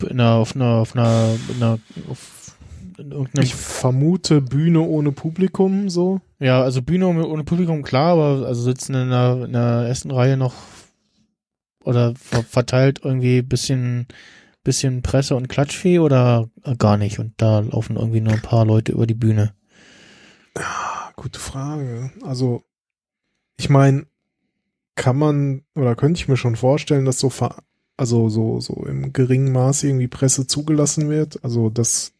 in 0.09 0.19
einer, 0.19 0.33
auf 0.33 0.55
einer, 0.55 0.65
auf 0.75 0.95
einer, 0.95 1.35
in 1.55 1.63
einer 1.63 1.79
auf, 2.09 2.55
Ich 3.39 3.53
vermute 3.55 4.41
Bühne 4.41 4.81
ohne 4.81 5.11
Publikum 5.11 5.89
so. 5.89 6.19
ja, 6.39 6.61
also 6.63 6.81
Bühne 6.81 7.07
ohne, 7.07 7.25
ohne 7.27 7.43
Publikum, 7.43 7.83
klar, 7.83 8.13
aber 8.13 8.47
also 8.47 8.61
sitzen 8.63 8.95
in 8.95 9.09
der, 9.11 9.43
in 9.45 9.53
der 9.53 9.85
ersten 9.87 10.09
Reihe 10.11 10.35
noch 10.35 10.55
oder 11.87 12.13
ver 12.15 12.43
verteilt 12.43 13.01
irgendwie 13.03 13.41
bisschen, 13.41 14.07
bisschen 14.63 15.01
Presse 15.01 15.35
und 15.35 15.47
Klatschvieh 15.47 15.99
oder 15.99 16.49
gar 16.77 16.97
nicht 16.97 17.19
und 17.19 17.33
da 17.37 17.59
laufen 17.59 17.95
irgendwie 17.95 18.21
nur 18.21 18.33
ein 18.33 18.41
paar 18.41 18.65
Leute 18.65 18.91
über 18.91 19.07
die 19.07 19.13
Bühne. 19.13 19.53
Ah, 20.55 21.11
gute 21.15 21.39
Frage. 21.39 22.11
Also, 22.23 22.63
ich 23.57 23.69
meine, 23.69 24.05
kann 24.95 25.17
man 25.17 25.63
oder 25.75 25.95
könnte 25.95 26.19
ich 26.19 26.27
mir 26.27 26.37
schon 26.37 26.55
vorstellen, 26.55 27.05
dass 27.05 27.19
so 27.19 27.31
also 27.95 28.29
so 28.29 28.59
so 28.59 28.85
im 28.85 29.13
geringen 29.13 29.51
Maße 29.51 29.87
irgendwie 29.87 30.07
Presse 30.07 30.47
zugelassen 30.47 31.09
wird. 31.09 31.43
Also 31.43 31.69
das 31.69 32.13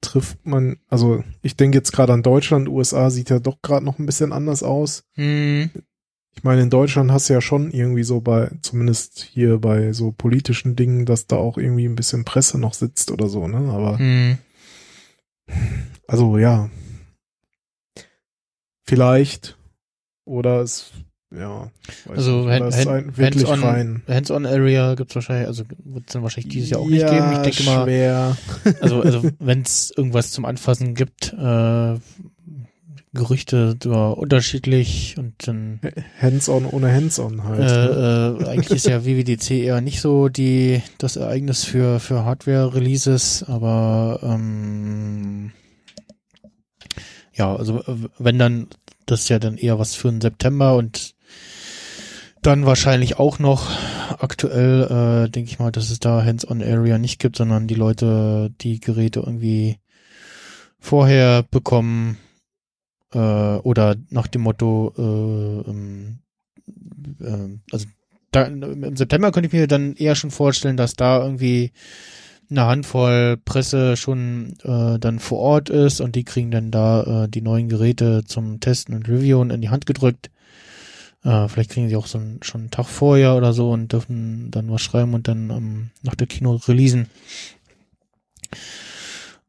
trifft 0.00 0.46
man. 0.46 0.78
Also 0.88 1.24
ich 1.42 1.56
denke 1.56 1.78
jetzt 1.78 1.92
gerade 1.92 2.12
an 2.12 2.22
Deutschland, 2.22 2.68
USA 2.68 3.10
sieht 3.10 3.30
ja 3.30 3.40
doch 3.40 3.60
gerade 3.62 3.84
noch 3.84 3.98
ein 3.98 4.06
bisschen 4.06 4.32
anders 4.32 4.62
aus. 4.62 5.04
Hm. 5.14 5.70
Ich 6.38 6.44
meine, 6.44 6.62
in 6.62 6.70
Deutschland 6.70 7.10
hast 7.10 7.28
du 7.28 7.32
ja 7.32 7.40
schon 7.40 7.72
irgendwie 7.72 8.04
so 8.04 8.20
bei, 8.20 8.48
zumindest 8.62 9.28
hier 9.32 9.58
bei 9.58 9.92
so 9.92 10.12
politischen 10.12 10.76
Dingen, 10.76 11.04
dass 11.04 11.26
da 11.26 11.34
auch 11.34 11.58
irgendwie 11.58 11.84
ein 11.84 11.96
bisschen 11.96 12.24
Presse 12.24 12.60
noch 12.60 12.74
sitzt 12.74 13.10
oder 13.10 13.26
so, 13.26 13.48
ne? 13.48 13.56
Aber 13.72 13.98
Hm. 13.98 14.38
also 16.06 16.38
ja. 16.38 16.70
Vielleicht. 18.86 19.58
Oder 20.26 20.60
es, 20.60 20.92
ja. 21.34 21.72
Also 22.08 22.48
Hand- 22.48 22.66
es 22.72 22.76
Hand- 22.86 22.88
ein, 22.88 23.16
wirklich 23.16 23.44
Hands-on- 23.48 23.68
rein. 23.68 24.02
Hands-on-Area 24.06 24.94
gibt's 24.94 25.16
wahrscheinlich, 25.16 25.48
also 25.48 25.64
wird's 25.84 26.12
dann 26.12 26.22
wahrscheinlich 26.22 26.52
dieses 26.52 26.70
Jahr 26.70 26.80
auch 26.82 26.86
nicht 26.86 27.04
geben. 27.04 27.32
Ich 27.32 27.38
denke 27.38 27.62
mal, 27.64 27.82
schwer. 27.84 28.36
also, 28.80 29.00
also 29.00 29.28
wenn 29.40 29.62
es 29.62 29.90
irgendwas 29.96 30.30
zum 30.30 30.44
Anfassen 30.44 30.94
gibt, 30.94 31.32
äh, 31.32 31.96
Gerüchte 33.14 33.76
so 33.82 33.92
unterschiedlich 33.92 35.16
und 35.18 35.34
dann 35.46 35.80
Hands-on 36.20 36.66
ohne 36.66 36.92
Hands-on 36.92 37.44
halt. 37.44 37.60
ne? 37.60 38.36
äh, 38.38 38.44
äh, 38.44 38.48
eigentlich 38.48 38.70
ist 38.70 38.86
ja 38.86 39.04
WWDC 39.06 39.50
eher 39.50 39.80
nicht 39.80 40.00
so 40.00 40.28
die 40.28 40.82
das 40.98 41.16
Ereignis 41.16 41.64
für 41.64 42.00
für 42.00 42.24
Hardware-Releases, 42.24 43.44
aber 43.44 44.20
ähm, 44.22 45.52
ja, 47.32 47.56
also 47.56 47.78
äh, 47.80 48.08
wenn 48.18 48.38
dann 48.38 48.68
das 49.06 49.20
ist 49.20 49.28
ja 49.30 49.38
dann 49.38 49.56
eher 49.56 49.78
was 49.78 49.94
für 49.94 50.10
den 50.10 50.20
September 50.20 50.76
und 50.76 51.14
dann 52.42 52.66
wahrscheinlich 52.66 53.18
auch 53.18 53.38
noch 53.38 53.70
aktuell 54.18 55.24
äh, 55.24 55.30
denke 55.30 55.50
ich 55.50 55.58
mal, 55.58 55.72
dass 55.72 55.90
es 55.90 55.98
da 55.98 56.22
Hands-on-Area 56.22 56.98
nicht 56.98 57.20
gibt, 57.20 57.36
sondern 57.36 57.66
die 57.66 57.74
Leute 57.74 58.52
die 58.60 58.80
Geräte 58.80 59.20
irgendwie 59.20 59.78
vorher 60.78 61.42
bekommen 61.42 62.18
äh, 63.12 63.18
oder 63.18 63.96
nach 64.10 64.26
dem 64.26 64.42
Motto 64.42 64.92
äh, 64.96 65.70
äh, 67.20 67.58
also 67.70 67.86
da, 68.30 68.44
im 68.44 68.96
September 68.96 69.32
könnte 69.32 69.46
ich 69.46 69.52
mir 69.52 69.66
dann 69.66 69.94
eher 69.94 70.14
schon 70.14 70.30
vorstellen, 70.30 70.76
dass 70.76 70.94
da 70.94 71.22
irgendwie 71.22 71.72
eine 72.50 72.66
Handvoll 72.66 73.36
Presse 73.44 73.96
schon 73.96 74.54
äh, 74.62 74.98
dann 74.98 75.18
vor 75.18 75.38
Ort 75.38 75.70
ist 75.70 76.00
und 76.00 76.14
die 76.14 76.24
kriegen 76.24 76.50
dann 76.50 76.70
da 76.70 77.24
äh, 77.24 77.28
die 77.28 77.42
neuen 77.42 77.68
Geräte 77.68 78.24
zum 78.24 78.60
Testen 78.60 78.94
und 78.94 79.08
Reviewen 79.08 79.50
in 79.50 79.60
die 79.60 79.68
Hand 79.68 79.86
gedrückt. 79.86 80.30
Äh, 81.24 81.48
vielleicht 81.48 81.70
kriegen 81.70 81.88
sie 81.88 81.96
auch 81.96 82.06
so 82.06 82.18
einen, 82.18 82.42
schon 82.42 82.62
einen 82.62 82.70
Tag 82.70 82.86
vorher 82.86 83.34
oder 83.34 83.52
so 83.52 83.70
und 83.70 83.92
dürfen 83.92 84.50
dann 84.50 84.70
was 84.70 84.80
schreiben 84.80 85.14
und 85.14 85.28
dann 85.28 85.50
ähm, 85.50 85.90
nach 86.02 86.14
der 86.14 86.26
Kino 86.26 86.54
releasen. 86.54 87.08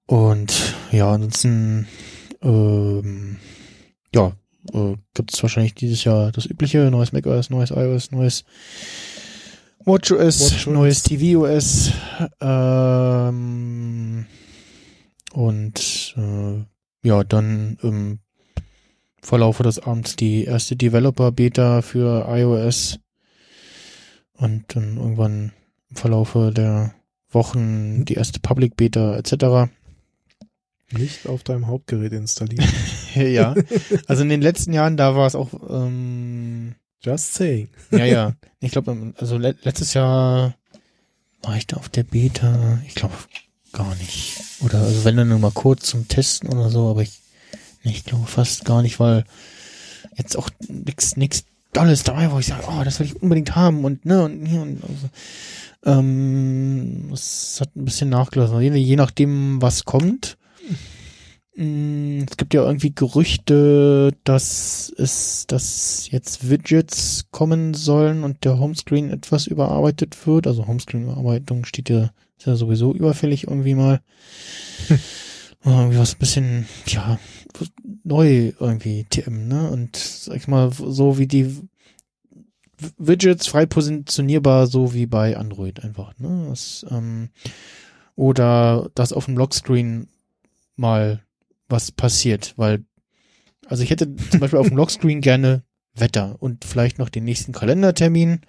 Und 0.05 0.75
ja, 0.91 1.11
ansonsten 1.11 1.87
ähm, 2.41 3.37
ja, 4.13 4.33
äh, 4.73 4.95
gibt 5.13 5.33
es 5.33 5.41
wahrscheinlich 5.41 5.75
dieses 5.75 6.03
Jahr 6.03 6.31
das 6.31 6.45
übliche, 6.45 6.89
neues 6.91 7.11
macOS, 7.11 7.49
neues 7.49 7.71
iOS, 7.71 8.11
neues 8.11 8.43
WatchOS, 9.85 10.41
WatchOS. 10.41 10.67
neues 10.67 11.03
tvOS 11.03 11.91
ähm, 12.41 14.25
und 15.33 16.15
äh, 16.17 17.07
ja, 17.07 17.23
dann 17.23 17.77
im 17.81 18.19
Verlaufe 19.21 19.63
des 19.63 19.79
Abends 19.79 20.15
die 20.15 20.45
erste 20.45 20.75
Developer-Beta 20.75 21.81
für 21.81 22.27
iOS 22.29 22.99
und 24.33 24.63
dann 24.75 24.97
irgendwann 24.97 25.51
im 25.89 25.95
Verlaufe 25.95 26.51
der 26.55 26.93
Wochen 27.31 28.05
die 28.05 28.15
erste 28.15 28.39
Public-Beta 28.39 29.17
etc. 29.17 29.71
Nicht 30.91 31.27
auf 31.27 31.43
deinem 31.43 31.67
Hauptgerät 31.67 32.13
installieren. 32.13 32.67
ja, 33.15 33.55
also 34.07 34.23
in 34.23 34.29
den 34.29 34.41
letzten 34.41 34.73
Jahren, 34.73 34.97
da 34.97 35.15
war 35.15 35.27
es 35.27 35.35
auch, 35.35 35.49
ähm, 35.69 36.75
Just 37.01 37.33
saying. 37.33 37.69
ja, 37.91 38.05
ja. 38.05 38.33
Ich 38.59 38.71
glaube, 38.71 39.13
also 39.17 39.37
le 39.37 39.55
letztes 39.63 39.93
Jahr 39.93 40.55
war 41.41 41.55
ich 41.55 41.67
da 41.67 41.77
auf 41.77 41.89
der 41.89 42.03
Beta? 42.03 42.81
Ich 42.85 42.95
glaube 42.95 43.13
gar 43.71 43.95
nicht. 43.95 44.41
Oder 44.61 44.79
also 44.79 45.05
wenn 45.05 45.15
dann 45.15 45.29
nur 45.29 45.39
mal 45.39 45.51
kurz 45.51 45.87
zum 45.87 46.07
Testen 46.07 46.49
oder 46.49 46.69
so, 46.69 46.89
aber 46.89 47.01
ich, 47.01 47.19
nee, 47.83 47.91
ich 47.91 48.03
glaube 48.03 48.27
fast 48.27 48.65
gar 48.65 48.81
nicht, 48.81 48.99
weil 48.99 49.23
jetzt 50.17 50.37
auch 50.37 50.49
nix, 50.67 51.15
nix 51.15 51.45
Dolles 51.71 52.03
dabei, 52.03 52.31
wo 52.31 52.39
ich 52.39 52.47
sage, 52.47 52.65
oh, 52.67 52.83
das 52.83 52.99
will 52.99 53.07
ich 53.07 53.21
unbedingt 53.21 53.55
haben 53.55 53.85
und 53.85 54.05
ne 54.05 54.23
und 54.23 54.45
hier 54.45 54.61
und 54.61 54.83
also, 54.83 55.09
ähm, 55.85 57.09
es 57.13 57.59
hat 57.61 57.75
ein 57.75 57.85
bisschen 57.85 58.09
nachgelassen. 58.09 58.59
Je, 58.59 58.75
je 58.75 58.95
nachdem, 58.95 59.61
was 59.61 59.85
kommt. 59.85 60.37
Mm, 61.59 62.23
Es 62.29 62.37
gibt 62.37 62.53
ja 62.53 62.63
irgendwie 62.63 62.95
Gerüchte, 62.95 64.13
dass 64.23 64.93
es, 64.97 65.45
dass 65.45 66.09
jetzt 66.09 66.49
Widgets 66.49 67.25
kommen 67.31 67.73
sollen 67.73 68.23
und 68.23 68.45
der 68.45 68.59
Homescreen 68.59 69.09
etwas 69.11 69.45
überarbeitet 69.45 70.25
wird. 70.25 70.47
Also 70.47 70.67
Homescreen-Überarbeitung 70.67 71.65
steht 71.65 71.89
ja, 71.89 72.11
ist 72.37 72.45
ja 72.47 72.55
sowieso 72.55 72.93
überfällig 72.93 73.47
irgendwie 73.47 73.75
mal. 73.75 73.99
irgendwie 75.65 75.97
was 75.97 76.13
ein 76.13 76.19
bisschen, 76.19 76.65
ja, 76.87 77.19
neu 78.05 78.53
irgendwie 78.57 79.03
TM, 79.09 79.49
ne? 79.49 79.69
Und 79.69 79.97
sag 79.97 80.37
ich 80.37 80.47
mal, 80.47 80.71
so 80.71 81.17
wie 81.17 81.27
die 81.27 81.57
Widgets 82.97 83.47
frei 83.47 83.65
positionierbar, 83.65 84.67
so 84.67 84.93
wie 84.93 85.07
bei 85.07 85.35
Android 85.35 85.83
einfach, 85.83 86.17
ne? 86.19 86.47
Das, 86.49 86.85
ähm, 86.89 87.31
oder 88.15 88.89
dass 88.95 89.11
auf 89.11 89.25
dem 89.25 89.37
Lockscreen 89.37 90.07
mal 90.77 91.21
was 91.69 91.91
passiert, 91.91 92.53
weil, 92.57 92.83
also 93.67 93.83
ich 93.83 93.89
hätte 93.89 94.15
zum 94.15 94.39
Beispiel 94.39 94.59
auf 94.59 94.67
dem 94.67 94.77
Lockscreen 94.77 95.21
gerne 95.21 95.63
Wetter 95.95 96.35
und 96.39 96.65
vielleicht 96.65 96.99
noch 96.99 97.09
den 97.09 97.23
nächsten 97.23 97.51
Kalendertermin. 97.51 98.41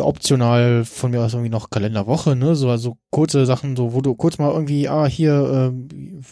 Optional 0.00 0.86
von 0.86 1.10
mir 1.10 1.20
aus 1.20 1.34
irgendwie 1.34 1.50
noch 1.50 1.68
Kalenderwoche, 1.68 2.34
ne? 2.34 2.54
So 2.54 2.70
also 2.70 2.96
kurze 3.10 3.44
Sachen, 3.44 3.76
so 3.76 3.92
wo 3.92 4.00
du 4.00 4.14
kurz 4.14 4.38
mal 4.38 4.50
irgendwie, 4.50 4.88
ah, 4.88 5.06
hier 5.06 5.72
ähm, 5.74 6.22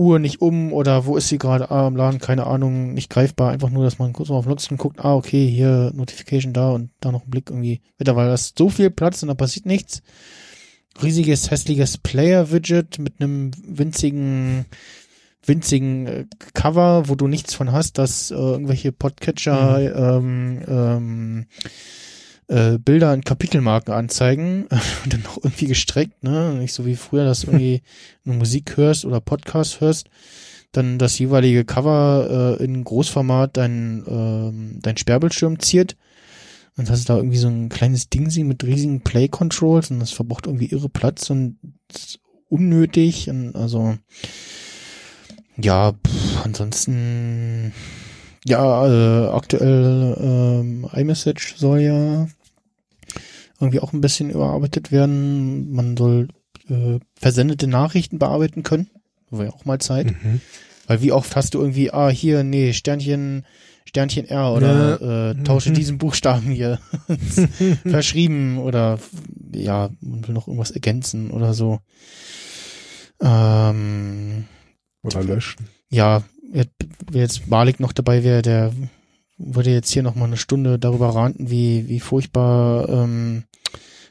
Uhr 0.00 0.18
nicht 0.18 0.40
um 0.40 0.72
oder 0.72 1.04
wo 1.04 1.18
ist 1.18 1.28
sie 1.28 1.36
gerade 1.36 1.70
ah, 1.70 1.86
am 1.86 1.94
Laden, 1.94 2.20
keine 2.20 2.46
Ahnung, 2.46 2.94
nicht 2.94 3.10
greifbar, 3.10 3.50
einfach 3.50 3.68
nur, 3.68 3.84
dass 3.84 3.98
man 3.98 4.14
kurz 4.14 4.30
mal 4.30 4.36
auf 4.36 4.46
Lockscreen 4.46 4.78
guckt, 4.78 5.04
ah, 5.04 5.14
okay, 5.14 5.46
hier 5.46 5.92
Notification 5.94 6.54
da 6.54 6.70
und 6.70 6.90
da 7.00 7.12
noch 7.12 7.24
ein 7.24 7.30
Blick 7.30 7.50
irgendwie 7.50 7.82
Wetter, 7.98 8.16
weil 8.16 8.28
das 8.28 8.46
ist 8.46 8.58
so 8.58 8.70
viel 8.70 8.90
Platz 8.90 9.22
und 9.22 9.28
da 9.28 9.34
passiert 9.34 9.66
nichts. 9.66 10.00
Riesiges, 11.02 11.50
hässliches 11.50 11.98
Player-Widget 11.98 12.98
mit 12.98 13.14
einem 13.20 13.50
winzigen 13.64 14.66
winzigen 15.44 16.06
äh, 16.06 16.26
Cover, 16.54 17.08
wo 17.08 17.14
du 17.14 17.26
nichts 17.26 17.54
von 17.54 17.72
hast, 17.72 17.98
dass 17.98 18.30
äh, 18.30 18.34
irgendwelche 18.34 18.92
Podcatcher 18.92 20.18
ähm, 20.18 20.62
ähm, 20.68 21.46
äh, 22.48 22.78
Bilder 22.78 23.12
und 23.12 23.24
Kapitelmarken 23.24 23.94
anzeigen 23.94 24.64
und 25.04 25.12
dann 25.12 25.22
noch 25.22 25.38
irgendwie 25.38 25.66
gestreckt, 25.66 26.22
ne? 26.22 26.54
Nicht 26.54 26.72
so 26.72 26.84
wie 26.84 26.96
früher, 26.96 27.24
dass 27.24 27.40
du 27.40 27.46
irgendwie 27.48 27.82
eine 28.24 28.36
Musik 28.36 28.76
hörst 28.76 29.04
oder 29.04 29.20
Podcast 29.20 29.80
hörst, 29.80 30.08
dann 30.72 30.98
das 30.98 31.18
jeweilige 31.18 31.64
Cover 31.64 32.58
äh, 32.60 32.64
in 32.64 32.84
Großformat 32.84 33.56
dein, 33.56 34.04
ähm, 34.06 34.78
dein 34.82 34.96
Sperrbildschirm 34.96 35.58
ziert. 35.58 35.96
Und 36.76 36.90
hast 36.90 37.08
du 37.08 37.12
da 37.12 37.16
irgendwie 37.18 37.38
so 37.38 37.48
ein 37.48 37.68
kleines 37.68 38.08
Ding 38.08 38.30
sie 38.30 38.44
mit 38.44 38.64
riesigen 38.64 39.00
Play-Controls 39.00 39.90
und 39.90 40.00
das 40.00 40.12
verbraucht 40.12 40.46
irgendwie 40.46 40.70
irre 40.70 40.88
Platz 40.88 41.28
und 41.30 41.58
ist 41.92 42.20
unnötig. 42.48 43.28
Und 43.28 43.54
also 43.54 43.96
ja, 45.56 45.92
pff, 45.92 46.44
ansonsten 46.44 47.72
ja, 48.46 48.86
äh, 48.86 49.28
aktuell 49.28 50.16
ähm, 50.18 50.88
iMessage 50.92 51.56
soll 51.56 51.80
ja 51.80 52.28
irgendwie 53.60 53.80
auch 53.80 53.92
ein 53.92 54.00
bisschen 54.00 54.30
überarbeitet 54.30 54.90
werden. 54.90 55.70
Man 55.72 55.96
soll 55.96 56.28
äh, 56.68 56.98
versendete 57.14 57.66
Nachrichten 57.66 58.18
bearbeiten 58.18 58.62
können. 58.62 58.88
War 59.28 59.44
ja 59.44 59.50
auch 59.50 59.66
mal 59.66 59.78
Zeit. 59.78 60.06
Mhm. 60.06 60.40
Weil 60.86 61.02
wie 61.02 61.12
oft 61.12 61.36
hast 61.36 61.54
du 61.54 61.60
irgendwie, 61.60 61.92
ah, 61.92 62.08
hier, 62.08 62.42
nee, 62.42 62.72
Sternchen, 62.72 63.44
Sternchen 63.86 64.26
R 64.28 64.52
oder 64.52 65.30
äh, 65.30 65.42
tausche 65.42 65.70
Mhm. 65.70 65.74
diesen 65.74 65.98
Buchstaben 65.98 66.50
hier 66.50 66.78
verschrieben 67.86 68.58
oder 68.58 68.98
ja, 69.52 69.90
man 70.00 70.26
will 70.26 70.34
noch 70.34 70.46
irgendwas 70.48 70.70
ergänzen 70.70 71.30
oder 71.30 71.54
so. 71.54 71.80
Ähm, 73.20 74.46
Oder 75.02 75.22
löschen. 75.24 75.66
ja, 75.90 76.22
jetzt, 76.52 76.72
wer 77.10 77.22
jetzt 77.22 77.48
Malik 77.48 77.80
noch 77.80 77.92
dabei 77.92 78.24
wäre, 78.24 78.42
der 78.42 78.72
würde 79.36 79.70
jetzt 79.70 79.90
hier 79.90 80.02
noch 80.02 80.14
mal 80.14 80.26
eine 80.26 80.36
Stunde 80.36 80.78
darüber 80.78 81.14
ranten, 81.14 81.50
wie, 81.50 81.88
wie 81.88 82.00
furchtbar 82.00 82.88
ähm, 82.88 83.44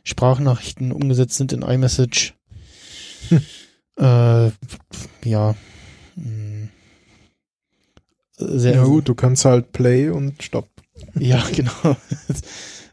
Sprachnachrichten 0.04 0.92
umgesetzt 0.92 1.36
sind 1.38 1.54
in 1.54 1.62
iMessage. 1.62 2.34
Äh, 4.00 4.52
ja. 5.26 5.56
mh. 6.16 6.49
Sehr, 8.40 8.76
Ja 8.76 8.84
gut, 8.84 9.08
du 9.10 9.16
kannst 9.16 9.46
halt 9.46 9.72
Play 9.74 10.10
und 10.10 10.42
Stopp. 10.42 10.70
Ja, 11.18 11.44
genau. 11.56 11.98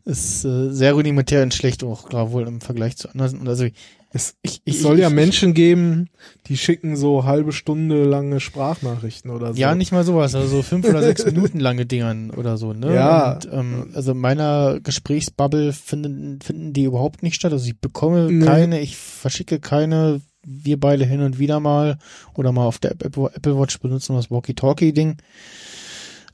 ist 0.05 0.45
äh, 0.45 0.71
sehr 0.71 0.93
rudimentär 0.93 1.43
und 1.43 1.55
schlecht, 1.55 1.83
auch 1.85 2.09
klar 2.09 2.31
wohl 2.33 2.47
im 2.47 2.61
Vergleich 2.61 2.97
zu 2.97 3.09
anderen. 3.09 3.47
Also 3.49 3.67
Es, 4.13 4.35
ich, 4.43 4.63
es 4.65 4.81
soll 4.81 4.99
ja 5.01 5.11
Menschen 5.11 5.53
geben, 5.53 6.09
die 6.47 6.57
schicken 6.57 6.97
so 6.97 7.25
halbe 7.25 7.53
Stunde 7.53 8.05
lange 8.05 8.39
Sprachnachrichten 8.41 9.31
oder 9.31 9.53
so. 9.53 9.61
Ja, 9.61 9.75
nicht 9.75 9.93
mal 9.93 10.05
sowas, 10.05 10.35
also 10.35 10.49
so 10.49 10.63
fünf 10.63 10.89
oder 10.89 11.03
sechs 11.03 11.25
Minuten 11.27 11.59
lange 11.61 11.87
Dingern 11.87 12.31
oder 12.31 12.57
so, 12.57 12.73
ne? 12.73 12.95
Ja. 12.95 13.35
Und, 13.35 13.49
ähm, 13.53 13.91
also 13.95 14.13
in 14.13 14.19
meiner 14.19 14.79
Gesprächsbubble 14.81 15.73
finden, 15.73 16.41
finden 16.41 16.73
die 16.73 16.85
überhaupt 16.85 17.23
nicht 17.23 17.35
statt. 17.35 17.53
Also 17.53 17.67
ich 17.67 17.79
bekomme 17.81 18.31
Nee. 18.31 18.45
keine, 18.45 18.81
ich 18.81 18.97
verschicke 18.97 19.59
keine, 19.59 20.21
wir 20.47 20.79
beide 20.79 21.05
hin 21.05 21.21
und 21.21 21.39
wieder 21.39 21.61
mal 21.61 21.99
oder 22.35 22.53
mal 22.53 22.67
auf 22.67 22.79
der 22.79 22.93
Apple, 22.93 23.59
Watch 23.59 23.79
benutzen 23.81 24.15
das 24.15 24.31
Walkie-Talkie-Ding. 24.31 25.17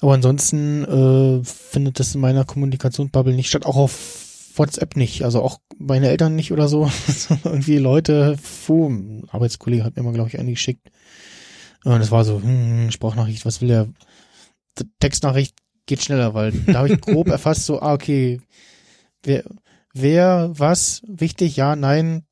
Aber 0.01 0.15
ansonsten 0.15 0.85
äh, 0.85 1.45
findet 1.45 1.99
das 1.99 2.15
in 2.15 2.21
meiner 2.21 2.45
Kommunikationsbubble 2.45 3.35
nicht 3.35 3.49
statt, 3.49 3.65
auch 3.65 3.77
auf 3.77 4.53
WhatsApp 4.57 4.97
nicht, 4.97 5.25
also 5.25 5.41
auch 5.41 5.59
meine 5.79 6.09
Eltern 6.09 6.35
nicht 6.35 6.53
oder 6.53 6.69
so. 6.69 6.91
Irgendwie 7.45 7.79
Leute, 7.79 8.37
puh, 8.67 8.89
ein 8.89 9.25
Arbeitskollege 9.31 9.85
hat 9.85 9.97
mir 9.97 10.03
mal, 10.03 10.13
glaube 10.13 10.29
ich, 10.29 10.39
eine 10.39 10.51
geschickt. 10.51 10.91
Und 11.85 11.99
das 11.99 12.11
war 12.11 12.25
so, 12.25 12.41
hm, 12.43 12.91
Sprachnachricht, 12.91 13.47
was 13.47 13.61
will 13.61 13.69
der? 13.69 13.89
Textnachricht 15.01 15.55
geht 15.87 16.03
schneller, 16.03 16.35
weil 16.35 16.53
da 16.53 16.79
habe 16.79 16.93
ich 16.93 17.01
grob 17.01 17.29
erfasst, 17.29 17.67
so, 17.67 17.81
ah, 17.81 17.93
okay, 17.93 18.41
wer, 19.23 19.45
wer, 19.93 20.51
was, 20.55 21.03
wichtig, 21.07 21.57
ja, 21.57 21.77
nein, 21.77 22.25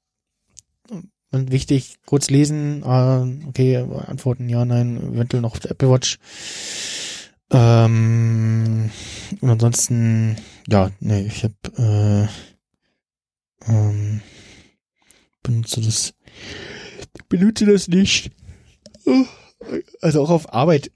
und 1.31 1.53
wichtig, 1.53 1.99
kurz 2.07 2.31
lesen, 2.31 2.83
ah, 2.85 3.27
okay, 3.47 3.77
antworten, 3.77 4.49
ja, 4.49 4.65
nein, 4.65 5.15
eventuell 5.15 5.41
noch 5.41 5.57
Apple 5.65 5.91
Watch. 5.91 6.19
Ähm, 7.53 8.91
und 9.41 9.51
ansonsten, 9.51 10.37
ja, 10.69 10.91
nee, 11.01 11.27
ich 11.27 11.45
habe 11.45 12.29
äh, 13.67 13.71
ähm, 13.71 14.21
benutze 15.43 15.81
das, 15.81 16.15
benutze 17.29 17.67
das 17.67 17.89
nicht. 17.89 18.33
Also 20.01 20.23
auch 20.23 20.31
auf 20.31 20.53
Arbeit. 20.55 20.93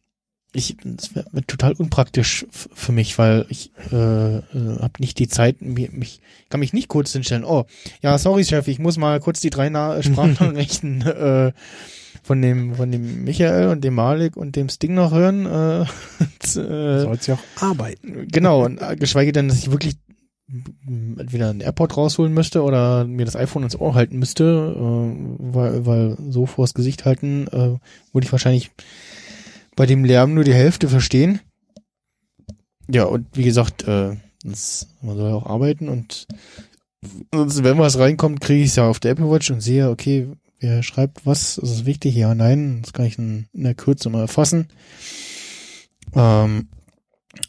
Ich, 0.57 0.77
das 0.85 1.15
wäre 1.17 1.27
wär 1.33 1.47
total 1.47 1.73
unpraktisch 1.73 2.47
für 2.51 2.93
mich, 2.93 3.19
weil 3.19 3.45
ich 3.49 3.73
äh, 3.91 4.37
äh, 4.37 4.43
habe 4.81 4.93
nicht 5.01 5.19
die 5.19 5.27
Zeit, 5.27 5.61
mich, 5.61 5.91
mich 5.91 6.21
kann 6.49 6.61
mich 6.61 6.73
nicht 6.73 6.87
kurz 6.87 7.13
hinstellen. 7.13 7.45
Oh, 7.45 7.65
ja, 8.03 8.17
sorry, 8.19 8.45
Chef, 8.45 8.69
ich 8.69 8.79
muss 8.79 8.97
mal 8.97 9.19
kurz 9.19 9.41
die 9.41 9.51
drei 9.51 9.69
Na 9.69 10.01
Sprachnachrichten 10.01 11.03
äh, 11.07 11.53
von 12.23 12.41
dem 12.41 12.77
von 12.77 12.91
dem 12.93 13.25
Michael 13.25 13.69
und 13.69 13.83
dem 13.83 13.95
Malik 13.95 14.37
und 14.37 14.55
dem 14.55 14.69
Sting 14.69 14.95
noch 14.95 15.13
hören. 15.13 15.45
Äh, 15.45 15.83
äh, 16.61 17.01
Sollst 17.01 17.27
ja 17.27 17.35
auch 17.35 17.63
arbeiten. 17.63 18.29
Genau, 18.31 18.65
und 18.65 18.81
äh, 18.81 18.95
geschweige 18.95 19.33
denn, 19.33 19.49
dass 19.49 19.59
ich 19.59 19.73
wirklich 19.73 19.97
entweder 20.87 21.51
einen 21.51 21.61
AirPod 21.61 21.97
rausholen 21.97 22.33
müsste 22.33 22.63
oder 22.63 23.05
mir 23.07 23.25
das 23.25 23.35
iPhone 23.37 23.63
ins 23.63 23.79
Ohr 23.81 23.95
halten 23.95 24.19
müsste, 24.19 24.75
äh, 24.77 25.35
weil, 25.39 25.87
weil 25.87 26.17
so 26.29 26.47
vors 26.47 26.75
Gesicht 26.75 27.05
halten, 27.05 27.47
äh, 27.49 27.79
würde 28.13 28.25
ich 28.25 28.33
wahrscheinlich 28.33 28.71
bei 29.77 29.87
dem 29.87 30.05
Lärm 30.05 30.35
nur 30.35 30.45
die 30.45 30.55
Hälfte 30.55 30.89
verstehen. 30.89 31.41
Ja, 32.89 33.05
und 33.05 33.27
wie 33.35 33.45
gesagt, 33.45 33.87
äh, 33.89 34.17
das, 34.45 34.89
man 35.01 35.17
soll 35.17 35.31
ja 35.31 35.35
auch 35.37 35.47
arbeiten 35.47 35.89
und 35.89 36.27
sonst, 37.33 37.65
wenn 37.65 37.79
was 37.79 37.99
reinkommt, 37.99 38.41
kriege 38.41 38.63
ich 38.63 38.71
es 38.71 38.77
ja 38.77 38.89
auf 38.89 39.01
der 39.01 39.13
Apple 39.13 39.31
Watch 39.31 39.51
und 39.51 39.61
sehe, 39.61 39.89
okay, 39.89 40.29
wer 40.61 40.83
schreibt 40.83 41.27
was, 41.27 41.59
ist 41.59 41.71
es 41.71 41.87
wichtig, 41.87 42.15
ja, 42.15 42.35
nein, 42.35 42.81
das 42.83 42.93
kann 42.93 43.07
ich 43.07 43.19
in, 43.19 43.47
in 43.53 43.65
der 43.65 43.75
Kürze 43.75 44.11
mal 44.11 44.21
erfassen. 44.21 44.69
Ähm, 46.15 46.69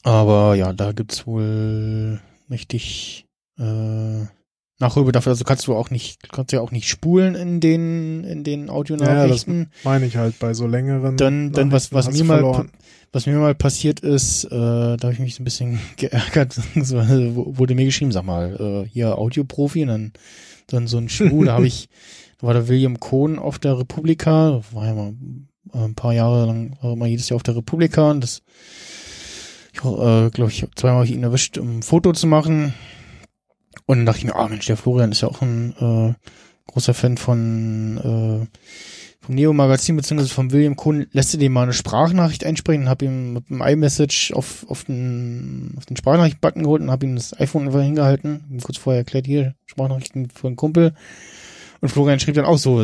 aber 0.03 0.55
ja, 0.55 0.73
da 0.73 0.91
gibt's 0.91 1.27
wohl 1.27 2.19
mächtig 2.47 3.25
äh, 3.57 4.25
Nachholbedarf, 4.79 5.25
also 5.27 5.45
kannst 5.45 5.67
du 5.67 5.75
auch 5.75 5.89
nicht, 5.89 6.29
kannst 6.31 6.51
du 6.51 6.57
ja 6.57 6.61
auch 6.61 6.71
nicht 6.71 6.89
spulen 6.89 7.33
in 7.35 7.59
den, 7.61 8.23
in 8.25 8.43
den 8.43 8.61
Ja, 8.61 8.67
das 8.67 8.75
Audionachrichten. 8.75 9.71
meine 9.85 10.05
ich 10.05 10.17
halt 10.17 10.37
bei 10.37 10.53
so 10.53 10.67
längeren. 10.67 11.15
dann, 11.15 11.53
dann 11.53 11.71
was, 11.71 11.93
was 11.93 12.11
mir 12.11 12.23
mal, 12.25 12.65
was 13.13 13.25
mir 13.25 13.37
mal 13.37 13.55
passiert 13.55 14.01
ist, 14.01 14.43
äh, 14.45 14.49
da 14.49 14.97
habe 15.01 15.13
ich 15.13 15.19
mich 15.19 15.35
so 15.35 15.41
ein 15.43 15.45
bisschen 15.45 15.79
geärgert, 15.97 16.53
so, 16.81 16.97
wo- 16.97 17.57
wurde 17.57 17.73
mir 17.75 17.85
geschrieben, 17.85 18.11
sag 18.11 18.25
mal, 18.25 18.83
äh, 18.85 18.89
hier 18.89 19.17
Audioprofi, 19.17 19.83
und 19.83 19.87
dann, 19.87 20.13
dann 20.67 20.87
so 20.87 20.97
ein 20.97 21.07
Schuh, 21.07 21.45
da 21.45 21.53
habe 21.53 21.67
ich, 21.67 21.87
da 22.39 22.47
war 22.47 22.53
der 22.53 22.67
William 22.67 22.99
Kohn 22.99 23.39
auf 23.39 23.59
der 23.59 23.79
Republika, 23.79 24.61
war 24.73 24.85
ja 24.87 24.93
mal 24.93 25.13
äh, 25.73 25.77
ein 25.85 25.95
paar 25.95 26.13
Jahre 26.13 26.47
lang, 26.47 26.75
war 26.81 26.91
immer 26.93 27.05
jedes 27.05 27.29
Jahr 27.29 27.37
auf 27.37 27.43
der 27.43 27.55
Republika, 27.55 28.11
und 28.11 28.21
das, 28.25 28.41
ich 29.71 29.79
äh, 29.79 30.29
glaube 30.31 30.51
ich, 30.51 30.65
zweimal 30.75 31.09
ihn 31.09 31.23
erwischt, 31.23 31.57
um 31.57 31.77
ein 31.77 31.83
Foto 31.83 32.11
zu 32.11 32.27
machen, 32.27 32.73
und 33.85 33.97
dann 33.97 34.05
dachte 34.05 34.19
ich 34.19 34.25
mir, 34.25 34.35
ah 34.35 34.47
Mensch, 34.47 34.65
der 34.65 34.77
Florian 34.77 35.11
ist 35.11 35.21
ja 35.21 35.27
auch 35.27 35.41
ein 35.41 35.73
äh, 35.79 36.13
großer 36.71 36.93
Fan 36.93 37.17
von 37.17 37.97
äh, 37.97 38.57
vom 39.21 39.35
Neo 39.35 39.53
Magazin 39.53 39.95
beziehungsweise 39.95 40.33
vom 40.33 40.51
William 40.51 40.75
Kuhn. 40.75 41.07
Lässt 41.11 41.33
du 41.33 41.37
dir 41.37 41.49
mal 41.49 41.63
eine 41.63 41.73
Sprachnachricht 41.73 42.45
einsprechen? 42.45 42.89
Hab 42.89 43.01
ihm 43.01 43.33
mit 43.33 43.49
dem 43.49 43.61
iMessage 43.61 44.33
auf 44.33 44.65
auf 44.69 44.83
den 44.83 45.73
auf 45.77 45.85
den 45.85 45.97
Sprachnachricht-Button 45.97 46.63
geholt 46.63 46.81
und 46.81 46.91
hab 46.91 47.03
ihm 47.03 47.15
das 47.15 47.39
iPhone 47.39 47.65
einfach 47.67 47.81
hingehalten. 47.81 48.45
Ihm 48.51 48.59
kurz 48.61 48.77
vorher 48.77 49.01
erklärt, 49.01 49.25
hier 49.25 49.55
Sprachnachrichten 49.65 50.29
für 50.29 50.47
einen 50.47 50.55
Kumpel. 50.55 50.93
Und 51.81 51.89
Florian 51.89 52.19
schrieb 52.19 52.35
dann 52.35 52.45
auch 52.45 52.57
so, 52.57 52.83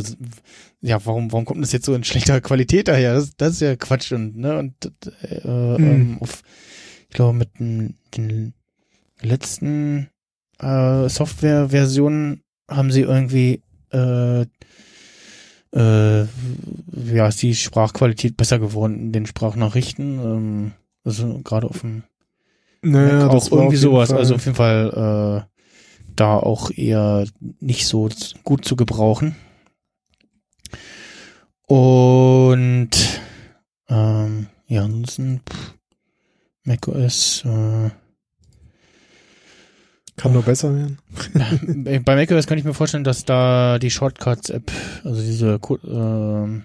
ja, 0.81 1.03
warum, 1.05 1.31
warum 1.31 1.45
kommt 1.45 1.63
das 1.63 1.71
jetzt 1.71 1.85
so 1.85 1.95
in 1.95 2.03
schlechter 2.03 2.39
Qualität 2.41 2.87
daher? 2.87 3.15
Das, 3.15 3.35
das 3.35 3.53
ist 3.53 3.61
ja 3.61 3.75
Quatsch 3.75 4.11
und, 4.11 4.37
ne, 4.37 4.59
und, 4.59 4.73
äh, 5.23 5.37
ähm, 5.43 6.17
auf, 6.19 6.43
ich 7.09 7.15
glaube, 7.15 7.35
mit 7.35 7.59
den, 7.59 7.95
den 8.15 8.53
letzten 9.21 10.10
äh, 10.61 11.09
Softwareversionen 11.09 12.43
haben 12.69 12.91
sie 12.91 13.01
irgendwie 13.01 13.61
äh, 13.91 14.45
äh, 15.73 16.21
ja, 16.23 17.27
ist 17.27 17.41
die 17.41 17.55
Sprachqualität 17.55 18.35
besser 18.37 18.59
geworden 18.59 18.95
in 18.99 19.11
den 19.11 19.25
Sprachnachrichten. 19.25 20.19
Ähm, 20.19 20.71
also 21.03 21.39
gerade 21.43 21.67
auf 21.67 21.79
dem 21.81 22.03
Naja, 22.81 23.27
auch 23.29 23.51
irgendwie 23.51 23.77
sowas. 23.77 24.09
Fall- 24.09 24.17
Also 24.17 24.35
auf 24.35 24.45
jeden 24.45 24.55
Fall 24.57 25.45
äh, 25.47 25.59
da 26.15 26.35
auch 26.37 26.71
eher 26.71 27.25
nicht 27.59 27.87
so 27.87 28.09
gut 28.43 28.65
zu 28.65 28.75
gebrauchen. 28.75 29.35
Und 31.67 32.89
ähm, 33.87 34.47
ja, 34.67 34.83
ansonsten 34.83 35.41
pff, 35.49 35.73
macOS 36.65 37.43
äh, 37.45 37.89
kann 40.21 40.33
nur 40.33 40.43
besser 40.43 40.73
werden. 40.75 40.97
Bei 42.05 42.15
macOS 42.15 42.47
kann 42.47 42.57
ich 42.57 42.63
mir 42.63 42.73
vorstellen, 42.73 43.03
dass 43.03 43.25
da 43.25 43.79
die 43.79 43.89
Shortcuts-App, 43.91 44.71
also 45.03 45.21
diese 45.21 45.59
ähm, 45.85 46.63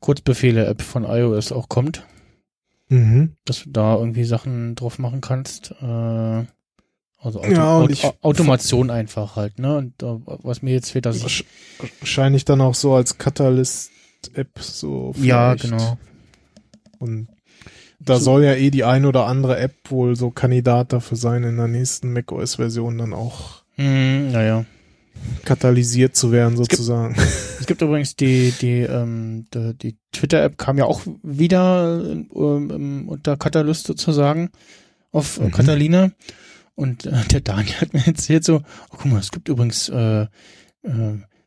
Kurzbefehle-App 0.00 0.82
von 0.82 1.04
iOS 1.04 1.52
auch 1.52 1.68
kommt, 1.68 2.04
Mhm. 2.92 3.36
dass 3.44 3.62
du 3.64 3.70
da 3.70 3.96
irgendwie 3.96 4.24
Sachen 4.24 4.74
drauf 4.74 4.98
machen 4.98 5.20
kannst. 5.20 5.70
Äh, 5.80 5.84
also 7.22 7.38
Auto 7.40 7.50
Ja, 7.52 7.86
ich- 7.88 8.04
Automation 8.22 8.90
einfach 8.90 9.36
halt, 9.36 9.58
ne? 9.60 9.76
Und 9.76 10.02
äh, 10.02 10.16
was 10.26 10.62
mir 10.62 10.72
jetzt 10.72 10.90
fehlt, 10.90 11.06
dass 11.06 11.22
ich 11.22 11.44
Wahrscheinlich 12.00 12.44
dann 12.44 12.60
auch 12.60 12.74
so 12.74 12.94
als 12.94 13.16
Catalyst-App 13.18 14.58
so. 14.58 15.12
ja 15.20 15.56
vielleicht. 15.56 15.62
genau. 15.70 15.98
Und 16.98 17.28
da 18.00 18.16
So- 18.16 18.24
soll 18.24 18.44
ja 18.44 18.54
eh 18.54 18.70
die 18.70 18.84
ein 18.84 19.04
oder 19.04 19.26
andere 19.26 19.58
App 19.58 19.74
wohl 19.90 20.16
so 20.16 20.30
Kandidat 20.30 20.92
dafür 20.92 21.16
sein, 21.16 21.44
in 21.44 21.56
der 21.56 21.68
nächsten 21.68 22.12
macOS-Version 22.12 22.98
dann 22.98 23.12
auch 23.12 23.62
Hm, 23.76 24.32
naja. 24.32 24.64
katalysiert 25.44 26.16
zu 26.16 26.32
werden, 26.32 26.56
gibt- 26.56 26.70
sozusagen. 26.72 27.14
Es 27.60 27.66
gibt 27.66 27.82
übrigens 27.82 28.16
die, 28.16 28.52
die, 28.60 28.80
ähm, 28.80 29.44
die, 29.54 29.74
die 29.76 29.96
Twitter-App 30.12 30.56
kam 30.58 30.78
ja 30.78 30.86
auch 30.86 31.02
wieder 31.22 32.00
ähm, 32.34 33.04
unter 33.08 33.36
Catalyst 33.36 33.86
sozusagen 33.86 34.50
auf 35.12 35.38
äh, 35.38 35.44
Mhm. 35.44 35.50
Catalina. 35.52 36.10
Und 36.74 37.04
äh, 37.04 37.24
der 37.30 37.42
Daniel 37.42 37.74
hat 37.80 37.92
mir 37.92 38.06
erzählt 38.06 38.44
so, 38.44 38.56
oh, 38.90 38.96
guck 38.96 39.04
mal, 39.04 39.18
es 39.18 39.30
gibt 39.30 39.48
übrigens 39.50 39.90
äh, 39.90 40.22
äh, 40.22 40.28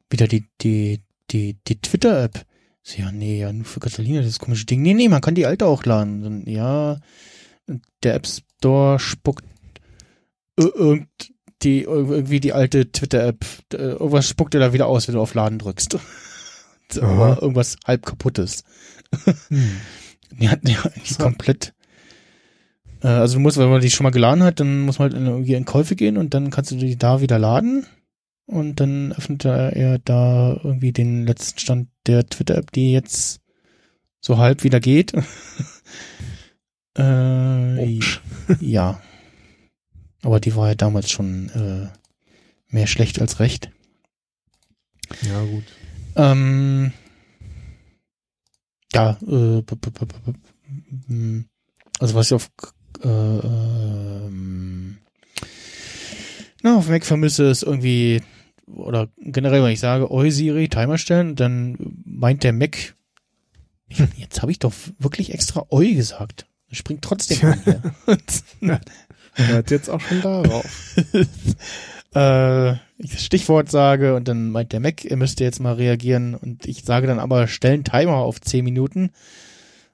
wieder 0.10 0.28
die, 0.28 0.46
die, 0.62 1.02
die, 1.32 1.58
die 1.68 1.82
Twitter-App. 1.82 2.46
So, 2.84 3.02
ja, 3.02 3.12
nee, 3.12 3.40
ja, 3.40 3.52
nur 3.54 3.66
für 3.66 3.80
Catalina, 3.80 4.22
das 4.22 4.40
komische 4.40 4.66
Ding. 4.66 4.82
Nee, 4.82 4.94
nee, 4.94 5.08
man 5.10 5.22
kann 5.22 5.36
die 5.36 5.46
alte 5.46 5.66
auch 5.66 5.86
laden. 5.86 6.22
Dann, 6.22 6.46
ja, 6.46 7.00
und 7.68 7.82
der 8.04 8.16
App 8.16 8.28
Store 8.28 9.00
spuckt 9.00 9.46
ir- 10.60 10.76
irgend 10.76 11.08
die, 11.64 11.84
irgendwie 11.84 12.42
die 12.42 12.52
alte 12.52 12.92
Twitter-App, 12.92 13.46
irgendwas 13.72 14.28
spuckt 14.28 14.54
er 14.54 14.60
da 14.60 14.74
wieder 14.74 14.88
aus, 14.88 15.08
wenn 15.08 15.16
du 15.16 15.22
auf 15.22 15.34
Laden 15.34 15.60
drückst. 15.60 15.98
Aber 17.02 17.42
irgendwas 17.42 17.78
halb 17.86 18.06
kaputtes. 18.06 18.64
Hm. 19.48 19.78
Die 20.40 20.50
hatten 20.50 20.68
ja 20.68 20.82
eigentlich 20.84 21.14
So. 21.14 21.24
komplett. 21.24 21.74
Äh, 23.02 23.08
also 23.08 23.36
du 23.36 23.40
musst, 23.40 23.58
wenn 23.58 23.70
man 23.70 23.82
die 23.82 23.92
schon 23.92 24.04
mal 24.04 24.10
geladen 24.10 24.44
hat, 24.44 24.60
dann 24.60 24.82
muss 24.82 24.98
man 25.00 25.12
halt 25.12 25.20
in, 25.20 25.28
irgendwie 25.28 25.54
in 25.54 25.66
Käufe 25.66 25.96
gehen 25.96 26.18
und 26.18 26.34
dann 26.34 26.50
kannst 26.50 26.72
du 26.72 26.76
die 26.76 26.98
da 26.98 27.22
wieder 27.22 27.38
laden. 27.40 27.86
Und 28.46 28.80
dann 28.80 29.14
öffnet 29.14 29.46
er 29.46 30.00
da 30.00 30.60
irgendwie 30.64 30.92
den 30.92 31.26
letzten 31.26 31.60
Stand 31.60 31.90
der 32.08 32.28
Twitter-App, 32.28 32.72
die 32.72 32.92
jetzt 32.92 33.40
so 34.20 34.38
halb 34.38 34.64
wieder 34.64 34.80
geht. 34.80 35.14
äh, 36.98 38.00
ja. 38.60 39.02
Aber 40.22 40.40
die 40.40 40.56
war 40.56 40.70
ja 40.70 40.76
damals 40.76 41.10
schon 41.10 41.50
äh, 41.50 41.88
mehr 42.74 42.88
schlecht 42.88 43.20
als 43.20 43.40
recht. 43.40 43.72
Ja, 45.22 45.44
gut. 45.44 45.66
Ähm, 46.16 46.94
ja, 48.94 49.18
äh, 49.28 49.64
also 52.00 52.16
was 52.16 52.28
ich 52.28 52.34
auf 52.34 52.50
äh, 53.04 53.08
ähm, 53.08 54.98
na, 56.64 56.78
auf 56.78 56.88
Mac 56.88 57.06
vermisse, 57.06 57.50
ist 57.50 57.64
irgendwie, 57.64 58.22
oder 58.68 59.10
generell, 59.18 59.64
wenn 59.64 59.72
ich 59.72 59.80
sage, 59.80 60.12
Oi 60.12 60.30
Siri, 60.32 60.70
Timer 60.70 60.98
stellen, 60.98 61.36
dann 61.36 61.78
meint 62.06 62.44
der 62.44 62.54
Mac, 62.54 62.96
jetzt 64.18 64.42
habe 64.42 64.52
ich 64.52 64.60
doch 64.60 64.74
wirklich 65.00 65.34
extra 65.34 65.66
Oi 65.70 65.94
gesagt. 65.94 66.48
Das 66.70 66.78
springt 66.78 67.04
trotzdem 67.04 67.48
an 67.48 67.62
hier. 67.64 67.82
Hört 69.36 69.72
jetzt 69.72 69.90
auch 69.90 70.00
schon 70.00 70.22
darauf. 70.22 70.96
äh, 72.16 72.72
ich 72.98 73.12
das 73.12 73.24
Stichwort 73.24 73.70
sage 73.70 74.16
und 74.16 74.28
dann 74.28 74.50
meint 74.50 74.74
der 74.74 74.80
Mac, 74.80 75.06
er 75.06 75.18
müsste 75.18 75.44
jetzt 75.44 75.60
mal 75.60 75.74
reagieren 75.74 76.36
und 76.36 76.66
ich 76.68 76.84
sage 76.84 77.08
dann 77.08 77.20
aber, 77.20 77.48
stellen 77.48 77.84
Timer 77.84 78.16
auf 78.16 78.40
10 78.40 78.64
Minuten. 78.64 79.12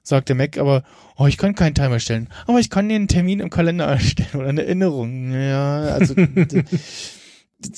Sagt 0.02 0.28
der 0.28 0.36
Mac 0.36 0.58
aber, 0.58 0.82
oh, 1.16 1.26
ich 1.26 1.36
kann 1.36 1.54
keinen 1.54 1.74
Timer 1.74 2.00
stellen, 2.00 2.28
aber 2.46 2.58
ich 2.58 2.70
kann 2.70 2.88
dir 2.88 2.96
einen 2.96 3.08
Termin 3.08 3.40
im 3.40 3.50
Kalender 3.50 3.84
erstellen 3.86 4.40
oder 4.40 4.48
eine 4.48 4.64
Erinnerung. 4.64 5.32
Ja, 5.32 5.80
also, 5.80 6.14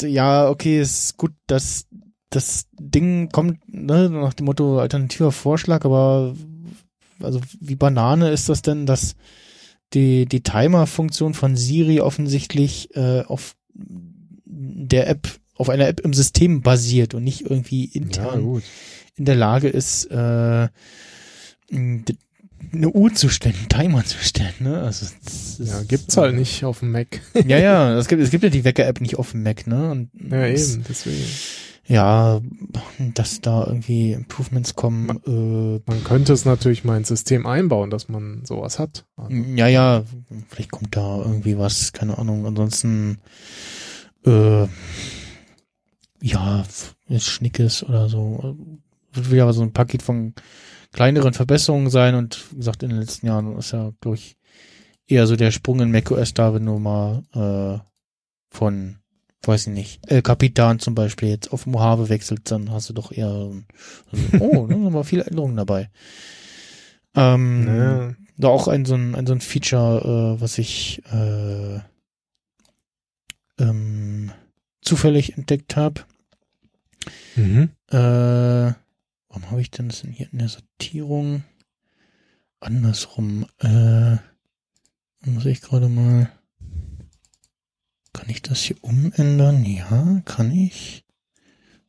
ja, 0.02 0.49
okay, 0.49 0.81
ist 0.81 1.17
gut, 1.17 1.33
dass 1.47 1.86
das 2.31 2.67
Ding 2.78 3.28
kommt, 3.31 3.59
ne, 3.69 4.09
nach 4.09 4.35
dem 4.35 4.47
Motto 4.47 4.78
alternativer 4.78 5.33
Vorschlag, 5.33 5.85
aber 5.85 6.35
also 7.20 7.41
wie 7.61 7.77
Banane 7.77 8.31
ist 8.31 8.49
das 8.49 8.62
denn, 8.62 8.86
dass 8.86 9.15
die, 9.93 10.27
die 10.27 10.43
Timer-Funktion 10.43 11.35
von 11.35 11.57
Siri 11.57 12.01
offensichtlich 12.01 12.94
äh, 12.97 13.23
auf 13.23 13.55
der 13.75 15.09
App, 15.09 15.28
auf 15.55 15.69
einer 15.69 15.86
App 15.89 16.01
im 16.01 16.15
System 16.15 16.62
basiert 16.62 17.15
und 17.15 17.25
nicht 17.25 17.43
irgendwie 17.43 17.86
Ja, 17.93 18.01
intern 18.01 18.43
gut. 18.43 18.62
in 19.17 19.27
der 19.27 19.36
Lage 19.36 19.69
ist, 19.69 20.07
äh, 20.07 20.69
eine 22.73 22.89
Uhr 22.89 23.12
zu 23.15 23.28
stellen, 23.28 23.55
einen 23.57 23.68
Timer 23.68 24.05
zu 24.05 24.18
stellen. 24.18 24.55
Ne? 24.60 24.81
Also, 24.83 25.07
das 25.25 25.59
ist, 25.60 25.68
Ja, 25.70 25.83
gibt's 25.83 26.17
halt 26.17 26.34
nicht 26.34 26.65
auf 26.65 26.81
dem 26.81 26.91
Mac. 26.92 27.20
Ja, 27.47 27.59
ja, 27.59 27.94
es 27.99 28.09
gibt, 28.09 28.23
es 28.23 28.31
gibt 28.31 28.44
ja 28.44 28.51
die 28.51 28.65
Wecker-App 28.65 29.01
nicht 29.01 29.17
auf 29.18 29.33
dem 29.33 29.42
Mac, 29.42 29.67
ne? 29.67 29.91
Und 29.91 30.10
Ja, 30.31 30.49
das- 30.51 30.75
eben, 30.75 30.84
deswegen. 30.89 31.25
Ja, 31.84 32.41
dass 33.15 33.41
da 33.41 33.67
irgendwie 33.67 34.12
Improvements 34.12 34.76
kommen. 34.76 35.09
Äh, 35.26 35.83
Man 35.91 36.05
könnte 36.05 36.33
es 36.33 36.44
natürlich 36.44 36.84
mal 36.84 36.97
ins 36.97 37.09
System 37.09 37.44
einbauen, 37.44 37.91
dass 37.91 38.09
man 38.09 38.44
sowas 38.44 38.78
hat. 38.78 39.05
Also, 39.17 39.34
Ja, 39.34 39.67
ja, 39.67 40.05
vielleicht 40.49 40.70
kommt 40.70 40.94
da 40.97 41.18
irgendwie 41.18 41.59
was, 41.59 41.92
keine 41.92 42.17
Ahnung. 42.18 42.47
Ansonsten, 42.47 43.18
äh, 44.25 44.67
ja, 46.23 46.65
ist 47.09 47.26
Schnickes 47.26 47.83
oder 47.83 48.09
so. 48.09 48.57
Wird 49.12 49.31
wieder 49.33 49.52
so 49.52 49.62
ein 49.62 49.73
Paket 49.73 50.02
von 50.02 50.34
kleineren 50.93 51.33
Verbesserungen 51.33 51.91
sein 51.91 52.15
und 52.15 52.53
wie 52.53 52.57
gesagt, 52.57 52.83
in 52.83 52.91
den 52.91 53.01
letzten 53.01 53.27
Jahren 53.27 53.57
ist 53.57 53.73
ja, 53.73 53.93
glaube 54.01 54.17
ich, 54.17 54.37
eher 55.07 55.27
so 55.27 55.37
der 55.37 55.51
Sprung 55.51 55.81
in 55.81 55.91
macOS 55.91 56.35
da, 56.35 56.55
wenn 56.55 56.67
du 56.67 56.79
mal 56.79 57.23
äh, 57.35 57.83
von, 58.51 58.99
weiß 59.43 59.69
ich 59.69 59.73
nicht, 59.73 60.11
El 60.11 60.23
Capitan 60.23 60.79
zum 60.79 60.95
Beispiel 60.95 61.31
jetzt 61.31 61.53
auf 61.53 61.67
Mojave 61.67 62.09
wechselt, 62.09 62.51
dann 62.51 62.71
hast 62.71 62.89
du 62.89 62.93
doch 62.93 63.11
eher, 63.12 63.31
so 63.31 63.62
oh, 64.39 64.67
da 64.69 64.75
sind 64.75 64.87
aber 64.87 65.05
viele 65.05 65.25
Änderungen 65.25 65.57
dabei. 65.57 65.91
Ähm, 67.15 67.67
ja. 67.67 68.15
da 68.39 68.49
auch 68.49 68.69
ein 68.69 68.85
so 68.85 68.95
ein, 68.95 69.15
ein, 69.15 69.27
so 69.27 69.35
ein 69.35 69.41
Feature, 69.41 70.37
äh, 70.37 70.41
was 70.41 70.59
ich 70.59 71.03
äh, 71.12 71.81
ähm, 73.59 74.33
zufällig 74.81 75.37
entdeckt 75.37 75.77
habe. 75.77 76.03
Mhm. 77.37 77.71
Äh, 77.91 78.73
warum 79.33 79.51
habe 79.51 79.62
ich 79.62 79.70
denn 79.70 79.89
das 79.89 80.02
denn 80.02 80.12
hier 80.12 80.28
in 80.31 80.39
der 80.39 80.49
Sortierung? 80.49 81.43
Andersrum. 82.61 83.47
Äh, 83.61 84.17
muss 85.25 85.47
ich 85.47 85.62
gerade 85.62 85.89
mal. 85.89 86.31
Kann 88.12 88.28
ich 88.28 88.43
das 88.43 88.61
hier 88.61 88.77
umändern? 88.83 89.65
Ja, 89.65 90.20
kann 90.27 90.52
ich. 90.52 91.05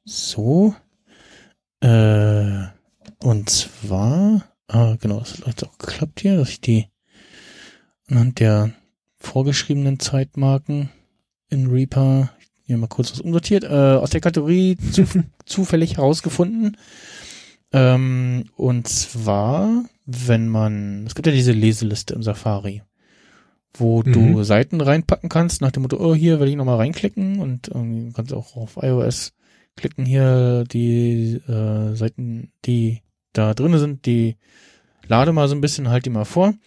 So. 0.06 0.74
Äh, 1.82 2.68
und 3.20 3.50
zwar, 3.50 4.46
ah, 4.68 4.96
genau, 5.00 5.20
das 5.20 5.46
hat 5.46 5.64
auch 5.64 5.78
geklappt 5.78 6.22
hier, 6.22 6.38
dass 6.38 6.50
ich 6.50 6.62
die 6.62 6.88
anhand 8.08 8.40
der 8.40 8.72
vorgeschriebenen 9.18 10.00
Zeitmarken 10.00 10.90
in 11.50 11.68
Reaper 11.68 12.30
hier 12.66 12.78
mal 12.78 12.88
kurz 12.88 13.12
was 13.12 13.20
umsortiert, 13.20 13.66
äh, 13.66 13.68
aus 13.68 14.12
der 14.12 14.22
Kategorie 14.22 14.78
zu, 14.78 15.06
zufällig 15.46 15.98
herausgefunden. 15.98 16.78
Ähm, 17.74 18.46
und 18.56 18.88
zwar, 18.88 19.84
wenn 20.06 20.48
man, 20.48 21.06
es 21.08 21.16
gibt 21.16 21.26
ja 21.28 21.34
diese 21.34 21.52
Leseliste 21.54 22.14
im 22.14 22.24
Safari, 22.24 22.84
wo 23.74 24.04
du 24.04 24.20
Mhm. 24.20 24.44
Seiten 24.44 24.80
reinpacken 24.82 25.30
kannst, 25.30 25.62
nach 25.62 25.72
dem 25.72 25.82
Motto, 25.84 25.98
oh, 25.98 26.14
hier 26.14 26.40
will 26.40 26.48
ich 26.48 26.56
nochmal 26.56 26.78
reinklicken 26.78 27.40
und 27.40 27.70
irgendwie 27.70 28.14
kannst 28.14 28.32
du 28.32 28.38
auch 28.38 28.56
auf 28.56 28.78
iOS 28.82 29.34
klicken 29.76 30.06
hier 30.06 30.66
die 30.72 31.42
äh, 31.48 31.96
Seiten, 31.96 32.52
die 32.66 33.02
da 33.34 33.56
drinne 33.56 33.80
sind, 33.80 34.06
die 34.06 34.38
lade 35.08 35.34
mal 35.34 35.48
so 35.48 35.56
ein 35.56 35.62
bisschen, 35.62 35.90
halt 35.90 36.06
die 36.06 36.12
mal 36.12 36.26
vor. 36.26 36.50
Und 36.50 36.58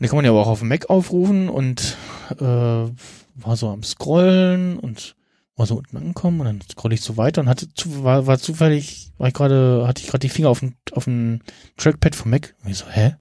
die 0.00 0.08
kann 0.08 0.16
man 0.16 0.24
ja 0.24 0.32
auch 0.32 0.46
auf 0.46 0.60
dem 0.60 0.68
Mac 0.68 0.88
aufrufen 0.88 1.50
und 1.50 1.98
äh, 2.38 2.44
war 2.44 3.56
so 3.56 3.68
am 3.68 3.82
Scrollen 3.82 4.78
und 4.78 5.14
war 5.56 5.66
so 5.66 5.76
unten 5.76 5.96
angekommen 5.96 6.40
und 6.40 6.46
dann 6.46 6.60
scroll 6.62 6.92
ich 6.92 7.02
so 7.02 7.16
weiter 7.16 7.40
und 7.42 7.48
hatte 7.48 7.72
zu, 7.74 8.04
war, 8.04 8.26
war 8.26 8.38
zufällig, 8.38 9.12
war 9.18 9.28
ich 9.28 9.34
gerade, 9.34 9.86
hatte 9.86 10.02
ich 10.02 10.08
gerade 10.08 10.26
die 10.26 10.30
Finger 10.30 10.48
auf 10.48 10.60
dem 10.60 10.74
auf 10.92 11.04
dem 11.04 11.40
Trackpad 11.76 12.14
vom 12.14 12.30
Mac 12.30 12.54
und 12.64 12.70
ich 12.70 12.78
so, 12.78 12.86
hä? 12.88 13.16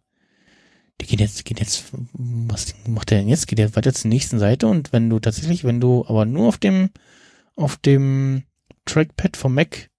Die 1.02 1.08
geht 1.08 1.20
jetzt, 1.20 1.44
geht 1.46 1.60
jetzt, 1.60 1.86
was 2.14 2.76
macht 2.88 3.10
der 3.10 3.20
denn 3.20 3.28
jetzt? 3.28 3.48
Geht 3.48 3.58
der 3.58 3.76
weiter 3.76 3.94
zur 3.94 4.10
nächsten 4.10 4.38
Seite 4.40 4.68
und 4.68 4.94
wenn 4.94 5.10
du 5.10 5.20
tatsächlich, 5.20 5.64
wenn 5.64 5.82
du 5.82 6.06
aber 6.08 6.26
nur 6.26 6.48
auf 6.48 6.58
dem 6.58 6.90
auf 7.56 7.78
dem 7.78 8.44
Trackpad 8.86 9.36
vom 9.36 9.54
Mac 9.54 9.90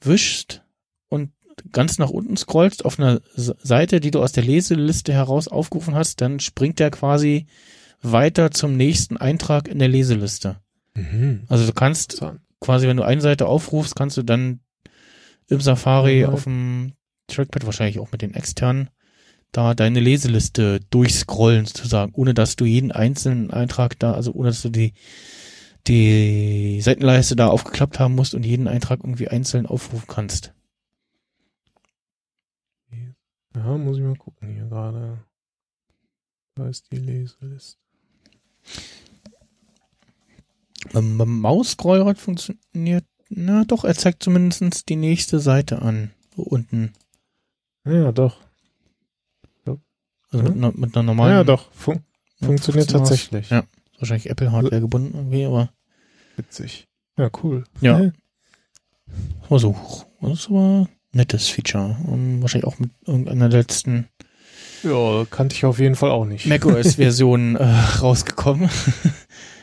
wischst 0.00 0.62
und 1.08 1.32
ganz 1.72 1.98
nach 1.98 2.10
unten 2.10 2.36
scrollst 2.36 2.84
auf 2.84 2.98
einer 2.98 3.20
Seite, 3.34 4.00
die 4.00 4.10
du 4.10 4.22
aus 4.22 4.32
der 4.32 4.44
Leseliste 4.44 5.12
heraus 5.12 5.48
aufgerufen 5.48 5.94
hast, 5.94 6.20
dann 6.20 6.40
springt 6.40 6.78
der 6.78 6.90
quasi 6.90 7.46
weiter 8.00 8.50
zum 8.50 8.76
nächsten 8.76 9.16
Eintrag 9.16 9.68
in 9.68 9.78
der 9.78 9.88
Leseliste. 9.88 10.61
Mhm. 10.94 11.44
Also 11.48 11.66
du 11.66 11.72
kannst 11.72 12.14
Interessant. 12.14 12.40
quasi, 12.60 12.86
wenn 12.86 12.96
du 12.96 13.02
eine 13.02 13.20
Seite 13.20 13.46
aufrufst, 13.46 13.96
kannst 13.96 14.16
du 14.16 14.22
dann 14.22 14.60
im 15.48 15.60
Safari 15.60 16.24
auf 16.24 16.44
dem 16.44 16.92
Trackpad, 17.28 17.66
wahrscheinlich 17.66 17.98
auch 17.98 18.12
mit 18.12 18.22
den 18.22 18.34
externen, 18.34 18.90
da 19.52 19.74
deine 19.74 20.00
Leseliste 20.00 20.80
durchscrollen 20.90 21.66
sozusagen, 21.66 22.12
ohne 22.14 22.34
dass 22.34 22.56
du 22.56 22.64
jeden 22.64 22.92
einzelnen 22.92 23.50
Eintrag 23.50 23.98
da, 23.98 24.12
also 24.12 24.32
ohne 24.32 24.48
dass 24.48 24.62
du 24.62 24.70
die, 24.70 24.94
die 25.86 26.80
Seitenleiste 26.80 27.36
da 27.36 27.48
aufgeklappt 27.48 27.98
haben 27.98 28.14
musst 28.14 28.34
und 28.34 28.44
jeden 28.44 28.68
Eintrag 28.68 29.00
irgendwie 29.02 29.28
einzeln 29.28 29.66
aufrufen 29.66 30.06
kannst. 30.08 30.54
Ja, 33.54 33.76
muss 33.76 33.98
ich 33.98 34.02
mal 34.02 34.16
gucken 34.16 34.48
hier 34.48 34.64
gerade. 34.64 35.22
Da 36.54 36.68
ist 36.68 36.90
die 36.90 36.96
Leseliste. 36.96 37.78
Beim, 40.92 41.18
beim 41.18 41.40
Mausscrollrad 41.40 42.18
funktioniert, 42.18 43.04
na 43.28 43.64
doch, 43.64 43.84
er 43.84 43.94
zeigt 43.94 44.22
zumindest 44.22 44.88
die 44.88 44.96
nächste 44.96 45.40
Seite 45.40 45.82
an. 45.82 46.10
So 46.36 46.42
unten. 46.42 46.92
Ja, 47.86 48.12
doch. 48.12 48.36
Also 49.64 50.44
mit, 50.44 50.54
Mhm. 50.56 50.64
einer, 50.64 50.72
mit 50.76 50.96
einer 50.96 51.02
normalen. 51.02 51.32
ja, 51.32 51.44
doch. 51.44 51.70
Fun 51.72 52.00
funktioniert 52.42 52.90
tatsächlich. 52.90 53.50
Ja. 53.50 53.64
Wahrscheinlich 53.98 54.30
Apple-Hardware 54.30 54.80
gebunden 54.80 55.12
irgendwie, 55.14 55.44
aber 55.44 55.70
Witzig. 56.36 56.88
Ja, 57.18 57.30
cool. 57.42 57.64
Ja. 57.82 57.98
Hä? 57.98 58.12
war 59.50 59.58
so, 59.58 59.76
das 60.22 60.46
aber 60.48 60.88
ein 60.88 60.88
nettes 61.12 61.48
Feature. 61.48 61.98
Und 62.06 62.40
wahrscheinlich 62.40 62.66
auch 62.66 62.78
mit 62.78 62.90
irgendeiner 63.06 63.48
letzten 63.50 64.08
Ja, 64.82 65.26
kannte 65.30 65.54
ich 65.54 65.66
auf 65.66 65.78
jeden 65.78 65.94
Fall 65.96 66.10
auch 66.10 66.24
nicht. 66.24 66.46
macOS-Version 66.46 67.56
äh, 67.56 67.64
rausgekommen. 68.00 68.70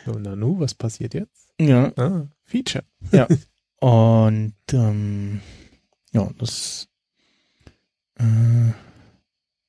So, 0.09 0.17
Nanu, 0.17 0.59
was 0.59 0.73
passiert 0.73 1.13
jetzt? 1.13 1.49
ja. 1.61 1.91
Ah, 1.95 2.25
Feature. 2.43 2.83
Und 3.79 4.55
ähm, 4.73 5.39
ja, 6.11 6.27
das 6.39 6.87
äh, 8.15 8.73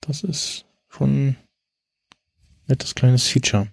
das 0.01 0.25
ist 0.25 0.65
schon 0.89 1.11
ein 1.11 1.37
nettes 2.69 2.95
kleines 2.95 3.29
Feature. 3.29 3.69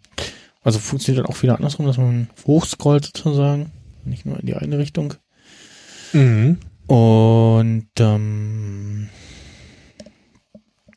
Also 0.62 0.80
funktioniert 0.80 1.24
dann 1.24 1.34
auch 1.34 1.42
wieder 1.42 1.56
andersrum, 1.56 1.86
dass 1.86 1.98
man 1.98 2.30
hochscrollt 2.46 3.06
sozusagen, 3.06 3.72
nicht 4.04 4.26
nur 4.26 4.38
in 4.38 4.46
die 4.46 4.56
eine 4.56 4.78
Richtung. 4.78 5.14
Mhm. 6.12 6.58
Und 6.88 7.90
ähm, 7.98 9.08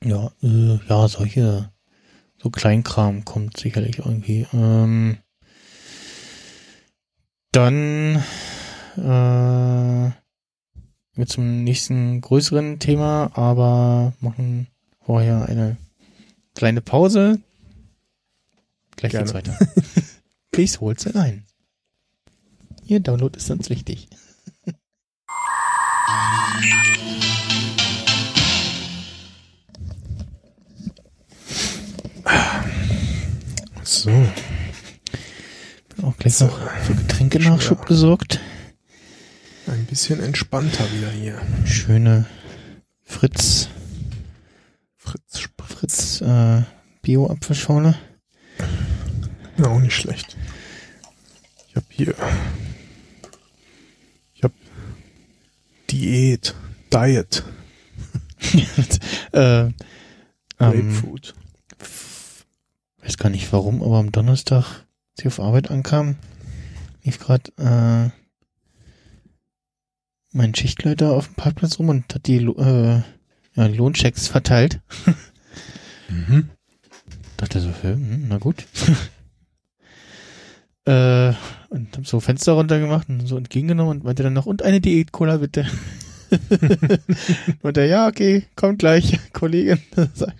ja, 0.02 0.32
äh, 0.42 0.80
ja, 0.88 1.06
solche 1.06 1.70
so 2.42 2.50
Kleinkram 2.50 3.24
kommt 3.24 3.56
sicherlich 3.56 4.00
irgendwie. 4.00 4.48
Ähm, 4.52 5.18
dann 7.52 8.22
äh, 8.96 10.10
wir 11.14 11.26
zum 11.26 11.64
nächsten 11.64 12.20
größeren 12.20 12.78
Thema, 12.78 13.30
aber 13.34 14.12
machen 14.20 14.68
vorher 15.04 15.46
eine 15.46 15.76
kleine 16.54 16.80
Pause. 16.80 17.40
Gleich 18.96 19.12
geht's 19.12 19.34
weiter. 19.34 19.56
Please 20.52 20.80
hold 20.80 21.00
the 21.00 21.10
line. 21.10 21.44
Ihr 22.84 23.00
Download 23.00 23.36
ist 23.36 23.50
uns 23.50 23.70
wichtig. 23.70 24.08
So. 33.82 34.10
Auch 36.02 36.16
gleich 36.16 36.34
So. 36.34 36.46
noch 36.46 36.70
für 36.82 36.94
Getränkenachschub 36.94 37.78
Schwer. 37.78 37.86
besorgt. 37.86 38.40
Ein 39.66 39.84
bisschen 39.86 40.20
entspannter 40.20 40.84
wieder 40.92 41.10
hier. 41.10 41.40
Schöne 41.64 42.26
Fritz, 43.04 43.68
Fritz 44.96 45.48
Fritz 45.80 46.20
äh, 46.20 46.62
Bio-Apfelschorle. 47.02 47.94
Ja, 49.56 49.66
auch 49.66 49.80
nicht 49.80 49.94
schlecht. 49.94 50.36
Ich 51.68 51.76
habe 51.76 51.86
hier. 51.88 52.14
Ich 54.34 54.42
habe 54.42 54.54
Diät. 55.90 56.54
Diet. 56.92 57.44
äh, 59.32 59.60
ähm, 59.62 59.74
Grapefruit. 60.58 61.34
weiß 63.02 63.16
gar 63.16 63.30
nicht 63.30 63.50
warum, 63.52 63.82
aber 63.82 63.98
am 63.98 64.12
Donnerstag, 64.12 64.86
als 65.20 65.26
ich 65.26 65.38
auf 65.38 65.44
Arbeit 65.44 65.70
ankam, 65.70 66.16
lief 67.02 67.18
gerade 67.18 67.52
äh, 67.58 68.08
mein 70.32 70.54
Schichtleiter 70.54 71.12
auf 71.12 71.26
dem 71.26 71.34
Parkplatz 71.34 71.78
rum 71.78 71.90
und 71.90 72.14
hat 72.14 72.26
die 72.26 72.38
äh, 72.38 73.02
ja, 73.54 73.66
Lohnchecks 73.66 74.28
verteilt. 74.28 74.80
Mhm. 76.12 76.50
Dachte 77.36 77.60
so, 77.60 77.70
hm, 77.82 78.26
na 78.28 78.38
gut. 78.38 78.66
äh, 80.86 81.32
und 81.68 81.96
hab 81.96 82.04
so 82.04 82.18
Fenster 82.18 82.54
runtergemacht 82.54 83.08
und 83.08 83.28
so 83.28 83.36
entgegengenommen 83.36 83.98
und 83.98 84.04
meinte 84.04 84.24
dann 84.24 84.32
noch, 84.32 84.46
und 84.46 84.64
eine 84.64 84.80
Diät-Cola 84.80 85.36
bitte. 85.36 85.66
und 87.62 87.76
er, 87.76 87.86
ja, 87.86 88.08
okay, 88.08 88.42
kommt 88.56 88.80
gleich, 88.80 89.20
Kollegin, 89.32 89.78
sag, 90.14 90.34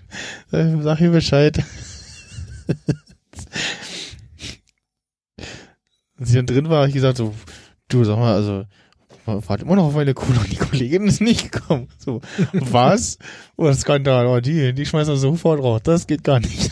sag 0.51 1.01
ihr 1.01 1.13
Bescheid. 1.13 1.63
Als 6.21 6.29
ich 6.29 6.37
dann 6.37 6.47
drin 6.47 6.69
war, 6.69 6.83
hab 6.83 6.89
ich 6.89 6.95
gesagt 6.95 7.17
so, 7.17 7.35
du 7.89 8.05
sag 8.05 8.19
mal, 8.19 8.35
also, 8.35 8.65
warte 9.25 9.65
immer 9.65 9.77
noch 9.77 9.85
auf 9.85 9.95
meine 9.95 10.13
Cola 10.13 10.41
und 10.41 10.53
die 10.53 10.57
Kollegin 10.57 11.07
ist 11.07 11.23
nicht 11.23 11.51
gekommen. 11.51 11.89
So, 11.99 12.21
was? 12.53 13.19
Oh, 13.57 13.65
das 13.65 13.81
Skandal, 13.81 14.27
oh, 14.27 14.41
die, 14.41 14.75
die 14.75 14.87
schmeißen 14.87 15.15
wir 15.15 15.19
sofort 15.19 15.63
raus, 15.63 15.81
das 15.83 16.07
geht 16.07 16.23
gar 16.23 16.41
nicht. 16.41 16.71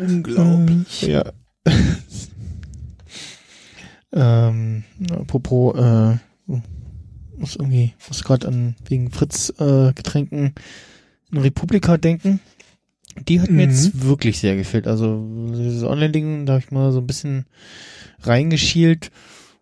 Unglaublich. 0.00 1.02
Ja. 1.02 1.24
ähm, 4.12 4.84
apropos, 5.10 5.76
äh, 5.76 6.18
muss 7.36 7.56
irgendwie, 7.56 7.94
muss 8.06 8.22
gerade 8.22 8.46
an 8.46 8.76
wegen 8.86 9.10
Fritz 9.10 9.52
äh, 9.58 9.92
Getränken 9.92 10.54
in 11.32 11.38
Republika 11.38 11.96
denken. 11.96 12.38
Die 13.28 13.40
hat 13.40 13.50
mir 13.50 13.66
Mhm. 13.66 13.70
jetzt 13.72 14.04
wirklich 14.04 14.38
sehr 14.38 14.56
gefällt. 14.56 14.86
Also 14.86 15.26
dieses 15.56 15.82
Online-Ding, 15.82 16.46
da 16.46 16.54
habe 16.54 16.62
ich 16.64 16.70
mal 16.70 16.92
so 16.92 16.98
ein 17.00 17.06
bisschen 17.06 17.46
reingeschielt. 18.22 19.10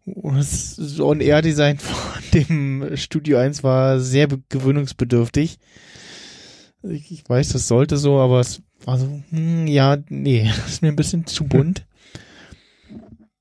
Und 0.04 0.36
das 0.38 0.78
On-Air-Design 1.00 1.78
von 1.78 2.22
dem 2.32 2.96
Studio 2.96 3.38
1 3.38 3.62
war 3.64 4.00
sehr 4.00 4.26
be- 4.26 4.40
gewöhnungsbedürftig. 4.48 5.58
Ich, 6.82 7.28
weiß, 7.28 7.48
das 7.50 7.66
sollte 7.68 7.96
so, 7.98 8.18
aber 8.18 8.40
es 8.40 8.62
war 8.84 8.98
so, 8.98 9.22
hm, 9.30 9.66
ja, 9.66 9.98
nee, 10.08 10.44
das 10.56 10.68
ist 10.74 10.82
mir 10.82 10.88
ein 10.88 10.96
bisschen 10.96 11.26
zu 11.26 11.44
bunt. 11.48 11.84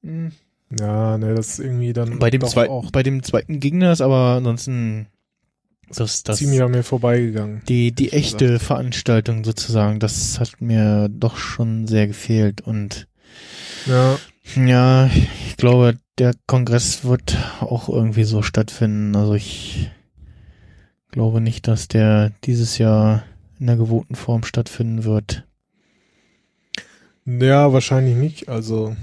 Hm. 0.03 0.31
Ja, 0.79 1.17
ne, 1.17 1.33
das 1.33 1.51
ist 1.51 1.59
irgendwie 1.59 1.93
dann 1.93 2.19
Bei 2.19 2.29
dem, 2.29 2.41
zweiten, 2.41 2.71
auch 2.71 2.91
bei 2.91 3.01
dem 3.03 3.23
zweiten 3.23 3.61
ging 3.61 3.79
das, 3.79 4.01
aber 4.01 4.35
ansonsten 4.37 5.07
das, 5.89 6.23
das, 6.23 6.37
ziemlich 6.37 6.61
an 6.61 6.71
mir 6.71 6.83
vorbeigegangen. 6.83 7.61
die, 7.67 7.91
die 7.91 8.11
echte 8.11 8.59
Veranstaltung 8.59 9.43
sozusagen, 9.43 9.99
das 9.99 10.39
hat 10.39 10.61
mir 10.61 11.09
doch 11.09 11.37
schon 11.37 11.87
sehr 11.87 12.07
gefehlt 12.07 12.61
und 12.61 13.07
Ja, 13.85 14.17
ja, 14.55 15.09
ich 15.47 15.57
glaube, 15.57 15.97
der 16.17 16.33
Kongress 16.47 17.03
wird 17.03 17.37
auch 17.59 17.89
irgendwie 17.89 18.23
so 18.23 18.41
stattfinden. 18.41 19.15
Also 19.15 19.33
ich 19.33 19.89
glaube 21.11 21.41
nicht, 21.41 21.67
dass 21.67 21.87
der 21.87 22.31
dieses 22.43 22.77
Jahr 22.77 23.23
in 23.59 23.67
der 23.67 23.75
gewohnten 23.75 24.15
Form 24.15 24.43
stattfinden 24.43 25.03
wird. 25.03 25.45
ja, 27.25 27.73
wahrscheinlich 27.73 28.15
nicht. 28.15 28.49
Also, 28.49 28.95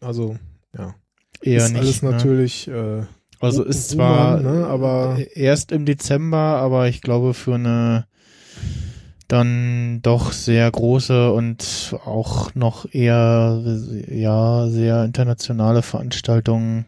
also 0.00 0.36
ja, 0.76 0.94
Eher 1.40 1.58
ist 1.58 1.72
nicht. 1.72 1.80
alles 1.80 2.02
ne? 2.02 2.10
natürlich. 2.10 2.68
Äh, 2.68 3.04
Also 3.40 3.62
ist 3.64 3.90
zwar 3.90 4.40
ne, 4.40 4.66
aber- 4.66 5.18
erst 5.34 5.70
im 5.72 5.84
Dezember, 5.86 6.38
aber 6.38 6.88
ich 6.88 7.00
glaube 7.02 7.34
für 7.34 7.54
eine 7.54 8.06
dann 9.28 10.00
doch 10.02 10.32
sehr 10.32 10.70
große 10.70 11.32
und 11.32 11.94
auch 12.04 12.54
noch 12.54 12.86
eher 12.92 13.62
ja 14.08 14.66
sehr 14.68 15.04
internationale 15.04 15.82
Veranstaltung 15.82 16.86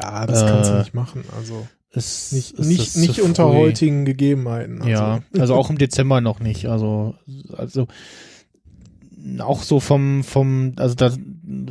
ja, 0.00 0.26
das 0.26 0.46
kannst 0.46 0.70
du 0.70 0.74
Äh, 0.76 0.78
nicht 0.78 0.94
machen. 0.94 1.24
Also 1.36 1.66
ist 1.92 2.32
nicht, 2.32 2.52
ist 2.58 2.66
nicht, 2.66 2.96
nicht 2.96 3.20
unter 3.20 3.46
früh. 3.48 3.54
heutigen 3.56 4.06
Gegebenheiten. 4.06 4.78
Also, 4.78 4.90
Ja, 4.90 5.20
also 5.38 5.54
auch 5.54 5.68
im 5.70 5.76
Dezember 5.78 6.20
noch 6.22 6.40
nicht. 6.40 6.66
Also, 6.66 7.14
also 7.54 7.86
auch 9.40 9.62
so 9.62 9.80
vom, 9.80 10.24
vom, 10.24 10.72
also 10.76 10.94
da 10.94 11.12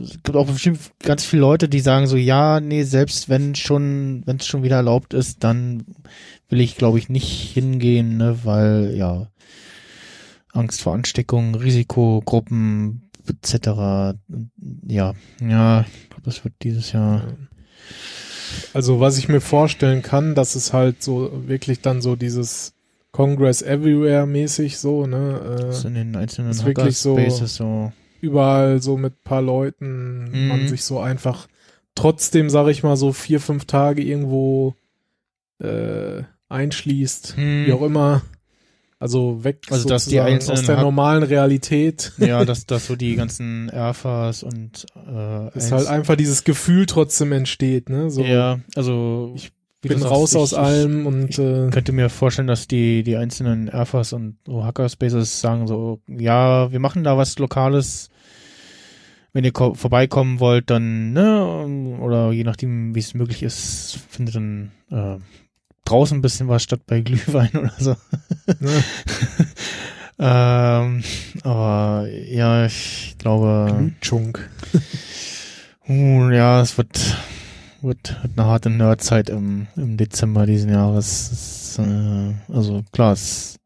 es 0.03 0.11
gibt 0.23 0.35
auch 0.35 0.47
bestimmt 0.47 0.79
ganz 0.99 1.23
viele 1.25 1.41
Leute, 1.41 1.67
die 1.69 1.79
sagen 1.79 2.07
so, 2.07 2.15
ja, 2.17 2.59
nee, 2.59 2.83
selbst 2.83 3.29
wenn 3.29 3.55
schon, 3.55 4.23
wenn 4.25 4.37
es 4.37 4.45
schon 4.47 4.63
wieder 4.63 4.77
erlaubt 4.77 5.13
ist, 5.13 5.43
dann 5.43 5.83
will 6.49 6.61
ich, 6.61 6.75
glaube 6.77 6.97
ich, 6.99 7.09
nicht 7.09 7.51
hingehen, 7.53 8.17
ne, 8.17 8.39
weil 8.43 8.93
ja 8.95 9.27
Angst 10.51 10.81
vor 10.81 10.93
Ansteckung, 10.93 11.55
Risikogruppen 11.55 13.09
etc. 13.27 13.67
Ja, 14.87 15.13
ja, 15.41 15.81
ich 15.81 16.09
glaube, 16.09 16.23
das 16.25 16.43
wird 16.43 16.53
dieses 16.61 16.91
Jahr. 16.91 17.23
Also 18.73 18.99
was 18.99 19.17
ich 19.17 19.29
mir 19.29 19.41
vorstellen 19.41 20.01
kann, 20.03 20.35
dass 20.35 20.55
es 20.55 20.73
halt 20.73 21.01
so 21.01 21.31
wirklich 21.47 21.81
dann 21.81 22.01
so 22.01 22.15
dieses 22.15 22.73
Congress 23.11 23.61
Everywhere 23.61 24.25
mäßig 24.27 24.77
so, 24.77 25.05
ne, 25.07 25.57
Das 25.59 25.83
äh, 25.85 25.87
in 25.87 25.93
den 25.95 26.15
einzelnen 26.15 26.51
ist 26.51 26.65
wirklich 26.65 26.97
so- 26.97 27.15
so. 27.45 27.91
Überall 28.23 28.81
so 28.81 28.97
mit 28.97 29.23
paar 29.23 29.41
Leuten 29.41 30.29
Mhm. 30.31 30.47
man 30.47 30.67
sich 30.67 30.83
so 30.83 30.99
einfach 30.99 31.47
trotzdem, 31.95 32.49
sag 32.49 32.67
ich 32.69 32.81
mal, 32.81 32.95
so 32.95 33.11
vier, 33.13 33.39
fünf 33.39 33.65
Tage 33.65 34.01
irgendwo 34.01 34.75
äh, 35.59 36.23
einschließt, 36.49 37.35
Hm. 37.37 37.65
wie 37.65 37.73
auch 37.73 37.81
immer. 37.83 38.21
Also 38.99 39.43
weg 39.43 39.59
Also, 39.69 39.89
dass 39.89 40.05
die 40.05 40.19
einzelnen 40.21 40.59
aus 40.59 40.65
der 40.65 40.77
normalen 40.81 41.23
Realität. 41.23 42.13
Ja, 42.17 42.45
dass, 42.45 42.65
dass 42.65 42.87
so 42.87 42.95
die 42.95 43.15
ganzen 43.15 43.67
Erfas 43.69 44.43
und 44.43 44.85
äh, 44.95 45.57
Ist 45.57 45.71
halt 45.73 45.87
einfach 45.87 46.15
dieses 46.15 46.43
Gefühl 46.45 46.85
trotzdem 46.85 47.33
entsteht, 47.33 47.89
ne? 47.89 48.09
So, 48.09 48.23
ja, 48.23 48.59
also 48.75 49.33
Ich 49.35 49.51
bin 49.81 49.99
du 49.99 50.05
raus 50.05 50.31
sagst, 50.31 50.41
aus 50.41 50.51
ich, 50.53 50.57
allem 50.57 51.05
und 51.05 51.29
ich 51.31 51.39
äh, 51.39 51.69
könnte 51.69 51.91
mir 51.91 52.09
vorstellen, 52.09 52.47
dass 52.47 52.67
die 52.69 53.03
die 53.03 53.17
einzelnen 53.17 53.67
Erfas 53.67 54.13
und 54.13 54.37
so 54.45 54.63
Hackerspaces 54.63 55.41
sagen 55.41 55.67
so, 55.67 55.99
ja, 56.07 56.71
wir 56.71 56.79
machen 56.79 57.03
da 57.03 57.17
was 57.17 57.37
Lokales. 57.39 58.09
Wenn 59.33 59.43
ihr 59.43 59.51
ko- 59.51 59.73
vorbeikommen 59.73 60.39
wollt, 60.39 60.69
dann 60.69 61.11
ne 61.13 61.97
oder 61.99 62.31
je 62.31 62.43
nachdem, 62.43 62.93
wie 62.95 62.99
es 62.99 63.13
möglich 63.15 63.41
ist, 63.43 63.97
findet 64.09 64.35
dann 64.35 64.71
äh, 64.91 65.17
draußen 65.85 66.17
ein 66.17 66.21
bisschen 66.21 66.47
was 66.47 66.61
statt 66.63 66.81
bei 66.85 67.01
Glühwein 67.01 67.49
oder 67.55 67.73
so. 67.79 67.95
ne? 68.59 68.83
ähm, 70.19 71.03
aber 71.43 72.07
ja, 72.29 72.65
ich 72.65 73.15
glaube. 73.17 73.91
Glühchunk. 73.99 74.49
Uh, 75.89 76.29
ja, 76.29 76.61
es 76.61 76.77
wird, 76.77 76.97
wird, 77.81 78.21
wird 78.21 78.37
eine 78.37 78.47
harte 78.47 78.69
Nerdzeit 78.69 79.29
im, 79.29 79.67
im 79.75 79.97
Dezember 79.97 80.45
diesen 80.45 80.71
Jahres. 80.71 81.31
Es, 81.31 81.79
äh, 81.79 82.33
also 82.53 82.83
klar, 82.93 83.13
es, 83.13 83.57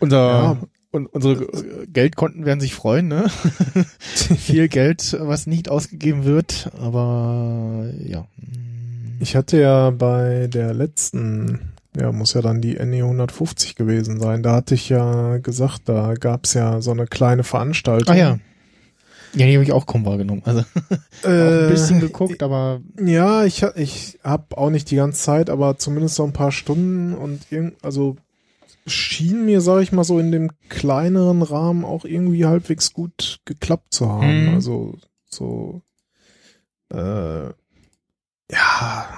unser, 0.00 0.18
Ja. 0.18 0.58
Und 0.94 1.06
unsere 1.06 1.42
äh, 1.42 1.86
Geldkonten 1.92 2.46
werden 2.46 2.60
sich 2.60 2.72
freuen, 2.72 3.08
ne? 3.08 3.26
Viel 3.98 4.68
Geld, 4.68 5.16
was 5.20 5.48
nicht 5.48 5.68
ausgegeben 5.68 6.24
wird, 6.24 6.70
aber 6.80 7.86
ja. 8.06 8.26
Ich 9.18 9.34
hatte 9.34 9.60
ja 9.60 9.90
bei 9.90 10.46
der 10.46 10.72
letzten, 10.72 11.72
ja, 11.98 12.12
muss 12.12 12.34
ja 12.34 12.42
dann 12.42 12.60
die 12.60 12.74
NE 12.74 13.02
150 13.02 13.74
gewesen 13.74 14.20
sein, 14.20 14.44
da 14.44 14.54
hatte 14.54 14.76
ich 14.76 14.88
ja 14.88 15.38
gesagt, 15.38 15.82
da 15.86 16.14
gab's 16.14 16.54
ja 16.54 16.80
so 16.80 16.92
eine 16.92 17.06
kleine 17.06 17.42
Veranstaltung. 17.42 18.14
Ah 18.14 18.18
ja. 18.18 18.38
Ja, 19.34 19.46
die 19.46 19.54
habe 19.54 19.64
ich 19.64 19.72
auch 19.72 19.86
kaum 19.86 20.06
wahrgenommen. 20.06 20.42
Also 20.44 20.64
Äh, 21.24 21.64
ein 21.64 21.70
bisschen 21.70 21.98
geguckt, 21.98 22.40
aber 22.42 22.82
Ja, 23.04 23.44
ich, 23.44 23.64
ich 23.74 24.20
habe 24.22 24.56
auch 24.56 24.70
nicht 24.70 24.92
die 24.92 24.96
ganze 24.96 25.20
Zeit, 25.20 25.50
aber 25.50 25.76
zumindest 25.76 26.14
so 26.14 26.22
ein 26.22 26.32
paar 26.32 26.52
Stunden 26.52 27.14
und 27.14 27.40
irgend, 27.50 27.74
also 27.82 28.16
schien 28.86 29.44
mir, 29.46 29.60
sag 29.60 29.82
ich 29.82 29.92
mal, 29.92 30.04
so 30.04 30.18
in 30.18 30.30
dem 30.32 30.50
kleineren 30.68 31.42
Rahmen 31.42 31.84
auch 31.84 32.04
irgendwie 32.04 32.44
halbwegs 32.44 32.92
gut 32.92 33.40
geklappt 33.44 33.94
zu 33.94 34.10
haben. 34.10 34.46
Hm. 34.48 34.54
Also 34.54 34.98
so, 35.24 35.82
äh, 36.92 37.46
ja, 38.50 39.08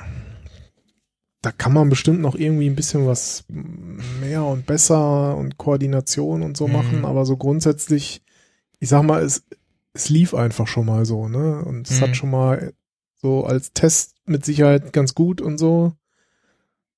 da 1.43 1.53
kann 1.53 1.73
man 1.73 1.89
bestimmt 1.89 2.21
noch 2.21 2.35
irgendwie 2.35 2.69
ein 2.69 2.77
bisschen 2.77 3.07
was 3.07 3.45
mehr 3.49 4.45
und 4.45 4.67
besser 4.67 5.37
und 5.37 5.59
Koordination 5.59 6.43
und 6.43 6.57
so 6.57 6.67
Hm. 6.67 6.73
machen, 6.73 7.05
aber 7.05 7.25
so 7.27 7.37
grundsätzlich, 7.37 8.23
ich 8.79 8.89
sag 8.89 9.03
mal, 9.03 9.23
es, 9.23 9.45
es 9.93 10.09
lief 10.09 10.35
einfach 10.35 10.67
schon 10.67 10.87
mal 10.87 11.05
so, 11.05 11.29
ne? 11.29 11.65
Und 11.65 11.89
es 11.89 11.97
Hm. 11.97 12.03
hat 12.03 12.17
schon 12.17 12.31
mal 12.31 12.73
so 13.17 13.45
als 13.45 13.73
Test 13.73 14.15
mit 14.27 14.45
Sicherheit 14.45 14.93
ganz 14.93 15.15
gut 15.15 15.41
und 15.41 15.59
so. 15.59 15.93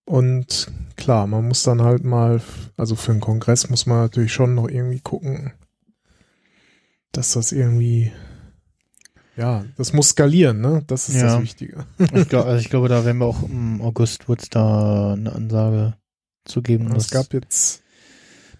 Und 0.09 0.71
klar, 0.97 1.27
man 1.27 1.47
muss 1.47 1.63
dann 1.65 1.83
halt 1.83 2.03
mal, 2.03 2.41
also 2.79 2.97
für 2.97 3.13
einen 3.13 3.21
Kongress 3.21 3.69
muss 3.69 3.85
man 3.85 3.99
natürlich 3.99 4.33
schon 4.33 4.55
noch 4.55 4.67
irgendwie 4.69 5.01
gucken, 5.01 5.53
dass 7.13 7.33
das 7.35 7.53
irgendwie, 7.53 8.11
ja, 9.37 9.65
das 9.77 9.93
muss 9.93 10.11
skalieren, 10.11 10.61
ne? 10.63 10.83
Das 10.87 11.11
ist 11.11 11.17
Ja. 11.17 11.35
das 11.35 11.43
Wichtige. 11.43 11.85
ich, 12.15 12.29
glaub, 12.29 12.47
also 12.47 12.59
ich 12.61 12.71
glaube, 12.71 12.89
da 12.89 13.05
werden 13.05 13.19
wir 13.19 13.27
auch 13.27 13.43
im 13.43 13.83
August 13.83 14.29
wird's 14.31 14.49
da 14.49 15.13
eine 15.13 15.33
Ansage 15.35 15.95
zu 16.45 16.63
geben. 16.63 16.87
Es 16.97 17.09
dass- 17.09 17.11
gab 17.11 17.35
jetzt, 17.35 17.83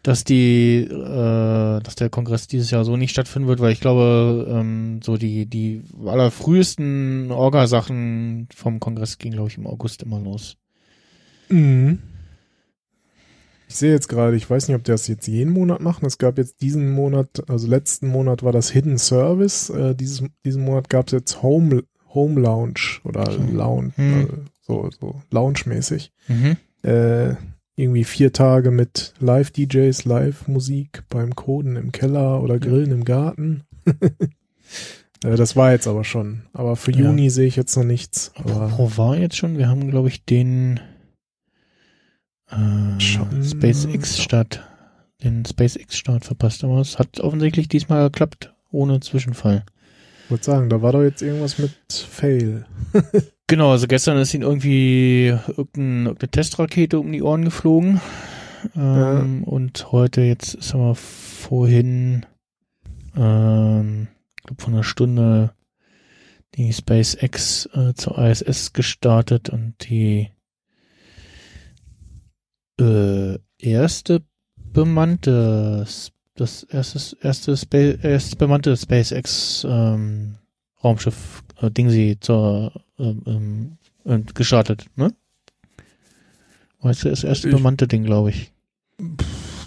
dass 0.03 0.25
die, 0.25 0.81
äh, 0.83 1.81
dass 1.81 1.95
der 1.95 2.11
Kongress 2.11 2.47
dieses 2.47 2.71
Jahr 2.71 2.85
so 2.85 2.99
nicht 2.99 3.11
stattfinden 3.11 3.49
wird, 3.49 3.61
weil 3.61 3.73
ich 3.73 3.81
glaube, 3.81 4.47
ähm, 4.51 5.01
so 5.03 5.17
die 5.17 5.47
die 5.47 5.83
allerfrühesten 6.05 7.31
Orga-Sachen 7.31 8.49
vom 8.55 8.81
Kongress 8.81 9.17
gingen, 9.17 9.35
glaube 9.37 9.49
ich, 9.49 9.57
im 9.57 9.67
August 9.67 10.03
immer 10.03 10.21
los. 10.21 10.57
Mhm. 11.51 11.99
Ich 13.71 13.77
sehe 13.77 13.93
jetzt 13.93 14.09
gerade, 14.09 14.35
ich 14.35 14.49
weiß 14.49 14.69
nicht, 14.69 14.77
ob 14.77 14.85
die 14.85 14.91
das 14.93 15.09
jetzt 15.09 15.27
jeden 15.27 15.53
Monat 15.53 15.81
machen. 15.83 16.07
Es 16.07 16.17
gab 16.17 16.39
jetzt 16.39 16.63
diesen 16.63 16.91
Monat, 16.91 17.29
also 17.49 17.69
letzten 17.69 18.09
Monat 18.09 18.43
war 18.43 18.53
das 18.53 18.71
Hidden 18.71 18.97
Service. 18.97 19.69
Äh, 19.69 19.95
dieses, 19.95 20.23
diesen 20.45 20.65
Monat 20.65 20.89
gab 20.89 21.07
es 21.09 21.13
jetzt 21.13 21.43
Home, 21.43 21.83
Home 22.15 22.41
Lounge 22.41 23.01
oder 23.05 23.23
Okay. 23.31 23.53
Lounge, 23.53 23.93
Hm. 23.97 24.21
äh, 24.23 24.27
so, 24.63 24.89
so 24.99 25.21
Lounge-mäßig. 25.31 26.13
Mhm. 26.29 26.57
Äh, 26.83 27.35
irgendwie 27.77 28.05
vier 28.05 28.33
Tage 28.33 28.71
mit 28.71 29.13
Live-DJs, 29.21 30.05
Live-Musik 30.07 31.05
beim 31.11 31.35
Coden 31.37 31.77
im 31.77 31.93
Keller 31.93 32.43
oder 32.43 32.59
Grillen 32.59 32.91
im 32.91 33.05
Garten. 33.05 33.65
äh, 35.25 35.37
das 35.37 35.57
war 35.57 35.73
jetzt 35.73 35.87
aber 35.87 36.05
schon. 36.05 36.43
Aber 36.55 36.75
für 36.77 36.93
Ja. 36.93 37.01
Juni 37.07 37.29
sehe 37.29 37.47
ich 37.47 37.57
jetzt 37.57 37.77
noch 37.77 37.85
nichts. 37.85 38.33
Aber 38.37 38.73
Wo 38.79 38.97
war 38.97 39.17
jetzt 39.19 39.37
schon? 39.37 39.59
Wir 39.59 39.69
haben, 39.69 39.91
glaube 39.91 40.09
ich, 40.09 40.25
den 40.25 40.81
äh, 42.51 43.01
Schon- 43.01 43.43
SpaceX-Start, 43.45 44.61
den 45.23 45.45
SpaceX-Start 45.45 46.25
verpasst, 46.25 46.65
aber 46.65 46.81
es 46.81 46.99
hat 46.99 47.21
offensichtlich 47.21 47.69
diesmal 47.69 48.05
geklappt, 48.11 48.55
ohne 48.71 49.01
Zwischenfall. 49.01 49.65
ich 50.25 50.31
würde 50.31 50.45
sagen, 50.45 50.69
da 50.69 50.83
war 50.83 50.93
doch 50.93 51.03
jetzt 51.03 51.23
irgendwas 51.23 51.59
mit 51.59 51.73
Fail. 51.91 52.67
Genau, 53.51 53.71
also 53.71 53.87
gestern 53.87 54.19
ist 54.19 54.35
ihnen 54.35 54.43
irgendwie 54.43 55.29
irgendein, 55.29 56.05
irgendeine 56.05 56.31
Testrakete 56.31 57.01
um 57.01 57.11
die 57.11 57.23
Ohren 57.23 57.47
geflogen. 57.47 57.99
Ähm, 58.77 59.43
Und 59.43 59.91
heute, 59.91 60.21
jetzt 60.21 60.63
sagen 60.63 60.85
wir 60.85 60.95
vorhin, 60.95 62.27
ähm, 63.17 64.09
ich 64.37 64.43
glaube 64.43 64.63
vor 64.63 64.73
einer 64.75 64.83
Stunde, 64.85 65.53
die 66.57 66.71
SpaceX 66.75 67.71
äh, 67.73 67.95
zur 67.95 68.19
ISS 68.19 68.75
gestartet 68.75 69.49
und 69.49 69.77
die 69.89 70.29
äh, 72.81 73.39
erste 73.59 74.23
bemannte, 74.57 75.87
das 76.37 76.63
erste, 76.65 77.17
erste, 77.23 77.57
Spa 77.57 77.77
erste 77.79 78.37
bemannte 78.37 78.77
SpaceX 78.77 79.67
ähm, 79.69 80.37
Raumschiff 80.83 81.43
äh, 81.61 81.71
Ding 81.71 81.91
sie 81.91 82.19
zur 82.21 82.73
ähm, 82.99 83.23
ähm, 83.27 83.79
äh, 84.05 84.21
gestartet, 84.35 84.87
ne? 84.97 85.13
Weißt 86.81 87.05
du, 87.05 87.11
das 87.11 87.25
erste 87.25 87.49
Ich- 87.49 87.55
bemannte 87.55 87.89
Ding, 87.89 88.05
glaube 88.05 88.31
ich. 88.31 88.53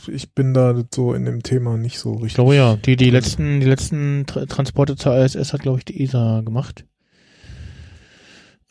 Ich 0.07 0.31
bin 0.33 0.53
da 0.53 0.81
so 0.93 1.13
in 1.13 1.25
dem 1.25 1.43
Thema 1.43 1.77
nicht 1.77 1.99
so 1.99 2.13
richtig. 2.13 2.27
Ich 2.29 2.33
glaube 2.35 2.55
ja. 2.55 2.75
Die, 2.77 2.95
die 2.95 3.11
letzten, 3.11 3.59
die 3.59 3.67
letzten 3.67 4.25
Tra 4.25 4.45
Transporte 4.47 4.95
zur 4.95 5.15
ISS 5.15 5.53
hat, 5.53 5.61
glaube 5.61 5.77
ich, 5.77 5.85
die 5.85 6.01
ESA 6.03 6.41
gemacht. 6.41 6.85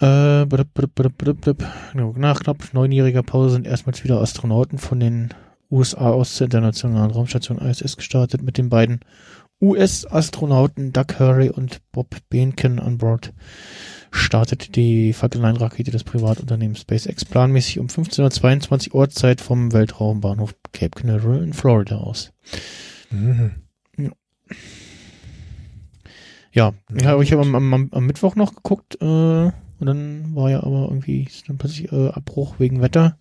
Äh, 0.01 0.47
blub, 0.47 0.73
blub, 0.73 0.95
blub, 0.95 1.41
blub. 1.41 1.65
Genau, 1.93 2.15
Nach 2.17 2.41
knapp 2.41 2.73
neunjähriger 2.73 3.23
Pause 3.23 3.51
sind 3.51 3.67
erstmals 3.67 4.03
wieder 4.03 4.21
Astronauten 4.21 4.79
von 4.79 4.99
den 4.99 5.35
USA 5.71 6.11
aus 6.11 6.35
zur 6.35 6.47
internationalen 6.47 7.11
Raumstation 7.11 7.59
ISS 7.59 7.97
gestartet 7.97 8.43
mit 8.43 8.57
den 8.57 8.71
beiden 8.71 9.01
US-Astronauten 9.61 10.93
Doug 10.93 11.19
Hurley 11.19 11.51
und 11.51 11.83
Bob 11.93 12.17
Behnken 12.31 12.79
an 12.79 12.97
Bord. 12.97 13.35
Startet 14.11 14.75
die 14.75 15.13
Falcon 15.13 15.43
9 15.43 15.57
Rakete 15.57 15.91
des 15.91 16.03
Privatunternehmens 16.03 16.81
SpaceX 16.81 17.27
planmäßig 17.27 17.79
um 17.79 17.89
15.22 17.89 18.89
Uhr 18.89 18.95
Ortszeit 19.01 19.43
vom 19.43 19.73
Weltraumbahnhof 19.73 20.55
Cape 20.73 20.99
Canaveral 20.99 21.43
in 21.43 21.53
Florida 21.53 21.99
aus. 21.99 22.33
Mhm. 23.11 23.53
Ja, 26.53 26.73
ich 26.93 27.05
habe 27.05 27.23
ich 27.23 27.33
hab 27.33 27.41
am, 27.41 27.55
am, 27.55 27.89
am 27.93 28.07
Mittwoch 28.07 28.35
noch 28.35 28.57
geguckt 28.57 29.01
äh, 29.01 29.53
und 29.81 29.87
dann 29.87 30.35
war 30.35 30.51
ja 30.51 30.63
aber 30.63 30.89
irgendwie 30.91 31.27
dann 31.47 31.57
plötzlich 31.57 31.91
äh, 31.91 32.09
Abbruch 32.09 32.59
wegen 32.59 32.83
Wetter. 32.83 33.19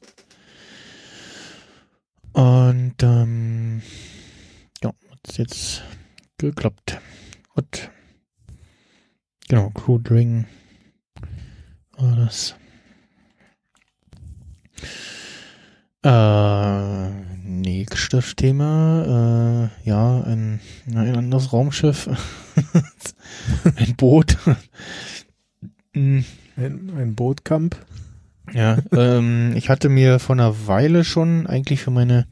Und 2.33 2.95
ähm, 3.01 3.81
ja, 4.83 4.91
hat's 5.09 5.37
jetzt 5.37 5.83
geklappt. 6.37 6.99
Gut. 7.55 7.89
Genau, 9.47 9.69
Crew 9.71 9.99
Ring 10.09 10.45
war 11.97 12.15
das. 12.17 12.55
Äh, 16.03 17.09
nächstes 17.43 18.35
Thema, 18.35 19.71
äh, 19.83 19.89
ja, 19.89 20.21
ein, 20.23 20.61
ein 20.87 21.15
anderes 21.15 21.51
Raumschiff, 21.51 22.09
ein 23.75 23.95
Boot. 23.95 24.37
Ein, 26.59 26.91
ein 26.97 27.15
Bootkamp. 27.15 27.77
ja, 28.53 28.77
ähm, 28.91 29.53
ich 29.55 29.69
hatte 29.69 29.87
mir 29.89 30.19
vor 30.19 30.35
einer 30.35 30.67
Weile 30.67 31.03
schon 31.03 31.47
eigentlich 31.47 31.81
für 31.81 31.91
meine 31.91 32.27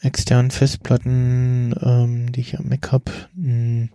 externen 0.00 0.50
Festplatten, 0.50 1.74
ähm, 1.80 2.30
die 2.32 2.40
ich 2.40 2.58
am 2.58 2.68
Mac 2.68 2.92
hab, 2.92 3.10
mh, 3.34 3.88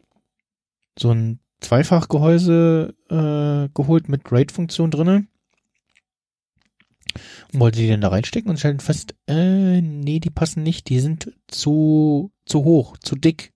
so 0.97 1.11
ein 1.11 1.39
Zweifachgehäuse 1.59 2.95
äh, 3.09 3.69
geholt 3.73 4.09
mit 4.09 4.31
RAID-Funktion 4.31 4.89
drinne. 4.89 5.27
Und 7.53 7.59
wollte 7.59 7.79
die 7.79 7.87
denn 7.87 8.01
da 8.01 8.07
reinstecken 8.07 8.49
und 8.49 8.57
stellten 8.57 8.79
fest, 8.79 9.13
äh, 9.27 9.81
nee, 9.81 10.19
die 10.19 10.29
passen 10.31 10.63
nicht, 10.63 10.89
die 10.89 10.99
sind 10.99 11.31
zu, 11.47 12.31
zu 12.45 12.63
hoch, 12.63 12.97
zu 12.97 13.15
dick. 13.15 13.53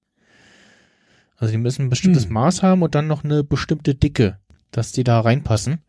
Also 1.37 1.51
die 1.51 1.57
müssen 1.57 1.83
ein 1.83 1.89
bestimmtes 1.89 2.25
Hm. 2.25 2.33
Maß 2.33 2.61
haben 2.61 2.83
und 2.83 2.93
dann 2.93 3.07
noch 3.07 3.23
eine 3.23 3.43
bestimmte 3.43 3.95
Dicke, 3.95 4.37
dass 4.75 4.91
die 4.91 5.03
da 5.03 5.19
reinpassen. 5.19 5.79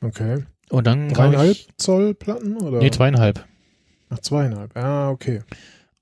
Okay. 0.00 0.44
Und 0.70 0.86
dann 0.86 1.08
Dreieinhalb 1.08 1.50
ich, 1.50 1.68
Zoll 1.76 2.14
Platten 2.14 2.56
oder? 2.56 2.78
nee, 2.78 2.90
zweieinhalb. 2.90 3.44
Ach, 4.10 4.18
zweieinhalb. 4.18 4.76
Ah, 4.76 5.10
okay. 5.10 5.42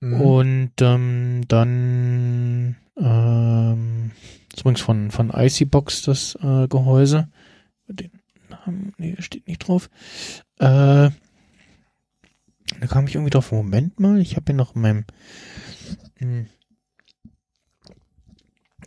Mhm. 0.00 0.20
Und 0.20 0.72
ähm, 0.80 1.42
dann 1.48 2.76
ähm, 2.98 4.10
übrigens 4.58 4.80
von, 4.80 5.10
von 5.10 5.30
Icybox 5.30 6.02
das 6.02 6.36
äh, 6.42 6.68
Gehäuse. 6.68 7.28
Den 7.88 8.10
Namen, 8.48 8.92
nee, 8.98 9.16
steht 9.20 9.46
nicht 9.46 9.66
drauf. 9.66 9.88
Äh, 10.58 11.10
da 12.80 12.86
kam 12.88 13.06
ich 13.06 13.14
irgendwie 13.14 13.30
drauf, 13.30 13.52
Moment 13.52 14.00
mal, 14.00 14.20
ich 14.20 14.36
habe 14.36 14.44
hier 14.46 14.54
noch 14.56 14.74
in 14.74 14.82
meinem 14.82 15.04
hm, 16.18 16.46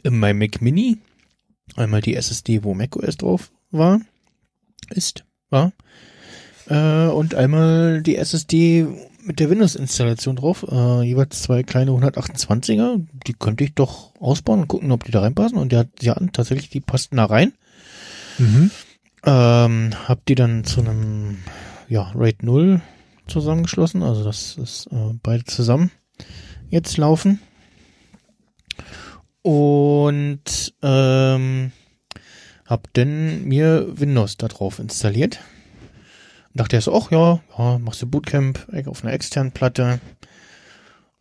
in 0.04 0.20
meinem 0.20 0.40
Mac 0.40 0.62
Mini 0.62 1.00
einmal 1.80 2.02
die 2.02 2.16
SSD, 2.16 2.64
wo 2.64 2.74
macOS 2.74 3.18
drauf 3.18 3.52
war, 3.72 4.02
ist, 4.90 5.26
war, 5.50 5.74
äh, 6.68 7.08
und 7.08 7.36
einmal 7.36 8.02
die 8.02 8.16
SSD 8.16 8.88
mit 9.24 9.40
der 9.40 9.50
Windows-Installation 9.50 10.38
drauf, 10.38 10.66
äh, 10.70 11.04
jeweils 11.04 11.42
zwei 11.42 11.64
kleine 11.64 11.92
128er, 11.92 13.06
die 13.28 13.34
könnte 13.34 13.64
ich 13.64 13.74
doch 13.74 14.14
ausbauen 14.20 14.62
und 14.62 14.68
gucken, 14.68 14.92
ob 14.92 15.04
die 15.04 15.12
da 15.12 15.22
reinpassen. 15.22 15.58
Und 15.58 15.74
hat, 15.74 15.90
die 16.02 16.10
hatten 16.10 16.32
tatsächlich, 16.32 16.70
die 16.70 16.80
passten 16.80 17.18
da 17.18 17.26
rein. 17.26 17.54
Mhm. 18.38 18.72
Ähm, 19.26 19.92
hab 20.08 20.26
die 20.26 20.36
dann 20.36 20.64
zu 20.64 20.80
einem, 20.80 21.40
ja, 21.90 22.12
RAID 22.16 22.44
0 22.44 22.82
zusammengeschlossen, 23.28 24.02
also 24.02 24.24
das 24.24 24.58
ist 24.58 24.88
äh, 24.92 25.14
beide 25.22 25.44
zusammen 25.44 25.92
jetzt 26.70 26.98
laufen. 26.98 27.40
Und 29.42 30.74
ähm, 30.82 31.72
hab 32.66 32.94
dann 32.94 33.46
mir 33.46 33.88
Windows 34.00 34.38
da 34.38 34.48
drauf 34.48 34.80
installiert. 34.80 35.40
Und 36.50 36.60
dachte 36.60 36.76
erst, 36.76 36.86
so, 36.86 36.96
ach 36.96 37.12
ja, 37.12 37.42
ja, 37.58 37.80
machst 37.80 38.02
du 38.02 38.08
Bootcamp 38.08 38.68
auf 38.86 39.04
einer 39.04 39.14
externen 39.14 39.52
Platte. 39.52 40.00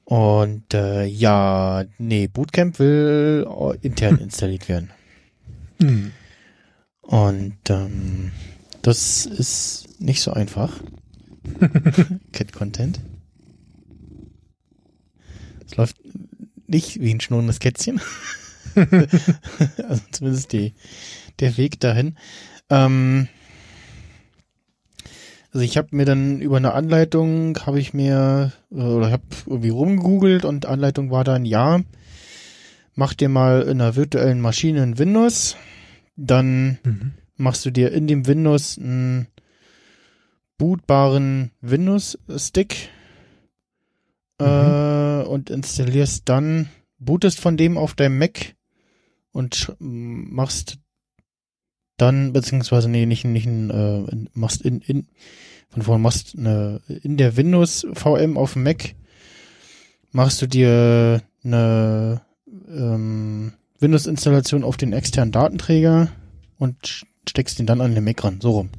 Und 0.04 0.74
äh, 0.74 1.04
ja, 1.04 1.84
nee, 1.98 2.28
Bootcamp 2.28 2.78
will 2.78 3.46
äh, 3.46 3.86
intern 3.86 4.18
installiert 4.18 4.68
werden. 4.68 4.90
Mhm. 5.78 6.12
Und 7.02 7.58
ähm, 7.70 8.32
das 8.82 9.26
ist 9.26 10.00
nicht 10.00 10.22
so 10.22 10.32
einfach. 10.32 10.80
Cat 12.32 12.52
Content. 12.52 13.00
Es 15.66 15.76
läuft 15.76 15.96
nicht 16.68 17.00
wie 17.00 17.12
ein 17.14 17.20
schnurrendes 17.20 17.58
Kätzchen. 17.60 18.00
also 18.74 20.02
zumindest 20.12 20.52
die, 20.52 20.74
der 21.40 21.56
Weg 21.56 21.80
dahin. 21.80 22.16
Ähm, 22.70 23.28
also 25.52 25.64
ich 25.64 25.76
habe 25.78 25.88
mir 25.96 26.04
dann 26.04 26.40
über 26.40 26.58
eine 26.58 26.74
Anleitung 26.74 27.58
habe 27.64 27.80
ich 27.80 27.94
mir 27.94 28.52
äh, 28.70 28.74
oder 28.74 29.10
habe 29.10 29.22
irgendwie 29.46 29.70
rumgegoogelt 29.70 30.44
und 30.44 30.66
Anleitung 30.66 31.10
war 31.10 31.24
dann 31.24 31.44
ja, 31.46 31.80
mach 32.94 33.14
dir 33.14 33.28
mal 33.28 33.62
in 33.62 33.80
einer 33.80 33.96
virtuellen 33.96 34.40
Maschine 34.40 34.82
ein 34.82 34.98
Windows, 34.98 35.56
dann 36.16 36.78
Mhm. 36.84 37.12
machst 37.36 37.64
du 37.64 37.70
dir 37.70 37.92
in 37.92 38.06
dem 38.06 38.26
Windows 38.26 38.76
einen 38.78 39.28
bootbaren 40.58 41.52
Windows-Stick 44.38 45.26
äh, 45.26 45.28
und 45.28 45.50
installierst 45.50 46.28
dann, 46.28 46.68
bootest 46.98 47.40
von 47.40 47.56
dem 47.56 47.78
auf 47.78 47.94
deinem 47.94 48.18
Mac 48.18 48.54
und 49.32 49.74
machst 49.78 50.78
dann, 51.96 52.32
beziehungsweise, 52.32 52.88
nee, 52.88 53.06
nicht, 53.06 53.24
nicht 53.24 53.46
äh, 53.46 54.04
machst 54.34 54.62
in, 54.62 54.80
in, 54.82 55.08
von 55.70 55.82
vorne 55.82 56.02
machst 56.02 56.36
eine, 56.36 56.80
in 57.02 57.16
der 57.16 57.36
Windows 57.36 57.86
VM 57.92 58.36
auf 58.36 58.54
dem 58.54 58.62
Mac 58.62 58.94
machst 60.12 60.40
du 60.40 60.46
dir 60.46 61.22
eine 61.44 62.22
ähm, 62.68 63.52
Windows-Installation 63.80 64.64
auf 64.64 64.76
den 64.76 64.92
externen 64.92 65.32
Datenträger 65.32 66.08
und 66.58 67.04
steckst 67.28 67.58
den 67.58 67.66
dann 67.66 67.80
an 67.80 67.94
den 67.94 68.04
Mac 68.04 68.24
ran, 68.24 68.40
so 68.40 68.52
rum. 68.52 68.70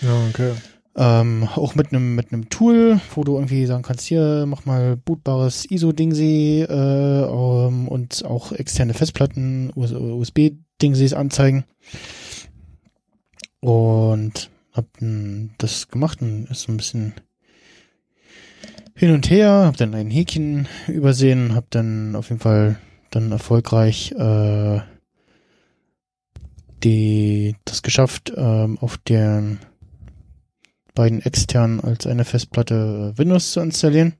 Ja, 0.00 0.26
okay. 0.28 0.52
Ähm, 0.94 1.48
auch 1.54 1.74
mit 1.74 1.92
einem 1.92 2.14
mit 2.14 2.32
einem 2.32 2.50
Tool, 2.50 3.00
wo 3.14 3.24
du 3.24 3.34
irgendwie 3.34 3.64
sagen 3.64 3.82
kannst, 3.82 4.04
hier 4.04 4.44
mach 4.46 4.66
mal 4.66 4.96
bootbares 4.96 5.64
ISO-Dingsy 5.70 6.66
äh, 6.68 7.22
ähm, 7.22 7.88
und 7.88 8.24
auch 8.26 8.52
externe 8.52 8.92
Festplatten, 8.92 9.72
USB-Dingsies 9.74 11.14
anzeigen. 11.14 11.64
Und 13.60 14.50
hab 14.72 14.86
m, 15.00 15.50
das 15.58 15.88
gemacht 15.88 16.20
und 16.20 16.50
ist 16.50 16.62
so 16.62 16.72
ein 16.72 16.76
bisschen 16.76 17.14
hin 18.94 19.12
und 19.12 19.30
her, 19.30 19.64
hab 19.66 19.76
dann 19.78 19.94
ein 19.94 20.10
Häkchen 20.10 20.68
übersehen, 20.88 21.54
hab 21.54 21.70
dann 21.70 22.16
auf 22.16 22.28
jeden 22.28 22.40
Fall 22.40 22.78
dann 23.10 23.32
erfolgreich 23.32 24.12
äh, 24.12 24.80
die 26.84 27.54
das 27.64 27.82
geschafft, 27.82 28.32
ähm, 28.36 28.78
auf 28.80 28.98
der 28.98 29.56
beiden 30.94 31.22
extern 31.22 31.80
als 31.80 32.06
eine 32.06 32.24
Festplatte 32.24 33.12
äh, 33.14 33.18
Windows 33.18 33.52
zu 33.52 33.60
installieren. 33.60 34.14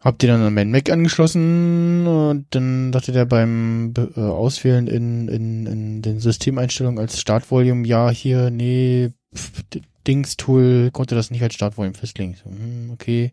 Hab 0.00 0.18
die 0.18 0.28
dann 0.28 0.40
an 0.40 0.54
meinen 0.54 0.70
Mac 0.70 0.90
angeschlossen 0.90 2.06
und 2.06 2.46
dann 2.50 2.92
dachte 2.92 3.10
der 3.10 3.24
beim 3.24 3.92
äh, 3.96 4.20
Auswählen 4.20 4.86
in, 4.86 5.26
in, 5.28 5.66
in 5.66 6.02
den 6.02 6.20
Systemeinstellungen 6.20 7.00
als 7.00 7.20
Startvolume, 7.20 7.86
ja, 7.86 8.08
hier, 8.10 8.50
nee, 8.50 9.10
pf, 9.34 9.64
Dings-Tool 10.06 10.90
konnte 10.92 11.14
das 11.14 11.30
nicht 11.30 11.42
als 11.42 11.54
Startvolume 11.54 11.94
festlegen. 11.94 12.34
So, 12.34 12.50
hm, 12.50 12.90
okay. 12.92 13.32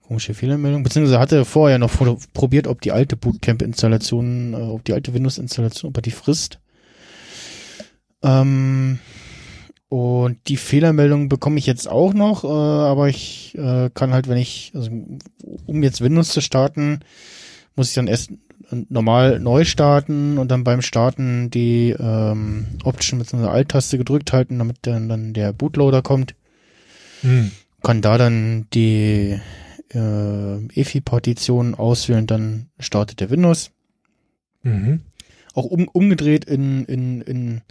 Komische 0.00 0.34
Fehlermeldung. 0.34 0.82
Beziehungsweise 0.82 1.20
hatte 1.20 1.44
vorher 1.44 1.78
noch 1.78 1.92
probiert, 2.32 2.66
ob 2.66 2.80
die 2.80 2.92
alte 2.92 3.16
Bootcamp-Installation, 3.16 4.54
äh, 4.54 4.56
ob 4.56 4.84
die 4.84 4.92
alte 4.92 5.14
Windows-Installation, 5.14 5.90
ob 5.90 5.98
er 5.98 6.02
die 6.02 6.10
frisst. 6.10 6.58
Ähm, 8.22 8.98
und 9.90 10.38
die 10.46 10.56
Fehlermeldung 10.56 11.28
bekomme 11.28 11.58
ich 11.58 11.66
jetzt 11.66 11.88
auch 11.88 12.14
noch, 12.14 12.44
äh, 12.44 12.46
aber 12.46 13.08
ich 13.08 13.58
äh, 13.58 13.90
kann 13.92 14.12
halt, 14.12 14.28
wenn 14.28 14.38
ich, 14.38 14.70
also 14.72 14.88
um 15.66 15.82
jetzt 15.82 16.00
Windows 16.00 16.28
zu 16.28 16.40
starten, 16.40 17.00
muss 17.74 17.88
ich 17.88 17.94
dann 17.94 18.06
erst 18.06 18.30
normal 18.88 19.40
neu 19.40 19.64
starten 19.64 20.38
und 20.38 20.48
dann 20.52 20.62
beim 20.62 20.80
Starten 20.80 21.50
die 21.50 21.90
ähm, 21.98 22.66
Option 22.84 23.18
mit 23.18 23.28
so 23.28 23.36
einer 23.36 23.50
Alt-Taste 23.50 23.98
gedrückt 23.98 24.32
halten, 24.32 24.60
damit 24.60 24.76
dann, 24.82 25.08
dann 25.08 25.32
der 25.32 25.52
Bootloader 25.52 26.02
kommt. 26.02 26.36
Hm. 27.22 27.50
Kann 27.82 28.00
da 28.00 28.16
dann 28.16 28.68
die 28.72 29.40
äh, 29.92 30.80
EFI-Partition 30.80 31.74
auswählen, 31.74 32.28
dann 32.28 32.66
startet 32.78 33.18
der 33.18 33.30
Windows. 33.30 33.72
Mhm. 34.62 35.00
Auch 35.52 35.64
um, 35.64 35.88
umgedreht 35.88 36.44
in, 36.44 36.84
in, 36.84 37.22
in 37.22 37.62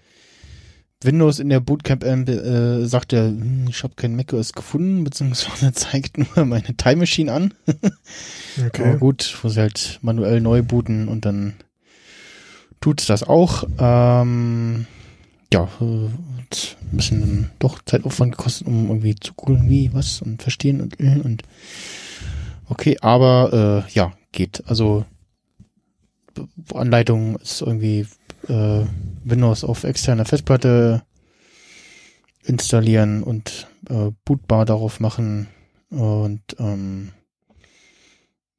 Windows 1.02 1.40
in 1.40 1.48
der 1.48 1.62
Bootcamp 1.62 2.04
äh, 2.04 2.86
sagt 2.86 3.14
er, 3.14 3.28
hm, 3.28 3.68
ich 3.70 3.84
habe 3.84 3.94
kein 3.96 4.16
macOS 4.16 4.54
gefunden, 4.54 5.04
beziehungsweise 5.04 5.72
zeigt 5.74 6.18
nur 6.18 6.46
meine 6.46 6.76
Time 6.76 6.98
Machine 6.98 7.32
an. 7.32 7.54
okay. 8.68 8.84
Aber 8.84 8.98
gut, 8.98 9.38
muss 9.44 9.58
halt 9.58 10.00
manuell 10.02 10.42
neu 10.42 10.62
booten 10.62 11.08
und 11.08 11.26
dann 11.26 11.54
tut's 12.82 13.06
das 13.06 13.24
auch. 13.24 13.64
Ähm, 13.78 14.88
ja, 15.54 15.70
hat 15.80 16.78
ein 16.82 16.98
bisschen 16.98 17.50
doch 17.60 17.82
Zeitaufwand 17.84 18.38
gekostet, 18.38 18.68
um 18.68 18.88
irgendwie 18.88 19.16
zu 19.16 19.34
googeln, 19.34 19.70
wie, 19.70 19.94
was 19.94 20.22
und 20.22 20.42
verstehen 20.42 20.82
und 20.82 21.00
und 21.00 21.44
okay, 22.68 22.98
aber 23.02 23.86
äh, 23.88 23.92
ja, 23.94 24.14
geht. 24.32 24.64
Also 24.68 25.06
Anleitung 26.74 27.38
ist 27.38 27.62
irgendwie 27.62 28.06
äh, 28.48 28.84
Windows 29.24 29.64
auf 29.64 29.84
externer 29.84 30.26
Festplatte 30.26 31.04
installieren 32.44 33.24
und 33.24 33.68
äh, 33.90 34.12
bootbar 34.26 34.66
darauf 34.66 35.00
machen 35.00 35.48
und 35.90 36.42
ähm, 36.60 37.12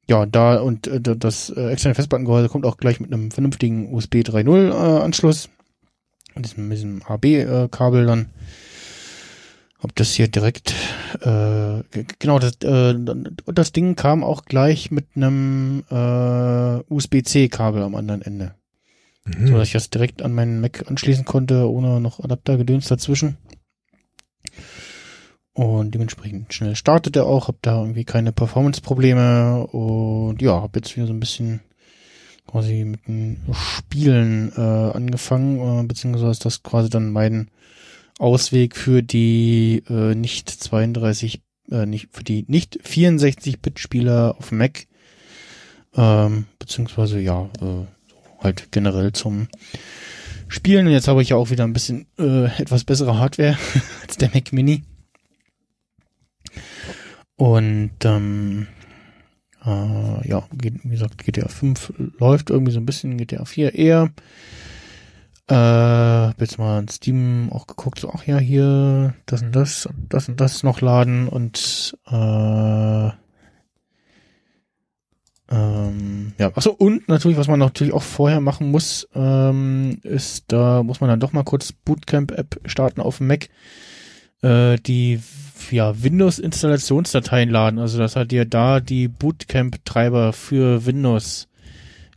ja, 0.09 0.25
da 0.25 0.59
und 0.59 0.87
äh, 0.87 0.99
das 1.01 1.49
äh, 1.49 1.69
externe 1.69 1.95
Festplattengehäuse 1.95 2.49
kommt 2.49 2.65
auch 2.65 2.77
gleich 2.77 2.99
mit 2.99 3.13
einem 3.13 3.31
vernünftigen 3.31 3.93
USB 3.93 4.15
3.0 4.15 4.69
äh, 4.69 5.01
Anschluss 5.01 5.49
und 6.35 6.45
diesem, 6.45 6.67
mit 6.67 6.77
diesem 6.77 7.07
HB-Kabel 7.07 8.03
äh, 8.03 8.07
dann. 8.07 8.29
Ob 9.83 9.95
das 9.95 10.11
hier 10.11 10.27
direkt 10.27 10.75
äh, 11.21 11.81
genau 12.19 12.37
das 12.37 12.53
äh, 12.61 12.93
das 13.47 13.71
Ding 13.71 13.95
kam 13.95 14.23
auch 14.23 14.45
gleich 14.45 14.91
mit 14.91 15.07
einem 15.15 15.83
äh, 15.89 16.93
USB-C-Kabel 16.93 17.81
am 17.81 17.95
anderen 17.95 18.21
Ende. 18.21 18.53
Mhm. 19.25 19.47
So 19.47 19.53
dass 19.57 19.67
ich 19.67 19.73
das 19.73 19.89
direkt 19.89 20.21
an 20.21 20.33
meinen 20.33 20.61
Mac 20.61 20.89
anschließen 20.89 21.25
konnte, 21.25 21.69
ohne 21.69 21.99
noch 21.99 22.19
Adaptergedöns 22.19 22.87
dazwischen. 22.87 23.37
Und 25.53 25.93
dementsprechend 25.93 26.53
schnell 26.53 26.75
startet 26.75 27.15
er 27.15 27.25
auch, 27.25 27.47
hab 27.47 27.61
da 27.61 27.81
irgendwie 27.81 28.05
keine 28.05 28.31
Performance-Probleme 28.31 29.67
und 29.67 30.41
ja, 30.41 30.61
hab 30.61 30.75
jetzt 30.75 30.95
wieder 30.95 31.07
so 31.07 31.13
ein 31.13 31.19
bisschen 31.19 31.59
quasi 32.47 32.85
mit 32.85 33.07
den 33.07 33.41
Spielen 33.53 34.51
äh, 34.55 34.61
angefangen, 34.61 35.59
äh, 35.59 35.83
beziehungsweise 35.85 36.31
ist 36.31 36.45
das 36.45 36.63
quasi 36.63 36.89
dann 36.89 37.11
mein 37.11 37.49
Ausweg 38.17 38.75
für 38.75 39.03
die 39.03 39.83
äh, 39.89 40.15
nicht 40.15 40.49
32, 40.49 41.41
äh, 41.69 41.85
nicht 41.85 42.09
für 42.11 42.23
die 42.23 42.45
nicht 42.47 42.79
64-Bit-Spieler 42.85 44.35
auf 44.37 44.51
Mac, 44.51 44.87
ähm, 45.95 46.45
beziehungsweise 46.59 47.19
ja, 47.19 47.49
äh, 47.61 47.85
halt 48.41 48.71
generell 48.71 49.13
zum 49.13 49.47
Spielen. 50.47 50.87
Und 50.87 50.93
jetzt 50.93 51.07
habe 51.07 51.21
ich 51.21 51.29
ja 51.29 51.37
auch 51.37 51.49
wieder 51.49 51.63
ein 51.63 51.73
bisschen 51.73 52.07
äh, 52.19 52.45
etwas 52.61 52.83
bessere 52.83 53.17
Hardware 53.17 53.57
als 54.01 54.17
der 54.17 54.31
Mac 54.33 54.51
Mini. 54.51 54.83
Und 57.37 57.91
ähm, 58.03 58.67
äh, 59.65 60.27
ja, 60.27 60.43
wie 60.51 60.71
gesagt, 60.89 61.23
GTA 61.23 61.47
5 61.47 61.93
läuft 62.19 62.49
irgendwie 62.49 62.71
so 62.71 62.79
ein 62.79 62.85
bisschen, 62.85 63.17
GTA 63.17 63.45
4 63.45 63.75
eher. 63.75 64.11
Äh, 65.49 66.39
jetzt 66.39 66.59
mal 66.59 66.79
in 66.79 66.87
Steam 66.87 67.49
auch 67.51 67.67
geguckt, 67.67 67.99
so, 67.99 68.11
ach 68.13 68.25
ja, 68.25 68.37
hier, 68.37 69.15
das 69.25 69.41
und 69.41 69.55
das 69.55 69.85
und 69.85 70.13
das 70.13 70.29
und 70.29 70.39
das 70.39 70.63
noch 70.63 70.81
laden 70.81 71.27
und 71.27 71.97
äh, 72.07 73.09
ähm, 75.51 76.33
ja, 76.37 76.51
achso, 76.55 76.71
und 76.71 77.09
natürlich, 77.09 77.37
was 77.37 77.47
man 77.47 77.59
natürlich 77.59 77.93
auch 77.93 78.03
vorher 78.03 78.39
machen 78.39 78.71
muss, 78.71 79.07
ähm, 79.13 79.99
ist, 80.03 80.45
da 80.47 80.81
muss 80.81 81.01
man 81.01 81.09
dann 81.09 81.19
doch 81.19 81.33
mal 81.33 81.43
kurz 81.43 81.73
Bootcamp-App 81.73 82.61
starten 82.65 83.01
auf 83.01 83.17
dem 83.17 83.27
Mac, 83.27 83.49
äh, 84.41 84.77
die 84.77 85.19
ja, 85.69 86.01
Windows-Installationsdateien 86.01 87.49
laden, 87.49 87.79
also 87.79 87.97
dass 87.97 88.15
er 88.15 88.25
dir 88.25 88.45
da 88.45 88.79
die 88.79 89.09
Bootcamp-Treiber 89.09 90.31
für 90.31 90.85
Windows 90.85 91.49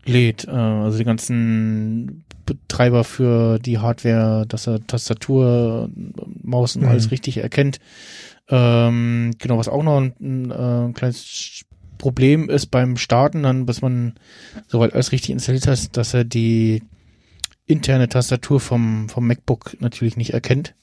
lädt, 0.04 0.46
äh, 0.46 0.50
also 0.50 0.98
die 0.98 1.04
ganzen 1.04 2.24
Betreiber 2.46 3.04
für 3.04 3.58
die 3.58 3.78
Hardware, 3.78 4.44
dass 4.46 4.68
er 4.68 4.86
Tastatur, 4.86 5.90
Maus 6.42 6.76
und 6.76 6.82
mhm. 6.82 6.88
alles 6.88 7.10
richtig 7.10 7.38
erkennt. 7.38 7.80
Ähm, 8.48 9.32
genau, 9.38 9.58
was 9.58 9.68
auch 9.68 9.82
noch 9.82 9.98
ein, 9.98 10.14
ein, 10.20 10.52
ein 10.52 10.90
äh, 10.90 10.92
kleines 10.92 11.64
Problem 11.98 12.50
ist 12.50 12.66
beim 12.66 12.96
Starten 12.96 13.42
dann, 13.42 13.66
bis 13.66 13.82
man 13.82 14.14
soweit 14.68 14.92
alles 14.94 15.12
richtig 15.12 15.30
installiert 15.30 15.66
hat, 15.66 15.96
dass 15.96 16.14
er 16.14 16.24
die 16.24 16.82
interne 17.66 18.08
Tastatur 18.08 18.60
vom, 18.60 19.08
vom 19.08 19.26
MacBook 19.26 19.76
natürlich 19.80 20.16
nicht 20.16 20.34
erkennt. 20.34 20.74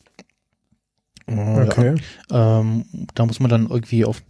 Okay. 1.27 1.95
Ja, 2.29 2.59
ähm, 2.59 2.85
da 3.13 3.25
muss 3.25 3.39
man 3.39 3.49
dann 3.49 3.69
irgendwie 3.69 4.05
auf 4.05 4.21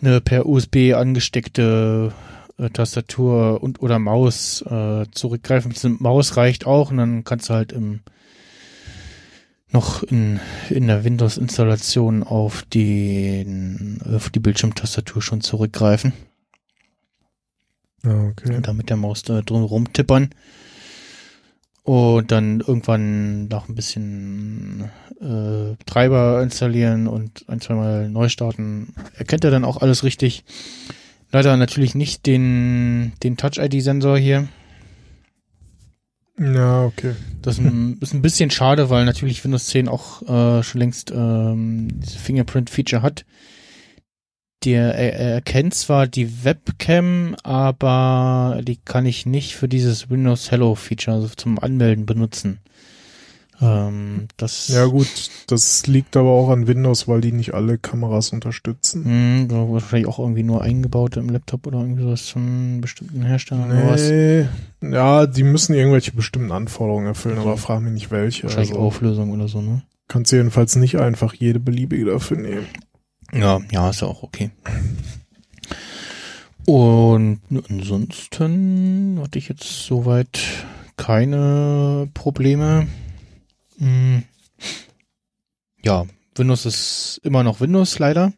eine 0.00 0.20
per 0.20 0.46
USB 0.46 0.92
angesteckte 0.94 2.12
äh, 2.58 2.70
Tastatur 2.70 3.62
und 3.62 3.80
oder 3.80 3.98
Maus 3.98 4.62
äh, 4.62 5.06
zurückgreifen. 5.12 5.74
Maus 6.00 6.36
reicht 6.36 6.66
auch 6.66 6.90
und 6.90 6.98
dann 6.98 7.24
kannst 7.24 7.48
du 7.48 7.54
halt 7.54 7.72
im 7.72 8.00
noch 9.74 10.02
in, 10.04 10.40
in 10.70 10.86
der 10.86 11.04
Windows-Installation 11.04 12.22
auf, 12.22 12.62
den, 12.62 14.00
auf 14.14 14.30
die 14.30 14.40
Bildschirmtastatur 14.40 15.20
schon 15.20 15.40
zurückgreifen. 15.40 16.14
Ah, 18.04 18.28
okay. 18.28 18.54
Und 18.54 18.68
dann 18.68 18.76
mit 18.76 18.88
der 18.88 18.96
Maus 18.96 19.22
da 19.22 19.42
drum 19.42 19.64
rumtippern. 19.64 20.30
Und 21.82 22.30
dann 22.30 22.60
irgendwann 22.60 23.48
noch 23.48 23.68
ein 23.68 23.74
bisschen 23.74 24.90
äh, 25.20 25.76
Treiber 25.84 26.42
installieren 26.42 27.08
und 27.08 27.44
ein, 27.48 27.60
zweimal 27.60 28.08
neu 28.08 28.28
starten. 28.28 28.94
Erkennt 29.16 29.44
er 29.44 29.50
dann 29.50 29.64
auch 29.64 29.82
alles 29.82 30.04
richtig. 30.04 30.44
Leider 31.30 31.56
natürlich 31.56 31.94
nicht 31.94 32.26
den, 32.26 33.12
den 33.22 33.36
Touch-ID-Sensor 33.36 34.16
hier. 34.16 34.48
Ja, 36.38 36.84
okay. 36.84 37.14
Das 37.42 37.58
ist 37.58 37.64
ein, 37.64 38.22
bisschen 38.22 38.50
schade, 38.50 38.90
weil 38.90 39.04
natürlich 39.04 39.44
Windows 39.44 39.66
10 39.66 39.88
auch 39.88 40.22
äh, 40.22 40.62
schon 40.62 40.80
längst 40.80 41.10
ähm, 41.10 41.88
diese 42.00 42.18
Fingerprint-Feature 42.18 43.02
hat. 43.02 43.24
Der 44.64 44.94
er, 44.94 45.12
er 45.14 45.34
erkennt 45.34 45.74
zwar 45.74 46.06
die 46.06 46.44
Webcam, 46.44 47.36
aber 47.42 48.60
die 48.62 48.76
kann 48.76 49.04
ich 49.04 49.26
nicht 49.26 49.56
für 49.56 49.68
dieses 49.68 50.08
Windows 50.08 50.50
Hello 50.50 50.74
Feature, 50.74 51.16
also 51.16 51.28
zum 51.34 51.58
Anmelden 51.58 52.06
benutzen. 52.06 52.60
Ähm, 53.64 54.28
das 54.36 54.68
ja 54.68 54.84
gut, 54.84 55.08
das 55.46 55.86
liegt 55.86 56.16
aber 56.18 56.30
auch 56.30 56.50
an 56.50 56.66
Windows, 56.66 57.08
weil 57.08 57.22
die 57.22 57.32
nicht 57.32 57.54
alle 57.54 57.78
Kameras 57.78 58.30
unterstützen. 58.30 59.46
Mh, 59.48 59.70
wahrscheinlich 59.70 60.06
auch 60.06 60.18
irgendwie 60.18 60.42
nur 60.42 60.60
eingebaute 60.60 61.20
im 61.20 61.30
Laptop 61.30 61.66
oder 61.66 61.78
irgendwie 61.78 62.02
sowas 62.02 62.28
von 62.28 62.82
bestimmten 62.82 63.22
Herstellern 63.22 63.68
nee. 63.68 63.82
oder 63.82 63.90
was. 63.90 64.92
Ja, 64.92 65.26
die 65.26 65.44
müssen 65.44 65.74
irgendwelche 65.74 66.12
bestimmten 66.12 66.52
Anforderungen 66.52 67.06
erfüllen, 67.06 67.38
also 67.38 67.48
aber 67.48 67.56
frag 67.56 67.80
mich 67.80 67.92
nicht 67.92 68.10
welche. 68.10 68.44
Wahrscheinlich 68.44 68.72
also, 68.72 68.82
Auflösung 68.82 69.30
oder 69.30 69.48
so, 69.48 69.62
ne? 69.62 69.82
Kannst 70.08 70.32
du 70.32 70.36
jedenfalls 70.36 70.76
nicht 70.76 70.98
einfach 70.98 71.32
jede 71.32 71.60
beliebige 71.60 72.04
dafür 72.04 72.36
nehmen. 72.36 72.66
Ja, 73.32 73.60
ja, 73.72 73.88
ist 73.88 74.02
ja 74.02 74.08
auch 74.08 74.22
okay. 74.22 74.50
Und 76.66 77.40
ansonsten 77.70 79.18
hatte 79.22 79.38
ich 79.38 79.48
jetzt 79.48 79.86
soweit 79.86 80.38
keine 80.96 82.08
Probleme. 82.14 82.86
Hm. 83.78 84.24
ja, 85.82 86.06
Windows 86.36 86.66
ist 86.66 87.20
immer 87.22 87.42
noch 87.42 87.60
Windows, 87.60 87.98
leider. 87.98 88.32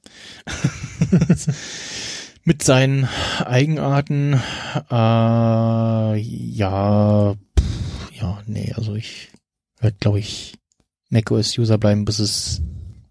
Mit 2.44 2.62
seinen 2.62 3.08
Eigenarten. 3.44 4.34
Äh, 4.90 6.16
ja, 6.18 7.34
pff, 7.58 8.12
ja, 8.12 8.42
nee, 8.46 8.72
also 8.74 8.94
ich 8.94 9.30
werde, 9.80 9.96
glaube 9.98 10.20
ich, 10.20 10.54
macOS-User 11.10 11.78
bleiben, 11.78 12.04
bis 12.04 12.18
es 12.18 12.62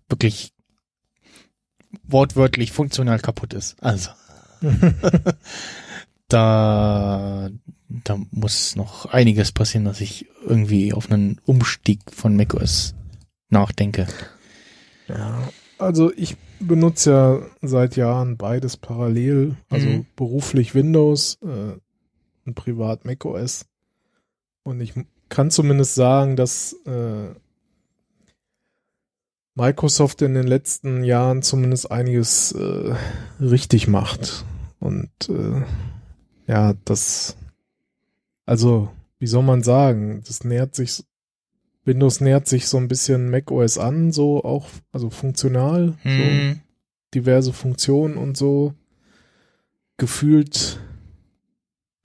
wirklich 0.10 0.54
wortwörtlich 2.04 2.72
funktional 2.72 3.20
kaputt 3.20 3.54
ist. 3.54 3.76
Also. 3.82 4.12
da, 6.28 7.50
da 7.90 8.20
muss 8.32 8.76
noch 8.76 9.06
einiges 9.08 9.52
passieren, 9.52 9.86
dass 9.86 10.02
ich 10.02 10.28
irgendwie 10.46 10.94
auf 10.94 11.12
einen 11.12 11.40
Umstieg 11.46 12.00
von 12.12 12.36
macOS 12.36 12.96
nachdenke. 13.50 14.08
Ja, 15.08 15.48
also 15.78 16.12
ich 16.16 16.36
benutze 16.60 17.12
ja 17.12 17.40
seit 17.62 17.96
Jahren 17.96 18.38
beides 18.38 18.78
parallel, 18.78 19.56
also 19.70 19.88
Mhm. 19.88 20.06
beruflich 20.16 20.74
Windows 20.74 21.38
äh, 21.44 21.78
und 22.46 22.56
privat 22.56 23.06
macOS. 23.06 23.66
Und 24.64 24.82
ich 24.82 24.94
kann 25.30 25.52
zumindest 25.52 25.96
sagen, 25.96 26.36
dass 26.36 26.74
äh, 26.86 27.30
Microsoft 29.56 30.22
in 30.22 30.34
den 30.34 30.48
letzten 30.48 31.04
Jahren 31.04 31.42
zumindest 31.42 31.92
einiges 31.92 32.52
äh, 32.52 32.96
richtig 33.40 33.88
macht. 33.88 34.44
Und 34.80 35.10
äh, 35.30 35.62
ja, 36.48 36.74
das, 36.86 37.38
also, 38.46 38.90
wie 39.20 39.28
soll 39.28 39.44
man 39.44 39.64
sagen, 39.64 40.24
das 40.28 40.44
nähert 40.44 40.76
sich, 40.76 41.04
Windows 41.84 42.22
nähert 42.22 42.48
sich 42.48 42.68
so 42.68 42.78
ein 42.78 42.88
bisschen 42.88 43.30
macOS 43.30 43.78
an, 43.78 44.12
so 44.12 44.44
auch, 44.44 44.68
also 44.92 45.10
funktional, 45.10 45.96
so 46.04 46.10
Hm, 46.10 46.62
diverse 47.14 47.54
Funktionen 47.54 48.18
und 48.18 48.38
so. 48.38 48.74
Gefühlt 49.98 50.80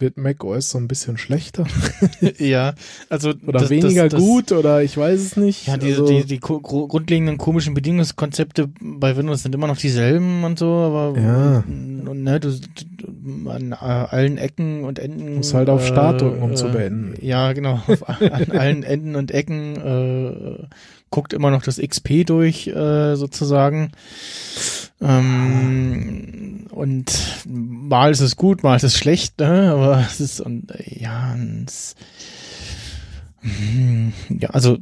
wird 0.00 0.16
macOS 0.16 0.70
so 0.70 0.78
ein 0.78 0.88
bisschen 0.88 1.16
schlechter 1.18 1.66
ja, 2.38 2.74
also 3.08 3.30
oder 3.46 3.60
das- 3.60 3.70
weniger 3.70 4.04
das, 4.08 4.12
das, 4.12 4.20
gut 4.20 4.52
oder 4.52 4.82
ich 4.82 4.96
weiß 4.96 5.20
es 5.20 5.36
nicht. 5.36 5.66
Ja, 5.66 5.76
diese, 5.76 6.02
also, 6.02 6.18
die, 6.20 6.24
die 6.24 6.40
grundlegenden 6.40 7.38
komischen 7.38 7.74
Bedienungskonzepte 7.74 8.68
bei 8.80 9.16
Windows 9.16 9.42
sind 9.42 9.54
immer 9.54 9.66
noch 9.66 9.76
dieselben 9.76 10.44
und 10.44 10.58
so, 10.58 10.66
aber 10.72 11.18
Ja. 11.20 11.64
und, 11.66 12.22
ne, 12.24 12.40
du, 12.40 12.50
an 13.48 13.72
äh, 13.72 13.74
allen 13.76 14.38
Ecken 14.38 14.84
und 14.84 14.98
Enden 14.98 15.36
Muss 15.36 15.54
halt 15.54 15.68
auf 15.68 15.86
Start 15.86 16.20
drücken, 16.20 16.42
um 16.42 16.56
zu 16.56 16.70
beenden. 16.70 17.14
Ja, 17.24 17.52
genau, 17.52 17.80
auf, 17.86 18.08
an 18.20 18.50
allen 18.52 18.82
Enden 18.82 19.16
und 19.16 19.30
Ecken 19.30 19.76
äh, 19.76 20.66
guckt 21.10 21.32
immer 21.32 21.50
noch 21.50 21.62
das 21.62 21.78
XP 21.78 22.24
durch 22.26 22.68
äh, 22.68 23.16
sozusagen. 23.16 23.92
Ähm, 25.00 26.66
und 26.70 27.12
mal 27.46 28.10
ist 28.10 28.20
es 28.20 28.36
gut, 28.36 28.62
mal 28.62 28.76
ist 28.76 28.82
es 28.84 28.96
schlecht, 28.96 29.38
ne? 29.40 29.72
aber 29.72 30.00
es 30.00 30.20
ist 30.20 30.40
und 30.40 30.70
äh, 30.72 31.00
ja, 31.00 31.34
es, 31.66 31.94
hm, 33.40 34.12
ja, 34.28 34.50
also 34.50 34.78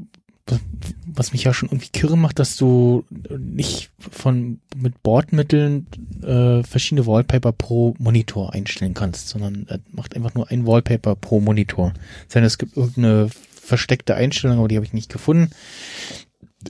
was- 1.07 1.33
mich 1.33 1.45
ja 1.45 1.53
schon 1.53 1.69
irgendwie 1.69 1.91
kirre 1.91 2.17
macht, 2.17 2.39
dass 2.39 2.57
du 2.57 3.05
nicht 3.39 3.91
von 3.99 4.61
mit 4.77 5.03
Bordmitteln 5.03 5.87
äh, 6.23 6.63
verschiedene 6.63 7.07
Wallpaper 7.07 7.53
pro 7.53 7.95
Monitor 7.99 8.55
einstellen 8.55 8.95
kannst, 8.95 9.29
sondern 9.29 9.67
er 9.69 9.81
macht 9.93 10.17
einfach 10.17 10.35
nur 10.35 10.51
ein 10.51 10.67
Wallpaper 10.67 11.17
pro 11.17 11.41
Monitor. 11.41 11.93
Sein, 12.29 12.45
es 12.45 12.57
gibt 12.57 12.77
irgendeine 12.79 13.29
versteckte 13.69 14.15
Einstellung, 14.15 14.59
aber 14.59 14.69
die 14.69 14.77
habe 14.77 14.87
ich 14.87 14.93
nicht 14.93 15.13
gefunden. 15.13 15.51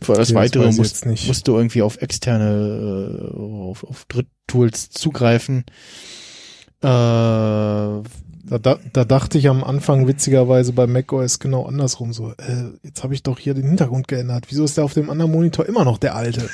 Für 0.02 0.12
das 0.12 0.30
Okay, 0.30 0.34
das 0.34 0.34
Weitere 0.34 0.68
ich 0.68 0.76
musst, 0.76 1.06
musst 1.06 1.48
du 1.48 1.56
irgendwie 1.56 1.82
auf 1.82 2.02
externe, 2.02 3.32
äh, 3.32 3.36
auf, 3.38 3.84
auf 3.84 4.04
Dritttools 4.06 4.90
zugreifen. 4.90 5.64
Äh, 6.82 6.86
da, 8.50 8.58
da, 8.60 8.78
da 8.92 9.04
dachte 9.04 9.38
ich 9.38 9.48
am 9.48 9.64
Anfang 9.64 10.06
witzigerweise 10.06 10.72
bei 10.72 10.86
macOS 10.86 11.38
genau 11.38 11.66
andersrum 11.66 12.12
so, 12.12 12.30
äh, 12.32 12.70
jetzt 12.82 13.02
habe 13.02 13.14
ich 13.14 13.22
doch 13.22 13.38
hier 13.38 13.54
den 13.54 13.66
Hintergrund 13.66 14.08
geändert. 14.08 14.46
Wieso 14.48 14.64
ist 14.64 14.76
der 14.76 14.84
auf 14.84 14.94
dem 14.94 15.10
anderen 15.10 15.32
Monitor 15.32 15.66
immer 15.66 15.84
noch 15.84 15.98
der 15.98 16.14
alte? 16.14 16.48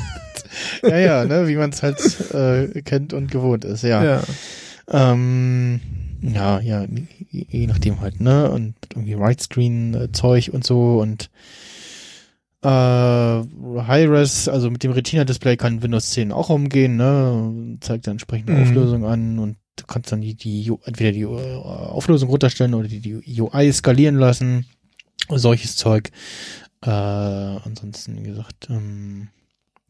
ja, 0.82 0.98
ja, 0.98 1.24
ne, 1.24 1.48
wie 1.48 1.56
man 1.56 1.70
es 1.70 1.82
halt 1.82 2.00
äh, 2.32 2.82
kennt 2.82 3.12
und 3.12 3.30
gewohnt 3.30 3.64
ist, 3.64 3.82
ja. 3.82 4.02
Ja. 4.02 4.22
Ähm, 4.88 5.80
ja, 6.22 6.60
ja, 6.60 6.86
je, 7.30 7.46
je 7.48 7.66
nachdem 7.66 8.00
halt, 8.00 8.20
ne? 8.20 8.50
Und 8.50 8.74
irgendwie 8.90 9.18
Widescreen-Zeug 9.18 10.50
und 10.52 10.64
so 10.64 11.00
und 11.00 11.30
äh, 12.62 12.68
High-Res, 12.68 14.48
also 14.48 14.70
mit 14.70 14.82
dem 14.82 14.92
Retina-Display 14.92 15.56
kann 15.56 15.82
Windows 15.82 16.10
10 16.10 16.32
auch 16.32 16.48
umgehen, 16.50 16.96
ne? 16.96 17.78
Zeigt 17.80 18.06
dann 18.06 18.12
entsprechende 18.12 18.52
Mhm. 18.54 18.62
Auflösung 18.62 19.04
an 19.04 19.38
und 19.38 19.56
du 19.76 19.84
kannst 19.86 20.10
dann 20.10 20.20
die, 20.22 20.34
die 20.34 20.72
entweder 20.84 21.12
die 21.12 21.22
äh, 21.22 21.54
Auflösung 21.56 22.28
runterstellen 22.30 22.74
oder 22.74 22.88
die, 22.88 23.00
die 23.00 23.40
UI 23.40 23.72
skalieren 23.72 24.16
lassen. 24.16 24.66
Solches 25.28 25.76
Zeug. 25.76 26.10
Äh, 26.82 26.90
ansonsten, 26.90 28.24
wie 28.24 28.28
gesagt, 28.28 28.68
ähm, 28.70 29.28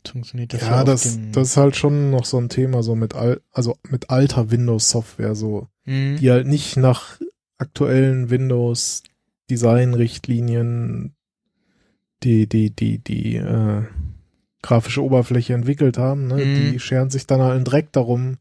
funktioniert 0.07 0.53
das 0.53 0.63
Ja, 0.63 0.79
auf 0.81 0.85
das, 0.85 1.19
das 1.33 1.49
ist 1.49 1.57
halt 1.57 1.77
schon 1.77 2.11
noch 2.11 2.25
so 2.25 2.39
ein 2.39 2.49
Thema, 2.49 2.83
so 2.83 2.95
mit 2.95 3.15
al 3.15 3.41
also 3.53 3.77
mit 3.89 4.11
alter 4.11 4.51
Windows-Software, 4.51 5.35
so, 5.35 5.69
Mhm. 5.87 6.19
die 6.19 6.31
halt 6.31 6.47
nicht 6.47 6.77
nach 6.77 7.19
aktuellen 7.59 8.29
Windows-Design-Richtlinien 8.29 11.17
die, 12.23 12.49
die, 12.49 12.71
die, 12.71 12.99
die 12.99 13.37
äh, 13.37 13.83
grafische 14.63 15.03
Oberfläche 15.03 15.55
entwickelt 15.55 15.99
haben, 15.99 16.27
ne? 16.27 16.37
Mhm. 16.37 16.73
Die 16.73 16.81
scheren 16.81 17.11
sich 17.11 17.27
dann 17.27 17.41
halt 17.41 17.57
einen 17.57 17.65
Dreck 17.65 17.93
darum, 17.93 18.39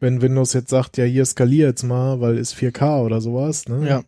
wenn 0.00 0.22
Windows 0.22 0.52
jetzt 0.52 0.70
sagt, 0.70 0.96
ja, 0.96 1.04
hier 1.04 1.24
skalier 1.24 1.68
jetzt 1.68 1.84
mal, 1.84 2.20
weil 2.20 2.36
ist 2.36 2.54
4K 2.54 3.04
oder 3.04 3.20
sowas, 3.20 3.68
ne? 3.68 3.88
Ja. 3.88 4.02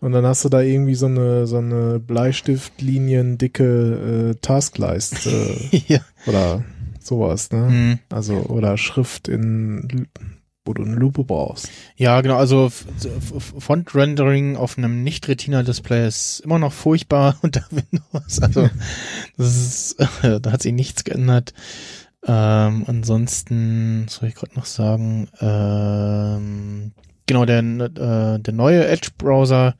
Und 0.00 0.12
dann 0.12 0.26
hast 0.26 0.44
du 0.44 0.48
da 0.48 0.60
irgendwie 0.60 0.96
so 0.96 1.06
eine, 1.06 1.46
so 1.46 1.58
eine 1.58 1.98
Bleistiftlinien 1.98 3.38
dicke 3.38 4.32
äh, 4.32 4.34
Taskleiste 4.40 5.56
ja. 5.86 6.00
oder 6.26 6.64
sowas, 7.00 7.50
ne? 7.52 7.70
Mhm. 7.70 7.98
Also, 8.10 8.34
oder 8.34 8.76
Schrift 8.76 9.28
in, 9.28 10.08
wo 10.64 10.72
du 10.72 10.82
eine 10.82 10.94
Lupe 10.96 11.24
brauchst. 11.24 11.68
Ja, 11.96 12.20
genau, 12.20 12.36
also 12.36 12.70
Font-Rendering 12.70 14.56
auf 14.56 14.78
einem 14.78 15.02
Nicht-Retina-Display 15.02 16.06
ist 16.06 16.40
immer 16.40 16.58
noch 16.58 16.72
furchtbar 16.72 17.36
unter 17.42 17.64
Windows. 17.70 18.40
Also 18.40 18.70
das 19.36 19.56
ist, 19.56 19.96
da 20.22 20.52
hat 20.52 20.62
sich 20.62 20.72
nichts 20.72 21.04
geändert. 21.04 21.52
Ähm, 22.26 22.84
ansonsten, 22.86 24.06
soll 24.08 24.28
ich 24.30 24.34
gerade 24.34 24.54
noch 24.54 24.64
sagen? 24.64 25.28
Ähm, 25.40 26.92
genau, 27.26 27.44
der, 27.44 27.58
äh, 27.58 28.40
der 28.40 28.54
neue 28.54 28.86
Edge-Browser 28.86 29.74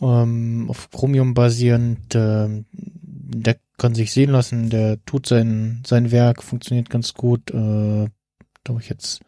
ähm, 0.00 0.66
auf 0.68 0.90
Chromium 0.90 1.34
basierend, 1.34 2.14
ähm, 2.14 2.66
der 2.72 3.56
kann 3.76 3.96
sich 3.96 4.12
sehen 4.12 4.30
lassen, 4.30 4.70
der 4.70 5.04
tut 5.04 5.26
sein, 5.26 5.82
sein 5.84 6.12
Werk, 6.12 6.44
funktioniert 6.44 6.90
ganz 6.90 7.14
gut. 7.14 7.50
Äh, 7.50 8.06
habe 8.68 8.80
ich 8.80 8.88
jetzt 8.88 9.20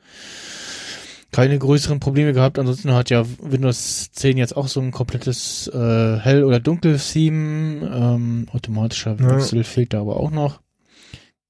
keine 1.37 1.59
größeren 1.59 2.01
Probleme 2.01 2.33
gehabt. 2.33 2.59
Ansonsten 2.59 2.95
hat 2.95 3.11
ja 3.11 3.23
Windows 3.43 4.11
10 4.13 4.39
jetzt 4.39 4.57
auch 4.57 4.69
so 4.69 4.81
ein 4.81 4.91
komplettes 4.91 5.69
äh, 5.69 6.17
Hell- 6.19 6.45
oder 6.45 6.61
Dunkel-Theme. 6.61 7.91
Ähm, 7.95 8.47
automatischer 8.53 9.19
Ja. 9.21 9.37
Wechsel 9.37 9.63
fehlt 9.63 9.93
da 9.93 10.01
aber 10.01 10.17
auch 10.17 10.31
noch. 10.31 10.63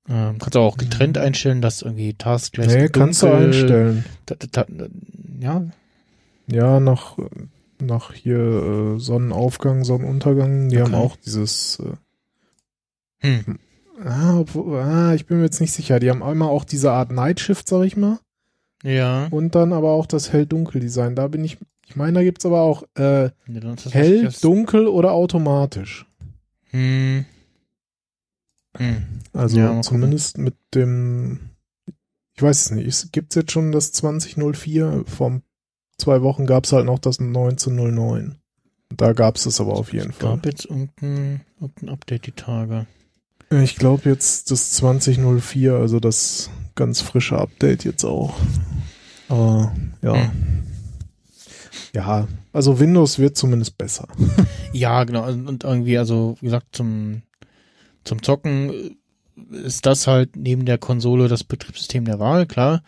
Ähm, 0.09 0.39
kannst 0.41 0.57
du 0.57 0.59
auch 0.59 0.77
getrennt 0.77 1.19
einstellen, 1.19 1.63
dass 1.63 1.83
irgendwie 1.83 2.15
Taskleist 2.15 2.75
Nee, 2.75 2.89
kannst 2.89 3.23
du 3.23 3.29
einstellen. 3.29 4.05
Da, 4.27 4.35
da, 4.51 4.67
da, 4.69 4.87
ja, 5.39 5.65
Ja, 6.49 6.81
nach, 6.81 7.17
nach 7.81 8.13
hier 8.13 8.39
äh, 8.97 8.99
Sonnenaufgang, 8.99 9.85
Sonnenuntergang, 9.85 10.69
die 10.69 10.79
Okay. 10.79 10.85
haben 10.87 10.95
auch 10.97 11.15
dieses 11.15 11.81
äh, 13.23 13.25
hm. 13.25 13.59
ah, 14.05 14.39
obwohl, 14.41 14.81
ah, 14.81 15.15
ich 15.15 15.27
bin 15.27 15.37
mir 15.39 15.45
jetzt 15.45 15.61
nicht 15.61 15.73
sicher. 15.73 16.01
Die 16.01 16.11
haben 16.11 16.25
einmal 16.25 16.49
auch 16.49 16.65
diese 16.65 16.91
Art 16.91 17.13
Nightshift, 17.13 17.69
sag 17.69 17.85
ich 17.85 17.97
mal. 17.97 18.19
Ja. 18.83 19.27
Und 19.31 19.55
dann 19.55 19.73
aber 19.73 19.91
auch 19.91 20.07
das 20.07 20.33
Hell-Dunkel-Design. 20.33 21.15
Da 21.15 21.29
bin 21.29 21.45
ich, 21.45 21.59
ich 21.87 21.97
meine, 21.97 22.15
da 22.15 22.23
gibt's 22.23 22.47
aber 22.47 22.61
auch 22.63 22.83
äh, 22.95 23.31
das 23.47 23.95
hell, 23.95 24.29
dunkel 24.43 24.87
oder 24.87 25.13
automatisch. 25.13 26.07
Hm. 26.71 27.25
Hm. 28.77 29.03
Also 29.33 29.59
Ja, 29.59 29.81
zumindest 29.83 30.39
mit 30.39 30.55
dem, 30.75 31.41
ich 32.35 32.43
weiß 32.43 32.67
es 32.67 32.71
nicht, 32.73 32.87
es 32.87 33.11
gibt's 33.13 33.35
jetzt 33.35 33.53
schon 33.53 33.73
das 33.73 33.93
2004, 33.93 35.05
vor 35.07 35.41
zwei 35.99 36.23
Wochen 36.23 36.47
gab's 36.47 36.73
halt 36.73 36.87
noch 36.87 36.99
das 36.99 37.19
1909. 37.21 38.37
Da 38.97 39.13
gab's 39.13 39.47
es 39.47 39.61
aber 39.61 39.75
auf 39.75 39.93
jeden 39.93 40.11
Es 40.11 40.17
Fall. 40.17 40.37
gab 40.37 40.47
jetzt 40.47 40.65
irgendein, 40.67 41.41
irgendein 41.61 41.89
Update 41.89 42.27
die 42.27 42.33
Tage. 42.33 42.87
Ich 43.51 43.77
glaube 43.77 44.09
jetzt 44.09 44.51
das 44.51 44.73
2004, 44.73 45.75
also 45.75 46.01
das 46.01 46.51
ganz 46.75 47.01
frische 47.01 47.39
Update 47.39 47.85
jetzt 47.85 48.05
auch. 48.05 48.35
Aber 49.29 49.73
ja. 50.03 50.15
Hm. 50.15 50.31
Ja, 51.95 52.29
also 52.53 52.79
Windows 52.79 53.19
wird 53.19 53.37
zumindest 53.37 53.79
besser. 53.79 54.09
Ja, 54.73 55.05
genau. 55.05 55.27
Und 55.27 55.65
irgendwie, 55.65 55.97
also 55.97 56.37
wie 56.41 56.47
gesagt, 56.47 56.67
zum 56.73 57.23
zum 58.05 58.23
Zocken 58.23 58.97
ist 59.51 59.87
das 59.87 60.07
halt 60.07 60.37
neben 60.37 60.67
der 60.67 60.77
Konsole 60.77 61.29
das 61.29 61.45
Betriebssystem 61.45 62.05
der 62.05 62.19
Wahl, 62.19 62.47
klar. 62.47 62.83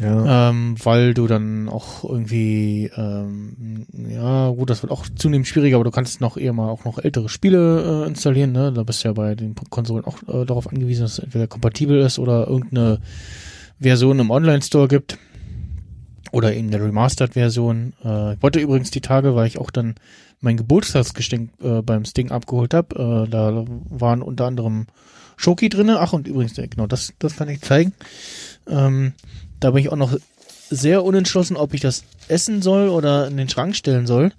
Ja. 0.00 0.50
Ähm, 0.50 0.76
weil 0.82 1.12
du 1.14 1.26
dann 1.26 1.68
auch 1.68 2.04
irgendwie, 2.04 2.90
ähm, 2.96 3.86
ja, 4.08 4.48
gut, 4.50 4.70
das 4.70 4.82
wird 4.82 4.92
auch 4.92 5.04
zunehmend 5.14 5.46
schwieriger, 5.46 5.76
aber 5.76 5.84
du 5.84 5.90
kannst 5.90 6.20
noch 6.20 6.36
eher 6.36 6.52
mal 6.52 6.70
auch 6.70 6.84
noch 6.84 6.98
ältere 6.98 7.28
Spiele 7.28 8.04
äh, 8.04 8.08
installieren, 8.08 8.52
ne? 8.52 8.72
Da 8.72 8.82
bist 8.82 9.04
du 9.04 9.08
ja 9.08 9.12
bei 9.12 9.34
den 9.34 9.54
Konsolen 9.68 10.04
auch 10.04 10.22
äh, 10.22 10.46
darauf 10.46 10.68
angewiesen, 10.68 11.02
dass 11.02 11.12
es 11.14 11.18
entweder 11.18 11.46
kompatibel 11.46 12.00
ist 12.00 12.18
oder 12.18 12.46
irgendeine 12.46 13.00
Version 13.78 14.18
im 14.18 14.30
Online-Store 14.30 14.88
gibt. 14.88 15.18
Oder 16.32 16.54
eben 16.54 16.68
eine 16.68 16.84
Remastered-Version. 16.84 17.92
Äh, 18.04 18.34
ich 18.34 18.42
wollte 18.42 18.60
übrigens 18.60 18.90
die 18.90 19.00
Tage, 19.00 19.34
weil 19.34 19.48
ich 19.48 19.58
auch 19.58 19.70
dann 19.70 19.96
mein 20.40 20.56
Geburtstagsgeschenk 20.56 21.50
äh, 21.62 21.82
beim 21.82 22.04
Sting 22.04 22.30
abgeholt 22.30 22.72
habe. 22.72 23.26
Äh, 23.26 23.30
da 23.30 23.64
waren 23.90 24.22
unter 24.22 24.46
anderem 24.46 24.86
Schoki 25.36 25.68
drinne. 25.68 25.98
Ach, 25.98 26.12
und 26.12 26.28
übrigens, 26.28 26.56
äh, 26.58 26.68
genau, 26.68 26.86
das, 26.86 27.12
das 27.18 27.36
kann 27.36 27.48
ich 27.48 27.60
zeigen. 27.62 27.92
Ähm, 28.68 29.12
da 29.60 29.70
bin 29.70 29.82
ich 29.82 29.90
auch 29.90 29.96
noch 29.96 30.16
sehr 30.70 31.04
unentschlossen, 31.04 31.56
ob 31.56 31.74
ich 31.74 31.80
das 31.80 32.04
essen 32.28 32.62
soll 32.62 32.88
oder 32.88 33.26
in 33.28 33.36
den 33.36 33.48
Schrank 33.48 33.76
stellen 33.76 34.06
soll. 34.06 34.32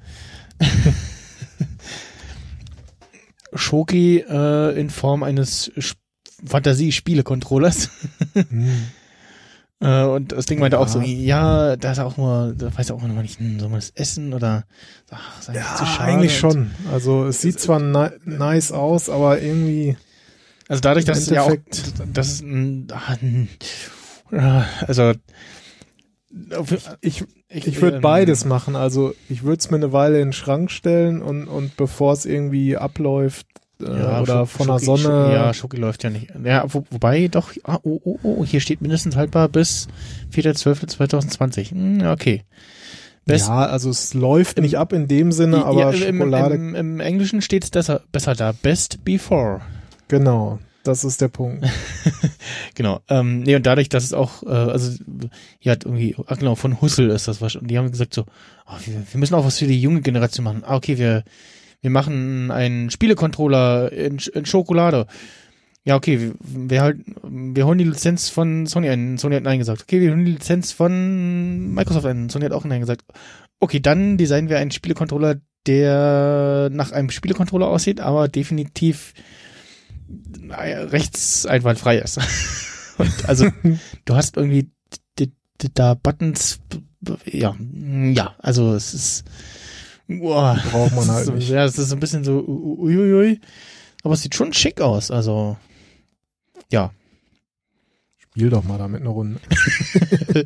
Schoki 3.54 4.20
äh, 4.20 4.80
in 4.80 4.90
Form 4.90 5.24
eines 5.24 5.72
Fantasie-Spiele-Controllers. 6.46 7.90
Hm. 8.34 8.84
Äh, 9.84 10.04
und 10.04 10.32
das 10.32 10.46
Ding 10.46 10.60
meinte 10.60 10.78
auch 10.78 10.88
so, 10.88 11.02
Ja. 11.02 11.72
ja, 11.72 11.76
da 11.76 11.92
ist 11.94 11.98
auch 11.98 12.16
nur, 12.16 12.54
da 12.56 12.70
weiß 12.78 12.92
auch 12.92 13.02
noch 13.02 13.20
nicht, 13.20 13.40
hm, 13.40 13.60
soll 13.60 13.70
man 13.70 13.80
das 13.80 13.90
essen 13.96 14.32
oder, 14.32 14.66
ach, 15.10 15.40
ist 15.40 15.50
eigentlich 15.50 15.64
Ja, 15.64 15.76
zu 15.76 15.86
schade. 15.88 16.04
eigentlich 16.04 16.38
schon. 16.38 16.70
Also 16.94 17.26
es 17.26 17.42
sieht 17.42 17.60
zwar 17.60 17.80
ni 17.80 18.10
nice 18.26 18.72
aus, 18.74 19.10
aber 19.10 19.42
irgendwie 19.42 19.98
Also 20.68 20.82
dadurch, 20.82 21.06
dass 21.06 21.18
es 21.18 21.30
ja 21.32 21.42
auch, 21.42 21.56
das 22.14 22.28
ist 22.28 22.42
ein, 22.44 22.90
ein 22.92 22.92
ah, 22.92 23.18
also, 24.32 25.14
ich, 27.02 27.24
ich 27.50 27.82
würde 27.82 27.98
ähm, 27.98 28.02
beides 28.02 28.46
machen. 28.46 28.76
Also 28.76 29.14
ich 29.30 29.44
würde 29.44 29.60
es 29.60 29.70
mir 29.70 29.78
eine 29.78 29.92
Weile 29.92 30.20
in 30.22 30.28
den 30.30 30.34
Schrank 30.34 30.72
stellen 30.72 31.22
und, 31.22 31.48
und 31.48 31.76
bevor 31.78 32.14
es 32.14 32.26
irgendwie 32.26 32.78
abläuft 32.78 33.46
äh, 33.82 33.86
Ja, 33.86 34.22
oder 34.22 34.44
Scho- 34.44 34.46
von 34.46 34.68
der 34.68 34.80
Sonne. 34.80 35.04
Scho- 35.04 35.34
Ja, 35.34 35.54
Schoki 35.54 35.78
läuft 35.78 36.04
ja 36.04 36.10
nicht. 36.10 36.28
Ja, 36.44 36.64
wo, 36.74 36.86
wobei 36.90 37.28
doch, 37.28 37.52
ah, 37.64 37.80
oh, 37.84 38.00
oh, 38.04 38.20
oh, 38.24 38.46
hier 38.46 38.62
steht 38.62 38.82
mindestens 38.82 39.16
haltbar 39.18 39.50
bis 39.50 39.88
4.12.2020. 40.34 41.72
Hm, 41.72 42.00
ja, 42.00 42.14
okay. 42.14 42.44
Best, 43.26 43.50
ja, 43.50 43.66
also 43.68 43.90
es 43.92 44.14
läuft 44.16 44.58
nicht 44.60 44.78
ab 44.80 44.94
in 44.94 45.08
dem 45.08 45.32
Sinne, 45.32 45.58
Ja, 45.58 45.66
aber 45.66 45.94
im, 45.94 46.18
Schokolade, 46.18 46.56
Im, 46.56 46.74
im 46.76 47.00
Englischen 47.00 47.42
steht 47.42 47.64
es 47.64 47.70
besser, 47.70 48.02
besser 48.12 48.34
da. 48.34 48.52
Best 48.54 49.04
before. 49.06 49.62
genau, 50.08 50.60
das 50.84 51.04
ist 51.04 51.22
der 51.22 51.28
Punkt. 51.30 51.66
Genau. 52.76 53.02
Ähm, 53.10 53.42
nee, 53.42 53.56
und 53.56 53.66
dadurch, 53.66 53.90
dass 53.90 54.04
es 54.04 54.14
auch, 54.14 54.44
äh, 54.44 54.50
also 54.50 54.92
hat 55.66 55.86
irgendwie, 55.86 56.16
ach 56.26 56.38
genau, 56.38 56.56
von 56.56 56.82
Hussel 56.82 57.10
ist 57.10 57.28
das 57.28 57.42
was. 57.42 57.56
Und 57.56 57.68
die 57.68 57.78
haben 57.78 57.92
gesagt 57.92 58.14
so, 58.14 58.26
oh, 58.66 58.78
wir, 58.86 59.04
wir 59.12 59.20
müssen 59.20 59.36
auch 59.36 59.46
was 59.46 59.60
für 59.60 59.68
die 59.68 59.80
junge 59.80 60.02
Generation 60.02 60.44
machen. 60.44 60.64
Ah, 60.66 60.78
okay, 60.78 60.98
wir, 60.98 61.24
wir 61.82 61.90
machen 61.90 62.50
einen 62.50 62.90
Spielecontroller 62.90 63.92
in, 63.92 64.20
in 64.34 64.46
Schokolade. 64.46 65.06
Ja, 65.84 65.96
okay, 65.96 66.20
wir, 66.20 66.34
wir, 66.40 66.82
halt, 66.82 67.00
wir 67.24 67.66
holen 67.66 67.78
die 67.78 67.84
Lizenz 67.86 68.30
von 68.30 68.68
Sony 68.68 68.90
ein. 68.90 69.18
Sony 69.18 69.36
hat 69.36 69.44
Nein 69.44 69.60
gesagt. 69.60 69.84
Okay, 69.84 70.00
wir 70.00 70.12
holen 70.12 70.26
die 70.26 70.34
Lizenz 70.34 70.72
von 70.72 71.74
Microsoft 71.74 72.06
ein. 72.06 72.30
Sony 72.30 72.46
hat 72.46 72.54
auch 72.54 72.66
Nein 72.66 72.82
gesagt. 72.82 73.04
Okay, 73.60 73.80
dann 73.80 74.18
designen 74.18 74.50
wir 74.50 74.60
einen 74.60 74.72
Spielecontroller, 74.72 75.38
der 75.68 76.70
nach 76.72 76.92
einem 76.92 77.10
Spielecontroller 77.10 77.68
aussieht, 77.68 78.00
aber 78.00 78.28
definitiv 78.28 79.14
äh, 80.54 80.78
rechtseinwandfrei 80.80 81.98
ist. 81.98 82.20
Und 82.98 83.30
also, 83.30 83.48
du 84.06 84.16
hast 84.16 84.38
irgendwie 84.38 84.70
da 85.74 85.94
Buttons, 85.94 86.60
ja, 87.26 87.56
ja, 87.60 88.36
also 88.40 88.74
es 88.74 88.94
ist, 88.94 89.24
boah, 90.08 90.60
Braucht 90.72 90.96
man 90.96 91.12
halt 91.12 91.26
so, 91.26 91.34
nicht. 91.34 91.50
Ja, 91.50 91.66
es 91.66 91.78
ist 91.78 91.94
ein 91.94 92.00
bisschen 92.00 92.24
so 92.24 92.44
uiuiui, 92.44 93.40
aber 94.04 94.16
es 94.16 94.22
sieht 94.22 94.34
schon 94.34 94.54
schick 94.54 94.82
aus, 94.82 95.12
also, 95.12 95.58
ja. 96.72 96.92
Spiel 98.18 98.50
doch 98.50 98.64
mal 98.64 98.78
damit 98.78 99.02
eine 99.02 99.10
Runde. 99.10 99.40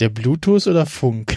Der 0.00 0.10
Bluetooth 0.10 0.66
oder 0.66 0.84
Funk? 0.84 1.36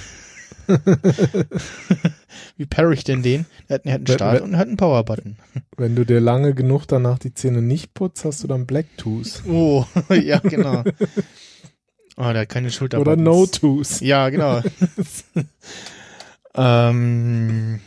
Wie 2.58 2.66
parry 2.66 2.93
ich 2.95 3.03
denn 3.03 3.24
den? 3.24 3.45
Er 3.67 3.75
hat, 3.75 3.85
einen 3.85 4.08
Start 4.08 4.35
wenn- 4.38 4.43
und 4.43 4.53
er 4.53 4.59
hat 4.59 4.67
einen 4.67 4.77
Power-Button. 4.77 5.38
Wenn 5.77 5.95
du 5.95 6.06
dir 6.06 6.19
lange 6.19 6.53
genug 6.53 6.85
danach 6.88 7.17
die 7.19 7.33
Zähne 7.33 7.61
nicht 7.61 7.93
putzt, 7.93 8.25
hast 8.25 8.43
du 8.43 8.48
dann 8.48 8.66
Blacktooth. 8.66 9.43
Oh, 9.48 9.85
ja, 10.14 10.40
genau. 10.40 10.83
Oh, 12.17 12.32
der 12.32 12.41
hat 12.41 12.50
keine 12.50 12.69
Schulter. 12.72 13.00
Oder 13.00 13.16
No-Tooth. 13.16 14.01
Ja, 14.01 14.30
genau. 14.30 14.61
ähm, 16.56 17.80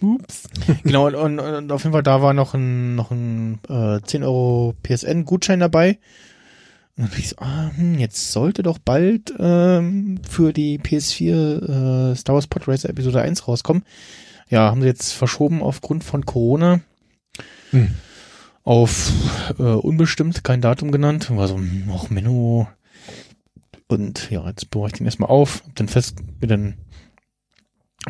Ups. 0.00 0.44
genau, 0.84 1.06
und, 1.06 1.14
und, 1.14 1.40
und 1.40 1.72
auf 1.72 1.82
jeden 1.82 1.92
Fall, 1.92 2.02
da 2.02 2.22
war 2.22 2.34
noch 2.34 2.54
ein, 2.54 2.94
noch 2.94 3.10
ein 3.10 3.58
äh, 3.68 4.00
10 4.02 4.22
Euro 4.24 4.74
PSN-Gutschein 4.82 5.60
dabei. 5.60 5.98
Und 6.96 7.04
dann 7.04 7.06
dachte 7.06 7.20
ich 7.20 7.28
so, 7.30 7.36
ah, 7.38 7.70
hm, 7.74 7.98
jetzt 7.98 8.32
sollte 8.32 8.62
doch 8.62 8.78
bald 8.78 9.32
ähm, 9.38 10.20
für 10.28 10.52
die 10.52 10.78
PS4 10.78 12.12
äh, 12.12 12.16
Star 12.16 12.34
Wars 12.34 12.46
Pod 12.46 12.68
Racer 12.68 12.90
Episode 12.90 13.22
1 13.22 13.48
rauskommen. 13.48 13.84
Ja, 14.48 14.70
haben 14.70 14.82
sie 14.82 14.88
jetzt 14.88 15.12
verschoben 15.12 15.62
aufgrund 15.62 16.04
von 16.04 16.26
Corona 16.26 16.80
Hm. 17.70 17.94
auf 18.64 19.10
äh, 19.58 19.62
unbestimmt, 19.62 20.44
kein 20.44 20.60
Datum 20.60 20.92
genannt. 20.92 21.34
War 21.34 21.48
so, 21.48 21.56
hm, 21.56 21.88
auch 21.90 22.10
Menno. 22.10 22.68
Und 23.88 24.30
ja, 24.30 24.46
jetzt 24.46 24.68
baue 24.70 24.88
ich 24.88 24.92
den 24.92 25.06
erstmal 25.06 25.30
auf. 25.30 25.62
Hab 25.66 25.74
dann 25.76 25.88
fest, 25.88 26.18
mir 26.40 26.46
dann 26.48 26.74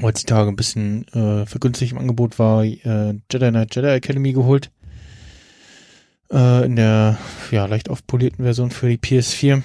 heutzutage 0.01 0.49
ein 0.49 0.57
bisschen 0.57 1.07
äh, 1.09 1.47
vergünstigt 1.47 1.93
im 1.93 1.99
Angebot 1.99 2.39
war, 2.39 2.65
äh, 2.65 3.15
Jedi 3.31 3.51
Knight 3.51 3.75
Jedi 3.75 3.89
Academy 3.89 4.33
geholt. 4.33 4.71
Äh, 6.33 6.65
in 6.65 6.77
der 6.77 7.19
ja 7.51 7.67
leicht 7.67 7.91
aufpolierten 7.91 8.45
Version 8.45 8.71
für 8.71 8.89
die 8.89 8.99
PS4. 8.99 9.63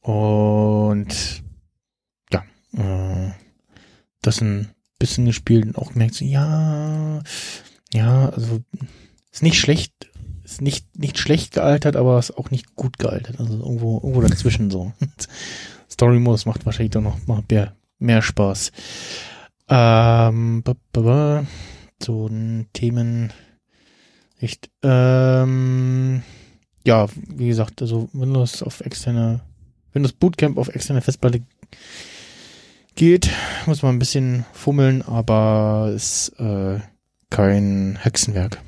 Und 0.00 1.42
ja, 2.32 2.42
äh, 2.72 3.32
das 4.22 4.40
ein 4.40 4.70
bisschen 4.98 5.26
gespielt 5.26 5.66
und 5.66 5.78
auch 5.78 5.92
gemerkt, 5.92 6.14
so, 6.14 6.24
ja, 6.24 7.20
ja, 7.92 8.28
also 8.30 8.60
ist 9.30 9.42
nicht 9.42 9.58
schlecht, 9.58 9.92
ist 10.44 10.62
nicht, 10.62 10.98
nicht 10.98 11.18
schlecht 11.18 11.52
gealtert, 11.52 11.96
aber 11.96 12.18
ist 12.18 12.36
auch 12.36 12.50
nicht 12.50 12.74
gut 12.76 12.98
gealtert. 12.98 13.38
Also 13.38 13.58
irgendwo, 13.58 13.96
irgendwo 13.96 14.22
dazwischen 14.22 14.70
so. 14.70 14.92
Story 15.90 16.18
Modus 16.18 16.46
macht 16.46 16.64
wahrscheinlich 16.64 16.92
doch 16.92 17.02
noch 17.02 17.26
mal 17.26 17.42
mehr, 17.50 17.76
mehr 17.98 18.22
Spaß. 18.22 18.72
Ähm, 19.68 20.62
ba, 20.62 20.74
ba, 20.92 21.00
ba. 21.00 21.46
so 22.02 22.30
Themen, 22.72 23.32
echt, 24.44 24.70
ähm, 24.82 26.22
ja, 26.86 27.06
wie 27.28 27.48
gesagt, 27.48 27.80
also 27.82 28.08
Windows 28.12 28.62
auf 28.62 28.80
externe, 28.82 29.40
Windows 29.92 30.12
Bootcamp 30.12 30.58
auf 30.58 30.68
externe 30.68 31.00
Festplatte 31.00 31.42
geht, 32.94 33.30
muss 33.66 33.82
man 33.82 33.96
ein 33.96 33.98
bisschen 33.98 34.44
fummeln, 34.52 35.02
aber 35.02 35.90
ist 35.94 36.28
äh, 36.38 36.78
kein 37.30 37.98
Hexenwerk. 38.00 38.60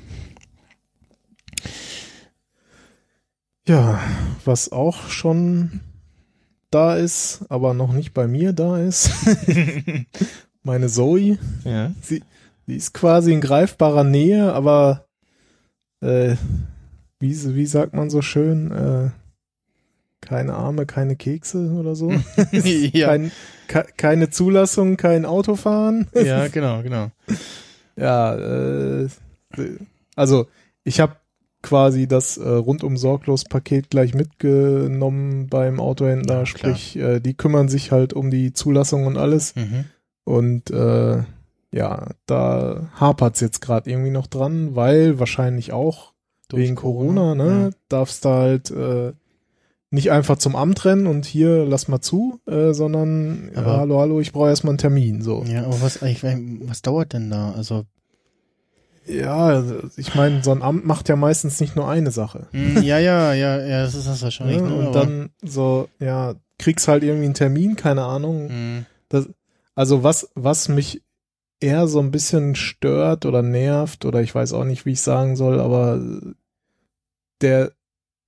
Ja, 3.67 4.01
was 4.45 4.71
auch 4.71 5.09
schon 5.09 5.81
da 6.71 6.95
ist, 6.95 7.45
aber 7.49 7.73
noch 7.73 7.93
nicht 7.93 8.13
bei 8.13 8.27
mir 8.27 8.53
da 8.53 8.79
ist. 8.79 9.11
Meine 10.63 10.87
Zoe, 10.87 11.37
ja. 11.63 11.91
die 12.09 12.75
ist 12.75 12.93
quasi 12.93 13.31
in 13.31 13.41
greifbarer 13.41 14.03
Nähe, 14.03 14.51
aber 14.53 15.06
äh, 16.01 16.35
wie, 17.19 17.55
wie 17.55 17.65
sagt 17.65 17.93
man 17.93 18.09
so 18.09 18.21
schön, 18.21 18.71
äh, 18.71 19.09
keine 20.21 20.53
Arme, 20.55 20.85
keine 20.85 21.15
Kekse 21.15 21.71
oder 21.71 21.95
so. 21.95 22.11
ja. 22.51 23.07
Kein, 23.07 23.31
ke 23.67 23.85
keine 23.97 24.29
Zulassung, 24.29 24.97
kein 24.97 25.25
Autofahren. 25.25 26.07
ja, 26.13 26.47
genau, 26.47 26.81
genau. 26.83 27.11
Ja, 27.95 28.35
äh, 28.35 29.07
also 30.15 30.47
ich 30.83 30.99
habe 30.99 31.15
quasi 31.63 32.07
das 32.07 32.37
äh, 32.37 32.47
rundum 32.47 32.97
sorglos 32.97 33.43
Paket 33.45 33.89
gleich 33.89 34.13
mitgenommen 34.13 35.47
beim 35.47 35.79
Autohändler, 35.79 36.39
Ja, 36.39 36.45
sprich, 36.45 36.95
äh, 36.97 37.19
die 37.19 37.33
kümmern 37.33 37.67
sich 37.67 37.91
halt 37.91 38.13
um 38.13 38.29
die 38.29 38.53
Zulassung 38.53 39.05
und 39.05 39.17
alles 39.17 39.55
Mhm. 39.55 39.85
und 40.23 40.69
äh, 40.71 41.23
ja, 41.71 42.07
da 42.25 42.89
hapert's 42.99 43.39
jetzt 43.41 43.61
gerade 43.61 43.89
irgendwie 43.89 44.11
noch 44.11 44.27
dran, 44.27 44.75
weil 44.75 45.19
wahrscheinlich 45.19 45.73
auch 45.73 46.13
Durch 46.49 46.63
wegen 46.63 46.75
Corona, 46.75 47.35
ne, 47.35 47.69
Ja. 47.71 47.77
darfst 47.89 48.23
da 48.25 48.35
halt 48.39 48.71
äh, 48.71 49.13
nicht 49.89 50.11
einfach 50.11 50.37
zum 50.37 50.55
Amt 50.55 50.83
rennen 50.85 51.07
und 51.07 51.25
hier 51.25 51.65
lass 51.65 51.87
mal 51.87 52.01
zu, 52.01 52.39
äh, 52.45 52.73
sondern 52.73 53.51
ja, 53.53 53.61
Aber- 53.61 53.77
hallo, 53.77 53.99
hallo, 53.99 54.19
ich 54.19 54.31
brauche 54.33 54.49
erstmal 54.49 54.71
einen 54.71 54.77
Termin, 54.79 55.21
so. 55.21 55.43
Ja, 55.45 55.63
aber 55.65 55.81
was 55.81 56.01
eigentlich, 56.03 56.23
was 56.67 56.81
dauert 56.81 57.13
denn 57.13 57.29
da? 57.29 57.51
Also, 57.51 57.85
Ja, 59.05 59.37
also 59.37 59.75
ich 59.95 60.15
meine, 60.15 60.43
so 60.43 60.51
ein 60.51 60.61
Amt 60.61 60.85
macht 60.85 61.07
ja 61.07 61.15
meistens 61.15 61.61
nicht 61.61 61.77
nur 61.77 61.87
eine 61.89 62.11
Sache. 62.11 62.47
Hm, 62.51 62.81
ja, 62.83 62.99
ja, 62.99 63.31
ja, 63.33 63.57
ja, 63.65 63.83
das 63.83 63.95
ist 63.95 64.05
das 64.07 64.21
wahrscheinlich. 64.21 64.57
Ja, 64.57 64.63
ne? 64.67 64.75
und 64.75 64.87
Aber- 64.87 64.99
dann 64.99 65.29
so, 65.41 65.87
ja, 65.99 66.35
kriegst 66.59 66.89
halt 66.89 67.03
irgendwie 67.03 67.25
einen 67.25 67.33
Termin, 67.33 67.77
keine 67.77 68.03
Ahnung. 68.03 68.49
Hm. 68.49 68.85
Das, 69.07 69.29
also 69.75 70.03
was, 70.03 70.29
was 70.35 70.67
mich 70.67 71.01
eher 71.59 71.87
so 71.87 71.99
ein 71.99 72.11
bisschen 72.11 72.55
stört 72.55 73.25
oder 73.25 73.41
nervt 73.41 74.05
oder 74.05 74.21
ich 74.21 74.33
weiß 74.33 74.53
auch 74.53 74.63
nicht, 74.63 74.85
wie 74.85 74.91
ich 74.91 75.01
sagen 75.01 75.35
soll, 75.35 75.59
aber 75.59 76.01
der 77.41 77.71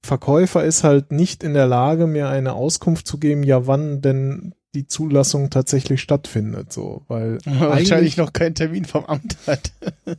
Verkäufer 0.01 0.63
ist 0.63 0.83
halt 0.83 1.11
nicht 1.11 1.43
in 1.43 1.53
der 1.53 1.67
Lage, 1.67 2.07
mir 2.07 2.29
eine 2.29 2.53
Auskunft 2.53 3.05
zu 3.05 3.17
geben, 3.17 3.43
ja, 3.43 3.67
wann 3.67 4.01
denn 4.01 4.55
die 4.73 4.87
Zulassung 4.87 5.49
tatsächlich 5.49 6.01
stattfindet, 6.01 6.71
so, 6.71 7.03
weil 7.07 7.39
wahrscheinlich 7.45 8.17
noch 8.17 8.33
keinen 8.33 8.55
Termin 8.55 8.85
vom 8.85 9.05
Amt 9.05 9.37
hat. 9.47 9.71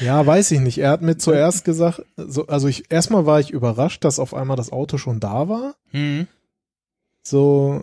ja, 0.00 0.24
weiß 0.24 0.52
ich 0.52 0.60
nicht. 0.60 0.78
Er 0.78 0.90
hat 0.90 1.02
mir 1.02 1.18
zuerst 1.18 1.64
gesagt, 1.64 2.02
so, 2.16 2.46
also 2.46 2.68
ich, 2.68 2.90
erstmal 2.90 3.26
war 3.26 3.40
ich 3.40 3.50
überrascht, 3.50 4.04
dass 4.04 4.20
auf 4.20 4.32
einmal 4.32 4.56
das 4.56 4.72
Auto 4.72 4.96
schon 4.96 5.20
da 5.20 5.48
war. 5.48 5.74
Hm. 5.90 6.28
So 7.22 7.82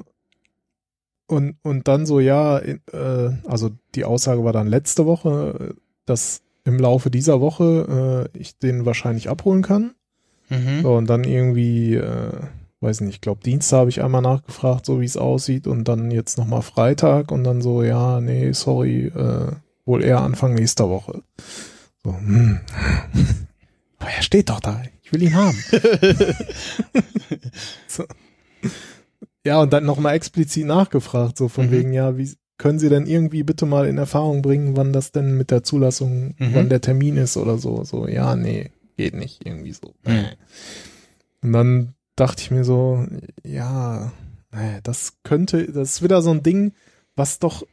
und 1.28 1.56
und 1.64 1.88
dann 1.88 2.06
so 2.06 2.20
ja, 2.20 2.58
in, 2.58 2.82
äh, 2.92 3.30
also 3.46 3.72
die 3.96 4.06
Aussage 4.06 4.44
war 4.44 4.54
dann 4.54 4.68
letzte 4.68 5.06
Woche, 5.06 5.76
dass 6.06 6.42
im 6.64 6.80
Laufe 6.80 7.10
dieser 7.10 7.42
Woche 7.42 8.30
äh, 8.34 8.38
ich 8.38 8.58
den 8.58 8.86
wahrscheinlich 8.86 9.30
abholen 9.30 9.62
kann. 9.62 9.94
Mhm. 10.50 10.82
So 10.82 10.96
und 10.96 11.10
dann 11.10 11.24
irgendwie, 11.24 11.96
äh, 11.96 12.32
weiß 12.82 13.02
nicht, 13.02 13.16
ich 13.16 13.22
glaube 13.22 13.42
Dienstag 13.44 13.80
habe 13.80 13.90
ich 13.90 14.02
einmal 14.02 14.22
nachgefragt, 14.22 14.86
so 14.86 15.02
wie 15.02 15.06
es 15.06 15.18
aussieht 15.18 15.68
und 15.68 15.88
dann 15.88 16.12
jetzt 16.12 16.38
noch 16.38 16.48
mal 16.48 16.62
Freitag 16.62 17.32
und 17.32 17.44
dann 17.44 17.62
so 17.62 17.84
ja, 17.84 18.22
nee, 18.22 18.52
sorry, 18.54 19.08
äh, 19.08 19.52
wohl 19.86 20.04
eher 20.04 20.22
Anfang 20.22 20.54
nächster 20.54 20.90
Woche. 20.90 21.24
So, 22.04 22.14
hm. 22.14 22.60
Aber 24.00 24.10
er 24.12 24.22
steht 24.22 24.50
doch 24.50 24.60
da, 24.60 24.82
ich 25.04 25.12
will 25.12 25.24
ihn 25.24 25.36
haben. 25.36 25.58
so. 27.88 28.06
Ja, 29.46 29.62
und 29.62 29.72
dann 29.74 29.86
nochmal 29.86 30.16
explizit 30.16 30.66
nachgefragt, 30.66 31.38
so 31.38 31.48
von 31.48 31.68
Mhm. 31.68 31.72
wegen, 31.72 31.94
ja, 31.94 32.18
wie 32.18 32.32
können 32.58 32.80
Sie 32.80 32.90
denn 32.90 33.06
irgendwie 33.06 33.44
bitte 33.44 33.66
mal 33.66 33.88
in 33.88 33.98
Erfahrung 33.98 34.42
bringen, 34.42 34.76
wann 34.76 34.92
das 34.92 35.12
denn 35.12 35.38
mit 35.38 35.52
der 35.52 35.64
Zulassung, 35.64 36.36
Mhm. 36.40 36.54
wann 36.54 36.70
der 36.70 36.82
Termin 36.82 37.16
ist 37.18 37.38
oder 37.38 37.58
so. 37.58 37.84
So, 37.84 38.08
ja, 38.08 38.36
nee, 38.36 38.72
geht 38.98 39.14
nicht, 39.14 39.46
irgendwie 39.46 39.74
so. 39.74 39.94
Mhm. 40.06 40.26
Und 41.44 41.54
dann 41.54 41.94
dachte 42.16 42.42
ich 42.42 42.52
mir 42.52 42.64
so, 42.64 43.06
ja, 43.44 44.12
nee, 44.52 44.80
das 44.84 45.14
könnte, 45.24 45.72
das 45.72 45.92
ist 45.92 46.02
wieder 46.04 46.22
so 46.24 46.32
ein 46.32 46.42
Ding, 46.42 46.74
was 47.16 47.38
doch 47.40 47.64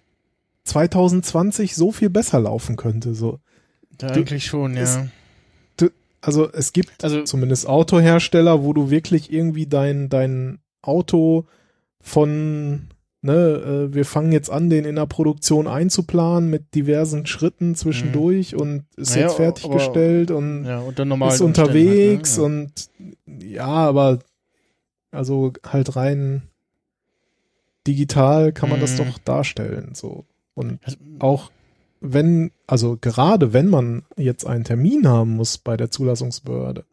2020 0.65 1.75
so 1.75 1.93
viel 1.93 2.11
besser 2.11 2.41
laufen 2.41 2.77
könnte, 2.77 3.15
so. 3.15 3.41
Ja, 4.01 4.09
eigentlich 4.09 4.45
schon, 4.45 4.77
ja. 4.77 5.07
Also 6.21 6.51
es 6.51 6.73
gibt 6.73 7.05
Also, 7.05 7.23
zumindest 7.25 7.67
Autohersteller, 7.67 8.63
wo 8.63 8.73
du 8.73 8.89
wirklich 8.89 9.31
irgendwie 9.31 9.67
dein, 9.67 10.09
dein 10.09 10.59
Auto 10.87 11.47
von, 12.01 12.89
ne, 13.23 13.89
äh, 13.91 13.95
wir 13.95 14.05
fangen 14.05 14.33
jetzt 14.33 14.51
an, 14.51 14.71
den 14.71 14.85
in 14.85 14.97
der 14.97 15.07
Produktion 15.07 15.67
einzuplanen 15.67 16.51
mit 16.51 16.75
diversen 16.75 17.27
Schritten 17.27 17.75
zwischendurch 17.75 18.55
und 18.55 18.85
ist 18.97 19.15
Naja, 19.15 19.27
jetzt 19.27 19.37
fertiggestellt 19.37 20.31
und 20.31 20.65
ja, 20.65 20.83
normalen 21.05 21.35
ist 21.35 21.41
Umständen 21.41 21.71
unterwegs 21.71 22.39
halt, 22.39 22.49
ne? 22.49 22.67
und 23.37 23.43
ja, 23.45 23.67
aber 23.67 24.19
also 25.11 25.53
halt 25.67 25.97
rein 25.97 26.43
digital 27.87 28.53
kann 28.53 28.71
man 28.71 28.81
das 28.81 28.93
Mhm. 28.99 29.05
doch 29.05 29.19
darstellen, 29.19 29.91
so. 29.95 30.25
Und 30.55 30.79
ja. 30.87 30.95
auch 31.21 31.51
wenn, 32.01 32.51
also 32.67 32.99
gerade 33.01 33.53
wenn 33.53 33.69
man 33.69 34.03
jetzt 34.17 34.47
einen 34.47 34.65
Termin 34.65 35.09
haben 35.09 35.37
muss 35.37 35.59
bei 35.59 35.77
der 35.77 35.91
Zulassungsbehörde, 35.91 36.85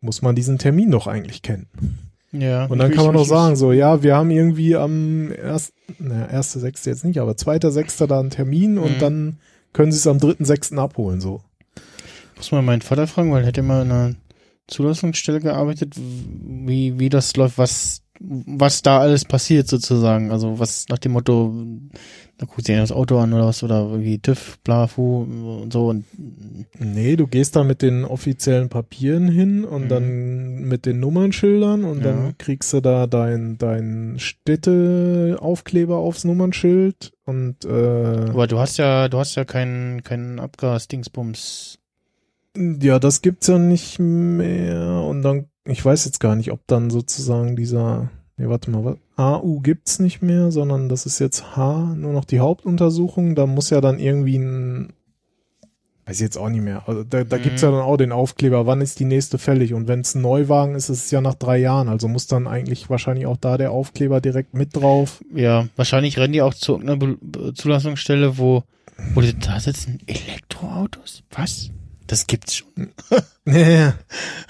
muss 0.00 0.22
man 0.22 0.34
diesen 0.34 0.58
Termin 0.58 0.90
doch 0.90 1.06
eigentlich 1.06 1.42
kennen. 1.42 1.68
Ja. 2.32 2.66
Und 2.66 2.78
dann 2.78 2.92
kann 2.92 3.06
man 3.06 3.14
doch 3.14 3.24
sagen, 3.26 3.56
so, 3.56 3.72
ja, 3.72 4.02
wir 4.02 4.16
haben 4.16 4.30
irgendwie 4.30 4.76
am 4.76 5.32
ersten, 5.32 5.74
naja, 5.98 6.26
erste, 6.26 6.58
sechste 6.60 6.90
jetzt 6.90 7.04
nicht, 7.04 7.18
aber 7.18 7.36
zweiter, 7.36 7.70
sechster 7.70 8.06
da 8.06 8.20
einen 8.20 8.30
Termin 8.30 8.78
und 8.78 8.96
Mhm. 8.96 8.98
dann 8.98 9.38
können 9.72 9.92
sie 9.92 9.98
es 9.98 10.06
am 10.06 10.18
dritten, 10.18 10.44
sechsten 10.44 10.78
abholen, 10.78 11.20
so. 11.20 11.40
Muss 12.36 12.52
mal 12.52 12.62
meinen 12.62 12.82
Vater 12.82 13.06
fragen, 13.06 13.32
weil 13.32 13.42
er 13.42 13.48
hat 13.48 13.58
immer 13.58 13.82
in 13.82 13.90
einer 13.90 14.14
Zulassungsstelle 14.66 15.40
gearbeitet, 15.40 15.94
wie, 15.96 16.98
wie 16.98 17.08
das 17.08 17.36
läuft, 17.36 17.58
was, 17.58 18.02
was 18.22 18.82
da 18.82 19.00
alles 19.00 19.24
passiert 19.24 19.66
sozusagen. 19.66 20.30
Also 20.30 20.58
was 20.58 20.86
nach 20.90 20.98
dem 20.98 21.12
Motto, 21.12 21.54
da 22.36 22.44
guckt 22.46 22.66
sich 22.66 22.76
das 22.76 22.92
Auto 22.92 23.18
an 23.18 23.32
oder 23.32 23.46
was, 23.46 23.62
oder 23.62 23.80
irgendwie 23.88 24.18
TÜV, 24.18 24.58
bla, 24.62 24.86
fu 24.86 25.22
und 25.62 25.72
so 25.72 25.88
und 25.88 26.04
Nee, 26.78 27.16
du 27.16 27.26
gehst 27.26 27.56
da 27.56 27.64
mit 27.64 27.80
den 27.82 28.04
offiziellen 28.04 28.68
Papieren 28.68 29.28
hin 29.28 29.64
und 29.64 29.84
Mhm. 29.84 29.88
dann 29.88 30.54
mit 30.68 30.84
den 30.86 31.00
Nummernschildern 31.00 31.84
und 31.84 31.98
Ja. 31.98 32.04
dann 32.12 32.34
kriegst 32.38 32.72
du 32.74 32.80
da 32.80 33.06
dein, 33.06 33.56
dein 33.58 34.16
Städteaufkleber 34.18 35.96
aufs 35.96 36.24
Nummernschild 36.24 37.12
und 37.24 37.64
äh, 37.64 37.68
aber 38.30 38.46
du 38.46 38.58
hast 38.58 38.76
ja, 38.78 39.08
du 39.08 39.18
hast 39.18 39.34
ja 39.34 39.44
keinen 39.44 40.02
keinen 40.02 40.38
Abgas-Dingsbums. 40.40 41.78
Ja, 42.56 42.98
das 42.98 43.22
gibt's 43.22 43.46
ja 43.46 43.58
nicht 43.58 43.98
mehr. 44.00 45.04
Und 45.08 45.22
dann, 45.22 45.46
ich 45.70 45.84
weiß 45.84 46.04
jetzt 46.04 46.20
gar 46.20 46.36
nicht, 46.36 46.52
ob 46.52 46.60
dann 46.66 46.90
sozusagen 46.90 47.56
dieser, 47.56 48.10
nee, 48.36 48.48
warte 48.48 48.70
mal, 48.70 48.84
was, 48.84 48.96
AU 49.16 49.60
gibt's 49.60 49.98
nicht 49.98 50.22
mehr, 50.22 50.50
sondern 50.50 50.88
das 50.88 51.06
ist 51.06 51.18
jetzt 51.18 51.56
H, 51.56 51.94
nur 51.96 52.12
noch 52.12 52.24
die 52.24 52.40
Hauptuntersuchung. 52.40 53.34
Da 53.34 53.46
muss 53.46 53.70
ja 53.70 53.80
dann 53.80 53.98
irgendwie 53.98 54.38
ein, 54.38 54.92
weiß 56.06 56.16
ich 56.16 56.22
jetzt 56.22 56.38
auch 56.38 56.48
nicht 56.48 56.62
mehr. 56.62 56.82
Also 56.88 57.04
da, 57.04 57.22
da 57.24 57.36
Mhm. 57.36 57.42
gibt's 57.42 57.62
ja 57.62 57.70
dann 57.70 57.82
auch 57.82 57.96
den 57.96 58.12
Aufkleber, 58.12 58.66
wann 58.66 58.80
ist 58.80 58.98
die 58.98 59.04
nächste 59.04 59.38
fällig? 59.38 59.74
Und 59.74 59.88
wenn 59.88 60.00
es 60.00 60.14
ein 60.14 60.22
Neuwagen 60.22 60.74
ist, 60.74 60.88
ist 60.88 61.04
es 61.04 61.10
ja 61.10 61.20
nach 61.20 61.34
drei 61.34 61.58
Jahren. 61.58 61.88
Also 61.88 62.08
muss 62.08 62.26
dann 62.26 62.46
eigentlich 62.48 62.88
wahrscheinlich 62.90 63.26
auch 63.26 63.36
da 63.36 63.58
der 63.58 63.70
Aufkleber 63.72 64.20
direkt 64.20 64.54
mit 64.54 64.74
drauf. 64.74 65.22
Ja, 65.34 65.68
wahrscheinlich 65.76 66.18
rennen 66.18 66.32
die 66.32 66.42
auch 66.42 66.54
zu 66.54 66.72
irgendeiner 66.80 67.16
Be 67.20 67.54
Zulassungsstelle, 67.54 68.38
wo, 68.38 68.62
wo 69.14 69.20
die 69.20 69.38
da 69.38 69.60
sitzen, 69.60 69.98
Elektroautos? 70.06 71.22
Was? 71.30 71.70
Das 72.10 72.26
gibt's 72.26 72.56
schon. 72.56 72.90
Ja. 73.46 73.94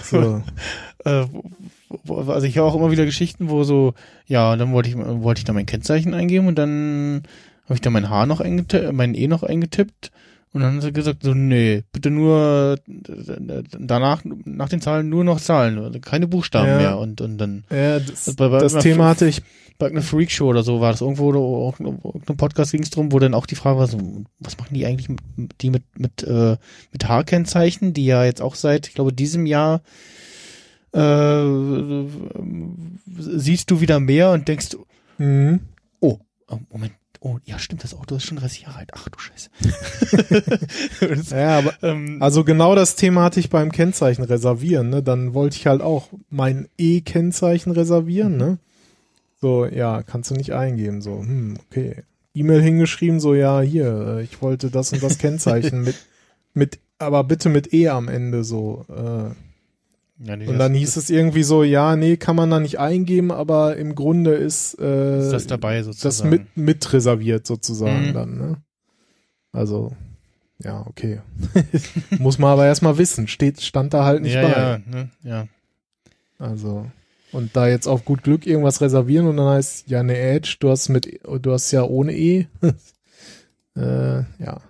so. 0.02 0.42
äh, 1.04 1.26
also 2.06 2.46
ich 2.46 2.56
höre 2.56 2.64
auch 2.64 2.74
immer 2.74 2.90
wieder 2.90 3.04
Geschichten, 3.04 3.50
wo 3.50 3.64
so, 3.64 3.94
ja, 4.26 4.56
dann 4.56 4.72
wollte 4.72 4.88
ich, 4.88 4.96
wollte 4.96 5.40
ich 5.40 5.44
da 5.44 5.52
mein 5.52 5.66
Kennzeichen 5.66 6.14
eingeben 6.14 6.48
und 6.48 6.56
dann 6.56 7.22
habe 7.64 7.74
ich 7.74 7.80
da 7.82 7.90
mein 7.90 8.08
H 8.08 8.26
noch 8.26 8.40
eingetippt, 8.40 8.92
mein 8.92 9.14
E 9.14 9.28
noch 9.28 9.42
eingetippt 9.42 10.10
und 10.52 10.60
dann 10.62 10.72
haben 10.72 10.80
sie 10.80 10.92
gesagt, 10.92 11.22
so, 11.22 11.32
nee, 11.34 11.84
bitte 11.92 12.10
nur 12.10 12.76
danach, 13.78 14.22
nach 14.24 14.68
den 14.68 14.80
Zahlen 14.80 15.08
nur 15.08 15.22
noch 15.24 15.40
Zahlen, 15.40 15.78
also 15.78 16.00
keine 16.00 16.26
Buchstaben 16.26 16.68
Ja. 16.68 16.78
mehr 16.78 16.98
und, 16.98 17.20
und 17.20 17.38
dann 17.38 17.64
Ja, 17.70 18.00
das, 18.00 18.34
Bei- 18.36 18.48
bei- 18.48 18.58
das 18.58 18.74
Thema 18.78 19.08
hatte 19.08 19.26
ich 19.26 19.42
bei 19.78 19.86
einer 19.86 20.02
Freakshow 20.02 20.46
oder 20.48 20.62
so 20.62 20.80
war 20.82 20.92
das 20.92 21.00
irgendwo, 21.00 21.28
oder 21.28 21.38
auch 21.38 21.80
in 21.80 21.86
irgendeinem 21.86 22.36
Podcast 22.36 22.72
ging 22.72 22.82
es 22.82 22.90
drum, 22.90 23.12
wo 23.12 23.18
dann 23.18 23.32
auch 23.32 23.46
die 23.46 23.54
Frage 23.54 23.78
war, 23.78 23.86
so, 23.86 23.98
was 24.38 24.58
machen 24.58 24.74
die 24.74 24.84
eigentlich 24.84 25.08
mit, 25.08 25.20
die 25.62 25.70
mit, 25.70 25.84
mit, 25.98 26.22
äh, 26.24 26.56
mit 26.92 27.08
H-Kennzeichen, 27.08 27.94
die 27.94 28.04
ja 28.04 28.24
jetzt 28.24 28.42
auch 28.42 28.56
seit, 28.56 28.88
ich 28.88 28.94
glaube, 28.94 29.12
diesem 29.14 29.46
Jahr 29.46 29.80
äh, 30.92 31.44
siehst 33.06 33.70
du 33.70 33.80
wieder 33.80 34.00
mehr 34.00 34.32
und 34.32 34.48
denkst, 34.48 34.76
Mhm. 35.18 35.60
oh, 36.00 36.18
Moment, 36.72 36.92
oh, 37.20 37.38
ja 37.44 37.58
stimmt, 37.58 37.84
das 37.84 37.94
Auto 37.94 38.16
ist 38.16 38.24
schon 38.24 38.38
30 38.38 38.62
Jahre 38.62 38.78
alt, 38.78 38.90
ach 38.92 39.08
du 39.08 39.18
Scheiße. 39.18 39.50
Das, 41.08 41.30
Ja, 41.30 41.58
aber 41.58 41.74
ähm, 41.82 42.18
Also 42.20 42.44
genau 42.44 42.74
das 42.74 42.96
Thema 42.96 43.24
hatte 43.24 43.40
ich 43.40 43.50
beim 43.50 43.72
Kennzeichen 43.72 44.24
reservieren, 44.24 44.90
ne? 44.90 45.02
Dann 45.02 45.34
wollte 45.34 45.56
ich 45.56 45.66
halt 45.66 45.82
auch 45.82 46.08
mein 46.30 46.68
E-Kennzeichen 46.78 47.72
reservieren, 47.72 48.36
ne? 48.36 48.58
So, 49.40 49.66
ja, 49.66 50.02
kannst 50.02 50.30
du 50.30 50.34
nicht 50.34 50.52
eingeben, 50.52 51.00
so, 51.00 51.20
hm, 51.20 51.56
okay. 51.66 52.02
E-Mail 52.34 52.62
hingeschrieben, 52.62 53.20
so, 53.20 53.34
ja, 53.34 53.60
hier, 53.60 54.18
äh, 54.18 54.22
ich 54.22 54.42
wollte 54.42 54.70
das 54.70 54.92
und 54.92 55.02
das 55.02 55.18
Kennzeichen 55.18 55.82
mit, 55.82 55.96
mit, 56.54 56.78
aber 56.98 57.24
bitte 57.24 57.48
mit 57.48 57.72
E 57.72 57.88
am 57.88 58.08
Ende, 58.08 58.44
so, 58.44 58.84
äh, 58.88 59.34
ja, 60.22 60.36
nee, 60.36 60.46
und 60.46 60.58
dann 60.58 60.74
hieß 60.74 60.96
es 60.96 61.08
irgendwie 61.10 61.42
so, 61.42 61.62
ja, 61.62 61.96
nee, 61.96 62.16
kann 62.16 62.36
man 62.36 62.50
da 62.50 62.60
nicht 62.60 62.78
eingeben, 62.78 63.30
aber 63.32 63.76
im 63.76 63.94
Grunde 63.94 64.34
ist, 64.34 64.78
äh, 64.78 65.20
ist 65.20 65.32
das 65.32 65.46
dabei 65.46 65.78
das 65.78 65.86
sozusagen. 65.86 66.30
mit, 66.30 66.56
mit 66.56 66.92
reserviert 66.92 67.46
sozusagen 67.46 68.08
Mhm. 68.10 68.12
dann, 68.14 68.38
ne? 68.38 68.56
Also, 69.52 69.92
ja, 70.62 70.84
okay. 70.86 71.20
Muss 72.18 72.38
man 72.38 72.50
aber 72.52 72.66
erstmal 72.66 72.98
wissen, 72.98 73.28
steht, 73.28 73.62
stand 73.62 73.94
da 73.94 74.04
halt 74.04 74.22
nicht 74.22 74.34
ja, 74.34 74.42
bei. 74.42 74.50
ja, 74.50 74.78
ne, 74.86 75.10
ja. 75.22 75.46
Also, 76.38 76.86
und 77.32 77.56
da 77.56 77.68
jetzt 77.68 77.86
auf 77.86 78.04
gut 78.04 78.22
Glück 78.22 78.46
irgendwas 78.46 78.80
reservieren 78.80 79.26
und 79.26 79.36
dann 79.38 79.48
heißt, 79.48 79.88
ja, 79.88 80.02
ne 80.02 80.18
Edge, 80.18 80.56
du 80.60 80.68
hast 80.70 80.88
mit, 80.88 81.20
du 81.24 81.52
hast 81.52 81.70
ja 81.70 81.82
ohne 81.84 82.12
E. 82.12 82.46
äh, 83.76 84.18
ja. 84.38 84.60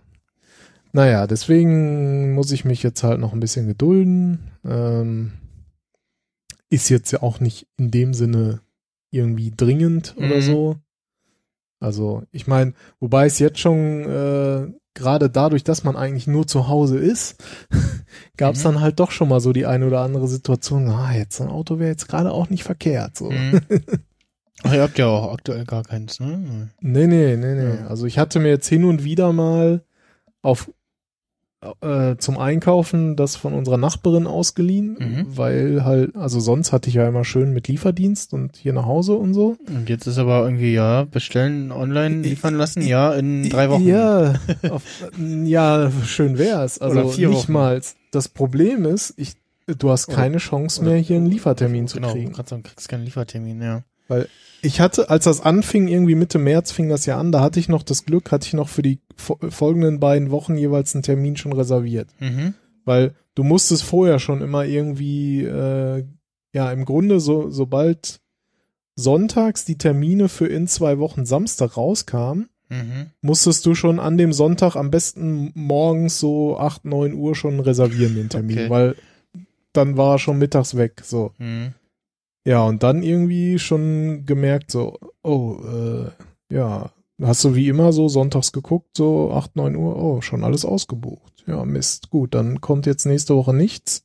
Naja, 0.93 1.27
deswegen 1.27 2.33
muss 2.35 2.51
ich 2.53 2.65
mich 2.65 2.83
jetzt 2.83 3.03
halt 3.03 3.21
noch 3.21 3.33
ein 3.33 3.41
bisschen 3.41 3.67
gedulden. 3.67 4.51
Ähm, 4.65 5.33
ist 6.69 6.89
jetzt 6.89 7.11
ja 7.13 7.23
auch 7.23 7.41
nicht 7.41 7.67
in 7.77 7.91
dem 7.91 8.15
Sinne 8.15 8.61
irgendwie 9.11 9.53
dringend 9.57 10.15
oder 10.17 10.37
Mhm. 10.37 10.43
so. 10.43 10.77
Also 11.81 12.23
ich 12.31 12.47
meine, 12.47 12.75
wobei 13.01 13.27
es 13.27 13.39
jetzt 13.39 13.59
schon 13.59 14.05
äh, 14.05 14.73
gerade 14.95 15.31
dadurch, 15.31 15.65
dass 15.65 15.83
man 15.85 15.97
eigentlich 15.97 16.27
nur 16.27 16.47
zu 16.47 16.69
Hause 16.69 16.99
ist, 16.99 17.43
gab 18.37 18.55
es 18.55 18.61
Mhm. 18.61 18.65
dann 18.65 18.81
halt 18.81 19.01
doch 19.01 19.11
schon 19.11 19.29
mal 19.29 19.41
so 19.41 19.53
die 19.53 19.67
eine 19.67 19.87
oder 19.87 20.01
andere 20.03 20.29
Situation, 20.29 20.89
ah, 20.89 21.13
jetzt 21.15 21.41
ein 21.41 21.49
Auto 21.49 21.79
wäre 21.79 21.91
jetzt 21.91 22.09
gerade 22.09 22.33
auch 22.33 22.51
nicht 22.51 22.65
verkehrt. 22.65 23.17
So. 23.17 23.31
Mhm. 23.31 23.61
Ach, 24.63 24.75
ihr 24.75 24.83
habt 24.83 24.99
ja 24.99 25.07
auch 25.07 25.33
aktuell 25.33 25.65
gar 25.65 25.85
keins, 25.85 26.21
ne? 26.21 26.69
Nee, 26.81 27.07
nee, 27.07 27.37
nee, 27.37 27.55
nee. 27.55 27.77
Ja. 27.81 27.87
Also 27.87 28.05
ich 28.07 28.19
hatte 28.19 28.39
mir 28.41 28.49
jetzt 28.51 28.69
hin 28.69 28.85
und 28.85 29.03
wieder 29.05 29.33
mal 29.33 29.83
auf 30.43 30.71
äh, 31.83 32.17
zum 32.17 32.39
Einkaufen 32.39 33.17
das 33.17 33.37
von 33.37 33.53
unserer 33.53 33.77
Nachbarin 33.77 34.27
ausgeliehen, 34.27 34.97
Mhm. 34.99 35.27
weil 35.37 35.85
halt, 35.85 36.17
also 36.17 36.41
sonst 36.41 36.73
hatte 36.73 36.89
ich 36.89 36.95
ja 36.95 37.07
immer 37.07 37.25
schön 37.25 37.53
mit 37.53 37.69
Lieferdienst 37.69 38.33
und 38.33 38.57
hier 38.57 38.73
nach 38.73 38.87
Hause 38.87 39.13
und 39.15 39.35
so. 39.35 39.57
Und 39.69 39.89
jetzt 39.91 40.07
ist 40.07 40.17
aber 40.19 40.45
irgendwie, 40.45 40.73
ja, 40.73 41.05
bestellen, 41.05 41.71
online 41.71 42.23
liefern 42.23 42.55
lassen, 42.55 42.81
ja, 42.83 43.13
in 43.13 43.49
drei 43.51 43.69
Wochen. 43.69 43.87
Ja, 43.87 44.35
auf, 44.71 44.83
ja, 45.45 45.91
schön 46.07 46.39
wär's. 46.39 46.79
Also 46.79 47.01
Oder 47.01 47.09
vier 47.11 47.29
nicht 47.29 47.45
Wochen. 47.45 47.53
mal. 47.53 47.81
Das 48.11 48.29
Problem 48.29 48.87
ist, 48.87 49.13
ich, 49.19 49.35
du 49.67 49.91
hast 49.91 50.07
keine 50.09 50.39
Chance 50.39 50.83
mehr, 50.83 50.97
hier 50.97 51.17
einen 51.17 51.27
Liefertermin 51.27 51.87
zu 51.89 51.97
genau, 51.97 52.13
kriegen. 52.13 52.33
Gerade 52.33 52.49
sagen, 52.49 52.63
kriegst 52.63 52.89
keinen 52.89 53.05
Liefertermin, 53.05 53.61
ja. 53.61 53.83
Ich 54.63 54.81
hatte, 54.81 55.09
als 55.11 55.25
das 55.25 55.41
anfing, 55.41 55.89
irgendwie 55.89 56.15
Mitte 56.15 56.39
März 56.39 56.71
fing 56.73 56.89
das 56.89 57.07
ja 57.07 57.19
an, 57.19 57.33
da 57.33 57.41
hatte 57.41 57.59
ich 57.61 57.69
noch 57.69 57.83
das 57.83 58.05
Glück, 58.05 58.31
hatte 58.31 58.47
ich 58.47 58.53
noch 58.53 58.69
für 58.69 58.83
die 58.83 59.01
fo- 59.17 59.51
folgenden 59.51 60.01
beiden 60.01 60.31
Wochen 60.31 60.57
jeweils 60.57 60.95
einen 60.95 61.03
Termin 61.03 61.37
schon 61.37 61.53
reserviert. 61.53 62.09
Mhm. 62.21 62.55
Weil 62.85 63.15
du 63.35 63.43
musstest 63.43 63.83
vorher 63.85 64.19
schon 64.19 64.43
immer 64.43 64.65
irgendwie, 64.65 65.45
äh, 65.45 66.05
ja, 66.53 66.73
im 66.73 66.85
Grunde 66.85 67.21
so, 67.21 67.51
sobald 67.51 68.21
sonntags 68.97 69.65
die 69.65 69.79
Termine 69.79 70.29
für 70.29 70.47
in 70.47 70.67
zwei 70.67 70.99
Wochen 70.99 71.25
Samstag 71.25 71.77
rauskamen, 71.77 72.49
Mhm. 72.69 73.07
musstest 73.21 73.67
du 73.67 73.75
schon 73.75 73.99
an 73.99 74.17
dem 74.17 74.33
Sonntag 74.33 74.77
am 74.77 74.91
besten 74.91 75.51
morgens 75.55 76.21
so 76.21 76.57
8, 76.59 76.85
9 76.85 77.15
Uhr 77.15 77.35
schon 77.35 77.59
reservieren, 77.61 78.15
den 78.15 78.29
Termin, 78.29 78.59
Okay. 78.59 78.71
weil 78.71 78.95
dann 79.73 79.97
war 79.97 80.15
er 80.15 80.19
schon 80.19 80.39
mittags 80.39 80.77
weg, 80.77 81.01
so. 81.03 81.33
Mhm. 81.39 81.75
Ja, 82.51 82.65
und 82.65 82.83
dann 82.83 83.05
irgendwie 83.05 83.61
schon 83.61 84.27
gemerkt, 84.27 84.73
so, 84.73 84.99
oh, 85.23 85.61
äh, 85.65 86.11
ja, 86.53 86.91
hast 87.23 87.45
du 87.45 87.55
wie 87.55 87.69
immer 87.69 87.93
so 87.93 88.09
sonntags 88.09 88.51
geguckt, 88.51 88.97
so 88.97 89.31
8, 89.31 89.55
9 89.55 89.77
Uhr, 89.77 89.95
oh, 89.95 90.21
schon 90.21 90.43
alles 90.43 90.65
ausgebucht. 90.65 91.45
Ja, 91.47 91.65
Mist, 91.65 92.11
gut, 92.11 92.35
dann 92.35 92.61
kommt 92.61 92.87
jetzt 92.87 93.07
nächste 93.07 93.37
Woche 93.37 93.55
nichts. 93.55 94.05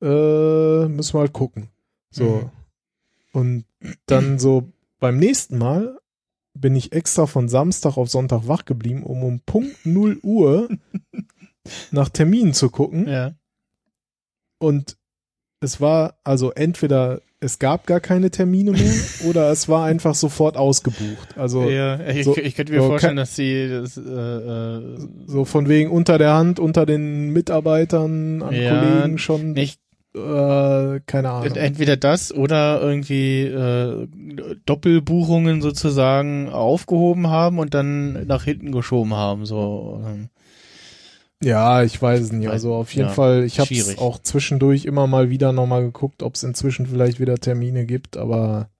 Äh, 0.00 0.88
müssen 0.88 1.12
wir 1.12 1.20
halt 1.20 1.34
gucken. 1.34 1.68
So. 2.10 2.24
Mhm. 2.24 2.50
Und 3.34 3.64
dann 4.06 4.38
so 4.38 4.72
beim 4.98 5.18
nächsten 5.18 5.58
Mal 5.58 5.98
bin 6.54 6.74
ich 6.74 6.94
extra 6.94 7.26
von 7.26 7.50
Samstag 7.50 7.98
auf 7.98 8.08
Sonntag 8.08 8.48
wach 8.48 8.64
geblieben, 8.64 9.02
um 9.02 9.22
um 9.22 9.40
Punkt 9.40 9.84
0 9.84 10.18
Uhr 10.22 10.70
nach 11.90 12.08
Terminen 12.08 12.54
zu 12.54 12.70
gucken. 12.70 13.06
Ja. 13.06 13.34
Und 14.56 14.96
es 15.60 15.82
war 15.82 16.18
also 16.24 16.50
entweder 16.52 17.20
es 17.44 17.58
gab 17.58 17.86
gar 17.86 18.00
keine 18.00 18.30
Termine 18.30 18.72
mehr 18.72 18.92
oder 19.28 19.50
es 19.50 19.68
war 19.68 19.84
einfach 19.84 20.14
sofort 20.14 20.56
ausgebucht. 20.56 21.36
Also 21.36 21.68
ja, 21.70 22.00
ich, 22.08 22.24
so- 22.24 22.36
ich 22.36 22.54
könnte 22.56 22.72
mir 22.72 22.80
so 22.80 22.88
vorstellen, 22.88 23.16
dass 23.16 23.36
sie 23.36 23.68
das, 23.68 23.96
äh, 23.96 24.00
äh, 24.00 24.80
so 25.26 25.44
von 25.44 25.68
wegen 25.68 25.90
unter 25.90 26.18
der 26.18 26.34
Hand, 26.34 26.58
unter 26.58 26.86
den 26.86 27.30
Mitarbeitern, 27.30 28.42
an 28.42 28.54
Ja, 28.54 28.70
Kollegen 28.70 29.18
schon, 29.18 29.52
nicht 29.52 29.78
äh, 30.16 31.00
keine 31.06 31.30
Ahnung. 31.30 31.56
entweder 31.56 31.96
das 31.96 32.32
oder 32.32 32.80
irgendwie 32.80 33.42
äh, 33.42 34.06
Doppelbuchungen 34.64 35.60
sozusagen 35.60 36.48
aufgehoben 36.50 37.28
haben 37.28 37.58
und 37.58 37.74
dann 37.74 38.26
nach 38.26 38.44
hinten 38.44 38.70
geschoben 38.72 39.14
haben. 39.14 39.44
So. 39.44 40.02
Ja, 41.44 41.82
ich 41.82 42.00
weiß 42.00 42.20
es 42.20 42.32
nicht. 42.32 42.48
Also 42.48 42.74
auf 42.74 42.92
jeden 42.94 43.08
ja, 43.08 43.14
Fall, 43.14 43.44
ich 43.44 43.60
habe 43.60 43.68
schwierig. 43.68 43.98
auch 43.98 44.18
zwischendurch 44.18 44.84
immer 44.86 45.06
mal 45.06 45.30
wieder 45.30 45.52
nochmal 45.52 45.82
geguckt, 45.82 46.22
ob 46.22 46.34
es 46.34 46.42
inzwischen 46.42 46.86
vielleicht 46.86 47.20
wieder 47.20 47.36
Termine 47.38 47.86
gibt, 47.86 48.16
aber 48.16 48.70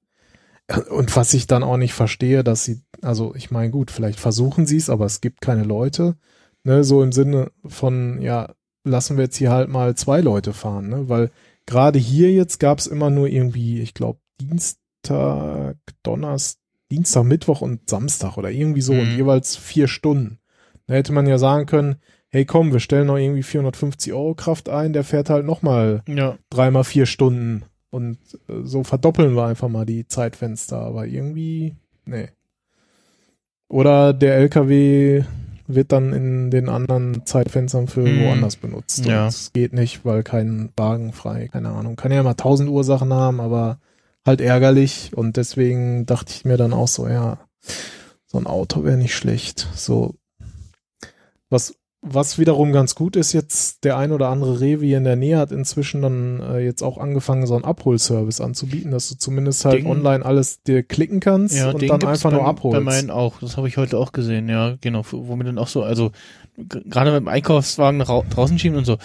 und 0.91 1.15
was 1.15 1.35
ich 1.35 1.47
dann 1.47 1.63
auch 1.63 1.77
nicht 1.77 1.93
verstehe, 1.93 2.43
dass 2.43 2.65
sie, 2.65 2.81
also 3.03 3.35
ich 3.35 3.51
meine, 3.51 3.71
gut, 3.71 3.91
vielleicht 3.91 4.19
versuchen 4.19 4.67
sie 4.67 4.79
es, 4.79 4.89
aber 4.89 5.05
es 5.05 5.21
gibt 5.21 5.43
keine 5.43 5.63
Leute, 5.65 6.17
ne, 6.63 6.85
so 6.85 7.03
im 7.03 7.13
Sinne 7.13 7.51
von, 7.67 8.21
ja, 8.23 8.55
lassen 8.83 9.17
wir 9.19 9.25
jetzt 9.25 9.37
hier 9.37 9.51
halt 9.51 9.69
mal 9.69 9.95
zwei 9.95 10.23
Leute 10.23 10.55
fahren, 10.55 10.89
ne, 10.89 11.09
weil 11.11 11.31
gerade 11.67 11.99
hier 11.99 12.33
jetzt 12.33 12.61
gab 12.61 12.79
es 12.79 12.87
immer 12.87 13.11
nur 13.11 13.29
irgendwie, 13.29 13.81
ich 13.81 13.93
glaube, 13.93 14.21
Dienstag, 14.41 15.77
Donnerstag, 16.03 16.61
Dienstag, 16.91 17.25
Mittwoch 17.25 17.61
und 17.61 17.89
Samstag 17.91 18.37
oder 18.37 18.51
irgendwie 18.51 18.83
so 18.83 18.95
und 18.95 19.09
Mhm. 19.09 19.17
jeweils 19.19 19.57
vier 19.57 19.89
Stunden. 19.89 20.39
Da 20.87 20.95
hätte 20.95 21.13
man 21.13 21.27
ja 21.27 21.39
sagen 21.39 21.67
können, 21.67 21.97
hey 22.35 22.45
komm, 22.45 22.73
wir 22.73 22.81
stellen 22.81 23.07
noch 23.07 23.17
irgendwie 23.17 23.45
450 23.45 24.13
Euro 24.13 24.35
Kraft 24.35 24.69
ein, 24.69 24.93
der 24.93 25.05
fährt 25.05 25.31
halt 25.31 25.47
nochmal 25.47 26.03
Ja. 26.09 26.37
dreimal 26.51 26.83
vier 26.83 27.07
Stunden 27.07 27.63
und 27.91 28.19
äh, 28.49 28.63
so 28.65 28.83
verdoppeln 28.83 29.37
wir 29.37 29.47
einfach 29.47 29.69
mal 29.69 29.87
die 29.87 30.09
Zeitfenster, 30.09 30.81
aber 30.81 31.07
irgendwie, 31.07 31.77
nee. 32.07 32.29
Oder 33.69 34.13
der 34.13 34.35
LKW 34.37 35.23
wird 35.69 35.93
dann 35.93 36.13
in 36.13 36.51
den 36.51 36.69
anderen 36.69 37.25
Zeitfenstern 37.25 37.87
für 37.87 38.05
Hm. 38.05 38.25
woanders 38.25 38.57
benutzt. 38.57 39.07
Ja. 39.07 39.23
Und 39.23 39.29
es 39.29 39.53
geht 39.53 39.73
nicht, 39.73 40.05
weil 40.05 40.25
kein 40.25 40.71
Wagen 40.77 41.13
frei, 41.13 41.49
keine 41.53 41.69
Ahnung. 41.71 41.95
Kann 41.95 42.11
ja 42.11 42.21
immer 42.21 42.37
tausend 42.37 42.69
Ursachen 42.69 43.13
haben, 43.15 43.41
aber 43.41 43.79
halt 44.27 44.41
ärgerlich 44.41 45.13
und 45.15 45.37
deswegen 45.37 46.05
dachte 46.05 46.33
ich 46.35 46.45
mir 46.45 46.57
dann 46.57 46.73
auch 46.73 46.89
so, 46.89 47.07
ja, 47.07 47.39
so 48.27 48.39
ein 48.39 48.47
Auto 48.49 48.83
wäre 48.83 48.97
nicht 48.97 49.15
schlecht. 49.15 49.69
So, 49.77 50.17
was, 51.49 51.77
was 52.07 52.39
wiederum 52.39 52.73
ganz 52.73 52.95
gut 52.95 53.17
ist, 53.17 53.33
jetzt 53.33 53.83
der 53.85 53.97
ein 53.97 54.13
oder 54.13 54.29
andere 54.29 54.61
Rewe 54.61 54.85
hier 54.85 54.99
in 54.99 55.05
der 55.05 55.17
Nähe 55.17 55.39
hat 55.39 55.53
inzwischen 55.53 56.03
dann 56.03 56.41
äh, 56.41 56.59
jetzt 56.59 56.83
auch 56.83 56.99
angefangen, 56.99 57.47
so 57.47 57.55
einen 57.55 57.65
Abholservice 57.65 58.43
anzubieten, 58.43 58.91
dass 58.91 59.09
du 59.09 59.17
zumindest 59.17 59.65
halt 59.65 59.79
Den- 59.79 59.87
online 59.87 60.25
alles 60.25 60.63
dir 60.63 60.83
klicken 60.83 61.21
kannst 61.21 61.57
Ja, 61.57 61.71
und 61.71 61.81
den 61.81 61.89
dann 61.89 62.05
einfach 62.05 62.31
bei, 62.31 62.37
nur 62.37 62.47
abholst. 62.47 62.75
Bei 62.77 62.81
meinen 62.81 63.11
auch. 63.11 63.41
Das 63.41 63.57
habe 63.57 63.69
ich 63.69 63.79
heute 63.79 63.99
auch 63.99 64.13
gesehen, 64.13 64.49
ja, 64.51 64.75
genau. 64.83 65.03
Womit 65.11 65.47
dann 65.47 65.59
auch 65.59 65.69
so, 65.69 65.83
also 65.83 66.13
gerade 66.57 67.11
mit 67.11 67.21
dem 67.21 67.29
Einkaufswagen 67.29 68.01
rau 68.03 68.23
draußen 68.29 68.59
schieben 68.59 68.77
und 68.77 68.85
so, 68.85 68.99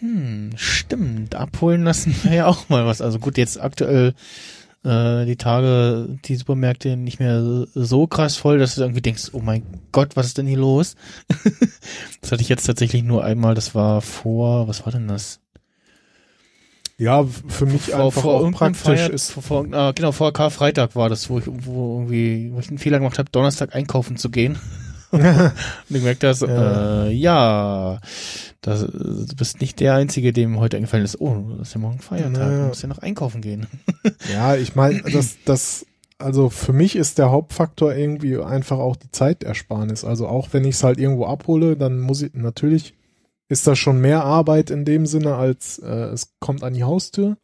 hm, 0.00 0.50
stimmt, 0.56 1.34
abholen 1.36 1.84
lassen 1.84 2.14
wäre 2.24 2.34
ja 2.36 2.46
auch 2.46 2.68
mal 2.68 2.84
was. 2.84 3.00
Also 3.00 3.20
gut, 3.20 3.38
jetzt 3.38 3.60
aktuell 3.60 4.14
äh, 4.84 5.24
die 5.26 5.36
Tage, 5.36 6.18
die 6.24 6.36
Supermärkte 6.36 6.96
nicht 6.96 7.20
mehr 7.20 7.66
so 7.74 8.06
krass 8.06 8.36
voll, 8.36 8.58
dass 8.58 8.74
du 8.74 8.82
irgendwie 8.82 9.02
denkst, 9.02 9.30
oh 9.32 9.40
mein 9.40 9.62
Gott, 9.92 10.16
was 10.16 10.26
ist 10.26 10.38
denn 10.38 10.46
hier 10.46 10.58
los? 10.58 10.96
das 12.20 12.32
hatte 12.32 12.42
ich 12.42 12.48
jetzt 12.48 12.66
tatsächlich 12.66 13.02
nur 13.02 13.24
einmal, 13.24 13.54
das 13.54 13.74
war 13.74 14.00
vor, 14.00 14.68
was 14.68 14.84
war 14.84 14.92
denn 14.92 15.08
das? 15.08 15.40
ja, 17.00 17.24
für 17.24 17.64
mich 17.64 17.94
einfach 17.94 18.24
auch 18.24 18.40
irgendeinem 18.42 18.74
praktisch 18.74 19.00
Feier- 19.00 19.10
ist. 19.10 19.30
Vor, 19.30 19.42
vor, 19.42 19.66
ah, 19.72 19.92
genau, 19.92 20.12
vor 20.12 20.34
Karfreitag 20.34 20.94
war 20.94 21.08
das, 21.08 21.30
wo 21.30 21.38
ich, 21.38 21.44
wo 21.46 22.00
irgendwie, 22.00 22.50
wo 22.52 22.60
ich 22.60 22.68
einen 22.68 22.76
Fehler 22.76 22.98
gemacht 22.98 23.18
habe, 23.18 23.30
Donnerstag 23.30 23.74
einkaufen 23.74 24.18
zu 24.18 24.28
gehen. 24.28 24.58
Und 25.10 25.24
ich 25.88 25.96
gemerkt 25.96 26.22
habe, 26.24 26.46
Ja. 26.46 27.04
äh, 27.06 27.12
ja, 27.12 28.00
das, 28.60 28.80
du 28.82 29.36
bist 29.36 29.60
nicht 29.60 29.80
der 29.80 29.94
Einzige, 29.94 30.32
dem 30.32 30.60
heute 30.60 30.76
eingefallen 30.76 31.04
ist, 31.04 31.20
oh, 31.20 31.54
das 31.58 31.68
ist 31.68 31.74
ja 31.74 31.80
morgen 31.80 31.98
Feiertag, 31.98 32.36
Ja. 32.50 32.58
du 32.62 32.68
musst 32.68 32.82
ja 32.82 32.88
noch 32.88 32.98
einkaufen 32.98 33.40
gehen. 33.40 33.66
Ja, 34.32 34.54
ich 34.56 34.74
meine, 34.76 35.02
das, 35.02 35.36
das, 35.44 35.86
also 36.18 36.48
für 36.50 36.72
mich 36.72 36.94
ist 36.96 37.18
der 37.18 37.30
Hauptfaktor 37.30 37.94
irgendwie 37.94 38.38
einfach 38.38 38.78
auch 38.78 38.96
die 38.96 39.10
Zeitersparnis. 39.10 40.04
Also 40.04 40.26
auch 40.28 40.48
wenn 40.52 40.64
ich 40.64 40.76
es 40.76 40.84
halt 40.84 40.98
irgendwo 40.98 41.26
abhole, 41.26 41.76
dann 41.76 42.00
muss 42.00 42.22
ich, 42.22 42.32
natürlich 42.34 42.94
ist 43.48 43.66
das 43.66 43.78
schon 43.78 44.00
mehr 44.00 44.24
Arbeit 44.24 44.70
in 44.70 44.84
dem 44.84 45.06
Sinne, 45.06 45.34
als 45.34 45.78
äh, 45.80 45.88
es 45.88 46.34
kommt 46.38 46.62
an 46.62 46.74
die 46.74 46.84
Haustür. 46.84 47.36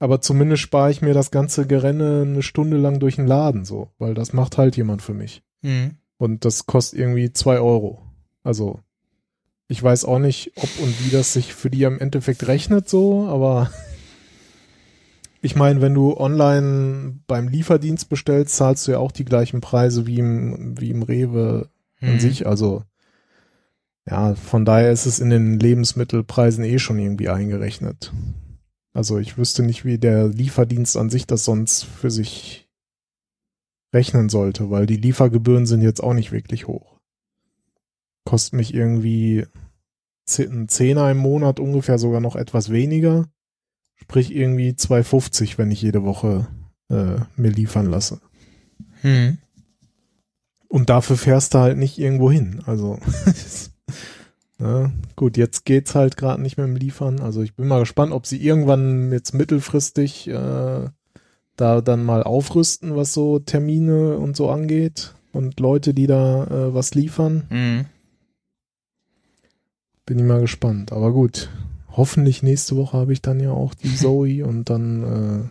Aber 0.00 0.20
zumindest 0.20 0.62
spare 0.62 0.90
ich 0.90 1.02
mir 1.02 1.14
das 1.14 1.30
ganze 1.30 1.66
Gerenne 1.66 2.22
eine 2.26 2.42
Stunde 2.42 2.78
lang 2.78 2.98
durch 3.00 3.16
den 3.16 3.26
Laden 3.26 3.64
so, 3.64 3.88
weil 3.98 4.14
das 4.14 4.32
macht 4.32 4.56
halt 4.58 4.76
jemand 4.76 5.02
für 5.02 5.14
mich. 5.14 5.42
Mhm. 5.62 5.96
Und 6.20 6.44
das 6.44 6.66
kostet 6.66 6.98
irgendwie 6.98 7.32
zwei 7.32 7.60
Euro. 7.60 8.02
Also 8.42 8.80
ich 9.68 9.82
weiß 9.82 10.04
auch 10.04 10.18
nicht, 10.18 10.52
ob 10.56 10.68
und 10.82 11.06
wie 11.06 11.10
das 11.10 11.32
sich 11.32 11.54
für 11.54 11.70
die 11.70 11.82
im 11.84 11.98
Endeffekt 11.98 12.46
rechnet 12.46 12.90
so, 12.90 13.26
aber 13.26 13.70
ich 15.40 15.56
meine, 15.56 15.80
wenn 15.80 15.94
du 15.94 16.14
online 16.18 17.20
beim 17.26 17.48
Lieferdienst 17.48 18.10
bestellst, 18.10 18.54
zahlst 18.54 18.86
du 18.86 18.92
ja 18.92 18.98
auch 18.98 19.12
die 19.12 19.24
gleichen 19.24 19.62
Preise 19.62 20.06
wie 20.06 20.18
im, 20.18 20.78
wie 20.78 20.90
im 20.90 21.02
Rewe 21.02 21.70
an 22.02 22.14
Mhm. 22.14 22.20
sich. 22.20 22.46
Also 22.46 22.82
ja, 24.06 24.34
von 24.34 24.66
daher 24.66 24.92
ist 24.92 25.06
es 25.06 25.20
in 25.20 25.30
den 25.30 25.58
Lebensmittelpreisen 25.58 26.64
eh 26.64 26.78
schon 26.78 26.98
irgendwie 26.98 27.30
eingerechnet. 27.30 28.12
Also 28.92 29.16
ich 29.16 29.38
wüsste 29.38 29.62
nicht, 29.62 29.86
wie 29.86 29.96
der 29.96 30.28
Lieferdienst 30.28 30.98
an 30.98 31.08
sich 31.08 31.26
das 31.26 31.46
sonst 31.46 31.84
für 31.84 32.10
sich 32.10 32.68
rechnen 33.92 34.28
sollte, 34.28 34.70
weil 34.70 34.86
die 34.86 34.96
Liefergebühren 34.96 35.66
sind 35.66 35.82
jetzt 35.82 36.02
auch 36.02 36.14
nicht 36.14 36.32
wirklich 36.32 36.66
hoch. 36.66 36.98
Kostet 38.24 38.54
mich 38.54 38.74
irgendwie 38.74 39.46
ze- 40.26 40.44
ein 40.44 40.68
Zehner 40.68 41.10
im 41.10 41.18
Monat 41.18 41.58
ungefähr 41.60 41.98
sogar 41.98 42.20
noch 42.20 42.36
etwas 42.36 42.70
weniger. 42.70 43.28
Sprich 43.96 44.34
irgendwie 44.34 44.70
2,50, 44.70 45.58
wenn 45.58 45.70
ich 45.70 45.82
jede 45.82 46.04
Woche 46.04 46.46
äh, 46.88 47.16
mir 47.36 47.50
liefern 47.50 47.86
lasse. 47.86 48.20
Mhm. 49.02 49.38
Und 50.68 50.88
dafür 50.88 51.16
fährst 51.16 51.54
du 51.54 51.58
halt 51.58 51.78
nicht 51.78 51.98
irgendwo 51.98 52.30
hin. 52.30 52.62
Also 52.64 52.98
ja, 54.60 54.92
gut, 55.16 55.36
jetzt 55.36 55.64
geht's 55.64 55.94
halt 55.94 56.16
gerade 56.16 56.40
nicht 56.40 56.56
mehr 56.56 56.66
im 56.66 56.76
Liefern. 56.76 57.20
Also 57.20 57.42
ich 57.42 57.54
bin 57.56 57.66
mal 57.66 57.80
gespannt, 57.80 58.12
ob 58.12 58.26
sie 58.26 58.40
irgendwann 58.42 59.10
jetzt 59.12 59.34
mittelfristig 59.34 60.28
äh, 60.28 60.88
da 61.60 61.80
dann 61.80 62.04
mal 62.04 62.22
aufrüsten, 62.22 62.96
was 62.96 63.12
so 63.12 63.38
Termine 63.38 64.16
und 64.16 64.36
so 64.36 64.50
angeht 64.50 65.14
und 65.32 65.60
Leute, 65.60 65.94
die 65.94 66.06
da 66.06 66.44
äh, 66.44 66.74
was 66.74 66.94
liefern. 66.94 67.46
Mhm. 67.50 67.86
Bin 70.06 70.18
ich 70.18 70.24
mal 70.24 70.40
gespannt. 70.40 70.92
Aber 70.92 71.12
gut, 71.12 71.50
hoffentlich 71.90 72.42
nächste 72.42 72.76
Woche 72.76 72.96
habe 72.96 73.12
ich 73.12 73.22
dann 73.22 73.40
ja 73.40 73.52
auch 73.52 73.74
die 73.74 73.94
Zoe 73.96 74.44
und 74.44 74.70
dann 74.70 75.50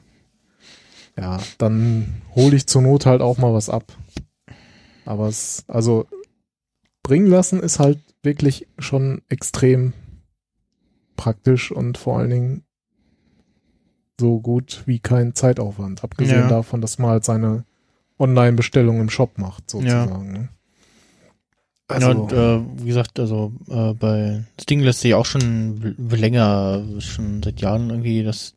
äh, 1.18 1.22
ja, 1.22 1.40
dann 1.58 2.22
hole 2.36 2.56
ich 2.56 2.68
zur 2.68 2.82
Not 2.82 3.06
halt 3.06 3.22
auch 3.22 3.38
mal 3.38 3.54
was 3.54 3.70
ab. 3.70 3.92
Aber 5.06 5.28
es, 5.28 5.66
also 5.68 6.06
bringen 7.04 7.28
lassen 7.28 7.60
ist 7.60 7.80
halt 7.80 8.00
wirklich 8.24 8.68
schon 8.78 9.22
extrem 9.28 9.94
praktisch 11.18 11.72
und 11.72 11.98
vor 11.98 12.20
allen 12.20 12.30
Dingen 12.30 12.64
so 14.20 14.40
gut 14.40 14.84
wie 14.86 15.00
kein 15.00 15.34
Zeitaufwand. 15.36 16.04
Abgesehen 16.04 16.42
Ja. 16.42 16.48
davon, 16.50 16.82
dass 16.82 17.00
man 17.00 17.12
halt 17.12 17.24
seine 17.26 17.64
Online-Bestellung 18.20 19.00
im 19.00 19.10
Shop 19.10 19.38
macht, 19.38 19.70
sozusagen. 19.70 20.32
ne? 20.34 20.50
Also, 21.88 22.12
ja, 22.12 22.16
und 22.20 22.32
äh, 22.34 22.84
wie 22.84 22.88
gesagt, 22.88 23.20
also 23.20 23.52
äh, 23.70 23.94
bei 23.94 24.44
das 24.58 24.66
Ding 24.68 24.82
lässt 24.82 25.00
sich 25.02 25.16
auch 25.16 25.26
schon 25.26 25.96
länger, 25.98 26.84
schon 27.00 27.42
seit 27.42 27.62
Jahren 27.62 27.90
irgendwie 27.90 28.24
das 28.24 28.54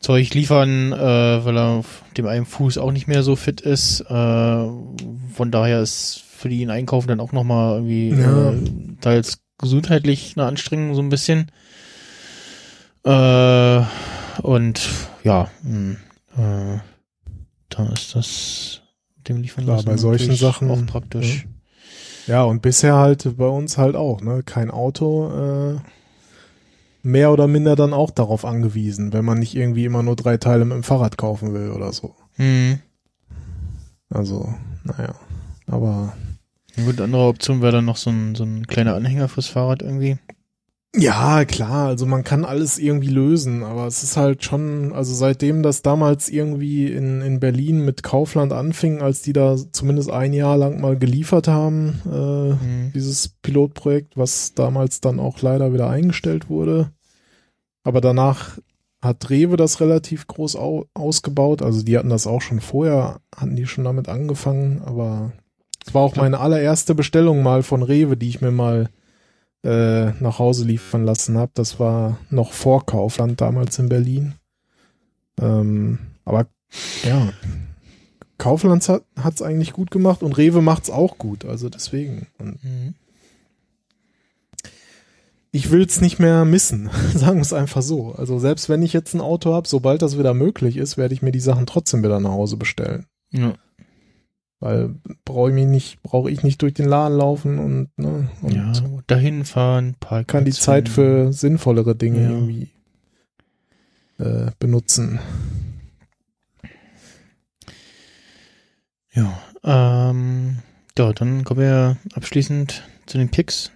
Zeug 0.00 0.32
liefern, 0.34 0.92
äh, 0.92 1.44
weil 1.44 1.56
er 1.56 1.66
auf 1.78 2.02
dem 2.16 2.26
einen 2.26 2.46
Fuß 2.46 2.78
auch 2.78 2.90
nicht 2.90 3.06
mehr 3.06 3.22
so 3.22 3.36
fit 3.36 3.60
ist. 3.60 4.00
Äh, 4.00 4.06
von 4.08 5.50
daher 5.52 5.80
ist 5.80 6.22
für 6.28 6.48
die 6.48 6.60
ihn 6.62 6.70
einkaufen 6.70 7.08
dann 7.08 7.20
auch 7.20 7.32
nochmal 7.32 7.74
irgendwie 7.76 8.10
Ja. 8.10 8.50
äh, 8.50 8.56
teils 9.00 9.40
gesundheitlich 9.58 10.34
eine 10.36 10.46
Anstrengung 10.46 10.94
so 10.94 11.02
ein 11.02 11.08
bisschen. 11.10 11.50
Äh, 13.04 13.82
und 14.42 14.88
ja, 15.24 15.48
mh, 15.62 15.96
äh, 16.36 16.78
da 17.68 17.92
ist 17.92 18.14
das 18.14 18.80
mit 19.16 19.28
dem 19.28 19.42
liefern 19.42 19.64
Klar, 19.64 19.82
bei 19.82 19.96
solchen 19.96 20.34
Sachen, 20.34 20.70
auch 20.70 20.86
praktisch. 20.86 21.46
Ja, 22.26 22.44
und 22.44 22.60
bisher 22.62 22.96
halt 22.96 23.36
bei 23.36 23.46
uns 23.46 23.78
halt 23.78 23.96
auch, 23.96 24.20
ne? 24.20 24.42
Kein 24.44 24.70
Auto, 24.70 25.76
äh, 25.76 25.80
mehr 27.02 27.32
oder 27.32 27.46
minder 27.46 27.74
dann 27.76 27.94
auch 27.94 28.10
darauf 28.10 28.44
angewiesen, 28.44 29.12
wenn 29.12 29.24
man 29.24 29.38
nicht 29.38 29.54
irgendwie 29.54 29.84
immer 29.84 30.02
nur 30.02 30.16
drei 30.16 30.36
Teile 30.36 30.64
mit 30.64 30.74
dem 30.74 30.82
Fahrrad 30.82 31.16
kaufen 31.16 31.54
will 31.54 31.70
oder 31.70 31.92
so. 31.92 32.14
Mhm. 32.36 32.80
Also, 34.10 34.52
naja. 34.84 35.14
Aber 35.66 36.14
Eine 36.76 36.86
gute 36.86 37.04
andere 37.04 37.26
Option 37.26 37.60
wäre 37.62 37.72
dann 37.72 37.84
noch 37.84 37.96
so 37.96 38.10
ein, 38.10 38.34
so 38.34 38.44
ein 38.44 38.66
kleiner 38.66 38.94
Anhänger 38.94 39.28
fürs 39.28 39.48
Fahrrad 39.48 39.82
irgendwie. 39.82 40.18
Ja, 40.96 41.44
klar, 41.44 41.86
also 41.88 42.06
man 42.06 42.24
kann 42.24 42.44
alles 42.44 42.78
irgendwie 42.78 43.08
lösen, 43.08 43.62
aber 43.62 43.86
es 43.86 44.02
ist 44.02 44.16
halt 44.16 44.42
schon, 44.42 44.92
also 44.94 45.14
seitdem 45.14 45.62
das 45.62 45.82
damals 45.82 46.28
irgendwie 46.30 46.90
in, 46.90 47.20
in 47.20 47.40
Berlin 47.40 47.84
mit 47.84 48.02
Kaufland 48.02 48.52
anfing, 48.52 49.02
als 49.02 49.20
die 49.22 49.34
da 49.34 49.56
zumindest 49.72 50.10
ein 50.10 50.32
Jahr 50.32 50.56
lang 50.56 50.80
mal 50.80 50.98
geliefert 50.98 51.46
haben, 51.46 52.00
äh, 52.06 52.54
Mhm. 52.54 52.92
dieses 52.94 53.28
Pilotprojekt, 53.28 54.16
was 54.16 54.54
damals 54.54 55.00
dann 55.00 55.20
auch 55.20 55.42
leider 55.42 55.72
wieder 55.74 55.90
eingestellt 55.90 56.48
wurde. 56.48 56.90
Aber 57.84 58.00
danach 58.00 58.58
hat 59.02 59.30
Rewe 59.30 59.56
das 59.56 59.80
relativ 59.80 60.26
groß 60.26 60.56
au 60.56 60.86
ausgebaut. 60.94 61.62
Also 61.62 61.82
die 61.82 61.96
hatten 61.98 62.08
das 62.08 62.26
auch 62.26 62.40
schon 62.40 62.60
vorher, 62.60 63.20
hatten 63.36 63.54
die 63.56 63.66
schon 63.66 63.84
damit 63.84 64.08
angefangen, 64.08 64.82
aber 64.84 65.32
es 65.86 65.94
war 65.94 66.02
auch 66.02 66.16
meine 66.16 66.40
allererste 66.40 66.94
Bestellung 66.94 67.42
mal 67.42 67.62
von 67.62 67.82
Rewe, 67.82 68.16
die 68.16 68.28
ich 68.28 68.40
mir 68.40 68.50
mal 68.50 68.88
äh, 69.64 70.12
nach 70.20 70.38
Hause 70.38 70.64
liefern 70.64 71.04
lassen 71.04 71.36
habe. 71.36 71.52
Das 71.54 71.80
war 71.80 72.18
noch 72.30 72.52
vor 72.52 72.86
Kaufland 72.86 73.40
damals 73.40 73.78
in 73.78 73.88
Berlin. 73.88 74.34
Ähm, 75.40 75.98
aber 76.24 76.46
ja, 77.04 77.32
Kaufland 78.38 78.88
hat 78.88 79.34
es 79.34 79.42
eigentlich 79.42 79.72
gut 79.72 79.90
gemacht 79.90 80.22
und 80.22 80.36
Rewe 80.36 80.62
macht's 80.62 80.90
auch 80.90 81.18
gut. 81.18 81.44
Also 81.44 81.68
deswegen. 81.68 82.26
Mhm. 82.38 82.94
ich 85.50 85.70
will's 85.70 86.00
nicht 86.00 86.18
mehr 86.18 86.44
missen, 86.44 86.90
sagen 87.14 87.38
wir 87.38 87.42
es 87.42 87.52
einfach 87.52 87.82
so. 87.82 88.12
Also 88.12 88.38
selbst 88.38 88.68
wenn 88.68 88.82
ich 88.82 88.92
jetzt 88.92 89.14
ein 89.14 89.20
Auto 89.20 89.54
habe, 89.54 89.66
sobald 89.66 90.02
das 90.02 90.18
wieder 90.18 90.34
möglich 90.34 90.76
ist, 90.76 90.96
werde 90.96 91.14
ich 91.14 91.22
mir 91.22 91.32
die 91.32 91.40
Sachen 91.40 91.66
trotzdem 91.66 92.02
wieder 92.02 92.20
nach 92.20 92.30
Hause 92.30 92.56
bestellen. 92.56 93.06
Ja. 93.30 93.54
Weil 94.60 94.96
brauche 95.24 95.50
ich 95.50 95.54
mich 95.54 95.66
nicht, 95.66 96.02
brauche 96.02 96.30
ich 96.30 96.42
nicht 96.42 96.60
durch 96.62 96.74
den 96.74 96.88
Laden 96.88 97.16
laufen 97.16 97.58
und, 97.58 97.96
ne, 97.96 98.28
und 98.42 98.52
ja, 98.52 98.72
dahin 99.06 99.44
fahren, 99.44 99.94
Parkplatz 100.00 100.26
kann 100.26 100.44
die 100.44 100.50
Zeit 100.52 100.88
für 100.88 101.32
sinnvollere 101.32 101.94
Dinge 101.94 102.22
Ja. 102.24 102.30
irgendwie 102.30 102.70
äh, 104.18 104.50
benutzen. 104.58 105.20
Ja, 109.12 109.38
ähm, 109.62 110.58
ja, 110.98 111.12
dann 111.12 111.44
kommen 111.44 111.60
wir 111.60 111.96
abschließend 112.14 112.82
zu 113.06 113.18
den 113.18 113.30
Picks. 113.30 113.70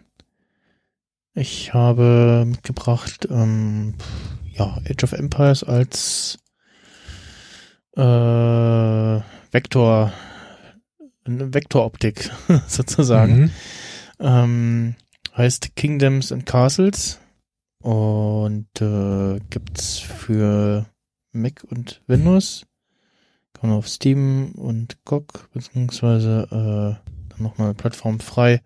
Ich 1.35 1.73
habe 1.73 2.45
mitgebracht, 2.47 3.27
ähm, 3.31 3.95
ja, 4.53 4.79
Age 4.89 5.05
of 5.05 5.13
Empires 5.13 5.65
als 5.65 6.39
äh, 7.97 8.01
Vektor, 9.51 10.13
eine 11.25 11.55
Vektoroptik 11.55 12.31
sozusagen. 12.67 13.41
Mhm. 13.41 13.51
Ähm, 14.21 14.95
heißt 15.37 15.75
Kingdoms 15.77 16.33
and 16.33 16.47
Castles 16.47 17.19
und 17.81 18.69
äh, 18.81 19.41
gibt's 19.51 19.99
für 19.99 20.87
Mac 21.33 21.65
und 21.69 22.03
Windows. 22.07 22.67
Kann 23.55 23.71
man 23.71 23.79
auf 23.79 23.89
Steam 23.89 24.53
und 24.53 25.05
GOG 25.05 25.49
beziehungsweise 25.53 26.47
äh, 26.51 27.31
dann 27.31 27.43
nochmal 27.43 27.75
plattformfrei 27.75 28.61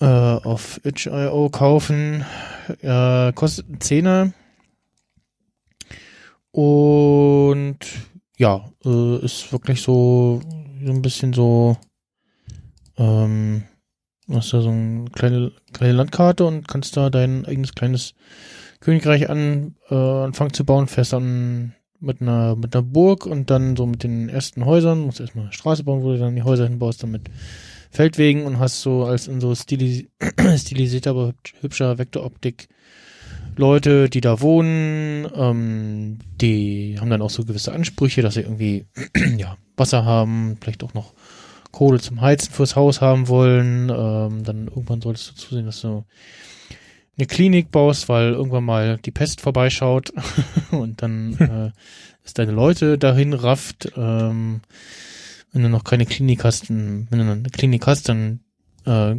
äh, 0.00 0.04
auf 0.04 0.80
itch.io 0.84 1.48
kaufen. 1.50 2.24
Äh, 2.80 3.32
kostet 3.32 3.66
einen 3.68 3.80
Zehner. 3.80 4.32
Und 6.50 7.78
ja, 8.36 8.70
äh, 8.84 9.24
ist 9.24 9.52
wirklich 9.52 9.80
so, 9.80 10.40
so 10.84 10.92
ein 10.92 11.02
bisschen 11.02 11.32
so 11.32 11.76
ähm, 12.96 13.64
hast 14.28 14.52
da 14.52 14.62
so 14.62 14.70
eine 14.70 15.06
kleine, 15.12 15.52
kleine 15.72 15.94
Landkarte 15.94 16.44
und 16.44 16.68
kannst 16.68 16.96
da 16.96 17.10
dein 17.10 17.44
eigenes 17.46 17.74
kleines 17.74 18.14
Königreich 18.80 19.30
an, 19.30 19.76
äh, 19.90 19.94
anfangen 19.94 20.52
zu 20.52 20.64
bauen. 20.64 20.88
Fährst 20.88 21.12
dann 21.12 21.74
mit 22.00 22.20
einer, 22.20 22.56
mit 22.56 22.74
einer 22.74 22.82
Burg 22.82 23.26
und 23.26 23.50
dann 23.50 23.76
so 23.76 23.86
mit 23.86 24.02
den 24.02 24.28
ersten 24.28 24.64
Häusern. 24.64 25.00
Musst 25.00 25.20
erstmal 25.20 25.44
eine 25.44 25.52
Straße 25.52 25.84
bauen, 25.84 26.02
wo 26.02 26.12
du 26.12 26.18
dann 26.18 26.34
die 26.34 26.42
Häuser 26.42 26.64
hinbaust, 26.64 27.02
dann 27.02 27.10
mit 27.12 27.30
Feldwegen 27.90 28.44
und 28.44 28.58
hast 28.58 28.82
so 28.82 29.04
als 29.04 29.28
in 29.28 29.40
so 29.40 29.54
stilis 29.54 30.04
stilisierter, 30.56 31.10
aber 31.10 31.28
hübsch- 31.28 31.54
hübscher 31.60 31.98
Vektoroptik 31.98 32.68
Leute, 33.56 34.08
die 34.08 34.22
da 34.22 34.40
wohnen, 34.40 35.28
ähm, 35.34 36.18
die 36.40 36.96
haben 36.98 37.10
dann 37.10 37.20
auch 37.20 37.28
so 37.30 37.44
gewisse 37.44 37.72
Ansprüche, 37.72 38.22
dass 38.22 38.34
sie 38.34 38.40
irgendwie, 38.40 38.86
ja, 39.36 39.58
Wasser 39.82 40.04
haben, 40.04 40.56
vielleicht 40.60 40.84
auch 40.84 40.94
noch 40.94 41.12
Kohle 41.72 41.98
zum 41.98 42.20
Heizen 42.20 42.52
fürs 42.52 42.76
Haus 42.76 43.00
haben 43.00 43.26
wollen. 43.26 43.90
Ähm, 43.90 44.44
dann 44.44 44.68
irgendwann 44.68 45.00
solltest 45.00 45.30
du 45.30 45.34
zusehen, 45.34 45.66
dass 45.66 45.80
du 45.80 46.04
eine 47.18 47.26
Klinik 47.26 47.72
baust, 47.72 48.08
weil 48.08 48.32
irgendwann 48.32 48.64
mal 48.64 48.98
die 48.98 49.10
Pest 49.10 49.40
vorbeischaut 49.40 50.12
und 50.70 51.02
dann 51.02 51.36
äh, 51.38 51.70
ist 52.24 52.38
deine 52.38 52.52
Leute 52.52 52.98
dahin 52.98 53.32
rafft. 53.32 53.92
Ähm, 53.96 54.60
wenn 55.52 55.62
du 55.62 55.68
noch 55.68 55.84
keine 55.84 56.06
Klinik 56.06 56.44
hast, 56.44 56.70
wenn 56.70 57.08
du 57.10 57.20
eine 57.20 57.42
Klinik 57.50 57.86
hast, 57.86 58.08
dann 58.08 58.40
äh, 58.86 59.16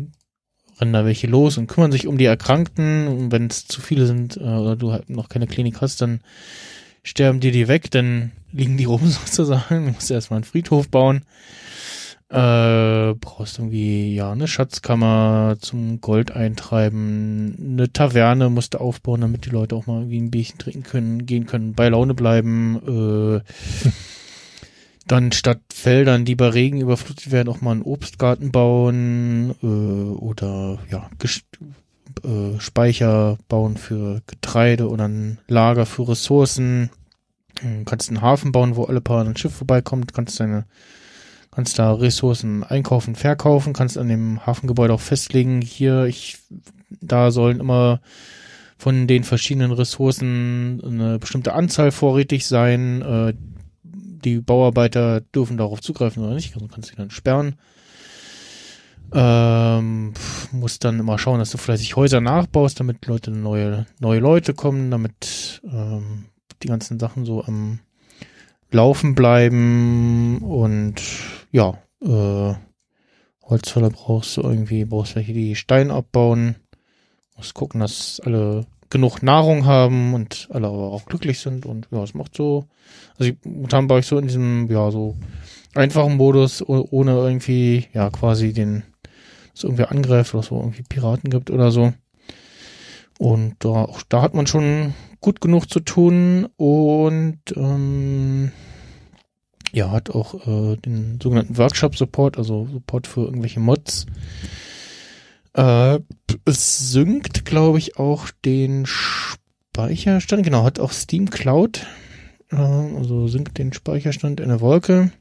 rennen 0.80 0.93
da 0.93 1.06
welche 1.06 1.27
los 1.27 1.58
und 1.58 1.67
kümmern 1.67 1.92
sich 1.92 2.08
um 2.08 2.17
die 2.17 2.25
Erkrankten. 2.25 3.08
Und 3.08 3.32
wenn 3.32 3.48
es 3.48 3.67
zu 3.67 3.82
viele 3.82 4.06
sind 4.06 4.38
äh, 4.38 4.40
oder 4.40 4.75
du 4.75 4.92
halt 4.92 5.09
noch 5.09 5.30
keine 5.30 5.48
Klinik 5.48 5.82
hast, 5.82 6.01
dann 6.01 6.22
sterben 7.04 7.40
dir 7.40 7.52
die 7.52 7.68
weg, 7.68 7.92
dann 7.92 8.32
liegen 8.52 8.78
die 8.78 8.86
rum 8.86 9.02
sozusagen. 9.06 9.86
Du 9.86 9.92
musst 9.92 10.10
erstmal 10.10 10.38
einen 10.38 10.46
Friedhof 10.46 10.90
bauen. 10.90 11.24
Äh, 12.30 13.14
brauchst 13.14 13.60
irgendwie, 13.60 14.16
ja, 14.16 14.32
eine 14.32 14.48
Schatzkammer 14.48 15.58
zum 15.60 16.02
Gold 16.02 16.32
eintreiben, 16.32 17.56
eine 17.60 17.94
Taverne 17.94 18.50
musst 18.50 18.74
du 18.74 18.80
aufbauen, 18.80 19.22
damit 19.22 19.46
die 19.46 19.52
Leute 19.52 19.76
auch 19.76 19.86
mal 19.86 20.00
irgendwie 20.00 20.20
ein 20.22 20.32
Bierchen 20.32 20.58
trinken 20.58 20.82
können, 20.82 21.26
gehen 21.28 21.46
können, 21.46 21.76
bei 21.76 21.90
Laune 21.90 22.16
bleiben, 22.16 23.44
äh, 23.46 23.90
dann 25.06 25.32
statt 25.32 25.62
Feldern, 25.72 26.26
die 26.26 26.34
bei 26.34 26.48
Regen 26.48 26.82
überflutet 26.82 27.32
werden, 27.32 27.50
auch 27.50 27.62
mal 27.62 27.74
einen 27.74 27.84
Obstgarten 27.84 28.52
bauen, 28.52 29.54
äh, 29.62 29.68
oder, 29.68 30.80
ja, 30.90 31.12
äh, 32.24 32.60
Speicher 32.60 33.38
bauen 33.48 33.77
für 33.77 34.22
Getreide 34.27 34.90
oder 34.90 35.08
ein 35.08 35.40
Lager 35.48 35.85
für 35.85 36.08
Ressourcen. 36.08 36.90
Du 37.61 37.84
kannst 37.85 38.10
einen 38.10 38.22
Hafen 38.22 38.52
bauen, 38.52 38.76
wo 38.76 38.85
alle 38.85 39.02
paar 39.02 39.24
ein 39.24 39.38
Schiff 39.38 39.53
vorbeikommt, 39.53 40.14
kannst 40.14 40.40
deine 40.40 40.66
kannst 41.53 41.77
da 41.77 41.93
Ressourcen 41.93 42.64
einkaufen, 42.64 43.16
verkaufen, 43.16 43.74
kannst 43.74 43.98
an 43.98 44.08
dem 44.08 44.45
Hafengebäude 44.45 44.93
auch 44.93 45.00
festlegen, 45.02 45.61
hier, 45.61 46.06
ich, 46.06 46.40
da 46.90 47.32
sollen 47.32 47.60
immer 47.60 48.02
von 48.77 49.08
den 49.08 49.24
verschiedenen 49.24 49.72
Ressourcen 49.72 50.82
eine 50.84 51.19
bestimmte 51.19 51.53
Anzahl 51.53 51.92
vorrätig 51.92 52.48
sein. 52.48 53.02
Äh, 53.02 53.34
die 53.84 54.40
Bauarbeiter 54.40 55.22
dürfen 55.22 55.58
darauf 55.58 55.82
zugreifen 55.82 56.24
oder 56.24 56.34
nicht, 56.34 56.56
also 56.56 56.68
kannst 56.68 56.92
du 56.92 56.95
dann 56.95 57.11
sperren. 57.11 57.56
Ähm, 59.14 60.14
musst 60.51 60.83
dann 60.83 61.00
immer 61.00 61.19
schauen, 61.19 61.40
dass 61.40 61.51
du 61.51 61.58
fleißig 61.58 61.95
Häuser 61.95 62.22
nachbaust, 62.22 62.80
damit 62.80 63.06
Leute 63.06 63.32
neue, 63.32 63.85
neue 64.00 64.19
Leute 64.19 64.53
kommen, 64.53 64.90
damit 64.92 65.61
ähm, 65.66 66.25
die 66.64 66.67
ganzen 66.67 67.00
Sachen 67.00 67.25
so 67.25 67.43
am 67.43 67.80
Laufen 68.72 69.14
bleiben 69.14 70.40
und 70.40 70.95
ja, 71.51 71.77
äh, 72.01 72.56
Holzfäller 73.43 73.90
brauchst 73.90 74.38
du 74.38 74.42
irgendwie, 74.42 74.85
brauchst 74.85 75.16
welche, 75.16 75.33
die 75.33 75.56
Stein 75.56 75.92
abbauen. 75.92 76.56
Musst 77.35 77.53
gucken, 77.53 77.82
dass 77.82 78.19
alle 78.24 78.66
genug 78.90 79.22
Nahrung 79.22 79.66
haben 79.66 80.14
und 80.14 80.48
alle 80.51 80.67
aber 80.67 80.92
auch 80.92 81.06
glücklich 81.06 81.40
sind 81.40 81.66
und 81.66 81.88
ja, 81.92 82.03
es 82.03 82.14
macht 82.14 82.35
so, 82.35 82.66
also 83.17 83.32
momentan 83.43 83.90
war 83.90 84.00
ich 84.00 84.06
so 84.06 84.17
in 84.17 84.27
diesem, 84.27 84.72
ja, 84.72 84.92
so 84.92 85.16
einfachen 85.74 86.17
Modus, 86.17 86.67
ohne 86.67 87.11
irgendwie, 87.11 87.88
ja, 87.93 88.09
quasi 88.11 88.53
den, 88.53 88.83
es 89.54 89.64
irgendwie 89.64 89.86
angreift 89.86 90.34
oder 90.34 90.44
so 90.44 90.58
irgendwie 90.58 90.84
Piraten 90.84 91.30
gibt 91.30 91.52
oder 91.52 91.72
so. 91.72 91.94
Und 93.20 93.56
da, 93.60 93.70
auch 93.70 94.02
da 94.10 94.22
hat 94.22 94.34
man 94.34 94.48
schon 94.48 94.94
gut 95.22 95.40
genug 95.40 95.70
zu 95.70 95.80
tun 95.80 96.48
und 96.58 97.40
ähm, 97.56 98.52
ja, 99.72 99.92
hat 99.92 100.10
auch 100.12 100.48
äh, 100.48 100.78
den 100.78 101.20
sogenannten 101.22 101.58
Workshop-Support, 101.58 102.38
also 102.38 102.68
Support 102.72 103.08
für 103.08 103.22
irgendwelche 103.22 103.60
Mods. 103.60 104.06
Äh, 105.54 106.00
es 106.46 106.92
synkt, 106.92 107.46
glaube 107.46 107.78
ich, 107.78 107.98
auch 107.98 108.30
den 108.46 108.86
Speicherstand. 108.86 110.44
Genau, 110.44 110.64
hat 110.64 110.80
auch 110.80 110.92
Steam 110.92 111.30
Cloud. 111.30 111.86
Äh, 112.52 112.56
also 112.56 113.28
synkt 113.28 113.58
den 113.58 113.74
Speicherstand 113.74 114.40
in 114.40 114.50
der 114.50 114.62
Wolke. 114.62 115.12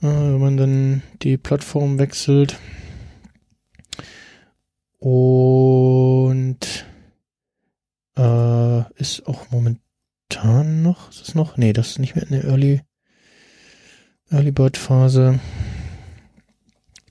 Äh, 0.00 0.06
wenn 0.06 0.40
man 0.40 0.56
dann 0.56 1.02
die 1.22 1.36
Plattform 1.36 1.98
wechselt. 1.98 2.58
Und 4.98 6.86
äh, 8.16 8.92
ist 8.94 9.26
auch 9.26 9.50
momentan 9.50 10.82
noch, 10.82 11.10
ist 11.10 11.28
es 11.28 11.34
noch? 11.34 11.56
Nee, 11.56 11.72
das 11.72 11.90
ist 11.90 11.98
nicht 11.98 12.14
mehr 12.14 12.24
in 12.24 12.32
der 12.32 12.44
Early, 12.44 12.82
Early 14.30 14.52
Bird 14.52 14.76
Phase. 14.76 15.40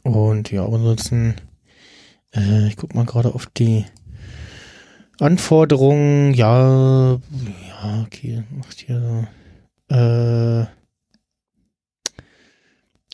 Und 0.03 0.51
ja, 0.51 0.65
ansonsten, 0.65 1.35
äh, 2.33 2.67
ich 2.67 2.77
guck 2.77 2.93
mal 2.93 3.05
gerade 3.05 3.33
auf 3.33 3.47
die 3.47 3.85
Anforderungen. 5.19 6.33
Ja, 6.33 7.13
ja, 7.13 8.03
okay, 8.05 8.43
macht 8.51 8.79
hier 8.79 9.27
äh, 9.89 10.65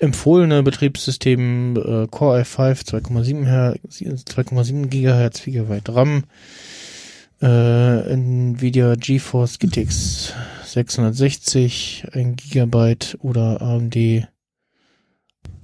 empfohlene 0.02 0.64
Betriebssystem 0.64 1.78
äh, 1.78 2.08
Core 2.08 2.42
i5 2.42 2.86
2,7 2.86 3.78
2,7 3.88 4.88
GHz 4.88 5.40
4 5.42 5.64
GB 5.64 5.82
RAM 5.88 6.24
äh, 7.42 8.14
Nvidia 8.14 8.96
GeForce 8.96 9.60
GTX 9.60 10.34
660 10.66 12.08
1 12.12 12.38
GB 12.50 12.96
oder 13.20 13.62
AMD 13.62 14.28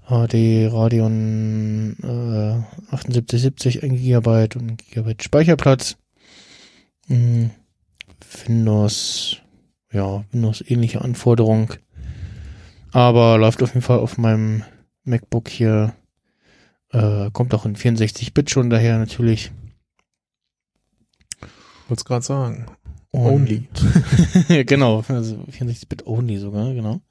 HD 0.07 0.69
Radeon 0.71 1.97
äh, 2.01 2.95
7870 2.95 3.83
1 3.83 4.01
GB 4.01 4.47
und 4.55 4.71
1 4.71 4.77
GB 4.91 5.15
Speicherplatz. 5.19 5.97
Hm, 7.07 7.49
Windows 8.45 9.37
ja 9.91 10.23
Windows 10.31 10.63
ähnliche 10.65 11.01
Anforderung 11.01 11.73
aber 12.91 13.37
läuft 13.37 13.61
auf 13.63 13.69
jeden 13.69 13.81
Fall 13.81 13.99
auf 13.99 14.17
meinem 14.17 14.63
MacBook 15.03 15.49
hier. 15.49 15.93
Äh, 16.91 17.29
kommt 17.31 17.53
auch 17.53 17.65
in 17.65 17.75
64-Bit 17.75 18.49
schon 18.49 18.69
daher 18.69 18.97
natürlich. 18.97 19.51
Wollte 21.87 22.03
gerade 22.03 22.25
sagen. 22.25 22.65
Und 23.11 23.25
only. 23.25 23.67
genau, 24.65 25.03
also 25.07 25.35
64-Bit 25.51 26.07
only 26.07 26.37
sogar, 26.37 26.73
genau. 26.73 27.01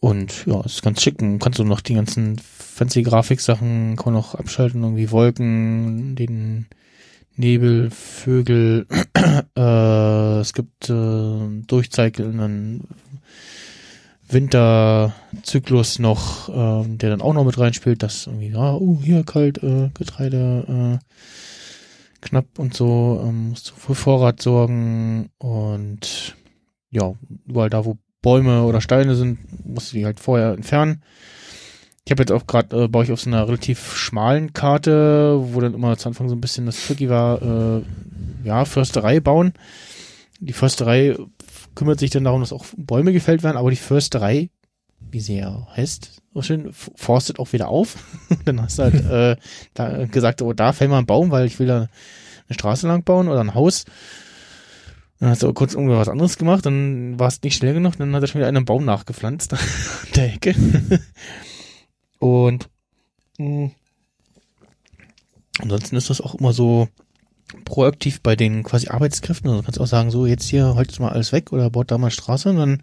Und 0.00 0.46
ja, 0.46 0.60
ist 0.62 0.82
ganz 0.82 1.00
schick. 1.00 1.20
Man 1.20 1.38
kannst 1.38 1.58
du 1.58 1.64
noch 1.64 1.80
die 1.80 1.94
ganzen 1.94 2.38
fancy 2.38 3.02
Grafiksachen 3.02 3.96
kann 3.96 4.12
man 4.12 4.14
noch 4.14 4.34
abschalten, 4.34 4.82
irgendwie 4.82 5.10
Wolken, 5.10 6.16
den 6.16 6.66
Nebel, 7.36 7.90
Vögel, 7.90 8.86
äh, 9.56 10.40
es 10.40 10.52
gibt 10.52 10.90
äh, 10.90 11.62
durchzeichelnden 11.66 12.88
Winterzyklus 14.32 15.98
noch, 15.98 16.48
äh, 16.48 16.88
der 16.96 17.10
dann 17.10 17.20
auch 17.20 17.34
noch 17.34 17.44
mit 17.44 17.58
reinspielt, 17.58 18.02
dass 18.02 18.26
irgendwie, 18.26 18.48
ja, 18.48 18.74
uh, 18.74 19.00
hier 19.02 19.24
kalt, 19.24 19.62
äh, 19.62 19.90
Getreide, 19.94 20.98
äh, 21.00 21.04
knapp 22.20 22.58
und 22.58 22.74
so, 22.74 23.20
ähm, 23.24 23.50
musst 23.50 23.70
du 23.70 23.74
für 23.74 23.94
Vorrat 23.94 24.40
sorgen 24.40 25.30
und 25.38 26.36
ja, 26.90 27.14
überall 27.46 27.70
da, 27.70 27.84
wo 27.84 27.98
Bäume 28.22 28.62
oder 28.62 28.80
Steine 28.80 29.16
sind, 29.16 29.38
musst 29.66 29.92
du 29.92 29.96
die 29.96 30.04
halt 30.04 30.20
vorher 30.20 30.52
entfernen. 30.52 31.02
Ich 32.04 32.10
habe 32.10 32.22
jetzt 32.22 32.32
auch 32.32 32.46
gerade, 32.46 32.84
äh, 32.84 32.88
baue 32.88 33.04
ich 33.04 33.12
auf 33.12 33.20
so 33.20 33.30
einer 33.30 33.46
relativ 33.46 33.96
schmalen 33.96 34.52
Karte, 34.52 35.38
wo 35.40 35.60
dann 35.60 35.74
immer 35.74 35.96
zu 35.96 36.08
Anfang 36.08 36.28
so 36.28 36.34
ein 36.34 36.40
bisschen 36.40 36.66
das 36.66 36.86
Tricky 36.86 37.08
war, 37.08 37.42
äh, 37.42 37.82
ja, 38.44 38.64
Försterei 38.64 39.20
bauen. 39.20 39.52
Die 40.40 40.52
Försterei 40.52 41.16
kümmert 41.74 41.98
sich 41.98 42.10
dann 42.10 42.24
darum, 42.24 42.40
dass 42.40 42.52
auch 42.52 42.66
Bäume 42.76 43.12
gefällt 43.12 43.42
werden, 43.42 43.56
aber 43.56 43.70
die 43.70 43.76
Försterei, 43.76 44.50
wie 45.10 45.20
sie 45.20 45.38
ja 45.38 45.66
heißt, 45.76 46.22
so 46.34 46.42
schön, 46.42 46.72
forstet 46.72 47.38
auch 47.38 47.52
wieder 47.52 47.68
auf. 47.68 47.96
dann 48.44 48.60
hast 48.62 48.78
du 48.78 48.82
halt 48.82 48.94
äh, 49.10 49.36
da 49.74 50.06
gesagt, 50.06 50.42
oh, 50.42 50.52
da 50.52 50.72
fällt 50.72 50.90
mal 50.90 50.98
ein 50.98 51.06
Baum, 51.06 51.30
weil 51.30 51.46
ich 51.46 51.58
will 51.58 51.66
da 51.66 51.76
eine 51.78 52.54
Straße 52.54 52.86
lang 52.86 53.04
bauen 53.04 53.28
oder 53.28 53.40
ein 53.40 53.54
Haus. 53.54 53.84
Dann 55.18 55.30
hast 55.30 55.42
du 55.42 55.52
kurz 55.52 55.74
irgendwas 55.74 56.08
anderes 56.08 56.36
gemacht, 56.36 56.66
dann 56.66 57.18
war 57.18 57.28
es 57.28 57.40
nicht 57.42 57.56
schnell 57.56 57.74
genug, 57.74 57.96
dann 57.96 58.14
hat 58.14 58.22
er 58.22 58.26
schon 58.26 58.40
wieder 58.40 58.48
einen 58.48 58.64
Baum 58.64 58.84
nachgepflanzt 58.84 59.52
an 59.52 59.60
der 60.16 60.34
Ecke. 60.34 60.54
Und 62.18 62.68
mh, 63.38 63.46
hm, 63.46 63.70
ansonsten 65.60 65.96
ist 65.96 66.10
das 66.10 66.20
auch 66.20 66.34
immer 66.34 66.52
so, 66.52 66.88
proaktiv 67.64 68.20
bei 68.20 68.36
den 68.36 68.62
quasi 68.62 68.88
Arbeitskräften. 68.88 69.48
Also 69.48 69.60
du 69.60 69.64
kannst 69.64 69.80
auch 69.80 69.86
sagen, 69.86 70.10
so 70.10 70.26
jetzt 70.26 70.48
hier 70.48 70.74
holst 70.74 70.98
du 70.98 71.02
mal 71.02 71.12
alles 71.12 71.32
weg 71.32 71.52
oder 71.52 71.70
baut 71.70 71.90
da 71.90 71.98
mal 71.98 72.10
Straße 72.10 72.50
und 72.50 72.56
dann 72.56 72.82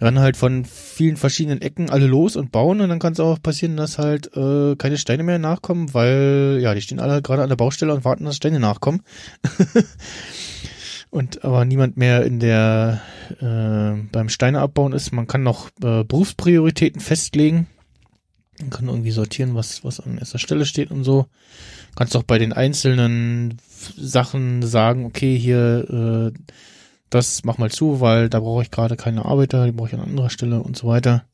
rennen 0.00 0.20
halt 0.20 0.36
von 0.36 0.64
vielen 0.64 1.16
verschiedenen 1.16 1.60
Ecken 1.60 1.90
alle 1.90 2.06
los 2.06 2.36
und 2.36 2.52
bauen 2.52 2.80
und 2.80 2.88
dann 2.88 2.98
kann 2.98 3.12
es 3.12 3.20
auch 3.20 3.40
passieren, 3.42 3.76
dass 3.76 3.98
halt 3.98 4.34
äh, 4.36 4.74
keine 4.76 4.96
Steine 4.96 5.22
mehr 5.22 5.38
nachkommen, 5.38 5.92
weil 5.92 6.58
ja, 6.60 6.74
die 6.74 6.80
stehen 6.80 7.00
alle 7.00 7.20
gerade 7.22 7.42
an 7.42 7.48
der 7.48 7.56
Baustelle 7.56 7.94
und 7.94 8.04
warten, 8.04 8.24
dass 8.24 8.36
Steine 8.36 8.60
nachkommen. 8.60 9.02
und 11.10 11.44
aber 11.44 11.64
niemand 11.64 11.96
mehr 11.96 12.24
in 12.24 12.40
der 12.40 13.02
äh, 13.40 14.02
beim 14.10 14.28
Steine 14.28 14.60
abbauen 14.60 14.92
ist. 14.92 15.12
Man 15.12 15.26
kann 15.26 15.42
noch 15.42 15.68
äh, 15.82 16.04
Berufsprioritäten 16.04 17.00
festlegen. 17.00 17.66
Man 18.58 18.70
kann 18.70 18.88
irgendwie 18.88 19.10
sortieren, 19.10 19.54
was 19.54 19.84
was 19.84 20.00
an 20.00 20.18
erster 20.18 20.38
Stelle 20.38 20.64
steht 20.64 20.90
und 20.90 21.04
so. 21.04 21.26
Kannst 21.96 22.16
auch 22.16 22.22
bei 22.22 22.38
den 22.38 22.52
einzelnen 22.52 23.58
Sachen 23.96 24.62
sagen, 24.62 25.04
okay, 25.04 25.36
hier, 25.38 26.32
äh, 26.34 26.38
das 27.08 27.44
mach 27.44 27.58
mal 27.58 27.70
zu, 27.70 28.00
weil 28.00 28.28
da 28.28 28.40
brauche 28.40 28.62
ich 28.62 28.70
gerade 28.70 28.96
keine 28.96 29.24
Arbeiter, 29.24 29.66
die 29.66 29.72
brauche 29.72 29.88
ich 29.88 29.94
an 29.94 30.00
anderer 30.00 30.30
Stelle 30.30 30.62
und 30.62 30.76
so 30.76 30.86
weiter. 30.86 31.24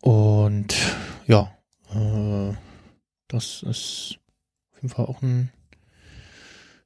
Und 0.00 0.74
ja, 1.26 1.52
äh, 1.94 2.54
das 3.28 3.62
ist 3.62 4.18
auf 4.72 4.82
jeden 4.82 4.88
Fall 4.88 5.06
auch 5.06 5.22
ein 5.22 5.50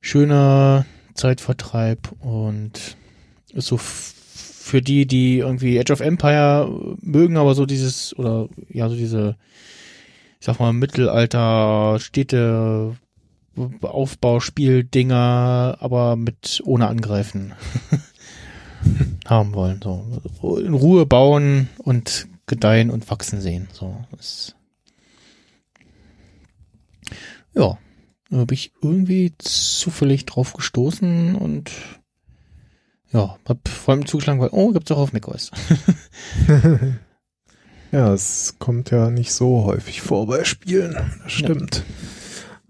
schöner 0.00 0.84
Zeitvertreib 1.15 2.12
und 2.20 2.97
ist 3.52 3.66
so 3.66 3.78
für 3.78 4.83
die, 4.83 5.07
die 5.07 5.39
irgendwie 5.39 5.76
Edge 5.76 5.92
of 5.92 6.00
Empire 6.00 6.97
mögen, 7.00 7.36
aber 7.36 7.55
so 7.55 7.66
dieses, 7.66 8.16
oder 8.18 8.49
ja, 8.68 8.89
so 8.89 8.97
diese, 8.97 9.36
ich 10.41 10.47
sag 10.47 10.58
mal, 10.58 10.73
Mittelalter, 10.73 11.99
Städte, 12.00 12.97
Aufbauspieldinger, 13.83 15.78
aber 15.81 16.16
mit 16.16 16.62
ohne 16.65 16.89
Angreifen 16.89 17.52
haben 19.26 19.55
wollen. 19.55 19.81
So 19.83 20.58
in 20.58 20.74
Ruhe 20.74 21.07
bauen 21.07 21.68
und 21.78 22.28
gedeihen 22.47 22.91
und 22.91 23.10
wachsen 23.10 23.41
sehen. 23.41 23.68
So 23.73 23.97
ist 24.18 24.57
ja, 27.55 27.78
da 28.31 28.44
bin 28.44 28.55
ich 28.55 28.73
irgendwie 28.83 29.33
zufällig 29.39 30.26
drauf 30.26 30.55
gestoßen 30.55 31.36
und 31.36 31.70
ja, 33.12 33.39
hab 33.44 33.68
vor 33.68 33.94
allem 33.94 34.07
zugeschlagen, 34.07 34.41
weil 34.41 34.49
oh, 34.50 34.73
gibt's 34.73 34.91
auch 34.91 34.99
auf 34.99 35.12
macOS. 35.12 35.52
Ja, 37.94 38.12
es 38.12 38.57
kommt 38.58 38.91
ja 38.91 39.08
nicht 39.08 39.33
so 39.33 39.66
häufig 39.66 40.00
vor 40.00 40.26
bei 40.26 40.42
Spielen. 40.42 40.97
Das 41.23 41.31
stimmt. 41.31 41.84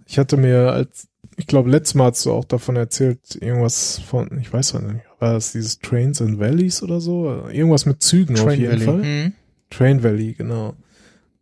Ich 0.06 0.18
hatte 0.18 0.36
mir 0.36 0.72
als, 0.72 1.08
ich 1.36 1.46
glaube, 1.46 1.70
letztes 1.70 1.94
Mal 1.94 2.10
hast 2.10 2.24
du 2.26 2.32
auch 2.32 2.44
davon 2.44 2.76
erzählt, 2.76 3.20
irgendwas 3.40 3.98
von, 3.98 4.38
ich 4.40 4.52
weiß 4.52 4.74
nicht, 4.74 5.00
war 5.18 5.32
das 5.34 5.52
dieses 5.52 5.78
Trains 5.78 6.20
and 6.20 6.38
Valleys 6.38 6.82
oder 6.82 7.00
so? 7.00 7.46
Irgendwas 7.50 7.86
mit 7.86 8.02
Zügen 8.02 8.38
auf 8.38 8.52
jeden 8.52 8.72
Valley. 8.72 8.84
Fall. 8.84 8.96
Mhm. 8.98 9.32
Train 9.70 10.02
Valley, 10.02 10.34
genau. 10.34 10.74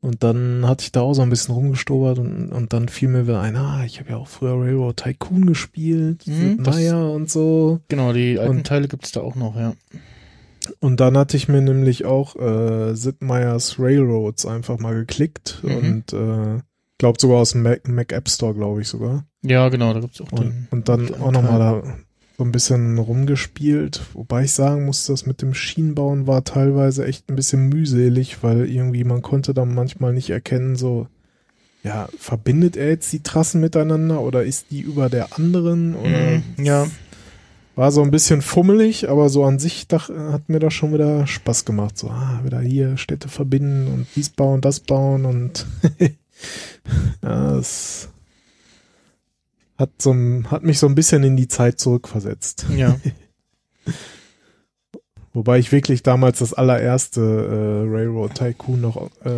Und 0.01 0.25
dann 0.25 0.67
hatte 0.67 0.83
ich 0.85 0.91
da 0.93 1.03
auch 1.03 1.15
so 1.15 1.23
ein 1.23 1.31
bisschen 1.31 1.55
rumgestobert 1.55 2.19
und, 2.19 2.51
und 2.51 2.73
dann 2.73 2.89
fiel 2.89 3.09
mir 3.09 3.27
wieder 3.29 3.41
ein, 3.41 3.55
ah, 3.55 3.85
ich 3.85 4.01
habe 4.01 4.11
ja 4.11 4.17
auch 4.17 4.27
früher 4.27 4.55
Railroad 4.61 4.97
Tycoon 4.97 5.47
gespielt, 5.47 6.27
Mhm, 6.27 6.63
Meier 6.65 7.11
und 7.13 7.31
so. 7.31 7.79
Genau, 7.89 8.13
die 8.13 8.39
alten 8.39 8.59
Und- 8.59 8.67
Teile 8.67 8.89
gibt's 8.89 9.13
da 9.13 9.21
auch 9.21 9.37
noch, 9.37 9.55
ja. 9.57 9.75
Und 10.81 11.01
dann 11.01 11.17
hatte 11.19 11.37
ich 11.37 11.49
mir 11.49 11.61
nämlich 11.61 12.05
auch 12.05 12.35
äh, 12.37 12.95
Sid 12.95 13.21
Meier's 13.23 13.79
Railroads 13.79 14.47
einfach 14.47 14.79
mal 14.79 14.95
geklickt 14.95 15.61
Mhm. 15.63 15.77
und 15.77 16.13
äh, 16.13 16.61
glaubt 17.03 17.21
sogar 17.21 17.39
aus 17.39 17.51
dem 17.51 17.63
Mac, 17.63 17.89
Mac 17.89 18.13
App 18.13 18.29
Store, 18.29 18.55
glaube 18.55 18.81
ich 18.81 18.87
sogar. 18.87 19.25
Ja, 19.43 19.69
genau, 19.71 19.93
da 19.93 19.99
gibt's 19.99 20.21
auch 20.21 20.31
Und, 20.31 20.41
den. 20.45 20.69
und 20.71 20.89
dann 20.89 21.07
den 21.07 21.21
auch 21.21 21.33
nochmal 21.33 21.59
da 21.59 21.83
so 22.39 22.45
ein 22.45 22.53
bisschen 22.53 22.97
rumgespielt. 22.97 24.01
Wobei 24.15 24.45
ich 24.45 24.53
sagen 24.53 24.85
muss, 24.85 25.07
das 25.07 25.27
mit 25.27 25.43
dem 25.43 25.53
Schienenbauen 25.53 26.29
war 26.29 26.45
teilweise 26.45 27.05
echt 27.05 27.29
ein 27.29 27.35
bisschen 27.35 27.69
mühselig, 27.69 28.45
weil 28.45 28.71
irgendwie 28.71 29.03
man 29.03 29.21
konnte 29.21 29.53
dann 29.53 29.75
manchmal 29.75 30.13
nicht 30.13 30.31
erkennen, 30.31 30.77
so, 30.77 31.09
ja, 31.83 32.09
verbindet 32.17 32.77
er 32.77 32.89
jetzt 32.91 33.13
die 33.13 33.25
Trassen 33.25 33.61
miteinander 33.61 34.21
oder 34.21 34.45
ist 34.45 34.67
die 34.71 34.81
über 34.83 35.09
der 35.11 35.37
anderen? 35.37 35.97
Oder 35.97 36.09
Mhm, 36.57 36.65
ja. 36.65 36.87
war 37.75 37.91
so 37.91 38.01
ein 38.03 38.13
bisschen 38.13 38.43
fummelig, 38.43 39.09
aber 39.11 39.29
so 39.29 39.45
an 39.45 39.59
sich 39.59 39.89
dach, 39.89 40.09
hat 40.09 40.49
mir 40.49 40.61
das 40.61 40.73
schon 40.73 40.95
wieder 40.95 41.27
Spaß 41.27 41.65
gemacht. 41.65 41.99
So, 41.99 42.11
ah, 42.11 42.41
wieder 42.45 42.61
hier 42.61 42.97
Städte 42.97 43.27
verbinden 43.29 43.89
und 43.93 44.07
dies 44.15 44.31
bauen, 44.31 44.61
das 44.61 44.79
bauen 44.81 45.25
und 45.25 45.67
ja, 47.23 47.55
das 47.55 48.09
hat, 49.79 49.91
so, 50.01 50.15
hat 50.51 50.63
mich 50.63 50.79
so 50.79 50.87
ein 50.87 50.95
bisschen 50.95 51.23
in 51.25 51.37
die 51.37 51.49
Zeit 51.49 51.81
zurückversetzt. 51.81 52.67
Ja. 52.77 52.97
Wobei 55.35 55.59
ich 55.59 55.73
wirklich 55.73 56.03
damals 56.03 56.41
das 56.41 56.53
allererste 56.53 57.21
äh, 57.23 57.89
Railroad 57.91 58.35
Tycoon 58.35 58.83
noch 58.83 59.11
äh, 59.25 59.31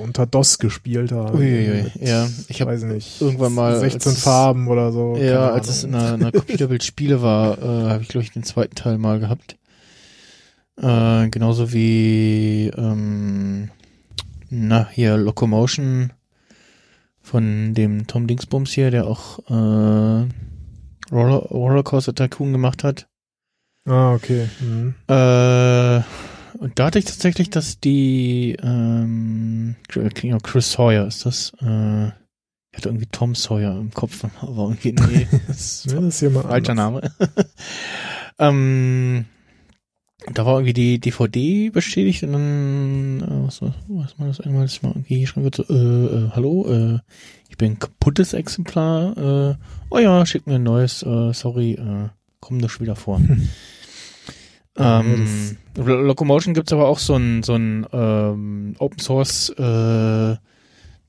unter 0.00 0.24
DOS 0.24 0.60
gespielt 0.60 1.10
habe. 1.10 1.36
Uiuiui, 1.36 1.82
Mit, 1.82 1.96
ja. 1.96 2.28
Ich 2.46 2.60
habe 2.60 2.70
weiß 2.70 2.84
nicht, 2.84 3.20
irgendwann 3.20 3.52
mal, 3.52 3.80
16 3.80 4.12
als- 4.12 4.22
Farben 4.22 4.68
oder 4.68 4.92
so. 4.92 5.16
Ja, 5.16 5.50
als 5.50 5.68
es 5.68 5.82
in 5.82 5.96
einer, 5.96 6.14
in 6.14 6.20
einer 6.22 6.30
Computerbild 6.30 6.84
Spiele 6.84 7.22
war, 7.22 7.58
äh, 7.58 7.90
habe 7.90 8.02
ich 8.04 8.08
glaube 8.08 8.22
ich 8.22 8.30
den 8.30 8.44
zweiten 8.44 8.76
Teil 8.76 8.98
mal 8.98 9.18
gehabt. 9.18 9.56
Äh, 10.80 11.28
genauso 11.28 11.72
wie 11.72 12.70
ähm, 12.76 13.68
na 14.48 14.88
hier 14.92 15.16
Locomotion 15.16 16.12
von 17.22 17.74
dem 17.74 18.06
Tom 18.06 18.26
Dingsbums 18.26 18.72
hier, 18.72 18.90
der 18.90 19.06
auch 19.06 19.38
äh, 19.48 20.28
Roller, 21.12 21.38
Rollercoaster 21.50 22.14
Tycoon 22.14 22.52
gemacht 22.52 22.84
hat. 22.84 23.08
Ah, 23.88 24.14
okay. 24.14 24.48
Mhm. 24.60 24.94
Äh, 25.08 26.02
und 26.58 26.78
da 26.78 26.86
hatte 26.86 26.98
ich 26.98 27.04
tatsächlich, 27.04 27.50
dass 27.50 27.80
die 27.80 28.56
ähm, 28.62 29.76
ja, 29.94 30.38
Chris 30.38 30.72
Sawyer 30.72 31.06
ist 31.06 31.26
das. 31.26 31.52
Äh, 31.60 32.08
ich 32.08 32.78
hatte 32.78 32.88
irgendwie 32.88 33.08
Tom 33.10 33.34
Sawyer 33.34 33.78
im 33.78 33.92
Kopf, 33.92 34.24
aber 34.40 34.74
irgendwie 34.80 34.92
nee, 34.92 35.28
das 35.46 35.84
Ja, 35.88 35.96
das 35.96 36.14
ist 36.14 36.20
jemand 36.20 36.46
Falscher 36.46 36.72
anders. 36.72 37.12
Name. 37.18 37.46
ähm, 38.38 39.24
da 40.32 40.46
war 40.46 40.54
irgendwie 40.54 40.72
die 40.72 40.98
DVD 41.00 41.70
bestätigt 41.70 42.22
und 42.22 42.32
dann, 42.32 43.20
äh, 43.20 43.46
was, 43.46 43.62
was, 43.62 43.72
was 43.88 44.18
war 44.18 44.26
das 44.28 44.40
einmal, 44.40 44.62
dass 44.62 44.74
ich 44.74 44.82
mal 44.82 44.90
irgendwie 44.90 45.20
geschrieben 45.20 45.44
wird, 45.44 45.56
so, 45.56 45.64
äh, 45.68 45.74
äh, 46.26 46.30
hallo, 46.30 46.66
äh, 46.68 46.98
ich 47.48 47.56
bin 47.56 47.72
ein 47.72 47.78
kaputtes 47.78 48.32
Exemplar, 48.32 49.16
äh, 49.16 49.54
oh 49.90 49.98
ja, 49.98 50.24
schick 50.26 50.46
mir 50.46 50.56
ein 50.56 50.62
neues, 50.62 51.02
äh, 51.02 51.32
sorry, 51.32 51.72
äh, 51.72 52.08
komm 52.40 52.58
nicht 52.58 52.80
wieder 52.80 52.96
vor. 52.96 53.20
ähm, 54.76 55.56
Lo- 55.76 56.00
Locomotion 56.02 56.54
gibt's 56.54 56.72
aber 56.72 56.88
auch 56.88 56.98
so 56.98 57.14
ein, 57.16 57.42
so 57.42 57.54
ein 57.54 57.86
ähm, 57.92 58.74
Open 58.78 58.98
Source 58.98 59.50
äh, 59.50 60.36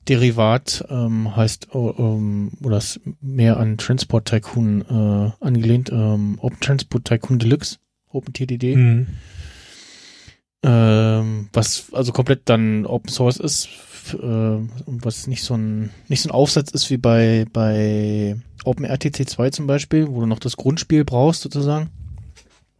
Derivat 0.08 0.84
ähm, 0.90 1.34
heißt 1.34 1.68
oh, 1.74 1.94
ähm, 1.96 2.50
oder 2.62 2.76
ist 2.76 3.00
mehr 3.22 3.56
an 3.56 3.78
Transport 3.78 4.26
Tycoon 4.28 4.82
äh, 4.82 5.44
angelehnt, 5.44 5.90
ähm, 5.90 6.38
Open 6.40 6.60
Transport 6.60 7.06
Tycoon 7.06 7.38
Deluxe, 7.38 7.78
OpenTDD, 8.14 8.76
Mhm. 8.76 9.06
ähm, 10.62 11.48
was 11.52 11.92
also 11.92 12.12
komplett 12.12 12.42
dann 12.48 12.86
Open 12.86 13.10
Source 13.10 13.36
ist, 13.38 13.68
äh, 14.12 14.16
und 14.16 15.00
was 15.04 15.26
nicht 15.26 15.42
so 15.42 15.54
ein 15.54 15.90
nicht 16.08 16.22
so 16.22 16.28
ein 16.28 16.32
Aufsatz 16.32 16.70
ist 16.70 16.90
wie 16.90 16.96
bei 16.96 17.46
bei 17.52 18.36
OpenRTC 18.64 19.28
2 19.28 19.50
zum 19.50 19.66
Beispiel, 19.66 20.08
wo 20.08 20.20
du 20.20 20.26
noch 20.26 20.38
das 20.38 20.56
Grundspiel 20.56 21.04
brauchst 21.04 21.42
sozusagen. 21.42 21.90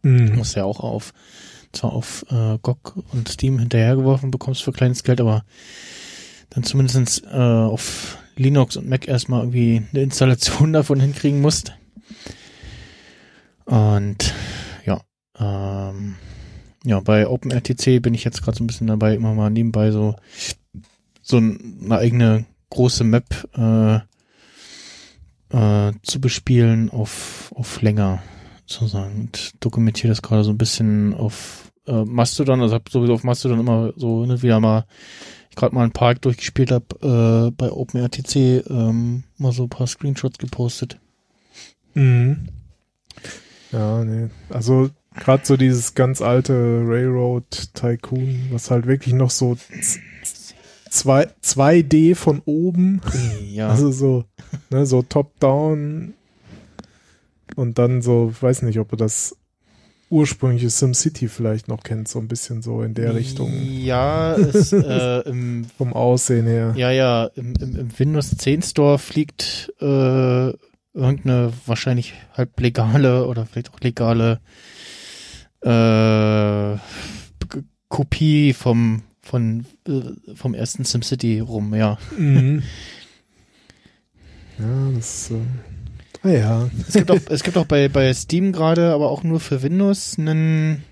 Mhm. 0.03 0.35
musst 0.35 0.55
ja 0.55 0.63
auch 0.65 0.79
auf 0.81 1.13
zwar 1.73 1.93
auf 1.93 2.25
äh, 2.29 2.57
GOG 2.61 3.03
und 3.11 3.27
Steam 3.27 3.59
hinterhergeworfen 3.59 4.31
bekommst 4.31 4.63
für 4.63 4.71
kleines 4.71 5.03
Geld, 5.03 5.19
aber 5.19 5.43
dann 6.51 6.63
zumindest 6.63 7.23
äh, 7.25 7.35
auf 7.35 8.17
Linux 8.37 8.77
und 8.77 8.87
Mac 8.87 9.07
erstmal 9.07 9.41
irgendwie 9.41 9.81
eine 9.91 10.03
Installation 10.03 10.73
davon 10.73 10.99
hinkriegen 10.99 11.41
musst. 11.41 11.73
Und 13.65 14.33
ähm, 15.39 16.15
ja, 16.83 16.99
bei 16.99 17.27
OpenRTC 17.27 17.99
bin 18.01 18.13
ich 18.13 18.23
jetzt 18.23 18.41
gerade 18.43 18.57
so 18.57 18.63
ein 18.63 18.67
bisschen 18.67 18.87
dabei, 18.87 19.15
immer 19.15 19.33
mal 19.33 19.49
nebenbei 19.49 19.91
so 19.91 20.15
so 21.21 21.37
ein- 21.37 21.79
eine 21.83 21.97
eigene 21.97 22.45
große 22.69 23.03
Map 23.03 23.25
äh, 23.57 23.95
äh, 25.49 25.93
zu 26.03 26.21
bespielen 26.21 26.89
auf 26.89 27.51
auf 27.55 27.81
länger 27.81 28.21
sozusagen 28.65 29.15
und 29.21 29.51
dokumentiere 29.63 30.09
das 30.09 30.21
gerade 30.21 30.43
so 30.43 30.51
ein 30.51 30.57
bisschen 30.57 31.13
auf 31.13 31.71
äh, 31.87 32.03
Mastodon, 32.03 32.61
also 32.61 32.73
habe 32.73 32.89
sowieso 32.89 33.13
auf 33.13 33.23
Mastodon 33.23 33.59
immer 33.59 33.93
so 33.95 34.21
und 34.21 34.41
wieder 34.41 34.59
mal, 34.59 34.85
ich 35.51 35.55
gerade 35.55 35.73
mal 35.75 35.83
einen 35.83 35.91
Park 35.91 36.21
durchgespielt 36.23 36.71
habe, 36.71 37.47
äh, 37.47 37.51
bei 37.51 37.71
OpenRTC 37.71 38.35
ähm, 38.67 39.23
mal 39.37 39.51
so 39.51 39.63
ein 39.63 39.69
paar 39.69 39.85
Screenshots 39.87 40.39
gepostet. 40.39 40.99
Mhm. 41.93 42.49
Ja, 43.71 44.03
nee. 44.03 44.29
Also 44.49 44.89
gerade 45.19 45.45
so 45.45 45.57
dieses 45.57 45.95
ganz 45.95 46.21
alte 46.21 46.53
Railroad 46.85 47.45
Tycoon, 47.73 48.47
was 48.51 48.71
halt 48.71 48.85
wirklich 48.87 49.13
noch 49.13 49.29
so 49.29 49.55
z- 49.55 49.99
zwei, 50.89 51.27
2D 51.43 52.15
von 52.15 52.41
oben, 52.45 53.01
Ja, 53.51 53.69
also 53.71 53.91
so, 53.91 54.25
ne, 54.69 54.85
so 54.85 55.01
top-down. 55.01 56.13
Und 57.55 57.77
dann 57.77 58.01
so, 58.01 58.31
ich 58.35 58.41
weiß 58.41 58.63
nicht, 58.63 58.79
ob 58.79 58.89
du 58.89 58.95
das 58.95 59.35
ursprüngliche 60.09 60.69
SimCity 60.69 61.27
vielleicht 61.27 61.67
noch 61.67 61.83
kennt, 61.83 62.07
so 62.07 62.19
ein 62.19 62.27
bisschen 62.27 62.61
so 62.61 62.81
in 62.83 62.93
der 62.93 63.15
Richtung. 63.15 63.51
Ja, 63.81 64.35
es, 64.35 64.71
äh, 64.71 65.19
im, 65.29 65.65
vom 65.77 65.93
Aussehen 65.93 66.45
her. 66.45 66.73
ja, 66.77 66.91
ja, 66.91 67.25
im, 67.35 67.53
im, 67.59 67.75
im 67.75 67.99
Windows 67.99 68.35
10 68.37 68.61
Store 68.61 68.99
fliegt 68.99 69.73
äh, 69.81 70.49
irgendeine 70.93 71.51
wahrscheinlich 71.65 72.13
halb 72.33 72.59
legale 72.59 73.25
oder 73.27 73.45
vielleicht 73.45 73.73
auch 73.73 73.79
legale 73.81 74.39
äh, 75.65 76.77
Kopie 77.89 78.53
vom 78.53 79.03
von 79.21 79.65
äh, 79.87 80.35
vom 80.35 80.53
ersten 80.53 80.85
SimCity 80.85 81.39
rum, 81.39 81.73
ja. 81.73 81.97
Mhm. 82.17 82.61
Ja, 84.59 84.91
das 84.93 85.31
äh, 85.31 85.41
ah 86.23 86.29
ja. 86.29 86.69
Es 86.87 86.93
gibt 86.93 87.09
auch, 87.09 87.19
es 87.29 87.43
gibt 87.43 87.57
auch 87.57 87.65
bei, 87.65 87.89
bei 87.89 88.13
Steam 88.13 88.51
gerade, 88.51 88.93
aber 88.93 89.09
auch 89.09 89.23
nur 89.23 89.39
für 89.39 89.63
Windows, 89.63 90.19
einen 90.19 90.83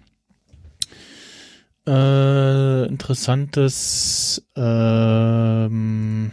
äh, 1.87 2.87
interessantes 2.87 4.43
ähm, 4.55 6.31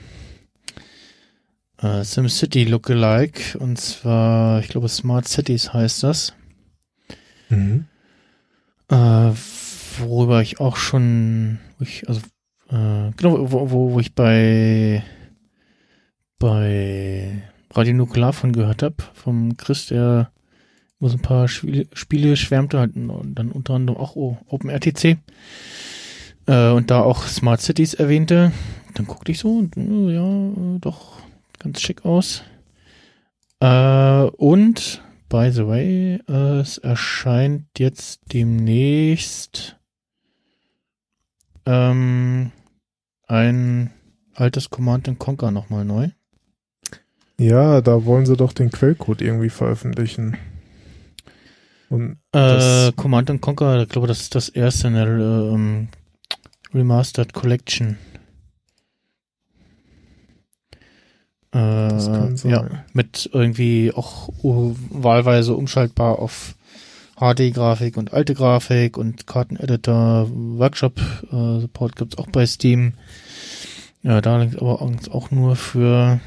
äh, 1.83 2.03
SimCity 2.03 2.65
Lookalike 2.65 3.59
und 3.59 3.79
zwar, 3.79 4.61
ich 4.61 4.69
glaube 4.69 4.89
Smart 4.89 5.29
Cities 5.29 5.73
heißt 5.73 6.03
das, 6.03 6.33
Mhm. 7.51 7.87
Äh, 8.91 9.33
worüber 9.99 10.43
ich 10.43 10.61
auch 10.61 10.77
schon, 10.77 11.59
wo 11.79 11.85
ich, 11.85 12.09
also 12.09 12.21
äh, 12.69 13.11
genau, 13.17 13.51
wo, 13.51 13.71
wo, 13.71 13.93
wo 13.93 14.01
ich 14.01 14.15
bei 14.15 15.03
bei 16.39 17.43
Radio 17.73 17.95
Nukular 17.95 18.33
von 18.33 18.53
gehört 18.53 18.83
habe, 18.83 18.97
vom 19.15 19.57
Chris, 19.57 19.87
der 19.87 20.31
wo 21.01 21.09
so 21.09 21.17
ein 21.17 21.23
paar 21.23 21.49
Spiele, 21.49 21.87
Spiele 21.95 22.37
schwärmte, 22.37 22.79
halt, 22.79 22.95
und 22.95 23.35
dann 23.35 23.51
unter 23.51 23.75
anderem 23.75 23.99
auch 23.99 24.17
oh, 24.17 24.37
OpenRTC 24.49 25.17
äh, 26.47 26.71
und 26.71 26.91
da 26.91 27.01
auch 27.01 27.25
Smart 27.25 27.61
Cities 27.61 27.95
erwähnte. 27.95 28.53
Dann 28.95 29.07
guckte 29.07 29.33
ich 29.33 29.39
so 29.39 29.57
und 29.57 29.77
äh, 29.77 30.15
ja, 30.15 30.77
äh, 30.77 30.79
doch 30.81 31.19
ganz 31.59 31.81
schick 31.81 32.05
aus. 32.05 32.43
Äh, 33.61 34.25
und 34.37 35.03
by 35.31 35.51
the 35.51 35.67
way, 35.67 36.21
äh, 36.29 36.61
es 36.61 36.77
erscheint 36.77 37.67
jetzt 37.79 38.21
demnächst 38.35 39.79
ähm, 41.65 42.53
ein 43.27 43.91
altes 44.35 44.69
Command 44.69 45.19
Conquer 45.19 45.51
nochmal 45.51 45.87
neu. 45.87 46.09
Ja, 47.39 47.81
da 47.81 48.05
wollen 48.05 48.27
sie 48.27 48.37
doch 48.37 48.53
den 48.53 48.71
Quellcode 48.71 49.23
irgendwie 49.23 49.49
veröffentlichen. 49.49 50.37
Und 51.89 52.19
äh, 52.33 52.93
Command 52.93 53.41
Conquer, 53.41 53.83
ich 53.83 53.89
glaube, 53.89 54.09
das 54.09 54.21
ist 54.21 54.35
das 54.35 54.49
erste 54.51 54.89
in 54.89 54.95
der 54.95 55.07
ähm, 55.07 55.89
Remastered 56.75 57.33
Collection. 57.33 57.97
Äh, 61.53 62.49
ja, 62.49 62.85
mit 62.93 63.29
irgendwie 63.33 63.93
auch 63.95 64.29
wahlweise 64.43 65.55
umschaltbar 65.55 66.21
auf 66.21 66.55
HD-Grafik 67.17 67.97
und 67.97 68.13
alte 68.13 68.35
Grafik 68.35 68.97
und 68.97 69.27
Karteneditor, 69.27 70.29
Workshop-Support 70.31 71.93
äh, 71.93 71.99
gibt's 71.99 72.19
auch 72.19 72.29
bei 72.29 72.47
Steam. 72.47 72.95
Ja, 74.03 74.21
da 74.21 74.39
liegt 74.39 74.57
aber 74.57 74.81
auch 74.81 75.31
nur 75.31 75.57
für 75.57 76.21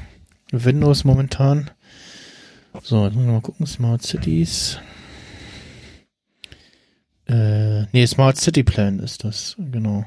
Windows 0.52 1.04
momentan. 1.04 1.70
So, 2.82 3.04
jetzt 3.04 3.14
müssen 3.14 3.26
wir 3.26 3.34
mal 3.34 3.40
gucken, 3.40 3.66
Smart 3.66 4.02
Cities. 4.02 4.78
Äh, 7.26 7.84
nee, 7.92 8.06
Smart 8.06 8.36
City 8.36 8.62
Plan 8.62 8.98
ist 8.98 9.24
das, 9.24 9.56
genau. 9.58 10.04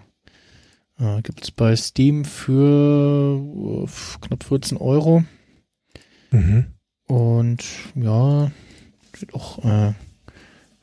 Äh, 1.00 1.22
gibt's 1.22 1.52
bei 1.52 1.76
Steam 1.76 2.26
für 2.26 3.38
uh, 3.38 3.88
knapp 4.22 4.44
14 4.44 4.78
Euro. 4.78 5.24
Mhm. 6.32 6.74
Und 7.08 7.64
ja, 7.96 8.52
sieht 9.16 9.34
auch 9.34 9.64
äh, 9.64 9.94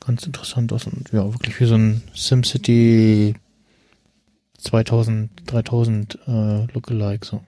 ganz 0.00 0.24
interessant 0.24 0.72
aus 0.72 0.86
und 0.86 1.12
ja, 1.12 1.32
wirklich 1.32 1.60
wie 1.60 1.66
so 1.66 1.74
ein 1.74 2.02
SimCity 2.14 3.34
2000, 4.58 5.30
3000 5.46 6.18
äh, 6.26 6.64
Lookalike 6.72 7.26
so. 7.26 7.44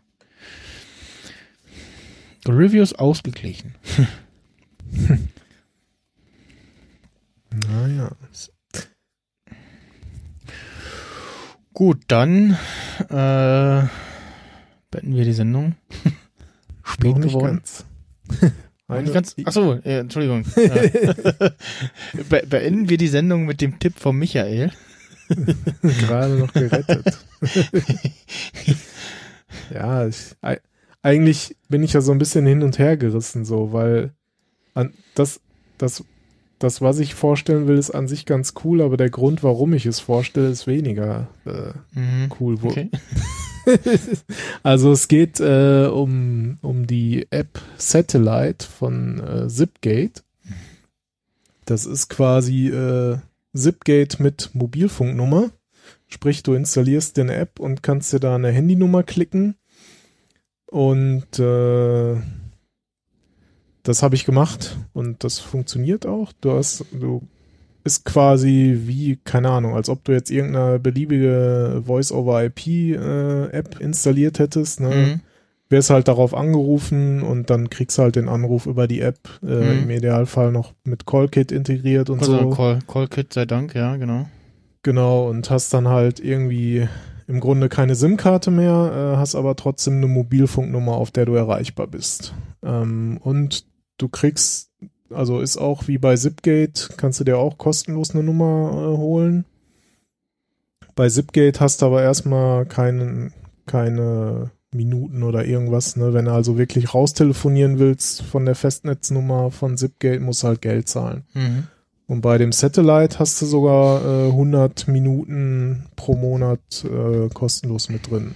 Reviews 2.47 2.93
ausgeglichen. 2.93 3.75
naja. 7.51 8.13
Gut, 11.77 12.05
dann 12.09 12.57
äh, 13.11 13.83
beenden 14.91 15.15
wir 15.15 15.25
die 15.25 15.35
Sendung. 15.35 15.75
Spät 16.83 17.21
geworden. 17.21 17.61
Eine, 18.89 19.13
ganz, 19.13 19.37
achso, 19.45 19.75
äh, 19.85 19.99
Entschuldigung. 19.99 20.45
Be 22.31 22.45
beenden 22.49 22.89
wir 22.89 22.97
die 22.97 23.09
Sendung 23.09 23.45
mit 23.45 23.61
dem 23.61 23.79
Tipp 23.79 23.99
von 23.99 24.17
Michael. 24.17 24.73
Gerade 25.83 26.37
noch 26.39 26.55
gerettet. 26.55 27.19
ja, 29.75 30.07
ich, 30.07 30.35
eigentlich 31.03 31.59
bin 31.69 31.83
ich 31.83 31.93
ja 31.93 32.01
so 32.01 32.13
ein 32.13 32.19
bisschen 32.19 32.47
hin 32.47 32.63
und 32.63 32.79
her 32.79 32.97
gerissen, 32.97 33.45
so, 33.45 33.75
weil 33.75 34.15
an, 34.73 34.95
das, 35.15 35.43
das, 35.77 36.05
das, 36.59 36.81
was 36.81 36.99
ich 36.99 37.15
vorstellen 37.15 37.67
will, 37.67 37.77
ist 37.77 37.91
an 37.91 38.09
sich 38.09 38.25
ganz 38.25 38.55
cool, 38.65 38.81
aber 38.81 38.97
der 38.97 39.11
Grund, 39.11 39.43
warum 39.43 39.75
ich 39.75 39.85
es 39.87 40.01
vorstelle, 40.01 40.49
ist 40.49 40.67
weniger 40.67 41.29
äh, 41.45 41.99
mhm, 41.99 42.31
cool. 42.41 42.57
Okay. 42.63 42.91
also 44.63 44.93
es 44.93 45.09
geht 45.09 45.41
äh, 45.41 45.87
um, 45.87 46.59
um 46.63 46.87
die 46.87 47.27
App 47.31 47.61
Satellite 47.77 48.67
von 48.67 49.21
äh, 49.21 49.49
Zipgate. 49.49 50.23
Das 51.67 51.85
ist 51.85 52.09
quasi 52.09 52.69
äh, 52.69 53.19
Zipgate 53.55 54.23
mit 54.23 54.51
Mobilfunknummer. 54.55 55.51
Sprich, 56.09 56.43
du 56.43 56.55
installierst 56.55 57.17
den 57.17 57.29
App 57.29 57.59
und 57.59 57.83
kannst 57.83 58.13
dir 58.13 58.21
da 58.21 58.35
eine 58.37 58.51
Handynummer 58.51 59.03
klicken. 59.03 59.57
Und 60.67 61.39
äh, 61.39 62.17
das 63.87 64.03
habe 64.03 64.15
ich 64.15 64.25
gemacht 64.25 64.77
und 64.93 65.23
das 65.23 65.39
funktioniert 65.39 66.07
auch. 66.07 66.33
Du 66.41 66.53
hast, 66.53 66.85
du 66.93 67.23
ist 67.85 68.05
quasi 68.05 68.81
wie, 68.85 69.17
keine 69.23 69.51
Ahnung, 69.51 69.77
als 69.77 69.89
ob 69.89 70.05
du 70.05 70.13
jetzt 70.13 70.31
irgendeine 70.31 70.81
beliebige 70.81 71.83
Voice-over-IP-App 71.87 73.81
äh, 73.81 73.83
installiert 73.83 74.41
hättest, 74.41 74.81
ne? 74.81 74.89
Mhm. 74.89 75.21
Wärst 75.69 75.91
halt 75.91 76.07
darauf 76.07 76.35
angerufen 76.35 77.23
und 77.23 77.51
dann 77.51 77.71
kriegst 77.71 77.99
du 77.99 78.03
halt 78.03 78.17
den 78.17 78.29
Anruf 78.29 78.67
über 78.67 78.87
die 78.87 79.01
App, 79.01 79.19
äh, 79.43 79.47
mhm. 79.47 79.83
im 79.85 79.91
Idealfall 79.91 80.53
noch 80.53 80.75
mit 80.85 81.07
CallKit 81.07 81.51
integriert 81.51 82.11
und 82.11 82.21
also 82.21 82.39
so. 82.39 82.51
Call, 82.51 82.79
CallKit 82.87 83.33
sei 83.33 83.47
Dank, 83.47 83.75
ja, 83.75 83.97
genau. 83.97 84.27
Genau, 84.83 85.29
und 85.29 85.51
hast 85.51 85.73
dann 85.75 85.89
halt 85.89 86.21
irgendwie 86.21 86.89
im 87.29 87.41
Grunde 87.41 87.69
keine 87.69 87.95
SIM-Karte 87.95 88.51
mehr, 88.51 89.15
äh, 89.15 89.17
hast 89.17 89.35
aber 89.35 89.57
trotzdem 89.57 89.97
eine 89.97 90.07
Mobilfunknummer, 90.07 90.93
auf 90.93 91.11
der 91.11 91.27
du 91.27 91.35
erreichbar 91.35 91.89
bist. 91.89 92.35
Ähm, 92.65 93.19
und 93.23 93.65
du 93.99 94.09
kriegst 94.09 94.71
also 95.11 95.41
ist 95.41 95.57
auch 95.57 95.89
wie 95.89 95.99
bei 95.99 96.17
Zipgate, 96.17 96.91
kannst 96.97 97.21
du 97.21 97.25
dir 97.25 97.39
auch 97.39 97.59
kostenlos 97.59 98.11
eine 98.11 98.23
Nummer 98.23 98.71
äh, 98.73 98.97
holen. 98.97 99.45
Bei 100.95 101.09
Zipgate 101.09 101.61
hast 101.61 101.83
du 101.83 101.87
aber 101.87 102.03
erstmal 102.03 102.67
keinen, 102.67 103.33
keine 103.67 104.51
Minuten 104.73 105.23
oder 105.23 105.45
irgendwas. 105.45 105.97
Ne? 105.97 106.15
Wenn 106.15 106.25
du 106.25 106.33
also 106.33 106.59
wirklich 106.59 106.95
raustelefonieren 106.95 107.79
willst 107.79 108.23
von 108.23 108.47
der 108.47 108.55
Festnetznummer 108.55 109.51
von 109.51 109.77
Zipgate, 109.77 110.21
musst 110.21 110.43
du 110.43 110.49
halt 110.49 110.63
Geld 110.63 110.89
zahlen. 110.89 111.25
Mhm. 111.35 111.65
Und 112.09 112.21
bei 112.21 112.39
dem 112.39 112.53
Satellite 112.53 113.19
hast 113.19 113.43
du 113.43 113.47
sogar 113.47 114.05
äh, 114.05 114.29
100 114.29 114.89
Minuten 114.89 115.87
pro 115.97 116.15
Monat 116.15 116.85
äh, 116.85 117.29
kostenlos 117.29 117.89
mit 117.89 118.11
drin. 118.11 118.35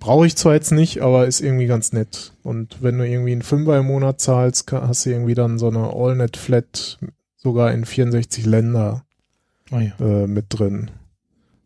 Brauche 0.00 0.26
ich 0.26 0.34
zwar 0.34 0.54
jetzt 0.54 0.72
nicht, 0.72 1.02
aber 1.02 1.26
ist 1.26 1.42
irgendwie 1.42 1.66
ganz 1.66 1.92
nett. 1.92 2.32
Und 2.42 2.82
wenn 2.82 2.96
du 2.98 3.06
irgendwie 3.06 3.32
einen 3.32 3.42
Fünfer 3.42 3.78
im 3.78 3.86
Monat 3.86 4.18
zahlst, 4.18 4.72
hast 4.72 5.04
du 5.04 5.10
irgendwie 5.10 5.34
dann 5.34 5.58
so 5.58 5.68
eine 5.68 5.92
AllNet-Flat 5.92 6.98
sogar 7.36 7.72
in 7.72 7.84
64 7.84 8.46
Länder 8.46 9.04
oh 9.70 9.78
ja. 9.78 9.92
äh, 10.00 10.26
mit 10.26 10.46
drin. 10.48 10.90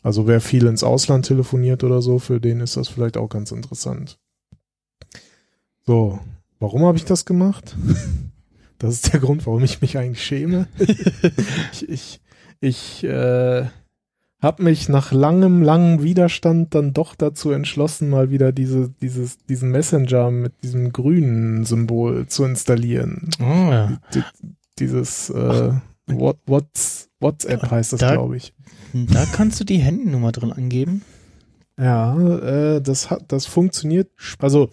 Also 0.03 0.27
wer 0.27 0.41
viel 0.41 0.67
ins 0.67 0.83
Ausland 0.83 1.27
telefoniert 1.27 1.85
oder 1.85 2.03
so, 2.03 2.19
für 2.19 2.41
den 2.41 2.61
ist 2.61 2.77
das 2.77 2.89
vielleicht 2.89 3.17
auch 3.17 3.29
ganz 3.29 3.53
interessant. 3.53 4.19
So, 5.87 6.19
warum 6.59 6.85
habe 6.85 6.99
ich 6.99 7.05
das 7.05 7.25
gemacht? 7.25 7.77
Das 8.79 8.97
ist 8.97 9.13
der 9.13 9.21
Grund, 9.21 9.47
warum 9.47 9.63
ich 9.63 9.81
mich 9.81 9.97
eigentlich 9.97 10.23
schäme. 10.23 10.67
ich 11.73 11.89
ich, 11.89 12.21
ich 12.61 13.05
äh, 13.05 13.67
habe 14.41 14.63
mich 14.63 14.89
nach 14.89 15.13
langem, 15.13 15.63
langem 15.63 16.03
Widerstand 16.03 16.75
dann 16.75 16.93
doch 16.93 17.15
dazu 17.15 17.51
entschlossen, 17.51 18.11
mal 18.11 18.31
wieder 18.31 18.53
diese, 18.53 18.91
dieses, 19.01 19.39
diesen 19.47 19.71
Messenger 19.71 20.31
mit 20.31 20.53
diesem 20.63 20.93
grünen 20.93 21.65
Symbol 21.65 22.27
zu 22.27 22.45
installieren. 22.45 23.31
Oh, 23.41 23.71
ja. 23.71 23.99
Die, 24.13 24.23
dieses 24.79 25.31
äh, 25.31 25.73
What, 26.07 26.39
What's, 26.47 27.09
WhatsApp 27.21 27.71
heißt 27.71 27.95
das, 27.95 28.01
da, 28.01 28.13
glaube 28.13 28.37
ich. 28.37 28.53
Da 28.93 29.25
kannst 29.33 29.59
du 29.61 29.65
die 29.65 29.79
Handynummer 29.79 30.33
drin 30.33 30.53
angeben. 30.53 31.03
Ja, 31.79 32.17
äh, 32.17 32.81
das 32.81 33.11
hat, 33.11 33.25
das 33.29 33.47
funktioniert. 33.47 34.11
Also 34.39 34.71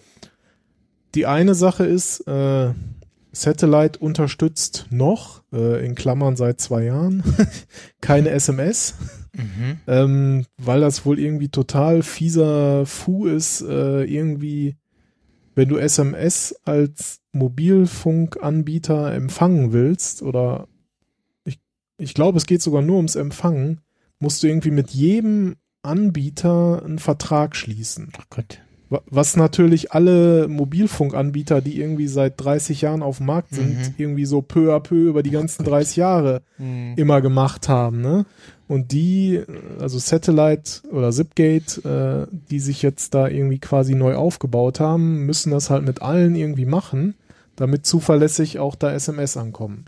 die 1.14 1.26
eine 1.26 1.54
Sache 1.54 1.84
ist, 1.84 2.20
äh, 2.28 2.72
Satellite 3.32 3.98
unterstützt 3.98 4.86
noch, 4.90 5.42
äh, 5.52 5.84
in 5.84 5.94
Klammern 5.94 6.36
seit 6.36 6.60
zwei 6.60 6.84
Jahren, 6.84 7.22
keine 8.00 8.30
SMS. 8.30 8.94
Mhm. 9.34 9.78
Ähm, 9.86 10.46
weil 10.58 10.80
das 10.80 11.06
wohl 11.06 11.18
irgendwie 11.18 11.48
total 11.48 12.02
fieser 12.02 12.84
Fu 12.86 13.26
ist, 13.26 13.62
äh, 13.62 14.04
irgendwie, 14.04 14.76
wenn 15.54 15.68
du 15.68 15.78
SMS 15.78 16.54
als 16.64 17.20
Mobilfunkanbieter 17.32 19.12
empfangen 19.14 19.72
willst, 19.72 20.22
oder 20.22 20.68
ich, 21.44 21.60
ich 21.98 22.14
glaube, 22.14 22.38
es 22.38 22.46
geht 22.46 22.62
sogar 22.62 22.82
nur 22.82 22.96
ums 22.96 23.16
Empfangen, 23.16 23.80
musst 24.18 24.42
du 24.42 24.46
irgendwie 24.46 24.70
mit 24.70 24.90
jedem 24.90 25.56
Anbieter 25.82 26.82
einen 26.84 26.98
Vertrag 26.98 27.56
schließen. 27.56 28.12
Oh 28.16 28.24
Gott. 28.30 28.60
Was 29.10 29.36
natürlich 29.36 29.92
alle 29.92 30.48
Mobilfunkanbieter, 30.48 31.62
die 31.62 31.80
irgendwie 31.80 32.08
seit 32.08 32.38
30 32.38 32.82
Jahren 32.82 33.02
auf 33.02 33.16
dem 33.18 33.26
Markt 33.26 33.54
sind, 33.54 33.78
mhm. 33.78 33.94
irgendwie 33.96 34.26
so 34.26 34.42
peu 34.42 34.74
à 34.74 34.80
peu 34.80 35.08
über 35.08 35.22
die 35.22 35.30
ganzen 35.30 35.64
30 35.64 35.96
Jahre 35.96 36.42
mhm. 36.58 36.92
immer 36.96 37.22
gemacht 37.22 37.70
haben. 37.70 38.02
Ne? 38.02 38.26
Und 38.72 38.92
die, 38.92 39.42
also 39.80 39.98
Satellite 39.98 40.80
oder 40.90 41.10
Zipgate, 41.10 41.84
äh, 41.84 42.34
die 42.50 42.58
sich 42.58 42.80
jetzt 42.80 43.12
da 43.12 43.28
irgendwie 43.28 43.58
quasi 43.58 43.94
neu 43.94 44.14
aufgebaut 44.14 44.80
haben, 44.80 45.26
müssen 45.26 45.50
das 45.50 45.68
halt 45.68 45.84
mit 45.84 46.00
allen 46.00 46.34
irgendwie 46.34 46.64
machen, 46.64 47.14
damit 47.54 47.84
zuverlässig 47.84 48.58
auch 48.58 48.74
da 48.74 48.90
SMS 48.92 49.36
ankommen. 49.36 49.84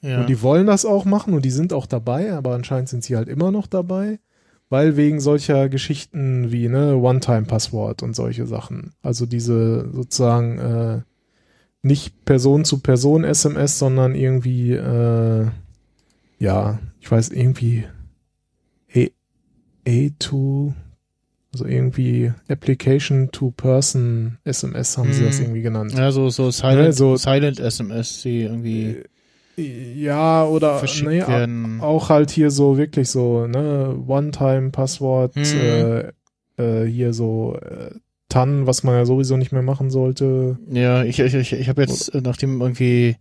Ja. 0.00 0.20
Und 0.20 0.28
die 0.28 0.42
wollen 0.42 0.66
das 0.66 0.84
auch 0.84 1.04
machen 1.04 1.34
und 1.34 1.44
die 1.44 1.50
sind 1.50 1.72
auch 1.72 1.86
dabei, 1.86 2.32
aber 2.32 2.54
anscheinend 2.54 2.88
sind 2.88 3.02
sie 3.02 3.16
halt 3.16 3.28
immer 3.28 3.50
noch 3.50 3.66
dabei 3.66 4.20
weil 4.72 4.96
wegen 4.96 5.18
solcher 5.18 5.68
Geschichten 5.68 6.52
wie 6.52 6.68
ne 6.68 6.94
One-Time-Passwort 6.94 8.04
und 8.04 8.14
solche 8.14 8.46
Sachen. 8.46 8.92
Also 9.02 9.26
diese 9.26 9.90
sozusagen 9.90 10.58
äh, 10.58 11.00
nicht 11.82 12.24
Person 12.24 12.64
zu 12.64 12.78
Person 12.78 13.24
SMS, 13.24 13.80
sondern 13.80 14.14
irgendwie 14.14 14.74
äh, 14.74 15.48
ja, 16.38 16.78
ich 17.00 17.10
weiß 17.10 17.30
irgendwie 17.30 17.84
A2 19.86 20.72
Also 21.52 21.64
irgendwie 21.66 22.32
Application 22.48 23.30
to 23.32 23.50
Person 23.50 24.38
SMS 24.44 24.96
haben 24.96 25.12
sie 25.12 25.22
Mhm. 25.22 25.26
das 25.26 25.40
irgendwie 25.40 25.62
genannt. 25.62 25.92
Ja, 25.96 26.12
so, 26.12 26.28
so 26.30 26.52
Silent, 26.52 26.78
Ja, 26.86 26.92
so- 26.92 27.16
Silent 27.16 27.58
SMS, 27.58 28.22
die 28.22 28.42
irgendwie 28.42 29.02
Ja, 29.56 30.44
oder 30.44 30.80
nee, 31.02 31.20
werden. 31.26 31.80
auch 31.80 32.08
halt 32.08 32.30
hier 32.30 32.50
so 32.52 32.78
wirklich 32.78 33.10
so, 33.10 33.46
ne, 33.48 33.96
One-Time-Passwort, 34.06 35.36
Mhm. 35.36 35.60
äh, 35.60 36.12
äh, 36.84 36.86
hier 36.86 37.12
so 37.12 37.56
äh, 37.60 37.90
TAN, 38.28 38.68
was 38.68 38.84
man 38.84 38.94
ja 38.94 39.04
sowieso 39.04 39.36
nicht 39.36 39.50
mehr 39.50 39.62
machen 39.62 39.90
sollte. 39.90 40.56
Ja, 40.70 41.02
ich, 41.02 41.18
ich, 41.18 41.34
ich, 41.34 41.52
ich 41.52 41.68
habe 41.68 41.82
jetzt, 41.82 42.14
äh, 42.14 42.20
nachdem 42.22 42.60
irgendwie 42.60 43.16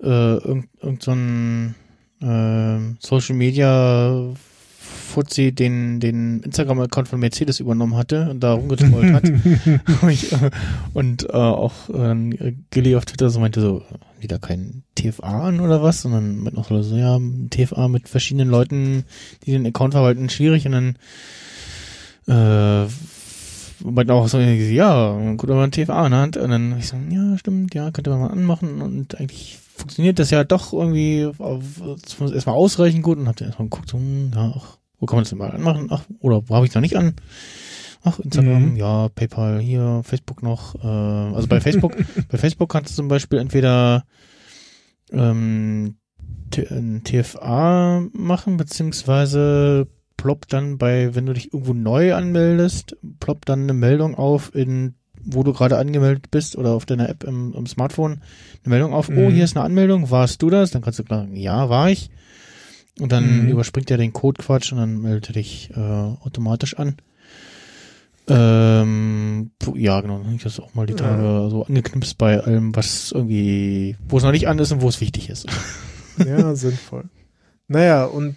äh, 0.00 0.06
irgend, 0.36 0.68
irgend 0.80 1.02
so 1.02 1.10
ein 1.10 1.74
äh, 2.20 2.78
Social 3.00 3.34
Media 3.34 4.32
Fuzzi 5.12 5.52
den, 5.52 6.00
den 6.00 6.40
Instagram-Account 6.40 7.08
von 7.08 7.20
Mercedes 7.20 7.60
übernommen 7.60 7.96
hatte 7.96 8.30
und 8.30 8.40
da 8.40 8.54
rumgetrollt 8.54 9.12
hat. 9.12 9.24
Ich, 10.10 10.32
äh, 10.32 10.50
und 10.94 11.24
äh, 11.24 11.32
auch 11.32 11.88
äh, 11.88 12.54
Gilly 12.70 12.96
auf 12.96 13.04
Twitter 13.04 13.30
so 13.30 13.40
meinte 13.40 13.60
so, 13.60 13.82
da 14.28 14.38
keinen 14.38 14.84
TFA 14.94 15.48
an 15.48 15.60
oder 15.60 15.82
was? 15.82 16.04
Und 16.04 16.12
dann 16.12 16.38
meinte 16.38 16.58
noch 16.58 16.68
so, 16.68 16.96
ja, 16.96 17.18
TFA 17.50 17.88
mit 17.88 18.08
verschiedenen 18.08 18.48
Leuten, 18.48 19.04
die 19.44 19.52
den 19.52 19.66
Account 19.66 19.94
verwalten, 19.94 20.28
schwierig. 20.28 20.66
Und 20.66 20.72
dann 20.72 20.96
äh, 22.26 22.88
meinte 23.84 24.14
auch 24.14 24.28
so, 24.28 24.38
ja, 24.38 25.34
gut, 25.36 25.50
aber 25.50 25.62
ein 25.62 25.72
TFA 25.72 26.06
in 26.06 26.12
der 26.12 26.20
Hand. 26.20 26.36
Und 26.36 26.50
dann 26.50 26.78
ich 26.78 26.88
so, 26.88 26.96
ja, 27.10 27.36
stimmt, 27.38 27.74
ja, 27.74 27.90
könnte 27.90 28.10
man 28.10 28.20
mal 28.20 28.30
anmachen. 28.30 28.80
Und 28.80 29.18
eigentlich 29.18 29.58
funktioniert 29.74 30.18
das 30.18 30.30
ja 30.30 30.44
doch 30.44 30.72
irgendwie, 30.72 31.30
das 32.02 32.18
muss 32.18 32.32
erstmal 32.32 32.56
ausreichend 32.56 33.02
gut. 33.02 33.18
Und 33.18 33.28
hab 33.28 33.36
dann 33.36 33.48
erstmal 33.48 33.68
geguckt, 33.68 33.90
so, 33.90 33.98
hm, 33.98 34.32
ja, 34.34 34.54
ach, 34.56 34.78
wo 35.02 35.06
kann 35.06 35.16
man 35.16 35.24
das 35.24 35.30
denn 35.30 35.38
mal 35.38 35.50
anmachen? 35.50 35.88
Ach, 35.90 36.04
oder 36.20 36.48
wo 36.48 36.54
habe 36.54 36.64
ich 36.64 36.72
noch 36.74 36.80
nicht 36.80 36.94
an? 36.96 37.14
Ach, 38.04 38.18
Instagram, 38.20 38.70
Mhm. 38.70 38.76
ja, 38.76 39.08
PayPal, 39.08 39.58
hier, 39.60 40.02
Facebook 40.04 40.42
noch. 40.44 40.76
Äh, 40.76 40.86
also 40.86 41.48
bei 41.48 41.60
Facebook, 41.60 41.96
bei 42.30 42.38
Facebook 42.38 42.68
kannst 42.70 42.92
du 42.92 42.94
zum 42.96 43.08
Beispiel 43.08 43.38
entweder 43.40 44.04
ähm, 45.12 45.96
TFA 47.04 48.02
machen, 48.12 48.56
beziehungsweise 48.56 49.88
ploppt 50.16 50.52
dann 50.52 50.78
bei, 50.78 51.14
wenn 51.14 51.26
du 51.26 51.32
dich 51.32 51.52
irgendwo 51.52 51.72
neu 51.74 52.14
anmeldest, 52.14 52.96
ploppt 53.20 53.48
dann 53.48 53.62
eine 53.62 53.72
Meldung 53.72 54.14
auf, 54.14 54.54
in 54.54 54.94
wo 55.24 55.44
du 55.44 55.52
gerade 55.52 55.78
angemeldet 55.78 56.32
bist 56.32 56.56
oder 56.56 56.70
auf 56.72 56.84
deiner 56.84 57.08
App 57.08 57.22
im, 57.22 57.54
im 57.54 57.66
Smartphone 57.66 58.14
eine 58.64 58.70
Meldung 58.74 58.92
auf, 58.92 59.08
oh, 59.08 59.12
Mhm. 59.12 59.30
hier 59.30 59.44
ist 59.44 59.56
eine 59.56 59.64
Anmeldung, 59.64 60.10
warst 60.10 60.42
du 60.42 60.50
das? 60.50 60.72
Dann 60.72 60.82
kannst 60.82 60.98
du 60.98 61.04
sagen, 61.08 61.36
ja, 61.36 61.68
war 61.68 61.90
ich. 61.90 62.10
Und 63.00 63.10
dann 63.12 63.42
Mhm. 63.44 63.48
überspringt 63.48 63.90
er 63.90 63.96
den 63.96 64.12
Codequatsch 64.12 64.72
und 64.72 64.78
dann 64.78 65.00
meldet 65.00 65.28
er 65.30 65.32
dich 65.34 65.70
äh, 65.74 65.80
automatisch 65.80 66.76
an. 66.78 66.96
Ähm, 68.28 69.50
ja, 69.74 70.00
genau, 70.00 70.18
dann 70.18 70.26
hab 70.28 70.34
ich 70.34 70.42
das 70.44 70.60
auch 70.60 70.74
mal 70.74 70.86
die 70.86 70.94
Tage 70.94 71.48
so 71.50 71.64
angeknipst 71.64 72.18
bei 72.18 72.38
allem, 72.40 72.74
was 72.76 73.10
irgendwie, 73.12 73.96
wo 74.08 74.18
es 74.18 74.22
noch 74.22 74.30
nicht 74.30 74.46
an 74.46 74.58
ist 74.60 74.70
und 74.72 74.80
wo 74.80 74.88
es 74.88 75.00
wichtig 75.00 75.28
ist. 75.30 75.46
Ja, 76.26 76.54
sinnvoll. 76.54 77.04
Naja, 77.68 78.04
und 78.04 78.36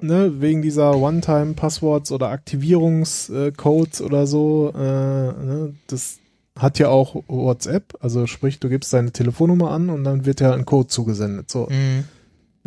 ne, 0.00 0.40
wegen 0.40 0.62
dieser 0.62 0.96
One-Time-Passworts 0.96 2.12
oder 2.12 2.28
Aktivierungscodes 2.28 4.00
oder 4.00 4.28
so, 4.28 4.72
äh, 4.72 4.78
ne, 4.80 5.74
das 5.88 6.18
hat 6.56 6.78
ja 6.78 6.88
auch 6.88 7.16
WhatsApp, 7.26 7.94
also 8.00 8.28
sprich, 8.28 8.60
du 8.60 8.68
gibst 8.68 8.92
deine 8.92 9.10
Telefonnummer 9.10 9.72
an 9.72 9.90
und 9.90 10.04
dann 10.04 10.24
wird 10.24 10.40
ja 10.40 10.52
ein 10.54 10.64
Code 10.66 10.86
zugesendet. 10.86 11.50
So. 11.50 11.68
Mhm. 11.68 12.04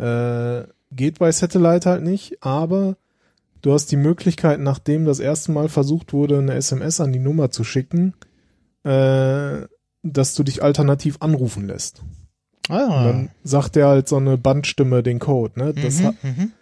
Äh, 0.04 0.64
geht 0.90 1.18
bei 1.18 1.30
Satellite 1.32 1.88
halt 1.88 2.02
nicht, 2.02 2.42
aber 2.42 2.96
du 3.62 3.72
hast 3.72 3.92
die 3.92 3.96
Möglichkeit, 3.96 4.60
nachdem 4.60 5.04
das 5.04 5.20
erste 5.20 5.52
Mal 5.52 5.68
versucht 5.68 6.12
wurde, 6.12 6.38
eine 6.38 6.54
SMS 6.54 7.00
an 7.00 7.12
die 7.12 7.18
Nummer 7.18 7.50
zu 7.50 7.64
schicken, 7.64 8.14
äh, 8.84 9.66
dass 10.02 10.34
du 10.34 10.42
dich 10.42 10.62
alternativ 10.62 11.18
anrufen 11.20 11.66
lässt. 11.66 12.02
Und 12.68 12.76
Ah. 12.76 13.04
dann 13.04 13.30
sagt 13.42 13.76
der 13.76 13.88
halt 13.88 14.08
so 14.08 14.16
eine 14.16 14.38
Bandstimme 14.38 15.02
den 15.02 15.18
Code, 15.18 15.58
ne? 15.58 15.74
Das 15.74 16.00
mhm, 16.00 16.04
hat, 16.06 16.14
mhm. 16.24 16.52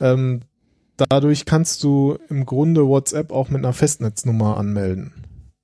ähm, 0.00 0.40
dadurch 0.96 1.44
kannst 1.46 1.82
du 1.82 2.18
im 2.28 2.44
Grunde 2.46 2.86
WhatsApp 2.86 3.32
auch 3.32 3.48
mit 3.48 3.58
einer 3.64 3.72
Festnetznummer 3.72 4.56
anmelden. 4.58 5.12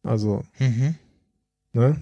Also, 0.02 0.44
Mhm. 0.58 0.94
ne? 1.72 1.96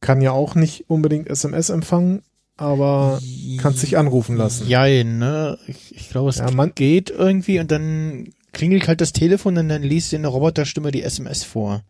Kann 0.00 0.20
ja 0.20 0.30
auch 0.32 0.54
nicht 0.54 0.88
unbedingt 0.90 1.28
SMS 1.28 1.70
empfangen, 1.70 2.22
aber 2.58 3.20
kannst 3.58 3.82
dich 3.82 3.96
anrufen 3.96 4.36
lassen. 4.36 4.68
Jein, 4.68 5.18
ne? 5.18 5.58
Ich, 5.66 5.94
ich 5.94 6.10
glaube, 6.10 6.28
es 6.28 6.38
Ja, 6.38 6.66
geht 6.66 7.08
irgendwie 7.08 7.60
und 7.60 7.70
dann 7.70 8.32
klingelt 8.52 8.88
halt 8.88 9.00
das 9.00 9.12
Telefon 9.12 9.56
und 9.56 9.68
dann 9.68 9.82
liest 9.82 10.12
dir 10.12 10.18
eine 10.18 10.28
Roboterstimme 10.28 10.90
die 10.90 11.02
SMS 11.02 11.44
vor. 11.44 11.82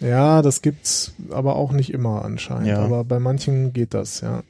Ja, 0.00 0.42
das 0.42 0.62
gibt's 0.62 1.12
aber 1.30 1.56
auch 1.56 1.72
nicht 1.72 1.92
immer 1.92 2.24
anscheinend. 2.24 2.68
Ja. 2.68 2.78
Aber 2.78 3.04
bei 3.04 3.18
manchen 3.18 3.72
geht 3.72 3.94
das, 3.94 4.22
ja. 4.22 4.42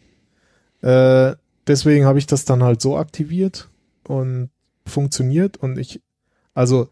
Äh, 0.81 1.37
deswegen 1.67 2.05
habe 2.05 2.19
ich 2.19 2.27
das 2.27 2.45
dann 2.45 2.63
halt 2.63 2.81
so 2.81 2.97
aktiviert 2.97 3.69
und 4.07 4.51
funktioniert 4.87 5.57
und 5.57 5.79
ich, 5.79 6.01
also 6.55 6.89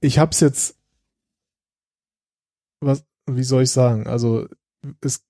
ich 0.00 0.18
hab's 0.18 0.40
jetzt, 0.40 0.76
was, 2.80 3.04
wie 3.26 3.44
soll 3.44 3.62
ich 3.62 3.70
sagen? 3.70 4.06
Also 4.06 4.46
ist 5.00 5.24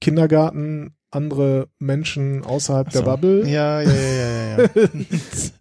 Kindergarten 0.00 0.95
andere 1.10 1.68
Menschen 1.78 2.44
außerhalb 2.44 2.90
der 2.90 3.00
So. 3.00 3.04
Bubble. 3.06 3.48
Ja, 3.48 3.80
ja, 3.80 3.90
ja, 3.90 4.28
ja, 4.28 4.68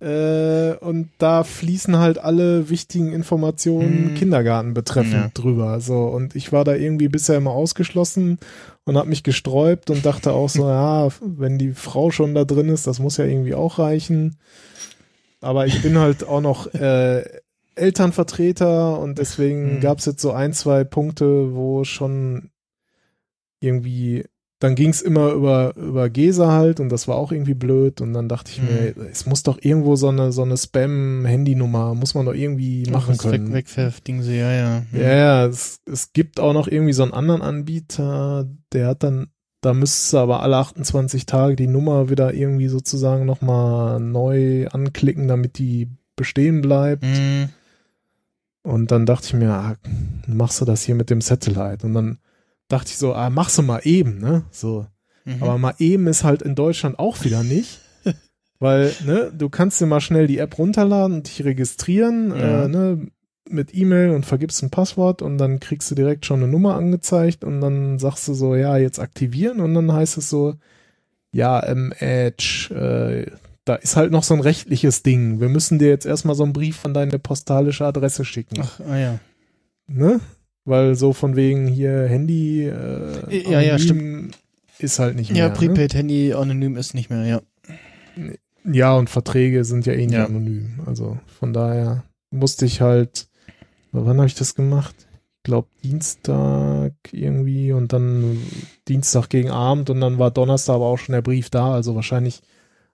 ja. 0.01 0.71
äh, 0.73 0.77
und 0.77 1.09
da 1.19 1.43
fließen 1.43 1.97
halt 1.97 2.17
alle 2.17 2.69
wichtigen 2.69 3.13
Informationen 3.13 4.07
Hm. 4.07 4.13
Kindergarten 4.15 4.73
betreffend 4.73 5.13
Ja. 5.13 5.29
drüber. 5.33 5.79
So 5.79 6.05
und 6.05 6.35
ich 6.35 6.51
war 6.51 6.63
da 6.65 6.73
irgendwie 6.75 7.07
bisher 7.09 7.37
immer 7.37 7.51
ausgeschlossen 7.51 8.39
und 8.85 8.97
habe 8.97 9.07
mich 9.09 9.23
gesträubt 9.23 9.89
und 9.91 10.05
dachte 10.05 10.33
auch 10.33 10.49
so, 10.49 10.63
ja, 10.67 11.07
wenn 11.21 11.57
die 11.57 11.71
Frau 11.73 12.11
schon 12.11 12.33
da 12.35 12.43
drin 12.43 12.69
ist, 12.69 12.87
das 12.87 12.99
muss 12.99 13.17
ja 13.17 13.25
irgendwie 13.25 13.55
auch 13.55 13.79
reichen. 13.79 14.37
Aber 15.41 15.67
ich 15.67 15.81
bin 15.83 15.97
halt 15.99 16.27
auch 16.27 16.41
noch 16.41 16.73
äh, 16.73 17.23
Elternvertreter 17.75 18.99
und 18.99 19.19
deswegen 19.19 19.73
Hm. 19.75 19.79
gab's 19.81 20.05
jetzt 20.05 20.21
so 20.21 20.31
ein, 20.31 20.53
zwei 20.53 20.83
Punkte, 20.83 21.53
wo 21.55 21.83
schon 21.83 22.49
irgendwie 23.59 24.25
dann 24.65 24.73
ging's 24.73 25.01
immer 25.01 25.31
über, 25.31 25.75
über 25.75 26.09
Gesa 26.09 26.51
halt 26.51 26.79
und 26.79 26.89
das 26.89 27.07
war 27.07 27.17
auch 27.17 27.31
irgendwie 27.31 27.53
blöd 27.53 28.01
und 28.01 28.13
dann 28.13 28.27
dachte 28.27 28.51
ich 28.51 28.63
mir, 28.63 28.95
es 29.11 29.27
muss 29.27 29.43
doch 29.43 29.59
irgendwo 29.61 29.95
so 29.95 30.09
eine, 30.09 30.31
so 30.31 30.41
eine 30.41 30.57
Spam-Handynummer, 30.57 31.93
muss 31.93 32.15
man 32.15 32.25
doch 32.25 32.33
irgendwie 32.33 32.89
machen 32.89 33.13
Was 33.13 33.19
können. 33.19 33.53
Weg, 33.53 33.67
wegwerf-Ding 33.67 34.23
ja, 34.23 34.51
ja. 34.51 34.83
Hm. 34.89 35.01
Ja, 35.01 35.15
ja, 35.15 35.45
es, 35.45 35.81
es 35.85 36.13
gibt 36.13 36.39
auch 36.39 36.53
noch 36.53 36.67
irgendwie 36.67 36.93
so 36.93 37.03
einen 37.03 37.13
anderen 37.13 37.43
Anbieter, 37.43 38.47
der 38.73 38.87
hat 38.87 39.03
dann, 39.03 39.27
da 39.61 39.75
müsstest 39.75 40.13
du 40.13 40.17
aber 40.17 40.41
alle 40.41 40.57
28 40.57 41.27
Tage 41.27 41.55
die 41.55 41.67
Nummer 41.67 42.09
wieder 42.09 42.33
irgendwie 42.33 42.67
sozusagen 42.67 43.27
nochmal 43.27 43.99
neu 43.99 44.67
anklicken, 44.69 45.27
damit 45.27 45.59
die 45.59 45.89
bestehen 46.15 46.61
bleibt. 46.61 47.05
Hm. 47.05 47.49
Und 48.63 48.89
dann 48.89 49.05
dachte 49.05 49.27
ich 49.27 49.33
mir, 49.35 49.51
ah, 49.51 49.75
machst 50.25 50.59
du 50.59 50.65
das 50.65 50.81
hier 50.81 50.95
mit 50.95 51.11
dem 51.11 51.21
Satellite? 51.21 51.85
Und 51.85 51.93
dann 51.93 52.17
dachte 52.67 52.89
ich 52.89 52.97
so, 52.97 53.13
ah, 53.13 53.29
machst 53.29 53.57
du 53.57 53.61
mal 53.61 53.81
eben, 53.83 54.19
ne? 54.19 54.43
So. 54.51 54.85
Mhm. 55.25 55.41
Aber 55.41 55.57
mal 55.57 55.75
eben 55.79 56.07
ist 56.07 56.23
halt 56.23 56.41
in 56.41 56.55
Deutschland 56.55 56.99
auch 56.99 57.23
wieder 57.23 57.43
nicht. 57.43 57.79
Weil, 58.59 58.93
ne, 59.05 59.31
du 59.35 59.49
kannst 59.49 59.81
dir 59.81 59.85
mal 59.85 60.01
schnell 60.01 60.27
die 60.27 60.37
App 60.39 60.57
runterladen 60.57 61.17
und 61.17 61.27
dich 61.27 61.43
registrieren, 61.43 62.29
Ja. 62.31 62.65
äh, 62.65 62.67
ne, 62.67 63.07
mit 63.47 63.75
E-Mail 63.75 64.09
und 64.11 64.25
vergibst 64.25 64.63
ein 64.63 64.71
Passwort 64.71 65.21
und 65.21 65.37
dann 65.37 65.59
kriegst 65.59 65.91
du 65.91 65.95
direkt 65.95 66.25
schon 66.25 66.41
eine 66.41 66.51
Nummer 66.51 66.75
angezeigt 66.75 67.43
und 67.43 67.61
dann 67.61 67.99
sagst 67.99 68.27
du 68.27 68.33
so, 68.33 68.55
ja, 68.55 68.77
jetzt 68.77 68.99
aktivieren 68.99 69.59
und 69.59 69.73
dann 69.75 69.91
heißt 69.93 70.17
es 70.17 70.29
so, 70.31 70.55
ja, 71.31 71.63
ähm, 71.67 71.93
Edge, 71.99 72.69
äh, 72.73 73.31
da 73.65 73.75
ist 73.75 73.95
halt 73.97 74.11
noch 74.11 74.23
so 74.23 74.33
ein 74.33 74.39
rechtliches 74.39 75.03
Ding. 75.03 75.39
Wir 75.41 75.49
müssen 75.49 75.77
dir 75.79 75.89
jetzt 75.89 76.05
erstmal 76.05 76.35
so 76.35 76.43
einen 76.43 76.53
Brief 76.53 76.85
an 76.85 76.93
deine 76.93 77.19
postalische 77.19 77.85
Adresse 77.85 78.25
schicken. 78.25 78.61
Ach, 78.61 78.79
ah 78.79 78.97
ja. 78.97 79.19
Ne? 79.87 80.19
Weil 80.65 80.95
so 80.95 81.13
von 81.13 81.35
wegen 81.35 81.67
hier 81.67 82.07
Handy, 82.07 82.65
äh, 82.65 83.51
Ja, 83.51 83.61
ja, 83.61 83.75
anonym 83.75 84.31
ist 84.79 84.99
halt 84.99 85.15
nicht 85.15 85.31
mehr. 85.31 85.39
Ja, 85.39 85.47
ne? 85.49 85.53
Prepaid-Handy 85.53 86.33
anonym 86.33 86.75
ist 86.75 86.93
nicht 86.95 87.09
mehr, 87.09 87.23
ja. 87.25 87.41
Ja, 88.63 88.95
und 88.95 89.09
Verträge 89.09 89.63
sind 89.63 89.85
ja 89.85 89.93
eh 89.93 90.05
nicht 90.05 90.15
Ja. 90.15 90.25
anonym. 90.25 90.79
Also 90.85 91.19
von 91.39 91.53
daher 91.53 92.03
musste 92.31 92.65
ich 92.65 92.81
halt, 92.81 93.27
wann 93.91 94.17
habe 94.17 94.27
ich 94.27 94.35
das 94.35 94.55
gemacht? 94.55 94.95
Ich 95.37 95.43
glaube 95.43 95.67
Dienstag 95.83 96.93
irgendwie 97.11 97.71
und 97.71 97.93
dann 97.93 98.41
Dienstag 98.87 99.29
gegen 99.29 99.51
Abend 99.51 99.91
und 99.91 100.01
dann 100.01 100.17
war 100.17 100.31
Donnerstag 100.31 100.75
aber 100.75 100.85
auch 100.85 100.97
schon 100.97 101.13
der 101.13 101.21
Brief 101.21 101.51
da. 101.51 101.73
Also 101.73 101.93
wahrscheinlich 101.93 102.41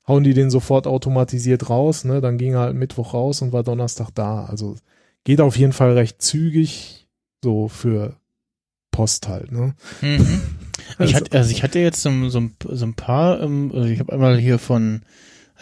hauen 0.06 0.26
die 0.26 0.34
den 0.34 0.50
sofort 0.50 0.88
automatisiert 0.88 1.70
raus. 1.70 2.04
Ne? 2.04 2.20
Dann 2.20 2.38
ging 2.38 2.54
er 2.54 2.60
halt 2.60 2.76
Mittwoch 2.76 3.14
raus 3.14 3.42
und 3.42 3.54
war 3.54 3.64
Donnerstag 3.64 4.10
da. 4.14 4.44
Also 4.46 4.76
geht 5.24 5.40
auf 5.40 5.56
jeden 5.56 5.72
Fall 5.72 5.94
recht 5.94 6.22
zügig 6.22 7.01
so 7.44 7.68
für 7.68 8.18
Post 8.92 9.28
halt. 9.28 9.52
Ne? 9.52 9.74
Mhm. 10.02 10.42
Ich 11.00 11.00
Also- 11.00 11.16
hatte, 11.16 11.38
also 11.38 11.52
ich 11.52 11.64
hatte 11.64 11.80
jetzt 11.80 12.02
so, 12.02 12.30
so, 12.30 12.40
ein- 12.40 12.56
so 12.68 12.86
ein 12.86 12.96
paar, 12.96 13.40
ähm, 13.42 13.72
also 13.74 13.88
ich 13.88 14.00
habe 14.00 14.12
einmal 14.12 14.38
hier 14.38 14.60
von, 14.60 15.04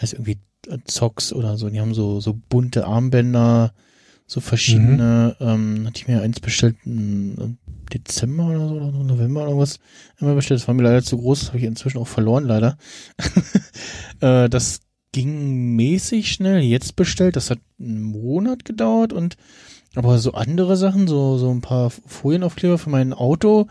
heißt 0.00 0.14
irgendwie 0.14 0.38
Zocks 0.86 1.32
oder 1.32 1.56
so, 1.56 1.68
die 1.68 1.80
haben 1.80 1.94
so, 1.94 2.20
so 2.20 2.36
bunte 2.48 2.86
Armbänder, 2.86 3.72
so 4.26 4.40
verschiedene, 4.40 5.36
ähm, 5.38 5.86
hatte 5.86 5.98
ich 6.00 6.08
mir 6.08 6.22
eins 6.22 6.40
bestellt 6.40 6.76
im 6.84 7.58
Dezember 7.92 8.46
oder 8.46 8.68
so, 8.68 8.74
oder 8.76 8.90
November 9.04 9.46
oder 9.46 9.58
was, 9.58 9.78
immer 10.20 10.34
bestellt. 10.34 10.60
Das 10.60 10.66
war 10.68 10.74
mir 10.74 10.82
leider 10.82 11.02
zu 11.02 11.16
groß, 11.18 11.38
das 11.40 11.48
habe 11.50 11.58
ich 11.58 11.64
inzwischen 11.64 11.98
auch 11.98 12.08
verloren, 12.08 12.44
leider. 12.44 12.76
äh, 14.20 14.48
das 14.48 14.80
ging 15.12 15.76
mäßig 15.76 16.32
schnell, 16.32 16.60
jetzt 16.60 16.96
bestellt, 16.96 17.36
das 17.36 17.50
hat 17.50 17.58
einen 17.78 18.02
Monat 18.02 18.64
gedauert 18.64 19.12
und 19.12 19.36
aber 19.94 20.18
so 20.18 20.32
andere 20.32 20.76
Sachen, 20.76 21.08
so, 21.08 21.38
so 21.38 21.50
ein 21.50 21.60
paar 21.60 21.90
Folienaufkleber 21.90 22.78
für 22.78 22.90
mein 22.90 23.12
Auto, 23.12 23.66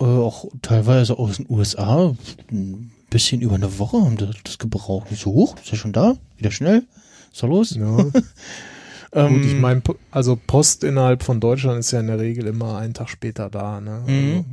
äh, 0.00 0.04
auch 0.04 0.46
teilweise 0.62 1.18
aus 1.18 1.36
den 1.36 1.46
USA, 1.48 2.14
ein 2.50 2.92
bisschen 3.10 3.40
über 3.40 3.56
eine 3.56 3.78
Woche 3.78 4.00
haben 4.00 4.16
das, 4.16 4.36
das 4.44 4.58
gebraucht. 4.58 5.08
So, 5.14 5.32
hoch, 5.32 5.56
ist 5.56 5.70
ja 5.70 5.76
schon 5.76 5.92
da? 5.92 6.16
Wieder 6.36 6.50
schnell? 6.50 6.84
Ist 7.32 7.42
da 7.42 7.46
los? 7.46 7.74
Ja. 7.74 7.98
ähm, 9.12 9.34
Gut, 9.34 9.44
ich 9.44 9.56
meine, 9.56 9.82
also 10.10 10.38
Post 10.46 10.84
innerhalb 10.84 11.22
von 11.22 11.40
Deutschland 11.40 11.80
ist 11.80 11.90
ja 11.90 12.00
in 12.00 12.06
der 12.06 12.20
Regel 12.20 12.46
immer 12.46 12.78
einen 12.78 12.94
Tag 12.94 13.08
später 13.08 13.50
da, 13.50 13.80
ne? 13.80 14.02
Also, 14.06 14.10
Mhm. 14.10 14.44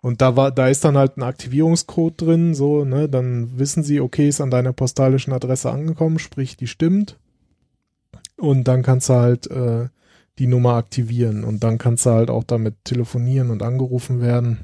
Und 0.00 0.22
da 0.22 0.36
war, 0.36 0.52
da 0.52 0.68
ist 0.68 0.84
dann 0.84 0.96
halt 0.96 1.16
ein 1.16 1.24
Aktivierungscode 1.24 2.22
drin, 2.22 2.54
so, 2.54 2.84
ne, 2.84 3.08
dann 3.08 3.58
wissen 3.58 3.82
sie, 3.82 4.00
okay, 4.00 4.28
ist 4.28 4.40
an 4.40 4.50
deiner 4.50 4.72
postalischen 4.72 5.32
Adresse 5.32 5.70
angekommen, 5.72 6.20
sprich, 6.20 6.56
die 6.56 6.68
stimmt. 6.68 7.18
Und 8.36 8.68
dann 8.68 8.82
kannst 8.82 9.08
du 9.08 9.14
halt 9.14 9.50
äh, 9.50 9.88
die 10.38 10.46
Nummer 10.46 10.74
aktivieren 10.74 11.44
und 11.44 11.64
dann 11.64 11.78
kannst 11.78 12.06
du 12.06 12.10
halt 12.10 12.30
auch 12.30 12.44
damit 12.44 12.76
telefonieren 12.84 13.50
und 13.50 13.62
angerufen 13.62 14.20
werden. 14.20 14.58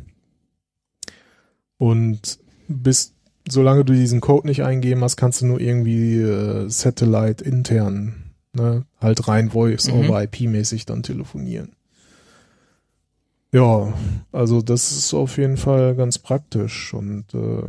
Und 1.79 2.39
bis, 2.69 3.13
solange 3.49 3.85
du 3.85 3.93
diesen 3.93 4.21
Code 4.21 4.47
nicht 4.47 4.63
eingeben 4.63 5.03
hast, 5.03 5.17
kannst 5.17 5.43
du 5.43 5.47
nur 5.47 5.61
irgendwie 5.61 6.19
äh, 6.19 6.69
Satellite 6.69 7.45
intern, 7.45 8.31
ne, 8.55 8.85
halt 9.01 9.27
rein 9.29 9.51
Voice 9.51 9.89
Mhm. 9.89 9.95
over 9.95 10.23
IP 10.23 10.43
mäßig 10.43 10.87
dann 10.87 11.03
telefonieren. 11.03 11.73
Ja, 13.53 13.93
also 14.33 14.63
das 14.63 14.91
ist 14.93 15.15
auf 15.15 15.37
jeden 15.39 15.57
Fall 15.57 15.95
ganz 15.95 16.19
praktisch 16.19 16.93
und 16.93 17.33
äh, 17.35 17.63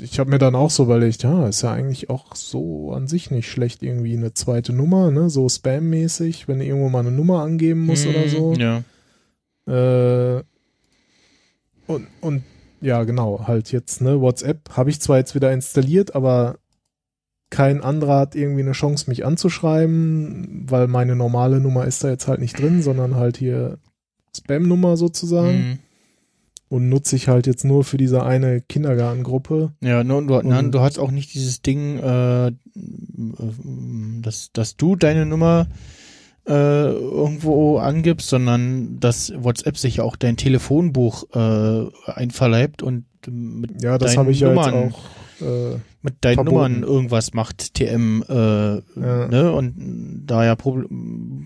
ich 0.00 0.18
habe 0.18 0.30
mir 0.30 0.38
dann 0.38 0.54
auch 0.54 0.70
so 0.70 0.84
überlegt, 0.84 1.22
ja, 1.22 1.48
ist 1.48 1.62
ja 1.62 1.72
eigentlich 1.72 2.08
auch 2.10 2.34
so 2.34 2.92
an 2.92 3.08
sich 3.08 3.30
nicht 3.30 3.50
schlecht 3.50 3.82
irgendwie 3.82 4.16
eine 4.16 4.32
zweite 4.32 4.72
Nummer, 4.72 5.10
ne, 5.10 5.28
so 5.28 5.46
Spam-mäßig, 5.46 6.46
wenn 6.46 6.60
du 6.60 6.64
irgendwo 6.64 6.88
mal 6.88 7.00
eine 7.00 7.10
Nummer 7.10 7.42
angeben 7.42 7.86
musst 7.86 8.06
Mhm, 8.06 8.10
oder 8.10 8.28
so. 8.28 8.54
Ja. 8.54 8.82
Äh, 9.66 10.42
und, 11.86 12.06
und 12.20 12.42
ja, 12.80 13.02
genau, 13.04 13.46
halt 13.48 13.72
jetzt, 13.72 14.00
ne, 14.00 14.20
WhatsApp 14.20 14.70
habe 14.76 14.90
ich 14.90 15.00
zwar 15.00 15.18
jetzt 15.18 15.34
wieder 15.34 15.52
installiert, 15.52 16.14
aber 16.14 16.58
kein 17.50 17.82
anderer 17.82 18.20
hat 18.20 18.34
irgendwie 18.34 18.60
eine 18.60 18.72
Chance, 18.72 19.08
mich 19.08 19.24
anzuschreiben, 19.24 20.66
weil 20.68 20.86
meine 20.86 21.16
normale 21.16 21.60
Nummer 21.60 21.86
ist 21.86 22.04
da 22.04 22.10
jetzt 22.10 22.28
halt 22.28 22.40
nicht 22.40 22.58
drin, 22.58 22.82
sondern 22.82 23.16
halt 23.16 23.38
hier 23.38 23.78
Spam-Nummer 24.36 24.96
sozusagen. 24.96 25.58
Mhm. 25.58 25.78
Und 26.68 26.90
nutze 26.90 27.16
ich 27.16 27.28
halt 27.28 27.46
jetzt 27.46 27.64
nur 27.64 27.82
für 27.82 27.96
diese 27.96 28.24
eine 28.24 28.60
Kindergartengruppe. 28.60 29.72
Ja, 29.80 30.04
nur, 30.04 30.26
du, 30.26 30.42
nein, 30.42 30.70
du 30.70 30.80
hast 30.80 30.98
auch 30.98 31.10
nicht 31.10 31.32
dieses 31.32 31.62
Ding, 31.62 31.98
äh, 31.98 32.52
dass, 34.20 34.52
dass 34.52 34.76
du 34.76 34.94
deine 34.94 35.24
Nummer 35.24 35.66
äh, 36.46 36.52
irgendwo 36.52 37.78
angibst, 37.78 38.28
sondern 38.28 39.00
dass 39.00 39.32
WhatsApp 39.36 39.78
sich 39.78 40.00
auch 40.00 40.16
dein 40.16 40.36
Telefonbuch 40.36 41.24
äh, 41.34 42.10
einverleibt 42.10 42.82
und 42.82 43.04
mit 43.26 43.82
Ja, 43.82 43.98
das 43.98 44.16
habe 44.16 44.30
ich 44.30 44.40
Nummern, 44.40 44.92
auch. 44.92 45.00
Äh, 45.40 45.76
mit 46.02 46.14
deinen 46.20 46.34
verboten. 46.34 46.54
Nummern 46.54 46.82
irgendwas 46.84 47.34
macht, 47.34 47.74
TM, 47.74 48.22
äh, 48.28 48.80
ne? 48.96 49.52
Und 49.52 50.22
da 50.26 50.44
ja 50.44 50.54
prob 50.54 50.84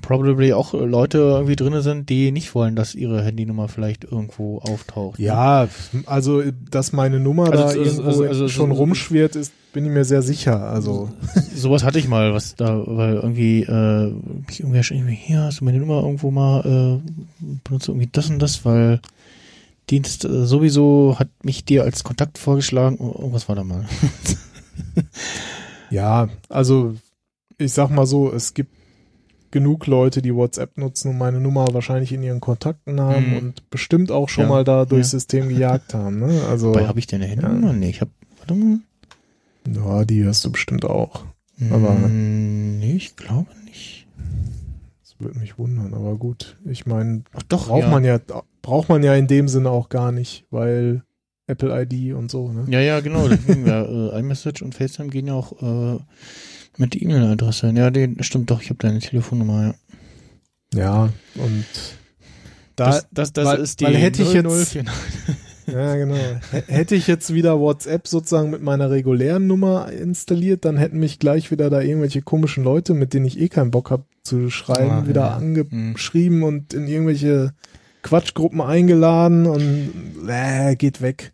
probably 0.03 0.53
auch 0.53 0.75
Leute 0.75 1.19
irgendwie 1.19 1.57
drinne 1.57 1.81
sind, 1.83 2.09
die 2.11 2.33
nicht 2.33 2.55
wollen, 2.55 2.77
dass 2.77 2.95
ihre 2.95 3.23
Handynummer 3.23 3.69
vielleicht 3.69 4.05
irgendwo 4.05 4.59
auftaucht. 4.59 5.19
ne? 5.19 5.25
ja, 5.27 5.69
also, 6.07 6.43
dass 6.71 6.93
meine 6.93 7.19
Nummer 7.21 7.51
Also, 7.51 7.57
da 7.63 7.65
also, 7.69 7.81
irgendwo 7.83 8.07
also, 8.09 8.25
also, 8.25 8.49
schon 8.49 8.71
so- 8.71 8.77
rumschwirrt, 8.77 9.37
ist, 9.37 9.53
bin 9.73 9.87
ich 9.87 9.91
mir 9.91 10.05
sehr 10.05 10.23
sicher. 10.23 10.61
Also, 10.69 11.09
Sowas 11.55 11.83
hatte 11.85 11.99
ich 11.99 12.09
mal, 12.09 12.35
was 12.35 12.55
da, 12.55 12.83
weil 12.87 13.15
irgendwie, 13.15 13.63
äh, 13.63 14.13
ich 14.51 14.61
irgendwie, 14.61 15.15
hier 15.15 15.41
hast 15.43 15.61
du 15.61 15.65
meine 15.65 15.79
Nummer 15.79 16.03
irgendwo 16.03 16.31
mal, 16.31 17.01
äh, 17.01 17.11
benutze 17.65 17.93
irgendwie 17.93 18.09
das 18.13 18.29
und 18.29 18.39
das, 18.41 18.65
weil 18.67 19.01
Dienst 19.93 20.25
äh, 20.25 20.45
sowieso 20.47 21.17
hat 21.19 21.29
mich 21.45 21.65
dir 21.65 21.85
als 21.85 22.03
Kontakt 22.03 22.39
vorgeschlagen. 22.39 22.97
Oh, 22.99 23.15
Irgendwas 23.19 23.49
war 23.49 23.55
da 23.57 23.63
mal. 23.63 23.87
ja, 25.91 26.29
also, 26.49 26.97
ich 27.59 27.73
sag 27.73 27.91
mal 27.91 28.07
so, 28.07 28.33
es 28.33 28.55
gibt 28.55 28.73
genug 29.51 29.87
Leute, 29.87 30.23
die 30.23 30.35
WhatsApp 30.35 30.79
nutzen 30.79 31.11
und 31.11 31.19
meine 31.19 31.39
Nummer 31.41 31.67
wahrscheinlich 31.73 32.11
in 32.13 32.23
ihren 32.23 32.41
Kontakten 32.41 33.01
haben 33.01 33.31
Mhm. 33.33 33.37
und 33.37 33.71
bestimmt 33.71 34.11
auch 34.11 34.29
schon 34.31 34.45
Ja, 34.45 34.49
mal 34.51 34.65
da 34.65 34.87
durchs 34.87 35.13
ja. 35.13 35.19
System 35.19 35.49
gejagt 35.51 35.93
haben. 35.95 36.21
Ne? 36.21 36.41
Also, 36.49 36.73
Dabei 36.73 36.89
habe 36.89 36.99
ich 36.99 37.07
deine 37.07 37.27
Handynummer? 37.27 37.73
Nee, 37.75 37.91
ich 37.91 38.01
hab, 38.01 38.09
warte 38.39 38.55
mal. 38.55 38.79
ja, 39.69 40.05
die 40.07 40.25
hast 40.27 40.45
du 40.45 40.51
bestimmt 40.53 40.85
auch. 40.87 41.25
Aber- 41.71 41.91
Mm, 41.93 42.79
nee, 42.81 42.95
ich 42.97 43.15
glaube 43.15 43.47
würde 45.23 45.39
mich 45.39 45.59
wundern, 45.59 45.95
aber 45.95 46.17
gut. 46.17 46.57
Ich 46.65 46.87
meine, 46.87 47.23
braucht 47.49 47.83
ja. 47.83 47.89
man 47.89 48.05
ja, 48.05 48.19
braucht 48.63 48.89
man 48.89 49.03
ja 49.03 49.15
in 49.15 49.27
dem 49.27 49.49
Sinne 49.49 49.71
auch 49.71 49.89
gar 49.89 50.13
nicht, 50.13 50.45
weil 50.51 51.03
Apple 51.47 51.83
ID 51.83 52.15
und 52.15 52.31
so, 52.31 52.51
ne? 52.53 52.65
Ja, 52.69 52.81
ja, 52.81 53.01
genau. 53.01 53.29
Ja, 53.29 53.83
äh, 54.15 54.21
iMessage 54.21 54.63
und 54.63 54.75
FaceTime 54.75 55.09
gehen 55.11 55.27
ja 55.27 55.35
auch 55.35 55.53
äh, 55.61 55.99
mit 56.79 56.95
der 56.95 57.03
E-Mail-Adresse. 57.03 57.73
Ja, 57.75 57.91
die, 57.91 58.17
stimmt 58.21 58.51
doch, 58.51 58.63
ich 58.63 58.71
habe 58.71 58.79
deine 58.79 59.01
Telefonnummer, 59.01 59.63
ja. 59.63 59.75
Ja, 60.75 61.03
und 61.35 61.67
da, 62.77 62.87
das, 62.87 63.07
das, 63.11 63.33
das 63.33 63.47
weil- 63.47 63.59
ist 63.61 63.81
die 63.81 63.85
weil 63.85 63.97
hätte 63.97 64.23
ich 64.23 64.33
jetzt- 64.33 64.45
0049. 64.45 64.85
ja 65.73 65.97
genau. 66.03 66.17
Hätte 66.69 66.95
ich 66.95 67.07
jetzt 67.07 67.33
wieder 67.35 67.59
WhatsApp 67.59 68.07
sozusagen 68.07 68.51
mit 68.51 68.63
meiner 68.63 68.91
regulären 68.91 69.47
Nummer 69.47 69.91
installiert, 69.91 70.65
dann 70.65 70.77
hätten 70.77 70.99
mich 70.99 71.19
gleich 71.19 71.51
wieder 71.51 71.71
da 71.71 71.81
irgendwelche 71.81 72.23
komischen 72.23 72.63
Leute, 72.65 72.95
mit 72.95 73.15
denen 73.15 73.27
ich 73.27 73.41
eh 73.41 73.49
keinen 73.49 73.71
Bock 73.71 73.91
habe 73.91 74.05
zu 74.23 74.51
schreiben, 74.51 74.91
Ah, 74.91 75.07
wieder 75.09 75.21
ja. 75.23 75.37
angeschrieben 75.37 76.43
und 76.43 76.75
in 76.75 76.87
irgendwelche 76.87 77.53
Quatschgruppen 78.03 78.61
eingeladen 78.61 79.47
und 79.47 79.91
äh, 80.29 80.77
geht 80.77 81.03
weg. 81.03 81.33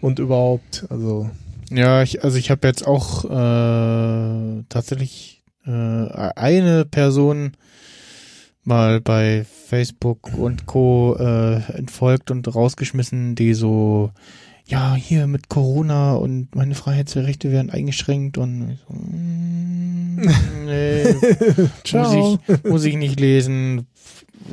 Und 0.00 0.18
überhaupt, 0.18 0.86
also 0.90 1.30
Ja, 1.70 2.02
ich, 2.02 2.22
also 2.24 2.36
ich 2.36 2.50
habe 2.50 2.66
jetzt 2.66 2.86
auch 2.86 3.24
äh, 3.24 4.62
tatsächlich 4.68 5.42
äh, 5.66 5.70
eine 5.70 6.84
Person 6.84 7.52
mal 8.66 9.00
bei 9.00 9.44
Facebook 9.68 10.36
und 10.36 10.66
Co. 10.66 11.16
Äh, 11.18 11.72
entfolgt 11.72 12.30
und 12.30 12.52
rausgeschmissen, 12.52 13.34
die 13.34 13.54
so, 13.54 14.10
ja, 14.66 14.94
hier 14.94 15.26
mit 15.26 15.48
Corona 15.48 16.14
und 16.14 16.54
meine 16.54 16.74
Freiheitsrechte 16.74 17.50
werden 17.50 17.70
eingeschränkt 17.70 18.38
und 18.38 18.78
so, 18.86 18.94
mm, 18.94 20.20
nee, 20.66 21.04
Ciao. 21.84 22.12
Muss 22.12 22.38
ich, 22.48 22.64
muss 22.64 22.84
ich 22.84 22.96
nicht 22.96 23.20
lesen. 23.20 23.86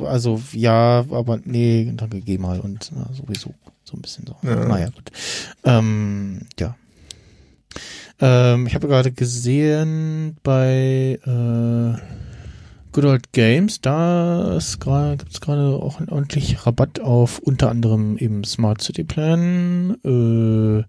Also 0.03 0.41
ja, 0.53 1.05
aber 1.11 1.39
nee, 1.43 1.91
danke, 1.95 2.21
geh 2.21 2.37
mal 2.37 2.59
und 2.59 2.91
na, 2.95 3.09
sowieso 3.13 3.53
so 3.83 3.97
ein 3.97 4.01
bisschen 4.01 4.25
so. 4.25 4.35
Ja. 4.47 4.65
Naja, 4.65 4.89
gut. 4.89 5.11
Ähm, 5.63 6.41
ja. 6.59 6.75
Ähm, 8.19 8.67
ich 8.67 8.75
habe 8.75 8.87
gerade 8.87 9.11
gesehen 9.11 10.37
bei 10.43 11.19
äh, 11.25 12.32
Good 12.93 13.05
Old 13.05 13.33
Games, 13.33 13.81
da 13.81 14.59
gerade 14.79 15.17
gibt's 15.17 15.41
gerade 15.41 15.75
auch 15.81 15.99
ordentlich 16.09 16.63
Rabatt 16.67 16.99
auf 16.99 17.39
unter 17.39 17.71
anderem 17.71 18.17
eben 18.19 18.43
Smart 18.43 18.83
City 18.83 19.03
Plan, 19.03 19.97
äh, 20.05 20.83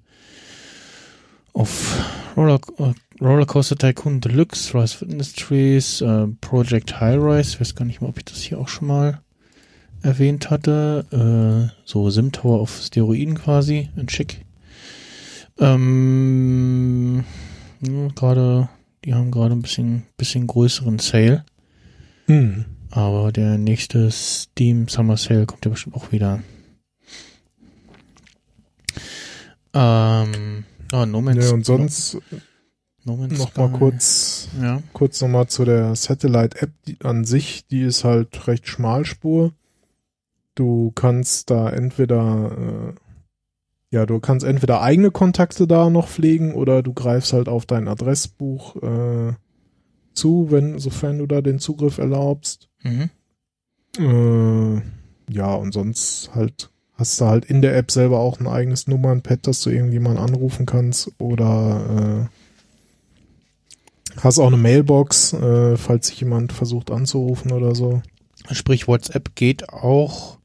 auf 1.54 1.98
Roller, 2.36 2.60
äh, 2.76 2.92
Rollercoaster 3.24 3.76
Tycoon 3.76 4.20
Deluxe, 4.20 4.74
Rise 4.74 4.96
of 4.96 5.02
Industries, 5.10 6.02
äh, 6.02 6.26
Project 6.42 7.00
High 7.00 7.16
Rise, 7.16 7.52
ich 7.52 7.60
weiß 7.60 7.74
gar 7.74 7.86
nicht 7.86 8.02
mal, 8.02 8.08
ob 8.08 8.18
ich 8.18 8.26
das 8.26 8.42
hier 8.42 8.58
auch 8.58 8.68
schon 8.68 8.88
mal 8.88 9.22
erwähnt 10.02 10.50
hatte, 10.50 11.06
äh, 11.10 11.74
so 11.86 12.10
Sim 12.10 12.32
Tower 12.32 12.60
auf 12.60 12.82
Steroiden 12.82 13.36
quasi, 13.36 13.88
in 13.96 14.10
schick. 14.10 14.44
Ähm, 15.58 17.24
ja, 17.80 18.08
gerade, 18.14 18.68
die 19.06 19.14
haben 19.14 19.30
gerade 19.30 19.54
ein 19.54 19.62
bisschen, 19.62 20.02
bisschen 20.18 20.46
größeren 20.46 20.98
Sale, 20.98 21.46
hm. 22.26 22.64
aber 22.90 23.32
der 23.32 23.58
nächste 23.58 24.10
Steam 24.10 24.88
Summer 24.88 25.16
Sale 25.16 25.46
kommt 25.46 25.64
ja 25.64 25.70
bestimmt 25.70 25.96
auch 25.96 26.12
wieder. 26.12 26.42
Ähm, 29.72 30.64
ah, 30.92 31.06
No 31.06 31.20
Man's 31.20 31.46
Ja, 31.46 31.52
und 31.52 31.64
sonst 31.66 32.18
No 33.04 33.16
Man's 33.16 33.38
noch 33.38 33.54
mal 33.56 33.68
Sky. 33.68 33.78
kurz 33.78 34.48
Ja. 34.60 34.82
kurz 34.92 35.20
nochmal 35.20 35.48
zu 35.48 35.64
der 35.64 35.94
Satellite-App 35.96 36.70
die 36.86 36.96
an 37.02 37.24
sich, 37.24 37.66
die 37.66 37.82
ist 37.82 38.04
halt 38.04 38.46
recht 38.46 38.68
schmalspur. 38.68 39.52
Du 40.54 40.92
kannst 40.94 41.50
da 41.50 41.68
entweder, 41.70 42.92
äh, 42.92 42.94
ja, 43.90 44.06
du 44.06 44.20
kannst 44.20 44.46
entweder 44.46 44.80
eigene 44.82 45.10
Kontakte 45.10 45.66
da 45.66 45.90
noch 45.90 46.08
pflegen 46.08 46.54
oder 46.54 46.82
du 46.82 46.92
greifst 46.94 47.32
halt 47.32 47.48
auf 47.48 47.66
dein 47.66 47.88
Adressbuch 47.88 48.76
äh, 48.76 49.32
zu, 50.14 50.50
wenn, 50.50 50.78
sofern 50.78 51.18
du 51.18 51.26
da 51.26 51.40
den 51.40 51.58
Zugriff 51.58 51.98
erlaubst. 51.98 52.68
Mhm. 52.82 53.10
Äh, 53.98 54.82
ja, 55.32 55.54
und 55.54 55.72
sonst 55.72 56.30
halt 56.34 56.70
hast 56.94 57.20
du 57.20 57.26
halt 57.26 57.44
in 57.44 57.62
der 57.62 57.76
App 57.76 57.90
selber 57.90 58.20
auch 58.20 58.40
ein 58.40 58.46
eigenes 58.46 58.86
Nummernpad, 58.86 59.46
dass 59.46 59.60
du 59.62 59.70
irgendjemanden 59.70 60.22
anrufen 60.22 60.66
kannst 60.66 61.10
oder 61.18 62.28
äh, 62.30 64.20
hast 64.20 64.38
auch 64.38 64.46
eine 64.46 64.56
Mailbox, 64.56 65.32
äh, 65.32 65.76
falls 65.76 66.08
sich 66.08 66.20
jemand 66.20 66.52
versucht 66.52 66.90
anzurufen 66.90 67.52
oder 67.52 67.74
so. 67.74 68.02
Sprich, 68.50 68.86
WhatsApp 68.86 69.34
geht 69.34 69.70
auch, 69.70 70.38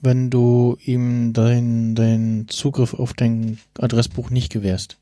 wenn 0.00 0.30
du 0.30 0.76
ihm 0.84 1.32
deinen 1.32 1.94
dein 1.94 2.46
Zugriff 2.48 2.94
auf 2.94 3.12
dein 3.14 3.58
Adressbuch 3.78 4.30
nicht 4.30 4.52
gewährst. 4.52 4.98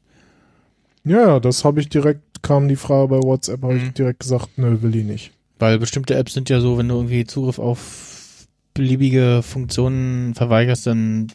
Ja, 1.05 1.21
ja, 1.21 1.41
das 1.41 1.65
habe 1.65 1.81
ich 1.81 1.89
direkt, 1.89 2.43
kam 2.43 2.69
die 2.69 2.77
Frage 2.77 3.09
bei 3.09 3.19
WhatsApp, 3.23 3.63
habe 3.63 3.75
Mhm. 3.75 3.81
ich 3.87 3.93
direkt 3.95 4.21
gesagt, 4.21 4.51
nö, 4.57 4.81
will 4.83 4.95
ich 4.97 5.05
nicht. 5.05 5.33
Weil 5.59 5.79
bestimmte 5.79 6.15
Apps 6.15 6.35
sind 6.35 6.49
ja 6.51 6.61
so, 6.61 6.79
wenn 6.79 6.89
du 6.89 6.97
irgendwie 6.97 7.25
Zugriff 7.25 7.59
auf 7.59 8.47
beliebige 8.75 9.43
Funktionen 9.43 10.35
verweigerst, 10.35 10.87
dann 10.87 11.29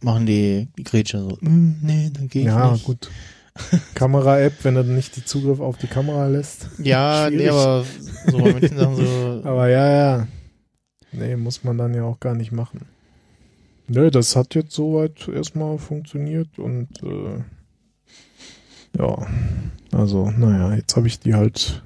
machen 0.00 0.26
die, 0.26 0.68
die 0.76 0.82
Grätsche 0.84 1.18
so, 1.20 1.38
"Mm, 1.40 1.76
nee, 1.82 2.10
dann 2.12 2.28
geh 2.28 2.40
ich 2.40 2.46
Ja, 2.46 2.72
nicht. 2.72 2.84
gut. 2.84 3.10
Kamera-App, 3.94 4.64
wenn 4.64 4.76
er 4.76 4.82
nicht 4.84 5.14
die 5.16 5.24
Zugriff 5.24 5.60
auf 5.60 5.76
die 5.76 5.86
Kamera 5.86 6.26
lässt. 6.26 6.68
Ja, 6.78 7.28
nee, 7.32 7.48
aber 7.48 7.84
so 8.26 8.38
bei 8.38 8.52
manchen 8.52 8.76
Sachen 8.76 8.96
so, 8.96 9.40
Aber 9.44 9.68
ja, 9.68 9.90
ja. 9.90 10.28
Nee, 11.12 11.36
muss 11.36 11.62
man 11.62 11.76
dann 11.78 11.94
ja 11.94 12.04
auch 12.04 12.18
gar 12.18 12.34
nicht 12.34 12.52
machen. 12.52 12.86
Nö, 13.86 14.10
das 14.10 14.34
hat 14.34 14.54
jetzt 14.54 14.72
soweit 14.72 15.28
erstmal 15.28 15.76
funktioniert 15.78 16.58
und 16.58 16.88
äh, 17.02 17.42
ja, 18.98 19.26
also, 19.92 20.30
naja, 20.30 20.74
jetzt 20.74 20.96
habe 20.96 21.06
ich 21.06 21.20
die 21.20 21.34
halt, 21.34 21.82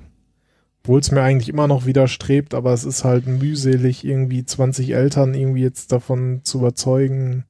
obwohl 0.83 1.01
es 1.01 1.11
mir 1.11 1.23
eigentlich 1.23 1.49
immer 1.49 1.67
noch 1.67 1.87
widerstrebt, 1.87 2.55
aber 2.55 2.73
es 2.73 2.85
ist 2.85 3.05
halt 3.05 3.27
mühselig, 3.27 4.05
irgendwie 4.05 4.45
20 4.45 4.91
Eltern 4.91 5.35
irgendwie 5.35 5.63
jetzt 5.63 5.93
davon 5.93 6.41
zu 6.45 6.59
überzeugen, 6.59 7.45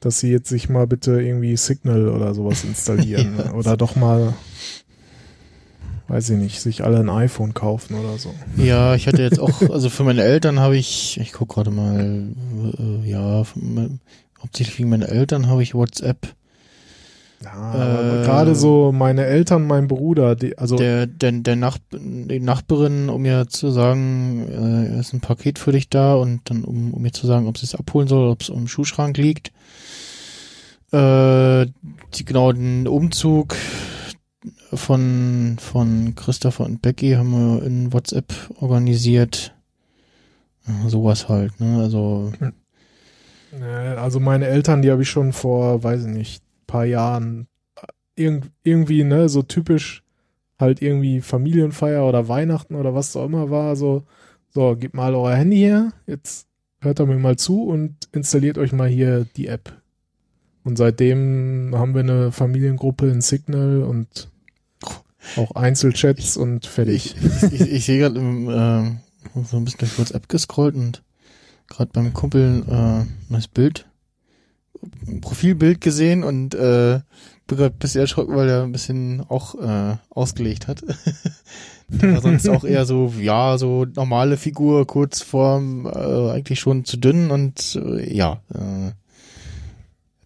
dass 0.00 0.20
sie 0.20 0.30
jetzt 0.30 0.48
sich 0.48 0.68
mal 0.68 0.86
bitte 0.86 1.20
irgendwie 1.20 1.56
Signal 1.56 2.08
oder 2.08 2.34
sowas 2.34 2.64
installieren. 2.64 3.34
Ja. 3.44 3.52
Oder 3.52 3.76
doch 3.76 3.96
mal, 3.96 4.34
weiß 6.08 6.30
ich 6.30 6.38
nicht, 6.38 6.60
sich 6.60 6.84
alle 6.84 7.00
ein 7.00 7.10
iPhone 7.10 7.54
kaufen 7.54 7.94
oder 7.96 8.16
so. 8.16 8.32
Ja, 8.56 8.94
ich 8.94 9.08
hatte 9.08 9.22
jetzt 9.22 9.40
auch, 9.40 9.62
also 9.70 9.90
für 9.90 10.04
meine 10.04 10.22
Eltern 10.22 10.60
habe 10.60 10.76
ich, 10.76 11.18
ich 11.20 11.32
guck 11.32 11.48
gerade 11.48 11.70
mal, 11.70 12.28
äh, 12.78 13.10
ja, 13.10 13.44
hauptsächlich 14.40 14.78
wegen 14.78 14.90
meiner 14.90 15.08
Eltern 15.08 15.48
habe 15.48 15.62
ich 15.62 15.74
WhatsApp. 15.74 16.35
Ja, 17.44 18.20
Äh, 18.20 18.24
gerade 18.24 18.54
so 18.54 18.92
meine 18.92 19.24
Eltern, 19.26 19.66
mein 19.66 19.88
Bruder, 19.88 20.36
die, 20.36 20.56
also 20.58 20.76
Der, 20.76 21.06
der, 21.06 21.32
der 21.32 21.56
Nach 21.56 21.78
die 21.92 22.40
Nachbarin, 22.40 23.08
um 23.08 23.22
mir 23.22 23.46
zu 23.48 23.70
sagen, 23.70 24.48
äh, 24.48 24.98
ist 25.00 25.12
ein 25.12 25.20
Paket 25.20 25.58
für 25.58 25.72
dich 25.72 25.88
da 25.90 26.14
und 26.14 26.48
dann 26.50 26.64
um, 26.64 26.94
um 26.94 27.02
mir 27.02 27.12
zu 27.12 27.26
sagen, 27.26 27.46
ob 27.46 27.58
sie 27.58 27.66
es 27.66 27.74
abholen 27.74 28.08
soll, 28.08 28.28
ob 28.28 28.42
es 28.42 28.48
im 28.48 28.68
Schuhschrank 28.68 29.16
liegt. 29.18 29.52
Äh, 30.92 31.66
die, 32.14 32.24
genau, 32.24 32.52
den 32.52 32.88
Umzug 32.88 33.56
von, 34.72 35.56
von 35.60 36.14
Christopher 36.14 36.64
und 36.64 36.80
Becky 36.82 37.12
haben 37.12 37.30
wir 37.30 37.66
in 37.66 37.92
WhatsApp 37.92 38.32
organisiert. 38.60 39.54
Ja, 40.66 40.88
sowas 40.88 41.28
halt, 41.28 41.60
ne? 41.60 41.78
Also, 41.80 42.32
also 43.96 44.20
meine 44.20 44.46
Eltern, 44.46 44.82
die 44.82 44.90
habe 44.90 45.02
ich 45.02 45.10
schon 45.10 45.32
vor, 45.32 45.82
weiß 45.82 46.02
ich 46.02 46.12
nicht, 46.12 46.42
paar 46.66 46.84
Jahren 46.84 47.48
äh, 47.76 48.22
irg 48.22 48.44
irgendwie, 48.62 49.04
ne, 49.04 49.28
so 49.28 49.42
typisch 49.42 50.02
halt 50.58 50.80
irgendwie 50.82 51.20
Familienfeier 51.20 52.06
oder 52.06 52.28
Weihnachten 52.28 52.74
oder 52.74 52.94
was 52.94 53.16
auch 53.16 53.26
immer 53.26 53.50
war, 53.50 53.76
so, 53.76 54.04
so, 54.50 54.76
gebt 54.76 54.94
mal 54.94 55.14
euer 55.14 55.36
Handy 55.36 55.58
her, 55.58 55.92
jetzt 56.06 56.46
hört 56.80 56.98
er 56.98 57.06
mir 57.06 57.18
mal 57.18 57.36
zu 57.36 57.64
und 57.64 57.96
installiert 58.12 58.58
euch 58.58 58.72
mal 58.72 58.88
hier 58.88 59.26
die 59.36 59.48
App. 59.48 59.72
Und 60.64 60.78
seitdem 60.78 61.72
haben 61.74 61.94
wir 61.94 62.00
eine 62.00 62.32
Familiengruppe 62.32 63.08
in 63.08 63.20
Signal 63.20 63.82
und 63.82 64.28
auch 65.36 65.52
Einzelchats 65.52 66.36
und 66.36 66.66
fertig. 66.66 67.14
Ich, 67.16 67.52
ich, 67.52 67.72
ich 67.72 67.84
sehe 67.84 67.98
gerade 67.98 68.18
äh, 68.20 69.42
so 69.44 69.56
ein 69.56 69.64
bisschen 69.64 69.80
durch 69.80 69.98
WhatsApp 69.98 70.28
gescrollt 70.28 70.74
und 70.74 71.02
gerade 71.68 71.90
beim 71.92 72.12
Kumpel 72.12 72.64
äh, 72.68 73.32
neues 73.32 73.48
Bild, 73.48 73.86
Profilbild 75.20 75.80
gesehen 75.80 76.24
und 76.24 76.54
äh, 76.54 77.00
bin 77.46 77.58
gerade 77.58 77.74
ein 77.74 77.78
bisschen 77.78 78.00
erschrocken, 78.00 78.34
weil 78.34 78.48
er 78.48 78.62
ein 78.64 78.72
bisschen 78.72 79.20
auch 79.28 79.54
äh, 79.54 79.96
ausgelegt 80.10 80.68
hat. 80.68 80.82
Der 81.88 82.14
war 82.14 82.20
sonst 82.20 82.48
auch 82.48 82.64
eher 82.64 82.84
so, 82.84 83.14
ja, 83.20 83.58
so 83.58 83.84
normale 83.84 84.36
Figur, 84.36 84.86
Kurzform, 84.86 85.86
äh, 85.86 86.30
eigentlich 86.32 86.58
schon 86.58 86.84
zu 86.84 86.96
dünn 86.96 87.30
und 87.30 87.80
äh, 87.80 88.12
ja, 88.12 88.40
äh, 88.52 88.90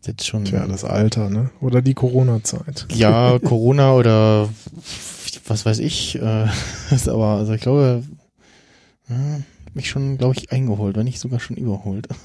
jetzt 0.06 0.26
schon. 0.26 0.46
Tja, 0.46 0.66
das 0.66 0.84
Alter, 0.84 1.28
ne? 1.28 1.50
Oder 1.60 1.82
die 1.82 1.92
Corona-Zeit. 1.92 2.86
Ja, 2.90 3.38
Corona 3.38 3.92
oder 3.92 4.48
was 5.46 5.66
weiß 5.66 5.80
ich. 5.80 6.16
Äh, 6.16 6.46
ist 6.90 7.08
aber, 7.10 7.36
also 7.36 7.52
ich 7.52 7.60
glaube, 7.60 8.04
ja, 9.10 9.16
mich 9.74 9.90
schon, 9.90 10.16
glaube 10.16 10.34
ich, 10.36 10.50
eingeholt, 10.52 10.96
wenn 10.96 11.04
nicht 11.04 11.20
sogar 11.20 11.40
schon 11.40 11.56
überholt. 11.56 12.08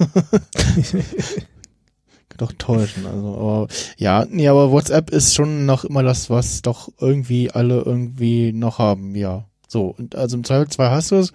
doch 2.37 2.51
täuschen, 2.57 3.05
also, 3.05 3.35
aber 3.35 3.67
ja, 3.97 4.25
nee, 4.29 4.47
aber 4.47 4.71
WhatsApp 4.71 5.09
ist 5.09 5.35
schon 5.35 5.65
noch 5.65 5.83
immer 5.85 6.03
das, 6.03 6.29
was 6.29 6.61
doch 6.61 6.89
irgendwie 6.99 7.51
alle 7.51 7.81
irgendwie 7.81 8.51
noch 8.51 8.79
haben, 8.79 9.15
ja. 9.15 9.45
So, 9.67 9.95
und 9.97 10.15
also 10.15 10.37
im 10.37 10.43
Zweifelsfall 10.43 10.91
hast 10.91 11.11
du 11.11 11.15
es, 11.15 11.33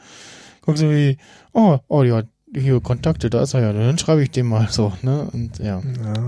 guckst 0.63 0.83
du 0.83 0.91
wie, 0.91 1.19
oh, 1.53 1.79
oh 1.89 2.03
ja, 2.03 2.23
hier 2.55 2.81
Kontakte, 2.81 3.31
da 3.31 3.43
ist 3.43 3.55
er 3.55 3.61
ja, 3.61 3.73
dann 3.73 3.99
schreibe 3.99 4.23
ich 4.23 4.31
dem 4.31 4.49
mal 4.49 4.69
so, 4.71 4.93
ne, 5.03 5.29
und 5.33 5.59
ja. 5.59 5.83
Ja. 6.05 6.25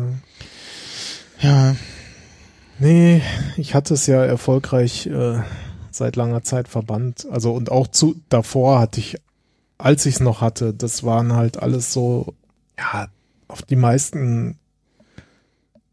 Ja, 1.40 1.76
Nee, 2.82 3.22
ich 3.56 3.76
hatte 3.76 3.94
es 3.94 4.08
ja 4.08 4.24
erfolgreich 4.24 5.06
äh, 5.06 5.40
seit 5.92 6.16
langer 6.16 6.42
Zeit 6.42 6.66
verbannt. 6.66 7.28
Also 7.30 7.52
und 7.52 7.70
auch 7.70 7.86
zu 7.86 8.16
davor 8.28 8.80
hatte 8.80 8.98
ich, 8.98 9.18
als 9.78 10.04
ich 10.04 10.16
es 10.16 10.20
noch 10.20 10.40
hatte, 10.40 10.74
das 10.74 11.04
waren 11.04 11.32
halt 11.34 11.62
alles 11.62 11.92
so, 11.92 12.34
ja, 12.76 13.06
auf 13.46 13.62
die 13.62 13.76
meisten 13.76 14.58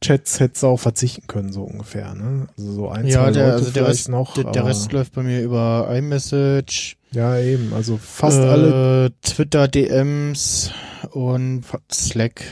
Chats 0.01 0.39
hättest 0.39 0.63
du 0.63 0.67
auch 0.67 0.79
verzichten 0.79 1.27
können, 1.27 1.51
so 1.51 1.63
ungefähr, 1.63 2.13
ne? 2.15 2.47
Also 2.57 2.71
so 2.73 2.89
ein, 2.89 3.05
Ja, 3.07 3.25
zwei 3.25 3.31
der- 3.31 3.43
Leute 3.47 3.55
also 3.57 3.71
der 3.71 3.87
Rest- 3.87 4.09
noch. 4.09 4.33
der, 4.33 4.43
der 4.45 4.65
Rest 4.65 4.91
läuft 4.93 5.13
bei 5.13 5.23
mir 5.23 5.41
über 5.41 5.89
iMessage, 5.93 6.95
Ja, 7.11 7.37
eben. 7.39 7.73
Also 7.73 7.97
fast 7.97 8.39
äh, 8.39 8.43
alle. 8.43 9.11
Twitter, 9.21 9.67
DMs 9.67 10.71
und 11.11 11.63
Slack. 11.91 12.43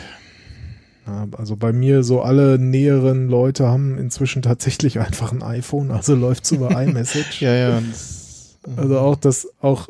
Also 1.38 1.56
bei 1.56 1.72
mir 1.72 2.04
so 2.04 2.22
alle 2.22 2.60
näheren 2.60 3.30
Leute 3.30 3.66
haben 3.68 3.98
inzwischen 3.98 4.42
tatsächlich 4.42 5.00
einfach 5.00 5.32
ein 5.32 5.42
iPhone, 5.42 5.90
also 5.92 6.16
läuft's 6.16 6.52
über 6.52 6.70
iMessage. 6.84 7.42
Ja, 7.42 7.56
ja. 7.56 7.82
Also 8.76 9.00
auch 9.00 9.16
das, 9.16 9.48
auch 9.62 9.88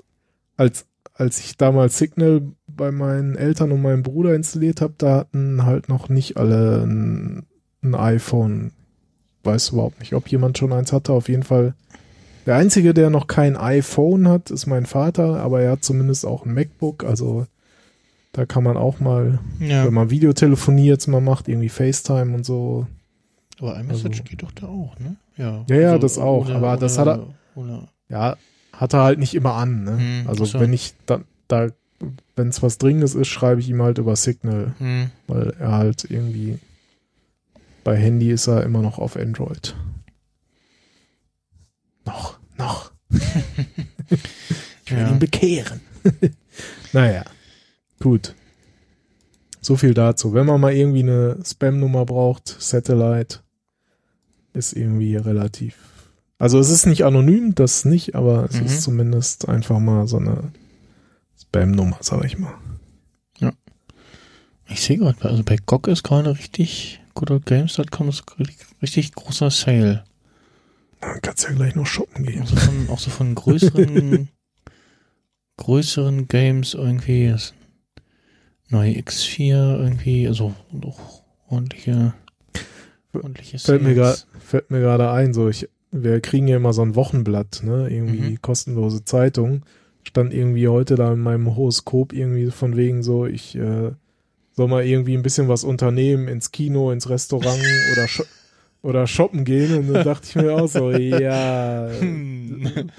als, 0.58 0.86
als 1.16 1.40
ich 1.40 1.58
damals 1.58 1.98
Signal 1.98 2.44
bei 2.78 2.92
meinen 2.92 3.36
Eltern 3.36 3.72
und 3.72 3.82
meinem 3.82 4.04
Bruder 4.04 4.36
installiert 4.36 4.82
habe, 4.82 4.94
da 4.98 5.18
hatten 5.18 5.66
halt 5.66 5.90
noch 5.90 6.10
nicht 6.10 6.38
alle 6.38 6.84
ein, 6.86 7.46
ein 7.84 7.96
iPhone. 7.96 8.72
Weiß 9.44 9.70
überhaupt 9.70 10.00
nicht, 10.00 10.14
ob 10.14 10.28
jemand 10.30 10.58
schon 10.58 10.72
eins 10.74 10.94
hatte. 10.94 11.12
Auf 11.14 11.30
jeden 11.30 11.44
Fall. 11.44 11.74
Der 12.46 12.56
einzige, 12.56 12.94
der 12.94 13.10
noch 13.10 13.28
kein 13.28 13.58
iPhone 13.58 14.28
hat, 14.30 14.52
ist 14.52 14.68
mein 14.68 14.86
Vater, 14.86 15.42
aber 15.42 15.62
er 15.62 15.72
hat 15.72 15.84
zumindest 15.84 16.26
auch 16.26 16.46
ein 16.46 16.54
MacBook. 16.54 17.04
Also 17.04 17.46
da 18.32 18.46
kann 18.46 18.64
man 18.64 18.78
auch 18.78 19.00
mal, 19.00 19.40
ja. 19.60 19.86
wenn 19.86 19.94
man 19.94 20.10
Videotelefonie 20.10 20.86
jetzt 20.86 21.08
mal 21.08 21.22
macht, 21.22 21.48
irgendwie 21.48 21.70
FaceTime 21.70 22.34
und 22.36 22.46
so. 22.46 22.88
Aber 23.60 23.80
iMessage 23.80 24.20
also- 24.20 24.24
geht 24.24 24.44
doch 24.44 24.52
da 24.52 24.68
auch, 24.68 24.98
ne? 25.00 25.16
Ja, 25.36 25.66
Ja, 25.68 25.76
ja, 25.76 25.98
das 25.98 26.18
auch, 26.18 26.50
aber 26.50 26.78
das 26.78 26.98
hat 26.98 27.08
er- 27.08 27.28
Oder, 27.56 27.88
Ja, 28.10 28.38
hat 28.74 28.94
er 28.94 29.04
halt 29.04 29.20
nicht 29.20 29.34
immer 29.34 29.54
an. 29.56 29.84
Ne? 29.84 29.98
Hm, 29.98 30.28
also 30.28 30.46
so. 30.46 30.60
wenn 30.60 30.72
ich 30.74 30.94
da, 31.06 31.22
da 31.48 31.68
wenn 32.36 32.50
es 32.50 32.62
was 32.62 32.78
Dringendes 32.78 33.16
ist, 33.16 33.28
schreibe 33.28 33.60
ich 33.62 33.70
ihm 33.70 33.82
halt 33.82 33.98
über 33.98 34.16
Signal, 34.16 34.76
hm, 34.78 35.10
weil 35.28 35.50
er 35.60 35.72
halt 35.72 36.06
irgendwie 36.10 36.60
bei 37.84 37.96
Handy 37.96 38.32
ist 38.32 38.48
er 38.48 38.64
immer 38.64 38.82
noch 38.82 39.00
auf 39.00 39.16
Android. 39.16 39.76
Noch, 42.06 42.40
noch. 42.58 42.92
ich 43.10 44.92
will 44.92 45.00
Ja. 45.00 45.10
ihn 45.10 45.20
bekehren. 45.20 45.82
naja, 46.94 47.24
gut. 48.00 48.34
So 49.62 49.76
viel 49.76 49.94
dazu. 49.94 50.34
Wenn 50.34 50.46
man 50.46 50.62
mal 50.62 50.74
irgendwie 50.74 51.04
eine 51.04 51.38
Spam-Nummer 51.44 52.06
braucht, 52.06 52.48
Satellite 52.60 53.40
ist 54.54 54.74
irgendwie 54.74 55.16
relativ. 55.18 55.78
Also 56.40 56.60
es 56.60 56.70
ist 56.70 56.86
nicht 56.86 57.04
anonym, 57.04 57.56
das 57.56 57.84
nicht, 57.84 58.16
aber 58.16 58.46
es 58.46 58.60
Mhm. 58.60 58.66
ist 58.66 58.82
zumindest 58.82 59.50
einfach 59.50 59.80
mal 59.80 60.08
so 60.08 60.18
eine 60.18 60.52
Spam-Nummer, 61.50 61.98
sag 62.02 62.24
ich 62.26 62.38
mal. 62.38 62.54
ich 64.70 64.82
sehe 64.82 64.98
gerade, 64.98 65.24
also 65.30 65.44
bei 65.44 65.56
GOG 65.66 65.88
ist 65.88 66.04
gerade 66.04 66.38
richtig, 66.38 67.00
goodoldgames.com 67.14 68.10
ist 68.10 68.24
richtig, 68.38 68.68
richtig 68.82 69.14
großer 69.16 69.50
Sale. 69.50 70.04
Dann 71.00 71.22
kannst 71.22 71.46
du 71.46 71.50
ja 71.50 71.56
gleich 71.56 71.76
noch 71.76 71.86
shoppen 71.86 72.26
gehen. 72.26 72.42
Auch 72.42 72.48
so 72.48 72.56
von, 72.58 72.90
auch 72.90 73.00
so 73.00 73.10
von 73.10 73.34
größeren 73.34 74.28
größeren 75.58 76.28
Games 76.28 76.74
irgendwie. 76.74 77.30
Das 77.30 77.54
neue 78.70 78.94
X4 78.96 79.80
irgendwie, 79.80 80.28
also 80.28 80.54
doch 80.74 81.24
ordentliche, 81.48 82.14
ordentliche 83.14 83.60
Fällt 83.60 83.82
mir, 83.84 83.96
Sales. 83.96 84.28
grad, 84.34 84.42
fällt 84.44 84.72
mir 84.72 84.82
gerade 84.82 85.10
ein, 85.12 85.34
so 85.34 85.48
ich, 85.48 85.70
wir 85.92 86.20
kriegen 86.20 86.48
ja 86.50 86.58
immer 86.58 86.74
so 86.74 86.82
ein 86.82 86.96
Wochenblatt, 86.96 87.62
ne? 87.64 87.88
Irgendwie 87.90 88.32
Mhm. 88.32 88.42
kostenlose 88.42 89.06
Zeitung. 89.06 89.64
Stand 90.08 90.34
irgendwie 90.34 90.70
heute 90.70 90.96
da 90.96 91.12
in 91.12 91.20
meinem 91.20 91.54
Horoskop 91.56 92.14
irgendwie 92.14 92.50
von 92.50 92.78
wegen 92.78 93.04
so, 93.04 93.26
ich 93.26 93.56
äh, 93.58 93.92
soll 94.54 94.68
mal 94.70 94.86
irgendwie 94.86 95.16
ein 95.18 95.22
bisschen 95.22 95.50
was 95.50 95.66
unternehmen, 95.66 96.30
ins 96.30 96.52
Kino, 96.52 96.92
ins 96.92 97.10
Restaurant 97.10 97.62
oder 97.92 98.08
sho 98.08 98.24
oder 98.84 99.06
shoppen 99.06 99.44
gehen. 99.44 99.78
Und 99.78 99.94
dann 99.94 100.06
dachte 100.06 100.28
ich 100.30 100.36
mir 100.36 100.56
auch 100.56 100.68
so, 100.68 100.92
ja, 100.94 101.90
Hm. 102.00 102.90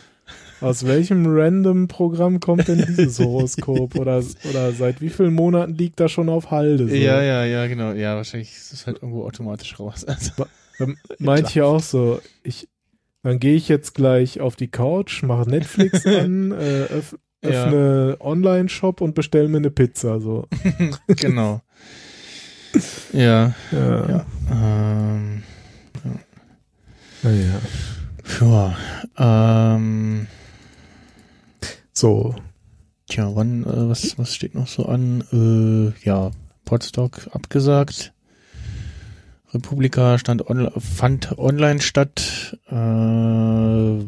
aus 0.61 0.87
welchem 0.87 1.25
random 1.27 1.89
Programm 1.89 2.41
kommt 2.41 2.69
denn 2.69 2.85
dieses 2.87 3.19
Horoskop? 3.21 3.95
Oder, 3.97 4.23
oder 4.51 4.73
seit 4.73 5.01
wie 5.01 5.09
vielen 5.09 5.33
Monaten 5.33 5.75
liegt 5.77 6.01
das 6.01 6.13
schon 6.13 6.29
auf 6.29 6.51
Halde? 6.51 6.89
So? 6.89 6.95
Ja, 6.95 7.23
ja, 7.23 7.45
ja, 7.47 7.67
genau. 7.69 7.93
Ja, 7.93 8.17
wahrscheinlich 8.17 8.51
ist 8.53 8.75
es 8.75 8.87
halt 8.87 8.99
irgendwo 8.99 9.25
automatisch 9.25 9.81
raus. 9.81 10.05
Also, 10.05 10.33
meinte 11.19 11.49
ich 11.49 11.55
ja 11.55 11.65
auch 11.65 11.83
so, 11.83 12.21
ich, 12.43 12.69
dann 13.29 13.39
gehe 13.41 13.55
ich 13.55 13.69
jetzt 13.69 13.95
gleich 13.95 14.41
auf 14.41 14.57
die 14.57 14.69
Couch, 14.69 15.23
mache 15.23 15.49
Netflix 15.49 16.07
an, 16.07 16.53
äh, 16.53 16.85
öff, 16.85 17.17
Ja. 17.45 17.51
öffne 17.67 18.17
Online-Shop 18.21 19.01
und 19.01 19.15
bestelle 19.15 19.49
mir 19.49 19.59
eine 19.59 19.71
Pizza. 19.71 20.21
So. 20.21 20.47
genau. 21.09 21.61
Ja, 23.13 23.55
Ja. 23.71 24.09
ja. 24.09 24.27
Ähm, 24.51 25.43
Naja. 27.23 27.61
ja. 28.41 29.75
Ähm, 29.77 30.27
So. 31.93 32.35
tja, 33.09 33.31
wann, 33.35 33.65
äh, 33.65 33.89
was, 33.89 34.19
was 34.19 34.35
steht 34.35 34.55
noch 34.55 34.69
so 34.69 34.87
an? 34.87 35.25
Äh, 35.33 36.07
ja, 36.07 36.31
Podstock 36.65 37.29
abgesagt. 37.33 38.13
Republika 39.55 40.19
stand 40.19 40.49
on, 40.49 40.71
fand 40.79 41.39
online 41.39 41.81
statt. 41.81 42.57
Äh, 42.71 43.99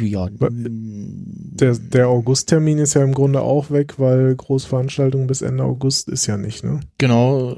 ja. 0.00 0.28
Der, 0.30 1.74
der 1.76 2.08
August-Termin 2.08 2.78
ist 2.78 2.94
ja 2.94 3.02
im 3.04 3.12
Grunde 3.12 3.42
auch 3.42 3.70
weg, 3.70 3.98
weil 3.98 4.34
Großveranstaltung 4.34 5.26
bis 5.26 5.42
Ende 5.42 5.64
August 5.64 6.08
ist 6.08 6.26
ja 6.26 6.36
nicht, 6.36 6.64
ne? 6.64 6.80
Genau, 6.98 7.56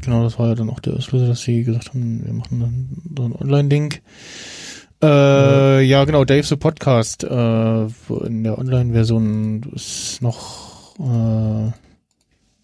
genau, 0.00 0.22
das 0.22 0.38
war 0.38 0.48
ja 0.48 0.54
dann 0.54 0.70
auch 0.70 0.80
der 0.80 0.94
Auslöser, 0.94 1.26
dass 1.28 1.42
sie 1.42 1.64
gesagt 1.64 1.88
haben, 1.90 2.24
wir 2.24 2.32
machen 2.32 2.60
dann 2.60 2.88
so 3.16 3.24
ein 3.24 3.32
Online-Ding. 3.34 3.94
Äh, 5.02 5.82
ja. 5.82 6.04
genau, 6.04 6.24
Dave 6.24 6.44
the 6.46 6.54
Podcast, 6.56 7.24
äh, 7.24 7.86
in 8.26 8.44
der 8.44 8.58
Online-Version 8.58 9.72
ist 9.74 10.22
noch, 10.22 10.96
äh, 11.00 11.70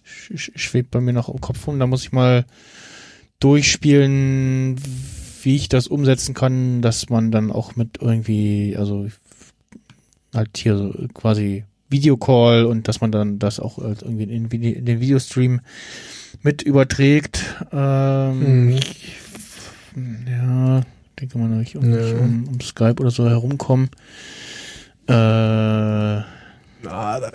sch 0.04 0.30
sch- 0.32 0.52
schwebt 0.58 0.92
bei 0.92 1.00
mir 1.00 1.12
noch 1.12 1.28
im 1.28 1.40
Kopf 1.40 1.66
rum, 1.66 1.80
da 1.80 1.88
muss 1.88 2.04
ich 2.04 2.12
mal 2.12 2.44
durchspielen, 3.40 4.76
wie 5.42 5.56
ich 5.56 5.68
das 5.68 5.86
umsetzen 5.86 6.34
kann, 6.34 6.82
dass 6.82 7.08
man 7.08 7.30
dann 7.30 7.52
auch 7.52 7.76
mit 7.76 7.98
irgendwie, 8.00 8.76
also 8.76 9.08
halt 10.34 10.56
hier 10.56 10.76
so 10.76 10.94
quasi 11.14 11.64
Videocall 11.88 12.64
und 12.66 12.88
dass 12.88 13.00
man 13.00 13.12
dann 13.12 13.38
das 13.38 13.60
auch 13.60 13.78
irgendwie 13.78 14.24
in, 14.24 14.50
in 14.50 14.84
den 14.84 15.00
Videostream 15.00 15.60
mit 16.42 16.62
überträgt. 16.62 17.42
Ähm, 17.72 18.66
Mhm. 18.66 18.68
ich, 18.70 19.16
ja, 20.28 20.82
denke 21.18 21.38
mal, 21.38 21.62
ich 21.62 21.76
irgendwie 21.76 22.10
Ja. 22.10 22.16
um, 22.16 22.48
um 22.48 22.60
Skype 22.60 22.96
oder 23.00 23.10
so 23.10 23.28
herumkommen. 23.28 23.88
Äh, 25.06 25.12
Ah, 25.12 26.24
da, 27.20 27.30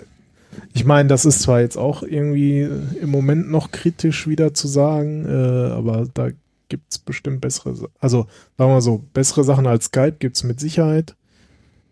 ich 0.74 0.86
meine, 0.86 1.10
das 1.10 1.26
ist 1.26 1.42
zwar 1.42 1.62
jetzt 1.62 1.78
auch 1.78 2.04
irgendwie 2.04 2.68
im 3.02 3.10
Moment 3.10 3.50
noch 3.50 3.72
kritisch 3.72 4.28
wieder 4.28 4.54
zu 4.54 4.68
sagen, 4.68 5.26
äh, 5.26 5.72
aber 5.72 6.08
da 6.14 6.30
gibt's 6.70 6.98
bestimmt 6.98 7.42
bessere, 7.42 7.90
also 8.00 8.20
sagen 8.20 8.28
wir 8.58 8.68
mal 8.68 8.82
so, 8.82 9.04
bessere 9.14 9.44
Sachen 9.44 9.68
als 9.68 9.86
Skype 9.86 10.16
gibt's 10.20 10.44
mit 10.44 10.60
Sicherheit. 10.60 11.16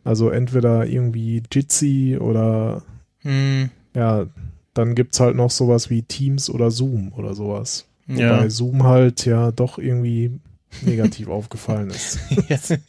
Also 0.04 0.30
entweder 0.30 0.88
irgendwie 0.88 1.44
Jitsi 1.52 2.18
oder 2.20 2.82
hm, 3.20 3.70
ja, 3.94 4.26
dann 4.74 4.96
gibt's 4.96 5.20
halt 5.20 5.36
noch 5.36 5.52
sowas 5.52 5.90
wie 5.90 6.02
Teams 6.02 6.50
oder 6.50 6.72
Zoom 6.72 7.14
oder 7.14 7.36
sowas. 7.36 7.88
ja. 8.08 8.38
Wobei 8.38 8.50
Zoom 8.50 8.84
halt 8.84 9.26
ja 9.26 9.52
doch 9.52 9.78
irgendwie 9.78 10.40
negativ 10.82 11.28
aufgefallen 11.28 11.90
ist. 11.90 12.20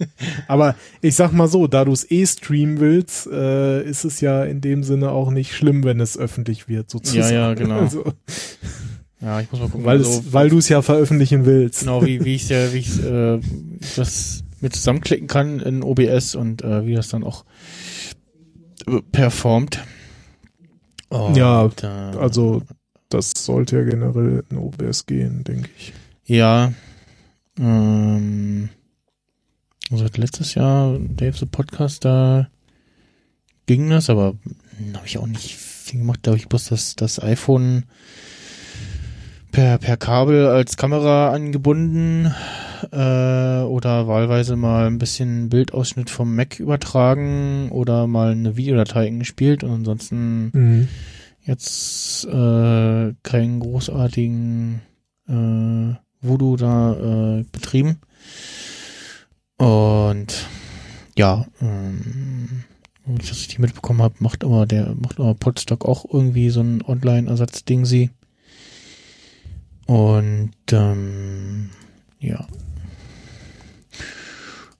Aber 0.48 0.74
ich 1.00 1.14
sag 1.14 1.32
mal 1.32 1.48
so, 1.48 1.66
da 1.66 1.84
du 1.84 1.92
es 1.92 2.10
eh 2.10 2.26
streamen 2.26 2.80
willst, 2.80 3.26
äh, 3.26 3.82
ist 3.82 4.04
es 4.04 4.20
ja 4.20 4.44
in 4.44 4.60
dem 4.60 4.82
Sinne 4.84 5.10
auch 5.10 5.30
nicht 5.30 5.54
schlimm, 5.54 5.84
wenn 5.84 6.00
es 6.00 6.16
öffentlich 6.16 6.68
wird, 6.68 6.90
sozusagen. 6.90 7.34
Ja, 7.34 7.48
ja, 7.48 7.54
genau. 7.54 7.80
Also, 7.80 8.04
ja, 9.20 9.40
ich 9.40 9.50
muss 9.52 9.60
mal 9.60 9.68
gucken. 9.68 9.84
weil 9.84 9.98
also, 9.98 10.20
es, 10.20 10.32
weil 10.32 10.48
du 10.48 10.58
es 10.58 10.68
ja 10.68 10.82
veröffentlichen 10.82 11.44
willst. 11.44 11.80
genau, 11.80 12.04
wie, 12.04 12.24
wie 12.24 12.34
ich 12.34 12.48
ja, 12.48 12.72
wie 12.72 12.78
ich 12.78 13.02
äh, 13.04 13.40
das 13.96 14.44
mit 14.60 14.74
zusammenklicken 14.74 15.26
kann 15.26 15.60
in 15.60 15.82
OBS 15.82 16.34
und 16.34 16.62
äh, 16.62 16.86
wie 16.86 16.94
das 16.94 17.08
dann 17.08 17.24
auch 17.24 17.44
äh, 18.86 19.00
performt. 19.10 19.84
Und, 21.08 21.36
Ja, 21.36 21.66
äh, 21.82 21.86
Also, 22.16 22.62
das 23.08 23.32
sollte 23.36 23.76
ja 23.76 23.84
generell 23.84 24.44
in 24.50 24.56
OBS 24.56 25.04
gehen, 25.06 25.44
denke 25.44 25.68
ich. 25.76 25.92
Ja. 26.24 26.72
Ähm, 27.58 28.68
also 29.90 30.06
letztes 30.16 30.54
Jahr, 30.54 30.98
Dave 30.98 31.36
the 31.36 31.46
Podcast, 31.46 32.04
da 32.04 32.48
ging 33.66 33.90
das, 33.90 34.08
aber 34.10 34.34
habe 34.94 35.06
ich 35.06 35.18
auch 35.18 35.26
nicht 35.26 35.54
viel 35.54 36.00
gemacht. 36.00 36.20
Da 36.22 36.30
habe 36.32 36.38
ich 36.38 36.48
bloß 36.48 36.68
das, 36.68 36.96
das 36.96 37.22
iPhone 37.22 37.84
per, 39.50 39.78
per 39.78 39.96
Kabel 39.98 40.46
als 40.46 40.76
Kamera 40.78 41.30
angebunden 41.32 42.32
äh, 42.90 43.60
oder 43.62 44.08
wahlweise 44.08 44.56
mal 44.56 44.86
ein 44.86 44.98
bisschen 44.98 45.50
Bildausschnitt 45.50 46.08
vom 46.08 46.34
Mac 46.34 46.58
übertragen 46.58 47.68
oder 47.70 48.06
mal 48.06 48.32
eine 48.32 48.56
Videodatei 48.56 49.10
gespielt 49.10 49.62
und 49.62 49.70
ansonsten 49.72 50.50
Mhm. 50.54 50.88
jetzt 51.44 52.24
äh, 52.24 53.12
keinen 53.22 53.60
großartigen 53.60 54.80
äh, 55.28 55.94
Voodoo 56.22 56.56
da 56.56 57.38
äh, 57.40 57.44
betrieben. 57.52 57.98
Und 59.58 60.46
ja, 61.16 61.46
ähm, 61.60 62.64
wie 63.04 63.22
ich 63.22 63.30
richtig 63.30 63.58
mitbekommen 63.58 64.02
habe, 64.02 64.14
macht 64.20 64.44
aber 64.44 64.66
der 64.66 64.94
macht 64.94 65.18
aber 65.18 65.34
Podstock 65.34 65.84
auch 65.84 66.04
irgendwie 66.10 66.50
so 66.50 66.60
ein 66.60 66.82
Online-Ersatz-Ding 66.82 67.84
sie. 67.84 68.10
Und 69.86 70.52
ähm, 70.70 71.70
ja. 72.18 72.46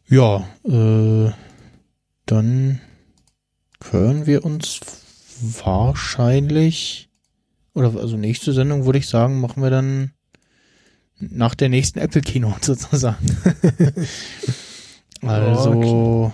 Ja, 0.08 0.46
äh, 0.64 1.32
dann 2.26 2.80
hören 3.90 4.26
wir 4.26 4.44
uns 4.44 4.80
wahrscheinlich, 5.40 7.08
oder 7.74 7.94
also 7.98 8.16
nächste 8.16 8.52
Sendung 8.52 8.84
würde 8.84 8.98
ich 8.98 9.08
sagen, 9.08 9.40
machen 9.40 9.62
wir 9.62 9.70
dann 9.70 10.12
nach 11.30 11.54
der 11.54 11.68
nächsten 11.68 11.98
Apple 11.98 12.20
Keynote 12.20 12.64
sozusagen. 12.74 13.24
also, 15.22 16.32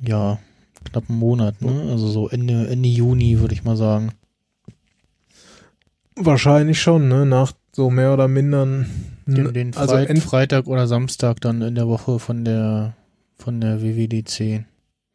ja, 0.00 0.38
knapp 0.84 1.04
einen 1.08 1.18
Monat, 1.18 1.60
ne? 1.62 1.90
Also 1.90 2.08
so 2.08 2.28
Ende, 2.28 2.68
Ende 2.68 2.88
Juni 2.88 3.40
würde 3.40 3.54
ich 3.54 3.64
mal 3.64 3.76
sagen. 3.76 4.12
Wahrscheinlich 6.16 6.80
schon, 6.80 7.08
ne? 7.08 7.26
Nach 7.26 7.52
so 7.72 7.90
mehr 7.90 8.12
oder 8.12 8.28
minder 8.28 8.84
Den, 9.26 9.52
den 9.52 9.76
also 9.76 9.94
Freit- 9.94 10.18
Freitag 10.20 10.66
oder 10.66 10.86
Samstag 10.86 11.40
dann 11.40 11.62
in 11.62 11.74
der 11.74 11.88
Woche 11.88 12.18
von 12.18 12.44
der 12.44 12.94
von 13.36 13.60
der 13.60 13.82
WWDC. 13.82 14.64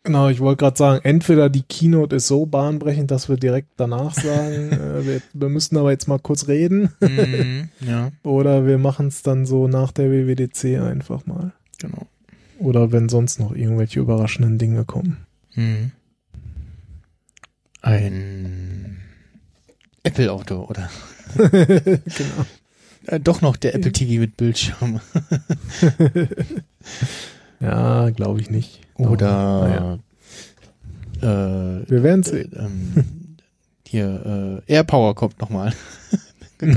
Genau, 0.03 0.29
ich 0.29 0.39
wollte 0.39 0.61
gerade 0.63 0.77
sagen, 0.77 1.01
entweder 1.03 1.49
die 1.49 1.63
Keynote 1.63 2.15
ist 2.15 2.27
so 2.27 2.45
bahnbrechend, 2.45 3.11
dass 3.11 3.27
wir 3.27 3.35
direkt 3.35 3.69
danach 3.77 4.13
sagen, 4.13 4.71
äh, 4.71 5.05
wir, 5.05 5.21
wir 5.33 5.49
müssen 5.49 5.77
aber 5.77 5.91
jetzt 5.91 6.07
mal 6.07 6.19
kurz 6.19 6.47
reden, 6.47 6.89
Mhm, 7.01 7.69
ja, 7.81 8.11
oder 8.23 8.65
wir 8.65 8.77
machen 8.77 9.07
es 9.07 9.21
dann 9.23 9.45
so 9.45 9.67
nach 9.67 9.91
der 9.91 10.09
WWDC 10.11 10.79
einfach 10.81 11.25
mal. 11.25 11.53
genau. 11.77 12.07
Oder 12.59 12.91
wenn 12.91 13.07
sonst 13.07 13.39
noch 13.39 13.53
irgendwelche 13.55 13.99
überraschenden 14.01 14.57
Dinge 14.57 14.83
kommen. 14.83 15.17
Mhm. 15.55 15.91
Ein 17.81 18.99
Apple-Auto, 20.03 20.65
oder? 20.65 20.89
genau. 21.35 22.45
Äh, 23.05 23.19
doch 23.21 23.41
noch 23.41 23.55
der 23.55 23.75
Apple 23.75 23.93
TV 23.93 24.19
mit 24.19 24.35
Bildschirm. 24.35 24.99
Ja, 27.59 28.09
glaube 28.11 28.39
ich 28.41 28.49
nicht. 28.49 28.81
Oder 28.95 29.99
äh, 31.21 31.25
Wir 31.25 32.03
werden 32.03 32.23
äh, 32.23 32.27
sehen. 32.27 32.51
ähm, 32.57 33.05
hier, 33.87 34.61
äh, 34.67 34.73
AirPower 34.73 35.15
kommt 35.15 35.39
nochmal. 35.41 35.73
Dann 36.59 36.73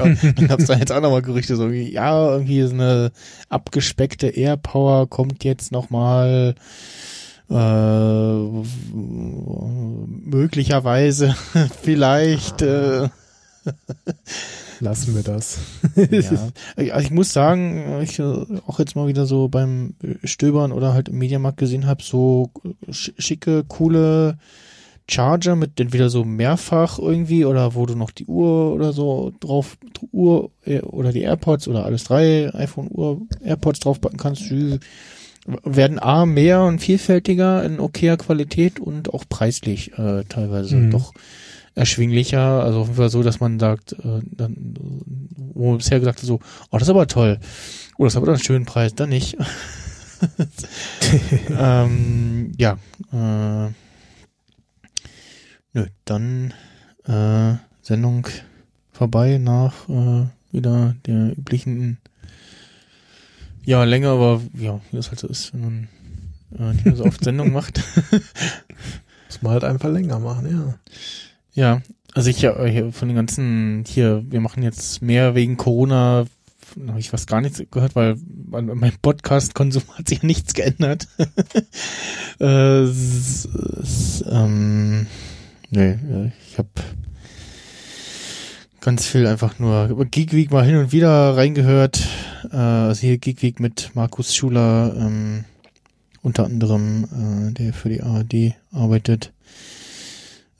gab's 0.48 0.66
da 0.66 0.74
jetzt 0.74 0.92
auch 0.92 1.00
nochmal 1.00 1.22
Gerüchte, 1.22 1.56
so 1.56 1.72
wie, 1.72 1.90
ja, 1.92 2.30
irgendwie 2.32 2.62
so 2.62 2.72
eine 2.74 3.10
abgespeckte 3.48 4.28
AirPower 4.28 5.08
kommt 5.08 5.42
jetzt 5.44 5.72
nochmal. 5.72 6.54
Äh, 7.50 8.34
möglicherweise, 10.30 11.34
vielleicht. 11.82 12.62
Äh, 12.62 13.08
Lassen 14.82 15.14
wir 15.14 15.22
das. 15.22 15.60
ja. 15.94 16.48
Also 16.92 17.06
ich 17.06 17.12
muss 17.12 17.32
sagen, 17.32 18.00
ich 18.02 18.18
äh, 18.18 18.44
auch 18.66 18.80
jetzt 18.80 18.96
mal 18.96 19.06
wieder 19.06 19.26
so 19.26 19.46
beim 19.46 19.94
Stöbern 20.24 20.72
oder 20.72 20.92
halt 20.92 21.08
im 21.08 21.18
Mediamarkt 21.18 21.58
gesehen 21.58 21.86
habe, 21.86 22.02
so 22.02 22.50
schicke, 22.90 23.62
coole 23.68 24.38
Charger 25.08 25.54
mit 25.54 25.78
entweder 25.78 26.10
so 26.10 26.24
mehrfach 26.24 26.98
irgendwie 26.98 27.44
oder 27.44 27.76
wo 27.76 27.86
du 27.86 27.94
noch 27.94 28.10
die 28.10 28.26
Uhr 28.26 28.74
oder 28.74 28.92
so 28.92 29.32
drauf, 29.38 29.78
Uhr 30.10 30.50
äh, 30.64 30.80
oder 30.80 31.12
die 31.12 31.22
AirPods 31.22 31.68
oder 31.68 31.84
alles 31.84 32.02
drei, 32.02 32.52
iPhone, 32.52 32.88
Uhr, 32.90 33.20
AirPods 33.40 33.78
draufpacken 33.78 34.18
kannst, 34.18 34.42
werden 35.64 36.00
A 36.00 36.26
mehr 36.26 36.62
und 36.62 36.80
vielfältiger 36.80 37.62
in 37.62 37.78
okayer 37.78 38.16
Qualität 38.16 38.80
und 38.80 39.14
auch 39.14 39.24
preislich 39.28 39.96
äh, 39.96 40.24
teilweise 40.24 40.74
mhm. 40.74 40.90
doch 40.90 41.12
erschwinglicher. 41.74 42.62
Also 42.62 42.80
auf 42.80 42.86
jeden 42.88 42.96
Fall 42.96 43.10
so, 43.10 43.22
dass 43.22 43.40
man 43.40 43.58
sagt, 43.58 43.92
äh, 43.92 44.20
dann, 44.24 44.74
wo 45.54 45.70
man 45.70 45.78
bisher 45.78 46.00
gesagt 46.00 46.20
hat, 46.20 46.26
so, 46.26 46.40
oh, 46.70 46.78
das 46.78 46.82
ist 46.82 46.90
aber 46.90 47.06
toll. 47.06 47.38
Oh, 47.98 48.04
das 48.04 48.14
ist 48.14 48.16
aber 48.16 48.28
einen 48.28 48.38
schönen 48.38 48.64
Preis, 48.64 48.94
dann 48.94 49.10
nicht. 49.10 49.36
ähm, 51.50 52.52
ja, 52.56 52.78
äh, 53.12 53.70
nö, 55.72 55.86
dann 56.04 56.54
äh, 57.04 57.54
Sendung 57.82 58.28
vorbei 58.92 59.38
nach 59.38 59.88
äh, 59.88 60.26
wieder 60.52 60.94
der 61.06 61.36
üblichen 61.36 61.98
ja, 63.64 63.84
länger, 63.84 64.10
aber 64.10 64.42
ja, 64.54 64.80
wie 64.90 64.96
das 64.96 65.08
halt 65.08 65.20
so 65.20 65.28
ist, 65.28 65.52
wenn 65.54 65.60
man 65.60 65.88
äh, 66.58 66.72
nicht 66.72 66.84
mehr 66.84 66.96
so 66.96 67.04
oft 67.04 67.22
Sendung 67.22 67.52
macht. 67.52 67.80
Muss 69.28 69.42
man 69.42 69.52
halt 69.52 69.64
einfach 69.64 69.88
länger 69.88 70.18
machen, 70.18 70.50
ja. 70.50 70.74
Ja, 71.54 71.82
also 72.14 72.30
ich 72.30 72.42
ja 72.42 72.54
von 72.92 73.08
den 73.08 73.16
ganzen 73.16 73.84
hier, 73.86 74.24
wir 74.28 74.40
machen 74.40 74.62
jetzt 74.62 75.02
mehr 75.02 75.34
wegen 75.34 75.56
Corona, 75.56 76.26
habe 76.88 77.00
ich 77.00 77.10
fast 77.10 77.28
gar 77.28 77.40
nichts 77.40 77.62
gehört, 77.70 77.94
weil 77.94 78.16
mein 78.48 78.92
Podcast-Konsum 79.00 79.82
hat 79.96 80.08
sich 80.08 80.22
nichts 80.22 80.54
geändert. 80.54 81.08
äh, 82.40 82.84
ähm, 84.30 85.06
nee, 85.70 85.98
ich 86.50 86.58
habe 86.58 86.68
ganz 88.80 89.06
viel 89.06 89.26
einfach 89.26 89.58
nur 89.58 90.06
Geek 90.06 90.32
Week 90.32 90.50
mal 90.50 90.64
hin 90.64 90.76
und 90.76 90.92
wieder 90.92 91.36
reingehört. 91.36 92.06
Äh, 92.50 92.56
also 92.56 93.00
hier 93.00 93.18
Geek 93.18 93.42
Week 93.42 93.60
mit 93.60 93.90
Markus 93.94 94.34
Schuler, 94.34 94.94
ähm, 94.98 95.44
unter 96.22 96.44
anderem, 96.44 97.04
äh, 97.04 97.52
der 97.52 97.72
für 97.74 97.90
die 97.90 98.02
ARD 98.02 98.54
arbeitet 98.70 99.32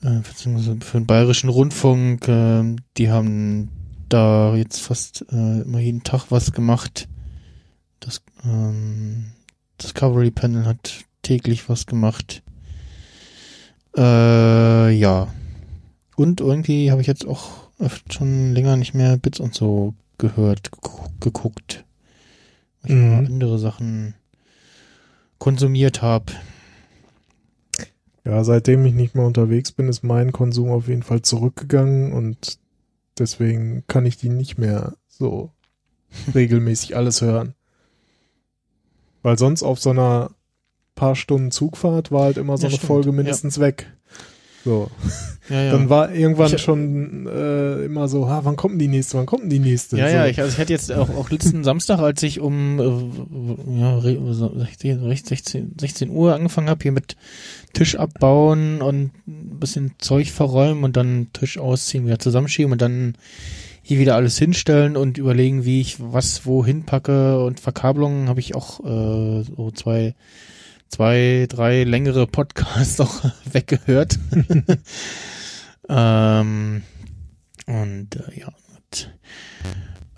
äh, 0.03 0.21
für 0.23 0.97
den 0.97 1.05
Bayerischen 1.05 1.49
Rundfunk, 1.49 2.27
äh, 2.27 2.75
die 2.97 3.09
haben 3.09 3.69
da 4.09 4.55
jetzt 4.55 4.79
fast 4.79 5.25
äh, 5.31 5.61
immer 5.61 5.79
jeden 5.79 6.03
Tag 6.03 6.25
was 6.29 6.51
gemacht. 6.51 7.07
Das 7.99 8.21
ähm, 8.43 9.31
Discovery 9.81 10.31
Panel 10.31 10.65
hat 10.65 11.05
täglich 11.21 11.69
was 11.69 11.85
gemacht. 11.85 12.43
Äh, 13.95 14.91
ja. 14.91 15.27
Und 16.15 16.41
irgendwie 16.41 16.91
habe 16.91 17.01
ich 17.01 17.07
jetzt 17.07 17.25
auch 17.25 17.69
schon 18.09 18.53
länger 18.53 18.77
nicht 18.77 18.93
mehr 18.93 19.17
Bits 19.17 19.39
und 19.39 19.55
so 19.55 19.95
gehört, 20.17 20.69
geguckt. 21.19 21.85
Weil 22.81 22.91
ich 22.91 22.97
mhm. 22.97 23.25
andere 23.25 23.57
Sachen 23.57 24.15
konsumiert 25.39 26.01
habe. 26.01 26.33
Ja, 28.25 28.43
seitdem 28.43 28.85
ich 28.85 28.93
nicht 28.93 29.15
mehr 29.15 29.25
unterwegs 29.25 29.71
bin, 29.71 29.89
ist 29.89 30.03
mein 30.03 30.31
Konsum 30.31 30.71
auf 30.71 30.87
jeden 30.87 31.03
Fall 31.03 31.21
zurückgegangen 31.21 32.13
und 32.13 32.57
deswegen 33.19 33.83
kann 33.87 34.05
ich 34.05 34.17
die 34.17 34.29
nicht 34.29 34.57
mehr 34.57 34.93
so 35.07 35.51
regelmäßig 36.33 36.95
alles 36.95 37.21
hören. 37.21 37.53
Weil 39.21 39.37
sonst 39.37 39.63
auf 39.63 39.79
so 39.79 39.89
einer 39.89 40.31
paar 40.95 41.15
Stunden 41.15 41.51
Zugfahrt 41.51 42.11
war 42.11 42.23
halt 42.23 42.37
immer 42.37 42.57
so 42.57 42.63
ja, 42.63 42.69
eine 42.69 42.77
stimmt. 42.77 42.87
Folge 42.87 43.11
mindestens 43.11 43.57
ja. 43.57 43.63
weg. 43.63 43.91
So. 44.63 44.89
Ja, 45.49 45.61
ja. 45.61 45.71
Dann 45.73 45.89
war 45.89 46.13
irgendwann 46.13 46.53
ich, 46.53 46.61
schon 46.61 47.27
äh, 47.27 47.83
immer 47.83 48.07
so, 48.07 48.29
ha, 48.29 48.41
wann 48.43 48.55
kommt 48.55 48.73
denn 48.73 48.79
die 48.79 48.87
nächste, 48.87 49.17
wann 49.17 49.25
kommt 49.25 49.43
denn 49.43 49.49
die 49.49 49.59
nächste? 49.59 49.97
Ja, 49.97 50.07
so. 50.07 50.15
ja, 50.15 50.25
ich, 50.27 50.39
also 50.39 50.53
ich 50.53 50.59
hatte 50.59 50.71
jetzt 50.71 50.91
auch, 50.91 51.09
auch 51.09 51.29
letzten 51.29 51.63
Samstag, 51.65 51.99
als 51.99 52.23
ich 52.23 52.39
um 52.39 52.79
äh, 52.79 53.79
ja, 53.79 53.99
16, 53.99 55.03
16, 55.27 55.75
16 55.79 56.09
Uhr 56.09 56.33
angefangen 56.33 56.69
habe, 56.69 56.81
hier 56.81 56.93
mit 56.93 57.17
Tisch 57.73 57.97
abbauen 57.97 58.81
und 58.81 59.11
ein 59.27 59.59
bisschen 59.59 59.95
Zeug 59.97 60.31
verräumen 60.31 60.85
und 60.85 60.95
dann 60.95 61.27
Tisch 61.33 61.57
ausziehen, 61.57 62.05
wieder 62.05 62.19
zusammenschieben 62.19 62.71
und 62.71 62.81
dann 62.81 63.15
hier 63.81 63.99
wieder 63.99 64.15
alles 64.15 64.37
hinstellen 64.37 64.95
und 64.95 65.17
überlegen, 65.17 65.65
wie 65.65 65.81
ich 65.81 65.97
was 65.99 66.45
wohin 66.45 66.85
packe 66.85 67.43
und 67.43 67.59
Verkabelungen 67.59 68.29
habe 68.29 68.39
ich 68.39 68.55
auch 68.55 68.79
äh, 68.79 69.43
so 69.43 69.71
zwei 69.71 70.15
zwei, 70.93 71.47
drei 71.49 71.83
längere 71.85 72.27
Podcasts 72.27 72.99
auch 72.99 73.25
weggehört. 73.51 74.19
ähm, 75.89 76.83
und 77.65 78.15
äh, 78.15 78.39
ja, 78.39 78.53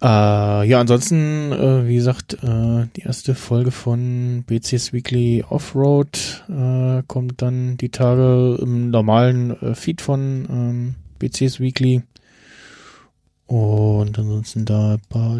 äh, 0.01 0.67
ja, 0.67 0.81
ansonsten, 0.81 1.53
äh, 1.53 1.87
wie 1.87 1.95
gesagt, 1.95 2.33
äh, 2.43 2.87
die 2.93 3.03
erste 3.03 3.35
Folge 3.35 3.71
von 3.71 4.43
BCS 4.45 4.91
Weekly 4.91 5.45
Offroad 5.47 6.43
äh, 6.49 7.03
kommt 7.07 7.41
dann 7.41 7.77
die 7.77 7.89
Tage 7.89 8.59
im 8.61 8.89
normalen 8.89 9.51
äh, 9.61 9.75
Feed 9.75 10.01
von 10.01 10.45
ähm, 10.49 10.95
BCS 11.19 11.61
Weekly. 11.61 12.03
Und 13.47 14.19
ansonsten 14.19 14.65
da 14.65 14.97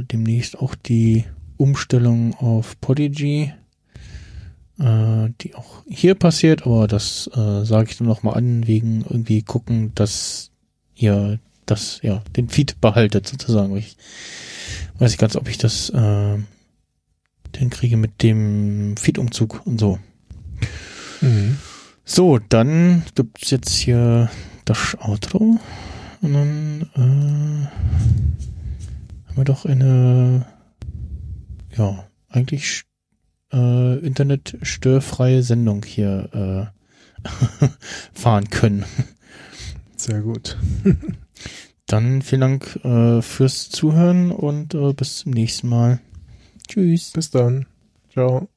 demnächst 0.09 0.57
auch 0.57 0.75
die 0.75 1.25
Umstellung 1.57 2.35
auf 2.35 2.79
Podigy 2.79 3.51
äh, 4.79 5.29
die 5.41 5.55
auch 5.55 5.83
hier 5.87 6.15
passiert, 6.15 6.65
aber 6.65 6.87
das 6.87 7.29
äh, 7.33 7.63
sage 7.63 7.89
ich 7.89 7.97
dann 7.97 8.07
nochmal 8.07 8.37
an, 8.37 8.67
wegen 8.67 9.01
irgendwie 9.01 9.41
gucken, 9.41 9.91
dass 9.95 10.51
ihr 10.95 11.39
das, 11.65 11.99
ja, 12.03 12.21
den 12.35 12.49
Feed 12.49 12.79
behaltet 12.81 13.27
sozusagen. 13.27 13.75
Ich 13.75 13.97
weiß 14.99 15.11
nicht 15.11 15.19
ganz, 15.19 15.35
ob 15.35 15.49
ich 15.49 15.57
das 15.57 15.89
äh, 15.89 16.37
den 17.59 17.69
kriege 17.69 17.97
mit 17.97 18.21
dem 18.21 18.97
Feed-Umzug 18.97 19.61
und 19.65 19.79
so. 19.79 19.99
Mhm. 21.21 21.57
So, 22.03 22.37
dann 22.37 23.03
gibt's 23.15 23.49
jetzt 23.49 23.73
hier 23.73 24.29
das 24.65 24.95
Outro 24.99 25.59
und 26.21 26.33
dann 26.33 26.89
äh, 26.95 27.67
haben 29.27 29.37
wir 29.37 29.43
doch 29.43 29.65
eine 29.65 30.45
ja, 31.77 32.05
eigentlich 32.29 32.83
äh, 33.53 33.99
internetstörfreie 33.99 35.43
Sendung 35.43 35.83
hier 35.83 36.71
äh, 37.23 37.67
fahren 38.13 38.49
können. 38.49 38.85
Sehr 39.95 40.21
gut. 40.21 40.57
Dann 41.87 42.21
vielen 42.21 42.41
Dank 42.41 42.79
äh, 42.83 43.21
fürs 43.21 43.69
Zuhören 43.69 44.31
und 44.31 44.73
äh, 44.73 44.93
bis 44.93 45.17
zum 45.17 45.31
nächsten 45.33 45.69
Mal. 45.69 45.99
Tschüss. 46.67 47.11
Bis 47.11 47.29
dann. 47.29 47.67
Ciao. 48.11 48.49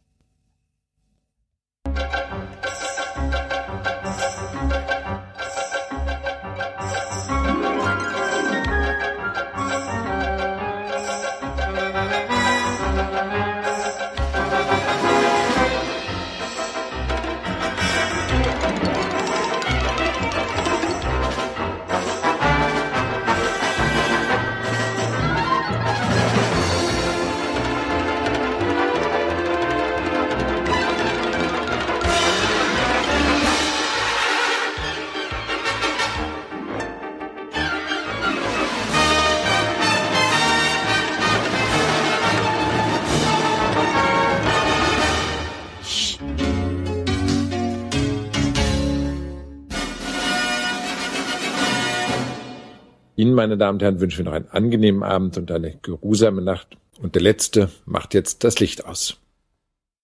Meine 53.49 53.59
Damen 53.59 53.77
und 53.77 53.83
Herren, 53.83 54.01
wünschen 54.01 54.19
wir 54.19 54.25
noch 54.27 54.33
einen 54.33 54.51
angenehmen 54.51 55.03
Abend 55.03 55.39
und 55.39 55.51
eine 55.51 55.79
geruhsame 55.81 56.43
Nacht. 56.43 56.77
Und 57.01 57.15
der 57.15 57.23
Letzte 57.23 57.71
macht 57.87 58.13
jetzt 58.13 58.45
das 58.45 58.61
Licht 58.61 58.85
aus. 58.85 59.17